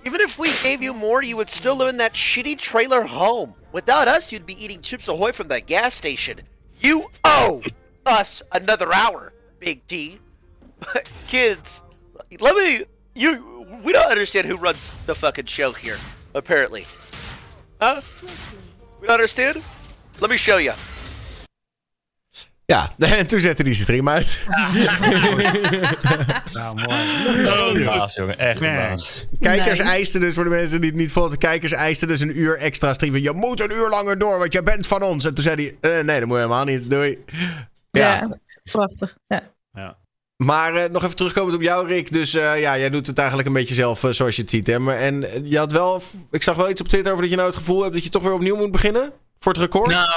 Even 0.03 0.19
if 0.19 0.37
we 0.37 0.47
gave 0.47 0.83
you 0.83 0.95
more, 0.95 1.23
you 1.23 1.35
would 1.35 1.49
still 1.49 1.77
live 1.77 1.89
in 1.89 1.97
that 1.97 2.15
shitty 2.15 2.55
trailer 2.55 3.07
home. 3.07 3.53
Without 3.71 4.07
us, 4.07 4.31
you'd 4.31 4.45
be 4.45 4.63
eating 4.63 4.81
Chips 4.81 5.07
Ahoy 5.07 5.31
from 5.31 5.49
that 5.49 5.67
gas 5.67 5.93
station. 5.93 6.41
You 6.79 7.09
owe 7.23 7.61
us 8.05 8.43
another 8.51 8.93
hour, 8.93 9.33
Big 9.59 9.85
D. 9.87 10.19
Kids, 11.27 11.81
let 12.39 12.55
me. 12.55 12.85
You. 13.15 13.65
We 13.83 13.91
don't 13.93 14.09
understand 14.09 14.47
who 14.47 14.57
runs 14.57 14.91
the 15.05 15.15
fucking 15.15 15.45
show 15.45 15.71
here, 15.71 15.97
apparently. 16.33 16.85
Huh? 17.81 18.01
We 19.01 19.07
don't 19.07 19.15
understand? 19.15 19.63
Let 20.19 20.29
me 20.29 20.37
show 20.37 20.57
you. 20.57 20.73
Ja, 22.73 22.91
en 23.17 23.27
toen 23.27 23.39
zette 23.39 23.63
hij 23.63 23.73
zijn 23.73 23.83
stream 23.83 24.09
uit. 24.09 24.39
nou, 26.53 26.75
mooi. 26.75 27.81
Oh, 27.81 27.85
baas, 27.85 28.15
jongen. 28.15 28.39
Echt 28.39 28.61
een 28.61 28.75
baas. 28.75 29.25
Kijkers 29.39 29.79
eisten 29.79 30.21
dus, 30.21 30.33
voor 30.33 30.43
de 30.43 30.49
mensen 30.49 30.81
die 30.81 30.89
het 30.89 30.99
niet 30.99 31.11
volgen, 31.11 31.37
kijkers 31.37 31.71
eisten 31.71 32.07
dus 32.07 32.21
een 32.21 32.39
uur 32.39 32.57
extra 32.57 32.93
streamen. 32.93 33.21
Je 33.21 33.31
moet 33.31 33.61
een 33.61 33.71
uur 33.71 33.89
langer 33.89 34.17
door, 34.17 34.39
want 34.39 34.53
jij 34.53 34.63
bent 34.63 34.87
van 34.87 35.03
ons. 35.03 35.25
En 35.25 35.33
toen 35.33 35.43
zei 35.43 35.55
hij, 35.81 35.99
uh, 35.99 36.05
nee, 36.05 36.19
dat 36.19 36.27
moet 36.27 36.37
je 36.37 36.43
helemaal 36.43 36.65
niet. 36.65 36.89
Doei. 36.89 37.23
Ja, 37.91 38.15
ja 38.15 38.37
prachtig. 38.71 39.17
Ja. 39.27 39.43
ja. 39.73 39.97
Maar 40.43 40.73
uh, 40.73 40.85
nog 40.85 41.03
even 41.03 41.15
terugkomend 41.15 41.55
op 41.55 41.61
jou, 41.61 41.87
Rick. 41.87 42.11
Dus 42.11 42.35
uh, 42.35 42.61
ja, 42.61 42.77
jij 42.77 42.89
doet 42.89 43.07
het 43.07 43.17
eigenlijk 43.17 43.47
een 43.47 43.53
beetje 43.53 43.75
zelf 43.75 44.03
uh, 44.03 44.11
zoals 44.11 44.35
je 44.35 44.41
het 44.41 44.51
ziet. 44.51 44.67
Hè? 44.67 44.79
Maar, 44.79 44.97
en 44.97 45.25
je 45.43 45.57
had 45.57 45.71
wel, 45.71 46.01
ik 46.31 46.43
zag 46.43 46.55
wel 46.55 46.69
iets 46.69 46.81
op 46.81 46.87
Twitter 46.87 47.11
over 47.11 47.23
dat 47.23 47.31
je 47.31 47.37
nou 47.37 47.49
het 47.49 47.57
gevoel 47.57 47.81
hebt 47.81 47.93
dat 47.93 48.03
je 48.03 48.09
toch 48.09 48.23
weer 48.23 48.33
opnieuw 48.33 48.55
moet 48.55 48.71
beginnen 48.71 49.13
voor 49.37 49.51
het 49.51 49.61
record. 49.61 49.89
Nou, 49.89 50.09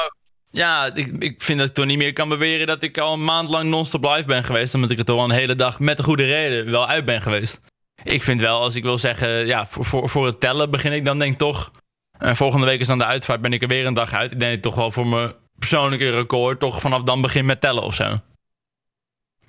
ja, 0.50 0.94
ik, 0.94 1.06
ik 1.18 1.42
vind 1.42 1.58
dat 1.58 1.68
ik 1.68 1.74
toch 1.74 1.86
niet 1.86 1.98
meer 1.98 2.12
kan 2.12 2.28
beweren 2.28 2.66
dat 2.66 2.82
ik 2.82 2.98
al 2.98 3.12
een 3.12 3.24
maand 3.24 3.48
lang 3.48 3.70
non-stop 3.70 4.04
live 4.04 4.26
ben 4.26 4.44
geweest. 4.44 4.74
Omdat 4.74 4.90
ik 4.90 4.98
er 4.98 5.04
toch 5.04 5.18
al 5.18 5.24
een 5.24 5.30
hele 5.30 5.54
dag 5.54 5.80
met 5.80 5.98
een 5.98 6.04
goede 6.04 6.24
reden 6.24 6.70
wel 6.70 6.88
uit 6.88 7.04
ben 7.04 7.22
geweest. 7.22 7.60
Ik 8.02 8.22
vind 8.22 8.40
wel, 8.40 8.60
als 8.60 8.74
ik 8.74 8.82
wil 8.82 8.98
zeggen, 8.98 9.46
ja, 9.46 9.66
voor, 9.66 9.84
voor, 9.84 10.08
voor 10.08 10.26
het 10.26 10.40
tellen 10.40 10.70
begin 10.70 10.92
ik 10.92 11.04
dan 11.04 11.18
denk 11.18 11.32
ik 11.32 11.38
toch. 11.38 11.70
En 12.18 12.36
volgende 12.36 12.66
week 12.66 12.80
is 12.80 12.86
dan 12.86 12.98
de 12.98 13.04
uitvaart, 13.04 13.40
ben 13.40 13.52
ik 13.52 13.62
er 13.62 13.68
weer 13.68 13.86
een 13.86 13.94
dag 13.94 14.12
uit. 14.12 14.32
Ik 14.32 14.40
denk 14.40 14.62
toch 14.62 14.74
wel 14.74 14.90
voor 14.90 15.06
mijn 15.06 15.32
persoonlijke 15.58 16.10
record 16.10 16.60
toch 16.60 16.80
vanaf 16.80 17.02
dan 17.02 17.20
begin 17.20 17.46
met 17.46 17.60
tellen 17.60 17.82
of 17.82 17.94
zo. 17.94 18.18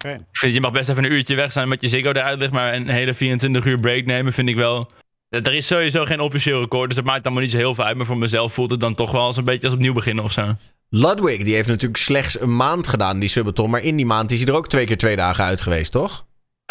Ik 0.08 0.20
vind, 0.32 0.54
je 0.54 0.62
mag 0.62 0.72
best 0.72 0.90
even 0.90 1.04
een 1.04 1.12
uurtje 1.12 1.36
weg 1.36 1.52
zijn 1.52 1.68
met 1.68 1.82
je 1.82 1.88
Ziggo 1.88 2.12
eruit 2.12 2.40
ligt, 2.40 2.52
maar 2.52 2.74
een 2.74 2.90
hele 2.90 3.14
24 3.14 3.66
uur 3.66 3.80
break 3.80 4.06
nemen 4.06 4.34
vind 4.34 4.50
ik 4.50 4.56
wel... 4.56 4.92
Er 5.30 5.54
is 5.54 5.68
sowieso 5.68 6.06
geen 6.06 6.20
officieel 6.20 6.60
record, 6.60 6.88
dus 6.88 6.98
het 6.98 7.06
maakt 7.06 7.26
allemaal 7.26 7.44
niet 7.44 7.52
zo 7.52 7.58
heel 7.58 7.76
veel 7.76 7.84
uit. 7.84 7.98
Maar 7.98 8.06
voor 8.06 8.18
mezelf 8.18 8.54
voelt 8.54 8.72
het 8.72 8.80
dan 8.80 8.96
toch 8.96 9.12
wel 9.12 9.22
als 9.22 9.38
een 9.38 9.44
beetje 9.44 9.68
als 9.68 9.76
opnieuw 9.76 9.94
beginnen 9.94 10.24
of 10.24 10.32
zo. 10.32 10.56
Ludwig, 10.94 11.44
die 11.44 11.54
heeft 11.54 11.68
natuurlijk 11.68 12.02
slechts 12.02 12.40
een 12.40 12.56
maand 12.56 12.88
gedaan, 12.88 13.20
die 13.20 13.30
Subathon. 13.30 13.70
Maar 13.70 13.84
in 13.84 13.96
die 13.96 14.06
maand 14.06 14.32
is 14.32 14.40
hij 14.40 14.48
er 14.48 14.56
ook 14.56 14.68
twee 14.68 14.86
keer 14.86 14.98
twee 14.98 15.16
dagen 15.16 15.44
uit 15.44 15.62
geweest, 15.62 15.92
toch? 15.92 16.26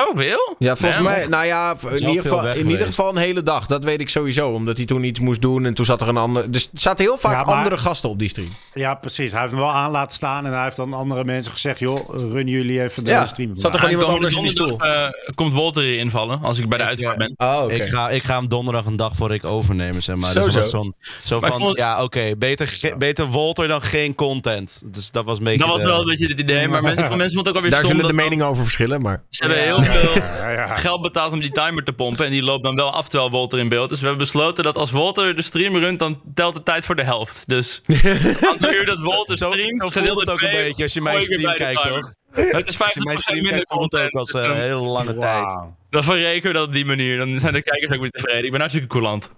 Oh, 0.09 0.17
Wil? 0.17 0.57
Ja, 0.59 0.77
volgens 0.77 0.97
Nee, 1.05 1.07
mij, 1.17 1.27
nou 1.29 1.45
ja, 1.47 1.75
in 1.91 2.09
ieder, 2.09 2.23
geval, 2.23 2.47
in 2.55 2.69
ieder 2.71 2.87
geval 2.87 3.09
een 3.11 3.17
hele 3.17 3.43
dag. 3.43 3.67
Dat 3.67 3.85
weet 3.85 4.01
ik 4.01 4.09
sowieso, 4.09 4.51
omdat 4.51 4.77
hij 4.77 4.87
toen 4.87 5.05
iets 5.05 5.21
moest 5.21 5.43
doen 5.43 5.65
en 5.65 5.75
toen 5.75 5.85
zat 5.85 6.01
er 6.01 6.09
een 6.09 6.17
ander... 6.17 6.51
Dus 6.51 6.65
er 6.73 6.81
zaten 6.81 7.05
heel 7.05 7.19
vaak 7.19 7.41
Ja, 7.41 7.47
maar- 7.47 7.55
andere 7.57 7.79
gasten 7.79 8.09
op 8.11 8.19
die 8.19 8.29
stream. 8.29 8.49
Ja, 8.75 8.95
precies. 8.95 9.31
Hij 9.31 9.41
heeft 9.41 9.53
hem 9.53 9.61
wel 9.63 9.71
aan 9.73 9.91
laten 9.91 10.15
staan 10.17 10.47
en 10.47 10.53
hij 10.53 10.63
heeft 10.65 10.77
dan 10.77 10.93
andere 10.93 11.25
mensen 11.25 11.53
gezegd... 11.53 11.79
joh, 11.79 12.09
run 12.33 12.47
jullie 12.47 12.83
even 12.83 13.05
de 13.05 13.11
Ja, 13.11 13.27
stream. 13.27 13.51
zat 13.57 13.73
er 13.75 13.79
gewoon 13.81 13.95
iemand 13.95 14.13
anders 14.15 14.35
in 14.37 14.43
die 14.43 14.51
stoel. 14.51 14.79
Eh, 14.81 15.09
komt 15.35 15.53
Walter 15.53 15.83
hier 15.83 15.99
invallen 15.99 16.43
als 16.43 16.59
ik 16.59 16.69
bij 16.69 16.79
de 16.79 16.85
uitvaart 16.85 17.19
ben. 17.19 17.35
Oh, 17.37 17.61
oké. 17.65 17.73
Ik, 17.75 17.83
ga, 17.83 18.11
ik 18.11 18.23
ga 18.23 18.35
hem 18.39 18.49
donderdag 18.49 18.85
een 18.85 18.97
dag 18.97 19.13
voor 19.17 19.35
ik 19.35 19.45
overnemen, 19.45 20.03
zeg 20.03 20.17
maar. 20.17 20.33
Zo, 20.33 20.45
dus 20.45 20.53
zo. 20.53 20.61
dat 20.61 20.71
was 20.73 20.81
zo'n- 20.83 20.95
zo 21.25 21.41
Maar 21.41 21.49
ik 21.49 21.55
van, 21.55 21.65
vond- 21.65 21.77
ja, 21.79 22.03
oké, 22.03 22.33
beter, 22.39 22.95
beter 22.99 23.31
Walter 23.31 23.69
dan 23.69 23.83
geen 23.83 24.15
content. 24.15 24.83
Dus 24.87 25.11
dat 25.11 25.25
was 25.25 25.39
een 25.39 25.45
beetje... 25.45 25.59
Dat 25.59 25.69
was 25.69 25.83
wel 25.83 26.01
een 26.01 26.07
beetje 26.07 26.27
het 26.27 26.41
idee, 26.41 26.69
maar 26.69 26.83
mensen, 26.83 27.07
veel 27.07 27.17
mensen 27.17 27.35
vonden 27.35 27.39
het 27.39 27.49
ook 27.49 27.55
alweer 27.55 27.71
Daar 27.71 27.85
stom 27.85 27.97
zullen 27.97 28.17
de 28.17 28.23
meningen 28.23 28.47
over 28.47 28.63
verschillen, 28.63 29.01
maar... 29.01 29.23
Ze 29.31 29.45
hebben 29.45 29.63
heel 29.63 29.81
veel 29.91 30.77
geld 30.77 31.01
betaald 31.01 31.33
om 31.33 31.41
die 31.41 31.51
timer 31.51 31.85
te 31.85 31.93
pompen. 31.93 32.25
En 32.25 32.31
die 32.31 32.43
loopt 32.43 32.65
dan 32.65 32.77
wel 32.77 32.93
af 32.93 33.09
terwijl 33.09 33.31
Walter 33.31 33.59
in 33.59 33.69
beeld 33.69 33.85
is. 33.85 33.89
Dus 33.91 34.01
we 34.01 34.07
hebben 34.07 34.25
besloten 34.25 34.65
dat 34.65 34.77
als 34.77 34.91
Walter 34.91 35.37
de 35.37 35.43
stream 35.43 35.77
runt, 35.77 35.99
dan 35.99 36.21
telt 36.35 36.55
de 36.55 36.63
tijd 36.63 36.85
voor 36.85 36.97
de 36.97 37.05
helft. 37.05 37.43
Dus 37.47 37.83
het 37.87 38.73
uur 38.73 38.87
dat 38.87 39.01
Walter 39.01 39.37
Zo, 39.37 39.51
streamt, 39.51 39.83
zo 39.83 39.89
voelt 39.89 39.93
gedeeld 39.93 40.21
het 40.21 40.31
ook 40.31 40.41
een 40.41 40.51
beetje 40.51 40.83
als 40.83 40.93
je 40.93 41.01
mijn 41.01 41.23
stream 41.23 41.55
kijkt, 41.55 41.83
toch? 41.83 42.15
Het 42.31 42.69
is 42.69 42.81
Als 42.81 42.93
je 42.93 43.01
mijn 43.03 43.19
50% 43.19 43.21
stream 43.21 43.43
minder 43.43 43.53
kijkt, 43.53 43.73
voelt 43.73 43.93
het 43.93 44.03
ook 44.03 44.11
als 44.11 44.33
een 44.33 44.57
hele 44.57 44.81
lange 44.81 45.19
tijd. 45.19 45.59
Dan 45.91 46.05
verrekenen 46.05 46.53
we 46.53 46.59
dat 46.59 46.67
op 46.67 46.73
die 46.73 46.85
manier. 46.85 47.19
Dan 47.19 47.39
zijn 47.39 47.53
de 47.53 47.63
kijkers 47.63 47.93
ook 47.93 48.01
weer 48.01 48.11
tevreden. 48.11 48.45
Ik 48.45 48.51
ben 48.51 48.61
hartstikke 48.61 48.89
coulant. 48.89 49.31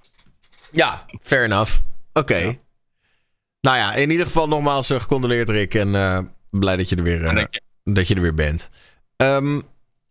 Ja, 0.70 1.06
fair 1.20 1.44
enough. 1.44 1.72
Oké. 2.12 2.58
Nou 3.60 3.76
ja, 3.76 3.94
in 3.94 4.10
ieder 4.10 4.26
geval 4.26 4.48
nogmaals 4.48 4.90
eh, 4.90 5.00
gecondoleerd 5.00 5.48
Rick. 5.48 5.74
En 5.74 5.94
eh, 5.94 6.18
blij 6.50 6.76
dat 6.76 6.88
je 6.88 6.96
er 6.96 7.02
weer, 7.02 7.24
eh, 7.24 7.44
je. 7.50 7.60
dat 7.92 8.08
je 8.08 8.14
er 8.14 8.22
weer 8.22 8.34
bent. 8.34 8.68
Ehm, 9.16 9.60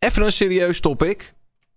even 0.03 0.23
een 0.23 0.31
serieus 0.31 0.79
topic. 0.79 1.33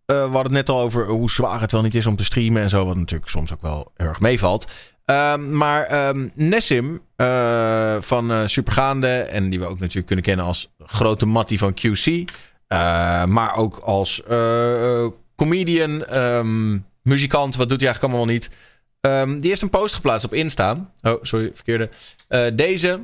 Eh, 0.06 0.16
we 0.16 0.22
hadden 0.22 0.42
het 0.42 0.52
net 0.52 0.68
al 0.68 0.80
over 0.80 1.06
hoe 1.06 1.30
zwaar 1.30 1.60
het 1.60 1.72
wel 1.72 1.82
niet 1.82 1.94
is 1.94 2.06
om 2.06 2.16
te 2.16 2.24
streamen 2.24 2.62
en 2.62 2.68
zo. 2.68 2.84
Wat 2.84 2.96
natuurlijk 2.96 3.30
soms 3.30 3.52
ook 3.52 3.62
wel 3.62 3.92
erg 3.96 4.20
meevalt. 4.20 4.72
Ehm, 5.04 5.56
maar 5.56 5.82
ehm, 5.82 6.28
Nessim 6.34 7.00
eh, 7.16 7.96
van 8.00 8.30
eh, 8.30 8.46
Supergaande. 8.46 9.08
En 9.08 9.50
die 9.50 9.58
we 9.58 9.66
ook 9.66 9.78
natuurlijk 9.78 10.06
kunnen 10.06 10.24
kennen 10.24 10.44
als 10.44 10.70
grote 10.78 11.26
mattie 11.26 11.58
van 11.58 11.74
QC. 11.74 12.24
maar 13.28 13.56
ook 13.56 13.78
als 13.78 14.22
comedian, 15.36 16.04
ehm, 16.04 16.78
muzikant. 17.02 17.56
Wat 17.56 17.68
doet 17.68 17.80
hij 17.80 17.88
eigenlijk 17.88 18.14
allemaal 18.14 18.34
niet? 18.34 18.50
Die 19.40 19.50
heeft 19.50 19.62
een 19.62 19.70
post 19.70 19.94
geplaatst 19.94 20.26
op 20.26 20.34
Insta. 20.34 20.90
Oh, 21.02 21.22
sorry, 21.22 21.50
verkeerde. 21.54 21.90
Deze. 22.54 23.00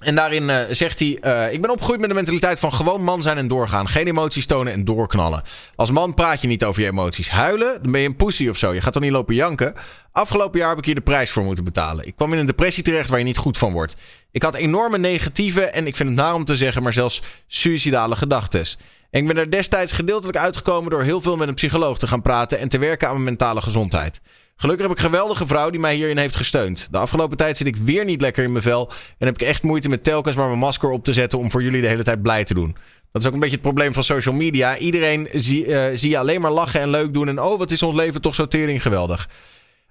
En 0.00 0.14
daarin 0.14 0.50
eh, 0.50 0.64
zegt 0.70 0.98
hij: 0.98 1.18
eh, 1.20 1.52
Ik 1.52 1.60
ben 1.60 1.70
opgegroeid 1.70 2.00
met 2.00 2.08
de 2.08 2.14
mentaliteit 2.14 2.58
van 2.58 2.72
gewoon 2.72 3.02
man 3.02 3.22
zijn 3.22 3.36
en 3.36 3.48
doorgaan. 3.48 3.88
Geen 3.88 4.06
emoties 4.06 4.46
tonen 4.46 4.72
en 4.72 4.84
doorknallen. 4.84 5.42
Als 5.74 5.90
man 5.90 6.14
praat 6.14 6.40
je 6.40 6.48
niet 6.48 6.64
over 6.64 6.82
je 6.82 6.88
emoties. 6.88 7.30
Huilen, 7.30 7.82
dan 7.82 7.92
ben 7.92 8.00
je 8.00 8.06
een 8.06 8.16
pussy 8.16 8.48
of 8.48 8.56
zo. 8.56 8.74
Je 8.74 8.80
gaat 8.80 8.92
toch 8.92 9.02
niet 9.02 9.12
lopen 9.12 9.34
janken? 9.34 9.74
Afgelopen 10.12 10.58
jaar 10.58 10.68
heb 10.68 10.78
ik 10.78 10.84
hier 10.84 10.94
de 10.94 11.00
prijs 11.00 11.30
voor 11.30 11.42
moeten 11.42 11.64
betalen. 11.64 12.06
Ik 12.06 12.16
kwam 12.16 12.32
in 12.32 12.38
een 12.38 12.46
depressie 12.46 12.82
terecht 12.82 13.08
waar 13.08 13.18
je 13.18 13.24
niet 13.24 13.36
goed 13.36 13.58
van 13.58 13.72
wordt. 13.72 13.96
Ik 14.30 14.42
had 14.42 14.54
enorme 14.54 14.98
negatieve 14.98 15.62
en 15.62 15.86
ik 15.86 15.96
vind 15.96 16.08
het 16.08 16.18
naar 16.18 16.34
om 16.34 16.44
te 16.44 16.56
zeggen, 16.56 16.82
maar 16.82 16.92
zelfs 16.92 17.22
suïcidale 17.46 18.16
gedachten. 18.16 18.66
En 19.10 19.20
ik 19.20 19.26
ben 19.26 19.36
er 19.36 19.50
destijds 19.50 19.92
gedeeltelijk 19.92 20.38
uitgekomen 20.38 20.90
door 20.90 21.02
heel 21.02 21.20
veel 21.20 21.36
met 21.36 21.48
een 21.48 21.54
psycholoog 21.54 21.98
te 21.98 22.06
gaan 22.06 22.22
praten 22.22 22.58
en 22.58 22.68
te 22.68 22.78
werken 22.78 23.06
aan 23.08 23.14
mijn 23.14 23.24
mentale 23.24 23.62
gezondheid. 23.62 24.20
Gelukkig 24.56 24.86
heb 24.86 24.96
ik 24.96 25.02
een 25.02 25.10
geweldige 25.10 25.46
vrouw 25.46 25.70
die 25.70 25.80
mij 25.80 25.94
hierin 25.94 26.16
heeft 26.16 26.36
gesteund. 26.36 26.88
De 26.90 26.98
afgelopen 26.98 27.36
tijd 27.36 27.56
zit 27.56 27.66
ik 27.66 27.76
weer 27.76 28.04
niet 28.04 28.20
lekker 28.20 28.44
in 28.44 28.52
mijn 28.52 28.62
vel. 28.62 28.90
En 29.18 29.26
heb 29.26 29.34
ik 29.34 29.46
echt 29.48 29.62
moeite 29.62 29.88
met 29.88 30.04
telkens 30.04 30.36
maar 30.36 30.46
mijn 30.46 30.58
masker 30.58 30.90
op 30.90 31.04
te 31.04 31.12
zetten 31.12 31.38
om 31.38 31.50
voor 31.50 31.62
jullie 31.62 31.80
de 31.80 31.86
hele 31.86 32.02
tijd 32.02 32.22
blij 32.22 32.44
te 32.44 32.54
doen. 32.54 32.76
Dat 33.12 33.22
is 33.22 33.28
ook 33.28 33.34
een 33.34 33.40
beetje 33.40 33.54
het 33.54 33.64
probleem 33.64 33.92
van 33.92 34.04
social 34.04 34.34
media. 34.34 34.78
Iedereen 34.78 35.28
zie, 35.32 35.74
eh, 35.74 35.96
zie 35.96 36.10
je 36.10 36.18
alleen 36.18 36.40
maar 36.40 36.50
lachen 36.50 36.80
en 36.80 36.90
leuk 36.90 37.14
doen. 37.14 37.28
En 37.28 37.40
oh, 37.40 37.58
wat 37.58 37.70
is 37.70 37.82
ons 37.82 37.96
leven 37.96 38.20
toch 38.20 38.34
zo 38.34 38.46
tering 38.46 38.82
geweldig. 38.82 39.28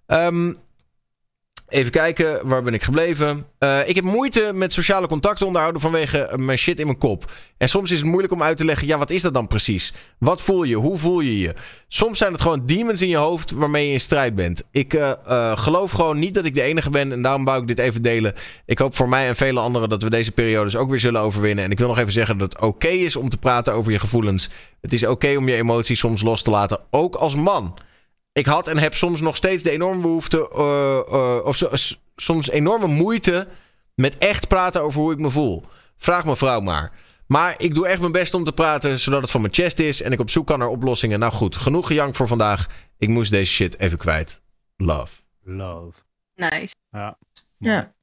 Ehm, 0.05 0.53
even 1.75 1.91
kijken, 1.91 2.47
waar 2.47 2.63
ben 2.63 2.73
ik 2.73 2.83
gebleven? 2.83 3.45
Eh, 3.57 3.87
ik 3.87 3.95
heb 3.95 4.03
moeite 4.03 4.51
met 4.53 4.73
sociale 4.73 5.07
contacten 5.07 5.45
onderhouden 5.45 5.81
vanwege 5.81 6.19
eh, 6.19 6.37
mijn 6.37 6.57
shit 6.57 6.79
in 6.79 6.85
mijn 6.85 6.97
kop. 6.97 7.31
En 7.57 7.69
soms 7.69 7.91
is 7.91 7.97
het 7.97 8.07
moeilijk 8.07 8.33
om 8.33 8.43
uit 8.43 8.57
te 8.57 8.65
leggen, 8.65 8.87
ja, 8.87 8.97
wat 8.97 9.09
is 9.09 9.21
dat 9.21 9.33
dan 9.33 9.47
precies? 9.47 9.93
Wat 10.17 10.41
voel 10.41 10.63
je? 10.63 10.75
Hoe 10.75 10.97
voel 10.97 11.19
je 11.19 11.39
je? 11.39 11.53
Soms 11.87 12.17
zijn 12.17 12.31
het 12.31 12.41
gewoon 12.41 12.65
demons 12.65 13.01
in 13.01 13.07
je 13.07 13.15
hoofd 13.15 13.51
waarmee 13.51 13.87
je 13.87 13.93
in 13.93 13.99
strijd 13.99 14.35
bent. 14.35 14.63
Ik 14.71 14.93
eh, 14.93 15.57
geloof 15.57 15.91
gewoon 15.91 16.19
niet 16.19 16.33
dat 16.33 16.45
ik 16.45 16.53
de 16.53 16.61
enige 16.61 16.89
ben 16.89 17.11
en 17.11 17.21
daarom 17.21 17.45
wou 17.45 17.61
ik 17.61 17.67
dit 17.67 17.79
even 17.79 18.01
delen. 18.01 18.33
Ik 18.65 18.77
hoop 18.77 18.95
voor 18.95 19.09
mij 19.09 19.27
en 19.27 19.35
vele 19.35 19.59
anderen 19.59 19.89
dat 19.89 20.03
we 20.03 20.09
deze 20.09 20.31
periodes 20.31 20.75
ook 20.75 20.89
weer 20.89 20.99
zullen 20.99 21.21
overwinnen. 21.21 21.63
En 21.63 21.71
ik 21.71 21.79
wil 21.79 21.87
nog 21.87 21.99
even 21.99 22.13
zeggen 22.13 22.37
dat 22.37 22.53
het 22.53 22.61
oké 22.61 22.87
is 22.87 23.15
om 23.15 23.29
te 23.29 23.37
praten 23.37 23.73
over 23.73 23.91
je 23.91 23.99
gevoelens. 23.99 24.49
Het 24.81 24.93
is 24.93 25.05
oké 25.05 25.35
om 25.37 25.49
je 25.49 25.55
emoties 25.55 25.99
soms 25.99 26.21
los 26.21 26.41
te 26.43 26.49
laten, 26.49 26.79
ook 26.91 27.15
als 27.15 27.35
man. 27.35 27.77
Ik 28.35 28.45
had 28.45 28.67
en 28.67 28.77
heb 28.77 28.95
soms 28.95 29.21
nog 29.21 29.35
steeds 29.35 29.63
de 29.63 29.71
enorme 29.71 30.01
behoefte, 30.01 30.49
eh, 30.49 30.97
eh, 30.97 31.45
of 31.45 31.61
soms 32.15 32.49
enorme 32.49 32.87
moeite 32.87 33.47
met 33.93 34.17
echt 34.17 34.47
praten 34.47 34.81
over 34.81 35.01
hoe 35.01 35.11
ik 35.11 35.19
me 35.19 35.29
voel. 35.29 35.63
Vraag 35.97 36.23
mijn 36.23 36.37
vrouw 36.37 36.59
maar. 36.59 36.91
Maar 37.27 37.55
ik 37.57 37.73
doe 37.75 37.87
echt 37.87 37.99
mijn 37.99 38.11
best 38.11 38.33
om 38.33 38.43
te 38.43 38.51
praten, 38.53 38.99
zodat 38.99 39.21
het 39.21 39.31
van 39.31 39.41
mijn 39.41 39.53
chest 39.53 39.79
is 39.79 40.01
en 40.01 40.11
ik 40.11 40.19
op 40.19 40.29
zoek 40.29 40.47
kan 40.47 40.59
naar 40.59 40.67
oplossingen. 40.67 41.19
Nou 41.19 41.31
goed, 41.33 41.55
genoeg 41.55 41.87
gejank 41.87 42.15
voor 42.15 42.27
vandaag. 42.27 42.67
Ik 42.97 43.09
moest 43.09 43.31
deze 43.31 43.51
shit 43.51 43.79
even 43.79 43.97
kwijt. 43.97 44.41
Love. 44.77 45.13
Love. 45.43 45.99
Nice. 46.33 46.75
Ja. 46.89 47.17
Ja, 47.57 47.93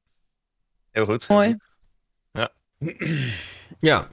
Heel 0.90 1.04
goed. 1.04 1.28
mooi. 1.28 1.56
Ja, 3.78 4.08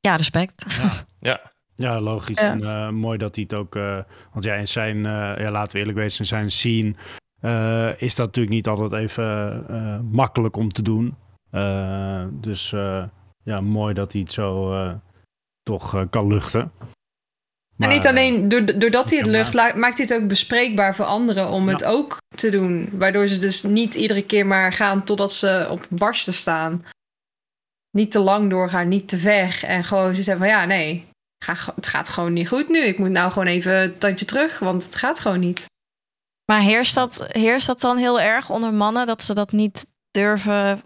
Ja, 0.00 0.16
respect. 0.16 0.64
Ja. 0.66 1.04
Ja, 1.20 1.52
logisch. 1.76 2.40
Ja. 2.40 2.50
En 2.50 2.62
eh, 2.62 2.88
mooi 2.88 3.18
dat 3.18 3.34
hij 3.34 3.44
het 3.48 3.58
ook... 3.58 3.76
eh, 3.76 3.98
want 4.32 4.44
ja, 4.44 4.54
in 4.54 4.68
zijn... 4.68 4.96
eh, 5.06 5.38
ja, 5.38 5.50
laten 5.50 5.72
we 5.72 5.78
eerlijk 5.78 5.98
wezen, 5.98 6.20
in 6.20 6.26
zijn 6.26 6.50
scene... 6.50 6.94
is 7.98 8.14
dat 8.14 8.26
natuurlijk 8.26 8.54
niet 8.54 8.68
altijd 8.68 8.92
even 8.92 10.08
makkelijk 10.10 10.56
om 10.56 10.72
te 10.72 10.82
doen. 10.82 11.16
Dus 12.30 12.70
ja, 13.42 13.60
mooi 13.60 13.94
dat 13.94 14.12
hij 14.12 14.20
het 14.22 14.32
zo 14.32 14.74
toch 15.62 16.06
kan 16.10 16.26
luchten. 16.26 16.60
En 16.60 16.70
Maar, 17.76 17.88
niet 17.88 18.06
alleen 18.06 18.48
door- 18.48 18.78
doordat 18.78 19.10
hij 19.10 19.18
het 19.18 19.28
lucht, 19.28 19.54
maakt 19.54 19.98
hij 19.98 20.06
het 20.08 20.14
ook 20.14 20.28
bespreekbaar 20.28 20.94
voor 20.94 21.04
anderen 21.04 21.48
om 21.48 21.68
het 21.68 21.84
ook 21.84 22.16
te 22.36 22.50
doen. 22.50 22.88
Waardoor 22.92 23.26
ze 23.26 23.38
dus 23.38 23.62
niet 23.62 23.94
iedere 23.94 24.24
keer 24.24 24.46
maar 24.46 24.72
gaan 24.72 25.04
totdat 25.04 25.32
ze 25.32 25.66
op 25.70 25.86
barsten 25.88 26.32
staan. 26.32 26.84
Niet 27.90 28.10
te 28.10 28.18
lang 28.18 28.50
doorgaan, 28.50 28.88
niet 28.88 29.08
te 29.08 29.18
ver. 29.18 29.60
En 29.64 29.84
gewoon 29.84 30.14
ze 30.14 30.22
zeggen 30.22 30.44
van 30.44 30.54
ja, 30.54 30.64
nee, 30.64 31.04
ga, 31.44 31.72
het 31.74 31.86
gaat 31.86 32.08
gewoon 32.08 32.32
niet 32.32 32.48
goed 32.48 32.68
nu. 32.68 32.78
Ik 32.78 32.98
moet 32.98 33.10
nou 33.10 33.32
gewoon 33.32 33.48
even 33.48 33.82
een 33.82 33.98
tandje 33.98 34.24
terug, 34.24 34.58
want 34.58 34.84
het 34.84 34.96
gaat 34.96 35.20
gewoon 35.20 35.40
niet. 35.40 35.66
Maar 36.44 36.60
heerst 36.60 36.94
dat, 36.94 37.26
heerst 37.28 37.66
dat 37.66 37.80
dan 37.80 37.96
heel 37.96 38.20
erg 38.20 38.50
onder 38.50 38.74
mannen 38.74 39.06
dat 39.06 39.22
ze 39.22 39.34
dat 39.34 39.52
niet 39.52 39.86
durven 40.10 40.82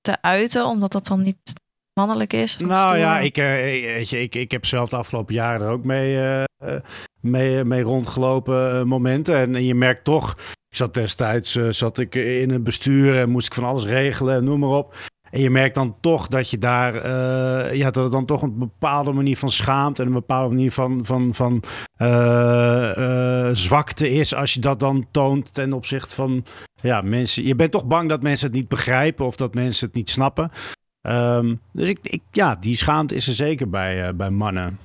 te 0.00 0.22
uiten, 0.22 0.66
omdat 0.66 0.92
dat 0.92 1.06
dan 1.06 1.22
niet 1.22 1.52
mannelijk 1.94 2.32
is? 2.32 2.56
Nou 2.56 2.76
stoer? 2.76 2.96
ja, 2.96 3.18
ik, 3.18 3.36
eh, 3.36 3.44
weet 3.44 4.10
je, 4.10 4.20
ik, 4.20 4.34
ik 4.34 4.50
heb 4.50 4.66
zelf 4.66 4.88
de 4.88 4.96
afgelopen 4.96 5.34
jaren 5.34 5.66
er 5.66 5.72
ook 5.72 5.84
mee, 5.84 6.16
eh, 6.16 6.44
eh, 6.58 6.80
mee, 7.20 7.64
mee 7.64 7.82
rondgelopen 7.82 8.88
momenten. 8.88 9.36
En, 9.36 9.54
en 9.54 9.64
je 9.64 9.74
merkt 9.74 10.04
toch, 10.04 10.30
ik 10.68 10.76
zat 10.76 10.94
destijds 10.94 11.52
zat 11.52 11.98
ik 11.98 12.14
in 12.14 12.50
het 12.50 12.64
bestuur 12.64 13.20
en 13.20 13.30
moest 13.30 13.46
ik 13.46 13.54
van 13.54 13.64
alles 13.64 13.84
regelen, 13.84 14.44
noem 14.44 14.60
maar 14.60 14.70
op. 14.70 14.94
En 15.32 15.40
je 15.40 15.50
merkt 15.50 15.74
dan 15.74 15.96
toch 16.00 16.26
dat 16.28 16.50
je 16.50 16.58
daar, 16.58 16.94
eh, 16.94 17.74
ja, 17.74 17.90
dat 17.90 18.02
het 18.04 18.12
dan 18.12 18.26
toch 18.26 18.42
een 18.42 18.58
bepaalde 18.58 19.12
manier 19.12 19.36
van 19.36 19.50
schaamte 19.50 20.00
en 20.02 20.08
een 20.08 20.14
bepaalde 20.14 20.54
manier 20.54 20.72
van, 20.72 21.04
van, 21.04 21.34
van 21.34 21.62
eh, 21.96 23.46
eh, 23.48 23.54
zwakte 23.54 24.10
is 24.10 24.34
als 24.34 24.54
je 24.54 24.60
dat 24.60 24.80
dan 24.80 25.06
toont 25.10 25.54
ten 25.54 25.72
opzichte 25.72 26.14
van, 26.14 26.44
ja, 26.80 27.00
mensen. 27.00 27.44
Je 27.46 27.54
bent 27.54 27.72
toch 27.72 27.86
bang 27.86 28.08
dat 28.08 28.22
mensen 28.22 28.46
het 28.46 28.56
niet 28.56 28.68
begrijpen 28.68 29.26
of 29.26 29.36
dat 29.36 29.54
mensen 29.54 29.86
het 29.86 29.96
niet 29.96 30.10
snappen. 30.10 30.50
Ehm, 31.00 31.54
dus 31.72 31.88
ik, 31.88 31.98
ik, 32.02 32.22
ja, 32.30 32.54
die 32.54 32.76
schaamte 32.76 33.14
is 33.14 33.28
er 33.28 33.34
zeker 33.34 33.70
bij, 33.70 34.06
eh, 34.08 34.14
bij 34.14 34.30
mannen. 34.30 34.78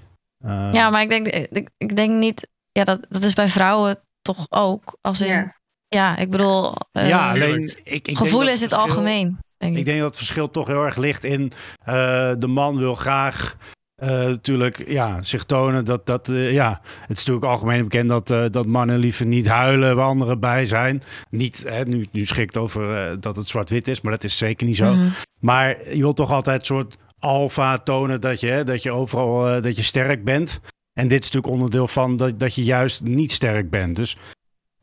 Ehm, 0.46 0.72
Ja, 0.74 0.90
maar 0.90 1.02
ik 1.02 1.10
denk, 1.10 1.28
ik, 1.28 1.70
ik 1.78 1.96
denk 1.96 2.12
niet. 2.12 2.48
Ja, 2.72 2.84
dat, 2.84 3.06
dat 3.10 3.24
is 3.24 3.34
bij 3.34 3.48
vrouwen 3.48 4.00
toch 4.22 4.46
ook. 4.50 4.98
Als 5.02 5.22
in, 5.22 5.28
ja, 5.28 5.54
Ja. 5.88 6.18
ik 6.18 6.30
bedoel. 6.30 6.74
eh, 6.92 7.08
ja, 7.08 7.32
alleen 7.32 7.72
ik, 7.84 8.10
gevoel 8.18 8.42
is 8.42 8.62
het 8.62 8.74
verschil- 8.74 8.78
algemeen. 8.80 9.38
Denk 9.58 9.74
ik. 9.74 9.80
Ik 9.80 9.86
denk 9.86 9.98
dat 9.98 10.08
het 10.08 10.18
verschil 10.18 10.50
toch 10.50 10.68
heel 10.68 10.84
erg 10.84 10.98
ligt 10.98 11.24
in 11.24 11.52
eh, 11.84 12.32
de 12.38 12.48
man 12.48 12.78
wil 12.78 12.96
graag 12.96 13.58
eh, 13.96 14.10
natuurlijk 14.10 14.90
ja, 14.90 15.24
zich 15.24 15.44
tonen 15.44 15.86
dat 15.86 16.06
dat 16.06 16.30
eh, 16.30 16.52
ja, 16.52 16.82
het 16.84 17.18
is 17.18 17.26
natuurlijk 17.26 17.46
algemeen 17.46 17.84
bekend 17.84 18.10
dat, 18.10 18.54
dat 18.54 18.66
mannen 18.66 18.98
liever 18.98 19.26
niet 19.26 19.48
huilen 19.48 19.96
waar 19.96 20.06
anderen 20.06 20.40
bij 20.40 20.66
zijn. 20.66 21.04
Niet 21.30 21.64
hè, 21.68 21.84
nu, 21.84 22.08
nu 22.12 22.26
schikt 22.26 22.58
over 22.58 23.16
dat 23.20 23.36
het 23.36 23.48
zwart-wit 23.48 23.88
is, 23.88 24.02
maar 24.02 24.12
dat 24.12 24.24
is 24.24 24.38
zeker 24.38 24.68
niet 24.68 24.78
zo. 24.78 24.94
Mhm. 24.94 25.08
Maar 25.40 25.90
je 25.90 26.02
wilt 26.02 26.16
toch 26.16 26.32
altijd 26.32 26.60
een 26.60 26.66
soort 26.66 26.98
alfa 27.20 27.78
tonen 27.78 28.22
dat 28.22 28.40
je, 28.40 28.48
hè, 28.48 28.64
dat 28.64 28.84
je 28.84 28.92
overal 28.92 29.62
dat 29.62 29.76
je 29.76 29.84
sterk 29.84 30.24
bent. 30.24 30.62
En 30.94 31.08
dit 31.08 31.24
is 31.24 31.32
natuurlijk 31.32 31.54
onderdeel 31.54 31.88
van 31.88 32.16
dat, 32.16 32.40
dat 32.40 32.56
je 32.56 32.64
juist 32.64 33.04
niet 33.04 33.32
sterk 33.32 33.70
bent. 33.70 33.96
Dus 33.96 34.18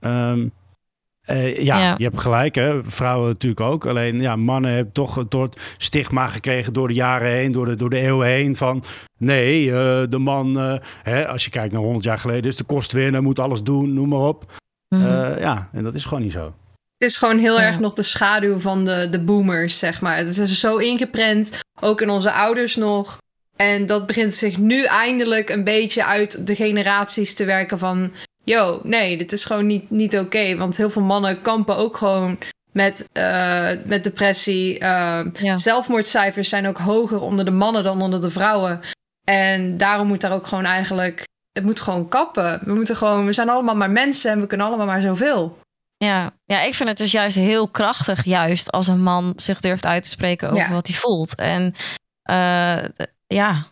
ehm, 0.01 0.49
eh, 1.25 1.63
ja, 1.65 1.79
Ja. 1.79 1.95
je 1.99 2.05
hebt 2.05 2.21
gelijk, 2.21 2.55
hè? 2.55 2.85
vrouwen 2.85 3.29
natuurlijk 3.29 3.61
ook. 3.61 3.87
Alleen 3.87 4.21
ja, 4.21 4.37
mannen 4.37 4.73
hebben 4.73 4.93
toch 4.93 5.15
het 5.15 5.27
soort 5.31 5.61
stigma 5.77 6.27
gekregen 6.29 6.73
door 6.73 6.89
de 6.89 6.95
jaren 6.95 7.31
heen, 7.31 7.53
door 7.53 7.67
de, 7.67 7.75
door 7.75 7.91
de 7.91 7.99
eeuwen 7.99 8.27
heen. 8.29 8.57
Van 8.57 8.85
nee, 9.19 9.71
eh, 9.73 10.03
de 10.09 10.19
man, 10.19 10.59
eh, 10.59 10.75
hè, 11.03 11.29
als 11.29 11.45
je 11.45 11.51
kijkt 11.51 11.73
naar 11.73 11.83
100 11.83 12.05
jaar 12.05 12.19
geleden, 12.19 12.51
is 12.51 12.57
de 12.57 12.65
kostwinner, 12.65 13.23
moet 13.23 13.39
alles 13.39 13.63
doen, 13.63 13.95
noem 13.95 14.09
maar 14.09 14.19
op. 14.29 14.53
Mhm. 14.89 15.07
Eh, 15.07 15.41
ja, 15.41 15.69
en 15.73 15.83
dat 15.83 15.95
is 15.95 16.05
gewoon 16.05 16.23
niet 16.23 16.33
zo. 16.33 16.55
Het 16.99 17.11
is 17.11 17.17
gewoon 17.17 17.39
heel 17.39 17.61
Ja. 17.61 17.67
erg 17.67 17.79
nog 17.79 17.93
de 17.93 18.03
schaduw 18.03 18.59
van 18.59 18.85
de, 18.85 19.09
de 19.11 19.21
boomers, 19.21 19.79
zeg 19.79 20.01
maar. 20.01 20.17
Het 20.17 20.39
is 20.39 20.61
zo 20.61 20.77
ingeprent, 20.77 21.59
ook 21.81 22.01
in 22.01 22.11
onze 22.11 22.33
ouders 22.33 22.77
nog. 22.77 23.19
En 23.57 23.87
dat 23.87 24.07
begint 24.07 24.33
zich 24.33 24.59
nu 24.59 24.85
eindelijk 24.85 25.51
een 25.51 25.65
beetje 25.65 26.05
uit 26.05 26.47
de 26.47 26.55
generaties 26.55 27.35
te 27.35 27.45
werken 27.45 27.79
van... 27.79 28.11
Yo, 28.45 28.81
nee, 28.83 29.17
dit 29.17 29.33
is 29.33 29.45
gewoon 29.45 29.67
niet, 29.67 29.91
niet 29.91 30.19
oké. 30.19 30.57
want 30.57 30.77
heel 30.77 30.91
veel 30.91 31.03
mannen 31.03 31.41
kampen 31.43 31.77
ook 31.77 31.97
gewoon 31.97 32.39
met, 32.73 33.09
eh, 33.13 33.71
met 33.85 34.05
depressie. 34.05 34.79
Eh, 34.79 35.21
Ja. 35.33 35.57
Zelfmoordcijfers 35.57 36.49
zijn 36.49 36.69
ook 36.69 36.79
hoger 36.79 37.21
onder 37.21 37.45
de 37.45 37.51
mannen 37.51 37.83
dan 37.83 38.03
onder 38.03 38.21
de 38.21 38.31
vrouwen. 38.31 38.81
En 39.25 39.77
daarom 39.77 40.07
moet 40.07 40.21
daar 40.21 40.33
ook 40.33 40.47
gewoon 40.47 40.65
eigenlijk... 40.65 41.25
Het 41.53 41.65
moet 41.65 41.81
gewoon 41.81 42.09
kappen. 42.09 42.61
We 42.65 42.75
moeten 42.75 42.97
gewoon... 42.97 43.27
We 43.27 43.33
zijn 43.33 43.49
allemaal 43.49 43.75
maar 43.77 43.91
mensen 43.91 44.31
en 44.31 44.41
we 44.41 44.47
kunnen 44.47 44.67
allemaal 44.67 44.87
maar 44.87 45.01
zoveel. 45.01 45.59
Ja. 45.97 46.31
ja, 46.45 46.61
ik 46.63 46.75
vind 46.75 46.89
het 46.89 46.99
dus 46.99 47.13
juist 47.13 47.37
heel 47.37 47.69
krachtig, 47.69 48.25
juist 48.25 48.71
als 48.73 48.89
een 48.89 49.03
man 49.03 49.33
zich 49.37 49.61
durft 49.61 49.87
uit 49.87 50.03
te 50.05 50.11
spreken 50.11 50.49
over 50.51 50.61
Ja. 50.65 50.73
wat 50.73 50.87
hij 50.87 50.97
voelt. 50.97 51.35
En 51.35 51.75
eh, 52.23 52.77
ja, 53.27 53.65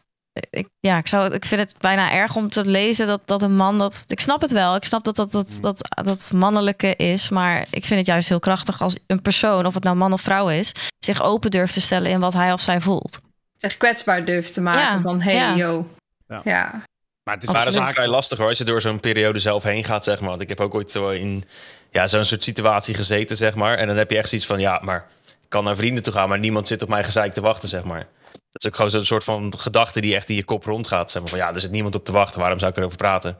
ik, 0.50 0.68
ja 0.80 0.98
ik, 0.98 1.06
zou, 1.06 1.34
ik 1.34 1.44
vind 1.44 1.60
het 1.60 1.74
bijna 1.78 2.12
erg 2.12 2.36
om 2.36 2.50
te 2.50 2.64
lezen 2.64 3.06
dat, 3.06 3.20
dat 3.24 3.42
een 3.42 3.56
man 3.56 3.78
dat. 3.78 4.04
Ik 4.06 4.20
snap 4.20 4.40
het 4.40 4.50
wel. 4.50 4.74
Ik 4.76 4.84
snap 4.84 5.04
dat 5.04 5.16
dat, 5.16 5.32
dat, 5.32 5.48
dat 5.60 5.88
dat 6.02 6.30
mannelijke 6.34 6.96
is. 6.96 7.28
Maar 7.28 7.60
ik 7.70 7.84
vind 7.84 7.98
het 7.98 8.06
juist 8.08 8.28
heel 8.28 8.38
krachtig 8.40 8.82
als 8.82 8.96
een 9.06 9.22
persoon, 9.22 9.66
of 9.66 9.74
het 9.74 9.82
nou 9.84 9.96
man 9.96 10.12
of 10.12 10.20
vrouw 10.20 10.48
is, 10.48 10.72
zich 10.98 11.22
open 11.22 11.50
durft 11.50 11.72
te 11.72 11.80
stellen 11.80 12.10
in 12.10 12.20
wat 12.20 12.32
hij 12.32 12.52
of 12.52 12.60
zij 12.60 12.80
voelt. 12.80 13.18
Zich 13.56 13.76
kwetsbaar 13.76 14.24
durft 14.24 14.54
te 14.54 14.60
maken 14.60 14.80
Ja, 14.80 15.00
van... 15.00 15.20
Hey, 15.20 15.34
ja. 15.34 15.54
yo. 15.56 15.88
Ja. 16.28 16.40
Ja. 16.44 16.82
Maar 17.24 17.34
het 17.34 17.42
is 17.42 17.50
Maar 17.50 17.64
dat 17.64 17.72
is 17.72 17.78
ook 17.78 17.84
vaak- 17.84 17.94
vrij 17.94 18.08
lastig 18.08 18.38
hoor, 18.38 18.48
als 18.48 18.58
je 18.58 18.64
door 18.64 18.80
zo'n 18.80 19.00
periode 19.00 19.38
zelf 19.38 19.62
heen 19.62 19.84
gaat, 19.84 20.04
zeg 20.04 20.20
maar. 20.20 20.28
Want 20.28 20.40
ik 20.40 20.48
heb 20.48 20.60
ook 20.60 20.74
ooit 20.74 20.90
zo 20.90 21.08
in 21.08 21.44
ja, 21.90 22.06
zo'n 22.06 22.24
soort 22.24 22.44
situatie 22.44 22.94
gezeten, 22.94 23.36
zeg 23.36 23.54
maar. 23.54 23.76
En 23.78 23.86
dan 23.86 23.96
heb 23.96 24.10
je 24.10 24.18
echt 24.18 24.28
zoiets 24.28 24.46
van, 24.46 24.60
ja, 24.60 24.80
maar 24.82 25.06
ik 25.26 25.48
kan 25.48 25.64
naar 25.64 25.76
vrienden 25.76 26.02
toe 26.02 26.12
gaan, 26.12 26.28
maar 26.28 26.38
niemand 26.38 26.68
zit 26.68 26.82
op 26.82 26.88
mijn 26.88 27.04
gezeik 27.04 27.32
te 27.32 27.40
wachten, 27.40 27.68
zeg 27.68 27.84
maar. 27.84 28.06
Dat 28.52 28.62
is 28.62 28.66
ook 28.68 28.76
gewoon 28.76 28.90
zo'n 28.90 29.04
soort 29.04 29.24
van 29.24 29.54
gedachte 29.58 30.00
die 30.00 30.14
echt 30.14 30.28
in 30.28 30.34
je 30.36 30.44
kop 30.44 30.64
rondgaat. 30.64 31.10
Zeg 31.10 31.20
maar. 31.22 31.30
Van 31.30 31.38
ja, 31.38 31.54
er 31.54 31.60
zit 31.60 31.70
niemand 31.70 31.94
op 31.94 32.04
te 32.04 32.12
wachten, 32.12 32.40
waarom 32.40 32.58
zou 32.58 32.70
ik 32.70 32.76
erover 32.78 32.96
praten? 32.96 33.36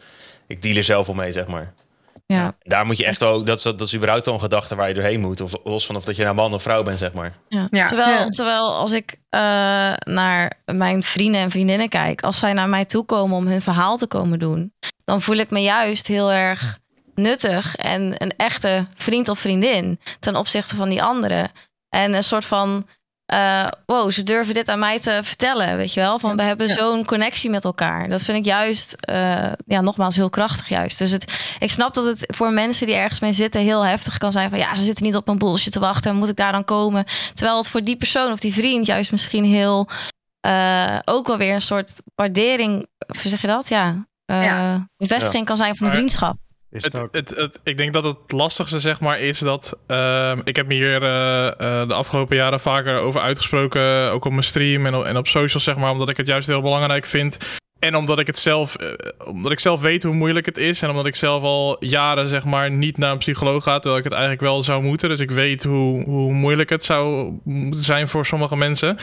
Ik 0.47 0.63
deal 0.63 0.77
er 0.77 0.83
zelf 0.85 1.09
al 1.09 1.15
mee, 1.15 1.33
zeg 1.33 1.47
maar. 1.47 1.73
Ja. 2.27 2.55
Daar 2.63 2.87
moet 2.87 2.99
je 2.99 3.05
echt 3.05 3.23
ook, 3.23 3.47
dat 3.47 3.57
is, 3.57 3.63
dat 3.63 3.81
is 3.81 3.95
überhaupt 3.95 4.27
al 4.27 4.35
een 4.35 4.41
gedachte 4.41 4.75
waar 4.75 4.89
je 4.89 4.95
doorheen 4.95 5.21
moet. 5.21 5.41
Of 5.41 5.53
los 5.65 5.87
van 5.87 5.97
of 5.97 6.05
dat 6.05 6.17
je 6.17 6.23
nou 6.23 6.35
man 6.35 6.55
of 6.55 6.63
vrouw 6.63 6.83
bent, 6.83 6.99
zeg 6.99 7.13
maar. 7.13 7.33
Ja. 7.49 7.67
Ja. 7.71 7.87
Terwijl, 7.87 8.19
Ja. 8.19 8.29
terwijl 8.29 8.75
als 8.75 8.93
ik 8.93 9.17
eh, 9.29 9.41
naar 9.99 10.53
mijn 10.65 11.03
vrienden 11.03 11.41
en 11.41 11.51
vriendinnen 11.51 11.89
kijk, 11.89 12.23
als 12.23 12.39
zij 12.39 12.53
naar 12.53 12.69
mij 12.69 12.85
toe 12.85 13.05
komen 13.05 13.37
om 13.37 13.47
hun 13.47 13.63
verhaal 13.63 13.97
te 13.97 14.07
komen 14.07 14.39
doen, 14.39 14.73
dan 15.05 15.23
voel 15.23 15.37
ik 15.37 15.51
me 15.51 15.61
juist 15.63 16.07
heel 16.07 16.33
erg 16.33 16.79
nuttig 17.15 17.77
en 17.77 18.15
een 18.17 18.33
echte 18.37 18.87
vriend 18.95 19.29
of 19.29 19.39
vriendin 19.39 20.01
ten 20.21 20.37
opzichte 20.37 20.77
van 20.77 20.89
die 20.89 21.03
anderen. 21.03 21.51
En 21.89 22.15
een 22.15 22.23
soort 22.25 22.45
van, 22.45 22.87
eh, 23.33 23.67
wow, 23.87 24.11
ze 24.11 24.23
durven 24.23 24.55
dit 24.55 24.69
aan 24.69 24.79
mij 24.79 25.01
te 25.01 25.21
vertellen, 25.23 25.77
weet 25.77 25.93
je 25.95 26.01
wel? 26.01 26.19
Van 26.19 26.37
we 26.37 26.43
hebben 26.43 26.69
Ja. 26.69 26.75
zo'n 26.75 27.05
connectie 27.05 27.51
met 27.51 27.65
elkaar. 27.65 28.09
Dat 28.09 28.23
vind 28.23 28.39
ik 28.39 28.45
juist, 28.45 28.93
eh, 28.95 29.53
ja, 29.67 29.81
nogmaals 29.81 30.17
heel 30.17 30.31
krachtig 30.31 30.69
juist. 30.69 30.99
Dus 30.99 31.11
het, 31.11 31.41
ik 31.59 31.71
snap 31.71 31.95
dat 31.95 32.05
het 32.05 32.25
voor 32.37 32.53
mensen 32.53 32.87
die 32.87 32.95
ergens 32.95 33.21
mee 33.21 33.33
zitten 33.33 33.61
heel 33.61 33.83
heftig 33.87 34.19
kan 34.19 34.33
zijn 34.33 34.51
van, 34.51 34.59
ja, 34.59 34.75
ze 34.75 34.85
zitten 34.85 35.05
niet 35.05 35.17
op 35.17 35.29
een 35.29 35.39
bullshit 35.39 35.73
te 35.73 35.81
wachten, 35.81 36.17
moet 36.17 36.29
ik 36.29 36.37
daar 36.37 36.53
dan 36.53 36.65
komen? 36.65 37.05
Terwijl 37.35 37.57
het 37.57 37.69
voor 37.69 37.81
die 37.83 37.97
persoon 37.97 38.33
of 38.33 38.41
die 38.41 38.53
vriend 38.55 38.87
juist 38.87 39.11
misschien 39.11 39.45
heel 39.45 39.89
eh, 40.41 40.99
ook 41.05 41.27
wel 41.27 41.37
weer 41.39 41.55
een 41.55 41.63
soort 41.63 41.93
waardering, 42.15 42.87
zeg 43.23 43.41
je 43.41 43.47
dat? 43.47 43.69
Ja. 43.69 44.07
eh, 44.25 44.45
Ja. 44.45 44.87
bevestiging 44.97 45.47
kan 45.47 45.57
zijn 45.57 45.77
van 45.77 45.87
de 45.87 45.93
vriendschap. 45.93 46.37
Is 46.73 46.85
Het, 46.85 47.29
het 47.37 47.61
ik 47.65 47.77
denk 47.77 47.93
dat 47.93 48.05
het 48.05 48.17
lastigste 48.33 48.81
zeg 48.81 49.01
maar 49.01 49.19
is 49.19 49.39
dat... 49.39 49.79
ehm, 49.87 50.41
ik 50.45 50.57
heb 50.57 50.67
me 50.67 50.75
hier 50.75 51.03
eh, 51.03 51.47
eh, 51.49 51.89
de 51.89 51.95
afgelopen 51.95 52.37
jaren 52.37 52.61
vaker 52.61 52.99
over 52.99 53.21
uitgesproken. 53.21 54.11
Ook 54.11 54.25
op 54.25 54.33
mijn 54.33 54.45
stream 54.45 54.87
en, 54.87 54.95
op- 54.95 55.05
en 55.05 55.17
op 55.17 55.27
socials 55.27 55.65
zeg 55.65 55.77
maar. 55.77 55.91
Omdat 55.91 56.09
ik 56.09 56.17
het 56.17 56.27
juist 56.27 56.49
heel 56.49 56.63
belangrijk 56.63 57.07
vind. 57.07 57.37
En 57.79 57.97
omdat 57.97 58.19
ik 58.19 58.27
het 58.27 58.39
zelf... 58.39 58.75
eh, 58.77 58.89
omdat 59.29 59.53
ik 59.53 59.61
zelf 59.61 59.81
weet 59.81 60.03
hoe 60.03 60.15
moeilijk 60.15 60.47
het 60.47 60.59
is. 60.59 60.83
En 60.83 60.91
omdat 60.91 61.07
ik 61.07 61.15
zelf 61.17 61.43
al 61.43 61.77
jaren 61.85 62.29
zeg 62.29 62.45
maar 62.45 62.71
niet 62.71 62.99
naar 62.99 63.11
een 63.13 63.19
psycholoog 63.19 63.63
ga. 63.63 63.75
Terwijl 63.75 63.97
ik 63.99 64.05
het 64.05 64.13
eigenlijk 64.13 64.43
wel 64.43 64.63
zou 64.63 64.83
moeten. 64.83 65.09
Dus 65.09 65.21
ik 65.21 65.31
weet 65.31 65.65
hoe, 65.65 66.05
hoe 66.05 66.33
moeilijk 66.33 66.71
het 66.71 66.85
zou 66.85 67.33
moeten 67.45 67.81
zijn 67.85 68.09
voor 68.09 68.27
sommige 68.27 68.57
mensen. 68.57 68.97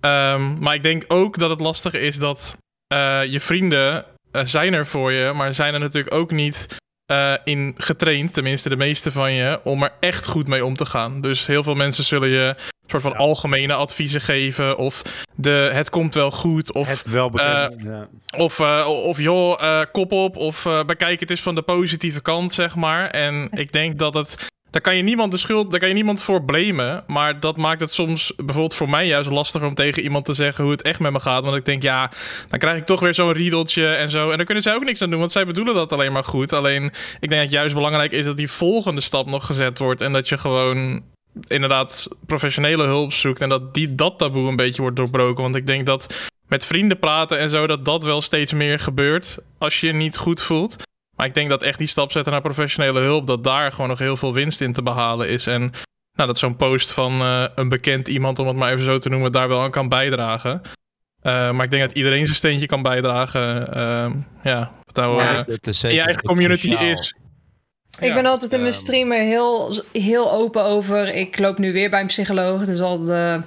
Ehm, 0.00 0.58
maar 0.58 0.74
ik 0.74 0.82
denk 0.82 1.04
ook 1.08 1.38
dat 1.38 1.50
het 1.50 1.60
lastig 1.60 1.92
is 1.92 2.16
dat 2.16 2.56
je 3.30 3.38
vrienden 3.40 4.04
zijn 4.44 4.74
er 4.74 4.86
voor 4.86 5.12
je, 5.12 5.32
maar 5.34 5.54
zijn 5.54 5.74
er 5.74 5.80
natuurlijk 5.80 6.14
ook 6.14 6.30
niet 6.30 6.66
eh, 7.10 7.34
in 7.44 7.74
getraind, 7.76 8.34
tenminste 8.34 8.68
de 8.68 8.76
meeste 8.76 9.12
van 9.12 9.32
je, 9.32 9.60
om 9.64 9.82
er 9.82 9.92
echt 10.00 10.26
goed 10.26 10.48
mee 10.48 10.64
om 10.64 10.74
te 10.74 10.86
gaan. 10.86 11.20
Dus 11.20 11.46
heel 11.46 11.62
veel 11.62 11.74
mensen 11.74 12.04
zullen 12.04 12.28
je 12.28 12.54
een 12.56 13.00
soort 13.00 13.02
van 13.02 13.16
algemene 13.16 13.74
adviezen 13.74 14.20
geven, 14.20 14.76
of 14.78 15.02
de 15.34 15.70
het 15.72 15.90
komt 15.90 16.14
wel 16.14 16.30
goed, 16.30 16.72
of 16.72 16.88
het 16.88 17.06
wel 17.06 17.30
bekend. 17.30 17.82
ja. 17.82 18.08
of, 18.36 18.58
eh, 18.58 18.86
of 18.88 19.18
joh, 19.18 19.62
eh, 19.62 19.80
kop 19.92 20.12
op. 20.12 20.36
Of 20.36 20.66
eh, 20.66 20.84
bekijk 20.84 21.20
het 21.20 21.30
eens 21.30 21.40
van 21.40 21.54
de 21.54 21.62
positieve 21.62 22.22
kant, 22.22 22.52
zeg 22.52 22.74
maar. 22.74 23.10
En 23.10 23.48
ik 23.50 23.72
denk 23.72 23.98
dat 23.98 24.14
het. 24.14 24.48
Daar 24.70 24.82
kan 24.82 24.96
je 24.96 25.02
niemand 25.02 25.30
de 25.30 25.36
schuld, 25.36 25.70
daar 25.70 25.80
kan 25.80 25.88
je 25.88 25.94
niemand 25.94 26.22
voor 26.22 26.42
blamen. 26.42 27.04
Maar 27.06 27.40
dat 27.40 27.56
maakt 27.56 27.80
het 27.80 27.92
soms 27.92 28.32
bijvoorbeeld 28.36 28.74
voor 28.74 28.88
mij 28.88 29.06
juist 29.06 29.30
lastiger 29.30 29.68
om 29.68 29.74
tegen 29.74 30.02
iemand 30.02 30.24
te 30.24 30.34
zeggen 30.34 30.64
hoe 30.64 30.72
het 30.72 30.82
echt 30.82 31.00
met 31.00 31.12
me 31.12 31.20
gaat. 31.20 31.44
Want 31.44 31.56
ik 31.56 31.64
denk, 31.64 31.82
ja, 31.82 32.10
dan 32.48 32.58
krijg 32.58 32.78
ik 32.78 32.84
toch 32.84 33.00
weer 33.00 33.14
zo'n 33.14 33.32
riedeltje 33.32 33.86
en 33.86 34.10
zo. 34.10 34.30
En 34.30 34.36
daar 34.36 34.46
kunnen 34.46 34.62
zij 34.62 34.74
ook 34.74 34.84
niks 34.84 35.02
aan 35.02 35.10
doen, 35.10 35.18
want 35.18 35.32
zij 35.32 35.46
bedoelen 35.46 35.74
dat 35.74 35.92
alleen 35.92 36.12
maar 36.12 36.24
goed. 36.24 36.52
Alleen, 36.52 36.92
ik 37.20 37.28
denk 37.28 37.42
dat 37.42 37.50
juist 37.50 37.74
belangrijk 37.74 38.12
is 38.12 38.24
dat 38.24 38.36
die 38.36 38.50
volgende 38.50 39.00
stap 39.00 39.26
nog 39.26 39.46
gezet 39.46 39.78
wordt. 39.78 40.00
En 40.00 40.12
dat 40.12 40.28
je 40.28 40.38
gewoon 40.38 41.02
inderdaad 41.46 42.08
professionele 42.26 42.84
hulp 42.84 43.12
zoekt. 43.12 43.40
En 43.40 43.48
dat 43.48 43.74
die, 43.74 43.94
dat 43.94 44.18
taboe 44.18 44.48
een 44.48 44.56
beetje 44.56 44.82
wordt 44.82 44.96
doorbroken. 44.96 45.42
Want 45.42 45.56
ik 45.56 45.66
denk 45.66 45.86
dat 45.86 46.28
met 46.48 46.64
vrienden 46.64 46.98
praten 46.98 47.38
en 47.38 47.50
zo, 47.50 47.66
dat 47.66 47.84
dat 47.84 48.04
wel 48.04 48.20
steeds 48.20 48.52
meer 48.52 48.78
gebeurt 48.78 49.38
als 49.58 49.80
je 49.80 49.86
je 49.86 49.92
niet 49.92 50.16
goed 50.16 50.42
voelt. 50.42 50.76
Maar 51.20 51.28
ik 51.28 51.34
denk 51.34 51.48
dat 51.48 51.62
echt 51.62 51.78
die 51.78 51.86
stap 51.86 52.12
zetten 52.12 52.32
naar 52.32 52.40
professionele 52.42 53.00
hulp, 53.00 53.26
dat 53.26 53.44
daar 53.44 53.72
gewoon 53.72 53.88
nog 53.88 53.98
heel 53.98 54.16
veel 54.16 54.32
winst 54.32 54.60
in 54.60 54.72
te 54.72 54.82
behalen 54.82 55.28
is. 55.28 55.46
En 55.46 55.60
nou, 56.12 56.28
dat 56.28 56.38
zo'n 56.38 56.56
post 56.56 56.92
van 56.92 57.20
eh, 57.20 57.44
een 57.54 57.68
bekend 57.68 58.08
iemand, 58.08 58.38
om 58.38 58.46
het 58.46 58.56
maar 58.56 58.72
even 58.72 58.84
zo 58.84 58.98
te 58.98 59.08
noemen, 59.08 59.32
daar 59.32 59.48
wel 59.48 59.60
aan 59.60 59.70
kan 59.70 59.88
bijdragen. 59.88 60.62
Eh, 61.22 61.50
maar 61.50 61.64
ik 61.64 61.70
denk 61.70 61.82
dat 61.82 61.92
iedereen 61.92 62.24
zijn 62.24 62.36
steentje 62.36 62.66
kan 62.66 62.82
bijdragen. 62.82 63.74
Eh, 63.74 64.10
ja, 64.42 64.72
wat 64.84 64.96
nou, 64.96 65.22
Ja. 65.22 65.46
eh, 65.46 65.82
in 65.82 65.94
je 65.94 66.00
eigen 66.00 66.22
community 66.22 66.68
cruciaal. 66.68 66.92
is. 66.92 67.14
Ik 67.98 68.08
Ja. 68.08 68.14
ben 68.14 68.26
altijd 68.26 68.52
in 68.52 68.60
mijn 68.60 68.72
Ehm. 68.72 68.82
streamer 68.82 69.18
heel, 69.18 69.82
heel 69.92 70.32
open 70.32 70.64
over. 70.64 71.14
Ik 71.14 71.38
loop 71.38 71.58
nu 71.58 71.72
weer 71.72 71.90
bij 71.90 72.00
een 72.00 72.06
psycholoog. 72.06 72.60
Het 72.60 72.68
is 72.68 72.80
al 72.80 73.02
de 73.02 73.40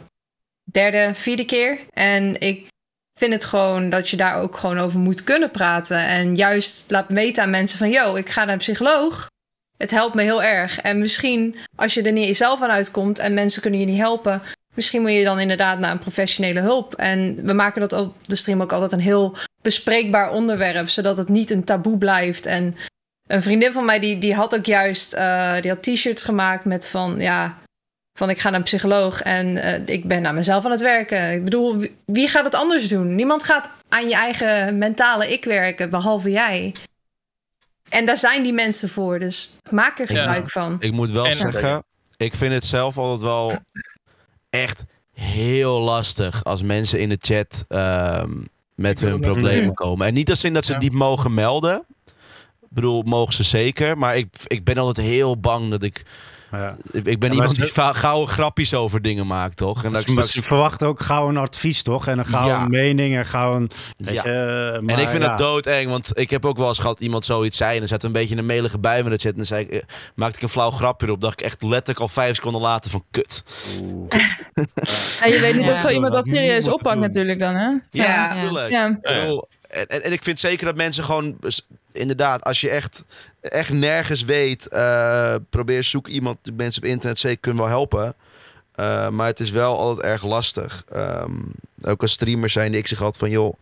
derde, 0.72 1.12
vierde 1.14 1.46
keer. 1.46 1.78
En 1.90 2.40
ik 2.40 2.68
vind 3.14 3.34
het 3.34 3.46
gewoon 3.46 3.90
dat 3.90 4.10
je 4.10 4.18
daar 4.18 4.36
ook 4.36 4.58
gewoon 4.58 4.78
over 4.78 5.00
moet 5.00 5.24
kunnen 5.24 5.52
praten. 5.52 5.98
En 5.98 6.36
juist 6.36 6.84
laat 6.88 7.06
weten 7.08 7.44
aan 7.44 7.50
mensen 7.50 7.78
van... 7.78 7.90
Yo, 7.90 8.16
ik 8.16 8.30
ga 8.30 8.44
naar 8.44 8.54
een 8.54 8.60
psycholoog. 8.60 9.28
Het 9.78 9.92
helpt 9.92 10.14
me 10.14 10.22
heel 10.22 10.44
erg. 10.44 10.82
En 10.82 10.98
misschien 10.98 11.56
als 11.76 11.94
je 11.94 12.02
er 12.02 12.12
niet 12.12 12.38
zelf 12.38 12.62
aan 12.62 12.70
uitkomt... 12.70 13.20
en 13.20 13.34
mensen 13.34 13.62
kunnen 13.62 13.80
je 13.80 13.86
niet 13.86 13.98
helpen... 13.98 14.42
misschien 14.76 15.02
moet 15.02 15.12
je 15.12 15.24
dan 15.24 15.40
inderdaad 15.40 15.80
naar 15.80 15.92
een 15.92 16.00
professionele 16.00 16.60
hulp. 16.60 16.96
En 16.96 17.46
we 17.46 17.54
maken 17.54 17.82
dat 17.82 17.94
op 17.94 18.16
de 18.28 18.36
stream 18.36 18.62
ook 18.62 18.72
altijd 18.72 18.92
een 18.92 19.00
heel 19.00 19.38
bespreekbaar 19.62 20.32
onderwerp... 20.32 20.90
zodat 20.90 21.18
het 21.18 21.30
niet 21.30 21.50
een 21.50 21.64
taboe 21.64 21.98
blijft 21.98 22.46
en... 22.46 22.76
Een 23.24 23.42
vriendin 23.42 23.72
van 23.72 23.86
mij 23.86 24.00
die, 24.00 24.20
die 24.20 24.36
had 24.36 24.56
ook 24.56 24.66
juist 24.66 25.14
eh, 25.14 25.62
die 25.62 25.72
had 25.72 25.84
t-shirts 25.84 26.24
gemaakt 26.24 26.66
met 26.66 26.88
van 26.88 27.20
ja 27.20 27.58
van 28.14 28.30
ik 28.30 28.40
ga 28.40 28.50
naar 28.50 28.60
een 28.60 28.66
psycholoog 28.66 29.22
en 29.22 29.58
eh, 29.58 29.96
ik 29.96 30.08
ben 30.08 30.22
naar 30.22 30.34
mezelf 30.34 30.66
aan 30.66 30.72
het 30.72 30.82
werken. 30.82 31.32
Ik 31.34 31.44
bedoel, 31.44 31.78
wie- 31.78 31.94
wie 32.06 32.28
gaat 32.28 32.46
het 32.46 32.56
anders 32.56 32.88
doen? 32.88 33.16
Niemand 33.16 33.44
gaat 33.44 33.70
aan 33.90 34.08
je 34.10 34.16
eigen 34.16 34.78
mentale 34.78 35.32
ik 35.32 35.44
werken 35.46 35.90
behalve 35.90 36.32
jij. 36.32 36.76
En 37.90 38.06
daar 38.06 38.18
zijn 38.18 38.44
die 38.44 38.54
mensen 38.54 38.90
voor, 38.90 39.20
dus 39.20 39.56
maak 39.70 40.00
er 40.00 40.14
Ja. 40.14 40.20
gebruik 40.20 40.50
van. 40.50 40.76
Ik 40.80 40.92
moet 40.92 41.10
wel 41.10 41.26
En- 41.26 41.36
zeggen, 41.36 41.84
ik 42.18 42.36
vind 42.36 42.54
het 42.54 42.66
zelf 42.66 42.98
altijd 42.98 43.22
wel 43.22 43.54
echt 44.50 44.84
heel 45.14 45.82
lastig 45.82 46.44
als 46.44 46.62
mensen 46.62 47.00
in 47.00 47.10
de 47.10 47.18
chat 47.22 47.66
ehm, 47.68 48.32
met 48.76 49.00
hun 49.00 49.20
problemen 49.20 49.66
doen. 49.66 49.74
komen. 49.74 50.08
En 50.08 50.14
niet 50.14 50.30
als 50.30 50.44
in 50.44 50.54
dat 50.54 50.66
ze 50.66 50.72
Ja. 50.72 50.78
het 50.78 50.88
niet 50.90 50.98
mogen 51.00 51.34
melden. 51.34 51.86
Ik 52.62 52.70
bedoel, 52.70 53.02
mogen 53.02 53.34
ze 53.34 53.44
zeker. 53.44 53.98
Maar 53.98 54.18
ik, 54.18 54.28
ik 54.48 54.64
ben 54.64 54.78
altijd 54.78 55.08
heel 55.08 55.40
bang 55.40 55.70
dat 55.72 55.84
ik 55.84 56.02
Ja. 56.54 56.76
Ik, 56.92 57.20
ben 57.20 57.30
Ja, 57.30 57.36
iemand 57.36 57.56
die 57.56 57.72
va- 57.74 57.94
gauw 57.94 58.26
grapjes 58.26 58.74
over 58.74 59.02
dingen 59.02 59.28
maakt, 59.28 59.58
toch? 59.58 59.84
En 59.84 59.92
dat 59.92 60.02
straks... 60.02 60.40
verwachten 60.42 60.88
ook 60.88 61.00
gauw 61.00 61.30
een 61.30 61.38
advies, 61.38 61.82
toch? 61.82 62.08
En 62.08 62.20
een 62.20 62.26
gauw 62.26 62.48
Ja. 62.48 62.62
een 62.62 62.68
mening 62.68 63.16
en 63.16 63.26
gauw 63.26 63.56
een... 63.56 63.72
Ja. 63.98 64.12
je, 64.12 64.82
En 64.88 65.00
ik 65.00 65.10
vind 65.10 65.24
ja. 65.24 65.30
het 65.30 65.38
doodeng, 65.38 65.90
want 65.90 66.12
ik 66.20 66.30
heb 66.30 66.46
ook 66.46 66.58
wel 66.58 66.68
eens 66.68 66.80
gehad 66.80 67.00
iemand 67.00 67.26
zoiets 67.26 67.58
zei. 67.58 67.72
En 67.74 67.80
dan 67.80 67.88
zat 67.88 68.04
een 68.04 68.12
beetje 68.12 68.38
een 68.38 68.46
melige 68.46 68.78
bui 68.78 69.04
met 69.04 69.12
het 69.12 69.22
zitten. 69.22 69.42
En 69.42 69.48
dan 69.48 69.58
zei 69.58 69.68
ik, 69.78 69.82
eh, 69.82 69.88
maakte 70.16 70.36
ik 70.38 70.44
een 70.44 70.50
flauw 70.50 70.72
grapje 70.72 71.08
erop. 71.08 71.22
Dacht 71.22 71.40
ik 71.40 71.46
echt 71.46 71.62
letterlijk 71.64 72.00
al 72.00 72.08
vijf 72.08 72.36
seconden 72.36 72.62
later 72.62 72.92
van 72.92 73.04
kut. 73.12 73.44
Ja, 75.20 75.26
je 75.26 75.40
weet 75.42 75.56
niet 75.56 75.66
Ja. 75.66 75.72
of 75.74 75.80
zo 75.80 75.88
iemand 75.88 76.14
dat 76.14 76.28
serieus 76.28 76.68
oppakt 76.68 77.00
natuurlijk 77.00 77.40
dan, 77.40 77.56
hè? 77.56 77.68
Ja, 77.92 78.34
Ja. 78.70 79.00
En, 79.02 79.88
en, 79.88 80.04
en 80.04 80.12
ik 80.12 80.24
vind 80.24 80.40
zeker 80.40 80.66
dat 80.66 80.76
mensen 80.76 81.04
gewoon, 81.04 81.38
inderdaad, 81.94 82.44
als 82.44 82.62
je 82.62 82.70
echt, 82.70 83.04
echt 83.42 83.74
nergens 83.74 84.24
weet, 84.24 84.68
eh, 84.68 85.36
probeer 85.50 85.84
zoek 85.84 86.08
iemand, 86.08 86.38
de 86.42 86.52
mensen 86.52 86.84
op 86.84 86.90
internet 86.90 87.20
zeker 87.20 87.40
kunnen 87.40 87.62
wel 87.62 87.72
helpen. 87.72 88.16
Eh, 88.76 89.10
maar 89.10 89.28
het 89.28 89.40
is 89.40 89.52
wel 89.52 89.80
altijd 89.80 90.06
erg 90.06 90.24
lastig. 90.24 90.84
Ehm, 90.92 91.32
ook 91.86 92.02
als 92.02 92.12
streamer 92.12 92.50
zijn 92.50 92.74
ik 92.74 92.88
zeg 92.88 93.02
altijd 93.02 93.18
van, 93.18 93.30
joh, 93.30 93.54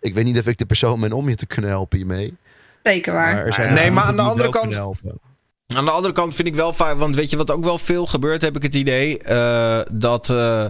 ik 0.00 0.14
weet 0.14 0.24
niet 0.24 0.38
of 0.38 0.46
ik 0.46 0.58
de 0.58 0.66
persoon 0.66 1.00
ben 1.00 1.12
om 1.12 1.28
je 1.28 1.34
te 1.34 1.46
kunnen 1.46 1.70
helpen 1.70 1.98
hiermee. 1.98 2.34
Zeker 2.82 3.12
waar. 3.12 3.34
Maar 3.34 3.46
er 3.46 3.52
zijn 3.52 3.74
Nee, 3.74 3.90
maar 3.90 4.04
aan 4.04 4.16
de 4.16 4.22
die 4.22 4.30
andere 4.30 4.48
kant-. 4.48 4.80
Aan 5.74 5.84
de 5.84 5.90
andere 5.90 6.14
kant 6.14 6.34
vind 6.34 6.48
ik 6.48 6.54
wel 6.54 6.72
vaak, 6.72 6.96
want 6.96 7.14
weet 7.14 7.30
je 7.30 7.36
wat 7.36 7.50
ook 7.50 7.64
wel 7.64 7.78
veel 7.78 8.06
gebeurt, 8.06 8.42
heb 8.42 8.56
ik 8.56 8.62
het 8.62 8.74
idee, 8.74 9.18
eh, 9.18 9.80
dat 9.92 10.30
eh, 10.30 10.66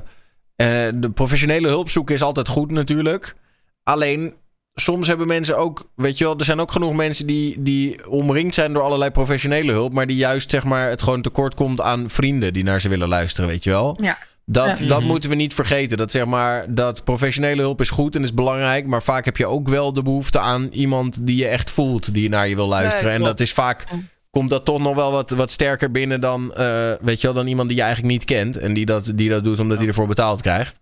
de 0.95 1.11
professionele 1.15 1.69
hulp 1.69 1.91
zoeken 1.91 2.15
is 2.15 2.23
altijd 2.23 2.49
goed 2.49 2.71
natuurlijk. 2.71 3.35
Alleen 3.83 4.35
soms 4.81 5.07
hebben 5.07 5.27
mensen 5.27 5.57
ook, 5.59 5.89
weet 5.95 6.19
je 6.19 6.25
wel, 6.25 6.39
er 6.39 6.45
zijn 6.45 6.61
ook 6.61 6.73
genoeg 6.73 6.93
mensen 6.95 7.27
die, 7.27 7.63
die 7.63 8.09
omringd 8.11 8.55
zijn 8.55 8.73
door 8.73 8.83
allerlei 8.83 9.11
professionele 9.11 9.73
hulp, 9.73 9.93
maar 9.93 10.07
die 10.07 10.17
juist 10.17 10.51
zeg 10.51 10.65
maar 10.65 10.89
het 10.89 11.03
gewoon 11.03 11.23
tekort 11.23 11.55
komt 11.55 11.81
aan 11.81 12.11
vrienden 12.11 12.53
die 12.53 12.65
naar 12.65 12.81
ze 12.81 12.89
willen 12.89 13.09
luisteren, 13.09 13.49
weet 13.51 13.65
je 13.65 13.71
wel. 13.71 13.99
Ja. 14.01 14.19
Dat, 14.45 14.79
Ja. 14.79 14.87
dat 14.87 14.99
Mhm. 15.01 15.09
moeten 15.09 15.31
we 15.31 15.37
niet 15.37 15.55
vergeten. 15.55 15.97
Dat 15.97 16.11
zeg 16.11 16.25
maar, 16.25 16.75
dat 16.75 17.05
professionele 17.05 17.63
hulp 17.63 17.81
is 17.81 17.91
goed 17.91 18.17
en 18.17 18.23
is 18.23 18.35
belangrijk. 18.35 18.87
Maar 18.87 19.03
vaak 19.03 19.25
heb 19.25 19.37
je 19.37 19.47
ook 19.47 19.69
wel 19.69 19.93
de 19.93 20.03
behoefte 20.03 20.39
aan 20.39 20.69
iemand 20.71 21.27
die 21.27 21.37
je 21.37 21.47
echt 21.47 21.71
voelt, 21.71 22.15
die 22.15 22.29
naar 22.29 22.49
je 22.49 22.55
wil 22.55 22.69
luisteren. 22.69 23.05
Nee, 23.05 23.15
en 23.15 23.23
dat 23.25 23.41
is 23.41 23.53
vaak, 23.53 23.85
komt 24.31 24.51
dat 24.51 24.65
toch 24.65 24.79
nog 24.79 24.95
wel 24.95 25.13
wat, 25.13 25.31
wat 25.31 25.51
sterker 25.51 25.91
binnen 25.91 26.21
dan, 26.21 26.55
eh, 26.55 26.93
weet 27.01 27.21
je 27.21 27.27
wel, 27.27 27.37
dan 27.37 27.47
iemand 27.47 27.69
die 27.69 27.77
je 27.77 27.83
eigenlijk 27.83 28.13
niet 28.13 28.25
kent. 28.25 28.57
En 28.57 28.75
die 28.75 28.87
dat, 28.87 29.13
die 29.15 29.29
dat 29.29 29.45
doet 29.45 29.61
omdat 29.61 29.79
hij 29.79 29.87
ervoor 29.87 30.07
betaald 30.07 30.41
krijgt. 30.41 30.79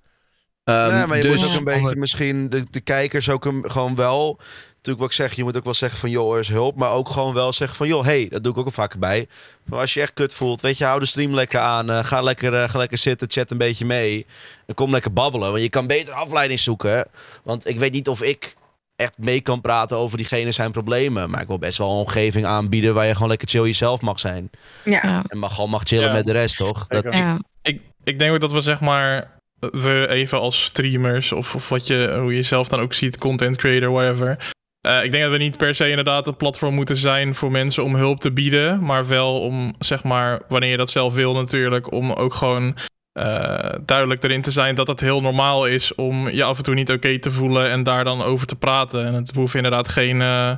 Ehm, 0.65 0.91
ja, 0.91 1.07
maar 1.07 1.17
je 1.17 1.23
dus, 1.23 1.41
moet 1.41 1.51
ook 1.51 1.59
een 1.59 1.65
beetje 1.83 1.97
misschien 1.97 2.51
de, 2.51 2.65
de 2.71 2.81
kijkers 2.81 3.29
ook 3.29 3.45
een, 3.45 3.65
gewoon 3.71 3.95
wel. 3.95 4.39
Natuurlijk 4.69 4.99
wat 4.99 5.09
ik 5.09 5.27
zeg, 5.27 5.37
je 5.37 5.45
moet 5.45 5.57
ook 5.57 5.65
wel 5.65 5.75
zeggen 5.75 5.99
van 5.99 6.11
joh, 6.11 6.35
er 6.35 6.41
is 6.41 6.49
hulp. 6.49 6.77
Maar 6.77 6.91
ook 6.91 7.09
gewoon 7.09 7.35
wel 7.35 7.53
zeggen 7.53 7.77
van 7.77 7.87
joh, 7.89 8.05
hey, 8.05 8.27
dat 8.29 8.43
doe 8.45 8.53
ik 8.53 8.59
ook 8.59 8.65
al 8.65 8.71
vaker 8.71 8.99
bij. 8.99 9.27
Van 9.69 9.79
als 9.79 9.95
je 9.95 10.01
echt 10.01 10.15
kut 10.15 10.35
voelt, 10.35 10.61
weet 10.61 10.79
je, 10.79 10.85
hou 10.85 11.01
de 11.01 11.07
stream 11.07 11.35
lekker 11.35 11.61
aan. 11.61 11.91
eh, 11.91 12.05
ga, 12.05 12.21
lekker, 12.21 12.55
eh, 12.55 12.69
ga 12.69 12.79
lekker 12.79 12.99
zitten, 12.99 13.31
chat 13.31 13.51
een 13.51 13.59
beetje 13.59 13.85
mee. 13.87 14.27
En 14.67 14.75
kom 14.75 14.91
lekker 14.91 15.13
babbelen. 15.13 15.51
Want 15.51 15.63
je 15.63 15.69
kan 15.69 15.87
beter 15.87 16.15
afleiding 16.15 16.61
zoeken. 16.61 17.07
Want 17.43 17.67
ik 17.69 17.79
weet 17.79 17.93
niet 17.93 18.09
of 18.09 18.23
ik 18.23 18.55
echt 18.97 19.19
mee 19.19 19.41
kan 19.41 19.61
praten 19.61 19.97
over 19.97 20.17
diegene 20.17 20.53
zijn 20.53 20.73
problemen. 20.73 21.31
Maar 21.31 21.41
ik 21.41 21.47
wil 21.49 21.59
best 21.59 21.79
wel 21.79 21.91
een 21.91 21.97
omgeving 21.97 22.47
aanbieden 22.47 22.95
waar 22.95 23.07
je 23.07 23.15
gewoon 23.15 23.29
lekker 23.29 23.49
chill 23.49 23.63
jezelf 23.65 24.01
mag 24.01 24.21
zijn. 24.21 24.51
Ja. 24.85 25.25
En 25.29 25.39
mag 25.39 25.55
gewoon 25.55 25.71
mag 25.71 25.83
chillen 25.83 26.07
Ja. 26.09 26.13
met 26.13 26.27
de 26.27 26.33
rest, 26.33 26.57
toch? 26.57 26.87
Dat. 26.87 27.05
Ja. 27.15 27.39
Ik, 27.63 27.81
ik 28.05 28.19
denk 28.19 28.33
ook 28.35 28.41
dat 28.41 28.53
we 28.53 28.61
zeg 28.61 28.81
maar. 28.81 29.33
We 29.73 30.07
even 30.09 30.41
als 30.41 30.65
streamers 30.65 31.33
of, 31.33 31.55
of 31.55 31.69
wat 31.69 31.87
je, 31.87 32.17
hoe 32.21 32.31
je 32.31 32.37
jezelf 32.37 32.69
dan 32.69 32.81
ook 32.81 32.93
ziet, 32.93 33.19
content 33.19 33.57
creator, 33.57 33.91
whatever. 33.91 34.53
Eh, 34.81 35.05
ik 35.05 35.11
denk 35.11 35.23
dat 35.23 35.33
we 35.33 35.39
niet 35.39 35.57
per 35.57 35.75
se 35.75 35.89
inderdaad 35.89 36.27
een 36.27 36.37
platform 36.37 36.75
moeten 36.75 36.97
zijn 36.97 37.35
voor 37.35 37.51
mensen 37.51 37.85
om 37.85 37.95
hulp 37.95 38.21
te 38.21 38.33
bieden. 38.33 38.85
Maar 38.85 39.09
wel 39.09 39.41
om, 39.41 39.75
zeg 39.79 40.05
maar, 40.05 40.41
wanneer 40.49 40.71
je 40.71 40.77
dat 40.77 40.91
zelf 40.91 41.15
wil 41.15 41.35
natuurlijk, 41.35 41.93
om 41.93 42.13
ook 42.13 42.35
gewoon 42.35 42.77
eh, 43.13 43.75
duidelijk 43.85 44.23
erin 44.23 44.43
te 44.43 44.51
zijn 44.51 44.75
dat 44.75 44.87
het 44.87 45.01
heel 45.01 45.21
normaal 45.21 45.67
is 45.67 45.95
om 45.95 46.29
je 46.29 46.45
af 46.45 46.57
en 46.57 46.63
toe 46.63 46.75
niet 46.75 46.91
oké 46.91 47.19
te 47.19 47.31
voelen 47.31 47.71
en 47.71 47.83
daar 47.83 48.05
dan 48.05 48.23
over 48.23 48.47
te 48.47 48.57
praten. 48.57 49.07
En 49.07 49.15
het 49.15 49.35
hoeft 49.35 49.55
inderdaad 49.55 49.89
geen 49.89 50.23
eh 50.23 50.53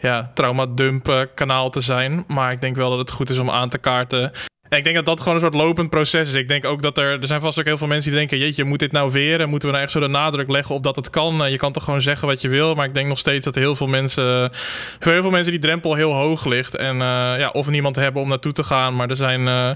ja, 0.00 0.30
trauma-dump 0.34 1.28
kanaal 1.34 1.70
te 1.70 1.80
zijn. 1.80 2.24
Maar 2.26 2.52
ik 2.52 2.60
denk 2.60 2.76
wel 2.76 2.90
dat 2.90 2.98
het 2.98 3.10
goed 3.10 3.30
is 3.30 3.38
om 3.38 3.50
aan 3.50 3.68
te 3.68 3.78
kaarten 3.78 4.32
ik 4.68 4.84
denk 4.84 4.96
dat 4.96 5.06
dat 5.06 5.20
gewoon 5.20 5.34
een 5.34 5.40
soort 5.40 5.54
lopend 5.54 5.90
proces 5.90 6.28
is. 6.28 6.34
Ik 6.34 6.48
denk 6.48 6.64
ook 6.64 6.82
dat 6.82 6.98
er... 6.98 7.20
Er 7.20 7.26
zijn 7.26 7.40
vast 7.40 7.58
ook 7.58 7.64
heel 7.64 7.78
veel 7.78 7.86
mensen 7.86 8.10
die 8.10 8.18
denken... 8.18 8.38
Jeetje, 8.38 8.64
moet 8.64 8.78
dit 8.78 8.92
nou 8.92 9.12
weer? 9.12 9.40
En 9.40 9.48
moeten 9.48 9.68
we 9.68 9.74
nou 9.74 9.86
echt 9.86 9.94
zo 9.94 10.00
de 10.00 10.08
nadruk 10.08 10.48
leggen 10.48 10.74
op 10.74 10.82
dat 10.82 10.96
het 10.96 11.10
kan? 11.10 11.50
Je 11.50 11.56
kan 11.56 11.72
toch 11.72 11.84
gewoon 11.84 12.02
zeggen 12.02 12.28
wat 12.28 12.40
je 12.40 12.48
wil? 12.48 12.74
Maar 12.74 12.86
ik 12.86 12.94
denk 12.94 13.08
nog 13.08 13.18
steeds 13.18 13.44
dat 13.44 13.54
heel 13.54 13.76
veel 13.76 13.86
mensen... 13.86 14.50
Voor 14.98 15.12
heel 15.12 15.22
veel 15.22 15.30
mensen 15.30 15.52
die 15.52 15.60
drempel 15.60 15.94
heel 15.94 16.12
hoog 16.12 16.44
ligt. 16.44 16.76
En 16.76 16.94
eh, 16.94 17.38
ja, 17.38 17.50
of 17.52 17.68
niemand 17.68 17.96
hebben 17.96 18.22
om 18.22 18.28
naartoe 18.28 18.52
te 18.52 18.64
gaan. 18.64 18.96
Maar 18.96 19.10
er 19.10 19.16
zijn... 19.16 19.48
eh, 19.48 19.70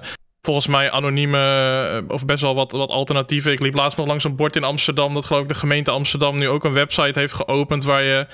Volgens 0.46 0.66
mij 0.66 0.90
anonieme 0.90 1.38
eh, 1.38 2.14
of 2.14 2.24
best 2.24 2.42
wel 2.42 2.54
wat, 2.54 2.72
wat 2.72 2.88
alternatieven. 2.90 3.52
Ik 3.52 3.60
liep 3.60 3.74
laatst 3.74 3.98
nog 3.98 4.06
langs 4.06 4.24
een 4.24 4.36
bord 4.36 4.56
in 4.56 4.64
Amsterdam. 4.64 5.14
Dat 5.14 5.24
geloof 5.24 5.42
ik 5.42 5.48
de 5.48 5.54
gemeente 5.54 5.90
Amsterdam 5.90 6.38
nu 6.38 6.48
ook 6.48 6.64
een 6.64 6.72
website 6.72 7.18
heeft 7.18 7.32
geopend. 7.32 7.84
Waar 7.84 8.02
je 8.02 8.26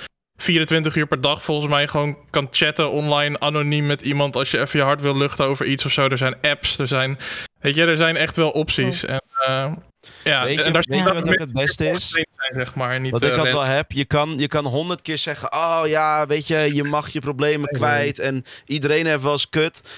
24 0.42 0.96
uur 0.96 1.06
per 1.06 1.20
dag 1.20 1.42
volgens 1.42 1.70
mij 1.70 1.88
gewoon 1.88 2.16
kan 2.30 2.48
chatten 2.50 2.90
online 2.90 3.38
anoniem 3.40 3.86
met 3.86 4.02
iemand 4.02 4.36
als 4.36 4.50
je 4.50 4.60
even 4.60 4.78
je 4.78 4.84
hart 4.84 5.00
wil 5.00 5.16
luchten 5.16 5.44
over 5.44 5.66
iets 5.66 5.84
of 5.84 5.92
zo. 5.92 6.06
Er 6.08 6.16
zijn 6.18 6.36
apps, 6.40 6.78
er 6.78 6.86
zijn, 6.86 7.18
weet 7.60 7.74
je, 7.74 7.84
er 7.84 7.96
zijn 7.96 8.16
echt 8.16 8.36
wel 8.36 8.50
opties. 8.50 9.04
En, 9.04 9.22
eh, 9.46 9.72
ja, 10.24 10.44
Weet 10.44 10.56
je- 10.56 10.62
en 10.62 10.72
daar 10.72 10.84
weet 10.88 10.98
je 11.04 11.12
wat 11.14 11.28
ook 11.28 11.38
het 11.38 11.52
beste 11.52 11.88
is? 11.88 12.04
getraind 12.04 12.28
Zijn, 12.36 12.54
zeg 12.66 12.74
maar, 12.74 13.00
niet, 13.00 13.12
Wat 13.12 13.22
ik 13.22 13.30
eh, 13.30 13.36
altijd 13.36 13.54
wel 13.54 13.64
heb, 13.64 13.92
je 13.92 14.04
kan, 14.04 14.34
je 14.38 14.48
kan 14.48 14.66
honderd 14.66 15.02
keer 15.02 15.18
zeggen... 15.18 15.52
Oh 15.52 15.80
ja, 15.84 16.26
weet 16.26 16.46
je, 16.46 16.74
je 16.74 16.84
mag 16.84 17.08
je 17.08 17.20
problemen 17.20 17.68
kwijt. 17.68 18.18
En 18.18 18.44
iedereen 18.66 19.06
heeft 19.06 19.22
wel 19.22 19.32
eens 19.32 19.48
kut. 19.48 19.88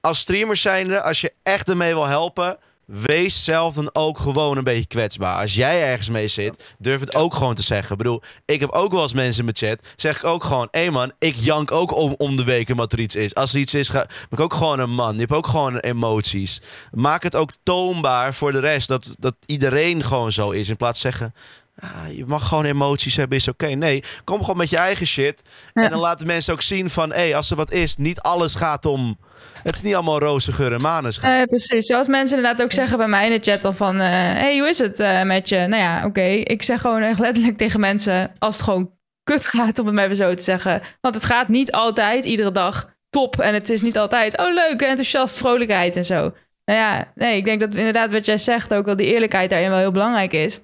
Als 0.00 0.18
streamer 0.18 0.56
zijnde, 0.56 1.02
als 1.02 1.20
je 1.20 1.32
echt 1.42 1.68
ermee 1.68 1.92
wil 1.94 2.06
helpen... 2.06 2.58
Wees 2.88 3.44
zelf 3.44 3.74
dan 3.74 3.90
ook 3.92 4.18
gewoon 4.18 4.56
een 4.56 4.64
beetje 4.64 4.86
kwetsbaar. 4.86 5.40
Als 5.40 5.54
jij 5.54 5.82
ergens 5.82 6.08
mee 6.08 6.28
zit, 6.28 6.76
durf 6.78 7.00
het 7.00 7.14
ook 7.14 7.34
gewoon 7.34 7.54
te 7.54 7.62
zeggen. 7.62 7.92
Ik 7.92 7.98
bedoel, 7.98 8.22
ik 8.44 8.60
heb 8.60 8.70
ook 8.70 8.92
wel 8.92 9.02
eens 9.02 9.12
mensen 9.12 9.38
in 9.46 9.52
mijn 9.54 9.56
chat. 9.56 9.92
Zeg 9.96 10.16
ik 10.16 10.24
ook 10.24 10.44
gewoon, 10.44 10.68
hé 10.70 10.90
man, 10.90 11.12
ik 11.18 11.34
jank 11.36 11.72
ook 11.72 11.94
om, 11.94 12.14
om 12.18 12.36
de 12.36 12.44
week 12.44 12.74
wat 12.74 12.92
er 12.92 13.00
iets 13.00 13.16
is. 13.16 13.34
Als 13.34 13.54
er 13.54 13.60
iets 13.60 13.74
is, 13.74 13.88
ga, 13.88 14.06
ben 14.06 14.38
ik 14.38 14.40
ook 14.40 14.54
gewoon 14.54 14.78
een 14.78 14.94
man. 14.94 15.12
Je 15.12 15.20
hebt 15.20 15.32
ook 15.32 15.46
gewoon 15.46 15.78
emoties. 15.78 16.60
Maak 16.92 17.22
het 17.22 17.36
ook 17.36 17.52
toonbaar 17.62 18.34
voor 18.34 18.52
de 18.52 18.60
rest. 18.60 18.88
Dat, 18.88 19.14
dat 19.18 19.34
iedereen 19.46 20.04
gewoon 20.04 20.32
zo 20.32 20.50
is. 20.50 20.68
In 20.68 20.76
plaats 20.76 21.00
van 21.00 21.10
zeggen, 21.10 21.34
ah, 21.80 22.16
je 22.16 22.24
mag 22.26 22.48
gewoon 22.48 22.64
emoties 22.64 23.16
hebben, 23.16 23.38
is 23.38 23.48
oké. 23.48 23.66
Nee, 23.66 24.02
kom 24.24 24.40
gewoon 24.40 24.56
met 24.56 24.70
je 24.70 24.76
eigen 24.76 25.06
shit. 25.06 25.42
Ja. 25.72 25.82
En 25.82 25.90
dan 25.90 26.00
laten 26.00 26.26
mensen 26.26 26.52
ook 26.52 26.62
zien 26.62 26.90
van, 26.90 27.12
hé, 27.12 27.36
als 27.36 27.50
er 27.50 27.56
wat 27.56 27.72
is, 27.72 27.96
niet 27.96 28.20
alles 28.20 28.54
gaat 28.54 28.86
om... 28.86 29.18
Het 29.62 29.74
is 29.74 29.82
niet 29.82 29.94
allemaal 29.94 30.18
roze 30.18 30.52
geur 30.52 30.72
en 30.72 30.80
maneschijn. 30.80 31.40
Eh, 31.40 31.46
precies. 31.46 31.86
Zoals 31.86 32.06
mensen 32.06 32.36
inderdaad 32.36 32.62
ook 32.62 32.72
zeggen 32.72 32.98
bij 32.98 33.08
mij 33.08 33.30
in 33.30 33.40
de 33.40 33.50
chat 33.50 33.64
al 33.64 33.72
van... 33.72 34.00
eh, 34.00 34.08
hey, 34.10 34.58
hoe 34.58 34.68
is 34.68 34.78
het 34.78 35.00
eh, 35.00 35.22
met 35.22 35.48
je? 35.48 35.56
Nou 35.56 35.82
ja, 35.82 36.04
oké. 36.04 36.22
Ik 36.22 36.62
zeg 36.62 36.80
gewoon 36.80 37.02
echt 37.02 37.18
letterlijk 37.18 37.56
tegen 37.56 37.80
mensen... 37.80 38.30
als 38.38 38.56
het 38.56 38.64
gewoon 38.64 38.90
kut 39.22 39.46
gaat, 39.46 39.78
om 39.78 39.86
het 39.86 39.94
maar 39.94 40.04
even 40.04 40.16
zo 40.16 40.34
te 40.34 40.42
zeggen. 40.42 40.82
Want 41.00 41.14
het 41.14 41.24
gaat 41.24 41.48
niet 41.48 41.72
altijd, 41.72 42.24
iedere 42.24 42.52
dag, 42.52 42.90
top. 43.10 43.40
En 43.40 43.54
het 43.54 43.70
is 43.70 43.80
niet 43.80 43.98
altijd, 43.98 44.38
oh 44.38 44.54
leuk, 44.54 44.80
enthousiast, 44.82 45.36
vrolijkheid 45.36 45.96
en 45.96 46.04
zo. 46.04 46.34
Nou 46.64 46.78
ja, 46.78 47.12
nee, 47.14 47.36
ik 47.36 47.44
denk 47.44 47.60
dat 47.60 47.74
inderdaad 47.74 48.12
wat 48.12 48.26
jij 48.26 48.38
zegt... 48.38 48.74
ook 48.74 48.84
wel 48.84 48.96
die 48.96 49.06
eerlijkheid 49.06 49.50
daarin 49.50 49.70
wel 49.70 49.78
heel 49.78 49.90
belangrijk 49.90 50.32
is. 50.32 50.60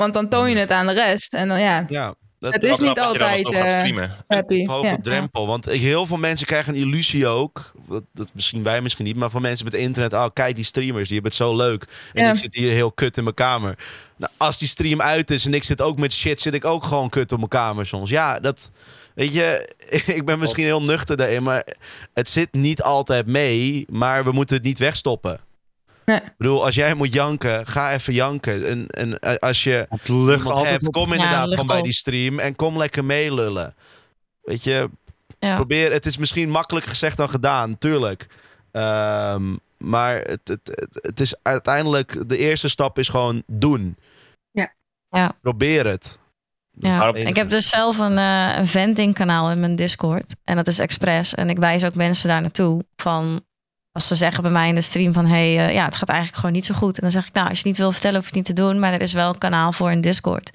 Want 0.00 0.14
dan 0.14 0.28
toon 0.28 0.50
je 0.50 0.56
het 0.56 0.70
aan 0.70 0.86
de 0.86 0.92
rest. 0.92 1.34
En 1.34 1.48
dan 1.48 1.60
ja, 1.60 1.84
Ja, 1.88 2.14
dat 2.38 2.52
het 2.52 2.62
is 2.62 2.78
niet 2.78 2.94
je 2.94 3.00
altijd 3.02 3.48
gaat 3.48 3.64
eh, 3.64 3.78
streamen. 3.78 4.12
happy. 4.26 4.54
Een 4.60 4.68
hoge 4.68 4.86
Ja. 4.86 4.96
drempel. 5.02 5.46
Want 5.46 5.64
heel 5.64 6.06
veel 6.06 6.16
mensen 6.16 6.46
krijgen 6.46 6.74
een 6.74 6.80
illusie 6.80 7.26
ook. 7.26 7.72
Dat, 7.88 8.02
dat 8.12 8.30
misschien 8.34 8.62
wij 8.62 8.80
misschien 8.80 9.04
niet. 9.04 9.16
Maar 9.16 9.30
van 9.30 9.42
mensen 9.42 9.64
met 9.64 9.74
internet. 9.74 10.12
Oh, 10.12 10.26
kijk 10.32 10.54
die 10.54 10.64
streamers. 10.64 11.08
Die 11.08 11.12
hebben 11.20 11.30
het 11.32 11.40
zo 11.40 11.56
leuk. 11.56 12.10
En 12.12 12.24
Ja. 12.24 12.30
ik 12.30 12.36
zit 12.36 12.54
hier 12.54 12.72
heel 12.72 12.92
kut 12.92 13.16
in 13.16 13.22
mijn 13.22 13.34
kamer. 13.34 13.78
Nou, 14.16 14.32
als 14.36 14.58
die 14.58 14.68
stream 14.68 15.00
uit 15.02 15.30
is 15.30 15.46
en 15.46 15.54
ik 15.54 15.64
zit 15.64 15.80
ook 15.80 15.98
met 15.98 16.12
shit. 16.12 16.40
Zit 16.40 16.54
ik 16.54 16.64
ook 16.64 16.84
gewoon 16.84 17.08
kut 17.08 17.32
op 17.32 17.38
mijn 17.38 17.48
kamer 17.50 17.86
soms. 17.86 18.10
Ja, 18.10 18.38
dat... 18.40 18.70
Weet 19.14 19.34
je, 19.34 19.74
ik 20.16 20.24
ben 20.24 20.38
misschien 20.38 20.64
heel 20.64 20.82
nuchter 20.82 21.16
daarin. 21.16 21.42
Maar 21.42 21.66
het 22.14 22.28
zit 22.28 22.52
niet 22.52 22.82
altijd 22.82 23.26
mee. 23.26 23.84
Maar 23.90 24.24
we 24.24 24.32
moeten 24.32 24.56
het 24.56 24.64
niet 24.64 24.78
wegstoppen. 24.78 25.40
Nee. 26.04 26.16
Ik 26.20 26.32
bedoel, 26.36 26.64
als 26.64 26.74
jij 26.74 26.94
moet 26.94 27.12
janken, 27.12 27.66
ga 27.66 27.92
even 27.92 28.12
janken. 28.14 28.66
En, 28.66 28.86
en 28.86 29.18
eh, 29.18 29.34
als 29.36 29.64
je 29.64 29.86
Het 29.88 30.08
lucht 30.08 30.44
iemand 30.46 30.66
hebt, 30.66 30.86
op. 30.86 30.92
kom 30.92 31.08
Ja, 31.08 31.14
inderdaad 31.14 31.40
lucht 31.42 31.50
gewoon 31.52 31.66
bij 31.66 31.78
op. 31.78 31.84
die 31.84 31.92
stream. 31.92 32.38
En 32.38 32.56
kom 32.56 32.76
lekker 32.76 33.04
meelullen. 33.04 33.74
Weet 34.42 34.64
je, 34.64 34.90
Ja. 35.38 35.54
probeer. 35.54 35.92
Het 35.92 36.06
is 36.06 36.16
misschien 36.16 36.50
makkelijker 36.50 36.90
gezegd 36.90 37.16
dan 37.16 37.30
gedaan, 37.30 37.78
tuurlijk. 37.78 38.26
Ehm, 38.72 39.56
maar 39.78 40.14
het, 40.20 40.40
het, 40.44 40.60
het, 40.74 40.98
het 41.02 41.20
is 41.20 41.34
uiteindelijk 41.42 42.28
de 42.28 42.36
eerste 42.38 42.68
stap 42.68 42.98
is 42.98 43.08
gewoon 43.08 43.42
doen. 43.46 43.96
Ja. 44.50 44.72
Ja. 45.10 45.32
Probeer 45.42 45.86
het. 45.86 46.18
Ja, 46.72 47.12
ik 47.14 47.36
heb 47.36 47.50
dus 47.50 47.68
zelf 47.68 47.98
een, 47.98 48.18
eh 48.18 48.54
een 48.58 48.66
venting 48.66 49.14
kanaal 49.14 49.50
in 49.50 49.60
mijn 49.60 49.76
Discord. 49.76 50.34
En 50.44 50.56
dat 50.56 50.66
is 50.66 50.78
expres. 50.78 51.34
En 51.34 51.48
ik 51.50 51.58
wijs 51.58 51.84
ook 51.84 51.94
mensen 51.94 52.28
daar 52.28 52.40
naartoe. 52.40 52.84
Van 52.96 53.42
als 53.92 54.06
ze 54.06 54.14
zeggen 54.14 54.42
bij 54.42 54.52
mij 54.52 54.68
in 54.68 54.74
de 54.74 54.80
stream 54.80 55.12
van 55.12 55.26
hey, 55.26 55.66
eh, 55.66 55.74
ja, 55.74 55.84
het 55.84 55.96
gaat 55.96 56.08
eigenlijk 56.08 56.38
gewoon 56.38 56.54
niet 56.54 56.64
zo 56.64 56.74
goed. 56.74 56.96
En 56.96 57.02
dan 57.02 57.10
zeg 57.10 57.26
ik, 57.26 57.32
nou, 57.32 57.48
als 57.48 57.60
je 57.60 57.66
niet 57.66 57.76
wil 57.76 57.92
vertellen, 57.92 58.16
hoef 58.16 58.30
je 58.30 58.36
het 58.36 58.48
niet 58.48 58.56
te 58.56 58.62
doen. 58.62 58.78
Maar 58.78 58.92
er 58.92 59.00
is 59.00 59.12
wel 59.12 59.28
een 59.28 59.38
kanaal 59.38 59.72
voor 59.72 59.90
in 59.90 60.00
Discord. 60.00 60.50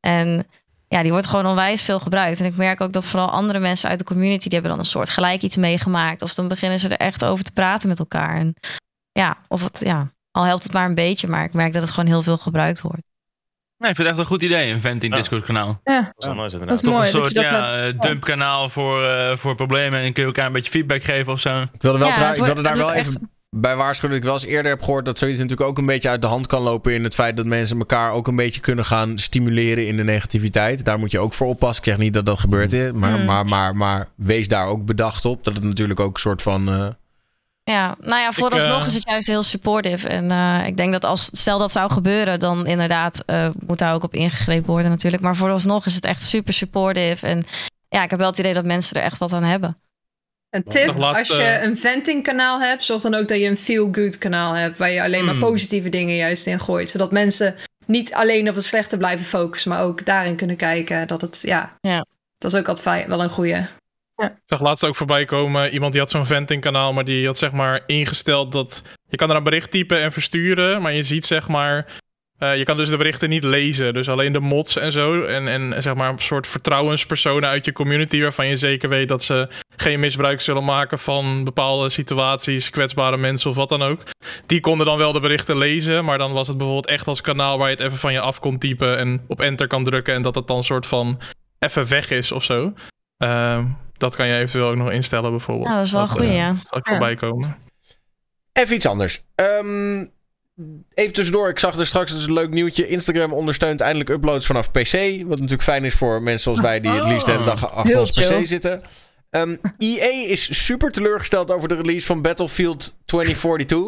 En 0.00 0.46
ja, 0.88 1.02
die 1.02 1.10
wordt 1.10 1.26
gewoon 1.26 1.46
onwijs 1.46 1.82
veel 1.82 2.00
gebruikt. 2.00 2.40
En 2.40 2.46
ik 2.46 2.56
merk 2.56 2.80
ook 2.80 2.92
dat 2.92 3.06
vooral 3.06 3.30
andere 3.30 3.58
mensen 3.58 3.88
uit 3.88 3.98
de 3.98 4.04
community... 4.04 4.42
die 4.42 4.52
hebben 4.52 4.70
dan 4.70 4.78
een 4.78 4.90
soort 4.90 5.08
gelijk 5.08 5.42
iets 5.42 5.56
meegemaakt. 5.56 6.22
Of 6.22 6.34
dan 6.34 6.48
beginnen 6.48 6.78
ze 6.78 6.88
er 6.88 6.96
echt 6.96 7.24
over 7.24 7.44
te 7.44 7.52
praten 7.52 7.88
met 7.88 7.98
elkaar. 7.98 8.36
En 8.36 8.54
ja, 9.12 9.36
of 9.48 9.64
het, 9.64 9.80
ja, 9.84 10.12
al 10.30 10.44
helpt 10.44 10.62
het 10.62 10.72
maar 10.72 10.86
een 10.86 10.94
beetje. 10.94 11.28
Maar 11.28 11.44
ik 11.44 11.52
merk 11.52 11.72
dat 11.72 11.82
het 11.82 11.90
gewoon 11.90 12.08
heel 12.08 12.22
veel 12.22 12.38
gebruikt 12.38 12.80
wordt. 12.80 13.09
Nee, 13.80 13.90
ik 13.90 13.96
vind 13.96 14.08
het 14.08 14.16
echt 14.16 14.18
een 14.18 14.24
goed 14.32 14.42
idee, 14.42 14.72
een 14.72 14.80
venting 14.80 15.14
Discord 15.14 15.44
kanaal. 15.44 15.80
Ja, 15.84 16.00
Dat 16.00 16.12
is 16.18 16.24
wel 16.26 16.34
nice 16.34 16.52
inderdaad. 16.58 16.82
mooi. 16.82 17.00
een 17.00 17.06
soort 17.06 17.30
ja, 17.34 17.70
hebt. 17.70 17.94
eh, 17.94 18.00
dumpkanaal 18.00 18.68
voor, 18.68 19.04
eh, 19.04 19.36
voor 19.36 19.54
problemen. 19.54 20.00
En 20.00 20.12
kun 20.12 20.22
je 20.22 20.28
elkaar 20.28 20.46
een 20.46 20.52
beetje 20.52 20.70
feedback 20.70 21.02
geven 21.02 21.32
of 21.32 21.40
zo. 21.40 21.60
Ik 21.60 21.68
wilde, 21.82 21.98
wel 21.98 22.08
Ja, 22.08 22.34
ik 22.34 22.44
wilde 22.44 22.62
daar 22.62 22.76
wel 22.76 22.92
even 22.92 23.30
bij 23.50 23.76
waarschuwen. 23.76 24.10
Dat 24.10 24.18
ik 24.18 24.24
wel 24.30 24.32
eens 24.42 24.44
eerder 24.56 24.70
heb 24.72 24.82
gehoord 24.82 25.04
dat 25.04 25.18
zoiets 25.18 25.38
natuurlijk 25.38 25.68
ook 25.68 25.78
een 25.78 25.86
beetje 25.86 26.08
uit 26.08 26.20
de 26.22 26.26
hand 26.28 26.46
kan 26.46 26.62
lopen. 26.62 26.94
In 26.94 27.04
het 27.04 27.14
feit 27.14 27.36
dat 27.36 27.46
mensen 27.46 27.78
elkaar 27.78 28.12
ook 28.12 28.26
een 28.26 28.36
beetje 28.36 28.60
kunnen 28.60 28.84
gaan 28.84 29.18
stimuleren 29.18 29.86
in 29.86 29.96
de 29.96 30.04
negativiteit. 30.04 30.84
Daar 30.84 30.98
moet 30.98 31.10
je 31.10 31.18
ook 31.18 31.32
voor 31.32 31.46
oppassen. 31.46 31.84
Ik 31.84 31.90
zeg 31.90 31.98
niet 31.98 32.14
dat 32.14 32.26
dat 32.26 32.40
gebeurt 32.40 32.72
is. 32.72 32.92
Maar, 32.92 33.18
Mm. 33.18 33.24
maar, 33.24 33.46
maar, 33.46 33.76
maar 33.76 34.08
wees 34.16 34.48
daar 34.48 34.66
ook 34.66 34.84
bedacht 34.84 35.24
op. 35.24 35.44
Dat 35.44 35.54
het 35.54 35.62
natuurlijk 35.64 36.00
ook 36.00 36.14
een 36.14 36.20
soort 36.20 36.42
van. 36.42 36.68
eh, 36.68 36.86
Ja, 37.70 37.96
nou 38.00 38.20
ja, 38.20 38.32
vooralsnog 38.32 38.80
eh, 38.80 38.86
is 38.86 38.94
het 38.94 39.08
juist 39.08 39.26
heel 39.26 39.42
supportive. 39.42 40.08
En 40.08 40.30
eh, 40.30 40.66
ik 40.66 40.76
denk 40.76 40.92
dat 40.92 41.04
als 41.04 41.24
stel 41.32 41.58
dat 41.58 41.72
zou 41.72 41.92
gebeuren, 41.92 42.40
dan 42.40 42.66
inderdaad 42.66 43.22
eh, 43.26 43.48
moet 43.66 43.78
daar 43.78 43.94
ook 43.94 44.02
op 44.04 44.14
ingegrepen 44.14 44.70
worden 44.70 44.90
natuurlijk. 44.90 45.22
Maar 45.22 45.36
vooralsnog 45.36 45.86
is 45.86 45.94
het 45.94 46.04
echt 46.04 46.22
super 46.22 46.52
supportive. 46.54 47.26
En 47.26 47.44
ja, 47.88 48.02
ik 48.02 48.10
heb 48.10 48.18
wel 48.18 48.28
het 48.28 48.38
idee 48.38 48.54
dat 48.54 48.64
mensen 48.64 48.96
er 48.96 49.02
echt 49.02 49.18
wat 49.18 49.32
aan 49.32 49.42
hebben. 49.42 49.78
Een 50.50 50.62
tip, 50.64 50.86
Nog 50.86 50.96
laat, 50.96 51.16
als 51.18 51.28
je 51.28 51.58
een 51.62 51.78
venting 51.78 52.22
kanaal 52.22 52.60
hebt, 52.60 52.84
zorg 52.84 53.02
dan 53.02 53.14
ook 53.14 53.28
dat 53.28 53.38
je 53.38 53.46
een 53.46 53.56
feel-good 53.56 54.18
kanaal 54.18 54.52
hebt. 54.52 54.78
Waar 54.78 54.90
je 54.90 55.02
alleen 55.02 55.24
maar 55.24 55.34
Hmm. 55.34 55.42
positieve 55.42 55.88
dingen 55.88 56.16
juist 56.16 56.46
in 56.46 56.60
gooit. 56.60 56.90
Zodat 56.90 57.12
mensen 57.12 57.54
niet 57.86 58.14
alleen 58.14 58.48
op 58.48 58.54
het 58.54 58.64
slechte 58.64 58.96
blijven 58.96 59.26
focussen, 59.26 59.70
maar 59.70 59.82
ook 59.82 60.04
daarin 60.04 60.36
kunnen 60.36 60.56
kijken. 60.56 61.06
Dat 61.06 61.20
het, 61.20 61.40
ja, 61.46 61.76
Ja. 61.80 62.06
dat 62.38 62.52
is 62.52 62.58
ook 62.58 62.68
altijd 62.68 62.86
fijn- 62.88 63.08
wel 63.08 63.22
een 63.22 63.28
goede. 63.28 63.66
Ik 64.24 64.42
zag 64.46 64.60
laatst 64.60 64.84
ook 64.84 64.96
voorbij 64.96 65.24
komen. 65.24 65.72
Iemand 65.72 65.92
die 65.92 66.00
had 66.00 66.10
zo'n 66.10 66.26
venting 66.26 66.62
kanaal, 66.62 66.92
maar 66.92 67.04
die 67.04 67.26
had 67.26 67.38
zeg 67.38 67.52
maar 67.52 67.82
ingesteld 67.86 68.52
dat 68.52 68.82
je 69.08 69.16
kan 69.16 69.30
er 69.30 69.36
een 69.36 69.42
bericht 69.42 69.70
typen 69.70 70.02
en 70.02 70.12
versturen, 70.12 70.82
maar 70.82 70.92
je 70.92 71.02
ziet 71.02 71.26
zeg 71.26 71.48
maar 71.48 71.86
eh, 72.40 72.56
je 72.56 72.64
kan 72.64 72.76
dus 72.76 72.88
de 72.88 72.96
berichten 72.96 73.28
niet 73.28 73.44
lezen, 73.44 73.94
dus 73.94 74.08
alleen 74.08 74.32
de 74.32 74.40
mods 74.40 74.76
en 74.76 74.92
zo 74.92 75.22
en 75.22 75.48
en 75.48 75.82
zeg 75.82 75.94
maar 75.94 76.10
een 76.10 76.18
soort 76.18 76.46
vertrouwenspersonen 76.46 77.48
uit 77.48 77.64
je 77.64 77.72
community 77.72 78.20
waarvan 78.20 78.46
je 78.46 78.56
zeker 78.56 78.88
weet 78.88 79.08
dat 79.08 79.22
ze 79.22 79.48
geen 79.76 80.00
misbruik 80.00 80.40
zullen 80.40 80.64
maken 80.64 80.98
van 80.98 81.44
bepaalde 81.44 81.90
situaties, 81.90 82.70
kwetsbare 82.70 83.16
mensen 83.16 83.50
of 83.50 83.56
wat 83.56 83.68
dan 83.68 83.82
ook. 83.82 84.02
Die 84.46 84.60
konden 84.60 84.86
dan 84.86 84.98
wel 84.98 85.12
de 85.12 85.20
berichten 85.20 85.56
lezen, 85.56 86.04
maar 86.04 86.18
dan 86.18 86.32
was 86.32 86.48
het 86.48 86.56
bijvoorbeeld 86.56 86.86
echt 86.86 87.06
als 87.06 87.20
kanaal 87.20 87.58
waar 87.58 87.70
je 87.70 87.76
het 87.76 87.84
even 87.84 87.98
van 87.98 88.12
je 88.12 88.20
af 88.20 88.40
kon 88.40 88.58
typen 88.58 88.98
en 88.98 89.24
op 89.26 89.40
enter 89.40 89.66
kan 89.66 89.84
drukken 89.84 90.14
en 90.14 90.22
dat 90.22 90.34
het 90.34 90.46
dan 90.46 90.64
soort 90.64 90.86
van 90.86 91.20
even 91.58 91.88
weg 91.88 92.10
is 92.10 92.32
of 92.32 92.44
zo. 92.44 92.72
Ehm, 93.16 93.64
dat 94.00 94.16
kan 94.16 94.26
je 94.26 94.34
eventueel 94.34 94.68
ook 94.68 94.76
nog 94.76 94.90
instellen 94.90 95.30
bijvoorbeeld. 95.30 95.68
Ja, 95.68 95.76
dat 95.76 95.84
is 95.86 95.92
wel 95.92 96.02
een 96.02 96.08
goeie, 96.08 96.28
eh, 96.28 96.36
ja. 96.36 96.54
Zal 96.68 96.78
ik 96.78 96.86
voorbij 96.86 97.14
komen. 97.14 97.56
Even 98.52 98.74
iets 98.74 98.86
anders. 98.86 99.22
Ehm, 99.34 100.06
even 100.94 101.12
tussendoor, 101.12 101.48
ik 101.48 101.58
zag 101.58 101.78
er 101.78 101.86
straks 101.86 102.10
dat 102.10 102.20
is 102.20 102.26
een 102.26 102.32
leuk 102.32 102.50
nieuwtje. 102.50 102.88
Instagram 102.88 103.32
ondersteunt 103.32 103.80
eindelijk 103.80 104.10
uploads 104.10 104.46
vanaf 104.46 104.70
PC. 104.70 104.92
Wat 105.26 105.28
natuurlijk 105.36 105.62
fijn 105.62 105.84
is 105.84 105.94
voor 105.94 106.22
mensen 106.22 106.40
zoals 106.42 106.60
wij 106.60 106.80
die 106.80 106.90
het 106.90 107.04
liefst 107.06 107.26
de 107.26 107.32
hele 107.32 107.44
dag 107.44 107.70
achter 107.70 107.90
Heel 107.90 108.00
ons 108.00 108.10
chill. 108.10 108.40
PC 108.40 108.46
zitten. 108.46 108.80
Ehm 109.30 109.56
EA 109.78 110.28
is 110.28 110.64
super 110.64 110.90
teleurgesteld 110.92 111.50
over 111.50 111.68
de 111.68 111.74
release 111.74 112.06
van 112.06 112.22
Battlefield 112.22 112.98
2042. 113.04 113.78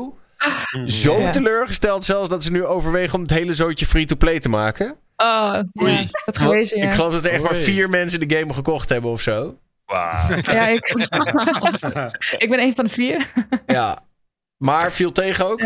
Zo 0.86 1.18
Ja. 1.20 1.30
teleurgesteld 1.30 2.05
zelfs 2.05 2.28
dat 2.28 2.43
ze 2.43 2.51
nu 2.51 2.64
overwegen 2.64 3.14
om 3.14 3.20
het 3.20 3.30
hele 3.30 3.55
zootje 3.55 3.86
free-to-play 3.86 4.40
te 4.40 4.48
maken. 4.48 4.97
Oh, 5.16 5.59
ja, 5.72 6.05
dat 6.24 6.39
gelezen, 6.39 6.78
ja. 6.78 6.84
Ik 6.84 6.93
geloof 6.93 7.12
dat 7.12 7.24
er 7.24 7.30
echt 7.30 7.43
maar 7.43 7.55
vier 7.55 7.89
mensen 7.90 8.28
de 8.28 8.36
game 8.36 8.55
gekocht 8.55 8.89
hebben 8.89 9.10
of 9.10 9.20
zo. 9.20 9.56
Ja, 10.43 10.66
ik, 10.69 10.89
ik 12.43 12.47
ben 12.51 12.60
een 12.60 12.74
van 12.74 12.85
de 12.85 12.90
vier. 12.90 13.32
Ja. 13.66 13.98
Maar 14.56 14.93
viel 14.93 15.12
tegen 15.12 15.47
ook? 15.47 15.60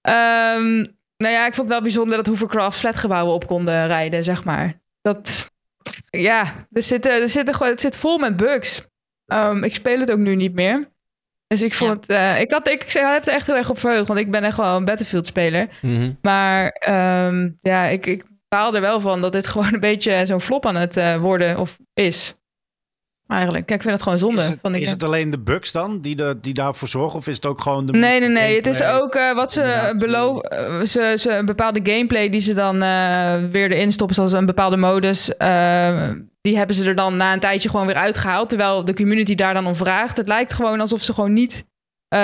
Ehm, 0.00 0.86
nou 1.16 1.32
ja, 1.34 1.46
ik 1.46 1.54
vond 1.54 1.56
het 1.56 1.68
wel 1.68 1.80
bijzonder 1.80 2.16
dat 2.16 2.26
Hovercraft 2.26 2.78
flatgebouwen 2.78 3.34
op 3.34 3.46
konden 3.46 3.86
rijden, 3.86 4.24
zeg 4.24 4.44
maar. 4.44 4.80
Dat, 5.00 5.52
ja, 6.10 6.66
er 6.72 6.82
zitten, 6.82 7.12
er 7.12 7.28
zitten 7.28 7.54
gewoon, 7.54 7.72
het 7.72 7.80
zit 7.80 7.96
vol 7.96 8.18
met 8.18 8.36
bugs. 8.36 8.86
Ehm, 9.26 9.64
ik 9.64 9.74
speel 9.74 9.98
het 9.98 10.10
ook 10.10 10.18
nu 10.18 10.34
niet 10.34 10.54
meer. 10.54 10.92
Dus 11.46 11.62
ik 11.62 11.74
vond 11.74 11.90
het, 11.90 12.08
eh, 12.08 12.40
ik 12.40 12.50
had, 12.50 12.68
ik, 12.68 12.82
ik 12.84 12.92
heb 12.92 13.26
er 13.26 13.32
echt 13.32 13.46
heel 13.46 13.56
erg 13.56 13.70
op 13.70 13.78
verheugd, 13.78 14.08
want 14.08 14.20
ik 14.20 14.30
ben 14.30 14.44
echt 14.44 14.56
wel 14.56 14.76
een 14.76 14.84
Battlefield-speler. 14.84 15.68
Mhm. 15.80 16.12
Maar 16.22 16.68
ehm, 16.68 17.50
ja, 17.60 17.84
ik, 17.84 18.06
ik 18.06 18.24
baal 18.48 18.74
er 18.74 18.80
wel 18.80 19.00
van 19.00 19.20
dat 19.20 19.32
dit 19.32 19.46
gewoon 19.46 19.74
een 19.74 19.80
beetje 19.80 20.26
zo'n 20.26 20.40
flop 20.40 20.66
aan 20.66 20.76
het 20.76 20.96
eh, 20.96 21.16
worden 21.16 21.58
of 21.58 21.78
is. 21.94 22.36
Eigenlijk. 23.26 23.66
Kijk, 23.66 23.78
ik 23.78 23.86
vind 23.86 23.94
het 23.94 24.02
gewoon 24.02 24.18
zonde. 24.18 24.40
Is 24.40 24.48
het, 24.48 24.58
van 24.60 24.74
is 24.74 24.90
het 24.90 25.02
alleen 25.02 25.30
de 25.30 25.38
bugs 25.38 25.72
dan 25.72 26.00
die, 26.00 26.16
de, 26.16 26.38
die 26.40 26.54
daarvoor 26.54 26.88
zorgen? 26.88 27.18
Of 27.18 27.26
is 27.26 27.36
het 27.36 27.46
ook 27.46 27.60
gewoon 27.60 27.86
de. 27.86 27.92
Nee, 27.92 28.20
nee, 28.20 28.28
nee. 28.28 28.56
Het 28.56 28.66
is 28.66 28.82
ook 28.82 29.14
eh, 29.14 29.34
wat 29.34 29.52
ze 29.52 29.94
beloven. 29.96 30.42
eh, 30.42 30.80
ze, 30.80 31.14
ze, 31.18 31.30
een 31.32 31.46
bepaalde 31.46 31.80
gameplay 31.82 32.28
die 32.28 32.40
ze 32.40 32.54
dan 32.54 32.82
eh, 32.82 33.44
weer 33.50 33.72
erin 33.72 33.92
stoppen, 33.92 34.16
zoals 34.16 34.32
een 34.32 34.46
bepaalde 34.46 34.76
modus. 34.76 35.26
die 36.40 36.56
hebben 36.56 36.76
ze 36.76 36.88
er 36.88 36.94
dan 36.94 37.16
na 37.16 37.32
een 37.32 37.40
tijdje 37.40 37.68
gewoon 37.68 37.86
weer 37.86 37.96
uitgehaald. 37.96 38.48
Terwijl 38.48 38.84
de 38.84 38.94
community 38.94 39.34
daar 39.34 39.54
dan 39.54 39.66
om 39.66 39.74
vraagt. 39.74 40.16
Het 40.16 40.28
lijkt 40.28 40.52
gewoon 40.52 40.80
alsof 40.80 41.02
ze 41.02 41.14
gewoon 41.14 41.32
niet 41.32 41.64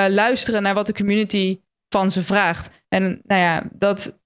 luisteren 0.08 0.62
naar 0.62 0.74
wat 0.74 0.86
de 0.86 0.94
community 0.94 1.60
van 1.88 2.10
ze 2.10 2.22
vraagt. 2.22 2.84
En 2.88 3.20
nou 3.24 3.40
ja, 3.40 3.62
dat. 3.72 4.18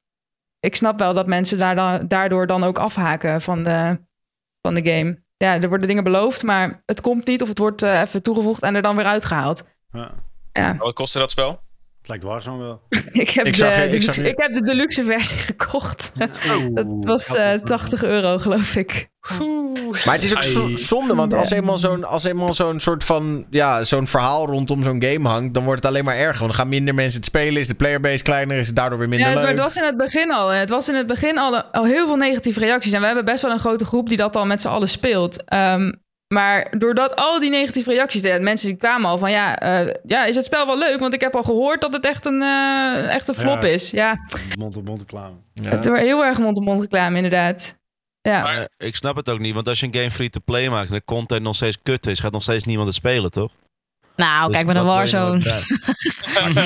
Ik 0.61 0.77
snap 0.77 0.99
wel 0.99 1.15
dat 1.15 1.27
mensen 1.27 1.59
daar 1.59 1.75
dan, 1.75 2.09
daardoor 2.09 2.47
dan 2.47 2.65
ook 2.65 2.79
afhaken 2.79 3.41
van 3.41 3.63
de, 3.63 3.99
van 4.61 4.75
de 4.75 4.91
game. 4.91 5.24
Ja, 5.45 5.61
er 5.61 5.69
worden 5.69 5.87
dingen 5.87 6.05
beloofd, 6.05 6.43
maar 6.43 6.83
het 6.87 7.01
komt 7.01 7.27
niet 7.27 7.43
of 7.43 7.49
het 7.49 7.59
wordt 7.59 7.83
eh, 7.83 8.01
even 8.01 8.23
toegevoegd 8.23 8.62
en 8.62 8.75
er 8.75 8.83
dan 8.83 8.97
weer 8.97 9.05
uitgehaald. 9.05 9.62
Ja, 9.93 10.11
Ja. 10.53 10.77
Wat 10.77 10.95
kostte 10.95 11.19
dat 11.19 11.31
spel? 11.31 11.61
Het 12.05 12.12
lijkt 12.12 12.24
Warzone 12.24 12.62
wel. 12.62 12.81
Ik 13.22 13.31
heb, 13.31 13.47
Ik 13.47 13.52
de, 13.52 13.59
zag- 13.59 13.74
ik 13.76 13.86
deluxe- 13.86 14.01
zag 14.12 14.16
nu- 14.16 14.28
ik 14.28 14.35
heb 14.39 14.55
de 14.55 14.60
deluxe 14.62 15.05
versie 15.05 15.39
gekocht. 15.52 16.12
dat 16.74 16.86
was 17.01 17.35
eh, 17.35 17.52
80 17.52 18.05
euro, 18.05 18.39
geloof 18.39 18.76
ik. 18.76 19.09
Maar 20.05 20.14
het 20.14 20.24
is 20.24 20.35
ook 20.35 20.43
zo- 20.43 20.76
zonde, 20.76 21.14
want 21.14 21.35
als 21.35 21.51
eenmaal 21.51 21.78
zo'n 21.78 22.05
als 22.05 22.24
eenmaal 22.24 22.55
zo'n 22.55 22.81
soort 22.81 23.05
van 23.05 23.47
ja, 23.51 23.85
zo'n 23.85 24.06
verhaal 24.06 24.47
rondom 24.47 24.82
zo'n 24.82 25.02
game 25.02 25.28
hangt, 25.28 25.55
dan 25.55 25.64
wordt 25.64 25.82
het 25.82 25.90
alleen 25.90 26.05
maar 26.05 26.16
erger. 26.16 26.39
Want 26.39 26.51
dan 26.51 26.55
gaan 26.60 26.68
minder 26.68 26.94
mensen 26.94 27.16
het 27.18 27.28
spelen, 27.28 27.60
is 27.60 27.68
de 27.68 27.74
playerbase 27.74 28.22
kleiner, 28.22 28.56
is 28.59 28.66
het 28.66 28.76
daardoor 28.76 28.98
weer 28.98 29.09
minder 29.09 29.26
Ja, 29.28 29.32
het, 29.35 29.43
leuk. 29.43 29.51
het 29.51 29.60
was 29.60 29.76
in 29.76 29.85
het 29.85 29.97
begin 29.97 30.32
al. 30.32 30.48
Het 30.48 30.70
was 30.70 30.89
in 30.89 30.94
het 30.94 31.06
begin 31.06 31.39
al, 31.39 31.62
al 31.62 31.85
heel 31.85 32.06
veel 32.06 32.16
negatieve 32.16 32.60
reacties. 32.60 32.93
En 32.93 33.01
we 33.01 33.06
hebben 33.06 33.24
best 33.24 33.43
wel 33.43 33.51
een 33.52 33.59
grote 33.59 33.85
groep 33.85 34.09
die 34.09 34.16
dat 34.16 34.36
al 34.36 34.47
met 34.47 34.60
z'n 34.60 34.68
allen 34.68 34.89
speelt. 34.89 35.44
Ehm, 35.44 35.93
maar 36.35 36.73
doordat 36.78 37.16
al 37.16 37.40
die 37.40 37.51
negatieve 37.51 37.90
reacties, 37.93 38.23
de 38.23 38.39
mensen 38.40 38.69
die 38.69 38.77
kwamen 38.77 39.11
al 39.11 39.19
van 39.19 39.31
ja, 39.31 39.59
eh, 39.59 39.94
ja, 40.06 40.24
is 40.24 40.36
het 40.36 40.44
spel 40.44 40.66
wel 40.66 40.78
leuk? 40.78 40.98
Want 41.01 41.15
ik 41.15 41.20
heb 41.20 41.35
al 41.36 41.43
gehoord 41.43 41.81
dat 41.81 41.93
het 41.93 42.05
echt 42.06 42.27
een, 42.27 42.43
eh, 42.43 43.15
echt 43.15 43.28
een 43.28 43.35
flop 43.35 43.62
Ja. 43.62 43.69
is. 43.69 43.90
Ja, 43.90 44.19
Mond-op-mond 44.59 45.01
reclame. 45.01 45.35
Ja. 45.52 45.70
het 45.70 45.86
wordt 45.86 46.01
heel 46.02 46.24
erg 46.24 46.39
mond-op-mond 46.39 46.81
reclame, 46.81 47.16
inderdaad. 47.16 47.77
Ja. 48.20 48.43
Maar- 48.43 48.56
Eh, 48.77 48.86
ik 48.89 48.97
snap 48.97 49.16
het 49.16 49.31
ook 49.31 49.39
niet, 49.39 49.55
want 49.55 49.69
als 49.69 49.81
je 49.81 49.86
een 49.86 49.94
game 49.94 50.11
free-to-play 50.11 50.69
maakt 50.69 50.89
en 50.89 50.94
de 50.94 51.05
content 51.05 51.43
nog 51.43 51.55
steeds 51.56 51.78
kut 51.82 52.06
is, 52.06 52.20
gaat 52.20 52.32
nog 52.32 52.43
steeds 52.43 52.65
niemand 52.65 52.86
het 52.89 52.97
spelen, 52.97 53.31
toch? 53.31 53.52
Nou, 54.16 54.47
Dus 54.47 54.55
kijk 54.55 54.66
maar 54.66 54.74
naar 54.74 54.85
Warzone. 54.85 55.41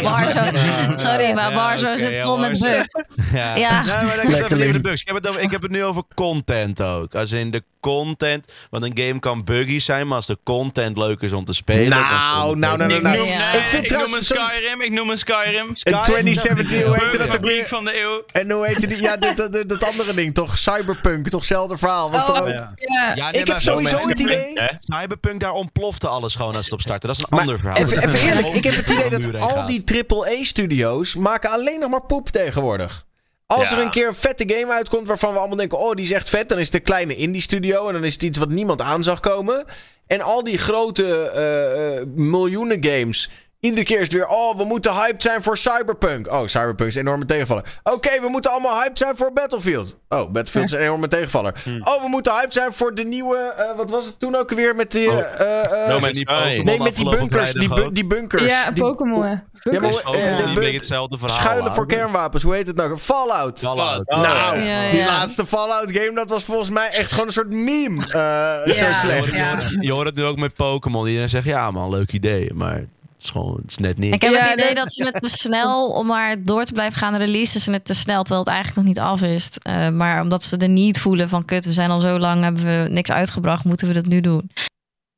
Warzone. 0.03 0.53
Sorry, 0.95 1.33
maar 1.33 1.51
Ja, 1.51 1.55
Warzone 1.55 1.93
oké, 1.93 2.01
zit 2.01 2.15
ja, 2.15 2.25
vol 2.25 2.39
met 2.39 2.61
bugs. 2.61 2.87
Ja, 3.33 3.57
Ja. 3.57 3.83
maar 3.83 3.87
dan 3.87 4.09
heb 4.09 4.23
ik 4.23 4.29
Lekker 4.31 4.59
het 4.65 4.73
de 4.73 4.81
bugs. 4.81 5.01
Ik 5.01 5.07
heb, 5.07 5.17
het 5.17 5.29
over, 5.29 5.41
ik 5.41 5.51
heb 5.51 5.63
het 5.63 5.71
nu 5.71 5.85
over 5.85 6.03
content 6.15 6.83
ook. 6.83 7.15
Als 7.15 7.33
in 7.33 7.51
de 7.51 7.63
content, 7.81 8.53
want 8.71 8.85
een 8.85 8.99
game 9.07 9.19
kan 9.19 9.45
buggy 9.45 9.79
zijn, 9.79 10.07
maar 10.07 10.17
als 10.17 10.27
de 10.27 10.39
content 10.45 10.99
leuk 10.99 11.21
is 11.21 11.33
om 11.33 11.45
te 11.45 11.53
spelen. 11.53 11.89
Nou, 11.89 12.57
nou, 12.57 12.77
nou, 12.77 12.77
nou, 12.77 12.93
Ik 12.95 13.03
nou. 13.03 13.17
noem, 13.17 13.27
Ja. 13.27 13.51
nee, 13.51 13.61
Ik 13.61 13.67
vind 13.69 13.85
ik 13.85 13.99
noem 13.99 14.15
een 14.15 14.25
Skyrim, 14.25 14.81
ik 14.83 14.91
noem 14.93 15.11
een 15.11 15.19
Skyrim. 15.19 15.67
In 15.83 15.97
2017, 16.03 16.83
hoe 16.83 16.97
heette 16.99 17.19
dat 17.19 17.37
ook 17.37 17.45
weer? 17.45 17.67
van 17.69 17.85
de 17.85 18.01
eeuw. 18.01 18.23
En 18.33 18.51
hoe 18.51 18.67
heette 18.67 18.87
die? 18.87 19.01
Ja, 19.01 19.17
dat, 19.17 19.37
dat, 19.37 19.65
dat 19.69 19.85
andere 19.85 20.15
ding, 20.15 20.35
toch? 20.35 20.59
Cyberpunk, 20.59 21.29
toch? 21.29 21.41
Hetzelfde 21.41 21.79
verhaal. 21.79 22.11
Was 22.11 22.21
Oh, 22.21 22.27
toch 22.27 22.41
ook... 22.41 22.47
Ja. 22.49 22.73
Ja. 22.77 23.13
Ja, 23.15 23.31
nee, 23.31 23.41
Ik 23.41 23.47
maar 23.47 23.55
heb 23.57 23.65
sowieso 23.65 24.09
het 24.09 24.21
idee... 24.21 24.53
Cyberpunk, 24.81 25.41
daar 25.41 25.53
ontplofte 25.53 26.09
alles 26.09 26.35
gewoon 26.35 26.55
als 26.57 26.65
het 26.65 26.73
op 26.73 26.81
startte. 26.81 27.07
Dat 27.07 27.17
is 27.17 27.23
een 27.23 27.29
Maar 27.31 27.38
ander 27.39 27.59
verhaal. 27.61 27.77
Even, 27.83 28.15
eerlijk, 28.21 28.47
ik 28.61 28.65
heb 28.65 28.75
het 28.75 28.91
idee 28.91 29.11
dat 29.11 29.43
al 29.43 29.67
die 29.67 29.85
AAA-studio's 30.09 31.15
maken 31.15 31.51
alleen 31.51 31.81
nog 31.81 31.91
maar 31.91 32.07
poep 32.07 32.29
tegenwoordig. 32.29 33.07
Als 33.47 33.71
Ja. 33.71 33.77
er 33.77 33.83
een 33.83 33.91
keer 33.91 34.07
een 34.07 34.15
vette 34.15 34.45
game 34.55 34.73
uitkomt 34.73 35.07
waarvan 35.07 35.33
we 35.33 35.39
allemaal 35.39 35.57
denken... 35.57 35.79
oh, 35.79 35.95
die 35.95 36.05
is 36.05 36.11
echt 36.11 36.29
vet, 36.29 36.49
dan 36.49 36.59
is 36.59 36.67
het 36.67 36.75
een 36.75 36.83
kleine 36.83 37.15
indie-studio... 37.17 37.87
en 37.87 37.93
dan 37.93 38.05
is 38.05 38.13
het 38.13 38.23
iets 38.23 38.39
wat 38.39 38.49
niemand 38.51 38.81
aan 38.81 39.03
zag 39.03 39.21
komen. 39.21 39.65
En 40.07 40.21
al 40.21 40.45
die 40.45 40.59
grote 40.59 41.31
eh, 41.31 41.99
eh, 41.99 42.07
miljoenen 42.15 42.85
games... 42.85 43.31
Iedere 43.61 43.83
keer 43.85 43.97
is 43.97 44.03
het 44.03 44.13
weer, 44.13 44.27
oh, 44.29 44.57
we 44.57 44.65
moeten 44.65 44.93
hyped 44.95 45.23
zijn 45.23 45.43
voor 45.43 45.57
Cyberpunk. 45.59 46.33
Oh, 46.33 46.47
Cyberpunk 46.47 46.89
is 46.89 46.95
een 46.95 47.01
enorme 47.01 47.25
tegenvaller. 47.25 47.79
Oké, 47.83 48.21
we 48.21 48.29
moeten 48.29 48.51
allemaal 48.51 48.81
hyped 48.81 48.99
zijn 48.99 49.17
voor 49.17 49.33
Battlefield. 49.33 49.97
Oh, 50.09 50.19
Battlefield 50.31 50.65
is 50.65 50.73
een 50.73 50.79
enorme 50.79 51.09
tegenvaller. 51.09 51.55
Oh, 51.81 52.03
we 52.03 52.09
moeten 52.09 52.33
hyped 52.33 52.53
zijn 52.53 52.73
voor 52.73 52.95
de 52.95 53.05
nieuwe, 53.05 53.37
eh, 53.57 53.77
wat 53.77 53.91
was 53.91 54.07
het 54.07 54.21
toen 54.21 54.35
ook 54.37 54.51
weer 54.51 54.75
met 54.77 54.91
die... 54.93 55.11
Oh. 55.11 55.19
eh, 55.19 55.65
eh, 55.85 55.89
No 55.89 56.01
Man's 56.01 56.19
Sky. 56.19 56.61
nee, 56.65 56.81
met 56.81 56.97
die 56.97 57.09
bunkers, 57.11 57.53
die, 57.53 57.69
bu- 57.75 57.93
die 57.93 58.07
bunkers. 58.07 58.53
Ja, 58.53 58.71
die, 58.71 58.83
Pokémon. 58.85 59.27
Ja, 59.63 59.81
maar, 59.81 59.91
de 59.91 60.43
die 60.45 60.55
beetje 60.55 60.73
hetzelfde 60.77 61.19
verhaal 61.19 61.37
Schuilen 61.41 61.75
voor 61.75 61.87
kernwapens, 61.87 62.43
hoe 62.43 62.55
heet 62.55 62.67
het 62.67 62.77
nou? 62.77 62.97
Fallout. 62.99 63.59
Fallout. 63.59 64.07
Oh, 64.09 64.21
nou, 64.21 64.59
ja, 64.61 64.91
die 64.91 65.01
ja. 65.01 65.07
laatste 65.07 65.47
Fallout 65.47 65.93
game, 65.93 66.13
dat 66.15 66.31
was 66.31 66.45
volgens 66.45 66.71
mij 66.71 66.89
echt 66.91 67.11
gewoon 67.11 67.27
een 67.27 67.33
soort 67.33 67.53
meme. 67.53 68.03
eh, 68.07 68.75
Zo 68.75 68.85
Ja. 68.85 68.93
slecht. 68.93 69.35
Ja. 69.35 69.59
Je 69.81 69.93
hoort 69.93 70.07
het 70.07 70.17
nu 70.17 70.25
ook 70.25 70.37
met 70.39 70.55
Pokémon. 70.55 71.07
Iedereen 71.07 71.29
zegt, 71.29 71.45
ja 71.47 71.71
man, 71.71 71.91
leuk 71.91 72.13
idee. 72.13 72.55
Maar 72.55 72.85
het 73.19 73.25
is 73.27 73.31
gewoon, 73.31 73.59
het 73.63 73.71
is 73.71 73.77
net 73.79 73.99
niet. 73.99 74.15
Ik 74.15 74.23
heb 74.23 74.33
Ja, 74.33 74.41
het 74.41 74.53
idee 74.61 74.67
dat- 74.67 74.77
dat 74.77 74.93
ze 74.93 75.05
het 75.05 75.23
te 75.23 75.29
snel, 75.47 75.87
om 75.89 76.07
maar 76.07 76.45
door 76.45 76.65
te 76.65 76.73
blijven 76.73 76.99
gaan, 76.99 77.17
releasen 77.17 77.61
ze 77.61 77.71
het 77.73 77.85
te 77.85 77.95
snel, 77.95 78.19
terwijl 78.23 78.41
het 78.45 78.49
eigenlijk 78.55 78.77
nog 78.77 78.87
niet 78.95 79.05
af 79.05 79.23
is. 79.23 79.51
Eh, 79.59 79.89
maar 79.89 80.21
omdat 80.23 80.45
ze 80.45 80.57
er 80.57 80.69
niet 80.69 81.01
voelen 81.01 81.29
van, 81.29 81.45
kut, 81.45 81.65
we 81.65 81.73
zijn 81.73 81.91
al 81.91 82.01
zo 82.01 82.19
lang, 82.19 82.43
hebben 82.43 82.65
we 82.65 82.87
niks 82.91 83.11
uitgebracht, 83.11 83.65
moeten 83.65 83.89
we 83.89 83.95
dat 83.95 84.07
nu 84.07 84.21
doen. 84.21 84.51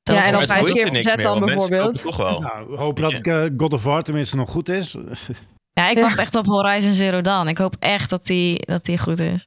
Ja, 0.03 0.25
en 0.25 0.33
dan 0.33 0.47
vijf 0.47 0.65
keer 0.73 0.89
verzet 0.89 1.23
dan 1.23 1.41
bijvoorbeeld. 1.41 1.83
kopen 1.85 2.01
toch 2.01 2.17
wel. 2.17 2.41
Nou, 2.41 2.77
hoop 2.77 3.01
dat 3.01 3.13
ik 3.13 3.27
eh, 3.27 3.45
God 3.57 3.73
of 3.73 3.85
War 3.85 4.03
tenminste 4.03 4.37
nog 4.37 4.51
goed 4.51 4.69
is. 4.69 4.97
Ja, 5.73 5.89
ik 5.89 5.99
wacht 5.99 6.19
echt 6.19 6.35
op 6.37 6.47
Horizon 6.47 6.93
Zero 6.93 7.21
Dawn. 7.21 7.49
Ik 7.49 7.59
hoop 7.59 7.77
echt 7.79 8.11
dat 8.11 8.27
die, 8.27 8.67
dat 8.67 8.85
die 8.85 8.99
goed 8.99 9.19
is. 9.19 9.47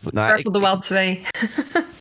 Nou, 0.00 0.12
Breath 0.32 0.38
ik, 0.46 0.52
the 0.52 0.58
Wild 0.60 0.82
2. 0.82 1.20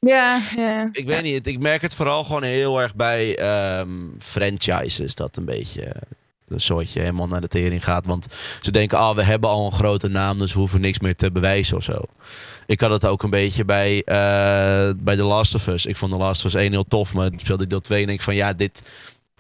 Ja, 0.06 0.40
ja. 0.56 0.90
ik 0.92 1.06
weet 1.06 1.22
niet. 1.22 1.48
Ik 1.48 1.60
merk 1.60 1.82
het 1.82 1.96
vooral 1.96 2.24
gewoon 2.24 2.44
heel 2.44 2.82
erg 2.82 2.96
bij 2.96 3.38
ehm, 3.38 3.90
franchises. 4.20 5.16
Dat 5.16 5.38
een 5.38 5.46
beetje 5.46 5.84
eh, 5.84 6.02
een 6.48 6.60
soortje 6.60 7.00
helemaal 7.00 7.28
naar 7.28 7.42
de 7.42 7.48
tering 7.48 7.84
gaat. 7.84 8.06
Want 8.06 8.28
ze 8.62 8.72
denken, 8.72 8.98
ah, 8.98 9.16
we 9.16 9.24
hebben 9.24 9.50
al 9.50 9.66
een 9.66 9.72
grote 9.72 10.08
naam, 10.08 10.40
dus 10.40 10.54
we 10.54 10.60
hoeven 10.60 10.82
niks 10.82 11.00
meer 11.00 11.16
te 11.16 11.32
bewijzen 11.32 11.78
of 11.78 11.84
zo. 11.84 12.02
Ik 12.66 12.82
had 12.82 12.92
het 12.92 13.06
ook 13.06 13.24
een 13.24 13.30
beetje 13.30 13.66
bij, 13.66 14.04
eh, 14.04 14.90
bij 14.98 15.16
The 15.16 15.24
Last 15.24 15.56
of 15.56 15.68
Us. 15.68 15.86
Ik 15.86 15.98
vond 15.98 16.12
The 16.12 16.18
Last 16.18 16.46
of 16.46 16.54
Us 16.54 16.62
1 16.62 16.72
heel 16.72 16.88
tof, 16.88 17.14
maar 17.14 17.30
toen 17.30 17.40
speelde 17.40 17.64
ik 17.64 17.70
deel 17.70 17.82
2 17.82 18.00
en 18.00 18.06
denk 18.08 18.20
ik 18.20 18.26
van, 18.26 18.36
ja, 18.36 18.54
dit... 18.54 18.90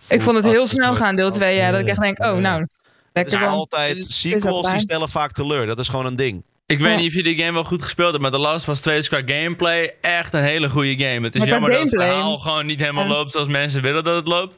Ik 0.07 0.21
vond 0.21 0.35
het 0.35 0.45
heel 0.45 0.67
snel 0.67 0.95
gaan, 0.95 1.15
deel 1.15 1.31
2. 1.31 1.55
Ja, 1.55 1.71
dat 1.71 1.79
ik 1.79 1.87
echt 1.87 1.99
denk, 1.99 2.19
oh 2.19 2.37
nou, 2.37 2.61
Het 2.61 2.69
lekker 3.13 3.41
is 3.41 3.47
altijd, 3.47 4.03
sequels 4.03 4.69
die 4.69 4.79
stellen 4.79 5.09
vaak 5.09 5.31
teleur. 5.31 5.65
Dat 5.65 5.79
is 5.79 5.87
gewoon 5.87 6.05
een 6.05 6.15
ding. 6.15 6.43
Ik 6.67 6.79
Ja. 6.79 6.85
weet 6.85 6.97
niet 6.97 7.07
of 7.09 7.13
je 7.13 7.23
die 7.23 7.37
game 7.37 7.53
wel 7.53 7.63
goed 7.63 7.81
gespeeld 7.81 8.09
hebt, 8.11 8.21
maar 8.21 8.31
The 8.31 8.37
Last 8.37 8.67
of 8.67 8.73
Us 8.73 8.81
2 8.81 8.97
is 8.97 9.07
qua 9.07 9.21
gameplay 9.25 9.93
echt 10.01 10.33
een 10.33 10.43
hele 10.43 10.69
goede 10.69 10.97
game. 11.05 11.25
Het 11.25 11.33
is 11.35 11.39
Maar 11.39 11.49
jammer 11.49 11.71
dat 11.71 11.79
het 11.79 11.89
verhaal 11.89 12.37
gewoon 12.37 12.65
niet 12.65 12.79
helemaal 12.79 13.03
Ja. 13.03 13.09
loopt 13.09 13.31
zoals 13.31 13.47
mensen 13.47 13.81
willen 13.81 14.03
dat 14.03 14.15
het 14.15 14.27
loopt. 14.27 14.57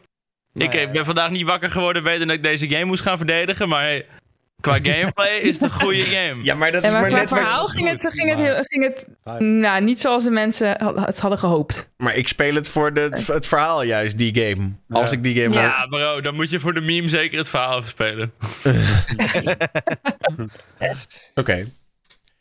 Ik 0.54 0.74
Nou 0.74 0.78
eh, 0.78 0.92
ben 0.92 1.06
vandaag 1.06 1.30
niet 1.30 1.46
wakker 1.46 1.70
geworden 1.72 2.04
weten 2.04 2.28
dat 2.28 2.36
ik 2.36 2.44
deze 2.44 2.70
game 2.70 2.86
moest 2.86 3.02
gaan 3.02 3.18
verdedigen, 3.18 3.68
maar 3.70 3.82
hey, 3.82 4.06
qua 4.62 4.74
gameplay 4.92 5.38
is 5.38 5.54
het 5.60 5.62
een 5.72 5.82
goede 5.82 6.02
game. 6.04 6.44
Ja, 6.44 6.56
maar 6.56 6.72
dat 6.72 6.82
Ja, 6.82 6.88
is 6.88 6.94
maar 6.94 7.02
maar 7.12 7.20
wat 7.20 7.30
verhaal 7.30 7.66
je- 7.68 7.72
ging 7.74 7.90
het, 7.90 8.08
ging 8.16 8.30
het, 8.30 8.40
heel, 8.40 8.64
ging 8.64 8.84
het 8.84 9.08
nou, 9.42 9.84
niet 9.84 10.00
zoals 10.00 10.24
de 10.24 10.32
mensen 10.32 10.68
het 11.04 11.20
hadden 11.20 11.40
gehoopt. 11.40 11.90
Maar 11.98 12.16
ik 12.16 12.28
speel 12.28 12.56
het 12.56 12.68
voor 12.68 12.94
de, 12.94 13.24
het 13.26 13.48
verhaal 13.48 13.84
juist, 13.84 14.18
die 14.18 14.36
game. 14.40 14.72
Als 14.90 15.12
ik 15.12 15.24
die 15.24 15.42
game... 15.42 15.54
Ja. 15.56 15.62
Ja, 15.62 15.86
bro, 15.86 16.22
dan 16.22 16.36
moet 16.36 16.50
je 16.50 16.60
voor 16.60 16.74
de 16.74 16.82
meme 16.82 17.08
zeker 17.08 17.38
het 17.38 17.50
verhaal 17.50 17.78
even 17.78 17.90
spelen. 17.90 18.32
Oké. 21.36 21.68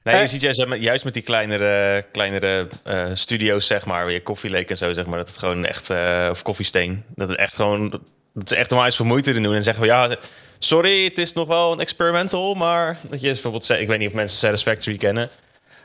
Nee, 0.07 0.15
Eh. 0.15 0.21
je 0.21 0.27
ziet 0.27 0.41
juist, 0.41 0.67
met- 0.67 0.83
juist 0.83 1.05
met 1.05 1.15
die 1.15 1.23
kleinere, 1.23 2.05
kleinere 2.13 2.69
eh, 2.85 3.05
studio's, 3.13 3.67
zeg 3.67 3.87
maar, 3.87 4.07
weer 4.07 4.23
Coffee 4.23 4.51
Lake 4.51 4.67
en 4.67 4.77
zo, 4.77 4.93
zeg 4.93 5.07
maar, 5.07 5.19
dat 5.19 5.29
het 5.29 5.39
gewoon 5.39 5.65
echt, 5.65 5.91
eh, 5.91 6.29
of 6.31 6.43
Koffiesteen, 6.43 7.05
dat 7.15 7.29
het 7.29 7.39
echt 7.39 7.55
gewoon, 7.55 7.91
dat 8.35 8.49
ze 8.49 8.57
echt 8.57 8.73
onwijs 8.73 8.97
veel 8.97 9.05
moeite 9.05 9.33
in 9.33 9.43
doen 9.43 9.55
en 9.55 9.63
zeggen 9.63 9.87
van 9.87 9.95
ja, 9.95 10.17
sorry, 10.59 11.05
het 11.05 11.19
is 11.19 11.33
nog 11.33 11.47
wel 11.47 11.73
een 11.73 11.81
experimental, 11.81 12.55
maar 12.55 12.99
dat 13.11 13.21
je 13.21 13.27
bijvoorbeeld, 13.27 13.65
ze- 13.65 13.81
ik 13.81 13.89
weet 13.89 13.99
niet 13.99 14.09
of 14.09 14.15
mensen 14.15 14.39
Satisfactory 14.39 14.97
kennen, 14.97 15.29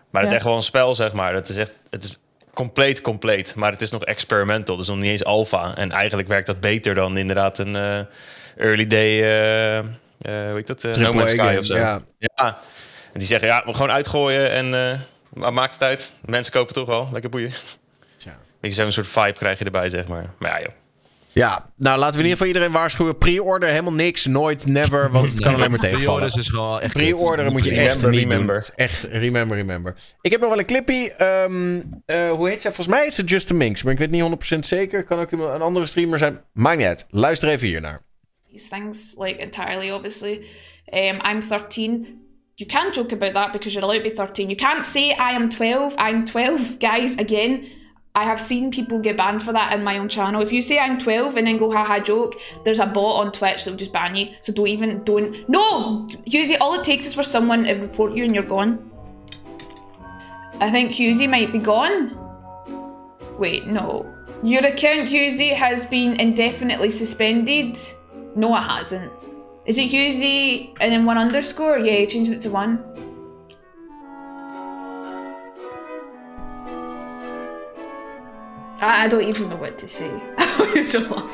maar 0.09 0.21
het 0.21 0.31
is 0.31 0.35
echt 0.37 0.45
wel 0.45 0.55
een 0.55 0.61
spel, 0.61 0.95
zeg 0.95 1.11
maar, 1.13 1.33
dat 1.33 1.49
is 1.49 1.57
echt, 1.57 1.71
het 1.89 2.03
is 2.03 2.17
compleet 2.53 3.01
compleet, 3.01 3.55
maar 3.55 3.71
het 3.71 3.81
is 3.81 3.91
nog 3.91 4.05
experimental, 4.05 4.77
dus 4.77 4.87
nog 4.87 4.97
niet 4.97 5.11
eens 5.11 5.23
alpha. 5.25 5.75
En 5.77 5.91
eigenlijk 5.91 6.27
werkt 6.27 6.47
dat 6.47 6.59
beter 6.59 6.95
dan 6.95 7.17
inderdaad 7.17 7.57
een 7.59 7.75
eh, 7.75 7.99
early 8.57 8.87
day, 8.87 9.21
eh 9.21 9.77
eh, 9.77 9.85
hoe 10.21 10.55
heet 10.55 10.67
dat, 10.67 10.83
Eh, 10.83 10.95
No 10.95 11.13
Man's 11.13 11.31
Sky 11.31 11.55
of 11.59 11.65
zo. 11.65 11.75
Ja, 11.77 12.01
en 13.13 13.19
die 13.19 13.27
zeggen, 13.27 13.47
ja, 13.47 13.63
we 13.65 13.73
gewoon 13.73 13.91
uitgooien 13.91 14.51
en 14.51 14.99
eh, 15.33 15.49
maakt 15.49 15.73
het 15.73 15.83
uit. 15.83 16.13
Mensen 16.25 16.53
kopen 16.53 16.73
toch 16.73 16.87
wel, 16.87 17.09
lekker 17.11 17.29
boeien. 17.29 17.51
Tja. 18.17 18.39
Beetje 18.61 18.81
zo'n 18.81 18.91
soort 18.91 19.07
vibe 19.07 19.33
krijg 19.33 19.59
je 19.59 19.65
erbij, 19.65 19.89
zeg 19.89 20.07
maar. 20.07 20.33
Maar 20.39 20.51
ja, 20.51 20.59
joh. 20.59 20.73
Ja, 21.33 21.71
nou 21.75 21.99
laten 21.99 22.13
we 22.13 22.17
in 22.19 22.29
ieder 22.29 22.31
geval 22.31 22.47
iedereen 22.47 22.71
waarschuwen. 22.71 23.17
Pre-order 23.17 23.69
helemaal 23.69 23.93
niks, 23.93 24.25
nooit, 24.25 24.65
never, 24.65 25.11
want 25.11 25.31
het 25.31 25.41
kan 25.41 25.53
alleen 25.55 25.69
maar 25.69 25.79
tegenvallen. 25.79 26.19
Pre-orders 26.19 26.35
is 26.35 26.49
gewoon 26.49 26.79
echt 26.81 26.93
Pre-orderen 26.93 27.51
moet 27.51 27.63
je 27.63 27.69
echt 27.71 27.79
Remember, 27.79 28.09
niet 28.09 28.19
remember. 28.19 28.59
doen. 28.59 28.69
Echt, 28.75 29.03
remember, 29.03 29.57
remember. 29.57 29.95
Ik 30.21 30.31
heb 30.31 30.39
nog 30.41 30.49
wel 30.49 30.59
een 30.59 30.65
clippy. 30.65 31.07
ehm, 31.17 31.81
eh, 32.05 32.29
hoe 32.31 32.49
heet 32.49 32.61
zij? 32.61 32.71
Volgens 32.73 32.95
mij 32.95 33.05
is 33.07 33.17
het 33.17 33.29
Justin 33.29 33.57
Minks, 33.57 33.83
maar 33.83 33.93
ik 33.93 33.99
weet 33.99 34.09
niet 34.09 34.21
100% 34.21 34.65
zeker. 34.65 35.03
Kan 35.03 35.19
ook 35.19 35.31
iemand- 35.31 35.53
een 35.55 35.61
andere 35.61 35.85
streamer 35.85 36.19
zijn. 36.19 36.41
Maakt 36.53 36.77
niet 36.77 36.87
uit. 36.87 37.05
Luister 37.09 37.49
even 37.49 37.67
hier 37.67 37.81
naar. 37.81 38.01
these 38.51 38.69
things 38.69 39.13
like 39.17 39.39
entirely 39.39 39.91
obviously 39.91 40.31
um, 40.93 41.19
i'm 41.29 41.39
13 41.49 42.20
you 42.61 42.67
can't 42.67 42.93
joke 42.93 43.11
about 43.11 43.33
that 43.33 43.51
because 43.51 43.73
you're 43.73 43.83
allowed 43.83 43.97
to 43.97 44.03
be 44.03 44.09
13 44.09 44.49
you 44.49 44.55
can't 44.55 44.85
say 44.85 45.13
i 45.13 45.31
am 45.31 45.49
12 45.49 45.95
i'm 45.97 46.25
12 46.25 46.79
guys 46.79 47.17
again. 47.17 47.69
I 48.13 48.25
have 48.25 48.41
seen 48.41 48.71
people 48.71 48.99
get 48.99 49.15
banned 49.15 49.41
for 49.41 49.53
that 49.53 49.71
in 49.71 49.85
my 49.85 49.97
own 49.97 50.09
channel. 50.09 50.41
If 50.41 50.51
you 50.51 50.61
say 50.61 50.77
i'm 50.77 50.97
12 50.97 51.37
and 51.37 51.47
then 51.47 51.57
go 51.57 51.71
haha 51.71 51.99
joke 51.99 52.35
there's 52.65 52.79
a 52.79 52.85
bot 52.85 53.25
on 53.25 53.31
twitch 53.31 53.63
that'll 53.63 53.77
just 53.77 53.93
ban 53.93 54.15
you. 54.15 54.33
So 54.41 54.51
don't 54.51 54.67
even 54.67 55.03
don't 55.05 55.47
no! 55.49 56.07
Husey, 56.27 56.57
all 56.59 56.73
it 56.73 56.83
takes 56.83 57.05
is 57.05 57.13
for 57.13 57.23
someone 57.23 57.63
to 57.63 57.73
report 57.73 58.13
you 58.13 58.25
and 58.25 58.35
you're 58.35 58.43
gone. 58.43 58.91
I 60.59 60.69
think 60.69 60.91
Husey 60.91 61.29
might 61.29 61.51
be 61.53 61.59
gone. 61.59 62.17
Wait 63.39 63.65
no. 63.65 64.13
Your 64.43 64.65
account 64.65 65.07
Husey 65.07 65.53
has 65.53 65.85
been 65.85 66.19
indefinitely 66.19 66.89
suspended? 66.89 67.79
No, 68.35 68.55
it 68.55 68.61
hasn't. 68.61 69.11
Is 69.65 69.77
it 69.77 69.91
Husey 69.91 70.69
and 70.79 70.91
then 70.91 71.05
one 71.05 71.17
underscore? 71.17 71.77
Yeah, 71.77 71.99
you 71.99 72.07
changed 72.07 72.31
it 72.31 72.41
to 72.41 72.49
one. 72.49 72.79
I, 78.81 79.05
I 79.05 79.07
don't 79.07 79.27
even 79.27 79.47
know 79.49 79.59
what 79.59 79.77
to 79.77 79.87
say. 79.87 80.09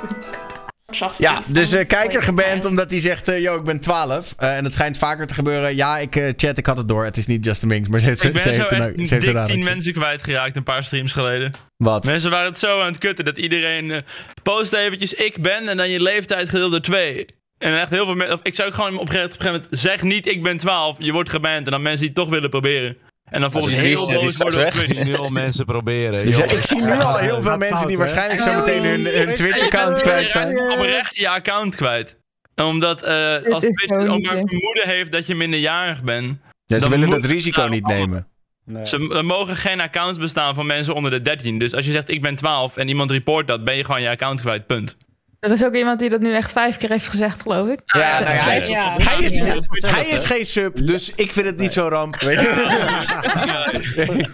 Trust 0.91 1.19
Ja, 1.19 1.41
dus 1.53 1.71
eh, 1.71 1.87
kijker 1.87 2.23
geband 2.23 2.65
omdat 2.65 2.91
hij 2.91 2.99
zegt, 2.99 3.27
eh, 3.27 3.41
yo, 3.41 3.55
ik 3.55 3.63
ben 3.63 3.79
12. 3.79 4.33
Eh, 4.37 4.57
en 4.57 4.63
het 4.63 4.73
schijnt 4.73 4.97
vaker 4.97 5.27
te 5.27 5.33
gebeuren. 5.33 5.75
Ja, 5.75 5.97
ik 5.97 6.15
eh, 6.15 6.33
chat, 6.37 6.57
ik 6.57 6.65
had 6.65 6.77
het 6.77 6.87
door. 6.87 7.03
Het 7.03 7.17
is 7.17 7.27
niet 7.27 7.45
Justin 7.45 7.67
Minks, 7.67 7.89
maar 7.89 7.99
ze 7.99 8.05
heeft, 8.05 8.23
Ik 8.23 8.31
ben 8.33 8.41
ze 8.41 8.53
zo 8.53 8.59
heeft 8.59 8.71
er 8.71 8.81
echt 8.81 8.95
nou- 8.95 9.07
ze 9.07 9.13
heeft 9.13 9.25
er 9.25 9.33
dik 9.33 9.33
nou- 9.33 9.47
10 9.47 9.63
mensen 9.63 9.93
kwijtgeraakt 9.93 10.55
een 10.55 10.63
paar 10.63 10.83
streams 10.83 11.11
geleden. 11.11 11.53
Wat? 11.77 12.05
Mensen 12.05 12.29
waren 12.29 12.49
het 12.49 12.59
zo 12.59 12.79
aan 12.79 12.87
het 12.87 12.97
kutten 12.97 13.25
dat 13.25 13.37
iedereen 13.37 13.91
eh, 13.91 14.01
post 14.43 14.73
eventjes 14.73 15.13
ik 15.13 15.41
ben 15.41 15.67
en 15.67 15.77
dan 15.77 15.89
je 15.89 16.01
leeftijd 16.01 16.49
gedeeld 16.49 16.71
door 16.71 16.81
twee. 16.81 17.25
En 17.57 17.79
echt 17.79 17.89
heel 17.89 18.05
veel 18.05 18.15
mensen, 18.15 18.39
ik 18.41 18.55
zou 18.55 18.69
ook 18.69 18.75
gewoon 18.75 18.97
op 18.97 19.09
een 19.09 19.19
gegeven 19.19 19.45
moment 19.45 19.67
zeg 19.69 20.01
niet 20.01 20.27
ik 20.27 20.43
ben 20.43 20.57
12, 20.57 20.95
je 20.99 21.11
wordt 21.11 21.29
geband 21.29 21.65
en 21.65 21.71
dan 21.71 21.81
mensen 21.81 21.99
die 21.99 22.09
het 22.09 22.17
toch 22.17 22.29
willen 22.29 22.49
proberen. 22.49 22.97
En 23.29 23.41
dan 23.41 23.51
volgens 23.51 23.73
heel 23.73 23.91
is 23.91 24.13
worden 24.13 24.31
straks 24.31 24.55
Twitch. 24.55 25.03
Nul 25.03 25.29
mensen 25.29 25.65
proberen. 25.65 26.25
Dus, 26.25 26.39
ik 26.39 26.61
zie 26.61 26.81
nu 26.81 26.91
al 26.91 27.17
heel 27.17 27.41
veel 27.41 27.57
mensen 27.57 27.77
fout, 27.77 27.88
die 27.88 27.97
waarschijnlijk 27.97 28.41
zo 28.41 28.53
meteen 28.53 28.84
hun, 28.84 29.05
hun 29.05 29.35
Twitch-account 29.35 30.01
kwijt 30.01 30.31
zijn. 30.31 30.59
Oprecht 30.71 31.15
je 31.15 31.29
account 31.29 31.75
kwijt. 31.75 32.17
Omdat 32.55 33.01
eh, 33.01 33.34
Dit 33.43 33.53
als 33.53 33.63
Twitch 33.63 33.91
ook 33.91 34.23
maar 34.23 34.41
vermoeden 34.45 34.88
heeft 34.88 35.11
dat 35.11 35.25
je 35.25 35.35
minderjarig 35.35 36.03
bent. 36.03 36.38
Ja, 36.65 36.75
ze 36.79 36.89
Dan 36.89 36.99
willen 36.99 37.09
dat 37.09 37.25
risico 37.25 37.59
nou, 37.59 37.71
niet 37.71 37.88
nemen. 37.88 38.27
Nee. 38.65 38.85
Ze 38.85 39.13
er 39.13 39.25
mogen 39.25 39.55
geen 39.55 39.81
accounts 39.81 40.17
bestaan 40.17 40.55
van 40.55 40.65
mensen 40.65 40.93
onder 40.93 41.11
de 41.11 41.21
13. 41.21 41.57
Dus 41.57 41.73
als 41.73 41.85
je 41.85 41.91
zegt 41.91 42.09
ik 42.09 42.21
ben 42.21 42.35
12 42.35 42.77
en 42.77 42.88
iemand 42.88 43.11
report 43.11 43.47
dat, 43.47 43.63
ben 43.63 43.75
je 43.75 43.84
gewoon 43.84 44.01
je 44.01 44.09
account 44.09 44.41
kwijt. 44.41 44.65
Punt. 44.65 44.97
Er 45.39 45.51
is 45.51 45.64
ook 45.64 45.76
iemand 45.76 45.99
die 45.99 46.09
dat 46.09 46.22
nu 46.22 46.34
echt 46.34 46.51
vijf 46.51 46.77
keer 46.77 46.89
heeft 46.89 47.07
gezegd, 47.07 47.41
geloof 47.41 47.68
ik. 47.69 47.80
Ja, 47.85 48.19
nou 48.19 48.34
ja, 48.35 48.41
hij, 48.41 48.57
is, 48.57 48.68
Ja. 48.68 48.95
hij, 48.97 49.23
is, 49.23 49.41
Ja. 49.41 49.57
hij 49.88 50.05
is 50.05 50.23
geen 50.23 50.45
sub, 50.45 50.85
dus 50.88 51.11
ik 51.15 51.34
vind 51.34 51.45
het 51.45 51.57
niet 51.57 51.73
zo 51.73 51.88
ramp. 51.88 52.15
Weet 52.19 52.39
je? 52.39 54.26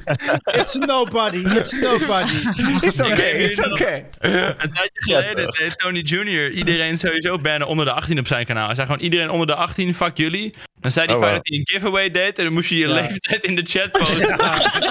It's 0.59 0.73
nobody, 0.73 1.37
it's 1.37 1.71
nobody. 1.71 2.33
Is 2.81 3.01
oké, 3.01 3.21
is 3.21 3.59
oké. 3.71 4.05
Een 4.19 4.71
tijdje 4.71 4.91
geleden 4.93 5.51
deed 5.59 5.79
Tony 5.79 5.99
Jr. 5.99 6.49
iedereen 6.49 6.97
sowieso 6.97 7.37
bannen 7.37 7.67
onder 7.67 7.85
de 7.85 7.91
18 7.91 8.19
op 8.19 8.27
zijn 8.27 8.45
kanaal. 8.45 8.65
Hij 8.65 8.75
zei 8.75 8.87
gewoon 8.87 9.01
iedereen 9.01 9.29
onder 9.29 9.47
de 9.47 9.55
18, 9.55 9.93
fuck 9.95 10.17
jullie. 10.17 10.53
Dan 10.79 10.91
zei 10.91 11.05
hij 11.05 11.15
Oh, 11.15 11.21
fijn 11.21 11.33
wow. 11.33 11.43
dat 11.43 11.49
hij 11.53 11.57
een 11.59 11.67
giveaway 11.79 12.11
deed 12.11 12.37
en 12.37 12.43
dan 12.43 12.53
moest 12.53 12.69
je 12.69 12.77
je 12.77 12.87
leeftijd 12.87 13.43
in 13.43 13.55
de 13.55 13.61
chat 13.65 13.91
posten. 13.91 14.31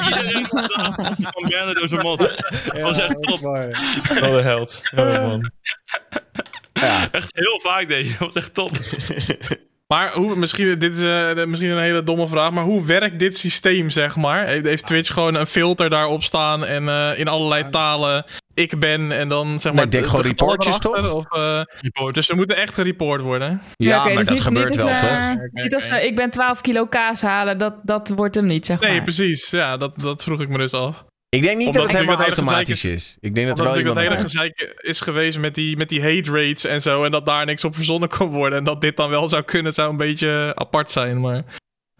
Iedereen 0.08 0.46
van 0.48 1.48
bannen 1.50 1.74
door 1.74 1.88
zijn 1.88 2.00
mot. 2.02 2.18
Dat 2.18 2.80
was 2.80 2.98
echt 2.98 3.22
top. 3.22 3.40
Wat 3.40 4.22
een 4.22 4.42
held. 4.42 4.82
Oh, 4.96 5.14
man. 5.14 5.50
Echt 7.12 7.30
heel 7.36 7.60
vaak 7.62 7.88
deed 7.88 8.06
je. 8.06 8.10
Dat 8.18 8.18
was 8.18 8.34
echt 8.34 8.54
top. 8.54 8.70
Maar 9.86 10.12
hoe, 10.12 10.36
misschien, 10.36 10.78
dit 10.78 10.94
is 10.94 11.00
eh, 11.00 11.44
misschien 11.46 11.70
een 11.70 11.82
hele 11.82 12.02
domme 12.02 12.28
vraag, 12.28 12.50
maar 12.52 12.64
hoe 12.64 12.84
werkt 12.84 13.18
dit 13.18 13.36
systeem, 13.38 13.90
zeg 13.90 14.16
maar? 14.16 14.46
Heeft, 14.46 14.66
heeft 14.66 14.86
Twitch 14.86 15.12
gewoon 15.12 15.34
een 15.34 15.46
filter 15.46 15.90
daarop 15.90 16.22
staan 16.22 16.64
en 16.64 16.88
eh, 16.88 17.18
in 17.18 17.28
allerlei 17.28 17.68
talen 17.70 18.24
ik 18.54 18.78
ben 18.78 19.12
en 19.12 19.28
dan 19.28 19.46
zeg 19.60 19.62
Nee, 19.62 19.72
maar... 19.74 19.84
ik 19.84 19.90
denk 19.90 20.02
de- 20.04 20.08
gewoon 20.08 20.22
de 20.24 20.28
reportjes, 20.28 20.78
erachter, 20.78 21.02
toch? 21.02 21.12
Of, 21.12 21.24
eh, 21.32 22.12
Dus 22.12 22.26
ze 22.26 22.34
moeten 22.34 22.56
echt 22.56 22.74
gereport 22.74 23.20
worden. 23.20 23.62
Ja, 23.76 23.98
maar 24.04 24.06
dus 24.14 24.16
dat 24.24 24.30
niet- 24.34 24.40
gebeurt 24.42 24.68
niet 24.70 24.82
wel, 24.82 24.96
toch? 24.96 25.36
Niet 25.52 25.70
dat 25.70 25.86
ze, 25.86 26.06
ik 26.06 26.16
ben 26.16 26.30
12 26.30 26.60
kilo 26.60 26.86
kaas 26.86 27.22
halen, 27.22 27.58
dat, 27.58 27.74
dat 27.82 28.08
wordt 28.08 28.34
hem 28.34 28.46
niet, 28.46 28.66
zeg 28.66 28.80
Nee, 28.80 28.94
maar. 28.94 29.02
precies. 29.02 29.50
Ja, 29.50 29.76
dat, 29.76 29.98
dat 29.98 30.24
vroeg 30.24 30.40
ik 30.40 30.48
me 30.48 30.58
dus 30.58 30.72
af. 30.72 31.04
Ik 31.36 31.42
denk 31.42 31.56
niet 31.56 31.66
Omdat 31.66 31.82
dat 31.82 31.92
het 31.92 32.00
helemaal 32.00 32.16
dat 32.16 32.26
automatisch 32.26 32.80
gezeik 32.80 32.94
is. 32.94 33.16
Ik 33.20 33.34
denk 33.34 33.48
dat 33.48 33.58
er 33.58 33.64
Omdat 33.64 33.82
wel 33.82 33.94
natuurlijk 33.94 34.10
iemand... 34.10 34.28
dat 34.28 34.36
hele 34.36 34.54
gezeik 34.54 34.82
is 34.82 35.00
geweest 35.00 35.38
met 35.38 35.54
die, 35.54 35.76
met 35.76 35.88
die 35.88 36.02
hate 36.02 36.30
rates 36.30 36.64
en 36.64 36.82
zo. 36.82 37.04
En 37.04 37.10
dat 37.10 37.26
daar 37.26 37.46
niks 37.46 37.64
op 37.64 37.74
verzonnen 37.74 38.08
kon 38.08 38.28
worden. 38.28 38.58
En 38.58 38.64
dat 38.64 38.80
dit 38.80 38.96
dan 38.96 39.10
wel 39.10 39.28
zou 39.28 39.42
kunnen, 39.42 39.72
zou 39.72 39.90
een 39.90 39.96
beetje 39.96 40.52
apart 40.54 40.90
zijn. 40.90 41.20
Maar 41.20 41.44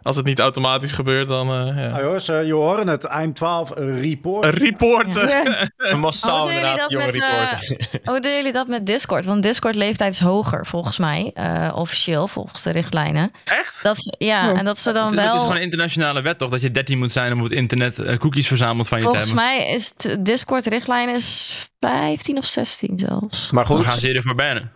als 0.02 0.16
het 0.16 0.24
niet 0.24 0.38
automatisch 0.38 0.92
gebeurt, 0.92 1.28
dan... 1.28 1.48
eh, 1.48 1.82
ja. 1.84 1.88
Nou 1.90 2.02
jongens, 2.04 2.28
eh, 2.28 2.44
je 2.46 2.52
horen 2.52 2.88
het. 2.88 3.08
I'm 3.20 3.32
12 3.32 3.72
report. 3.76 4.44
Een 4.44 4.50
report. 4.50 5.14
Ja. 5.14 5.68
Een 5.76 5.98
massaal 6.00 6.38
Hoe 6.38 6.46
doen 6.50 6.54
jullie 6.54 6.70
inderdaad, 6.70 6.80
dat 6.80 6.90
jonge 6.90 7.06
met, 7.06 7.14
eh, 7.14 7.28
reporter. 7.28 8.00
Hoe 8.12 8.20
doen 8.20 8.32
jullie 8.32 8.52
dat 8.52 8.66
met 8.66 8.86
Discord? 8.86 9.24
Want 9.24 9.42
Discord 9.42 9.74
leeftijd 9.74 10.12
is 10.12 10.20
hoger 10.20 10.66
volgens 10.66 10.98
mij, 10.98 11.30
eh, 11.34 11.72
officieel 11.74 12.28
volgens 12.28 12.62
de 12.62 12.70
richtlijnen. 12.70 13.30
Echt? 13.44 13.82
Dat 13.82 13.96
is, 13.96 14.14
ja, 14.18 14.50
Oh. 14.52 14.58
en 14.58 14.64
dat 14.64 14.78
ze 14.78 14.92
dan 14.92 15.06
Het, 15.06 15.14
het 15.14 15.24
is 15.24 15.30
wel. 15.30 15.40
gewoon 15.40 15.56
een 15.56 15.62
internationale 15.62 16.22
wet 16.22 16.38
toch? 16.38 16.50
Dat 16.50 16.60
je 16.60 16.70
13 16.70 16.98
moet 16.98 17.12
zijn 17.12 17.32
om 17.32 17.38
op 17.38 17.44
het 17.44 17.52
internet 17.52 18.18
cookies 18.18 18.46
verzameld 18.46 18.88
van 18.88 18.98
je 18.98 19.04
te 19.04 19.10
Volgens 19.10 19.30
hebben. 19.32 19.46
mij 19.56 19.74
is 19.74 19.92
het 19.96 20.16
Discord 20.24 20.66
richtlijn 20.66 21.08
is 21.08 21.56
15 21.80 22.36
of 22.38 22.44
16 22.44 22.98
zelfs. 22.98 23.50
Maar 23.50 23.64
Dan 23.66 23.76
goed, 23.76 23.86
gaan 23.86 23.98
ze 23.98 24.08
je 24.08 24.14
ervoor 24.14 24.34
bannen. 24.34 24.72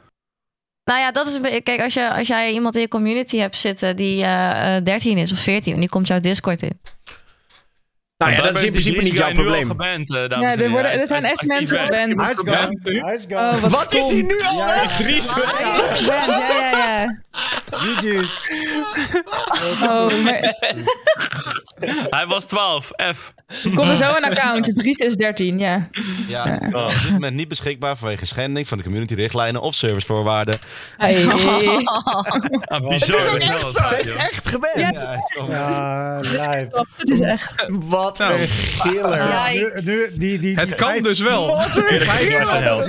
Nou 0.86 1.00
ja, 1.00 1.12
dat 1.12 1.26
is. 1.26 1.60
Kijk, 1.62 1.80
als, 1.82 1.94
je, 1.94 2.10
als 2.10 2.28
jij 2.28 2.52
iemand 2.52 2.74
in 2.74 2.80
je 2.80 2.88
community 2.88 3.36
hebt 3.36 3.56
zitten 3.56 3.96
die 3.96 4.22
eh, 4.22 4.76
eh, 4.76 4.84
13 4.84 5.18
is 5.18 5.32
of 5.32 5.38
14 5.38 5.74
en 5.74 5.80
die 5.80 5.88
komt 5.88 6.06
jouw 6.06 6.20
Discord 6.20 6.62
in. 6.62 6.80
Nou 8.18 8.32
ja, 8.32 8.42
dat 8.42 8.56
is 8.56 8.62
in 8.62 8.70
principe 8.70 9.02
niet 9.02 9.16
jouw 9.16 9.32
probleem. 9.32 9.66
geband, 9.68 10.10
eh, 10.14 10.28
dames 10.28 10.54
Ja, 10.54 10.62
er, 10.62 10.70
worden, 10.70 10.90
Hij 10.90 11.00
er 11.00 11.06
zijn 11.06 11.22
hij 11.22 11.30
echt 11.30 11.42
mensen 11.42 11.78
geband. 11.78 12.20
Hij 12.20 12.30
is. 13.14 13.24
Hij. 13.28 13.36
Oh, 13.36 13.60
wat, 13.60 13.70
Wat 13.70 13.94
is 13.94 14.10
hij 14.10 14.22
nu 14.22 14.40
al? 14.40 14.56
Ja, 14.58 14.66
hè? 14.68 14.82
is 14.82 14.96
Dries 14.96 15.24
Ja, 15.24 16.24
ja, 16.26 16.70
ja. 16.70 17.20
GG's. 17.70 18.40
Oh, 19.82 20.22
maar, 20.24 20.54
Hij 22.10 22.26
was 22.26 22.44
12, 22.44 22.90
F. 23.14 23.32
er 23.64 23.70
komt 23.74 23.88
er 23.88 23.96
zo 23.96 24.08
een 24.16 24.24
account. 24.24 24.76
Dries 24.76 24.98
is 24.98 25.14
13, 25.16 25.58
ja. 25.58 25.88
Ja, 26.28 26.58
op 26.72 26.90
dit 27.02 27.10
moment 27.10 27.34
niet 27.34 27.48
beschikbaar 27.48 27.96
vanwege 27.96 28.26
schending 28.26 28.68
van 28.68 28.78
de 28.78 28.84
community-richtlijnen 28.84 29.60
of 29.60 29.74
servicevoorwaarden. 29.74 30.58
Hey. 30.96 31.24
Ah, 32.66 32.88
bizar. 32.88 33.16
Het 33.16 33.26
is 33.26 33.28
ook 33.28 33.38
echt 33.40 33.72
zo. 33.72 33.82
Hij 33.82 34.00
is 34.00 34.10
echt 34.10 34.48
geband. 34.48 34.74
Ja, 34.76 35.20
Ja, 35.48 36.18
live. 36.20 36.86
Het 36.96 37.08
is 37.08 37.20
echt. 37.20 37.66
Wat 38.06 38.20
een 38.20 38.48
giller. 38.48 39.28
Ja, 39.28 39.48
Nu, 39.48 39.72
nu, 39.84 40.08
die, 40.16 40.38
die, 40.38 40.54
Het 40.56 40.74
kan 40.74 41.02
dus 41.02 41.20
wel. 41.20 41.46
Wat 41.46 41.76
een 41.76 42.00
giller. 42.00 42.86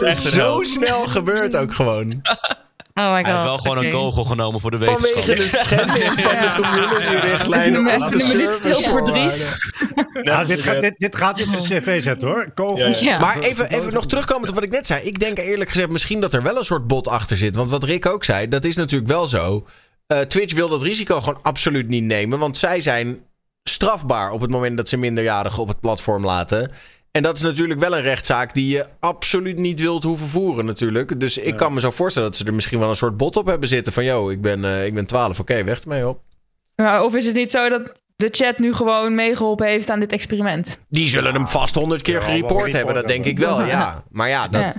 Dit 0.00 0.18
zo- 0.18 0.62
snel 0.62 1.06
gebeurd 1.06 1.56
ook 1.56 1.74
gewoon. 1.74 2.22
Oh 2.94 3.12
my 3.12 3.16
god. 3.16 3.26
Hij 3.26 3.32
heeft 3.32 3.44
wel 3.44 3.58
gewoon 3.58 3.84
een 3.84 3.90
kogel 3.90 4.24
genomen 4.24 4.60
voor 4.60 4.70
de 4.70 4.78
wetenschap. 4.78 5.24
Vanwege 5.24 5.42
de 5.42 5.48
schending 5.48 6.20
van 6.26 6.32
de 6.40 6.52
community-richtlijnen. 6.56 7.86
Even 7.86 8.06
of 8.06 8.12
een 8.14 8.36
minuut 8.36 8.52
stil 8.54 8.82
voor 8.82 9.04
Dries. 9.04 9.44
Ja, 10.22 10.44
dit, 10.44 10.60
gaat, 10.62 10.80
dit, 10.80 10.94
dit 10.96 11.16
gaat 11.16 11.38
in 11.40 11.46
zijn 11.60 11.82
cv 11.82 12.02
zetten 12.02 12.28
hoor. 12.28 12.50
Kogels. 12.54 13.00
Ja. 13.00 13.18
Maar 13.18 13.38
even, 13.38 13.70
even 13.70 13.92
nog 13.92 14.06
terugkomen 14.06 14.48
op 14.48 14.54
wat 14.54 14.64
ik 14.64 14.70
net 14.70 14.86
zei. 14.86 15.02
Ik 15.02 15.18
denk 15.20 15.38
eerlijk 15.38 15.70
gezegd 15.70 15.88
misschien 15.88 16.20
dat 16.20 16.34
er 16.34 16.42
wel 16.42 16.56
een 16.56 16.64
soort 16.64 16.86
bot 16.86 17.08
achter 17.08 17.36
zit. 17.36 17.56
Want 17.56 17.70
wat 17.70 17.84
Rick 17.84 18.06
ook 18.06 18.24
zei, 18.24 18.48
dat 18.48 18.64
is 18.64 18.76
natuurlijk 18.76 19.10
wel 19.10 19.26
zo. 19.26 19.66
Eh, 20.06 20.20
Twitch 20.20 20.54
wil 20.54 20.68
dat 20.68 20.82
risico 20.82 21.20
gewoon 21.20 21.38
absoluut 21.42 21.88
niet 21.88 22.04
nemen. 22.04 22.38
Want 22.38 22.56
zij 22.56 22.80
zijn 22.80 23.20
strafbaar 23.68 24.30
op 24.30 24.40
het 24.40 24.50
moment 24.50 24.76
dat 24.76 24.88
ze 24.88 24.96
minderjarigen 24.96 25.62
op 25.62 25.68
het 25.68 25.80
platform 25.80 26.24
laten. 26.24 26.70
En 27.10 27.22
dat 27.22 27.36
is 27.36 27.42
natuurlijk 27.42 27.80
wel 27.80 27.96
een 27.96 28.02
rechtszaak 28.02 28.54
die 28.54 28.68
je 28.68 28.88
absoluut 29.00 29.58
niet 29.58 29.80
wilt 29.80 30.02
hoeven 30.02 30.26
voeren 30.26 30.64
natuurlijk. 30.64 31.20
Dus 31.20 31.38
ik 31.38 31.56
kan 31.56 31.72
me 31.74 31.80
zo 31.80 31.90
voorstellen 31.90 32.28
dat 32.28 32.38
ze 32.38 32.44
er 32.44 32.54
misschien 32.54 32.78
wel 32.78 32.88
een 32.90 32.96
soort 32.96 33.16
bot 33.16 33.36
op 33.36 33.46
hebben 33.46 33.68
zitten. 33.68 33.92
Van, 33.92 34.04
yo, 34.04 34.28
ik 34.30 34.40
ben, 34.42 34.64
eh, 34.64 34.86
ik 34.86 34.94
ben 34.94 35.06
12, 35.06 35.40
oké, 35.40 35.64
weg 35.64 35.80
ermee 35.80 36.08
op. 36.08 36.20
Of 36.76 37.14
is 37.14 37.26
het 37.26 37.34
niet 37.34 37.50
zo 37.50 37.68
dat 37.68 37.92
de 38.16 38.28
chat 38.30 38.58
nu 38.58 38.74
gewoon 38.74 39.14
meegeholpen 39.14 39.66
heeft 39.66 39.90
aan 39.90 40.00
dit 40.00 40.12
experiment? 40.12 40.78
Die 40.88 41.08
zullen 41.08 41.34
hem 41.34 41.48
vast 41.48 41.74
honderd 41.74 42.02
keer 42.02 42.14
Ja, 42.14 42.20
gereport 42.20 42.50
report 42.50 42.72
hebben, 42.72 42.94
dat 42.94 43.06
denk 43.06 43.24
ik 43.24 43.38
wel, 43.38 43.64
ja. 43.64 44.02
Maar 44.10 44.28
ja, 44.28 44.48
dat, 44.48 44.60
Ja. 44.62 44.74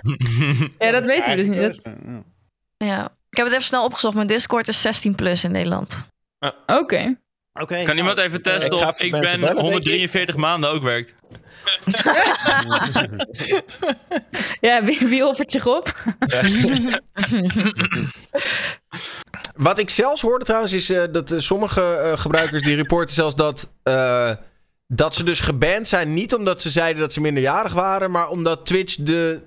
Ja, 0.79 0.91
dat 0.91 1.05
weten 1.05 1.31
we 1.35 1.43
dus 1.43 1.47
niet. 1.47 1.61
Dat- 1.83 1.93
Ja. 2.77 3.03
Ik 3.29 3.37
heb 3.37 3.45
het 3.45 3.55
even 3.55 3.67
snel 3.67 3.83
opgezocht. 3.85 4.15
Mijn 4.15 4.27
Discord 4.27 4.67
is 4.67 4.81
16 4.81 5.15
plus 5.15 5.43
in 5.43 5.51
Nederland. 5.51 5.97
Oké. 6.67 7.17
Oké. 7.61 7.83
Kan 7.83 7.97
iemand 7.97 8.17
even 8.17 8.41
testen 8.41 8.77
Ik 8.77 8.83
ga 8.83 8.87
of 8.87 8.99
even 8.99 9.05
ik 9.05 9.11
ben 9.11 9.21
bellen, 9.21 9.39
denk 9.39 9.57
ik. 9.57 9.61
143 9.61 10.35
maanden 10.35 10.69
ook 10.69 10.83
werkt? 10.83 11.15
Ja, 14.61 14.83
wie, 14.83 14.99
wie 15.07 15.25
offert 15.25 15.51
zich 15.51 15.65
op? 15.65 15.95
Wat 19.55 19.79
ik 19.79 19.89
zelfs 19.89 20.21
hoorde 20.21 20.45
trouwens 20.45 20.73
is 20.73 20.89
eh, 20.89 21.03
dat 21.11 21.31
eh, 21.31 21.39
sommige 21.39 21.81
eh, 21.81 22.17
gebruikers 22.17 22.61
die 22.61 22.75
reporten 22.75 23.15
zelfs 23.15 23.35
dat, 23.35 23.73
eh, 23.83 24.31
dat 24.87 25.15
ze 25.15 25.23
dus 25.23 25.39
geband 25.39 25.87
zijn. 25.87 26.13
Niet 26.13 26.33
omdat 26.33 26.61
ze 26.61 26.69
zeiden 26.69 27.01
dat 27.01 27.13
ze 27.13 27.21
minderjarig 27.21 27.73
waren, 27.73 28.11
maar 28.11 28.29
omdat 28.29 28.65
Twitch 28.65 28.95
de 28.95 29.41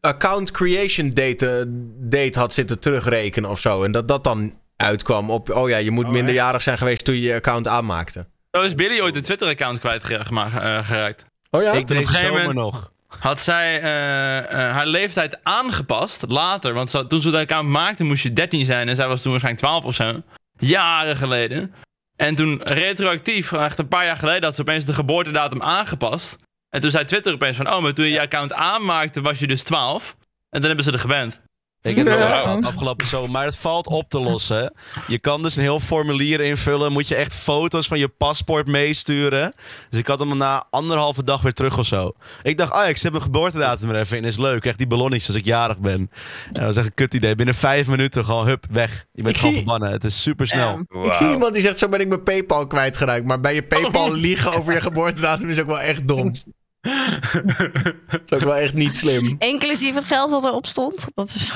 account 0.00 0.50
creation 0.50 1.10
date, 1.12 1.64
date 1.98 2.38
had 2.38 2.52
zitten 2.52 2.78
terugrekenen 2.78 3.50
of 3.50 3.60
zo. 3.60 3.84
En 3.84 3.92
dat 3.92 4.08
dat 4.08 4.24
dan 4.24 4.58
uitkwam 4.76 5.30
op, 5.30 5.50
oh 5.50 5.68
ja, 5.68 5.76
je 5.76 5.90
moet 5.90 6.04
Oh, 6.04 6.10
minderjarig 6.10 6.62
zijn 6.62 6.78
geweest 6.78 7.04
toen 7.04 7.14
je 7.14 7.20
je 7.20 7.34
account 7.34 7.68
aanmaakte. 7.68 8.26
Zo 8.50 8.60
is 8.62 8.74
Billy 8.74 9.00
ooit 9.00 9.16
een 9.16 9.22
Twitter-account 9.22 9.78
kwijtgeraakt. 9.78 11.24
Oh 11.50 11.62
ja? 11.62 11.72
Ik 11.72 11.86
deze 11.86 12.12
zomer 12.12 12.30
moment- 12.32 12.54
nog. 12.54 12.92
Had 13.18 13.40
zij 13.40 13.80
eh, 13.80 14.38
eh, 14.38 14.72
haar 14.74 14.86
leeftijd 14.86 15.38
aangepast 15.42 16.24
later. 16.28 16.72
Want 16.72 16.90
toen 17.08 17.20
ze 17.20 17.30
de 17.30 17.38
account 17.38 17.68
maakte 17.68 18.04
moest 18.04 18.22
je 18.22 18.32
13 18.32 18.64
zijn. 18.64 18.88
En 18.88 18.96
zij 18.96 19.08
was 19.08 19.22
toen 19.22 19.30
waarschijnlijk 19.30 19.64
12 19.66 19.84
of 19.84 19.94
zo. 19.94 20.22
Jaren 20.58 21.16
geleden. 21.16 21.74
En 22.16 22.34
toen 22.34 22.60
retroactief, 22.62 23.52
echt 23.52 23.78
een 23.78 23.88
paar 23.88 24.04
jaar 24.04 24.16
geleden, 24.16 24.44
had 24.44 24.54
ze 24.54 24.60
opeens 24.60 24.84
de 24.84 24.92
geboortedatum 24.92 25.62
aangepast. 25.62 26.36
En 26.70 26.80
toen 26.80 26.90
zei 26.90 27.04
Twitter 27.04 27.32
opeens 27.32 27.56
van, 27.56 27.72
oh, 27.72 27.82
maar 27.82 27.92
toen 27.92 28.04
je 28.04 28.10
je 28.10 28.20
account 28.20 28.52
aanmaakte 28.52 29.20
was 29.20 29.38
je 29.38 29.46
dus 29.46 29.62
12. 29.62 30.16
En 30.18 30.60
dan 30.60 30.62
hebben 30.62 30.84
ze 30.84 30.92
er 30.92 30.98
geband. 30.98 31.40
Ik 31.84 31.96
heb 31.96 32.06
het 32.06 32.18
Ja. 32.18 32.58
afgelopen 32.60 33.06
zomer, 33.06 33.30
maar 33.30 33.44
het 33.44 33.56
valt 33.56 33.86
op 33.86 34.08
te 34.08 34.20
lossen. 34.20 34.72
Je 35.06 35.18
kan 35.18 35.42
dus 35.42 35.56
een 35.56 35.62
heel 35.62 35.80
formulier 35.80 36.40
invullen. 36.40 36.92
Moet 36.92 37.08
je 37.08 37.14
echt 37.14 37.34
foto's 37.34 37.86
van 37.86 37.98
je 37.98 38.08
paspoort 38.08 38.66
meesturen. 38.66 39.54
Dus 39.90 40.00
ik 40.00 40.06
had 40.06 40.18
hem 40.18 40.36
na 40.36 40.64
anderhalve 40.70 41.24
dag 41.24 41.42
weer 41.42 41.52
terug 41.52 41.78
of 41.78 41.86
zo. 41.86 42.12
Ik 42.42 42.56
dacht, 42.58 42.72
ah, 42.72 42.88
ik 42.88 42.96
zet 42.96 43.10
mijn 43.10 43.22
geboortedatum 43.24 43.90
er 43.90 44.00
even 44.00 44.16
in. 44.16 44.24
Is 44.24 44.38
leuk. 44.38 44.60
Krijg 44.60 44.76
die 44.76 44.86
ballonnetjes 44.86 45.28
als 45.28 45.36
ik 45.36 45.44
jarig 45.44 45.80
ben. 45.80 45.92
En 45.92 46.08
dat 46.52 46.62
was 46.64 46.76
echt 46.76 46.86
een 46.86 46.94
kut 46.94 47.14
idee. 47.14 47.34
Binnen 47.34 47.54
vijf 47.54 47.86
minuten 47.86 48.24
gewoon, 48.24 48.46
hup, 48.46 48.66
weg. 48.70 49.04
Je 49.12 49.22
bent 49.22 49.34
Ik 49.34 49.40
gewoon 49.40 49.54
zie- 49.54 49.62
verbannen. 49.62 49.90
Het 49.92 50.04
is 50.04 50.22
super 50.22 50.46
snel. 50.46 50.84
Ik 51.02 51.14
zie 51.14 51.30
iemand 51.30 51.52
die 51.52 51.62
zegt, 51.62 51.78
zo 51.78 51.88
ben 51.88 52.00
ik 52.00 52.08
mijn 52.08 52.22
Paypal 52.22 52.66
kwijtgeraakt. 52.66 53.24
Maar 53.24 53.40
bij 53.40 53.54
je 53.54 53.62
Paypal 53.62 54.12
liegen 54.14 54.52
over 54.52 54.72
je 54.72 54.80
geboortedatum 54.80 55.48
is 55.48 55.60
ook 55.60 55.66
wel 55.66 55.80
echt 55.80 56.08
dom. 56.08 56.32
Dat 58.06 58.20
is 58.24 58.32
ook 58.32 58.40
wel 58.40 58.56
echt 58.56 58.74
niet 58.74 58.96
slim. 58.96 59.36
Inclusief 59.38 59.94
het 59.94 60.04
geld 60.04 60.30
wat 60.30 60.44
erop 60.44 60.66
stond. 60.66 61.06
Dat 61.14 61.28
is... 61.28 61.52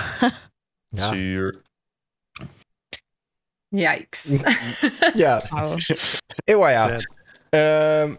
Ja. 0.88 1.12
Zuur. 1.12 1.62
Yikes. 3.68 4.42
Ja. 5.14 5.42
Oh. 5.50 5.74
Ewa, 6.44 6.68
ja. 6.68 6.98
Ehm, 7.50 8.14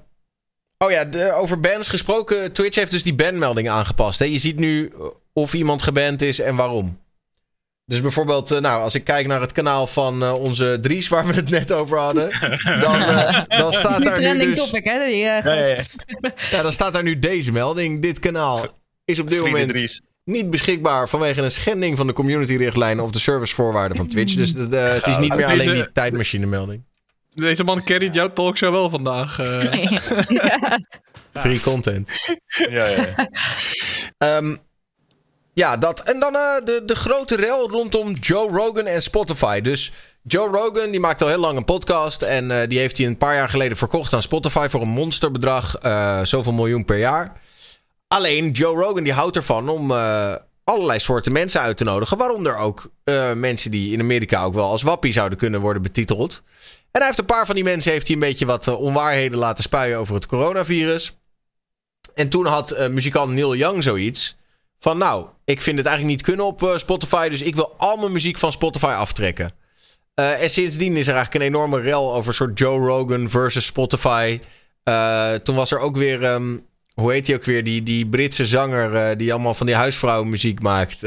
oh 0.78 0.92
ja, 0.92 1.06
de- 1.06 1.32
over 1.34 1.60
bans 1.60 1.88
gesproken. 1.90 2.52
Twitch 2.52 2.76
heeft 2.76 2.92
dus 2.92 3.04
die 3.04 3.16
banmelding 3.16 3.70
aangepast. 3.70 4.20
Hè? 4.20 4.26
Je 4.26 4.40
ziet 4.40 4.56
nu 4.58 4.94
of 5.34 5.54
iemand 5.54 5.82
geband 5.82 6.22
is 6.22 6.40
en 6.40 6.56
waarom. 6.56 7.00
Dus 7.90 8.02
bijvoorbeeld, 8.02 8.52
eh, 8.52 8.60
nou, 8.60 8.82
als 8.82 8.96
ik 8.96 9.04
kijk 9.04 9.28
naar 9.28 9.42
het 9.42 9.52
kanaal 9.52 9.88
van 9.88 10.24
eh, 10.24 10.34
onze 10.42 10.78
Dries, 10.82 11.08
waar 11.08 11.26
we 11.26 11.34
het 11.34 11.50
net 11.50 11.72
over 11.72 11.98
hadden, 11.98 12.30
dan, 12.80 12.96
eh, 13.02 13.42
dan 13.48 13.74
staat 13.82 14.04
daar 14.04 14.22
nu 14.36 14.46
dus. 14.46 14.58
topic, 14.60 14.84
hè? 14.84 15.06
Die, 15.06 15.16
Ja, 15.16 15.42
ja, 15.44 15.54
ja. 15.66 15.76
Ja, 16.52 16.62
dan 16.62 16.72
staat 16.74 16.94
daar 16.94 17.04
nu 17.04 17.20
deze 17.20 17.52
melding. 17.52 18.02
Dit 18.02 18.20
kanaal 18.20 18.66
is 19.06 19.20
op 19.20 19.30
dit 19.30 19.38
Vrienden 19.38 19.60
moment 19.60 19.70
Dries. 19.78 20.02
niet 20.24 20.50
beschikbaar 20.50 21.10
vanwege 21.10 21.42
een 21.42 21.52
schending 21.52 21.98
van 21.98 22.08
de 22.08 22.14
community-richtlijnen 22.14 23.04
of 23.04 23.12
de 23.12 23.20
servicevoorwaarden 23.20 23.98
van 23.98 24.08
Twitch. 24.08 24.34
Dus 24.36 24.54
het 24.70 25.08
is 25.08 25.18
niet 25.18 25.36
meer 25.36 25.46
alleen 25.46 25.58
Deze- 25.58 25.72
die 25.72 25.92
tijdmachine-melding. 25.92 26.84
Deze 27.34 27.64
man 27.64 27.84
carryt 27.84 28.14
jouw 28.14 28.34
talkshow 28.34 28.72
wel 28.74 28.90
vandaag. 28.90 29.40
eh. 29.40 29.92
Free 31.42 31.60
content. 31.62 32.10
Ja, 32.70 32.86
ja, 32.88 33.06
ja. 34.18 34.50
Ja, 35.54 35.78
dat. 35.78 36.00
En 36.00 36.20
dan 36.20 36.36
eh, 36.36 36.66
de, 36.66 36.82
de 36.86 36.96
grote 36.96 37.36
rel 37.36 37.70
rondom 37.70 38.12
Joe 38.14 38.52
Rogan 38.52 38.86
en 38.86 39.02
Spotify. 39.02 39.62
Dus 39.62 39.92
Joe 40.22 40.50
Rogan 40.50 40.92
die 40.92 41.00
maakt 41.00 41.22
al 41.22 41.28
heel 41.28 41.40
lang 41.40 41.58
een 41.58 41.66
podcast. 41.66 42.22
En 42.22 42.52
eh, 42.62 42.68
die 42.70 42.80
heeft 42.80 42.98
hij 42.98 43.08
een 43.08 43.18
paar 43.18 43.36
jaar 43.36 43.50
geleden 43.50 43.78
verkocht 43.78 44.14
aan 44.14 44.22
Spotify 44.22 44.68
voor 44.70 44.82
een 44.82 44.88
monsterbedrag. 44.88 45.76
eh 45.76 46.20
zoveel 46.24 46.54
miljoen 46.54 46.86
per 46.86 46.98
jaar. 46.98 47.42
Alleen 48.08 48.52
Joe 48.52 48.82
Rogan 48.82 49.04
die 49.04 49.14
houdt 49.14 49.36
ervan 49.36 49.70
om 49.70 49.92
allerlei 50.64 51.00
soorten 51.00 51.32
mensen 51.32 51.62
uit 51.62 51.78
te 51.78 51.84
nodigen. 51.84 52.18
Waaronder 52.18 52.58
ook 52.58 52.92
mensen 53.36 53.72
die 53.72 53.92
in 53.94 54.00
Amerika 54.00 54.44
ook 54.44 54.54
wel 54.54 54.70
als 54.70 54.82
wappie 54.82 55.12
zouden 55.12 55.38
kunnen 55.38 55.60
worden 55.62 55.82
betiteld. 55.82 56.42
En 56.92 57.00
hij 57.00 57.06
heeft 57.06 57.20
een 57.20 57.26
paar 57.26 57.46
van 57.46 57.56
die 57.56 57.64
mensen 57.64 57.92
heeft 57.92 58.08
hij 58.08 58.16
een 58.16 58.22
beetje 58.22 58.46
wat 58.46 58.68
onwaarheden 58.68 59.38
laten 59.38 59.64
spuien 59.64 59.98
over 59.98 60.16
het 60.16 60.26
coronavirus. 60.26 61.18
en 62.16 62.30
toen 62.30 62.46
had 62.46 62.90
muzikant 62.90 63.34
Neil 63.34 63.56
Young 63.56 63.84
zoiets 63.84 64.38
van... 64.80 64.98
nou, 64.98 65.28
ik 65.46 65.62
vind 65.62 65.78
het 65.78 65.86
eigenlijk 65.86 66.18
niet 66.18 66.26
kunnen 66.26 66.46
op 66.46 66.74
Spotify... 66.76 67.30
dus 67.30 67.42
ik 67.42 67.56
wil 67.56 67.74
al 67.78 67.98
mijn 67.98 68.12
muziek 68.12 68.38
van 68.38 68.52
Spotify 68.52 68.86
aftrekken. 68.86 69.52
en 70.14 70.50
sindsdien 70.50 70.98
is 70.98 71.08
er 71.08 71.16
eigenlijk 71.16 71.44
een 71.44 71.52
enorme 71.52 71.80
rel 71.80 72.14
over 72.14 72.34
soort 72.34 72.60
Joe 72.60 72.88
Rogan 72.88 73.30
versus 73.30 73.66
Spotify. 73.66 74.40
toen 75.44 75.56
was 75.56 75.72
er 75.72 75.80
ook 75.80 75.98
weer... 75.98 76.24
Ehm, 76.24 76.58
hoe 76.94 77.12
heet 77.12 77.28
hij 77.28 77.36
ook 77.36 77.44
weer? 77.44 77.64
Die, 77.64 77.84
die 77.84 78.08
Britse 78.08 78.46
zanger 78.46 79.18
die 79.18 79.34
allemaal 79.34 79.54
van 79.54 79.66
die 79.66 79.76
huisvrouwenmuziek 79.76 80.62
maakt. 80.62 81.02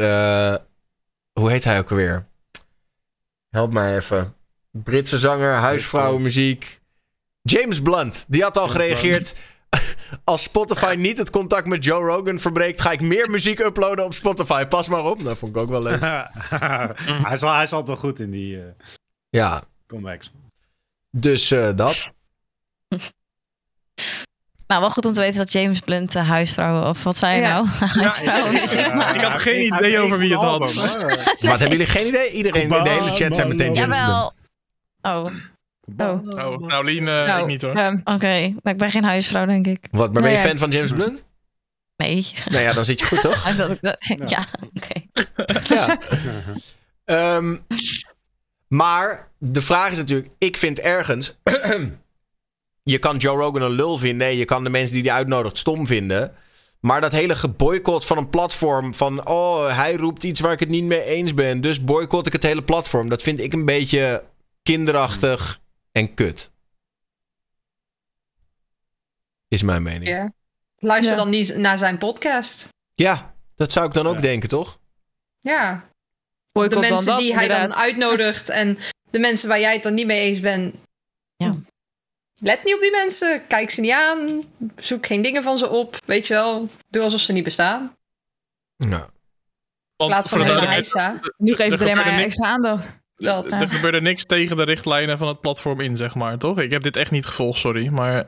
hoe 1.33 1.51
heet 1.51 1.65
hij 1.65 1.79
ook 1.79 1.91
alweer? 1.91 2.27
Help 3.51 3.73
mij 3.73 3.97
even. 3.97 4.35
Britse 4.71 5.19
zanger, 5.19 5.53
huisvrouwenmuziek. 5.53 6.81
James 7.43 7.83
Blunt, 7.83 8.25
die 8.29 8.43
had 8.43 8.59
al 8.59 8.69
gereageerd. 8.69 9.35
Als 10.25 10.43
Spotify 10.43 10.95
niet 10.99 11.19
het 11.19 11.31
contact 11.31 11.67
met 11.67 11.85
Joe 11.85 12.05
Rogan 12.05 12.39
verbreekt, 12.39 12.81
ga 12.81 12.91
ik 12.91 13.01
meer 13.01 13.31
muziek 13.31 13.59
uploaden 13.59 14.05
op 14.05 14.15
Spotify. 14.15 14.65
Pas 14.65 14.89
maar 14.89 15.05
op. 15.05 15.25
Dat 15.25 15.39
vond 15.39 15.57
ik 15.57 15.63
ook 15.63 15.69
wel 15.69 15.83
leuk. 15.83 16.01
hij, 17.27 17.33
is, 17.33 17.41
hij 17.41 17.51
altijd 17.51 17.87
wel 17.87 17.97
goed 17.97 18.21
in 18.21 18.31
die 18.31 18.57
uh, 18.57 18.65
ja. 19.29 19.63
comebacks. 19.87 20.31
Dus 21.11 21.53
uh, 21.53 21.69
dat. 21.77 22.11
Nou, 24.67 24.85
wel 24.85 24.93
goed 24.93 25.07
om 25.07 25.13
te 25.13 25.21
weten 25.21 25.39
dat 25.39 25.53
James 25.53 25.81
Blunt 25.81 26.15
uh, 26.15 26.29
huisvrouwen, 26.29 26.89
of 26.89 27.03
wat 27.03 27.17
zei 27.17 27.37
je 27.37 27.43
nou? 27.43 27.67
huisvrouwen 27.67 28.53
ja, 28.53 28.61
ja, 28.97 29.15
Ik 29.15 29.21
had 29.21 29.43
geen 29.43 29.63
idee 29.63 29.99
over 29.99 30.19
wie 30.19 30.33
het 30.33 30.41
had. 30.41 30.59
Wat 31.41 31.61
hebben 31.61 31.71
jullie 31.71 31.87
geen 31.87 32.07
idee? 32.07 32.31
Iedereen 32.31 32.63
in 32.63 32.85
de 32.85 32.91
hele 32.91 33.15
chat 33.15 33.35
zijn 33.35 33.49
meteen 33.49 33.75
James 33.75 33.97
Jawel. 33.97 34.33
Blunt. 35.01 35.27
Oh. 35.27 35.52
Oh. 35.97 36.29
oh. 36.29 36.67
nou 36.67 36.85
Lien, 36.85 37.03
uh, 37.03 37.05
nou, 37.05 37.41
ik 37.41 37.47
niet 37.47 37.63
hoor. 37.63 37.77
Um, 37.77 38.01
Oké, 38.05 38.13
okay. 38.13 38.55
maar 38.63 38.73
ik 38.73 38.79
ben 38.79 38.91
geen 38.91 39.05
huisvrouw, 39.05 39.47
denk 39.47 39.67
ik. 39.67 39.87
Wat, 39.91 40.13
maar 40.13 40.23
ben 40.23 40.33
je 40.33 40.39
fan 40.39 40.59
van 40.59 40.71
James 40.71 40.93
Blunt? 40.93 41.25
Nee. 41.97 42.27
Nou 42.45 42.63
ja, 42.63 42.73
dan 42.73 42.85
zit 42.85 43.01
je 43.01 43.07
goed, 43.07 43.21
toch? 43.21 43.49
ja, 44.35 44.45
oké. 44.75 45.25
ja. 45.75 45.99
um, 47.37 47.67
maar 48.69 49.29
de 49.39 49.63
vraag 49.63 49.91
is 49.91 49.99
natuurlijk, 49.99 50.33
ik 50.39 50.57
vind 50.57 50.81
ergens... 50.81 51.39
je 52.83 52.99
kan 52.99 53.17
Joe 53.17 53.37
Rogan 53.37 53.63
een 53.63 53.71
lul 53.71 53.99
vinden. 53.99 54.27
Nee, 54.27 54.39
je 54.39 54.45
kan 54.45 54.65
de 54.65 54.71
mensen 54.71 54.95
die 54.95 55.05
hij 55.05 55.13
uitnodigt 55.13 55.59
stom 55.59 55.87
vinden. 55.87 56.35
Maar 56.81 57.01
dat 57.01 57.13
hele 57.13 57.37
geboycott 57.37 58.07
van 58.07 58.17
een 58.17 58.29
platform. 58.29 58.95
Van 58.95 59.27
oh, 59.29 59.77
hij 59.77 59.95
roept 59.95 60.23
iets 60.23 60.41
waar 60.41 60.53
ik 60.53 60.61
het 60.61 60.69
niet 60.69 60.85
mee 60.85 61.03
eens 61.03 61.35
ben. 61.35 61.61
Dus 61.61 61.85
boycott 61.85 62.27
ik 62.27 62.33
het 62.33 62.43
hele 62.43 62.63
platform. 62.63 63.09
Dat 63.09 63.23
vind 63.23 63.41
ik 63.41 63.53
een 63.53 63.65
beetje 63.65 64.25
kinderachtig 64.63 65.61
en 65.93 66.15
kut. 66.15 66.53
Is 69.49 69.63
mijn 69.63 69.83
mening. 69.83 70.09
Ja. 70.09 70.33
Luister 70.77 71.17
dan 71.17 71.31
niet 71.31 71.57
naar 71.57 71.79
zijn 71.79 71.99
podcast. 71.99 72.69
Ja, 72.95 73.35
dat 73.55 73.73
zou 73.73 73.87
ik 73.87 73.93
dan 73.93 74.07
ook 74.07 74.23
denken, 74.23 74.49
toch? 74.49 74.79
Ja. 75.41 75.89
de 76.53 76.77
mensen 76.77 77.17
die 77.17 77.35
hij 77.35 77.49
dan 77.49 77.75
uitnodigt 77.75 78.49
en 78.49 78.79
de 79.11 79.19
mensen 79.19 79.49
waar 79.49 79.61
jij 79.61 79.73
het 79.73 79.83
dan 79.83 79.95
niet 79.95 80.07
mee 80.07 80.21
eens 80.21 80.41
bent. 80.41 80.75
Ja. 81.37 81.55
Let 82.35 82.65
niet 82.65 82.75
op 82.75 82.81
die 82.81 82.91
mensen. 82.91 83.47
Kijk 83.47 83.71
ze 83.71 83.81
niet 83.81 83.93
aan. 83.93 84.43
Zoek 84.77 85.07
geen 85.07 85.23
dingen 85.23 85.43
van 85.43 85.59
ze 85.59 85.69
op. 85.69 85.97
Weet 86.07 86.27
je 86.27 86.35
wel. 86.35 86.69
Doe 86.89 87.03
alsof 87.03 87.21
ze 87.21 87.33
niet 87.33 87.45
bestaan. 87.45 87.97
Nou. 88.77 89.11
In 89.97 90.07
plaats 90.07 90.29
van 90.29 90.41
Heisa. 90.41 91.21
Nu 91.37 91.55
geeft 91.55 91.71
het 91.71 91.81
alleen 91.81 91.97
maar 91.97 92.19
extra 92.19 92.47
aandacht. 92.47 93.01
Dat. 93.23 93.53
Er 93.53 93.69
gebeurde 93.69 94.01
niks 94.01 94.25
tegen 94.25 94.57
de 94.57 94.63
richtlijnen 94.63 95.19
van 95.19 95.29
het 95.29 95.41
platform 95.41 95.81
in, 95.81 95.97
zeg 95.97 96.15
maar, 96.15 96.39
toch? 96.39 96.61
Ik 96.61 96.71
heb 96.71 96.83
dit 96.83 96.97
echt 96.97 97.11
niet 97.11 97.27
gevolgd, 97.27 97.59
sorry. 97.59 97.89
Maar 97.89 98.25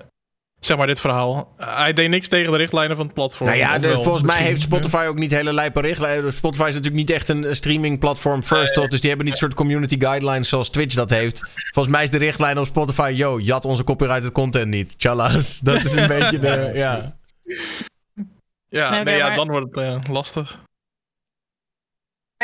zeg 0.60 0.76
maar 0.76 0.86
dit 0.86 1.00
verhaal. 1.00 1.54
Hij 1.56 1.92
deed 1.92 2.08
niks 2.08 2.28
tegen 2.28 2.52
de 2.52 2.58
richtlijnen 2.58 2.96
van 2.96 3.04
het 3.04 3.14
platform. 3.14 3.48
Nou 3.48 3.60
ja, 3.60 3.80
volgens 3.80 4.22
mij 4.22 4.42
heeft 4.42 4.62
Spotify 4.62 5.04
ook 5.08 5.18
niet 5.18 5.30
hele 5.30 5.52
lijpe 5.52 5.80
richtlijnen. 5.80 6.32
Spotify 6.32 6.68
is 6.68 6.74
natuurlijk 6.74 7.08
niet 7.08 7.10
echt 7.10 7.28
een 7.28 7.56
streaming 7.56 7.98
platform 7.98 8.42
first, 8.42 8.74
toch? 8.74 8.88
Dus 8.88 9.00
die 9.00 9.08
hebben 9.08 9.26
niet 9.26 9.36
soort 9.36 9.54
community 9.54 10.00
guidelines 10.00 10.48
zoals 10.48 10.70
Twitch 10.70 10.94
dat 10.94 11.10
heeft. 11.10 11.44
Volgens 11.72 11.94
mij 11.94 12.04
is 12.04 12.10
de 12.10 12.18
richtlijn 12.18 12.58
op 12.58 12.66
Spotify, 12.66 13.12
yo, 13.14 13.40
jat 13.40 13.64
onze 13.64 13.84
copyrighted 13.84 14.32
content 14.32 14.66
niet. 14.66 14.98
Tjallas. 14.98 15.60
Dat 15.60 15.84
is 15.84 15.94
een 15.94 16.08
beetje 16.18 16.38
de, 16.38 16.70
ja. 16.74 17.16
Ja, 18.68 19.02
nee, 19.02 19.16
ja, 19.16 19.34
dan 19.34 19.48
wordt 19.48 19.76
het 19.76 19.84
uh, 19.84 20.14
lastig. 20.14 20.62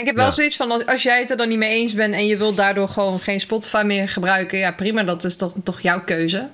Ik 0.00 0.06
heb 0.06 0.16
wel 0.16 0.32
zoiets 0.32 0.56
van, 0.56 0.86
als 0.86 1.02
jij 1.02 1.20
het 1.20 1.30
er 1.30 1.36
dan 1.36 1.48
niet 1.48 1.58
mee 1.58 1.70
eens 1.70 1.94
bent 1.94 2.14
en 2.14 2.26
je 2.26 2.36
wilt 2.36 2.56
daardoor 2.56 2.88
gewoon 2.88 3.20
geen 3.20 3.40
Spotify 3.40 3.82
meer 3.86 4.08
gebruiken, 4.08 4.58
ja 4.58 4.72
prima, 4.72 5.02
dat 5.02 5.24
is 5.24 5.36
toch, 5.36 5.52
toch 5.64 5.80
jouw 5.80 6.04
keuze. 6.04 6.50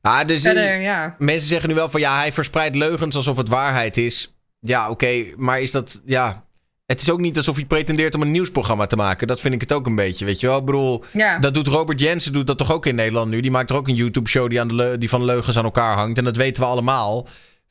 Ah, 0.00 0.26
dus 0.26 0.42
Verder, 0.42 0.80
ja. 0.80 1.14
Mensen 1.18 1.48
zeggen 1.48 1.68
nu 1.68 1.74
wel 1.74 1.90
van 1.90 2.00
ja, 2.00 2.18
hij 2.18 2.32
verspreidt 2.32 2.76
leugens 2.76 3.16
alsof 3.16 3.36
het 3.36 3.48
waarheid 3.48 3.96
is. 3.96 4.34
Ja, 4.60 4.90
oké, 4.90 5.32
maar 5.36 5.60
is 5.60 5.70
dat, 5.70 6.02
ja... 6.04 6.44
Het 6.86 7.00
is 7.00 7.10
ook 7.10 7.20
niet 7.20 7.36
alsof 7.36 7.56
hij 7.56 7.64
pretendeert 7.64 8.14
om 8.14 8.22
een 8.22 8.30
nieuwsprogramma 8.30 8.86
te 8.86 8.96
maken. 8.96 9.26
Dat 9.26 9.40
vind 9.40 9.54
ik 9.54 9.60
het 9.60 9.72
ook 9.72 9.86
een 9.86 9.94
beetje, 9.94 10.24
weet 10.24 10.40
je 10.40 10.46
wel. 10.46 10.58
Ik 10.58 10.64
bedoel, 10.64 11.04
ja. 11.12 11.38
dat 11.38 11.54
doet 11.54 11.66
Robert 11.66 12.00
Jensen 12.00 12.32
doet 12.32 12.46
dat 12.46 12.58
toch 12.58 12.72
ook 12.72 12.86
in 12.86 12.94
Nederland 12.94 13.30
nu. 13.30 13.40
Die 13.40 13.50
maakt 13.50 13.70
er 13.70 13.76
ook 13.76 13.88
een 13.88 13.94
YouTube-show 13.94 14.48
die, 14.48 14.60
aan 14.60 14.68
de 14.68 14.96
die 14.98 15.08
van 15.08 15.24
leugens 15.24 15.58
aan 15.58 15.64
elkaar 15.64 15.96
hangt. 15.96 16.18
En 16.18 16.24
dat 16.24 16.36
weten 16.36 16.62
we 16.62 16.68
allemaal 16.68 17.26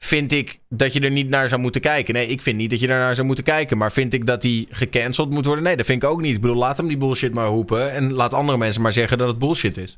vind 0.05 0.31
ik 0.31 0.59
dat 0.69 0.93
je 0.93 0.99
er 0.99 1.11
niet 1.11 1.29
naar 1.29 1.49
zou 1.49 1.61
moeten 1.61 1.81
kijken. 1.81 2.13
Nee, 2.13 2.27
ik 2.27 2.41
vind 2.41 2.57
niet 2.57 2.69
dat 2.69 2.79
je 2.79 2.87
er 2.87 2.99
naar 2.99 3.15
zou 3.15 3.27
moeten 3.27 3.43
kijken. 3.43 3.77
Maar 3.77 3.91
vind 3.91 4.13
ik 4.13 4.25
dat 4.25 4.43
hij 4.43 4.65
gecanceld 4.69 5.29
moet 5.29 5.45
worden? 5.45 5.63
Nee, 5.63 5.75
dat 5.75 5.85
vind 5.85 6.03
ik 6.03 6.09
ook 6.09 6.21
niet. 6.21 6.35
Ik 6.35 6.41
bedoel, 6.41 6.55
laat 6.55 6.77
hem 6.77 6.87
die 6.87 6.97
bullshit 6.97 7.33
maar 7.33 7.47
roepen. 7.47 7.91
En 7.91 8.13
laat 8.13 8.33
andere 8.33 8.57
mensen 8.57 8.81
maar 8.81 8.93
zeggen 8.93 9.17
dat 9.17 9.27
het 9.27 9.39
bullshit 9.39 9.77
is. 9.77 9.97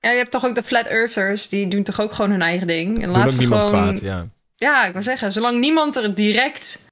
Ja, 0.00 0.10
je 0.10 0.16
hebt 0.16 0.30
toch 0.30 0.44
ook 0.44 0.54
de 0.54 0.62
Flat 0.62 0.86
Earthers. 0.86 1.48
Die 1.48 1.68
doen 1.68 1.82
toch 1.82 2.00
ook 2.00 2.12
gewoon 2.12 2.30
hun 2.30 2.42
eigen 2.42 2.66
ding. 2.66 3.02
En 3.02 3.08
laat 3.08 3.32
ook 3.32 3.38
niemand 3.38 3.64
gewoon... 3.64 3.82
kwaad, 3.82 4.00
ja. 4.00 4.26
Ja, 4.56 4.86
ik 4.86 4.92
wil 4.92 5.02
zeggen, 5.02 5.32
zolang 5.32 5.60
niemand 5.60 5.96
er 5.96 6.14
direct 6.14 6.84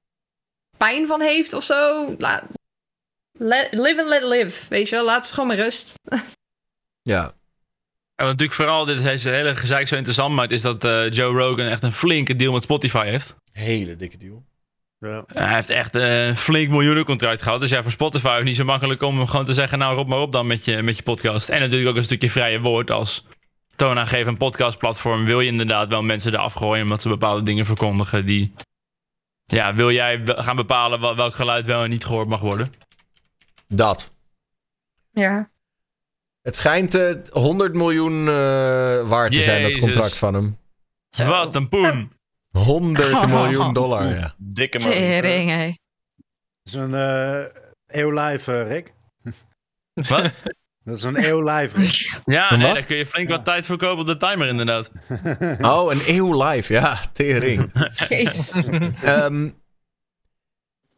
pijn 0.77 1.07
van 1.07 1.21
heeft 1.21 1.53
of 1.53 1.63
zo... 1.63 2.15
Laat... 2.17 2.43
live 3.71 3.95
and 3.99 4.09
let 4.09 4.23
live, 4.23 4.65
weet 4.69 4.89
je 4.89 4.95
wel. 4.95 5.05
Laat 5.05 5.27
ze 5.27 5.33
gewoon 5.33 5.47
maar 5.49 5.57
rust. 5.57 5.93
ja, 7.13 7.33
en 8.15 8.25
wat 8.25 8.27
natuurlijk 8.27 8.53
vooral 8.53 8.85
dit 8.85 9.03
deze 9.03 9.29
hele 9.29 9.55
gezeik 9.55 9.87
zo 9.87 9.95
interessant 9.95 10.35
maakt, 10.35 10.51
is 10.51 10.61
dat 10.61 10.85
uh, 10.85 11.09
Joe 11.09 11.37
Rogan 11.37 11.65
echt 11.65 11.83
een 11.83 11.91
flinke 11.91 12.35
deal 12.35 12.53
met 12.53 12.63
Spotify 12.63 13.05
heeft. 13.05 13.35
Hele 13.51 13.95
dikke 13.95 14.17
deal. 14.17 14.45
Ja. 14.99 15.23
Hij 15.27 15.53
heeft 15.53 15.69
echt 15.69 15.95
een 15.95 16.35
flink 16.35 16.69
miljoenencontract 16.69 17.41
gehad. 17.41 17.59
Dus 17.59 17.69
ja, 17.69 17.81
voor 17.81 17.91
Spotify 17.91 18.27
is 18.27 18.35
het 18.35 18.43
niet 18.43 18.55
zo 18.55 18.63
makkelijk 18.63 19.01
om 19.01 19.27
gewoon 19.27 19.45
te 19.45 19.53
zeggen... 19.53 19.77
nou, 19.77 19.95
roep 19.95 20.07
maar 20.07 20.19
op 20.19 20.31
dan 20.31 20.47
met 20.47 20.65
je, 20.65 20.81
met 20.81 20.97
je 20.97 21.03
podcast. 21.03 21.49
En 21.49 21.59
natuurlijk 21.59 21.89
ook 21.89 21.95
een 21.95 22.03
stukje 22.03 22.29
vrije 22.29 22.59
woord 22.59 22.91
als 22.91 23.25
toonaangevend 23.75 24.37
podcastplatform... 24.37 25.25
wil 25.25 25.39
je 25.39 25.51
inderdaad 25.51 25.87
wel 25.87 26.01
mensen 26.01 26.33
eraf 26.33 26.53
gooien 26.53 26.83
omdat 26.83 27.01
ze 27.01 27.09
bepaalde 27.09 27.43
dingen 27.43 27.65
verkondigen... 27.65 28.25
die... 28.25 28.53
Ja, 29.45 29.73
wil 29.73 29.91
jij 29.91 30.21
gaan 30.25 30.55
bepalen 30.55 31.15
welk 31.15 31.35
geluid 31.35 31.65
wel 31.65 31.83
en 31.83 31.89
niet 31.89 32.05
gehoord 32.05 32.27
mag 32.27 32.39
worden? 32.39 32.71
Dat. 33.67 34.13
Ja. 35.11 35.51
Het 36.43 36.55
schijnt 36.55 36.95
uh, 36.95 37.09
eh, 37.09 37.17
100 37.31 37.73
miljoen 37.73 38.19
uh, 38.19 38.27
waard 39.09 39.31
te 39.31 39.41
zijn, 39.41 39.63
dat 39.63 39.77
contract 39.77 40.17
van 40.17 40.33
hem. 40.33 40.57
Wat 41.27 41.55
een 41.55 41.67
poen. 41.67 42.11
100 42.51 43.27
miljoen 43.27 43.73
dollar, 43.73 44.15
ja. 44.15 44.33
Dikke 44.37 44.79
man. 44.79 44.89
Dat 44.89 44.97
is 46.63 46.73
een 46.73 46.91
uh, 46.91 47.45
eeuw 47.87 48.11
live, 48.11 48.63
Rick. 48.63 48.93
Wat? 50.09 50.31
Dat 50.83 50.97
is 50.97 51.03
een 51.03 51.25
eeuw 51.25 51.49
live, 51.49 51.79
Rick. 51.79 52.19
Ja, 52.35 52.55
nee, 52.55 52.73
daar 52.73 52.85
kun 52.85 52.97
je 52.97 53.05
flink 53.05 53.29
wat 53.29 53.45
tijd 53.45 53.65
voor 53.65 53.77
kopen 53.77 53.99
op 53.99 54.19
de 54.19 54.27
timer, 54.27 54.47
inderdaad. 54.47 54.91
oh, 55.61 55.93
een 55.93 56.01
eeuw 56.05 56.43
live, 56.43 56.73
ja, 56.73 56.99
tering. 57.13 57.71
Jeez. 58.07 58.55
um, 59.05 59.62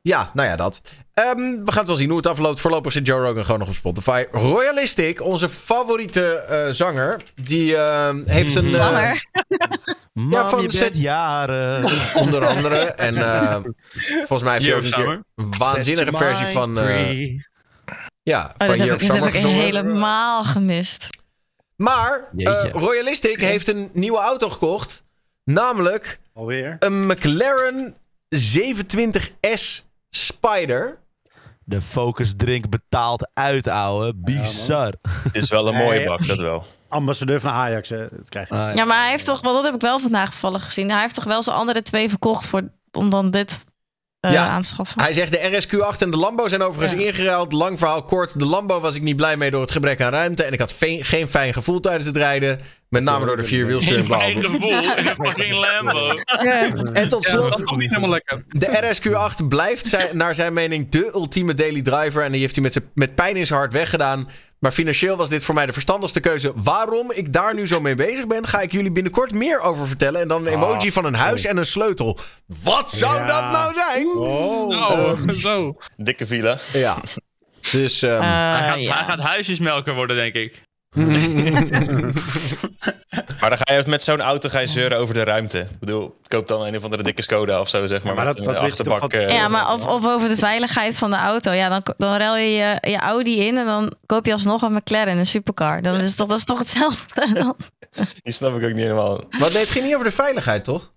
ja, 0.05 0.31
nou 0.33 0.47
ja, 0.47 0.55
dat. 0.55 0.81
Um, 1.13 1.65
we 1.65 1.71
gaan 1.71 1.79
het 1.79 1.87
wel 1.87 1.95
zien 1.95 2.07
hoe 2.07 2.17
het 2.17 2.27
afloopt. 2.27 2.59
Voorlopig 2.59 2.91
zit 2.91 3.07
Joe 3.07 3.21
Rogan 3.21 3.43
gewoon 3.43 3.59
nog 3.59 3.67
op 3.67 3.73
Spotify. 3.73 4.23
Royalistic, 4.31 5.21
onze 5.21 5.49
favoriete 5.49 6.45
uh, 6.49 6.73
zanger, 6.73 7.21
die 7.35 7.71
uh, 7.71 8.09
heeft 8.25 8.55
een... 8.55 8.65
Uh, 8.65 8.79
ja, 10.31 10.49
van 10.49 10.61
je 10.61 10.89
jaren. 10.93 11.91
Onder 12.23 12.45
andere. 12.45 12.77
En 12.77 13.13
uh, 13.13 13.57
volgens 14.17 14.43
mij 14.43 14.53
heeft 14.53 14.95
hij 14.95 15.05
ook 15.05 15.23
een 15.35 15.57
waanzinnige 15.57 16.17
versie 16.17 16.47
van... 16.47 16.77
ja, 18.23 18.53
oh, 18.57 18.67
van 18.67 18.77
dat 18.77 19.07
heb 19.07 19.23
ik 19.23 19.33
helemaal 19.33 20.43
gemist. 20.43 21.09
Maar 21.75 22.29
Royalistic 22.71 23.39
heeft 23.39 23.67
een 23.67 23.89
nieuwe 23.93 24.19
auto 24.19 24.49
gekocht. 24.49 25.03
Namelijk... 25.43 26.19
Alweer? 26.33 26.75
Een 26.79 27.07
McLaren 27.07 27.95
27S 28.35 29.83
Spider. 30.09 31.03
De 31.63 31.81
Focus 31.81 32.33
Drink 32.37 32.69
betaalt 32.69 33.29
uit, 33.33 33.67
ouwe. 33.67 34.13
Bizar. 34.15 34.93
het 35.23 35.35
is 35.35 35.49
wel 35.49 35.67
een 35.67 35.75
mooie 35.75 36.05
bak, 36.05 36.27
dat 36.27 36.37
wel. 36.37 36.65
Ambassadeur 36.87 37.39
van 37.39 37.51
Ajax, 37.51 37.89
hè. 37.89 37.99
Dat 37.99 38.29
krijg 38.29 38.49
je. 38.49 38.55
ja, 38.55 38.85
maar 38.85 39.01
hij 39.01 39.11
heeft 39.11 39.25
toch, 39.25 39.41
wel 39.41 39.53
dat 39.53 39.63
heb 39.63 39.73
ik 39.73 39.81
wel 39.81 39.99
vandaag 39.99 40.29
toevallig 40.29 40.63
gezien. 40.63 40.91
Hij 40.91 41.01
heeft 41.01 41.15
toch 41.15 41.23
wel 41.23 41.43
zijn 41.43 41.55
andere 41.55 41.81
twee 41.81 42.09
verkocht 42.09 42.47
voor, 42.47 42.69
om 42.91 43.09
dan 43.09 43.31
dit 43.31 43.65
uh, 44.25 44.31
ja, 44.31 44.47
aanschaffen. 44.47 45.01
Hij 45.01 45.13
zegt 45.13 45.31
de 45.31 45.61
RSQ8 45.61 45.97
en 45.99 46.11
de 46.11 46.17
Lambo 46.17 46.47
zijn 46.47 46.61
overigens 46.61 47.01
ja. 47.01 47.07
ingeruild. 47.07 47.51
Lang 47.51 47.79
verhaal 47.79 48.03
kort. 48.03 48.39
De 48.39 48.45
Lambo 48.45 48.79
was 48.79 48.95
ik 48.95 49.01
niet 49.01 49.15
blij 49.15 49.37
mee 49.37 49.51
door 49.51 49.61
het 49.61 49.71
gebrek 49.71 50.01
aan 50.01 50.11
ruimte. 50.11 50.43
En 50.43 50.53
ik 50.53 50.59
had 50.59 50.75
geen 50.99 51.27
fijn 51.27 51.53
gevoel 51.53 51.79
tijdens 51.79 52.05
het 52.05 52.17
rijden. 52.17 52.59
Met 52.95 53.03
name 53.03 53.25
door 53.25 53.37
de 53.37 53.43
vierwielsturing. 53.43 54.23
In 54.23 54.43
een 54.43 55.15
fucking 55.25 55.53
Lambo. 55.53 56.09
En 56.93 57.09
tot 57.09 57.25
slot, 57.25 57.43
dat 57.43 57.59
is 57.59 57.65
toch 57.65 57.77
niet 57.77 57.89
helemaal 57.89 58.09
lekker. 58.09 58.43
de 58.47 58.93
RSQ8 58.95 59.47
blijft 59.47 59.87
zijn, 59.87 60.17
naar 60.17 60.35
zijn 60.35 60.53
mening 60.53 60.89
de 60.89 61.11
ultieme 61.13 61.53
daily 61.53 61.81
driver. 61.81 62.23
En 62.23 62.31
die 62.31 62.41
heeft 62.41 62.53
hij 62.55 62.63
met, 62.63 62.73
zijn- 62.73 62.89
met 62.93 63.15
pijn 63.15 63.35
in 63.35 63.45
zijn 63.45 63.59
hart 63.59 63.73
weggedaan. 63.73 64.29
Maar 64.59 64.71
financieel 64.71 65.15
was 65.17 65.29
dit 65.29 65.43
voor 65.43 65.55
mij 65.55 65.65
de 65.65 65.73
verstandigste 65.73 66.19
keuze. 66.19 66.51
Waarom 66.55 67.11
ik 67.11 67.33
daar 67.33 67.53
nu 67.55 67.67
zo 67.67 67.81
mee 67.81 67.95
bezig 67.95 68.27
ben, 68.27 68.47
ga 68.47 68.59
ik 68.61 68.71
jullie 68.71 68.91
binnenkort 68.91 69.33
meer 69.33 69.59
over 69.61 69.87
vertellen. 69.87 70.21
En 70.21 70.27
dan 70.27 70.45
een 70.47 70.53
emoji 70.53 70.91
van 70.91 71.05
een 71.05 71.13
huis 71.13 71.45
en 71.45 71.57
een 71.57 71.65
sleutel. 71.65 72.19
Wat 72.63 72.91
zou 72.91 73.15
Ja. 73.15 73.25
dat 73.25 73.51
nou 73.51 73.73
zijn? 73.73 74.07
Oh. 74.07 74.69
Nou, 74.69 75.33
zo. 75.33 75.77
Dikke 75.97 76.27
villa. 76.27 76.57
Ja. 76.73 76.97
Dus 77.71 78.01
ehm, 78.01 78.21
Eh, 78.21 78.29
Hij 78.59 78.67
gaat, 78.69 78.81
ja. 78.81 78.95
hij 78.97 79.05
gaat 79.05 79.19
huisjesmelker 79.19 79.93
worden, 79.93 80.15
denk 80.15 80.33
ik. 80.33 80.61
Maar 83.39 83.49
dan 83.49 83.57
ga 83.61 83.73
je 83.73 83.83
met 83.87 84.03
zo'n 84.03 84.21
auto 84.21 84.49
ga 84.49 84.59
je 84.59 84.67
zeuren 84.67 84.97
over 84.97 85.13
de 85.13 85.23
ruimte. 85.23 85.59
Ik 85.59 85.79
bedoel, 85.79 86.17
koop 86.27 86.47
dan 86.47 86.65
een 86.65 86.75
of 86.77 86.83
andere 86.83 87.03
dikke 87.03 87.21
Skoda 87.21 87.59
of 87.59 87.69
zo, 87.69 87.87
zeg 87.87 88.03
maar. 88.03 88.13
Ja, 88.15 88.17
maar 88.23 88.25
met 88.27 88.37
dat- 88.37 88.47
een 88.47 88.53
dat 88.53 88.63
achterbak. 88.63 89.13
eh, 89.13 89.29
Ja, 89.33 89.47
maar 89.47 89.73
of, 89.73 89.85
of 89.87 90.07
over 90.07 90.29
de 90.29 90.37
veiligheid 90.37 90.95
van 90.97 91.09
de 91.09 91.15
auto. 91.15 91.51
Ja, 91.51 91.69
dan, 91.69 91.81
dan 91.97 92.15
ruil 92.15 92.35
je, 92.35 92.49
je 92.81 92.89
je 92.89 92.97
Audi 92.97 93.39
in 93.39 93.57
en 93.57 93.65
dan 93.65 93.93
koop 94.05 94.25
je 94.25 94.31
alsnog 94.33 94.61
een 94.61 94.73
McLaren, 94.73 95.17
een 95.17 95.25
supercar. 95.25 95.81
Dan 95.81 95.95
is 95.95 96.15
dat, 96.15 96.29
dat 96.29 96.37
is 96.37 96.45
toch 96.45 96.59
hetzelfde. 96.59 97.33
Dan, 97.33 97.55
Die 98.23 98.33
snap 98.33 98.49
ik 98.57 98.63
ook 98.63 98.69
niet 98.73 98.77
helemaal. 98.83 99.21
wat, 99.39 99.51
nee, 99.51 99.61
het 99.61 99.71
ging 99.71 99.85
niet 99.85 99.93
over 99.93 100.05
de 100.07 100.11
veiligheid, 100.15 100.63
toch? 100.63 100.93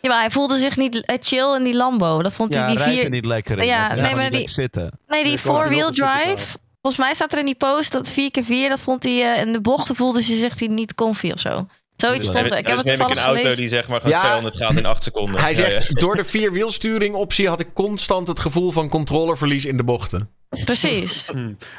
ja, 0.00 0.08
maar 0.08 0.20
hij 0.20 0.30
voelde 0.30 0.56
zich 0.58 0.76
niet 0.76 1.04
eh, 1.04 1.16
chill 1.20 1.54
in 1.56 1.64
die 1.64 1.74
Lambo. 1.76 2.22
Dat 2.22 2.32
vond 2.32 2.54
Ja, 2.54 2.60
hij 2.60 2.68
die 2.68 2.76
rijdt 2.78 2.94
er 2.94 3.00
vier. 3.00 3.10
niet 3.10 3.24
lekker 3.24 3.58
in. 3.58 3.64
Ja, 3.66 3.88
Ja, 3.88 3.94
nee, 3.94 4.02
maar 4.02 4.16
maar 4.16 4.30
die- 4.30 4.48
zitten. 4.48 4.98
Nee, 5.06 5.24
die 5.24 5.38
four-wheel 5.38 5.90
drive. 5.90 6.56
Volgens 6.82 7.02
mij 7.04 7.14
staat 7.14 7.32
er 7.32 7.38
in 7.38 7.44
die 7.44 7.54
post 7.54 7.92
dat 7.92 8.12
4x4, 8.12 8.68
dat 8.68 8.80
vond 8.80 9.02
hij 9.02 9.34
eh, 9.34 9.40
in 9.40 9.52
de 9.52 9.60
bochten 9.60 9.96
voelde 9.96 10.22
ze 10.22 10.36
zich 10.36 10.58
hij 10.58 10.68
niet 10.68 10.94
comfy 10.94 11.30
of 11.30 11.40
zo. 11.40 11.66
Zoiets 11.96 12.26
stond 12.26 12.46
er. 12.50 12.58
Ik 12.58 12.66
heb 12.66 12.66
dus 12.66 12.74
het 12.76 12.84
neem 12.84 12.92
ik 12.92 12.98
toevallig 12.98 13.16
een 13.16 13.22
auto 13.24 13.38
gelezen. 13.40 13.58
die 13.60 13.68
zeg 13.68 13.88
maar 13.88 14.00
gewoon 14.00 14.16
Ja. 14.16 14.22
200 14.22 14.56
gaat 14.56 14.76
in 14.76 14.86
8 14.86 15.02
seconden. 15.02 15.40
Hij 15.40 15.54
Ja, 15.54 15.60
ja. 15.64 15.70
zegt, 15.70 16.00
door 16.00 16.16
de 16.16 16.24
vierwielsturing 16.24 17.14
optie 17.14 17.48
had 17.48 17.60
ik 17.60 17.74
constant 17.74 18.28
het 18.28 18.40
gevoel 18.40 18.70
van 18.70 18.88
controleverlies 18.88 19.64
in 19.64 19.76
de 19.76 19.84
bochten. 19.84 20.30
Precies. 20.64 21.30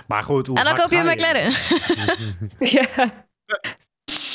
Maar 0.08 0.24
goed, 0.24 0.48
hoe 0.48 0.58
En 0.58 0.64
dan 0.64 0.76
koop 0.76 0.92
je 0.92 0.98
een 0.98 1.06
McLaren. 1.06 1.54
Ja. 2.78 2.86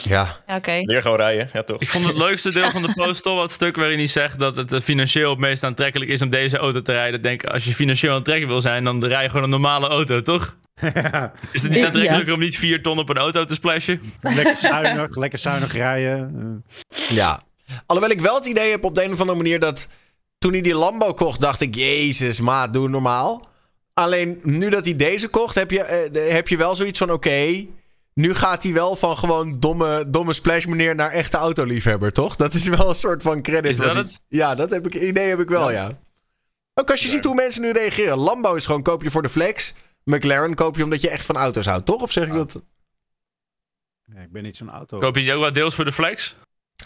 Ja. 0.08 0.28
Ja, 0.46 0.56
Oké. 0.56 0.80
Leer 0.82 1.02
gewoon 1.02 1.16
rijden, 1.16 1.50
ja 1.52 1.62
toch? 1.62 1.80
Ik 1.80 1.88
vond 1.88 2.06
het 2.06 2.16
leukste 2.16 2.50
deel 2.50 2.70
van 2.70 2.82
de 2.82 2.92
post 2.92 3.22
toch 3.22 3.42
het 3.42 3.50
stuk 3.50 3.76
waarin 3.76 3.98
hij 3.98 4.06
zegt 4.06 4.38
dat 4.38 4.56
het 4.56 4.72
eh, 4.72 4.80
financieel 4.80 5.30
het 5.30 5.38
meest 5.38 5.64
aantrekkelijk 5.64 6.10
is 6.10 6.22
om 6.22 6.30
deze 6.30 6.56
auto 6.56 6.82
te 6.82 6.92
rijden. 6.92 7.14
Ik 7.14 7.22
Denk, 7.22 7.44
als 7.44 7.64
je 7.64 7.74
financieel 7.74 8.14
aantrekkelijk 8.14 8.52
wil 8.52 8.60
zijn, 8.60 8.84
dan 8.84 9.04
rij 9.04 9.22
je 9.22 9.28
gewoon 9.28 9.44
een 9.44 9.50
normale 9.50 9.88
auto, 9.88 10.22
toch? 10.22 10.56
Is 11.52 11.62
het 11.62 11.70
niet 11.70 11.80
Ja. 11.80 11.86
aantrekkelijker 11.86 12.32
om 12.34 12.40
niet 12.40 12.56
4 12.58 12.82
ton 12.82 12.98
op 12.98 13.08
een 13.08 13.16
auto 13.16 13.44
te 13.44 13.54
splashen? 13.54 14.00
Lekker 14.20 14.56
zuinig, 14.56 15.16
lekker 15.24 15.38
zuinig 15.38 15.72
rijden. 15.72 16.64
Ja. 17.08 17.40
Alhoewel 17.86 18.14
ik 18.16 18.20
wel 18.20 18.34
het 18.34 18.46
idee 18.46 18.70
heb 18.70 18.84
op 18.84 18.94
de 18.94 19.04
een 19.04 19.12
of 19.12 19.20
andere 19.20 19.38
manier 19.38 19.58
dat 19.58 19.88
toen 20.38 20.52
hij 20.52 20.60
die 20.60 20.74
Lambo 20.74 21.14
kocht, 21.14 21.40
dacht 21.40 21.60
ik, 21.60 21.74
jezus, 21.74 22.40
maat, 22.40 22.72
doe 22.72 22.88
normaal. 22.88 23.46
Alleen 23.94 24.40
nu 24.42 24.68
dat 24.70 24.84
hij 24.84 24.96
deze 24.96 25.28
kocht, 25.28 25.54
heb 25.54 25.70
je, 25.70 25.82
eh, 25.82 26.32
heb 26.32 26.48
je 26.48 26.56
wel 26.56 26.74
zoiets 26.76 26.98
van, 26.98 27.10
oké, 27.10 27.64
nu 28.20 28.34
gaat 28.34 28.62
hij 28.62 28.72
wel 28.72 28.96
van 28.96 29.16
gewoon 29.16 29.60
domme, 29.60 30.04
domme 30.08 30.32
splash 30.32 30.64
meneer 30.64 30.94
naar 30.94 31.10
echte 31.10 31.36
autoliefhebber, 31.36 32.12
toch? 32.12 32.36
Dat 32.36 32.54
is 32.54 32.68
wel 32.68 32.88
een 32.88 32.94
soort 32.94 33.22
van 33.22 33.42
credit. 33.42 33.70
Is 33.70 33.76
dat 33.76 33.86
hij- 33.94 34.02
het? 34.02 34.20
Ja, 34.28 34.54
dat 34.54 34.70
heb 34.70 34.86
ik, 34.86 34.94
idee 34.94 35.28
heb 35.28 35.40
ik 35.40 35.48
wel, 35.48 35.70
ja. 35.70 35.90
Ook 36.74 36.90
als 36.90 37.02
je 37.02 37.08
ziet 37.08 37.24
hoe 37.24 37.34
mensen 37.34 37.62
nu 37.62 37.72
reageren. 37.72 38.18
Lambo 38.18 38.54
is 38.54 38.66
gewoon 38.66 38.82
koop 38.82 39.02
je 39.02 39.10
voor 39.10 39.22
de 39.22 39.28
flex. 39.28 39.74
McLaren 40.04 40.54
koop 40.54 40.76
je 40.76 40.84
omdat 40.84 41.00
je 41.00 41.10
echt 41.10 41.26
van 41.26 41.36
auto's 41.36 41.66
houdt, 41.66 41.86
toch? 41.86 42.02
Of 42.02 42.12
zeg 42.12 42.26
ik 42.26 42.32
dat? 42.32 42.60
Ja, 44.14 44.20
ik 44.20 44.32
ben 44.32 44.42
niet 44.42 44.56
zo'n 44.56 44.70
auto. 44.70 44.98
Koop 44.98 45.16
je 45.16 45.22
die 45.22 45.32
ook 45.32 45.40
wel 45.40 45.52
deels 45.52 45.74
voor 45.74 45.84
de 45.84 45.92
flex? 45.92 46.36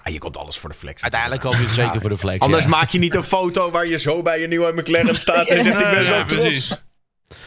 Ah, 0.02 0.12
je 0.12 0.18
koopt 0.18 0.36
alles 0.36 0.58
voor 0.58 0.70
de 0.70 0.76
flex. 0.76 1.02
Uiteindelijk 1.02 1.42
koop 1.42 1.52
je 1.52 1.58
het 1.58 1.70
zeker 1.70 2.00
voor 2.00 2.10
de 2.10 2.18
flex. 2.18 2.40
Anders 2.40 2.64
ja. 2.64 2.70
maak 2.70 2.88
je 2.88 2.98
niet 2.98 3.14
een 3.14 3.22
foto 3.22 3.70
waar 3.70 3.86
je 3.86 3.98
zo 3.98 4.22
bij 4.22 4.40
je 4.40 4.46
nieuwe 4.46 4.72
McLaren 4.72 5.16
staat 5.16 5.48
en 5.48 5.62
zegt 5.64 5.80
ik 5.80 5.90
ben 5.90 6.06
zo 6.06 6.14
Ja, 6.14 6.24
trots. 6.24 6.82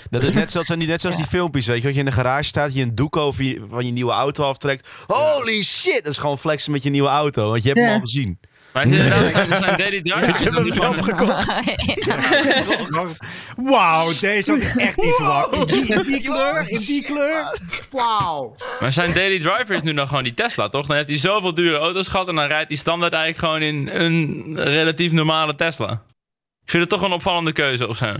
Dat 0.09 0.23
is 0.23 0.31
net 0.41 0.51
zoals, 0.51 0.67
net 0.67 1.01
zoals 1.01 1.15
die 1.15 1.25
filmpjes, 1.25 1.65
weet 1.65 1.77
je. 1.77 1.83
Dat 1.83 1.93
je 1.93 1.99
in 1.99 2.05
de 2.05 2.11
garage 2.11 2.43
staat, 2.43 2.73
je 2.73 2.81
een 2.81 2.95
doek 2.95 3.17
over 3.17 3.43
je, 3.43 3.63
van 3.69 3.85
je 3.85 3.91
nieuwe 3.91 4.11
auto 4.11 4.43
aftrekt. 4.43 5.05
Holy 5.07 5.63
shit! 5.63 6.03
Dat 6.03 6.11
is 6.11 6.17
gewoon 6.17 6.37
flexen 6.37 6.71
met 6.71 6.83
je 6.83 6.89
nieuwe 6.89 7.09
auto, 7.09 7.49
want 7.49 7.63
je 7.63 7.67
hebt 7.69 7.79
Ja. 7.81 7.85
hem 7.85 7.93
al 7.95 7.99
gezien. 7.99 8.39
Maar 8.73 8.83
inderdaad, 8.85 9.31
zijn, 9.31 9.47
zijn 9.57 9.77
daily 9.77 9.95
Je 9.95 10.01
drivers 10.01 10.43
hebt 10.43 10.55
hem 10.57 10.71
zelf 10.73 10.99
gekocht. 10.99 11.59
Wauw, 13.71 14.11
deze 14.19 14.51
had 14.51 14.61
ik 14.61 14.75
echt 14.75 14.97
niet 14.97 15.15
verwacht. 15.15 15.53
In 15.55 15.65
die, 15.65 15.93
in 15.95 16.03
die 16.03 16.21
kleur, 16.29 16.69
in 16.69 16.79
die 16.79 17.03
kleur. 17.03 17.57
Wauw. 17.91 18.55
Maar 18.79 18.91
zijn 18.91 19.13
daily 19.13 19.39
driver 19.39 19.75
is 19.75 19.81
nu 19.81 19.93
dan 19.93 20.07
gewoon 20.07 20.23
die 20.23 20.33
Tesla, 20.33 20.69
toch? 20.69 20.85
Dan 20.87 20.95
heeft 20.95 21.09
hij 21.09 21.17
zoveel 21.17 21.53
dure 21.53 21.77
auto's 21.77 22.07
gehad 22.07 22.27
en 22.27 22.35
dan 22.35 22.45
rijdt 22.47 22.67
hij 22.67 22.77
standaard 22.77 23.13
eigenlijk 23.13 23.45
gewoon 23.45 23.61
in 23.61 23.89
een 24.01 24.53
relatief 24.63 25.11
normale 25.11 25.55
Tesla. 25.55 25.91
Ik 26.63 26.69
vind 26.71 26.81
het 26.83 26.91
toch 26.91 27.01
een 27.01 27.11
opvallende 27.15 27.51
keuze 27.51 27.87
of 27.87 27.97
zo. 27.97 28.13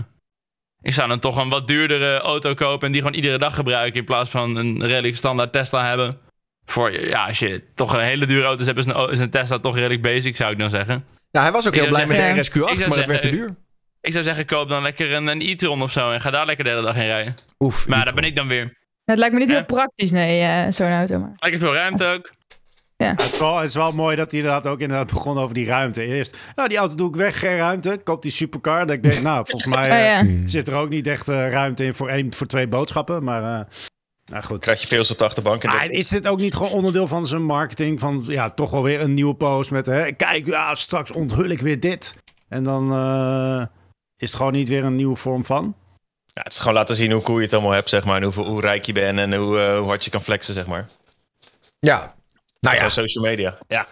Ik 0.84 0.92
zou 0.92 1.08
dan 1.08 1.18
toch 1.18 1.36
een 1.36 1.48
wat 1.48 1.66
duurdere 1.68 2.18
auto 2.18 2.54
kopen 2.54 2.86
en 2.86 2.92
die 2.92 3.00
gewoon 3.00 3.16
iedere 3.16 3.38
dag 3.38 3.54
gebruiken 3.54 3.98
in 3.98 4.04
plaats 4.04 4.30
van 4.30 4.56
een 4.56 4.86
redelijk 4.86 5.16
standaard 5.16 5.52
Tesla 5.52 5.86
hebben. 5.86 6.18
Voor, 6.66 7.06
ja, 7.08 7.26
als 7.26 7.38
je 7.38 7.62
toch 7.74 7.92
een 7.92 8.00
hele 8.00 8.26
dure 8.26 8.44
auto's 8.44 8.66
hebt, 8.66 8.78
is 8.78 8.86
een, 8.86 9.10
is 9.10 9.18
een 9.18 9.30
Tesla 9.30 9.58
toch 9.58 9.74
redelijk 9.74 10.02
basic, 10.02 10.36
zou 10.36 10.52
ik 10.52 10.58
dan 10.58 10.70
zeggen. 10.70 11.04
Nou, 11.30 11.44
hij 11.44 11.54
was 11.54 11.66
ook 11.66 11.74
Ik 11.74 11.80
heel 11.80 11.88
blij 11.88 12.06
met 12.06 12.16
de 12.16 12.22
Ik 12.22 12.46
RSQ8, 12.46 12.78
zou 12.78 12.88
maar 12.88 12.98
het 12.98 13.06
werd 13.06 13.22
te 13.22 13.28
duur. 13.28 13.56
Ik 14.00 14.12
zou 14.12 14.24
zeggen, 14.24 14.46
koop 14.46 14.68
dan 14.68 14.82
lekker 14.82 15.12
een, 15.12 15.26
een 15.26 15.40
e-tron 15.40 15.82
of 15.82 15.92
zo 15.92 16.10
en 16.10 16.20
ga 16.20 16.30
daar 16.30 16.46
lekker 16.46 16.64
de 16.64 16.70
hele 16.70 16.82
dag 16.82 16.96
in 16.96 17.04
rijden. 17.04 17.34
Oef. 17.58 17.88
Maar 17.88 17.96
niet 17.96 18.06
daar 18.06 18.14
ben 18.14 18.24
ik 18.24 18.36
dan 18.36 18.48
weer. 18.48 18.76
Het 19.04 19.18
lijkt 19.18 19.34
me 19.34 19.40
niet 19.40 19.48
heel 19.48 19.64
praktisch, 19.64 20.10
nee, 20.10 20.40
eh, 20.40 20.72
zo'n 20.72 20.92
auto. 20.92 21.18
Maar. 21.18 21.32
Lekker 21.36 21.60
veel 21.60 21.74
ruimte 21.74 22.04
ook. 22.04 22.32
Het 23.10 23.32
is, 23.32 23.38
wel, 23.38 23.56
het 23.56 23.68
is 23.68 23.74
wel 23.74 23.92
mooi 23.92 24.16
dat 24.16 24.30
hij 24.30 24.40
inderdaad 24.40 24.66
ook 24.66 24.80
inderdaad 24.80 25.12
begon 25.12 25.38
over 25.38 25.54
die 25.54 25.66
ruimte. 25.66 26.02
Eerst, 26.02 26.36
nou 26.54 26.68
die 26.68 26.78
auto 26.78 26.94
doe 26.94 27.08
ik 27.08 27.14
weg, 27.16 27.38
geen 27.38 27.56
ruimte. 27.56 28.00
Koop 28.04 28.22
die 28.22 28.30
supercar. 28.30 28.86
Dat 28.86 28.96
ik 28.96 29.02
denk, 29.02 29.20
nou 29.22 29.46
volgens 29.48 29.74
mij 29.74 29.88
Oh, 29.90 29.96
eh, 30.20 30.40
ja. 30.40 30.48
zit 30.48 30.68
er 30.68 30.74
ook 30.74 30.88
niet 30.88 31.06
echt 31.06 31.28
eh, 31.28 31.50
ruimte 31.50 31.84
in 31.84 31.94
voor, 31.94 32.08
één, 32.08 32.34
voor 32.34 32.46
twee 32.46 32.66
boodschappen. 32.68 33.24
Maar 33.24 33.60
eh, 33.60 33.66
nou 34.24 34.44
goed. 34.44 34.60
Krijg 34.60 34.80
je 34.80 34.86
pils 34.86 35.10
op 35.10 35.18
de 35.18 35.24
achterbank 35.24 35.64
en 35.64 35.70
Maar 35.70 35.80
dat- 35.80 35.90
is 35.90 36.08
dit 36.08 36.26
ook 36.28 36.38
niet 36.40 36.54
gewoon 36.54 36.72
onderdeel 36.72 37.06
van 37.06 37.26
zijn 37.26 37.42
marketing? 37.44 38.00
Van 38.00 38.22
ja, 38.26 38.50
toch 38.50 38.70
wel 38.70 38.82
weer 38.82 39.00
een 39.00 39.14
nieuwe 39.14 39.34
post 39.34 39.70
met 39.70 39.86
hè, 39.86 40.12
kijk, 40.12 40.46
ja, 40.46 40.74
straks 40.74 41.10
onthul 41.10 41.48
ik 41.48 41.60
weer 41.60 41.80
dit. 41.80 42.14
En 42.48 42.62
dan 42.62 42.92
eh, 42.92 43.66
is 44.16 44.28
het 44.28 44.36
gewoon 44.36 44.52
niet 44.52 44.68
weer 44.68 44.84
een 44.84 44.94
nieuwe 44.96 45.16
vorm 45.16 45.44
van. 45.44 45.74
Ja, 46.26 46.42
het 46.42 46.52
is 46.52 46.58
gewoon 46.58 46.74
laten 46.74 46.96
zien 46.96 47.12
hoe 47.12 47.22
cool 47.22 47.38
je 47.38 47.44
het 47.44 47.52
allemaal 47.52 47.72
hebt, 47.72 47.88
zeg 47.88 48.04
maar. 48.04 48.16
En 48.16 48.22
hoeveel, 48.22 48.44
hoe 48.44 48.60
rijk 48.60 48.84
je 48.84 48.92
bent 48.92 49.18
en 49.18 49.34
hoe, 49.34 49.58
hoe 49.60 49.88
hard 49.88 50.04
je 50.04 50.10
kan 50.10 50.20
flexen, 50.22 50.54
zeg 50.54 50.66
maar. 50.66 50.86
Ja. 51.78 52.14
Nou 52.64 52.76
ja, 52.76 52.88
social 52.88 53.24
media. 53.24 53.58
Ja, 53.68 53.86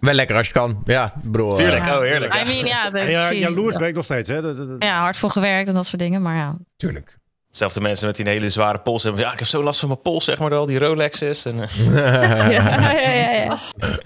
wel 0.00 0.14
lekker 0.14 0.36
als 0.36 0.46
je 0.46 0.52
kan. 0.52 0.82
Ja, 0.84 1.12
broer. 1.22 1.50
eh, 1.50 1.56
tuurlijk. 1.56 1.86
Oh, 1.86 2.00
heerlijk. 2.00 2.34
I 2.34 2.44
mean, 2.44 2.64
ja, 2.66 2.90
de- 2.90 2.98
ja, 3.00 3.32
jaloers 3.32 3.76
ben 3.76 3.88
ik 3.88 3.94
nog 3.94 4.04
steeds. 4.04 4.28
Hè? 4.28 4.36
Ja, 4.78 5.00
hard 5.00 5.16
voor 5.16 5.30
gewerkt 5.30 5.68
en 5.68 5.74
dat 5.74 5.86
soort 5.86 5.98
dingen, 6.00 6.22
maar 6.22 6.36
ja. 6.36 6.56
Tuurlijk. 6.76 7.18
Hetzelfde 7.46 7.80
mensen 7.80 8.06
met 8.06 8.16
die 8.16 8.28
hele 8.28 8.48
zware 8.48 8.78
pols 8.78 9.02
hebben. 9.02 9.20
Ja, 9.20 9.32
ik 9.32 9.38
heb 9.38 9.48
zo 9.48 9.62
last 9.62 9.80
van 9.80 9.88
mijn 9.88 10.00
pols, 10.02 10.24
zeg 10.24 10.38
maar, 10.38 10.54
al 10.54 10.66
die 10.66 10.78
Rolexes. 10.78 11.44
En, 11.44 11.62
eh, 11.62 11.70
Ja, 12.50 12.92
ja, 12.92 13.10
ja, 13.10 13.30
ja. 13.30 13.56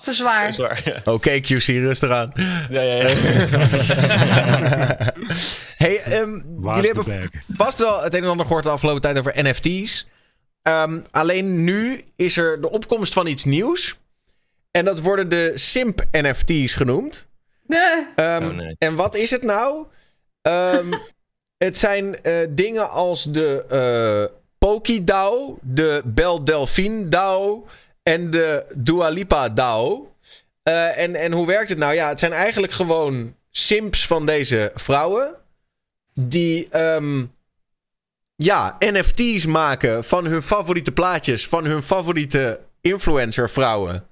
Zo 0.00 0.12
zwaar. 0.12 0.52
zo 0.52 0.62
zwaar. 0.62 0.80
Ja, 0.84 1.12
Oké, 1.12 1.40
QC, 1.40 1.66
rustig 1.66 2.10
aan. 2.10 2.32
ja, 2.70 2.80
ja. 2.80 2.94
ja. 2.94 3.08
hey, 5.84 6.00
ehm, 6.02 6.30
jullie 6.74 6.90
hebben 6.92 7.30
vast 7.56 7.78
wel 7.78 8.02
het 8.02 8.14
een 8.14 8.22
en 8.22 8.28
ander 8.28 8.46
gehoord 8.46 8.64
de 8.64 8.70
afgelopen 8.70 9.00
tijd 9.02 9.18
over 9.18 9.32
NFT's. 9.36 10.06
Ehm, 10.68 11.00
alleen 11.10 11.64
nu 11.64 12.04
is 12.16 12.36
er 12.36 12.60
de 12.60 12.70
opkomst 12.70 13.12
van 13.12 13.26
iets 13.26 13.44
nieuws. 13.44 13.98
En 14.70 14.84
dat 14.84 15.00
worden 15.00 15.28
de 15.28 15.52
Simp 15.54 16.04
NFT's 16.12 16.74
genoemd. 16.74 17.28
Nee. 17.66 18.06
Ehm, 18.16 18.44
Oh, 18.44 18.54
nee. 18.54 18.76
En 18.78 18.96
wat 18.96 19.16
is 19.16 19.30
het 19.30 19.42
nou? 19.42 19.86
Ehm, 20.42 20.92
het 21.66 21.78
zijn 21.78 22.22
eh, 22.22 22.34
dingen 22.50 22.90
als 22.90 23.24
de 23.24 23.64
eh 23.68 24.36
Poki 24.58 25.04
DAO, 25.04 25.58
de 25.62 26.02
Bel 26.04 26.44
Delphine 26.44 27.08
DAO 27.08 27.66
en 28.02 28.30
de 28.30 28.66
Dua 28.76 29.08
Lipa 29.08 29.48
DAO. 29.48 30.12
Eh, 30.62 30.98
en, 30.98 31.14
en 31.14 31.32
hoe 31.32 31.46
werkt 31.46 31.68
het 31.68 31.78
nou? 31.78 31.94
Ja, 31.94 32.08
het 32.08 32.18
zijn 32.18 32.32
eigenlijk 32.32 32.72
gewoon 32.72 33.34
simps 33.50 34.06
van 34.06 34.26
deze 34.26 34.72
vrouwen. 34.74 35.34
Die 36.14 36.68
ehm, 36.68 37.24
ja, 38.42 38.76
NFT's 38.78 39.46
maken 39.46 40.04
van 40.04 40.24
hun 40.24 40.42
favoriete 40.42 40.92
plaatjes, 40.92 41.48
van 41.48 41.64
hun 41.64 41.82
favoriete 41.82 42.60
influencer 42.80 43.50
vrouwen. 43.50 44.06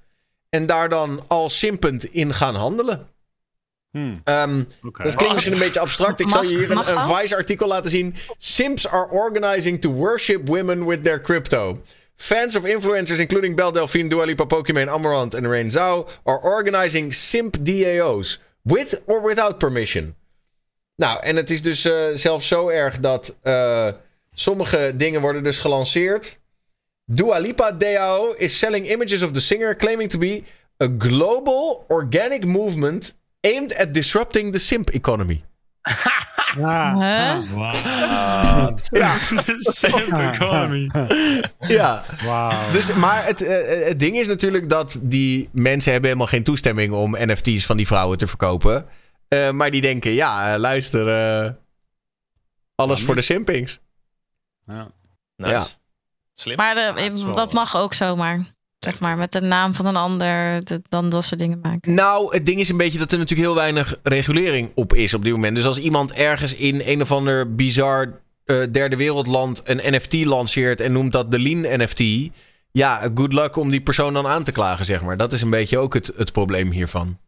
En 0.51 0.67
daar 0.67 0.89
dan 0.89 1.25
al 1.27 1.51
simpend 1.51 2.05
in 2.05 2.35
gaan 2.35 2.55
handelen. 2.55 3.09
Hmm, 3.91 4.21
Ehm, 4.25 4.63
dat 4.83 5.15
klinkt 5.15 5.33
misschien 5.33 5.53
een 5.53 5.59
beetje 5.59 5.81
abstract. 5.81 6.21
Ik 6.21 6.31
zal 6.31 6.43
je 6.43 6.57
hier 6.57 6.71
een, 6.71 7.17
Vice-artikel 7.17 7.69
laten 7.69 7.91
zien. 7.91 8.15
Simps 8.37 8.89
are 8.89 9.09
organizing 9.11 9.81
to 9.81 9.91
worship 9.91 10.49
women 10.49 10.87
with 10.87 11.05
their 11.05 11.21
crypto. 11.21 11.83
Fans 12.17 12.57
of 12.57 12.65
influencers, 12.65 13.19
including 13.19 13.57
Belle 13.57 13.73
Delphine, 13.73 14.09
Dua 14.09 14.25
Lipa, 14.25 14.45
Pokimane, 14.45 14.91
Amarant 14.91 15.35
en 15.35 15.51
Rain 15.51 15.71
Zhao, 15.71 16.09
are 16.25 16.41
organizing 16.41 17.15
simp 17.15 17.57
DAO's. 17.61 18.41
With 18.63 19.03
or 19.05 19.23
without 19.23 19.59
permission. 19.59 20.15
Nou, 20.97 21.23
en 21.23 21.37
het 21.37 21.51
is 21.51 21.63
dus 21.63 21.85
eh, 21.85 22.07
zelfs 22.15 22.49
zo 22.49 22.69
erg 22.69 23.01
dat 23.01 23.39
eh, 23.43 23.89
sommige 24.39 24.93
dingen 24.97 25.21
worden 25.21 25.43
dus 25.43 25.59
gelanceerd. 25.59 26.41
Dua 27.05 27.39
Lipa 27.39 27.73
DAO 27.73 28.35
is 28.37 28.59
selling 28.59 28.91
images 28.91 29.23
of 29.23 29.31
the 29.31 29.41
singer, 29.41 29.77
claiming 29.77 30.11
to 30.11 30.19
be 30.19 30.43
a 30.83 30.89
global 30.99 31.85
organic 31.89 32.45
movement 32.45 33.19
aimed 33.41 33.77
at 33.77 33.95
disrupting 33.95 34.53
the 34.53 34.59
simp 34.59 34.91
economy. 34.91 35.45
Ja. 36.59 36.95
Ja. 38.91 39.19
Simp 39.59 40.13
economy. 40.13 40.91
Ja. 41.59 42.05
Wauw. 42.25 42.73
Dus, 42.73 42.95
maar 42.95 43.27
het, 43.27 43.43
eh, 43.43 43.87
het 43.87 44.01
ding 44.01 44.17
is 44.17 44.27
natuurlijk 44.27 44.69
dat 44.69 44.99
die 45.03 45.49
mensen 45.53 45.93
hebben 45.93 46.11
helemaal 46.11 46.31
geen 46.31 46.43
toestemming 46.43 46.93
om 46.93 47.17
NFT's 47.19 47.67
van 47.67 47.77
die 47.77 47.87
vrouwen 47.87 48.19
te 48.19 48.27
verkopen. 48.27 48.87
Eh, 49.29 49.51
maar 49.51 49.71
die 49.71 49.81
denken, 49.81 50.11
ja, 50.11 50.53
eh, 50.53 50.61
luister, 50.61 51.09
eh, 51.09 51.51
alles 52.75 53.03
voor 53.03 53.15
de 53.15 53.23
simpings. 53.23 53.81
Ja. 54.67 54.91
Nice. 55.37 55.53
Ja. 55.53 55.67
Slim. 56.35 56.57
Maar 56.57 56.75
de- 56.75 57.33
dat 57.35 57.53
mag 57.53 57.77
ook 57.77 57.95
zomaar. 57.95 58.55
Zeg 58.79 59.01
maar, 59.01 59.17
met 59.17 59.33
de 59.33 59.41
naam 59.41 59.75
van 59.75 59.87
een 59.87 59.97
ander, 59.97 60.65
de- 60.65 60.83
dan 60.89 61.09
dat 61.11 61.25
soort 61.25 61.41
dingen 61.41 61.59
maken. 61.63 61.95
Nou, 61.95 62.35
het 62.35 62.47
ding 62.47 62.61
is 62.61 62.69
een 62.69 62.77
beetje 62.77 62.99
dat 62.99 63.13
er 63.13 63.19
natuurlijk 63.19 63.49
heel 63.49 63.57
weinig 63.59 63.99
regulering 64.03 64.73
op 64.75 64.95
is 64.95 65.15
op 65.15 65.23
dit 65.25 65.33
moment. 65.33 65.57
Dus 65.57 65.65
als 65.65 65.79
iemand 65.79 66.13
ergens 66.13 66.55
in 66.55 66.83
een 66.85 67.03
of 67.03 67.13
ander 67.13 67.55
bizar 67.55 68.21
eh, 68.45 68.63
derde 68.73 68.97
wereldland 68.97 69.61
een 69.65 69.81
NFT 69.95 70.25
lanceert 70.25 70.81
en 70.81 70.93
noemt 70.93 71.13
dat 71.13 71.31
de 71.33 71.39
Lean 71.39 71.83
NFT. 71.83 72.31
Ja, 72.71 73.11
good 73.15 73.33
luck 73.33 73.57
om 73.57 73.71
die 73.71 73.81
persoon 73.81 74.13
dan 74.13 74.27
aan 74.27 74.43
te 74.45 74.53
klagen, 74.53 74.85
zeg 74.85 75.03
maar. 75.03 75.17
Dat 75.17 75.33
is 75.33 75.43
een 75.43 75.51
beetje 75.51 75.79
ook 75.79 75.95
het, 75.95 76.13
het 76.17 76.33
probleem 76.33 76.71
hiervan. 76.71 77.19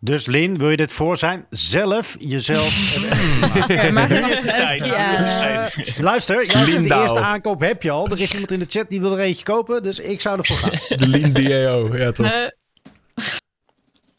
Dus 0.00 0.26
Lin, 0.26 0.58
wil 0.58 0.70
je 0.70 0.76
dit 0.76 0.92
voor 0.92 1.16
zijn? 1.16 1.46
Zelf 1.50 2.16
jezelf. 2.20 2.96
Maar 3.92 4.08
tijd. 4.42 4.86
Ja. 4.86 5.70
Luister, 6.00 6.48
de 6.48 6.82
eerste 6.82 7.18
aankoop 7.18 7.60
heb 7.60 7.82
je 7.82 7.90
al. 7.90 8.08
Er 8.08 8.20
is 8.20 8.32
iemand 8.32 8.50
in 8.50 8.58
de 8.58 8.66
chat 8.68 8.88
die 8.88 9.00
wil 9.00 9.12
er 9.12 9.18
eentje 9.18 9.44
kopen, 9.44 9.82
dus 9.82 9.98
ik 9.98 10.20
zou 10.20 10.38
ervoor 10.38 10.56
gaan. 10.56 10.70
De 10.98 11.08
Lean 11.08 11.32
DAO, 11.32 11.96
ja 11.96 12.12
toch. 12.12 12.26
Eh, 12.26 12.46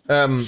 Ehm, 0.18 0.42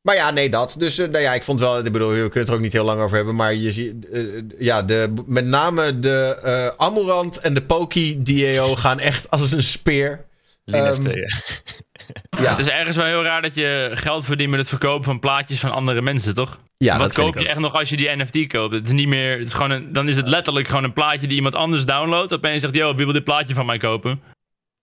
maar 0.00 0.14
ja, 0.14 0.30
nee, 0.30 0.50
dat. 0.50 0.74
Dus 0.78 0.98
eh, 0.98 1.08
nou 1.08 1.22
ja, 1.22 1.34
ik 1.34 1.42
vond 1.42 1.60
wel, 1.60 1.78
ik 1.78 1.92
bedoel, 1.92 2.08
we 2.08 2.14
kunnen 2.14 2.38
het 2.38 2.48
er 2.48 2.54
ook 2.54 2.60
niet 2.60 2.72
heel 2.72 2.84
lang 2.84 3.00
over 3.00 3.16
hebben. 3.16 3.34
Maar 3.34 3.54
je 3.54 3.72
ziet, 3.72 4.08
eh, 4.08 4.22
ja, 4.58 4.82
de, 4.82 5.14
met 5.26 5.44
name 5.44 5.98
de 5.98 6.38
eh 6.42 6.66
Amorant 6.76 7.38
en 7.38 7.54
de 7.54 7.62
Poki 7.62 8.22
DAO 8.22 8.74
gaan 8.74 8.98
echt 8.98 9.30
als 9.30 9.52
een 9.52 9.62
speer. 9.62 10.24
Lean 10.64 10.86
Ehm, 10.86 10.94
FT, 10.94 11.14
ja. 11.14 11.26
Ja, 12.42 12.50
Het 12.50 12.58
is 12.58 12.68
ergens 12.68 12.96
wel 12.96 13.06
heel 13.06 13.22
raar 13.22 13.42
dat 13.42 13.54
je 13.54 13.90
geld 13.92 14.24
verdient 14.24 14.50
met 14.50 14.58
het 14.58 14.68
verkopen 14.68 15.04
van 15.04 15.20
plaatjes 15.20 15.60
van 15.60 15.70
andere 15.70 16.02
mensen, 16.02 16.34
toch? 16.34 16.58
ja 16.74 16.98
Wat 16.98 17.12
koop 17.12 17.38
je 17.38 17.48
echt 17.48 17.58
nog 17.58 17.74
als 17.74 17.88
je 17.88 17.96
die 17.96 18.16
NFT 18.16 18.46
koopt? 18.46 18.74
Het 18.74 18.86
is 18.86 18.92
niet 18.92 19.08
meer. 19.08 19.38
Het 19.38 19.46
is 19.46 19.52
gewoon 19.52 19.70
een, 19.70 19.92
dan 19.92 20.08
is 20.08 20.16
het 20.16 20.28
letterlijk 20.28 20.68
gewoon 20.68 20.84
een 20.84 20.92
plaatje 20.92 21.26
die 21.26 21.36
iemand 21.36 21.54
anders 21.54 21.84
downloadt. 21.84 22.32
Opeens 22.32 22.62
zegt, 22.62 22.74
yo, 22.74 22.94
wie 22.94 23.04
wil 23.04 23.14
dit 23.14 23.24
plaatje 23.24 23.54
van 23.54 23.66
mij 23.66 23.78
kopen? 23.78 24.22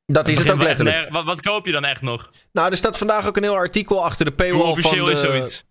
Dat 0.05 0.27
is 0.27 0.37
het 0.37 0.51
ook 0.51 0.61
letterlijk. 0.61 1.09
Wat, 1.09 1.25
wat 1.25 1.41
koop 1.41 1.65
je 1.65 1.71
dan 1.71 1.85
echt 1.85 2.01
nog? 2.01 2.29
Nou, 2.51 2.71
er 2.71 2.77
staat 2.77 2.97
vandaag 2.97 3.27
ook 3.27 3.37
een 3.37 3.43
heel 3.43 3.55
artikel 3.55 4.03
achter 4.03 4.25
de 4.25 4.31
Hoe 4.31 4.45
paywall 4.45 4.61
van 4.61 4.71
officieel 4.71 5.05
de... 5.05 5.11
is 5.11 5.19
zoiets? 5.19 5.65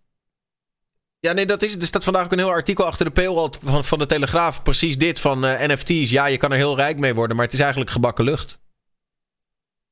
Ja, 1.20 1.32
nee, 1.32 1.47
dat 1.47 1.62
is 1.62 1.72
het. 1.72 1.82
Er 1.82 1.89
staat 1.89 2.05
vandaag 2.05 2.24
ook 2.24 2.32
een 2.32 2.39
heel 2.39 2.51
artikel 2.51 2.85
achter 2.85 3.05
de 3.05 3.10
paywall 3.10 3.51
van, 3.62 3.85
van 3.85 3.98
de 3.98 4.06
Telegraaf. 4.06 4.62
Precies 4.62 4.98
dit, 4.98 5.20
van 5.20 5.44
eh, 5.44 5.68
NFT's. 5.68 6.10
Ja, 6.10 6.27
je 6.27 6.36
kan 6.36 6.51
er 6.51 6.56
heel 6.56 6.77
rijk 6.77 6.98
mee 6.98 7.14
worden, 7.14 7.36
maar 7.36 7.44
het 7.44 7.55
is 7.55 7.60
eigenlijk 7.60 7.90
gebakken 7.90 8.24
lucht. 8.24 8.60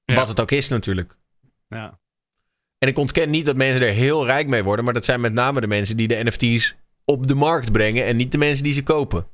Ja. 0.05 0.15
Wat 0.15 0.29
het 0.29 0.41
ook 0.41 0.51
is 0.51 0.69
natuurlijk. 0.69 1.18
Ja. 1.69 1.99
En 2.79 2.89
ik 2.89 2.99
ontken 2.99 3.31
niet 3.31 3.47
dat 3.47 3.57
mensen 3.57 3.83
er 3.83 3.93
heel 3.93 4.27
rijk 4.27 4.47
mee 4.47 4.65
worden, 4.65 4.85
maar 4.85 4.95
dat 4.95 5.05
zijn 5.05 5.21
met 5.21 5.33
name 5.33 5.61
de 5.61 5.67
mensen 5.67 5.97
die 5.97 6.09
de 6.09 6.25
NFT's 6.25 6.75
op 7.05 7.27
de 7.27 7.35
markt 7.35 7.73
brengen 7.73 8.05
en 8.07 8.17
niet 8.17 8.33
de 8.33 8.39
mensen 8.39 8.65
die 8.65 8.73
ze 8.73 8.83
kopen. 8.83 9.27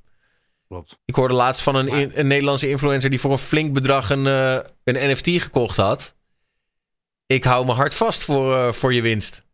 Klopt. 0.68 0.98
Ik 1.04 1.14
hoorde 1.14 1.34
laatst 1.34 1.62
van 1.62 1.74
een, 1.74 1.88
in- 1.88 2.10
een 2.14 2.26
Nederlandse 2.26 2.68
influencer 2.70 3.10
die 3.10 3.20
voor 3.20 3.32
een 3.32 3.38
flink 3.38 3.72
bedrag 3.72 4.10
een, 4.10 4.26
eh, 4.26 4.58
een 4.84 5.10
NFT 5.10 5.28
gekocht 5.42 5.76
had. 5.76 6.14
Ik 7.26 7.44
hou 7.44 7.66
me 7.66 7.72
hard 7.72 7.94
vast 7.94 8.24
voor, 8.24 8.54
eh, 8.56 8.72
voor 8.72 8.92
je 8.94 9.02
winst. 9.02 9.44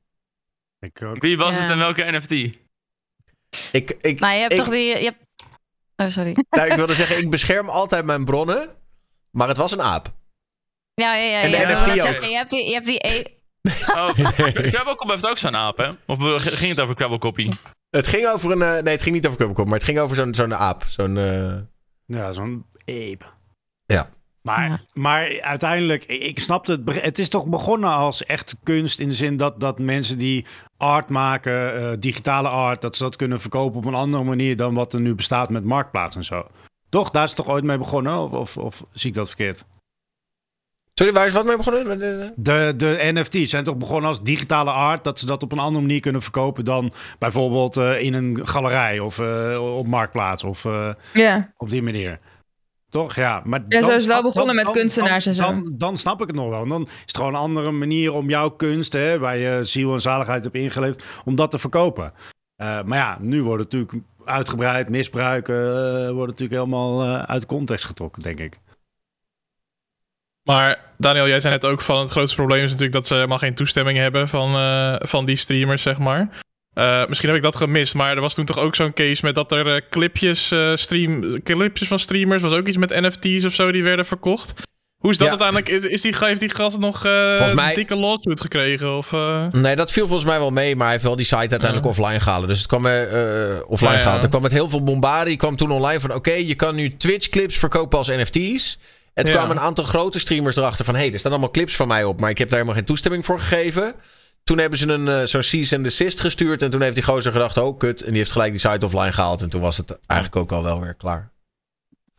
Ik 0.79 1.03
ook. 1.03 1.21
Wie 1.23 1.37
was 1.37 1.55
Ja. 1.57 1.63
het 1.63 1.71
en 1.71 1.79
welke 1.79 2.05
NFT? 2.11 2.31
Ik, 3.73 3.91
ik, 4.01 4.21
nou, 4.21 4.35
je 4.35 4.41
hebt 4.41 4.53
ik- 4.53 4.59
toch 4.59 4.69
die... 4.69 4.87
Je 4.87 5.05
hebt... 5.05 5.19
Oh, 5.97 6.09
sorry. 6.09 6.37
nou, 6.51 6.69
ik 6.71 6.77
wilde 6.77 6.95
zeggen, 6.95 7.19
ik 7.19 7.31
bescherm 7.31 7.69
altijd 7.69 8.05
mijn 8.05 8.25
bronnen, 8.25 8.69
maar 9.31 9.49
het 9.49 9.57
was 9.57 9.73
een 9.73 9.83
aap. 9.83 10.13
Ja, 11.01 11.15
ja, 11.15 11.23
ja. 11.31 11.41
En 11.43 11.51
de 11.51 11.57
ja, 11.57 11.81
NFT 11.81 11.89
ook. 11.91 12.01
zeggen, 12.01 12.31
Je 12.31 12.37
hebt 12.37 12.51
die... 12.51 12.67
Je 12.67 12.73
hebt 12.73 12.87
die 12.87 13.07
e- 13.07 13.25
Oh, 13.95 14.09
Krabbelkop 14.73 15.09
heeft 15.11 15.29
ook 15.29 15.39
zo'n 15.39 15.57
aap, 15.57 15.77
hè? 15.77 15.89
Of 16.07 16.19
ging 16.43 16.71
het 16.71 16.81
over 16.81 16.95
Krabbelkoppie? 16.95 17.51
Het 17.91 18.07
ging 18.07 18.27
over 18.27 18.51
een. 18.51 18.63
eh, 18.63 18.83
nee, 18.83 18.93
het 18.93 19.03
ging 19.03 19.15
niet 19.15 19.25
over 19.27 19.39
Kubbelkop, 19.39 19.65
maar 19.65 19.75
het 19.75 19.85
ging 19.85 19.99
over 19.99 20.17
zo'n 20.17 20.35
zo'n 20.35 20.55
aap. 20.55 20.85
Zo'n. 20.89 21.17
eh, 21.19 21.53
Ja, 22.07 22.33
zo'n 22.33 22.65
ape. 22.81 23.19
Ja. 23.87 24.09
Maar, 24.43 24.69
Ja. 24.69 24.81
maar 24.93 25.41
uiteindelijk, 25.41 26.05
ik 26.05 26.41
snap 26.41 26.67
het. 26.67 26.81
Het 27.03 27.19
is 27.19 27.29
toch 27.29 27.47
begonnen 27.47 27.91
als 27.91 28.25
echt 28.25 28.57
kunst 28.63 29.01
in 29.01 29.09
de 29.09 29.15
zin 29.15 29.37
dat, 29.37 29.61
dat 29.61 29.79
mensen 29.79 30.19
die 30.19 30.47
art 30.77 31.09
maken, 31.09 31.75
eh, 31.91 31.97
digitale 31.99 32.49
art, 32.49 32.81
dat 32.83 32.97
ze 32.97 33.03
dat 33.03 33.17
kunnen 33.17 33.41
verkopen 33.41 33.79
op 33.79 33.85
een 33.85 33.95
andere 33.95 34.25
manier 34.25 34.57
dan 34.57 34.75
wat 34.75 34.93
er 34.93 35.01
nu 35.01 35.15
bestaat 35.15 35.51
met 35.51 35.65
marktplaats 35.65 36.17
en 36.17 36.25
zo. 36.25 36.47
Toch? 36.89 37.11
Daar 37.11 37.23
is 37.25 37.31
het 37.31 37.39
toch 37.39 37.49
ooit 37.55 37.65
mee 37.65 37.79
begonnen? 37.79 38.19
Of, 38.19 38.33
of, 38.33 38.57
of 38.57 38.85
zie 38.93 39.11
ik 39.11 39.17
dat 39.17 39.27
verkeerd? 39.29 39.65
Sorry, 41.01 41.15
waar 41.15 41.27
is 41.27 41.33
wat 41.33 41.45
mee 41.47 41.57
begonnen? 41.57 42.03
Eh, 42.03 42.29
De, 42.37 42.75
de 42.77 43.11
NFT's 43.13 43.51
zijn 43.51 43.65
toch 43.65 43.77
begonnen 43.77 44.09
als 44.09 44.23
digitale 44.23 44.71
art, 44.71 45.05
dat 45.05 45.19
ze 45.19 45.27
dat 45.27 45.43
op 45.43 45.53
een 45.53 45.59
andere 45.59 45.81
manier 45.87 46.01
kunnen 46.01 46.23
verkopen 46.23 46.65
dan 46.65 46.93
bijvoorbeeld 47.19 47.77
eh, 47.77 48.01
in 48.01 48.15
een 48.15 48.49
galerij 48.49 48.99
of 48.99 49.19
eh, 49.19 49.75
op 49.77 49.87
marktplaats 49.87 50.45
of 50.45 50.65
eh, 50.65 50.91
Ja. 51.13 51.53
op 51.57 51.71
die 51.71 51.83
manier. 51.83 52.19
Toch? 52.89 53.15
Ja, 53.15 53.43
maar 53.45 53.61
Ja, 53.61 53.67
dan 53.69 53.83
zo 53.85 53.91
is 53.91 53.97
het 53.97 54.07
wel 54.13 54.23
begonnen 54.23 54.55
met 54.55 54.71
kunstenaars 54.71 55.25
dan, 55.25 55.33
en 55.35 55.41
zo. 55.41 55.43
Dan, 55.43 55.75
dan 55.79 55.97
snap 55.97 56.21
ik 56.21 56.27
het 56.27 56.37
nog 56.37 56.51
wel. 56.51 56.67
Dan 56.67 56.83
is 56.83 57.01
het 57.07 57.17
gewoon 57.17 57.35
een 57.35 57.41
andere 57.41 57.71
manier 57.71 58.13
om 58.13 58.29
jouw 58.29 58.51
kunst, 58.51 58.93
hè, 58.93 59.19
waar 59.19 59.37
je 59.37 59.65
ziel 59.65 59.93
en 59.93 60.01
zaligheid 60.01 60.43
hebt 60.45 60.57
ingeleefd, 60.57 61.05
om 61.25 61.35
dat 61.35 61.51
te 61.51 61.59
verkopen. 61.59 62.13
Eh, 62.57 62.83
maar 62.83 62.99
ja, 62.99 63.19
nu 63.21 63.43
wordt 63.43 63.63
het 63.63 63.73
natuurlijk 63.73 64.05
uitgebreid, 64.25 64.89
misbruiken, 64.89 65.57
eh, 65.57 66.11
wordt 66.11 66.31
natuurlijk 66.31 66.61
helemaal 66.61 67.03
eh, 67.03 67.23
uit 67.23 67.47
context 67.47 67.85
getrokken, 67.85 68.23
denk 68.23 68.41
ik. 68.41 68.59
Maar 70.43 70.79
Daniel, 70.99 71.29
jij 71.29 71.41
zei 71.41 71.53
net 71.53 71.65
ook 71.65 71.81
van 71.81 71.99
het 72.01 72.11
grootste 72.11 72.37
probleem 72.37 72.63
is 72.63 72.67
natuurlijk 72.71 72.93
dat 72.93 73.07
ze 73.07 73.15
helemaal 73.15 73.39
geen 73.39 73.55
toestemming 73.55 73.99
hebben 73.99 74.29
van, 74.29 74.55
eh, 74.55 74.95
van 74.99 75.25
die 75.25 75.37
streamers, 75.37 75.83
zeg 75.83 75.99
maar. 75.99 76.29
Eh, 76.75 77.07
misschien 77.07 77.29
heb 77.29 77.39
ik 77.39 77.45
dat 77.45 77.57
gemist, 77.57 77.95
maar 77.95 78.15
er 78.15 78.21
was 78.21 78.35
toen 78.35 78.45
toch 78.45 78.59
ook 78.59 78.75
zo'n 78.75 78.93
case 78.93 79.25
met 79.25 79.35
dat 79.35 79.53
er 79.53 79.75
eh, 79.75 79.81
clipjes, 79.91 80.53
stream, 80.75 81.43
clipjes 81.43 81.89
van 81.89 81.99
streamers, 81.99 82.43
was 82.43 82.53
ook 82.53 82.67
iets 82.67 82.77
met 82.77 83.01
NFT's 83.01 83.45
of 83.45 83.55
zo, 83.55 83.73
die 83.73 83.83
werden 83.83 84.07
verkocht. 84.07 84.55
Hoe 84.99 85.11
is 85.11 85.19
dat 85.19 85.27
Ja. 85.29 85.39
uiteindelijk? 85.39 85.85
Is, 85.85 85.91
is 85.91 86.01
die, 86.03 86.15
heeft 86.19 86.41
die 86.41 86.55
gast 86.55 86.79
nog 86.79 87.01
Volgens 87.01 87.53
mij- 87.53 87.69
een 87.69 87.75
dikke 87.75 87.97
lawsuit 87.97 88.41
gekregen? 88.41 88.97
Of, 88.97 89.13
eh? 89.13 89.47
Nee, 89.51 89.77
dat 89.77 89.93
viel 89.93 90.07
volgens 90.07 90.29
mij 90.29 90.39
wel 90.39 90.51
mee, 90.51 90.75
maar 90.77 90.83
hij 90.85 90.93
heeft 90.93 91.05
wel 91.07 91.17
die 91.17 91.25
site 91.25 91.37
uiteindelijk 91.37 91.87
offline 91.87 92.21
gehaald. 92.21 92.49
Dus 92.49 92.59
het 92.59 92.67
kwam 92.67 92.87
eh, 92.87 93.03
eh, 93.57 93.61
offline 93.69 93.93
Ja, 93.95 94.01
gehaald. 94.01 94.23
Er 94.23 94.29
kwam 94.29 94.43
met 94.43 94.53
heel 94.53 94.69
veel 94.69 94.83
bombardie, 94.83 95.37
kwam 95.37 95.57
toen 95.57 95.71
online 95.71 96.01
van 96.01 96.15
oké, 96.15 96.33
je 96.33 96.55
kan 96.55 96.75
nu 96.75 96.97
Twitch 96.97 97.29
clips 97.29 97.57
verkopen 97.59 97.99
als 97.99 98.09
NFT's. 98.09 98.79
Ja. 99.29 99.35
kwamen 99.35 99.57
een 99.57 99.63
aantal 99.63 99.85
grote 99.85 100.19
streamers 100.19 100.57
erachter 100.57 100.85
van 100.85 100.95
hé, 100.95 101.01
hey, 101.01 101.13
er 101.13 101.19
staan 101.19 101.33
allemaal 101.33 101.51
clips 101.51 101.77
van 101.77 101.89
mij 101.89 102.05
op, 102.05 102.21
maar 102.21 102.31
ik 102.31 102.39
heb 102.39 102.49
daar 102.49 102.59
helemaal 102.59 102.79
geen 102.79 102.89
toestemming 102.89 103.25
voor 103.25 103.41
gegeven. 103.41 103.95
Toen 104.45 104.59
hebben 104.59 104.79
ze 104.79 104.89
een 104.89 105.09
eh, 105.09 105.23
zo'n 105.25 105.43
cease 105.43 105.75
and 105.75 105.85
desist 105.85 106.21
gestuurd 106.21 106.63
en 106.63 106.71
toen 106.71 106.83
heeft 106.83 106.95
die 106.95 107.05
gozer 107.05 107.33
gedacht, 107.33 107.57
oh 107.57 107.79
kut, 107.79 108.03
en 108.03 108.09
die 108.09 108.19
heeft 108.19 108.33
gelijk 108.33 108.51
die 108.51 108.61
site 108.71 108.87
offline 108.87 109.13
gehaald 109.13 109.43
en 109.43 109.51
toen 109.51 109.61
was 109.61 109.77
het 109.77 109.99
eigenlijk 110.07 110.41
ook 110.43 110.53
al 110.53 110.65
wel 110.65 110.81
weer 110.81 110.95
klaar. 110.95 111.31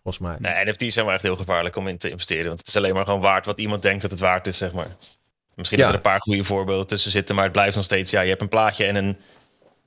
Volgens 0.03 0.27
mij. 0.27 0.35
Nee, 0.39 0.65
NFT's 0.65 0.93
zijn 0.93 1.05
wel 1.05 1.13
echt 1.13 1.23
heel 1.23 1.35
gevaarlijk 1.35 1.75
om 1.75 1.87
in 1.87 1.97
te 1.97 2.09
investeren. 2.09 2.47
Want 2.47 2.59
het 2.59 2.67
is 2.67 2.75
alleen 2.75 2.93
maar 2.93 3.05
gewoon 3.05 3.21
waard 3.21 3.45
wat 3.45 3.59
iemand 3.59 3.81
denkt 3.81 4.01
dat 4.01 4.11
het 4.11 4.19
waard 4.19 4.47
is, 4.47 4.57
zeg 4.57 4.71
maar. 4.71 4.87
Misschien 5.55 5.77
Ja. 5.79 5.83
dat 5.83 5.93
er 5.93 5.99
een 5.99 6.11
paar 6.11 6.21
goede 6.21 6.43
voorbeelden 6.43 6.87
tussen 6.87 7.11
zitten, 7.11 7.35
maar 7.35 7.43
het 7.43 7.53
blijft 7.53 7.75
nog 7.75 7.85
steeds... 7.85 8.11
Ja, 8.11 8.21
je 8.21 8.29
hebt 8.29 8.41
een 8.41 8.47
plaatje 8.47 8.85
en 8.85 8.95
een, 8.95 9.17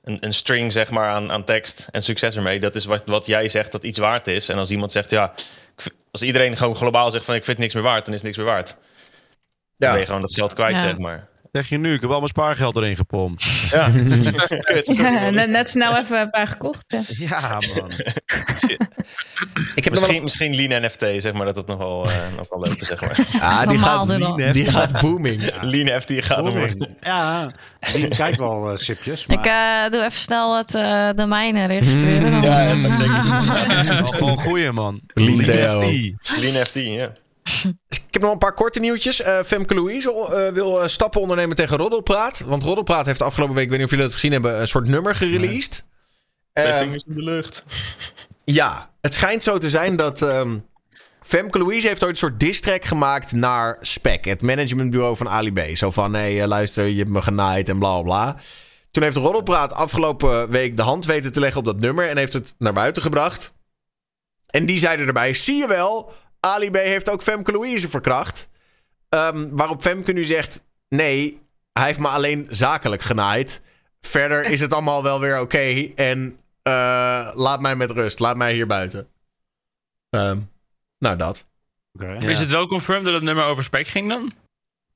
een, 0.03 0.17
een 0.19 0.33
string, 0.33 0.71
zeg 0.71 0.89
maar, 0.89 1.09
aan, 1.09 1.31
aan 1.31 1.43
tekst 1.43 1.87
en 1.91 2.03
succes 2.03 2.35
ermee. 2.35 2.59
Dat 2.59 2.75
is 2.75 2.85
wat, 2.85 3.03
wat 3.05 3.25
jij 3.25 3.49
zegt 3.49 3.71
dat 3.71 3.83
iets 3.83 3.99
waard 3.99 4.27
is. 4.27 4.49
En 4.49 4.57
als 4.57 4.71
iemand 4.71 4.91
zegt, 4.91 5.09
ja... 5.09 5.33
Als 6.15 6.23
iedereen 6.23 6.57
gewoon 6.57 6.75
globaal 6.75 7.11
zegt 7.11 7.25
van 7.25 7.35
ik 7.35 7.43
vind 7.43 7.57
niks 7.57 7.73
meer 7.73 7.83
waard, 7.83 8.05
dan 8.05 8.13
is 8.13 8.21
niks 8.21 8.37
meer 8.37 8.45
waard. 8.45 8.67
Dan 8.67 8.77
Ja. 9.77 9.89
ben 9.91 9.99
je 9.99 10.05
gewoon 10.05 10.21
dat 10.21 10.33
geld 10.33 10.53
kwijt, 10.53 10.71
Ja. 10.71 10.77
zeg 10.77 10.97
maar. 10.97 11.27
Zeg 11.55 11.69
je 11.69 11.77
nu, 11.77 11.93
ik 11.93 12.01
heb 12.01 12.09
al 12.09 12.17
mijn 12.17 12.27
spaargeld 12.27 12.75
erin 12.75 12.95
gepompt. 12.95 13.43
Ja, 13.71 13.89
Kut, 14.63 14.87
sorry, 14.87 15.03
Ja, 15.03 15.29
net, 15.29 15.49
net 15.49 15.69
snel 15.69 15.97
even 15.97 16.19
een 16.21 16.29
paar 16.29 16.47
gekocht. 16.47 16.85
ja. 16.87 17.01
Ja, 17.07 17.49
man. 17.49 17.91
Ik 19.75 19.83
heb 19.83 19.93
nog 19.93 20.05
wel 20.05 20.21
Misschien, 20.21 20.23
misschien 20.23 20.55
Lean 20.55 20.85
NFT, 20.85 21.05
zeg 21.23 21.33
maar, 21.33 21.45
dat 21.45 21.55
het 21.55 21.67
nog 21.67 21.77
wel, 21.77 22.05
eh, 22.05 22.15
nog 22.37 22.49
wel 22.49 22.59
leuk 22.59 22.81
is, 22.81 22.87
zeg 22.87 23.01
maar. 23.01 23.19
Ah, 23.39 23.67
die 23.67 23.79
gaat, 23.79 24.53
die 24.53 24.65
gaat 24.65 25.01
booming. 25.01 25.51
Lean 25.61 25.97
NFT 25.97 26.25
gaat 26.25 26.47
omheen. 26.47 26.95
Ja, 27.01 27.51
die 27.93 28.07
kijkt 28.07 28.37
wel 28.37 28.71
eh, 28.71 28.77
sipjes. 28.77 29.25
Maar... 29.25 29.37
Ik 29.37 29.45
eh, 29.45 29.91
doe 29.91 29.99
even 30.01 30.19
snel 30.19 30.57
het 30.57 30.75
eh 30.75 31.09
domeinen 31.15 31.67
registreren. 31.67 32.41
Ja, 32.41 32.67
dat 32.67 32.77
zou 32.77 32.93
ik 32.93 32.99
zeker 32.99 33.23
doen. 33.23 34.13
Gewoon 34.13 34.37
goeie, 34.37 34.71
man. 34.71 35.01
Lean 35.13 35.45
Lean. 35.45 35.81
FT. 35.81 36.39
Lean 36.41 36.65
FT, 36.65 36.75
ja. 36.79 37.11
Ik 38.15 38.21
heb 38.21 38.29
nog 38.29 38.39
een 38.39 38.47
paar 38.47 38.57
korte 38.57 38.79
nieuwtjes. 38.79 39.21
Eh, 39.21 39.39
Femke 39.45 39.73
Louise 39.73 40.11
eh, 40.11 40.53
wil 40.53 40.81
eh, 40.81 40.87
stappen 40.87 41.21
ondernemen 41.21 41.55
tegen 41.55 41.77
Roddelpraat. 41.77 42.43
Want 42.45 42.63
Roddelpraat 42.63 43.05
heeft 43.05 43.21
afgelopen 43.21 43.55
week, 43.55 43.63
ik 43.63 43.69
weet 43.69 43.79
niet 43.79 43.87
of 43.87 43.93
jullie 43.93 44.05
dat 44.05 44.15
gezien 44.15 44.31
hebben, 44.31 44.59
een 44.59 44.67
soort 44.67 44.87
nummer 44.87 45.15
gereleased. 45.15 45.85
Twee 46.53 46.65
Ehm, 46.65 46.83
vingers 46.83 47.03
in 47.07 47.15
de 47.15 47.23
lucht. 47.23 47.65
ja, 48.59 48.89
het 49.01 49.13
schijnt 49.13 49.43
zo 49.43 49.57
te 49.57 49.69
zijn 49.69 49.95
dat 49.95 50.21
ehm, 50.21 50.57
Femke 51.21 51.57
Louise 51.57 51.87
heeft 51.87 52.03
ooit 52.03 52.11
een 52.11 52.17
soort 52.17 52.39
diss-track 52.39 52.85
gemaakt 52.85 53.31
naar 53.31 53.77
Spec, 53.81 54.25
het 54.25 54.41
managementbureau 54.41 55.17
van 55.17 55.29
Ali 55.29 55.51
B. 55.51 55.77
Zo 55.77 55.91
van, 55.91 56.13
hé, 56.13 56.35
hey, 56.35 56.47
luister, 56.47 56.85
je 56.85 56.97
hebt 56.97 57.09
me 57.09 57.21
genaaid 57.21 57.69
en 57.69 57.79
bla 57.79 58.01
bla. 58.01 58.37
Toen 58.91 59.03
heeft 59.03 59.17
Roddelpraat 59.17 59.73
afgelopen 59.73 60.49
week 60.49 60.77
de 60.77 60.83
hand 60.83 61.05
weten 61.05 61.31
te 61.31 61.39
leggen 61.39 61.59
op 61.59 61.65
dat 61.65 61.79
nummer 61.79 62.09
en 62.09 62.17
heeft 62.17 62.33
het 62.33 62.55
naar 62.57 62.73
buiten 62.73 63.01
gebracht. 63.01 63.53
En 64.47 64.65
die 64.65 64.77
zeiden 64.77 65.07
erbij, 65.07 65.33
zie 65.33 65.55
je 65.55 65.67
wel, 65.67 66.13
Ali 66.45 66.71
B 66.71 66.75
heeft 66.75 67.09
ook 67.09 67.23
Femke 67.23 67.51
Louise 67.51 67.89
verkracht. 67.89 68.47
Um, 69.09 69.55
waarop 69.55 69.81
Femke 69.81 70.11
nu 70.11 70.23
zegt, 70.23 70.61
nee, 70.89 71.41
hij 71.73 71.85
heeft 71.85 71.99
me 71.99 72.07
alleen 72.07 72.47
zakelijk 72.49 73.01
genaaid. 73.01 73.61
Verder 74.01 74.45
is 74.45 74.59
het 74.61 74.73
allemaal 74.73 75.03
wel 75.03 75.19
weer 75.19 75.39
oké 75.39 75.91
en 75.95 76.37
uh, 76.67 77.29
laat 77.33 77.61
mij 77.61 77.75
met 77.75 77.91
rust, 77.91 78.19
laat 78.19 78.37
mij 78.37 78.53
hier 78.53 78.67
buiten. 78.67 79.07
Um, 80.09 80.51
nou, 80.99 81.17
dat. 81.17 81.45
Okay. 81.93 82.17
Is 82.17 82.39
het 82.39 82.49
wel 82.49 82.67
confirmed 82.67 83.05
dat 83.05 83.13
het 83.13 83.23
nummer 83.23 83.45
over 83.45 83.63
spek 83.63 83.87
ging 83.87 84.09
dan? 84.09 84.33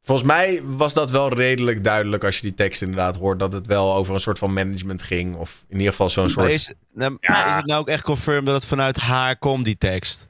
Volgens 0.02 0.28
mij 0.28 0.62
was 0.64 0.94
dat 0.94 1.12
wel 1.12 1.34
redelijk 1.34 1.84
duidelijk 1.84 2.24
als 2.24 2.36
je 2.36 2.42
die 2.42 2.54
tekst 2.54 2.82
inderdaad 2.82 3.16
hoort. 3.16 3.40
Dat 3.40 3.54
het 3.54 3.68
wel 3.68 3.96
over 3.96 4.14
een 4.14 4.20
soort 4.20 4.40
van 4.40 4.54
management 4.54 5.02
ging. 5.02 5.36
Of 5.36 5.66
in 5.68 5.78
ieder 5.78 5.92
geval 5.92 6.10
zo'n 6.10 6.30
soort. 6.30 6.50
Is, 6.50 6.74
nou, 6.94 7.18
is 7.22 7.56
het 7.56 7.66
nou 7.66 7.80
ook 7.80 7.88
echt 7.88 8.04
confirmed 8.04 8.46
dat 8.46 8.56
het 8.56 8.66
vanuit 8.66 8.98
haar 8.98 9.38
komt, 9.38 9.66
die 9.66 9.78
tekst? 9.78 10.29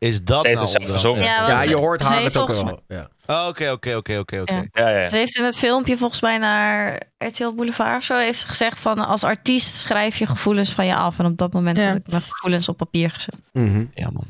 Is 0.00 0.24
dat 0.24 0.42
Ze 0.42 0.50
nou 0.50 0.72
het 0.72 0.90
gezongen? 0.90 1.22
Ja, 1.22 1.48
ja, 1.48 1.62
je 1.62 1.76
hoort 1.76 2.00
haar 2.00 2.22
het 2.22 2.36
ook 2.36 2.48
wel. 2.48 2.80
Ja. 2.88 3.08
Oké, 3.48 3.70
oké, 3.70 3.96
oké, 3.96 4.18
oké, 4.18 4.40
oké. 4.40 4.68
Ze 5.08 5.16
heeft 5.16 5.36
in 5.36 5.44
het 5.44 5.56
filmpje 5.56 5.96
volgens 5.96 6.20
mij 6.20 6.38
naar 6.38 7.02
RTL 7.18 7.52
Boulevard 7.54 8.04
zo 8.04 8.16
heeft 8.16 8.38
ze 8.38 8.46
gezegd 8.46 8.80
van 8.80 8.98
als 8.98 9.24
artiest 9.24 9.74
schrijf 9.74 10.16
je 10.16 10.26
gevoelens 10.26 10.72
van 10.72 10.86
je 10.86 10.94
af. 10.94 11.18
En 11.18 11.24
op 11.24 11.38
dat 11.38 11.52
moment 11.52 11.78
heb 11.78 11.96
ik 11.96 12.06
mijn 12.06 12.22
gevoelens 12.22 12.68
op 12.68 12.76
papier 12.76 13.10
gezet. 13.10 13.34
Mm 13.52 13.68
-hmm. 13.72 13.90
Ja, 13.94 14.10
man. 14.10 14.26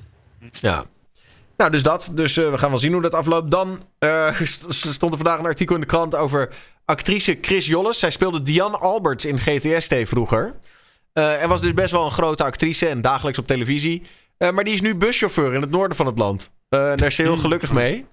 Ja. 0.51 0.85
Nou, 1.57 1.71
dus 1.71 1.83
dat. 1.83 2.11
Dus 2.15 2.37
uh, 2.37 2.51
we 2.51 2.59
gaan 2.59 2.71
wel 2.71 2.79
zien 2.79 2.93
hoe 2.93 3.03
dat 3.03 3.15
afloopt. 3.15 3.51
Dan 3.51 3.69
uh, 3.99 4.41
stond 4.69 5.13
er 5.13 5.19
vandaag 5.19 5.39
een 5.39 5.45
artikel 5.45 5.75
in 5.75 5.81
de 5.81 5.87
krant 5.87 6.15
over 6.15 6.49
actrice 6.85 7.39
Chris 7.41 7.67
Jolles. 7.67 7.99
Zij 7.99 8.11
speelde 8.11 8.43
Diane 8.43 8.77
Alberts 8.77 9.25
in 9.25 9.39
GTST 9.39 9.95
vroeger. 10.05 10.55
Uh, 11.15 11.43
en 11.43 11.49
was 11.49 11.61
dus 11.61 11.75
best 11.75 11.91
wel 11.91 12.05
een 12.05 12.11
grote 12.11 12.45
actrice 12.45 12.87
en 12.87 13.01
dagelijks 13.01 13.39
op 13.39 13.47
televisie. 13.47 14.03
Maar 14.49 14.65
die 14.65 14.75
is 14.75 14.81
nu 14.81 14.95
buschauffeur 14.95 15.55
in 15.55 15.61
het 15.61 15.71
noorden 15.71 15.97
van 15.97 16.07
het 16.07 16.19
land. 16.19 16.53
daar 16.69 17.03
is 17.03 17.15
ze 17.15 17.23
heel 17.23 17.37
gelukkig 17.37 17.73
mee. 17.73 18.07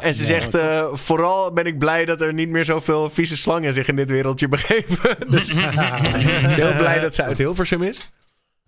en 0.00 0.14
ze 0.14 0.24
zegt, 0.24 0.58
vooral 0.92 1.52
ben 1.52 1.66
ik 1.66 1.78
blij 1.78 2.04
dat 2.04 2.20
er 2.20 2.32
niet 2.32 2.48
meer 2.48 2.64
zoveel 2.64 3.10
vieze 3.10 3.36
slangen 3.36 3.72
zich 3.72 3.88
in 3.88 3.96
dit 3.96 4.10
wereldje 4.10 4.48
begeven. 4.58 5.30
dus 5.30 5.46
ze 5.52 5.60
is 6.48 6.56
heel 6.56 6.74
blij 6.74 7.00
dat 7.00 7.14
ze 7.14 7.22
uit 7.22 7.38
Hilversum 7.38 7.82
is. 7.82 8.10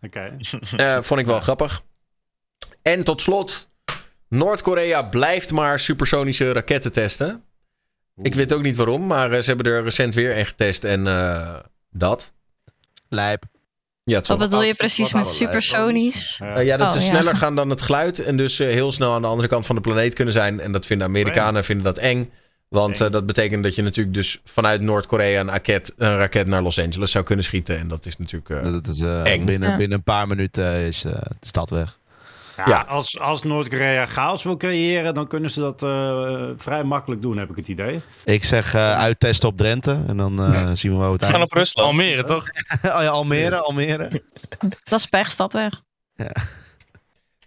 Oké. 0.00 0.36
Okay. 0.70 1.02
vond 1.02 1.20
ik 1.20 1.26
wel 1.26 1.40
grappig. 1.40 1.82
En 2.82 3.04
tot 3.04 3.22
slot, 3.22 3.70
Noord-Korea 4.28 5.02
blijft 5.02 5.52
maar 5.52 5.78
supersonische 5.78 6.52
raketten 6.52 6.92
testen. 6.92 7.44
Ik 8.22 8.34
weet 8.34 8.52
ook 8.52 8.62
niet 8.62 8.76
waarom, 8.76 9.06
maar 9.06 9.42
ze 9.42 9.48
hebben 9.48 9.72
er 9.72 9.82
recent 9.82 10.14
weer 10.14 10.38
een 10.38 10.46
getest 10.46 10.84
en 10.84 11.06
uh, 11.06 11.58
dat. 11.90 12.32
Lijp. 13.08 13.44
Ja, 14.04 14.20
Wat 14.26 14.38
bedoel 14.38 14.62
je 14.62 14.74
precies 14.74 15.12
met 15.12 15.26
supersonisch? 15.26 16.40
Uh, 16.42 16.64
ja, 16.64 16.76
dat 16.76 16.92
oh, 16.92 16.98
ze 16.98 17.00
sneller 17.02 17.32
ja. 17.32 17.38
gaan 17.38 17.54
dan 17.60 17.70
het 17.70 17.82
geluid 17.82 18.18
en 18.18 18.36
dus 18.36 18.60
uh, 18.60 18.68
heel 18.68 18.92
snel 18.92 19.12
aan 19.12 19.22
de 19.22 19.28
andere 19.28 19.48
kant 19.48 19.66
van 19.66 19.74
de 19.74 19.80
planeet 19.80 20.14
kunnen 20.14 20.34
zijn. 20.34 20.60
En 20.60 20.72
dat 20.72 20.86
vinden 20.86 21.06
Amerikanen 21.06 21.64
vinden 21.64 21.84
dat 21.84 21.98
eng. 21.98 22.30
Want 22.68 22.98
dat 22.98 23.26
betekent 23.26 23.64
dat 23.64 23.74
je 23.74 23.82
natuurlijk 23.82 24.14
dus 24.14 24.40
vanuit 24.44 24.80
Noord-Korea 24.80 25.40
een, 25.40 25.48
raket, 25.50 25.92
een 25.96 26.16
raket 26.16 26.46
naar 26.46 26.62
Los 26.62 26.78
Angeles 26.78 27.10
zou 27.10 27.24
kunnen 27.24 27.44
schieten. 27.44 27.78
En 27.78 27.88
dat 27.88 28.06
is 28.06 28.16
natuurlijk 28.16 28.72
dat 28.72 28.86
is, 28.86 29.00
eng. 29.00 29.44
Binnen, 29.44 29.76
binnen 29.76 29.98
een 29.98 30.04
paar 30.04 30.26
minuten 30.26 30.74
is 30.74 31.00
de 31.00 31.20
stad 31.40 31.70
weg. 31.70 31.98
Ja, 32.66 32.84
Als, 32.88 33.18
als 33.18 33.42
Noord-Korea 33.42 34.06
chaos 34.06 34.42
wil 34.42 34.56
creëren, 34.56 35.14
dan 35.14 35.26
kunnen 35.26 35.50
ze 35.50 35.60
dat 35.60 35.82
uh, 35.82 36.48
vrij 36.56 36.84
makkelijk 36.84 37.22
doen, 37.22 37.38
heb 37.38 37.50
ik 37.50 37.56
het 37.56 37.68
idee. 37.68 38.00
Ik 38.24 38.44
zeg 38.44 38.74
uh, 38.74 38.98
uittesten 38.98 39.48
op 39.48 39.56
Drenthe 39.56 40.04
en 40.06 40.16
dan 40.16 40.40
uh, 40.40 40.70
zien 40.72 40.98
we 40.98 41.04
hoe 41.04 41.12
het 41.12 41.20
We 41.20 41.26
gaan 41.26 41.42
op 41.42 41.52
Rusland. 41.52 41.88
Almere, 41.88 42.24
toch? 42.24 42.44
oh 42.82 43.02
ja, 43.02 43.08
Almere, 43.08 43.56
Almere. 43.56 44.22
dat 44.90 44.98
is 44.98 45.06
pechstad 45.06 45.52
weg. 45.52 45.82
Ja. 46.14 46.32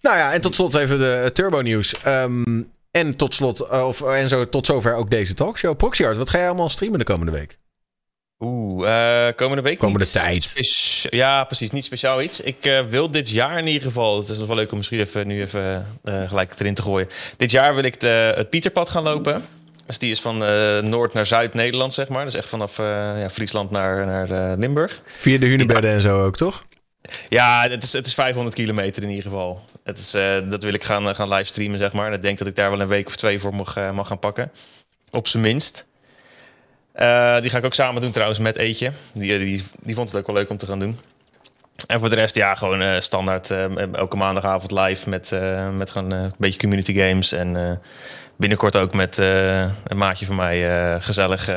Nou 0.02 0.18
ja, 0.18 0.34
en 0.34 0.42
tot 0.42 0.56
slot 0.56 0.76
even 0.76 1.00
de 1.00 1.30
turbo 1.34 1.62
nieuws. 1.62 2.06
Um, 2.06 2.72
en 2.92 3.16
tot 3.16 3.36
slot, 3.36 3.70
of, 3.70 4.02
en 4.02 4.30
zo, 4.30 4.50
tot 4.50 4.66
zover 4.66 4.96
ook 4.96 5.10
deze 5.10 5.34
talkshow. 5.34 5.78
Proxyart, 5.78 6.18
wat 6.18 6.30
ga 6.30 6.38
jij 6.38 6.48
allemaal 6.48 6.70
streamen 6.70 7.00
de 7.00 7.06
komende 7.06 7.32
week? 7.32 7.58
Oeh, 8.44 8.88
uh, 8.88 9.28
komende 9.36 9.62
week 9.62 9.78
Komende 9.80 10.10
tijd. 10.10 10.54
Ja, 11.10 11.44
precies. 11.44 11.72
Niet 11.72 11.86
speciaal 11.86 12.22
iets. 12.22 12.42
Ik 12.42 12.66
uh, 12.66 12.80
wil 12.90 13.12
dit 13.12 13.30
jaar 13.30 13.58
in 13.58 13.68
ieder 13.68 13.82
geval... 13.82 14.20
Het 14.20 14.30
is 14.30 14.38
nog 14.38 14.48
wel 14.48 14.56
leuk 14.56 14.72
om 14.72 14.78
misschien 14.78 15.00
even, 15.00 15.28
nu 15.28 15.42
even 15.42 15.88
uh, 16.04 16.28
gelijk 16.28 16.54
erin 16.60 16.74
te 16.74 16.82
gooien. 16.82 17.10
Dit 17.38 17.52
jaar 17.52 17.76
wil 17.76 17.84
ik 17.84 18.00
de, 18.00 18.34
het 18.36 18.50
Pieterpad 18.50 18.90
gaan 18.90 19.04
lopen. 19.04 19.46
Dus 19.86 19.98
die 19.98 20.12
is 20.12 20.22
van 20.22 20.38
Noord 20.90 21.14
naar 21.14 21.26
Zuid-Nederland, 21.26 21.94
zeg 21.94 22.08
maar. 22.08 22.26
Dus 22.26 22.34
echt 22.34 22.50
vanaf 22.50 22.78
ja, 22.78 23.30
Friesland 23.30 23.72
naar, 23.72 24.06
naar 24.06 24.58
Limburg. 24.58 25.02
Via 25.18 25.38
de 25.38 25.46
Hunebedden 25.46 25.92
en 25.92 26.02
zo 26.02 26.24
ook, 26.26 26.38
toch? 26.38 26.64
Ja, 27.30 27.68
het 27.70 27.84
is, 27.84 27.94
het 27.94 28.06
is 28.06 28.14
500 28.14 28.56
kilometer 28.56 29.04
in 29.04 29.10
ieder 29.10 29.24
geval. 29.24 29.62
Het 29.84 30.00
is, 30.00 30.12
dat 30.50 30.64
wil 30.64 30.74
ik 30.74 30.84
gaan, 30.84 31.16
gaan 31.16 31.30
livestreamen, 31.30 31.80
zeg 31.80 31.94
maar. 31.94 32.08
En 32.08 32.14
ik 32.14 32.22
denk 32.22 32.38
dat 32.38 32.48
ik 32.48 32.56
daar 32.56 32.70
wel 32.70 32.82
een 32.82 32.88
week 32.88 33.08
of 33.08 33.16
twee 33.16 33.40
voor 33.40 33.56
mag, 33.56 33.92
mag 33.94 34.08
gaan 34.08 34.20
pakken. 34.20 34.52
Op 35.12 35.28
zijn 35.28 35.44
minst. 35.44 35.86
Uh, 36.96 37.42
die 37.42 37.50
ga 37.50 37.58
ik 37.58 37.66
ook 37.66 37.74
samen 37.74 38.02
doen 38.02 38.12
trouwens 38.12 38.40
met 38.40 38.58
Eetje. 38.58 38.92
Die, 39.14 39.40
die, 39.40 39.64
die 39.80 39.96
vond 39.96 40.10
het 40.10 40.20
ook 40.20 40.28
wel 40.28 40.36
leuk 40.36 40.50
om 40.50 40.58
te 40.58 40.66
gaan 40.66 40.80
doen. 40.80 41.00
En 41.88 42.00
voor 42.00 42.10
de 42.10 42.16
rest, 42.16 42.36
ja, 42.36 42.56
gewoon 42.56 42.82
uh, 42.82 43.00
standaard 43.00 43.50
uh, 43.50 43.94
elke 43.94 44.16
maandagavond 44.16 44.72
live 44.72 45.10
met, 45.10 45.32
met 45.78 45.92
gewoon 45.92 46.12
een 46.12 46.34
beetje 46.38 46.60
community 46.60 46.94
games. 46.94 47.32
En 47.32 47.82
binnenkort 48.38 48.76
ook 48.76 48.94
met 48.94 49.18
een 49.18 49.98
maatje 49.98 50.26
van 50.26 50.36
mij 50.36 51.00
gezellig 51.02 51.50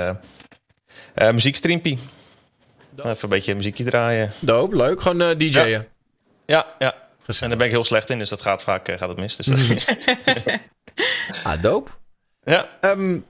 muziekstreampie. 1.14 1.98
Even 2.96 3.16
een 3.20 3.28
beetje 3.28 3.54
muziekje 3.54 3.84
draaien. 3.84 4.32
Doop, 4.38 4.72
leuk. 4.72 5.00
Gewoon 5.00 5.38
DJ'en. 5.38 5.68
Ja, 5.68 5.86
ja. 6.46 6.66
ja. 6.78 6.94
En 7.26 7.48
daar 7.48 7.56
ben 7.56 7.66
ik 7.66 7.72
heel 7.72 7.84
slecht 7.84 8.10
in, 8.10 8.18
dus 8.18 8.28
dat 8.28 8.42
gaat 8.42 8.62
vaak 8.62 8.88
gaat 8.96 9.08
het 9.08 9.18
mis. 9.18 9.36
Dus 9.36 9.46
dat... 9.46 9.96
ah, 11.44 11.62
doop. 11.62 11.98
Ja. 12.44 12.68
Um, 12.80 13.26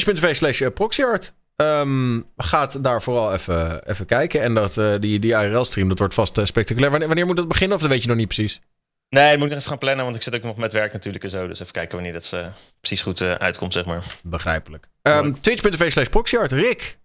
Twitch.tv 0.00 0.34
slash 0.34 0.62
proxyart. 0.74 1.32
Um, 1.56 2.26
gaat 2.36 2.84
daar 2.84 3.02
vooral 3.02 3.32
even, 3.32 3.88
even 3.88 4.06
kijken. 4.06 4.42
En 4.42 4.54
dat, 4.54 4.76
uh, 4.76 4.94
die, 5.00 5.18
die 5.18 5.32
IRL-stream, 5.32 5.88
dat 5.88 5.98
wordt 5.98 6.14
vast 6.14 6.38
uh, 6.38 6.44
spectaculair. 6.44 6.90
Wanneer, 6.90 7.08
wanneer 7.08 7.26
moet 7.26 7.36
dat 7.36 7.48
beginnen? 7.48 7.76
Of 7.76 7.82
dat 7.82 7.90
weet 7.90 8.02
je 8.02 8.08
nog 8.08 8.16
niet 8.16 8.26
precies? 8.26 8.60
Nee, 9.08 9.32
ik 9.32 9.38
moet 9.38 9.48
nog 9.48 9.56
even 9.58 9.68
gaan 9.68 9.78
plannen, 9.78 10.04
want 10.04 10.16
ik 10.16 10.22
zit 10.22 10.34
ook 10.34 10.42
nog 10.42 10.56
met 10.56 10.72
werk 10.72 10.92
natuurlijk 10.92 11.24
en 11.24 11.30
zo. 11.30 11.46
Dus 11.46 11.60
even 11.60 11.72
kijken 11.72 11.94
wanneer 11.94 12.12
dat 12.12 12.30
uh, 12.34 12.46
precies 12.80 13.02
goed 13.02 13.22
uitkomt, 13.22 13.72
zeg 13.72 13.84
maar. 13.84 14.04
Begrijpelijk. 14.22 14.88
Um, 15.02 15.40
Twitch.tv 15.40 15.92
slash 15.92 16.08
proxyart. 16.08 16.52
Rick, 16.52 16.98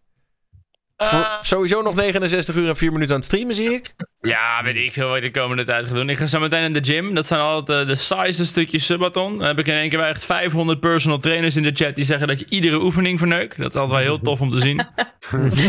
uh, 0.98 1.34
sowieso 1.42 1.82
nog 1.82 1.96
69 1.96 2.56
uur 2.56 2.68
en 2.68 2.76
4 2.76 2.92
minuten 2.92 3.14
aan 3.14 3.22
het 3.22 3.30
streamen, 3.30 3.56
zie 3.56 3.74
ik. 3.74 3.96
Ja, 4.22 4.64
weet 4.64 4.76
ik 4.76 4.94
veel 4.94 5.08
wat 5.08 5.18
ik 5.18 5.34
de 5.34 5.40
komende 5.40 5.64
tijd 5.64 5.88
ga 5.88 5.94
doen. 5.94 6.10
Ik 6.10 6.18
ga 6.18 6.28
zo 6.28 6.40
meteen 6.40 6.64
in 6.64 6.74
de 6.74 6.84
gym. 6.84 7.16
Dat 7.16 7.28
zijn 7.28 7.40
altijd 7.40 7.82
uh, 7.82 7.88
de 7.88 7.96
saaiste 7.96 8.46
stukjes 8.46 8.86
subathon. 8.86 9.38
Dan 9.38 9.48
heb 9.48 9.60
ik 9.60 9.68
in 9.68 9.74
één 9.74 9.90
keer 9.90 10.04
echt 10.04 10.26
500 10.26 10.80
personal 10.80 11.20
trainers 11.20 11.56
in 11.56 11.64
de 11.64 11.72
chat 11.74 11.96
die 11.96 12.06
zeggen 12.06 12.28
dat 12.28 12.40
je 12.40 12.46
iedere 12.50 12.82
oefening 12.82 13.20
verneukt. 13.20 13.58
Dat 13.58 13.70
is 13.70 13.76
altijd 13.76 13.92
wel 13.92 14.08
heel 14.08 14.22
tof 14.22 14.42
om 14.42 14.50
te 14.50 14.60
zien. 14.60 14.86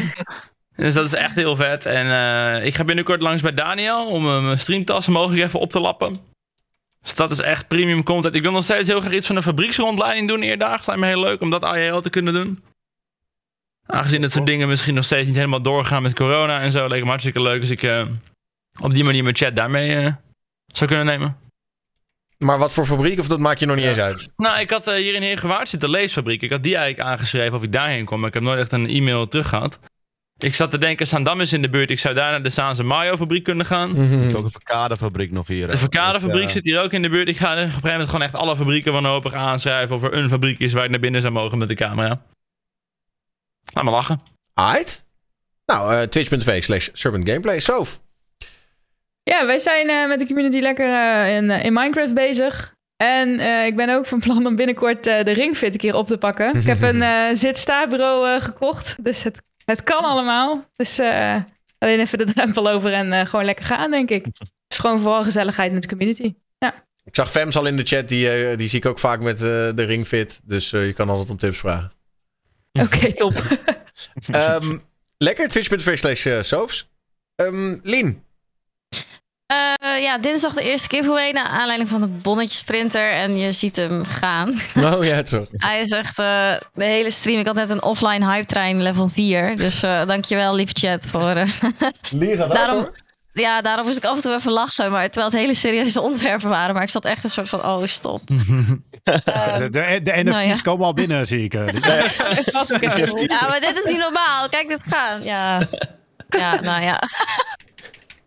dus 0.76 0.94
dat 0.94 1.05
is 1.05 1.15
echt 1.15 1.34
heel 1.34 1.57
vet. 1.57 1.86
En 1.86 2.07
uh, 2.07 2.66
ik 2.66 2.74
ga 2.74 2.84
binnenkort 2.84 3.20
langs 3.20 3.42
bij 3.42 3.55
Daniel 3.55 4.07
om 4.07 4.44
mijn 4.44 4.58
streamtassen 4.58 5.12
mogelijk 5.12 5.42
even 5.42 5.60
op 5.60 5.73
te 5.73 5.81
lappen. 5.81 6.16
Dus 7.02 7.15
dat 7.15 7.31
is 7.31 7.40
echt 7.40 7.68
premium 7.68 8.02
content. 8.02 8.34
Ik 8.34 8.42
wil 8.42 8.52
nog 8.52 8.65
steeds 8.65 8.89
heel 8.89 9.00
graag 9.00 9.12
iets 9.12 9.26
van 9.26 9.36
een 9.36 9.42
fabrieksrondleiding 9.42 10.28
doen 10.28 10.42
eerdaags. 10.42 10.86
Lijkt 10.86 11.02
me 11.02 11.08
heel 11.08 11.20
leuk 11.20 11.40
om 11.40 11.50
dat 11.50 11.62
AJL 11.62 12.00
te 12.00 12.10
kunnen 12.10 12.32
doen. 12.32 12.62
Aangezien 13.91 14.20
dat 14.20 14.33
soort 14.33 14.47
dingen 14.47 14.68
misschien 14.68 14.94
nog 14.94 15.05
steeds 15.05 15.26
niet 15.26 15.36
helemaal 15.36 15.62
doorgaan 15.62 16.02
met 16.02 16.15
corona 16.15 16.60
en 16.60 16.73
zo, 16.73 16.86
leek 16.86 17.02
me 17.02 17.08
hartstikke 17.08 17.42
leuk 17.42 17.60
als 17.60 17.70
ik 17.70 17.83
uh, 17.83 18.05
op 18.81 18.94
die 18.94 19.05
manier 19.05 19.23
mijn 19.23 19.36
chat 19.36 19.57
daarmee 19.57 20.02
uh, 20.02 20.12
zou 20.67 20.91
kunnen 20.91 21.07
nemen. 21.07 21.36
Maar 22.39 22.58
wat 22.58 22.73
voor 22.73 22.86
fabriek, 22.86 23.18
of 23.18 23.28
dat 23.28 23.39
maak 23.39 23.58
je 23.58 23.67
nog 23.67 23.76
niet 23.76 23.84
eens 23.84 23.99
uit? 23.99 24.28
Nou, 24.36 24.60
ik 24.60 24.70
had 24.70 24.89
uh, 24.89 24.94
hier 24.94 25.15
in 25.15 25.23
Heergewaard 25.23 25.68
zitten 25.68 25.91
leesfabriek. 25.91 26.42
Ik 26.42 26.50
had 26.50 26.62
die 26.62 26.76
eigenlijk 26.76 27.08
aangeschreven 27.08 27.57
of 27.57 27.62
ik 27.62 27.73
daarheen 27.73 28.05
kom, 28.05 28.18
maar 28.18 28.28
ik 28.28 28.34
heb 28.34 28.42
nooit 28.42 28.58
echt 28.58 28.73
een 28.73 28.89
e-mail 28.89 29.28
terug 29.28 29.49
gehad. 29.49 29.78
Ik 30.39 30.55
zat 30.55 30.70
te 30.70 30.78
denken, 30.78 31.07
Sandam 31.07 31.41
is 31.41 31.52
in 31.52 31.62
de 31.62 31.68
buurt. 31.68 31.91
Ik 31.91 31.99
zou 31.99 32.15
daar 32.15 32.31
naar 32.31 32.42
de 32.42 32.50
Saanse 32.50 32.83
Mayo 32.83 33.17
fabriek 33.17 33.44
kunnen 33.44 33.67
gaan. 33.67 33.91
Mm 33.91 34.08
-hmm. 34.08 34.36
ook 34.36 34.44
een 34.44 34.50
verkadefabriek 34.50 35.33
nog 35.33 35.47
hier. 35.47 35.70
De 35.70 35.76
verkadefabriek 35.76 36.50
zit 36.50 36.65
hier 36.65 36.81
ook 36.81 36.92
in 36.92 37.02
de 37.02 37.08
buurt. 37.08 37.28
Ik 37.28 37.36
ga 37.36 37.52
op 37.52 37.58
een 37.58 37.65
gegeven 37.65 37.91
moment 37.91 38.08
gewoon 38.08 38.25
echt 38.25 38.34
alle 38.34 38.57
fabrieken 38.57 38.92
wanhopig 38.92 39.33
aanschrijven 39.33 39.97
of 39.97 40.02
er 40.02 40.15
een 40.15 40.28
fabriek 40.28 40.58
is 40.58 40.73
waar 40.73 40.84
ik 40.84 40.91
naar 40.91 41.00
binnen 41.00 41.20
zou 41.20 41.33
mogen 41.33 41.58
met 41.58 41.68
de 41.68 41.75
camera. 41.75 42.18
Laat 43.72 43.84
me 43.84 43.90
lachen. 43.90 44.20
Aight. 44.55 45.06
Nou, 45.72 45.92
uh, 45.92 46.02
twitch.tv 46.02 46.62
slash 46.62 46.88
Serpent 46.92 47.28
Gameplay. 47.28 47.60
Sof. 47.60 48.00
Ja, 49.22 49.47
wij 49.47 49.58
zijn 49.58 49.88
uh, 49.88 50.08
met 50.08 50.18
de 50.18 50.26
community 50.26 50.58
lekker 50.58 50.88
uh, 50.88 51.36
in, 51.36 51.50
in 51.50 51.72
Minecraft 51.72 52.14
bezig. 52.14 52.76
En 52.97 53.40
ik 53.66 53.76
ben 53.76 53.88
ook 53.88 54.06
van 54.06 54.18
plan 54.18 54.47
om 54.47 54.56
binnenkort 54.56 55.05
de 55.05 55.30
ringfit 55.30 55.74
een 55.74 55.80
keer 55.80 55.94
op 55.94 56.06
te 56.06 56.18
pakken. 56.18 56.55
Ik 56.55 56.66
heb 56.66 56.82
een 56.82 57.02
zit-sta-bureau 57.36 58.40
gekocht, 58.40 58.97
dus 59.05 59.22
het, 59.22 59.40
het 59.64 59.82
kan 59.82 60.05
allemaal. 60.05 60.64
Dus 60.76 61.00
alleen 61.78 62.00
even 62.00 62.18
de 62.18 62.32
drempel 62.32 62.68
over 62.68 62.92
en 62.92 63.26
gewoon 63.26 63.44
lekker 63.44 63.64
gaan, 63.64 63.90
denk 63.90 64.10
ik. 64.10 64.24
Het 64.24 64.52
is 64.68 64.78
gewoon 64.78 65.00
vooral 65.00 65.22
gezelligheid 65.22 65.72
met 65.72 65.82
de 65.82 65.88
community. 65.88 66.34
Ja. 66.58 66.74
Ik 67.05 67.16
zag 67.16 67.30
Fems 67.30 67.56
al 67.56 67.66
in 67.66 67.76
de 67.76 67.84
chat, 67.84 68.08
die, 68.08 68.56
die 68.56 68.68
zie 68.68 68.78
ik 68.78 68.86
ook 68.86 68.98
vaak 68.98 69.20
met 69.20 69.38
de 69.38 69.84
ringfit. 69.84 70.40
Dus 70.44 70.70
je 70.70 70.92
kan 70.92 71.08
altijd 71.08 71.30
om 71.30 71.38
tips 71.38 71.58
vragen. 71.58 71.97
Oké, 72.84 73.12
top. 73.12 73.32
um, 74.34 74.82
lekker, 75.18 75.48
twitch.tv 75.48 75.98
slash 75.98 76.26
soaps. 76.40 76.89
Um, 77.36 77.81
Lien, 77.82 78.23
uh, 79.52 80.02
ja, 80.02 80.18
dinsdag 80.18 80.52
de 80.52 80.62
eerste 80.62 80.97
giveaway 80.97 81.31
naar 81.31 81.47
aanleiding 81.47 81.89
van 81.89 82.00
de 82.00 82.07
bonnetjesprinter. 82.07 83.12
En 83.12 83.36
je 83.36 83.52
ziet 83.52 83.76
hem 83.76 84.05
gaan. 84.05 84.55
Oh 84.98 85.05
ja, 85.05 85.15
het 85.15 85.28
zo. 85.28 85.44
Hij 85.52 85.81
is 85.81 85.90
echt 85.90 86.18
uh, 86.18 86.55
de 86.74 86.84
hele 86.84 87.10
stream. 87.10 87.39
Ik 87.39 87.47
had 87.47 87.55
net 87.55 87.70
een 87.70 87.82
offline 87.82 88.32
hype 88.32 88.47
train 88.47 88.82
level 88.82 89.08
4. 89.08 89.57
Dus 89.57 89.82
uh, 89.82 90.07
dankjewel, 90.07 90.55
lief 90.55 90.70
chat, 90.73 91.07
voor... 91.07 91.47
Leren 92.10 92.48
daarom, 92.55 92.89
Ja, 93.39 93.62
daarom 93.62 93.86
moest 93.86 93.99
ik 93.99 94.05
af 94.05 94.17
en 94.17 94.23
toe 94.23 94.34
even 94.34 94.52
lachen. 94.52 94.91
Maar 94.91 95.05
terwijl 95.05 95.33
het 95.33 95.41
hele 95.41 95.55
serieuze 95.55 96.00
onderwerpen 96.00 96.49
waren. 96.49 96.75
Maar 96.75 96.83
ik 96.83 96.91
zat 96.91 97.05
echt 97.05 97.25
een 97.25 97.31
soort 97.31 97.49
van, 97.49 97.65
oh, 97.65 97.84
stop. 97.84 98.26
de, 98.26 99.68
de, 99.70 100.00
de, 100.02 100.12
NFT's 100.12 100.31
nou 100.31 100.47
ja. 100.47 100.57
komen 100.62 100.86
al 100.86 100.94
binnen, 100.94 101.26
zie 101.26 101.44
ik. 101.44 101.52
ja, 101.52 101.62
maar 103.49 103.60
dit 103.60 103.76
is 103.76 103.84
niet 103.84 103.99
normaal. 103.99 104.49
Kijk 104.49 104.68
dit 104.68 104.83
gaan. 104.83 105.23
Ja, 105.23 105.60
ja 106.28 106.60
nou 106.60 106.83
ja. 106.83 107.02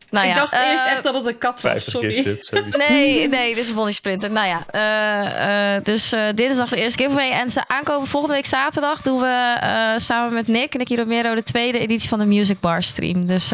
Nou 0.09 0.27
ja, 0.27 0.31
ik 0.31 0.37
dacht 0.39 0.53
eerst 0.53 0.85
eh, 0.85 0.91
echt 0.91 1.03
dat 1.03 1.13
het 1.13 1.25
een 1.25 1.37
kat 1.37 1.61
was, 1.61 1.91
sorry. 1.91 2.37
nee, 2.77 3.27
nee, 3.27 3.53
dit 3.53 3.63
is 3.63 3.69
een 3.69 3.75
Bonnie 3.75 3.93
Sprinter. 3.93 4.31
Nou 4.31 4.47
ja, 4.47 4.65
uh, 4.71 5.75
uh, 5.75 5.83
dus 5.83 6.13
dinsdag 6.35 6.69
de 6.69 6.75
eerste 6.75 7.03
giveaway. 7.03 7.31
En 7.31 7.49
ze 7.49 7.67
aankomen 7.67 8.07
volgende 8.07 8.35
week 8.35 8.45
zaterdag 8.45 9.01
doen 9.01 9.19
we 9.19 9.93
samen 9.97 10.33
met 10.33 10.47
Nick, 10.47 10.77
Nicky 10.77 10.95
Romero, 10.95 11.35
de 11.35 11.43
tweede 11.43 11.79
editie 11.79 12.09
van 12.09 12.19
de 12.19 12.25
Music 12.25 12.59
Bar 12.59 12.83
stream. 12.83 13.25
Dus 13.25 13.51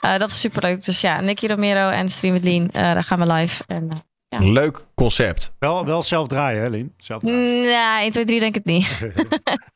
dat 0.00 0.30
is 0.30 0.40
superleuk. 0.40 0.84
Dus 0.84 1.00
ja, 1.00 1.20
Nicky 1.20 1.46
Romero 1.46 1.88
en 1.88 2.08
Stream 2.08 2.34
met 2.34 2.44
Lien, 2.44 2.68
daar 2.72 3.04
gaan 3.04 3.18
we 3.18 3.32
live. 3.32 3.64
En, 3.66 3.88
ja. 4.28 4.38
Leuk 4.38 4.84
concept. 4.94 5.54
Wel, 5.58 5.84
wel 5.84 6.02
zelf 6.02 6.28
draaien, 6.28 6.62
hè, 6.62 6.68
Lien? 6.68 6.94
Zelf 6.96 7.22
draaien. 7.22 7.40
Nee, 7.40 8.02
1, 8.02 8.10
2, 8.10 8.24
3 8.24 8.40
denk 8.40 8.56
ik 8.56 8.64
het 8.64 8.72
niet. 8.72 8.88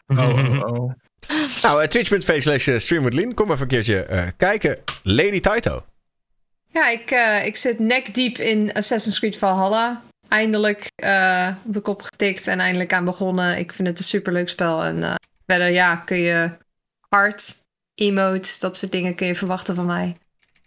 oh, 0.19 0.29
oh, 0.29 0.75
oh. 0.75 0.93
Nou, 1.63 1.83
uh, 1.83 1.89
twitch.tv 1.89 2.43
slash 2.43 2.69
eh, 2.69 2.79
streamwithlien. 2.79 3.35
Kom 3.35 3.51
even 3.51 3.63
een 3.63 3.69
keertje 3.69 4.07
uh, 4.11 4.23
kijken. 4.37 4.79
Lady 5.03 5.41
Taito. 5.41 5.85
Ja, 6.71 6.89
ik, 6.89 7.11
uh, 7.11 7.47
ik 7.47 7.57
zit 7.57 7.79
nek 7.79 8.15
diep 8.15 8.39
in 8.39 8.73
Assassin's 8.73 9.19
Creed 9.19 9.39
Valhalla. 9.39 10.03
Eindelijk 10.29 10.91
op 11.65 11.75
de 11.75 11.81
kop 11.83 12.03
getikt 12.03 12.47
en 12.47 12.61
eindelijk 12.61 12.93
aan 12.93 13.05
begonnen. 13.05 13.59
Ik 13.59 13.73
vind 13.73 13.89
het 13.89 13.99
een 13.99 14.05
superleuk 14.05 14.49
spel. 14.49 14.85
En 14.85 15.21
verder, 15.47 15.71
ja, 15.71 15.97
kun 15.97 16.17
je 16.17 16.51
art, 17.09 17.57
emotes, 17.95 18.59
dat 18.59 18.77
soort 18.77 18.93
dingen 18.93 19.15
kun 19.15 19.27
je 19.27 19.35
verwachten 19.35 19.75
van 19.75 19.87
mij. 19.87 20.17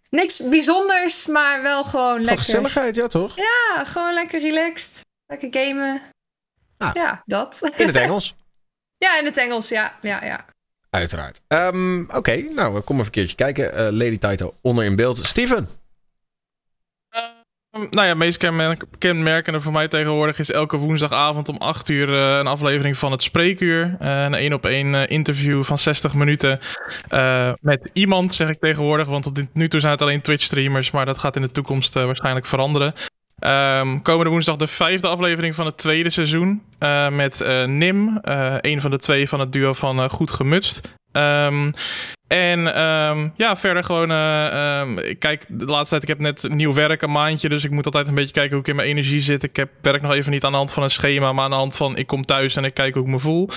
Niks 0.10 0.50
bijzonders, 0.50 1.26
maar 1.26 1.62
wel 1.62 1.84
gewoon 1.84 2.22
lekker. 2.22 2.38
gezelligheid, 2.38 2.96
ja 2.96 3.08
toch? 3.08 3.36
Ja, 3.36 3.84
gewoon 3.84 4.14
lekker 4.14 4.42
relaxed. 4.42 5.06
Lekker 5.26 5.48
gamen. 5.52 6.02
Ah, 6.78 6.94
ja, 6.94 7.22
dat. 7.26 7.72
In 7.78 7.88
het 7.88 7.96
Engels. 7.96 8.36
Ja, 9.00 9.20
in 9.20 9.26
het 9.26 9.38
Engels, 9.38 9.70
ja. 9.70 9.98
ja, 10.02 10.26
ja. 10.26 10.46
Uiteraard. 10.90 11.42
Um, 11.48 12.02
Oké, 12.02 12.18
okay, 12.18 12.50
nou, 12.56 12.74
we 12.74 12.82
komen 12.82 13.06
even 13.06 13.06
een 13.06 13.10
keertje 13.10 13.36
kijken. 13.36 13.74
Uh, 13.74 13.98
Lady 13.98 14.18
Taito 14.18 14.54
onder 14.62 14.86
in 14.86 14.96
beeld. 14.96 15.26
Steven. 15.26 15.70
Uh, 17.78 17.84
nou 17.90 18.04
ja, 18.04 18.10
het 18.10 18.18
meest 18.18 18.38
kenmerkende 18.98 19.62
voor 19.62 19.72
mij 19.72 19.88
tegenwoordig 19.88 20.40
is 20.40 20.52
elke 20.52 20.78
woensdagavond 20.78 21.50
om 21.50 21.58
8 21.58 21.90
uur 21.90 22.10
uh, 22.10 22.38
een 22.38 22.48
aflevering 22.48 22.98
van 22.98 23.12
het 23.12 23.22
Spreekuur. 23.22 23.96
een 24.00 24.34
één 24.34 24.54
op 24.54 24.66
één 24.66 25.08
interview 25.08 25.64
van 25.64 25.78
60 25.78 26.14
minuten 26.14 26.60
met 27.62 27.90
iemand, 27.94 28.34
zeg 28.34 28.50
ik 28.50 28.60
tegenwoordig. 28.60 29.08
Want 29.08 29.24
tot 29.24 29.44
nu 29.54 29.68
toe 29.68 29.80
zijn 29.80 29.92
het 29.92 30.02
alleen 30.02 30.22
Twitch-streamers, 30.22 30.92
maar 30.92 31.06
dat 31.06 31.18
gaat 31.18 31.36
in 31.36 31.42
de 31.42 31.52
toekomst 31.52 31.94
waarschijnlijk 31.94 32.46
veranderen. 32.46 32.94
Um, 33.46 34.02
komende 34.02 34.32
woensdag 34.32 34.56
de 34.56 34.68
vijfde 34.68 35.08
aflevering 35.08 35.56
van 35.56 35.66
het 35.66 35.78
tweede 35.78 36.10
seizoen. 36.10 36.62
Uh, 36.80 37.10
met 37.10 37.42
uh, 37.42 37.64
Nim, 37.64 38.20
uh, 38.24 38.56
een 38.62 38.82
van 38.82 38.92
de 38.92 38.98
twee 38.98 39.30
van 39.30 39.40
het 39.40 39.52
duo 39.52 39.74
van 39.74 40.10
Goed 40.10 40.32
Gemutst. 40.32 40.82
Um, 41.18 41.74
en 42.28 42.82
um, 42.82 43.34
ja, 43.36 43.58
verder 43.58 43.84
gewoon. 43.84 44.12
Uh, 44.12 45.10
ik 45.10 45.20
kijk, 45.20 45.46
de 45.48 45.66
laatste 45.66 45.90
tijd, 45.90 46.02
ik 46.02 46.08
heb 46.08 46.20
net 46.20 46.54
nieuw 46.54 46.74
werk, 46.74 47.02
een 47.02 47.12
maandje. 47.12 47.50
Dus 47.50 47.64
ik 47.64 47.72
moet 47.72 47.86
altijd 47.86 48.08
een 48.08 48.16
beetje 48.16 48.34
kijken 48.34 48.52
hoe 48.52 48.62
ik 48.62 48.68
in 48.68 48.76
mijn 48.76 48.88
energie 48.88 49.22
zit. 49.22 49.44
Ik 49.44 49.56
heb, 49.56 49.70
werk 49.82 50.02
nog 50.02 50.14
even 50.14 50.32
niet 50.32 50.44
aan 50.44 50.52
de 50.52 50.58
hand 50.58 50.72
van 50.72 50.84
een 50.84 50.90
schema, 50.90 51.34
maar 51.34 51.44
aan 51.44 51.50
de 51.50 51.56
hand 51.56 51.78
van 51.78 51.98
ik 51.98 52.08
kom 52.08 52.26
thuis 52.26 52.56
en 52.56 52.64
ik 52.64 52.74
kijk 52.74 52.94
hoe 52.94 53.04
ik 53.04 53.10
me 53.10 53.20
voel. 53.20 53.50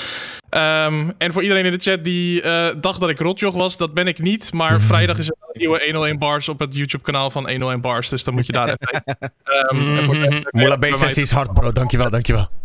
Um, 0.50 1.14
en 1.18 1.32
voor 1.32 1.42
iedereen 1.42 1.64
in 1.64 1.72
de 1.72 1.78
chat 1.78 2.04
die 2.04 2.42
uh, 2.42 2.68
dacht 2.80 3.00
dat 3.00 3.10
ik 3.10 3.18
rotjoch 3.18 3.54
was, 3.54 3.76
dat 3.76 3.94
ben 3.94 4.06
ik 4.06 4.18
niet. 4.18 4.52
Maar 4.52 4.80
vrijdag 4.90 5.18
is 5.18 5.26
er 5.26 5.36
een 5.40 5.60
nieuwe 5.60 5.80
101 5.84 6.18
Bars 6.18 6.48
op 6.48 6.58
het 6.58 6.76
YouTube-kanaal 6.76 7.30
van 7.30 7.48
101 7.48 7.80
Bars. 7.80 8.08
Dus 8.08 8.24
dan 8.24 8.34
moet 8.34 8.46
je 8.46 8.52
daar 8.52 8.76
even. 8.78 9.02
Um, 9.72 10.42
Moela 10.50 10.76
B6 10.86 11.14
is 11.14 11.30
hard, 11.30 11.52
bro. 11.52 11.72
Dankjewel, 11.72 12.10
dankjewel. 12.10 12.48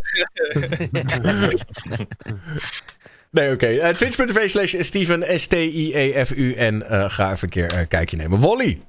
Nee, 3.36 3.54
oké. 3.54 3.66
Okay. 3.66 3.76
Uh, 3.76 3.90
eh, 3.90 3.96
Twitch.tv 3.96 4.50
slash 4.50 4.76
Steven, 4.80 5.40
S-T-I-E-F-U. 5.40 6.54
En 6.54 6.76
uh, 6.76 7.06
ga 7.10 7.32
even 7.32 7.44
een 7.44 7.50
keer 7.50 7.74
een 7.74 7.80
uh, 7.80 7.88
kijkje 7.88 8.18
nemen. 8.18 8.40
Wally. 8.40 8.82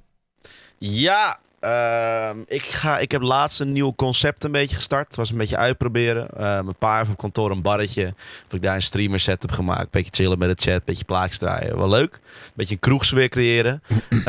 Ja, 0.78 1.39
ehm, 1.60 2.39
ik, 2.47 2.62
ga, 2.62 2.99
ik 2.99 3.10
heb 3.10 3.23
laatst 3.23 3.60
een 3.60 3.73
nieuw 3.73 3.94
concept 3.94 4.44
een 4.44 4.52
beetje 4.52 4.75
gestart. 4.75 5.07
Het 5.07 5.16
was 5.16 5.31
een 5.31 5.36
beetje 5.39 5.57
uitproberen. 5.57 6.28
mijn 6.36 6.76
pa 6.78 6.99
heeft 6.99 7.10
op 7.10 7.18
kantoor 7.18 7.50
een 7.50 7.62
barretje. 7.62 8.15
Of 8.47 8.52
ik 8.52 8.62
daar 8.62 8.75
een 8.75 8.83
streamer 8.83 9.20
set 9.20 9.42
heb 9.42 9.52
gemaakt. 9.52 9.91
Beetje 9.91 10.10
chillen 10.15 10.39
met 10.39 10.58
de 10.58 10.70
chat, 10.70 10.84
beetje 10.84 11.05
plaatjes 11.05 11.39
draaien. 11.39 11.78
Wel 11.78 11.89
leuk. 11.89 12.20
Beetje 12.55 12.75
een 12.75 12.81
kroegsfeer 12.81 13.28
creëren. 13.28 13.83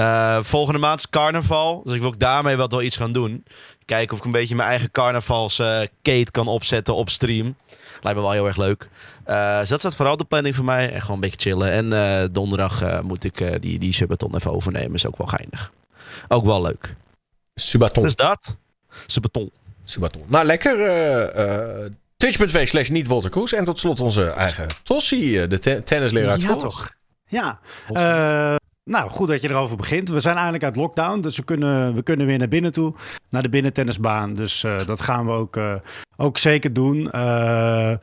volgende 0.44 0.80
maand 0.80 1.00
is 1.00 1.10
carnaval. 1.10 1.82
Dus 1.84 1.94
ik 1.94 2.00
wil 2.00 2.10
ook 2.10 2.20
daarmee 2.20 2.56
wat 2.56 2.72
wel 2.72 2.82
iets 2.82 2.98
gaan 2.98 3.14
doen. 3.14 3.44
Kijken 3.86 4.14
of 4.14 4.20
ik 4.20 4.26
een 4.26 4.32
beetje 4.32 4.56
mijn 4.56 4.70
eigen 4.70 4.92
carnavalskate 4.92 6.32
kan 6.32 6.48
opzetten 6.48 6.96
op 6.96 7.10
stream. 7.10 7.56
Lijkt 8.02 8.18
me 8.18 8.26
wel 8.26 8.32
heel 8.32 8.48
erg 8.48 8.58
leuk. 8.58 8.88
Uh, 9.27 9.59
dus 9.59 9.69
dat 9.69 9.80
staat 9.80 9.95
vooral 9.95 10.17
de 10.17 10.23
planning 10.23 10.56
voor 10.56 10.65
mij. 10.65 10.91
En 10.91 11.01
gewoon 11.01 11.15
een 11.15 11.22
beetje 11.22 11.49
chillen. 11.49 11.72
En 11.72 11.85
uh, 11.85 12.23
donderdag 12.31 12.83
uh, 12.83 12.99
moet 12.99 13.23
ik 13.23 13.61
die, 13.61 13.80
die 13.80 13.93
subaton 13.93 14.35
even 14.35 14.53
overnemen. 14.53 14.93
Is 14.93 15.07
ook 15.07 15.17
wel 15.17 15.27
geinig. 15.27 15.72
Ook 16.27 16.45
wel 16.45 16.61
leuk. 16.61 16.95
Subaton. 17.56 18.03
Dus 18.03 18.15
dat. 18.15 18.57
Subaton. 19.06 19.51
Subaton. 19.83 20.23
Nou, 20.27 20.45
lekker. 20.45 20.75
Twitch.tv 22.17 22.67
slash 22.67 22.89
niet 22.89 23.07
Walter 23.07 23.53
En 23.57 23.65
tot 23.65 23.80
slot 23.80 23.99
onze 23.99 24.30
eigen 24.30 24.67
Tossie, 24.83 25.47
de 25.47 25.59
te 25.59 25.83
tennisleraar. 25.83 26.39
Ja, 26.39 26.56
toch. 26.56 26.91
Ja. 27.27 27.59
Nou, 28.88 29.09
goed 29.09 29.27
dat 29.27 29.41
je 29.41 29.49
erover 29.49 29.77
begint. 29.77 30.09
We 30.09 30.19
zijn 30.19 30.35
eigenlijk 30.35 30.64
uit 30.64 30.75
lockdown, 30.75 31.19
dus 31.19 31.38
we 31.38 31.43
kunnen, 31.43 31.95
we 31.95 32.03
kunnen 32.03 32.25
weer 32.25 32.38
naar 32.38 32.48
binnen 32.48 32.72
toe, 32.72 32.93
naar 33.30 33.41
de 33.41 33.49
binnentennisbaan. 33.49 34.33
Dus 34.33 34.64
uh, 34.64 34.77
dat 34.85 35.01
gaan 35.01 35.25
we 35.25 35.32
ook, 35.32 35.57
uh, 35.57 35.74
ook 36.17 36.38
zeker 36.38 36.74
doen. 36.74 37.09
Uh, 37.16 37.95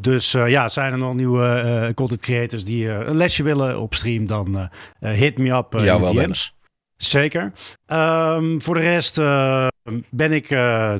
dus 0.00 0.32
ja, 0.32 0.68
zijn 0.68 0.92
er 0.92 0.98
nog 0.98 1.14
nieuwe 1.14 1.92
content 1.94 2.20
creators 2.20 2.64
die 2.64 2.88
een 2.88 3.16
lesje 3.16 3.42
willen 3.42 3.80
op 3.80 3.94
stream, 3.94 4.26
dan 4.26 4.70
hit 4.98 5.38
me 5.38 5.50
up 5.50 5.72
ja, 5.78 6.00
wel 6.00 6.12
DM's. 6.12 6.54
Zeker. 6.96 7.52
Um, 7.86 8.62
voor 8.62 8.74
de 8.74 8.80
rest 8.80 9.16
ben 10.10 10.32
ik 10.32 10.46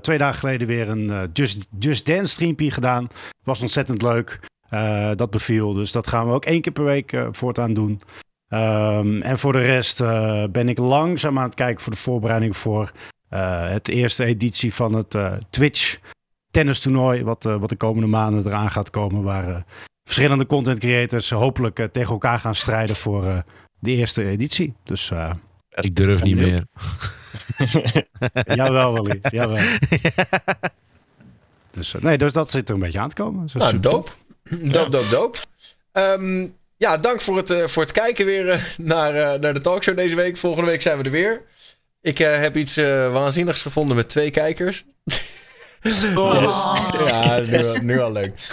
twee 0.01 0.19
dagen 0.19 0.39
geleden 0.39 0.67
weer 0.67 0.89
een 0.89 1.31
Just, 1.33 1.69
Just 1.79 2.07
Dance 2.07 2.33
streampie 2.33 2.71
gedaan. 2.71 3.09
Was 3.45 3.61
ontzettend 3.61 4.03
leuk. 4.03 4.41
dat 5.15 5.31
beviel, 5.31 5.73
dus 5.73 5.93
dat 5.93 6.07
gaan 6.07 6.27
we 6.27 6.35
ook 6.35 6.45
één 6.45 6.61
keer 6.61 6.73
per 6.73 6.85
week 6.85 7.27
voortaan 7.31 7.75
doen. 7.75 8.01
Um, 8.55 9.23
en 9.23 9.39
voor 9.39 9.53
de 9.53 9.59
rest 9.59 10.01
uh, 10.01 10.45
ben 10.51 10.69
ik 10.69 10.79
langzaam 10.79 11.39
aan 11.39 11.45
het 11.45 11.55
kijken 11.55 11.83
voor 11.83 11.93
de 11.93 11.99
voorbereiding 11.99 12.57
voor 12.57 12.93
uh, 13.31 13.69
het 13.71 13.89
eerste 13.89 14.25
editie 14.25 14.75
van 14.75 14.95
het 14.95 15.15
uh, 15.15 15.33
Twitch 15.51 15.99
tennistoernooi. 16.51 17.25
Wat, 17.25 17.43
wat 17.43 17.69
de 17.69 17.77
komende 17.77 18.09
maanden 18.09 18.47
eraan 18.47 18.71
gaat 18.71 18.91
komen. 18.91 19.23
Waar 19.23 19.65
verschillende 20.05 20.47
content 20.47 20.79
creators 20.79 21.31
hopelijk 21.31 21.89
tegen 21.93 22.13
elkaar 22.13 22.41
gaan 22.41 22.55
strijden 22.55 22.97
voor 22.97 23.45
de 23.79 23.91
eerste 23.91 24.25
editie. 24.25 24.75
Dus 24.83 25.13
ik 25.69 25.95
durf 25.95 26.23
niet 26.23 26.37
meer. 26.37 26.65
jawel, 28.57 28.93
Wally. 28.93 29.19
Jawel. 29.31 29.65
dus 31.71 31.95
nee, 32.01 32.19
dus 32.19 32.33
dat 32.33 32.51
zit 32.51 32.69
er 32.69 32.75
een 32.75 32.81
beetje 32.81 33.01
aan 33.01 33.09
te 33.09 33.15
komen. 33.15 33.49
Nou, 33.55 33.81
doop. 33.81 34.17
Doop, 34.51 34.93
doop, 34.93 35.11
doop. 35.11 35.37
Um, 35.93 36.55
ja, 36.83 36.99
dank 36.99 37.21
voor 37.21 37.37
het, 37.37 37.51
uh, 37.51 37.67
voor 37.67 37.83
het 37.83 37.93
kijken 37.93 38.27
weer 38.27 38.47
uh, 38.47 38.63
naar, 38.79 39.15
uh, 39.15 39.41
naar 39.41 39.55
de 39.55 39.61
talkshow 39.61 39.97
deze 39.97 40.15
week. 40.15 40.37
Volgende 40.37 40.71
week 40.71 40.83
zijn 40.83 40.99
we 40.99 41.05
er 41.05 41.11
weer. 41.11 41.43
Ik 42.01 42.19
heb 42.19 42.57
iets 42.57 42.75
waanzinnigs 43.13 43.63
gevonden 43.63 43.97
met 43.97 44.09
twee 44.09 44.31
kijkers. 44.31 44.85
Oh. 46.15 46.41
Yes. 46.41 46.67
Ja, 47.11 47.41
nu, 47.79 47.85
nu 47.85 48.01
al 48.01 48.13
leuk. 48.13 48.49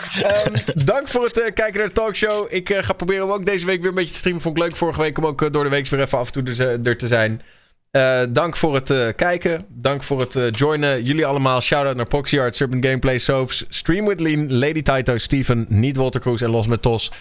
Um, 0.45 0.83
dank 0.85 1.08
voor 1.08 1.24
het 1.24 1.51
kijken 1.53 1.77
naar 1.77 1.88
de 1.88 1.91
talkshow. 1.91 2.45
Ik 2.49 2.74
ga 2.74 2.93
proberen 2.93 3.24
om 3.24 3.32
ook 3.32 3.45
deze 3.45 3.66
week 3.66 3.80
weer 3.80 3.90
een 3.90 3.95
beetje 3.95 4.11
te 4.11 4.17
streamen. 4.17 4.41
Vond 4.41 4.58
ik 4.58 4.64
leuk 4.64 4.75
vorige 4.75 5.01
week 5.01 5.17
om 5.17 5.25
ook 5.25 5.53
door 5.53 5.64
de 5.64 5.69
week 5.69 5.88
weer 5.88 5.99
even 5.99 6.17
af 6.17 6.35
en 6.35 6.43
toe 6.43 6.80
er 6.83 6.98
te 6.98 7.08
zijn. 7.08 7.41
dank 8.33 8.58
voor 8.58 8.75
het 8.75 9.16
kijken. 9.16 9.66
Dank 9.67 10.03
voor 10.03 10.19
het 10.19 10.58
joinen. 10.58 11.03
Jullie 11.03 11.25
allemaal. 11.25 11.61
Shout-out 11.61 11.95
naar 11.95 12.08
Poxy 12.08 12.40
Art, 12.40 12.56
Serpent 12.56 12.85
Gameplay, 12.85 13.17
Soaps, 13.17 13.66
Stream 13.69 14.06
with 14.06 14.19
Lean, 14.19 14.53
Lady 14.53 14.82
Taito, 14.82 15.17
Steven, 15.17 15.66
Niet 15.69 15.95
Walter 15.95 16.22
Cruz 16.22 16.41
en 16.41 16.49
Los 16.49 16.67
met 16.67 16.82
Tos. 16.82 17.11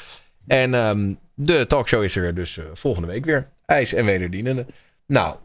En 0.48 0.74
um, 0.74 1.18
de 1.34 1.66
talkshow 1.66 2.02
is 2.02 2.16
er 2.16 2.34
dus 2.34 2.56
uh, 2.56 2.64
volgende 2.74 3.08
week 3.08 3.24
weer. 3.24 3.48
IJs 3.66 3.92
en 3.92 4.04
wederdienende. 4.04 4.66
Nou, 5.06 5.36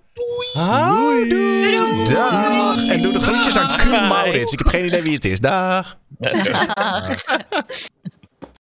Houdoe. 0.53 2.05
Dag. 2.13 2.87
En 2.87 3.01
doe 3.01 3.13
de 3.13 3.19
groetjes 3.19 3.57
aan 3.57 3.77
Q 3.77 3.85
Maurits. 3.85 4.53
Ik 4.53 4.59
heb 4.59 4.67
geen 4.67 4.85
idee 4.85 5.01
wie 5.01 5.13
het 5.13 5.25
is. 5.25 5.39
Dag. 5.39 5.97
Let's 6.17 6.39
go. 6.39 6.51